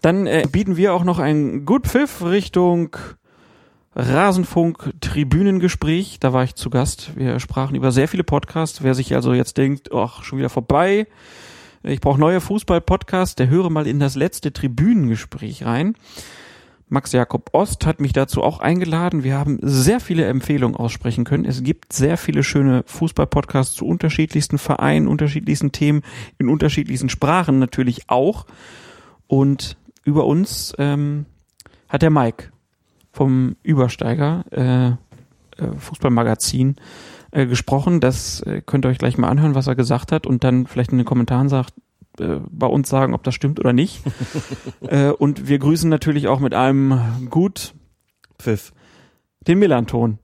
Dann 0.00 0.26
äh, 0.26 0.46
bieten 0.50 0.76
wir 0.76 0.94
auch 0.94 1.04
noch 1.04 1.18
ein 1.18 1.66
Good 1.66 1.86
Pfiff 1.86 2.24
Richtung 2.24 2.96
Rasenfunk 3.98 4.92
Tribünengespräch. 5.00 6.18
Da 6.20 6.34
war 6.34 6.44
ich 6.44 6.54
zu 6.54 6.68
Gast. 6.68 7.16
Wir 7.16 7.40
sprachen 7.40 7.74
über 7.74 7.92
sehr 7.92 8.08
viele 8.08 8.24
Podcasts. 8.24 8.82
Wer 8.82 8.94
sich 8.94 9.14
also 9.14 9.32
jetzt 9.32 9.56
denkt, 9.56 9.90
ach, 9.90 10.22
schon 10.22 10.38
wieder 10.38 10.50
vorbei. 10.50 11.06
Ich 11.82 12.02
brauche 12.02 12.20
neue 12.20 12.42
Fußball-Podcasts. 12.42 13.36
Der 13.36 13.48
höre 13.48 13.70
mal 13.70 13.86
in 13.86 13.98
das 13.98 14.14
letzte 14.14 14.52
Tribünengespräch 14.52 15.64
rein. 15.64 15.94
Max 16.90 17.12
Jakob 17.12 17.48
Ost 17.52 17.86
hat 17.86 17.98
mich 17.98 18.12
dazu 18.12 18.42
auch 18.42 18.60
eingeladen. 18.60 19.24
Wir 19.24 19.38
haben 19.38 19.58
sehr 19.62 19.98
viele 19.98 20.26
Empfehlungen 20.26 20.76
aussprechen 20.76 21.24
können. 21.24 21.46
Es 21.46 21.62
gibt 21.62 21.94
sehr 21.94 22.18
viele 22.18 22.42
schöne 22.42 22.84
Fußball-Podcasts 22.86 23.74
zu 23.76 23.86
unterschiedlichsten 23.86 24.58
Vereinen, 24.58 25.08
unterschiedlichsten 25.08 25.72
Themen, 25.72 26.02
in 26.36 26.50
unterschiedlichsten 26.50 27.08
Sprachen 27.08 27.58
natürlich 27.58 28.10
auch. 28.10 28.44
Und 29.26 29.78
über 30.04 30.26
uns 30.26 30.74
ähm, 30.78 31.24
hat 31.88 32.02
der 32.02 32.10
Mike 32.10 32.52
vom 33.16 33.56
Übersteiger 33.62 34.44
äh, 34.50 34.88
äh, 35.62 35.72
Fußballmagazin 35.78 36.76
äh, 37.30 37.46
gesprochen. 37.46 38.00
Das 38.00 38.42
äh, 38.42 38.60
könnt 38.60 38.84
ihr 38.84 38.90
euch 38.90 38.98
gleich 38.98 39.16
mal 39.16 39.30
anhören, 39.30 39.54
was 39.54 39.66
er 39.66 39.74
gesagt 39.74 40.12
hat 40.12 40.26
und 40.26 40.44
dann 40.44 40.66
vielleicht 40.66 40.92
in 40.92 40.98
den 40.98 41.06
Kommentaren 41.06 41.48
sagt, 41.48 41.72
äh, 42.20 42.40
bei 42.50 42.66
uns 42.66 42.90
sagen, 42.90 43.14
ob 43.14 43.22
das 43.22 43.34
stimmt 43.34 43.58
oder 43.58 43.72
nicht. 43.72 44.02
äh, 44.82 45.08
und 45.08 45.48
wir 45.48 45.58
grüßen 45.58 45.88
natürlich 45.88 46.28
auch 46.28 46.40
mit 46.40 46.52
einem 46.52 47.28
gut 47.30 47.72
Pfiff 48.38 48.74
den 49.46 49.60
Millanton. 49.60 50.18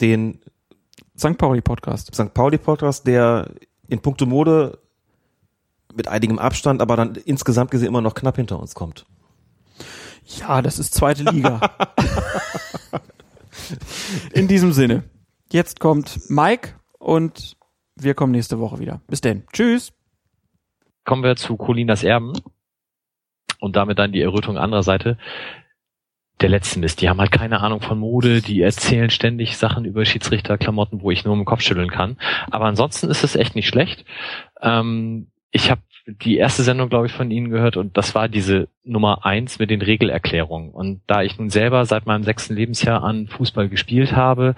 Den 0.00 0.40
St. 1.18 1.36
Pauli 1.36 1.60
Podcast. 1.60 2.14
St. 2.14 2.32
Pauli 2.32 2.56
Podcast, 2.56 3.06
der 3.06 3.50
in 3.88 4.00
puncto 4.00 4.24
Mode 4.24 4.78
mit 5.94 6.08
einigem 6.08 6.38
Abstand, 6.38 6.80
aber 6.80 6.96
dann 6.96 7.14
insgesamt 7.14 7.70
gesehen 7.70 7.88
immer 7.88 8.00
noch 8.00 8.14
knapp 8.14 8.36
hinter 8.36 8.58
uns 8.58 8.74
kommt. 8.74 9.04
Ja, 10.26 10.62
das 10.62 10.78
ist 10.78 10.94
zweite 10.94 11.24
Liga. 11.24 11.60
in 14.32 14.48
diesem 14.48 14.72
Sinne. 14.72 15.04
Jetzt 15.50 15.80
kommt 15.80 16.18
Mike 16.28 16.74
und 16.98 17.56
wir 17.94 18.14
kommen 18.14 18.32
nächste 18.32 18.58
Woche 18.58 18.78
wieder. 18.78 19.00
Bis 19.06 19.20
denn. 19.20 19.44
Tschüss 19.52 19.92
kommen 21.06 21.22
wir 21.22 21.36
zu 21.36 21.56
Colinas 21.56 22.04
Erben 22.04 22.34
und 23.60 23.76
damit 23.76 23.98
dann 23.98 24.12
die 24.12 24.20
Errötung 24.20 24.58
anderer 24.58 24.82
Seite. 24.82 25.16
Der 26.42 26.50
letzte 26.50 26.80
Mist, 26.80 27.00
die 27.00 27.08
haben 27.08 27.20
halt 27.20 27.32
keine 27.32 27.60
Ahnung 27.60 27.80
von 27.80 27.98
Mode, 27.98 28.42
die 28.42 28.60
erzählen 28.60 29.08
ständig 29.08 29.56
Sachen 29.56 29.86
über 29.86 30.04
Schiedsrichterklamotten, 30.04 31.00
wo 31.00 31.10
ich 31.10 31.24
nur 31.24 31.34
im 31.34 31.46
Kopf 31.46 31.62
schütteln 31.62 31.90
kann. 31.90 32.18
Aber 32.50 32.66
ansonsten 32.66 33.08
ist 33.08 33.24
es 33.24 33.36
echt 33.36 33.54
nicht 33.54 33.68
schlecht. 33.68 34.04
Ähm, 34.60 35.30
ich 35.50 35.70
habe 35.70 35.80
die 36.06 36.36
erste 36.36 36.62
Sendung, 36.62 36.88
glaube 36.88 37.06
ich, 37.06 37.12
von 37.12 37.30
Ihnen 37.30 37.50
gehört 37.50 37.76
und 37.76 37.96
das 37.96 38.14
war 38.14 38.28
diese 38.28 38.68
Nummer 38.84 39.26
eins 39.26 39.58
mit 39.58 39.70
den 39.70 39.82
Regelerklärungen. 39.82 40.70
Und 40.70 41.00
da 41.06 41.22
ich 41.22 41.36
nun 41.38 41.50
selber 41.50 41.84
seit 41.84 42.06
meinem 42.06 42.22
sechsten 42.22 42.54
Lebensjahr 42.54 43.02
an 43.02 43.26
Fußball 43.26 43.68
gespielt 43.68 44.14
habe, 44.14 44.54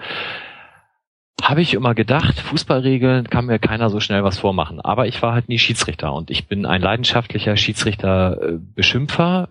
habe 1.41 1.61
ich 1.61 1.73
immer 1.73 1.95
gedacht, 1.95 2.39
Fußballregeln 2.39 3.29
kann 3.29 3.47
mir 3.47 3.57
keiner 3.59 3.89
so 3.89 3.99
schnell 3.99 4.23
was 4.23 4.37
vormachen. 4.37 4.79
Aber 4.79 5.07
ich 5.07 5.21
war 5.21 5.33
halt 5.33 5.49
nie 5.49 5.57
Schiedsrichter 5.57 6.13
und 6.13 6.29
ich 6.29 6.47
bin 6.47 6.65
ein 6.65 6.81
leidenschaftlicher 6.81 7.57
Schiedsrichter-Beschimpfer, 7.57 9.49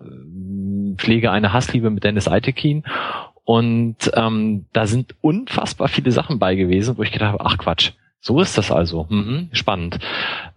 pflege 0.95 1.31
eine 1.31 1.51
Hassliebe 1.51 1.89
mit 1.89 2.03
Dennis 2.05 2.27
Eitekin 2.27 2.83
und 3.43 4.11
ähm, 4.13 4.65
da 4.71 4.85
sind 4.85 5.15
unfassbar 5.21 5.87
viele 5.87 6.11
Sachen 6.11 6.39
bei 6.39 6.55
gewesen, 6.55 6.97
wo 6.97 7.03
ich 7.03 7.11
gedacht 7.11 7.33
habe, 7.33 7.45
ach 7.45 7.57
Quatsch, 7.57 7.93
so 8.21 8.41
ist 8.41 8.57
das 8.57 8.71
also. 8.71 9.07
Mhm, 9.09 9.49
spannend. 9.53 9.99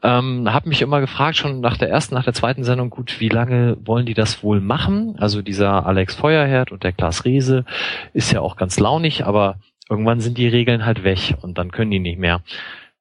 Ähm, 0.02 0.52
habe 0.52 0.68
mich 0.68 0.82
immer 0.82 1.00
gefragt, 1.00 1.36
schon 1.36 1.60
nach 1.60 1.76
der 1.76 1.90
ersten, 1.90 2.14
nach 2.14 2.24
der 2.24 2.34
zweiten 2.34 2.64
Sendung, 2.64 2.90
gut, 2.90 3.20
wie 3.20 3.28
lange 3.28 3.76
wollen 3.84 4.06
die 4.06 4.14
das 4.14 4.42
wohl 4.42 4.60
machen? 4.60 5.14
Also 5.18 5.42
dieser 5.42 5.86
Alex 5.86 6.14
Feuerherd 6.14 6.72
und 6.72 6.82
der 6.82 6.92
Klaas 6.92 7.24
Rehse 7.24 7.64
ist 8.12 8.32
ja 8.32 8.40
auch 8.40 8.56
ganz 8.56 8.78
launig, 8.80 9.24
aber 9.24 9.58
Irgendwann 9.92 10.20
sind 10.20 10.38
die 10.38 10.48
Regeln 10.48 10.86
halt 10.86 11.04
weg 11.04 11.34
und 11.42 11.58
dann 11.58 11.70
können 11.70 11.90
die 11.90 11.98
nicht 11.98 12.18
mehr. 12.18 12.40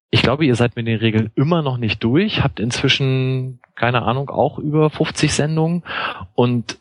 Ich 0.10 0.24
glaube, 0.24 0.46
ihr 0.46 0.56
seid 0.56 0.76
mit 0.76 0.88
den 0.88 1.00
Regeln 1.00 1.32
immer 1.36 1.62
noch 1.62 1.78
nicht 1.78 2.04
durch, 2.04 2.44
habt 2.44 2.60
inzwischen, 2.60 3.62
keine 3.76 4.02
Ahnung, 4.02 4.30
auch 4.30 4.60
über 4.60 4.90
50 4.90 5.34
Sendungen 5.34 5.84
und 6.36 6.80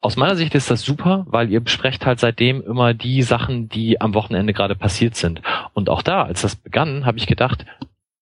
aus 0.00 0.16
meiner 0.16 0.36
Sicht 0.36 0.54
ist 0.54 0.70
das 0.70 0.82
super, 0.82 1.26
weil 1.28 1.50
ihr 1.50 1.60
besprecht 1.60 2.06
halt 2.06 2.20
seitdem 2.20 2.62
immer 2.62 2.94
die 2.94 3.22
Sachen, 3.22 3.68
die 3.68 4.00
am 4.00 4.14
Wochenende 4.14 4.52
gerade 4.52 4.74
passiert 4.74 5.14
sind. 5.14 5.42
Und 5.74 5.90
auch 5.90 6.02
da, 6.02 6.22
als 6.22 6.40
das 6.42 6.56
begann, 6.56 7.04
habe 7.04 7.18
ich 7.18 7.26
gedacht, 7.26 7.66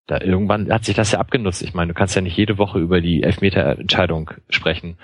da 0.08 0.20
irgendwann 0.20 0.72
hat 0.72 0.84
sich 0.84 0.96
das 0.96 1.12
ja 1.12 1.20
abgenutzt. 1.20 1.62
Ich 1.62 1.74
meine, 1.74 1.92
du 1.92 1.94
kannst 1.94 2.16
ja 2.16 2.22
nicht 2.22 2.36
jede 2.36 2.58
Woche 2.58 2.78
über 2.78 3.00
die 3.00 3.22
Elfmeter-Entscheidung 3.22 4.30
sprechen. 4.48 4.96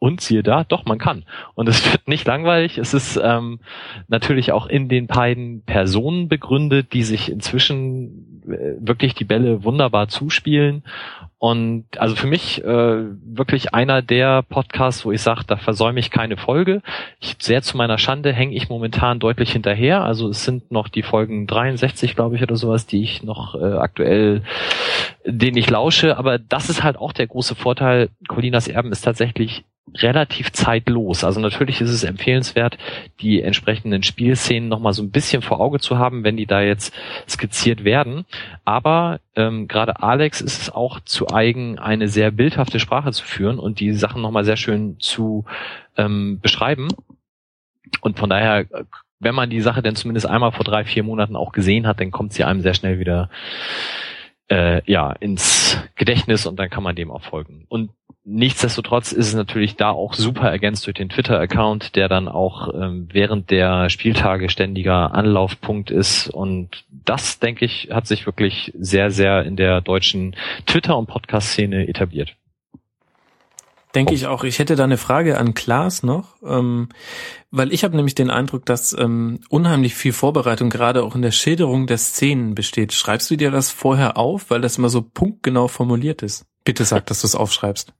Und 0.00 0.20
siehe 0.20 0.42
da, 0.42 0.64
doch, 0.64 0.84
man 0.84 0.98
kann. 0.98 1.24
Und 1.54 1.68
es 1.68 1.90
wird 1.92 2.06
nicht 2.06 2.26
langweilig. 2.26 2.78
Es 2.78 2.94
ist 2.94 3.18
ähm, 3.22 3.60
natürlich 4.06 4.52
auch 4.52 4.66
in 4.66 4.88
den 4.88 5.06
beiden 5.06 5.62
Personen 5.62 6.28
begründet, 6.28 6.92
die 6.92 7.02
sich 7.02 7.32
inzwischen 7.32 8.42
äh, 8.46 8.74
wirklich 8.78 9.14
die 9.14 9.24
Bälle 9.24 9.64
wunderbar 9.64 10.08
zuspielen. 10.08 10.84
Und 11.40 11.86
also 11.98 12.16
für 12.16 12.26
mich 12.26 12.64
äh, 12.64 12.66
wirklich 12.66 13.72
einer 13.72 14.02
der 14.02 14.42
Podcasts, 14.42 15.04
wo 15.04 15.12
ich 15.12 15.22
sage, 15.22 15.42
da 15.46 15.56
versäume 15.56 16.00
ich 16.00 16.10
keine 16.10 16.36
Folge. 16.36 16.82
Ich 17.20 17.36
sehr 17.38 17.62
zu 17.62 17.76
meiner 17.76 17.96
Schande 17.96 18.32
hänge 18.32 18.56
ich 18.56 18.68
momentan 18.68 19.20
deutlich 19.20 19.52
hinterher. 19.52 20.02
Also 20.02 20.28
es 20.30 20.44
sind 20.44 20.72
noch 20.72 20.88
die 20.88 21.04
Folgen 21.04 21.46
63, 21.46 22.16
glaube 22.16 22.34
ich, 22.34 22.42
oder 22.42 22.56
sowas, 22.56 22.86
die 22.86 23.02
ich 23.02 23.22
noch 23.22 23.54
äh, 23.54 23.74
aktuell, 23.74 24.42
denen 25.24 25.56
ich 25.56 25.70
lausche. 25.70 26.16
Aber 26.16 26.38
das 26.38 26.70
ist 26.70 26.82
halt 26.82 26.96
auch 26.96 27.12
der 27.12 27.28
große 27.28 27.54
Vorteil. 27.54 28.08
Colinas 28.26 28.66
Erben 28.66 28.90
ist 28.90 29.02
tatsächlich 29.02 29.64
relativ 29.96 30.52
zeitlos. 30.52 31.24
Also 31.24 31.40
natürlich 31.40 31.80
ist 31.80 31.90
es 31.90 32.04
empfehlenswert, 32.04 32.78
die 33.20 33.42
entsprechenden 33.42 34.02
Spielszenen 34.02 34.68
nochmal 34.68 34.92
so 34.92 35.02
ein 35.02 35.10
bisschen 35.10 35.42
vor 35.42 35.60
Auge 35.60 35.80
zu 35.80 35.98
haben, 35.98 36.24
wenn 36.24 36.36
die 36.36 36.46
da 36.46 36.60
jetzt 36.60 36.94
skizziert 37.28 37.84
werden. 37.84 38.24
Aber 38.64 39.20
ähm, 39.36 39.68
gerade 39.68 40.02
Alex 40.02 40.40
ist 40.40 40.62
es 40.62 40.70
auch 40.70 41.00
zu 41.00 41.28
eigen, 41.28 41.78
eine 41.78 42.08
sehr 42.08 42.30
bildhafte 42.30 42.80
Sprache 42.80 43.12
zu 43.12 43.24
führen 43.24 43.58
und 43.58 43.80
die 43.80 43.92
Sachen 43.92 44.22
nochmal 44.22 44.44
sehr 44.44 44.56
schön 44.56 44.96
zu 44.98 45.44
ähm, 45.96 46.40
beschreiben. 46.40 46.88
Und 48.00 48.18
von 48.18 48.30
daher, 48.30 48.66
wenn 49.20 49.34
man 49.34 49.50
die 49.50 49.60
Sache 49.60 49.82
denn 49.82 49.96
zumindest 49.96 50.26
einmal 50.26 50.52
vor 50.52 50.64
drei, 50.64 50.84
vier 50.84 51.02
Monaten 51.02 51.36
auch 51.36 51.52
gesehen 51.52 51.86
hat, 51.86 52.00
dann 52.00 52.10
kommt 52.10 52.32
sie 52.32 52.44
einem 52.44 52.60
sehr 52.60 52.74
schnell 52.74 52.98
wieder 52.98 53.30
äh, 54.48 54.82
ja 54.90 55.12
ins 55.12 55.78
Gedächtnis 55.96 56.46
und 56.46 56.58
dann 56.58 56.70
kann 56.70 56.82
man 56.82 56.96
dem 56.96 57.10
auch 57.10 57.22
folgen. 57.22 57.64
Und 57.68 57.90
nichtsdestotrotz 58.28 59.12
ist 59.12 59.28
es 59.28 59.34
natürlich 59.34 59.76
da 59.76 59.90
auch 59.90 60.12
super 60.12 60.50
ergänzt 60.50 60.86
durch 60.86 60.94
den 60.94 61.08
Twitter-Account, 61.08 61.96
der 61.96 62.08
dann 62.08 62.28
auch 62.28 62.72
ähm, 62.74 63.08
während 63.10 63.50
der 63.50 63.88
Spieltage 63.88 64.50
ständiger 64.50 65.14
Anlaufpunkt 65.14 65.90
ist. 65.90 66.28
Und 66.28 66.84
das, 66.90 67.38
denke 67.38 67.64
ich, 67.64 67.88
hat 67.90 68.06
sich 68.06 68.26
wirklich 68.26 68.72
sehr, 68.78 69.10
sehr 69.10 69.44
in 69.44 69.56
der 69.56 69.80
deutschen 69.80 70.36
Twitter- 70.66 70.98
und 70.98 71.06
Podcast-Szene 71.06 71.88
etabliert. 71.88 72.36
Denke 73.94 74.12
ich 74.12 74.26
auch. 74.26 74.44
Ich 74.44 74.58
hätte 74.58 74.76
da 74.76 74.84
eine 74.84 74.98
Frage 74.98 75.38
an 75.38 75.54
Klaas 75.54 76.02
noch, 76.02 76.36
ähm, 76.44 76.90
weil 77.50 77.72
ich 77.72 77.84
habe 77.84 77.96
nämlich 77.96 78.14
den 78.14 78.30
Eindruck, 78.30 78.66
dass 78.66 78.92
ähm, 78.92 79.40
unheimlich 79.48 79.94
viel 79.94 80.12
Vorbereitung 80.12 80.68
gerade 80.68 81.02
auch 81.02 81.14
in 81.14 81.22
der 81.22 81.30
Schilderung 81.30 81.86
der 81.86 81.96
Szenen 81.96 82.54
besteht. 82.54 82.92
Schreibst 82.92 83.30
du 83.30 83.36
dir 83.36 83.50
das 83.50 83.70
vorher 83.70 84.18
auf, 84.18 84.50
weil 84.50 84.60
das 84.60 84.76
immer 84.76 84.90
so 84.90 85.00
punktgenau 85.00 85.68
formuliert 85.68 86.22
ist? 86.22 86.44
Bitte 86.64 86.84
sag, 86.84 87.06
dass 87.06 87.22
du 87.22 87.26
es 87.26 87.34
aufschreibst. 87.34 87.94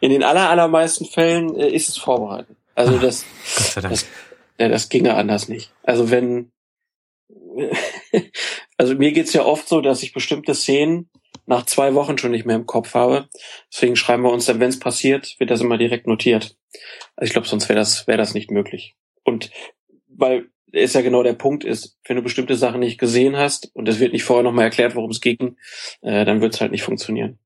In 0.00 0.10
den 0.10 0.22
aller, 0.22 0.50
allermeisten 0.50 1.04
Fällen 1.04 1.56
äh, 1.56 1.68
ist 1.68 1.88
es 1.88 1.96
vorbereitet. 1.96 2.56
Also 2.74 2.98
das, 2.98 3.24
Dank. 3.74 3.88
das, 3.88 4.06
ja, 4.58 4.68
das 4.68 4.88
ginge 4.88 5.14
anders 5.14 5.48
nicht. 5.48 5.72
Also 5.82 6.10
wenn, 6.10 6.52
also 8.76 8.94
mir 8.94 9.12
geht's 9.12 9.32
ja 9.32 9.44
oft 9.44 9.68
so, 9.68 9.80
dass 9.80 10.02
ich 10.02 10.12
bestimmte 10.12 10.54
Szenen 10.54 11.08
nach 11.46 11.64
zwei 11.64 11.94
Wochen 11.94 12.18
schon 12.18 12.32
nicht 12.32 12.44
mehr 12.44 12.56
im 12.56 12.66
Kopf 12.66 12.94
habe. 12.94 13.28
Deswegen 13.72 13.96
schreiben 13.96 14.24
wir 14.24 14.32
uns 14.32 14.46
dann, 14.46 14.60
wenn 14.60 14.68
es 14.68 14.78
passiert, 14.78 15.36
wird 15.38 15.50
das 15.50 15.60
immer 15.60 15.78
direkt 15.78 16.06
notiert. 16.06 16.56
Also 17.14 17.28
ich 17.28 17.32
glaube, 17.32 17.48
sonst 17.48 17.68
wäre 17.68 17.78
das, 17.78 18.06
wäre 18.06 18.18
das 18.18 18.34
nicht 18.34 18.50
möglich. 18.50 18.94
Und 19.24 19.50
weil 20.08 20.50
ist 20.72 20.94
ja 20.94 21.00
genau 21.00 21.22
der 21.22 21.32
Punkt 21.32 21.64
ist, 21.64 21.96
wenn 22.06 22.16
du 22.16 22.22
bestimmte 22.22 22.56
Sachen 22.56 22.80
nicht 22.80 22.98
gesehen 22.98 23.36
hast 23.36 23.70
und 23.74 23.88
es 23.88 24.00
wird 24.00 24.12
nicht 24.12 24.24
vorher 24.24 24.42
nochmal 24.42 24.64
erklärt, 24.64 24.94
worum 24.94 25.10
es 25.10 25.20
ging, 25.20 25.56
äh, 26.02 26.24
dann 26.24 26.40
wird 26.40 26.54
es 26.54 26.60
halt 26.60 26.72
nicht 26.72 26.82
funktionieren. 26.82 27.38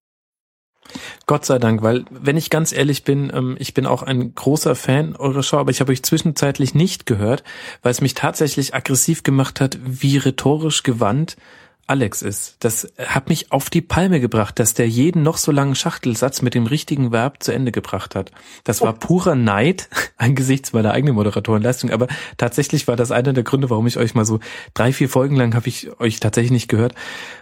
Gott 1.27 1.45
sei 1.45 1.59
Dank, 1.59 1.83
weil 1.83 2.05
wenn 2.11 2.37
ich 2.37 2.51
ganz 2.51 2.73
ehrlich 2.73 3.05
bin, 3.05 3.31
ähm, 3.35 3.57
ich 3.59 3.75
bin 3.75 3.87
auch 3.87 4.03
ein 4.03 4.35
großer 4.35 4.75
Fan 4.75 5.17
eurer 5.17 5.43
Show, 5.43 5.59
aber 5.59 5.71
ich 5.71 5.81
habe 5.81 5.93
euch 5.93 6.03
zwischenzeitlich 6.03 6.75
nicht 6.75 7.07
gehört, 7.07 7.45
weil 7.83 7.93
es 7.93 8.01
mich 8.01 8.15
tatsächlich 8.15 8.75
aggressiv 8.75 9.23
gemacht 9.23 9.61
hat, 9.61 9.79
wie 9.85 10.19
rhetorisch 10.19 10.83
gewandt 10.83 11.37
Alex 11.87 12.23
ist. 12.23 12.57
Das 12.61 12.93
hat 12.99 13.29
mich 13.29 13.51
auf 13.51 13.69
die 13.69 13.81
Palme 13.81 14.21
gebracht, 14.21 14.59
dass 14.59 14.75
der 14.75 14.89
jeden 14.89 15.23
noch 15.23 15.37
so 15.37 15.51
langen 15.51 15.75
Schachtelsatz 15.75 16.41
mit 16.41 16.55
dem 16.55 16.67
richtigen 16.67 17.11
Verb 17.11 17.43
zu 17.43 17.53
Ende 17.53 17.73
gebracht 17.73 18.15
hat. 18.15 18.31
Das 18.65 18.81
war 18.81 18.93
purer 18.93 19.35
Neid 19.35 19.89
angesichts 20.17 20.73
meiner 20.73 20.93
eigenen 20.93 21.17
Moderatorenleistung, 21.17 21.91
aber 21.91 22.07
tatsächlich 22.37 22.87
war 22.87 22.97
das 22.97 23.11
einer 23.11 23.33
der 23.33 23.43
Gründe, 23.43 23.71
warum 23.71 23.87
ich 23.87 23.97
euch 23.97 24.15
mal 24.15 24.25
so 24.25 24.41
drei, 24.75 24.93
vier 24.93 25.09
Folgen 25.09 25.37
lang 25.37 25.55
habe 25.55 25.69
ich 25.69 26.01
euch 26.01 26.21
tatsächlich 26.21 26.53
nicht 26.53 26.69
gehört, 26.69 26.95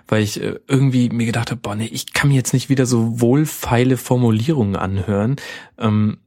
weil 0.06 0.22
ich 0.22 0.42
äh, 0.42 0.58
irgendwie 0.66 1.10
mir 1.10 1.26
gedacht 1.26 1.50
habe, 1.50 1.60
boah, 1.60 1.74
nee, 1.74 1.86
ich 1.86 2.12
kann 2.12 2.28
mir 2.28 2.36
jetzt 2.36 2.54
nicht 2.54 2.68
wieder 2.68 2.86
so 2.86 3.20
wohlfeile 3.20 3.96
Formulierungen 3.96 4.76
anhören. 4.76 5.36
Ähm, 5.78 6.18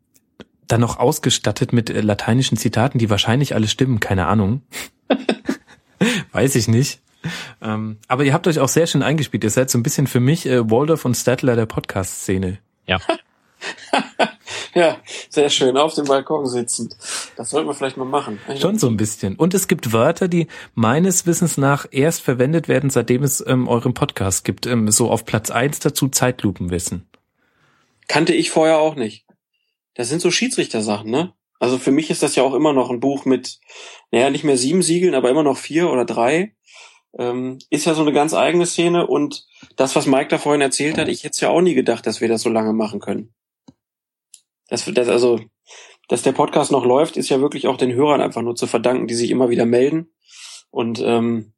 dann 0.72 0.82
noch 0.82 0.98
ausgestattet 0.98 1.74
mit 1.74 1.90
äh, 1.90 2.02
lateinischen 2.02 2.58
Zitaten, 2.58 2.98
die 2.98 3.10
wahrscheinlich 3.10 3.56
alle 3.56 3.68
stimmen, 3.68 4.00
keine 4.00 4.28
Ahnung. 4.28 4.62
Weiß 6.32 6.56
ich 6.56 6.68
nicht. 6.68 7.02
Ähm, 7.64 7.98
aber 8.08 8.24
ihr 8.24 8.34
habt 8.34 8.48
euch 8.48 8.58
auch 8.60 8.68
sehr 8.68 8.88
schön 8.88 9.04
eingespielt. 9.04 9.44
Ihr 9.44 9.52
seid 9.52 9.70
so 9.70 9.78
ein 9.78 9.84
bisschen 9.84 10.08
für 10.08 10.20
mich 10.20 10.48
äh, 10.48 10.68
Waldorf 10.72 11.06
und 11.06 11.16
Statler 11.16 11.56
der 11.56 11.68
Podcast-Szene. 11.68 12.58
Ja. 12.88 13.00
ja, 14.74 14.98
sehr 15.30 15.50
schön. 15.50 15.78
Auf 15.78 15.94
dem 15.94 16.06
Balkon 16.06 16.48
sitzend. 16.48 16.96
Das 17.36 17.50
sollten 17.50 17.70
wir 17.70 17.74
vielleicht 17.74 17.98
mal 17.98 18.06
machen. 18.06 18.40
Schon 18.60 18.80
so 18.80 18.88
ein 18.88 18.98
bisschen. 18.98 19.36
Und 19.36 19.54
es 19.54 19.68
gibt 19.68 19.94
Wörter, 19.94 20.28
die 20.28 20.48
meines 20.74 21.26
Wissens 21.26 21.58
nach 21.58 21.86
erst 21.92 22.22
verwendet 22.22 22.68
werden, 22.68 22.90
seitdem 22.90 23.24
es 23.24 23.46
ähm, 23.46 23.68
euren 23.68 23.94
Podcast 23.94 24.44
gibt. 24.44 24.66
Ähm, 24.66 24.90
so 24.90 25.12
auf 25.12 25.26
Platz 25.26 25.52
eins 25.52 25.80
dazu 25.80 26.10
Zeitlupenwissen. 26.10 27.08
Kannte 28.08 28.34
ich 28.34 28.50
vorher 28.50 28.80
auch 28.80 28.96
nicht. 28.96 29.26
Das 29.94 30.10
sind 30.10 30.22
so 30.22 30.32
Schiedsrichtersachen, 30.32 31.10
ne? 31.10 31.34
Also 31.60 31.78
für 31.78 31.92
mich 31.92 32.10
ist 32.10 32.24
das 32.24 32.36
ja 32.36 32.42
auch 32.42 32.56
immer 32.56 32.74
noch 32.74 32.90
ein 32.90 33.00
Buch 33.00 33.26
mit, 33.26 33.60
naja, 34.10 34.32
nicht 34.32 34.44
mehr 34.44 34.58
sieben 34.58 34.82
Siegeln, 34.82 35.14
aber 35.14 35.30
immer 35.30 35.44
noch 35.44 35.58
vier 35.58 35.92
oder 35.92 36.06
drei. 36.06 36.56
Ähm, 37.18 37.60
ist 37.70 37.86
ja 37.86 37.94
so 37.94 38.02
eine 38.02 38.14
ganz 38.14 38.34
eigene 38.34 38.66
Szene 38.66 39.06
und 39.06 39.46
das, 39.76 39.96
was 39.96 40.06
Mike 40.06 40.30
da 40.30 40.38
vorhin 40.38 40.62
erzählt 40.62 40.98
hat, 40.98 41.10
ich 41.10 41.24
hätte 41.24 41.34
es 41.34 41.42
ja 41.42 41.50
auch 41.50 41.62
nie 41.62 41.74
gedacht, 41.74 42.08
dass 42.08 42.22
wir 42.22 42.30
das 42.30 42.42
so 42.42 42.50
lange 42.50 42.74
machen 42.74 43.00
können. 43.00 43.34
Das, 44.70 44.86
das 44.86 45.10
also, 45.10 45.40
dass 46.08 46.22
der 46.22 46.32
Podcast 46.32 46.72
noch 46.72 46.86
läuft, 46.86 47.18
ist 47.18 47.30
ja 47.30 47.42
wirklich 47.42 47.68
auch 47.68 47.78
den 47.78 47.94
Hörern 47.94 48.22
einfach 48.22 48.42
nur 48.42 48.56
zu 48.56 48.68
verdanken, 48.68 49.08
die 49.08 49.16
sich 49.16 49.30
immer 49.30 49.50
wieder 49.50 49.66
melden. 49.66 50.12
Und 50.70 51.02
ähm, 51.02 51.54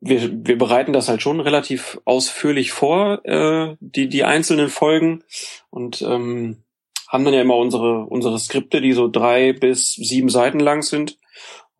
wir, 0.00 0.30
wir 0.32 0.58
bereiten 0.58 0.92
das 0.92 1.08
halt 1.08 1.22
schon 1.22 1.40
relativ 1.40 2.00
ausführlich 2.04 2.72
vor, 2.72 3.24
äh, 3.24 3.76
die, 3.80 4.08
die 4.08 4.24
einzelnen 4.24 4.68
Folgen. 4.68 5.24
Und 5.70 6.02
ähm, 6.02 6.62
haben 7.08 7.24
dann 7.24 7.34
ja 7.34 7.40
immer 7.40 7.56
unsere, 7.56 8.04
unsere 8.04 8.38
Skripte, 8.38 8.80
die 8.80 8.92
so 8.92 9.08
drei 9.08 9.54
bis 9.54 9.94
sieben 9.94 10.28
Seiten 10.28 10.60
lang 10.60 10.82
sind. 10.82 11.18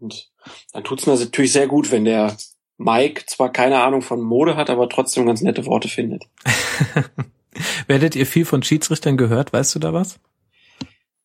Und 0.01 0.28
dann 0.73 0.85
tut's 0.85 1.07
mir 1.07 1.15
natürlich 1.17 1.53
sehr 1.53 1.67
gut, 1.67 1.91
wenn 1.91 2.05
der 2.05 2.37
Mike 2.77 3.25
zwar 3.27 3.53
keine 3.53 3.81
Ahnung 3.81 4.03
von 4.03 4.21
Mode 4.21 4.57
hat, 4.57 4.71
aber 4.71 4.89
trotzdem 4.89 5.27
ganz 5.27 5.43
nette 5.43 5.67
Worte 5.67 5.89
findet. 5.89 6.25
Werdet 7.87 8.15
ihr 8.15 8.27
viel 8.27 8.45
von 8.45 8.63
Schiedsrichtern 8.63 9.17
gehört? 9.17 9.53
Weißt 9.53 9.75
du 9.75 9.79
da 9.79 9.93
was? 9.93 10.21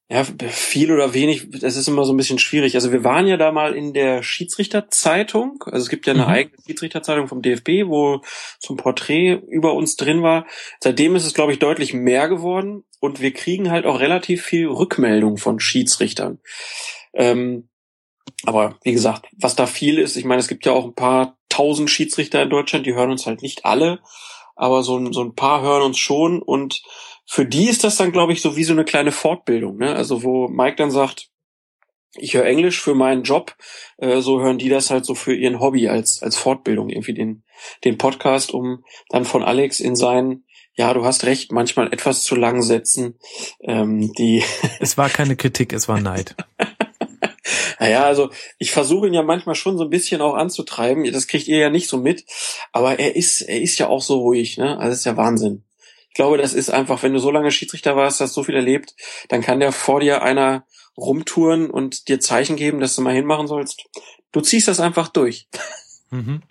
Ja, 0.10 0.24
viel 0.24 0.92
oder 0.92 1.14
wenig, 1.14 1.50
das 1.50 1.76
ist 1.76 1.88
immer 1.88 2.04
so 2.04 2.14
ein 2.14 2.18
bisschen 2.18 2.38
schwierig. 2.38 2.76
Also 2.76 2.92
wir 2.92 3.04
waren 3.04 3.26
ja 3.26 3.38
da 3.38 3.52
mal 3.52 3.74
in 3.74 3.94
der 3.94 4.22
Schiedsrichterzeitung. 4.22 5.64
Also 5.66 5.86
es 5.86 5.90
gibt 5.90 6.06
ja 6.06 6.14
eine 6.14 6.24
mhm. 6.24 6.30
eigene 6.30 6.58
Schiedsrichterzeitung 6.68 7.28
vom 7.28 7.42
DFB, 7.42 7.88
wo 7.88 8.22
zum 8.60 8.78
Porträt 8.78 9.42
über 9.48 9.74
uns 9.74 9.96
drin 9.96 10.22
war. 10.22 10.46
Seitdem 10.82 11.16
ist 11.16 11.26
es, 11.26 11.34
glaube 11.34 11.52
ich, 11.52 11.60
deutlich 11.60 11.94
mehr 11.94 12.28
geworden 12.28 12.84
und 13.00 13.22
wir 13.22 13.34
kriegen 13.34 13.72
halt 13.72 13.86
auch 13.86 14.00
relativ 14.00 14.44
viel 14.44 14.68
Rückmeldung 14.68 15.38
von 15.38 15.60
Schiedsrichtern. 15.60 16.40
Ähm, 17.14 17.70
aber 18.46 18.78
wie 18.84 18.92
gesagt, 18.92 19.28
was 19.38 19.56
da 19.56 19.66
viel 19.66 20.00
ist, 20.00 20.16
ich 20.16 20.26
meine, 20.26 20.40
es 20.40 20.48
gibt 20.48 20.66
ja 20.66 20.72
auch 20.72 20.86
ein 20.86 20.96
paar 20.96 21.38
tausend 21.50 21.90
Schiedsrichter 21.90 22.42
in 22.42 22.50
Deutschland, 22.50 22.86
die 22.86 22.94
hören 22.94 23.12
uns 23.12 23.26
halt 23.26 23.42
nicht 23.42 23.66
alle, 23.66 24.00
aber 24.56 24.84
so, 24.84 25.12
so 25.12 25.24
ein 25.24 25.36
paar 25.36 25.62
hören 25.62 25.84
uns 25.84 25.98
schon 25.98 26.42
und 26.42 26.82
für 27.26 27.46
die 27.46 27.70
ist 27.70 27.84
das 27.84 27.96
dann, 27.96 28.12
glaube 28.12 28.34
ich, 28.34 28.42
so 28.42 28.56
wie 28.56 28.64
so 28.64 28.74
eine 28.74 28.86
kleine 28.86 29.12
Fortbildung. 29.12 29.78
Ne? 29.78 29.96
Also 29.96 30.24
wo 30.24 30.48
Mike 30.50 30.76
dann 30.76 30.92
sagt, 30.92 31.30
ich 32.16 32.34
höre 32.36 32.46
Englisch 32.46 32.80
für 32.80 32.94
meinen 32.94 33.24
Job, 33.24 33.56
äh, 33.98 34.22
so 34.22 34.42
hören 34.42 34.58
die 34.58 34.70
das 34.70 34.92
halt 34.92 35.06
so 35.06 35.16
für 35.16 35.34
ihren 35.34 35.60
Hobby 35.60 35.88
als, 35.88 36.22
als 36.22 36.38
Fortbildung, 36.38 36.90
irgendwie 36.90 37.14
den, 37.14 37.44
den 37.84 37.98
Podcast, 37.98 38.52
um 38.52 38.84
dann 39.10 39.26
von 39.26 39.44
Alex 39.44 39.80
in 39.80 39.96
seinen 39.96 40.46
ja, 40.76 40.92
du 40.94 41.06
hast 41.06 41.26
recht, 41.26 41.52
manchmal 41.52 41.94
etwas 41.94 42.24
zu 42.24 42.36
lang 42.36 42.64
setzen. 42.64 43.20
Ähm, 43.62 44.12
die 44.14 44.44
es 44.80 44.98
war 44.98 45.10
keine 45.10 45.36
Kritik, 45.36 45.72
es 45.72 45.88
war 45.88 46.00
Neid. 46.00 46.36
Naja, 47.84 48.06
also 48.06 48.30
ich 48.60 48.72
versuche 48.72 49.08
ihn 49.08 49.14
ja 49.14 49.24
manchmal 49.24 49.56
schon 49.56 49.78
so 49.78 49.84
ein 49.84 49.90
bisschen 49.90 50.22
auch 50.22 50.36
anzutreiben. 50.36 51.04
Das 51.12 51.28
kriegt 51.28 51.50
ihr 51.50 51.58
ja 51.58 51.70
nicht 51.70 51.90
so 51.90 51.98
mit. 51.98 52.24
Aber 52.72 52.98
er 52.98 53.18
ist, 53.18 53.42
er 53.42 53.62
ist 53.62 53.78
ja 53.78 53.90
auch 53.90 54.02
so 54.02 54.20
ruhig, 54.20 54.58
ne? 54.58 54.78
Also 54.78 54.92
das 54.92 55.00
ist 55.00 55.06
ja 55.06 55.18
Wahnsinn. 55.18 55.66
Ich 56.08 56.14
glaube, 56.14 56.38
das 56.38 56.54
ist 56.54 56.70
einfach, 56.70 57.04
wenn 57.04 57.12
du 57.12 57.20
so 57.20 57.30
lange 57.30 57.52
Schiedsrichter 57.52 57.98
warst, 57.98 58.22
hast 58.22 58.36
so 58.36 58.44
viel 58.46 58.56
erlebt, 58.56 58.96
dann 59.28 59.42
kann 59.42 59.60
der 59.60 59.74
vor 59.74 60.00
dir 60.00 60.22
einer 60.22 60.66
rumtouren 60.96 61.70
und 61.70 62.08
dir 62.08 62.22
Zeichen 62.22 62.56
geben, 62.56 62.80
dass 62.80 62.96
du 62.96 63.02
mal 63.02 63.14
hinmachen 63.14 63.48
sollst. 63.48 63.84
Du 64.32 64.40
ziehst 64.40 64.70
das 64.70 64.80
einfach 64.80 65.10
durch. 65.10 65.50
Mhm. 66.10 66.42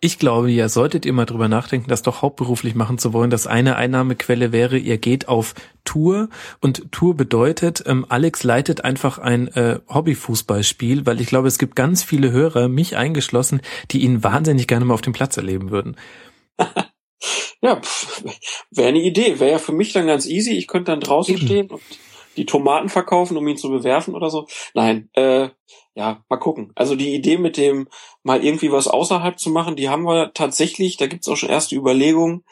Ich 0.00 0.18
glaube, 0.18 0.50
ja, 0.50 0.68
solltet 0.68 1.06
ihr 1.06 1.12
mal 1.12 1.24
drüber 1.24 1.48
nachdenken, 1.48 1.88
das 1.88 2.02
doch 2.02 2.22
hauptberuflich 2.22 2.74
machen 2.74 2.98
zu 2.98 3.12
wollen, 3.12 3.30
dass 3.30 3.46
eine 3.46 3.76
Einnahmequelle 3.76 4.52
wäre, 4.52 4.76
ihr 4.76 4.98
geht 4.98 5.28
auf 5.28 5.54
Tour 5.84 6.28
und 6.60 6.92
Tour 6.92 7.16
bedeutet, 7.16 7.82
ähm, 7.86 8.04
Alex 8.08 8.42
leitet 8.42 8.84
einfach 8.84 9.18
ein 9.18 9.48
äh, 9.48 9.80
Hobbyfußballspiel, 9.88 11.06
weil 11.06 11.20
ich 11.20 11.28
glaube, 11.28 11.48
es 11.48 11.58
gibt 11.58 11.76
ganz 11.76 12.02
viele 12.02 12.30
Hörer, 12.30 12.68
mich 12.68 12.96
eingeschlossen, 12.96 13.60
die 13.90 14.02
ihn 14.02 14.22
wahnsinnig 14.22 14.66
gerne 14.68 14.84
mal 14.84 14.94
auf 14.94 15.00
dem 15.00 15.14
Platz 15.14 15.36
erleben 15.36 15.70
würden. 15.70 15.96
ja, 17.62 17.80
wäre 18.70 18.88
eine 18.88 19.02
Idee, 19.02 19.40
wäre 19.40 19.52
ja 19.52 19.58
für 19.58 19.72
mich 19.72 19.92
dann 19.92 20.06
ganz 20.06 20.26
easy. 20.26 20.52
Ich 20.52 20.66
könnte 20.66 20.92
dann 20.92 21.00
draußen 21.00 21.34
Eben. 21.34 21.46
stehen 21.46 21.70
und 21.70 21.82
die 22.36 22.46
Tomaten 22.46 22.88
verkaufen, 22.88 23.36
um 23.36 23.46
ihn 23.48 23.56
zu 23.56 23.70
bewerfen 23.70 24.14
oder 24.14 24.30
so. 24.30 24.46
Nein, 24.74 25.08
äh, 25.14 25.48
ja, 25.94 26.24
mal 26.28 26.36
gucken. 26.36 26.72
Also 26.74 26.94
die 26.94 27.14
Idee 27.14 27.38
mit 27.38 27.56
dem 27.56 27.88
mal 28.22 28.44
irgendwie 28.44 28.72
was 28.72 28.88
außerhalb 28.88 29.38
zu 29.38 29.50
machen, 29.50 29.76
die 29.76 29.88
haben 29.88 30.04
wir 30.04 30.32
tatsächlich, 30.34 30.96
da 30.96 31.06
gibt's 31.06 31.28
auch 31.28 31.36
schon 31.36 31.50
erste 31.50 31.74
Überlegungen. 31.74 32.44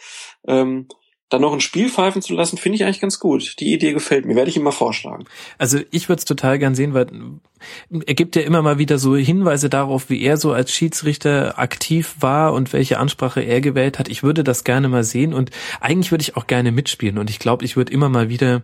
Ähm, 0.47 0.89
dann 1.29 1.43
noch 1.43 1.53
ein 1.53 1.61
Spiel 1.61 1.91
pfeifen 1.91 2.23
zu 2.23 2.33
lassen, 2.33 2.57
finde 2.57 2.77
ich 2.77 2.85
eigentlich 2.85 3.01
ganz 3.01 3.21
gut. 3.21 3.57
Die 3.61 3.73
Idee 3.73 3.93
gefällt 3.93 4.25
mir, 4.25 4.35
werde 4.35 4.49
ich 4.49 4.57
ihm 4.57 4.63
mal 4.63 4.71
vorschlagen. 4.71 5.27
Also 5.59 5.79
ich 5.91 6.09
würde 6.09 6.21
es 6.21 6.25
total 6.25 6.59
gern 6.59 6.75
sehen, 6.75 6.95
weil 6.95 7.09
er 7.91 8.15
gibt 8.15 8.35
ja 8.35 8.43
immer 8.43 8.63
mal 8.63 8.79
wieder 8.79 8.99
so 8.99 9.15
Hinweise 9.15 9.69
darauf, 9.69 10.09
wie 10.09 10.23
er 10.23 10.39
so 10.39 10.53
als 10.53 10.73
Schiedsrichter 10.73 11.59
aktiv 11.59 12.17
war 12.21 12.55
und 12.55 12.73
welche 12.73 12.99
Ansprache 12.99 13.43
er 13.43 13.61
gewählt 13.61 13.99
hat. 13.99 14.09
Ich 14.09 14.23
würde 14.23 14.43
das 14.43 14.65
gerne 14.65 14.89
mal 14.89 15.05
sehen 15.05 15.35
und 15.35 15.51
eigentlich 15.81 16.11
würde 16.11 16.23
ich 16.23 16.37
auch 16.37 16.47
gerne 16.47 16.73
mitspielen 16.73 17.19
und 17.19 17.29
ich 17.29 17.39
glaube, 17.39 17.65
ich 17.65 17.77
würde 17.77 17.93
immer 17.93 18.09
mal 18.09 18.31
wieder 18.31 18.63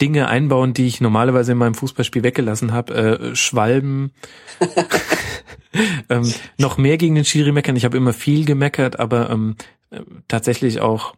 Dinge 0.00 0.28
einbauen, 0.28 0.74
die 0.74 0.86
ich 0.86 1.00
normalerweise 1.00 1.52
in 1.52 1.58
meinem 1.58 1.74
Fußballspiel 1.74 2.22
weggelassen 2.22 2.72
habe. 2.72 2.94
Äh, 2.94 3.36
Schwalben, 3.36 4.12
ähm, 6.10 6.32
noch 6.58 6.76
mehr 6.76 6.98
gegen 6.98 7.14
den 7.14 7.24
Schiri 7.24 7.52
meckern. 7.52 7.76
Ich 7.76 7.84
habe 7.84 7.96
immer 7.96 8.12
viel 8.12 8.44
gemeckert, 8.44 8.98
aber 8.98 9.30
ähm, 9.30 9.56
äh, 9.90 10.00
tatsächlich 10.28 10.80
auch 10.80 11.14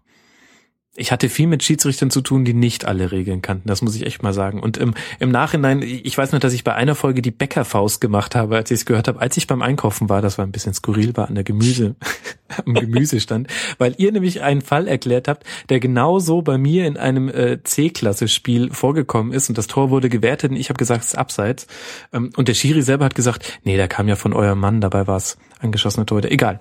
ich 0.99 1.13
hatte 1.13 1.29
viel 1.29 1.47
mit 1.47 1.63
Schiedsrichtern 1.63 2.11
zu 2.11 2.21
tun, 2.21 2.45
die 2.45 2.55
nicht 2.55 2.85
alle 2.85 3.13
Regeln 3.13 3.41
kannten. 3.41 3.69
Das 3.69 3.83
muss 3.83 3.95
ich 3.95 4.05
echt 4.05 4.23
mal 4.23 4.33
sagen. 4.33 4.61
Und 4.61 4.77
im, 4.77 4.95
im 5.21 5.31
Nachhinein, 5.31 5.81
ich 5.83 6.19
weiß 6.19 6.33
nur, 6.33 6.41
dass 6.41 6.53
ich 6.53 6.65
bei 6.65 6.75
einer 6.75 6.95
Folge 6.95 7.23
die 7.23 7.31
Bäckerfaust 7.31 8.01
gemacht 8.01 8.35
habe, 8.35 8.57
als 8.57 8.71
ich 8.71 8.81
es 8.81 8.87
gehört 8.87 9.07
habe, 9.07 9.21
als 9.21 9.37
ich 9.37 9.47
beim 9.47 9.63
Einkaufen 9.63 10.09
war, 10.09 10.23
das 10.23 10.39
war 10.39 10.45
ein 10.45 10.53
bisschen 10.53 10.75
skurril, 10.75 11.17
war 11.17 11.29
an 11.29 11.37
der 11.37 11.45
Gemüse, 11.45 11.95
am 12.67 12.75
Gemüsestand, 12.75 13.49
weil 13.79 13.95
ihr 13.99 14.11
nämlich 14.11 14.43
einen 14.43 14.61
Fall 14.61 14.89
erklärt 14.89 15.29
habt, 15.29 15.45
der 15.69 15.79
genauso 15.79 16.43
bei 16.43 16.59
mir 16.59 16.87
in 16.87 16.97
einem 16.97 17.29
äh, 17.29 17.63
C-Klasse-Spiel 17.63 18.73
vorgekommen 18.73 19.33
ist 19.33 19.49
und 19.49 19.57
das 19.57 19.69
Tor 19.69 19.91
wurde 19.91 20.09
gewertet 20.09 20.51
und 20.51 20.57
ich 20.57 20.69
habe 20.69 20.79
gesagt, 20.79 21.05
es 21.05 21.11
ist 21.11 21.19
abseits. 21.19 21.69
Ähm, 22.13 22.31
und 22.37 22.49
der 22.49 22.55
Schiri 22.55 22.83
selber 22.83 23.05
hat 23.05 23.15
gesagt, 23.15 23.61
nee, 23.63 23.77
der 23.77 23.89
kam 23.89 24.09
ja 24.09 24.17
von 24.17 24.33
eurem 24.33 24.59
Mann, 24.59 24.81
dabei 24.81 25.07
war 25.07 25.17
es 25.17 25.39
angeschossene 25.61 26.07
Torhüter. 26.07 26.33
Egal. 26.33 26.61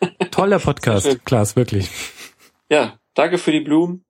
Toller 0.30 0.58
Podcast, 0.58 1.24
Klaas, 1.24 1.56
wirklich. 1.56 1.90
Ja, 2.70 2.99
Danke 3.14 3.38
für 3.38 3.52
die 3.52 3.60
Blumen. 3.60 4.04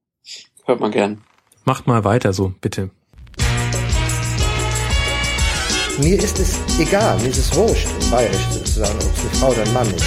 Hört 0.67 0.81
man 0.81 0.91
gern. 0.91 1.25
Macht 1.65 1.87
mal 1.87 2.05
weiter 2.05 2.33
so, 2.33 2.53
bitte. 2.61 2.91
Mir 5.99 6.19
ist 6.19 6.39
es 6.39 6.59
egal, 6.79 7.19
mir 7.19 7.29
ist 7.29 7.39
es 7.39 7.55
wurscht, 7.55 7.89
um 8.01 8.11
bayerisch 8.11 8.49
zu 8.51 8.81
sagen, 8.81 8.95
ob 8.95 9.13
es 9.13 9.21
eine 9.21 9.31
Frau 9.31 9.49
oder 9.51 9.63
ein 9.63 9.73
Mann 9.73 9.95
ist. 9.95 10.05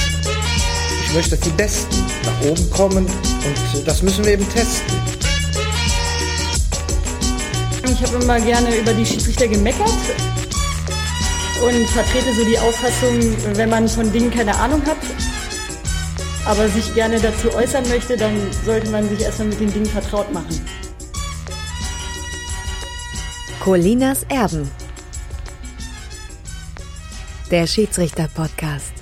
Ich 1.06 1.14
möchte, 1.14 1.32
dass 1.32 1.40
die 1.42 1.52
Besten 1.52 1.96
nach 2.24 2.50
oben 2.50 2.70
kommen 2.72 3.06
und 3.06 3.88
das 3.88 4.02
müssen 4.02 4.26
wir 4.26 4.34
eben 4.34 4.50
testen. 4.50 4.98
Ich 7.86 8.02
habe 8.02 8.24
immer 8.24 8.40
gerne 8.40 8.76
über 8.76 8.94
die 8.94 9.06
Schiedsrichter 9.06 9.48
gemeckert 9.48 9.94
und 11.64 11.88
vertrete 11.90 12.34
so 12.34 12.44
die 12.46 12.58
Auffassung, 12.58 13.20
wenn 13.56 13.70
man 13.70 13.88
von 13.88 14.12
Dingen 14.12 14.32
keine 14.32 14.56
Ahnung 14.56 14.84
hat, 14.86 14.98
aber 16.46 16.68
sich 16.68 16.94
gerne 16.94 17.20
dazu 17.20 17.54
äußern 17.54 17.88
möchte, 17.90 18.18
dann 18.18 18.36
sollte 18.66 18.90
man 18.90 19.08
sich 19.10 19.22
erstmal 19.22 19.50
mit 19.50 19.60
den 19.60 19.74
Dingen 19.74 19.86
vertraut 19.86 20.32
machen. 20.34 20.60
Colinas 23.60 24.26
Erben. 24.30 24.70
Der 27.50 27.68
Schiedsrichter-Podcast. 27.68 28.93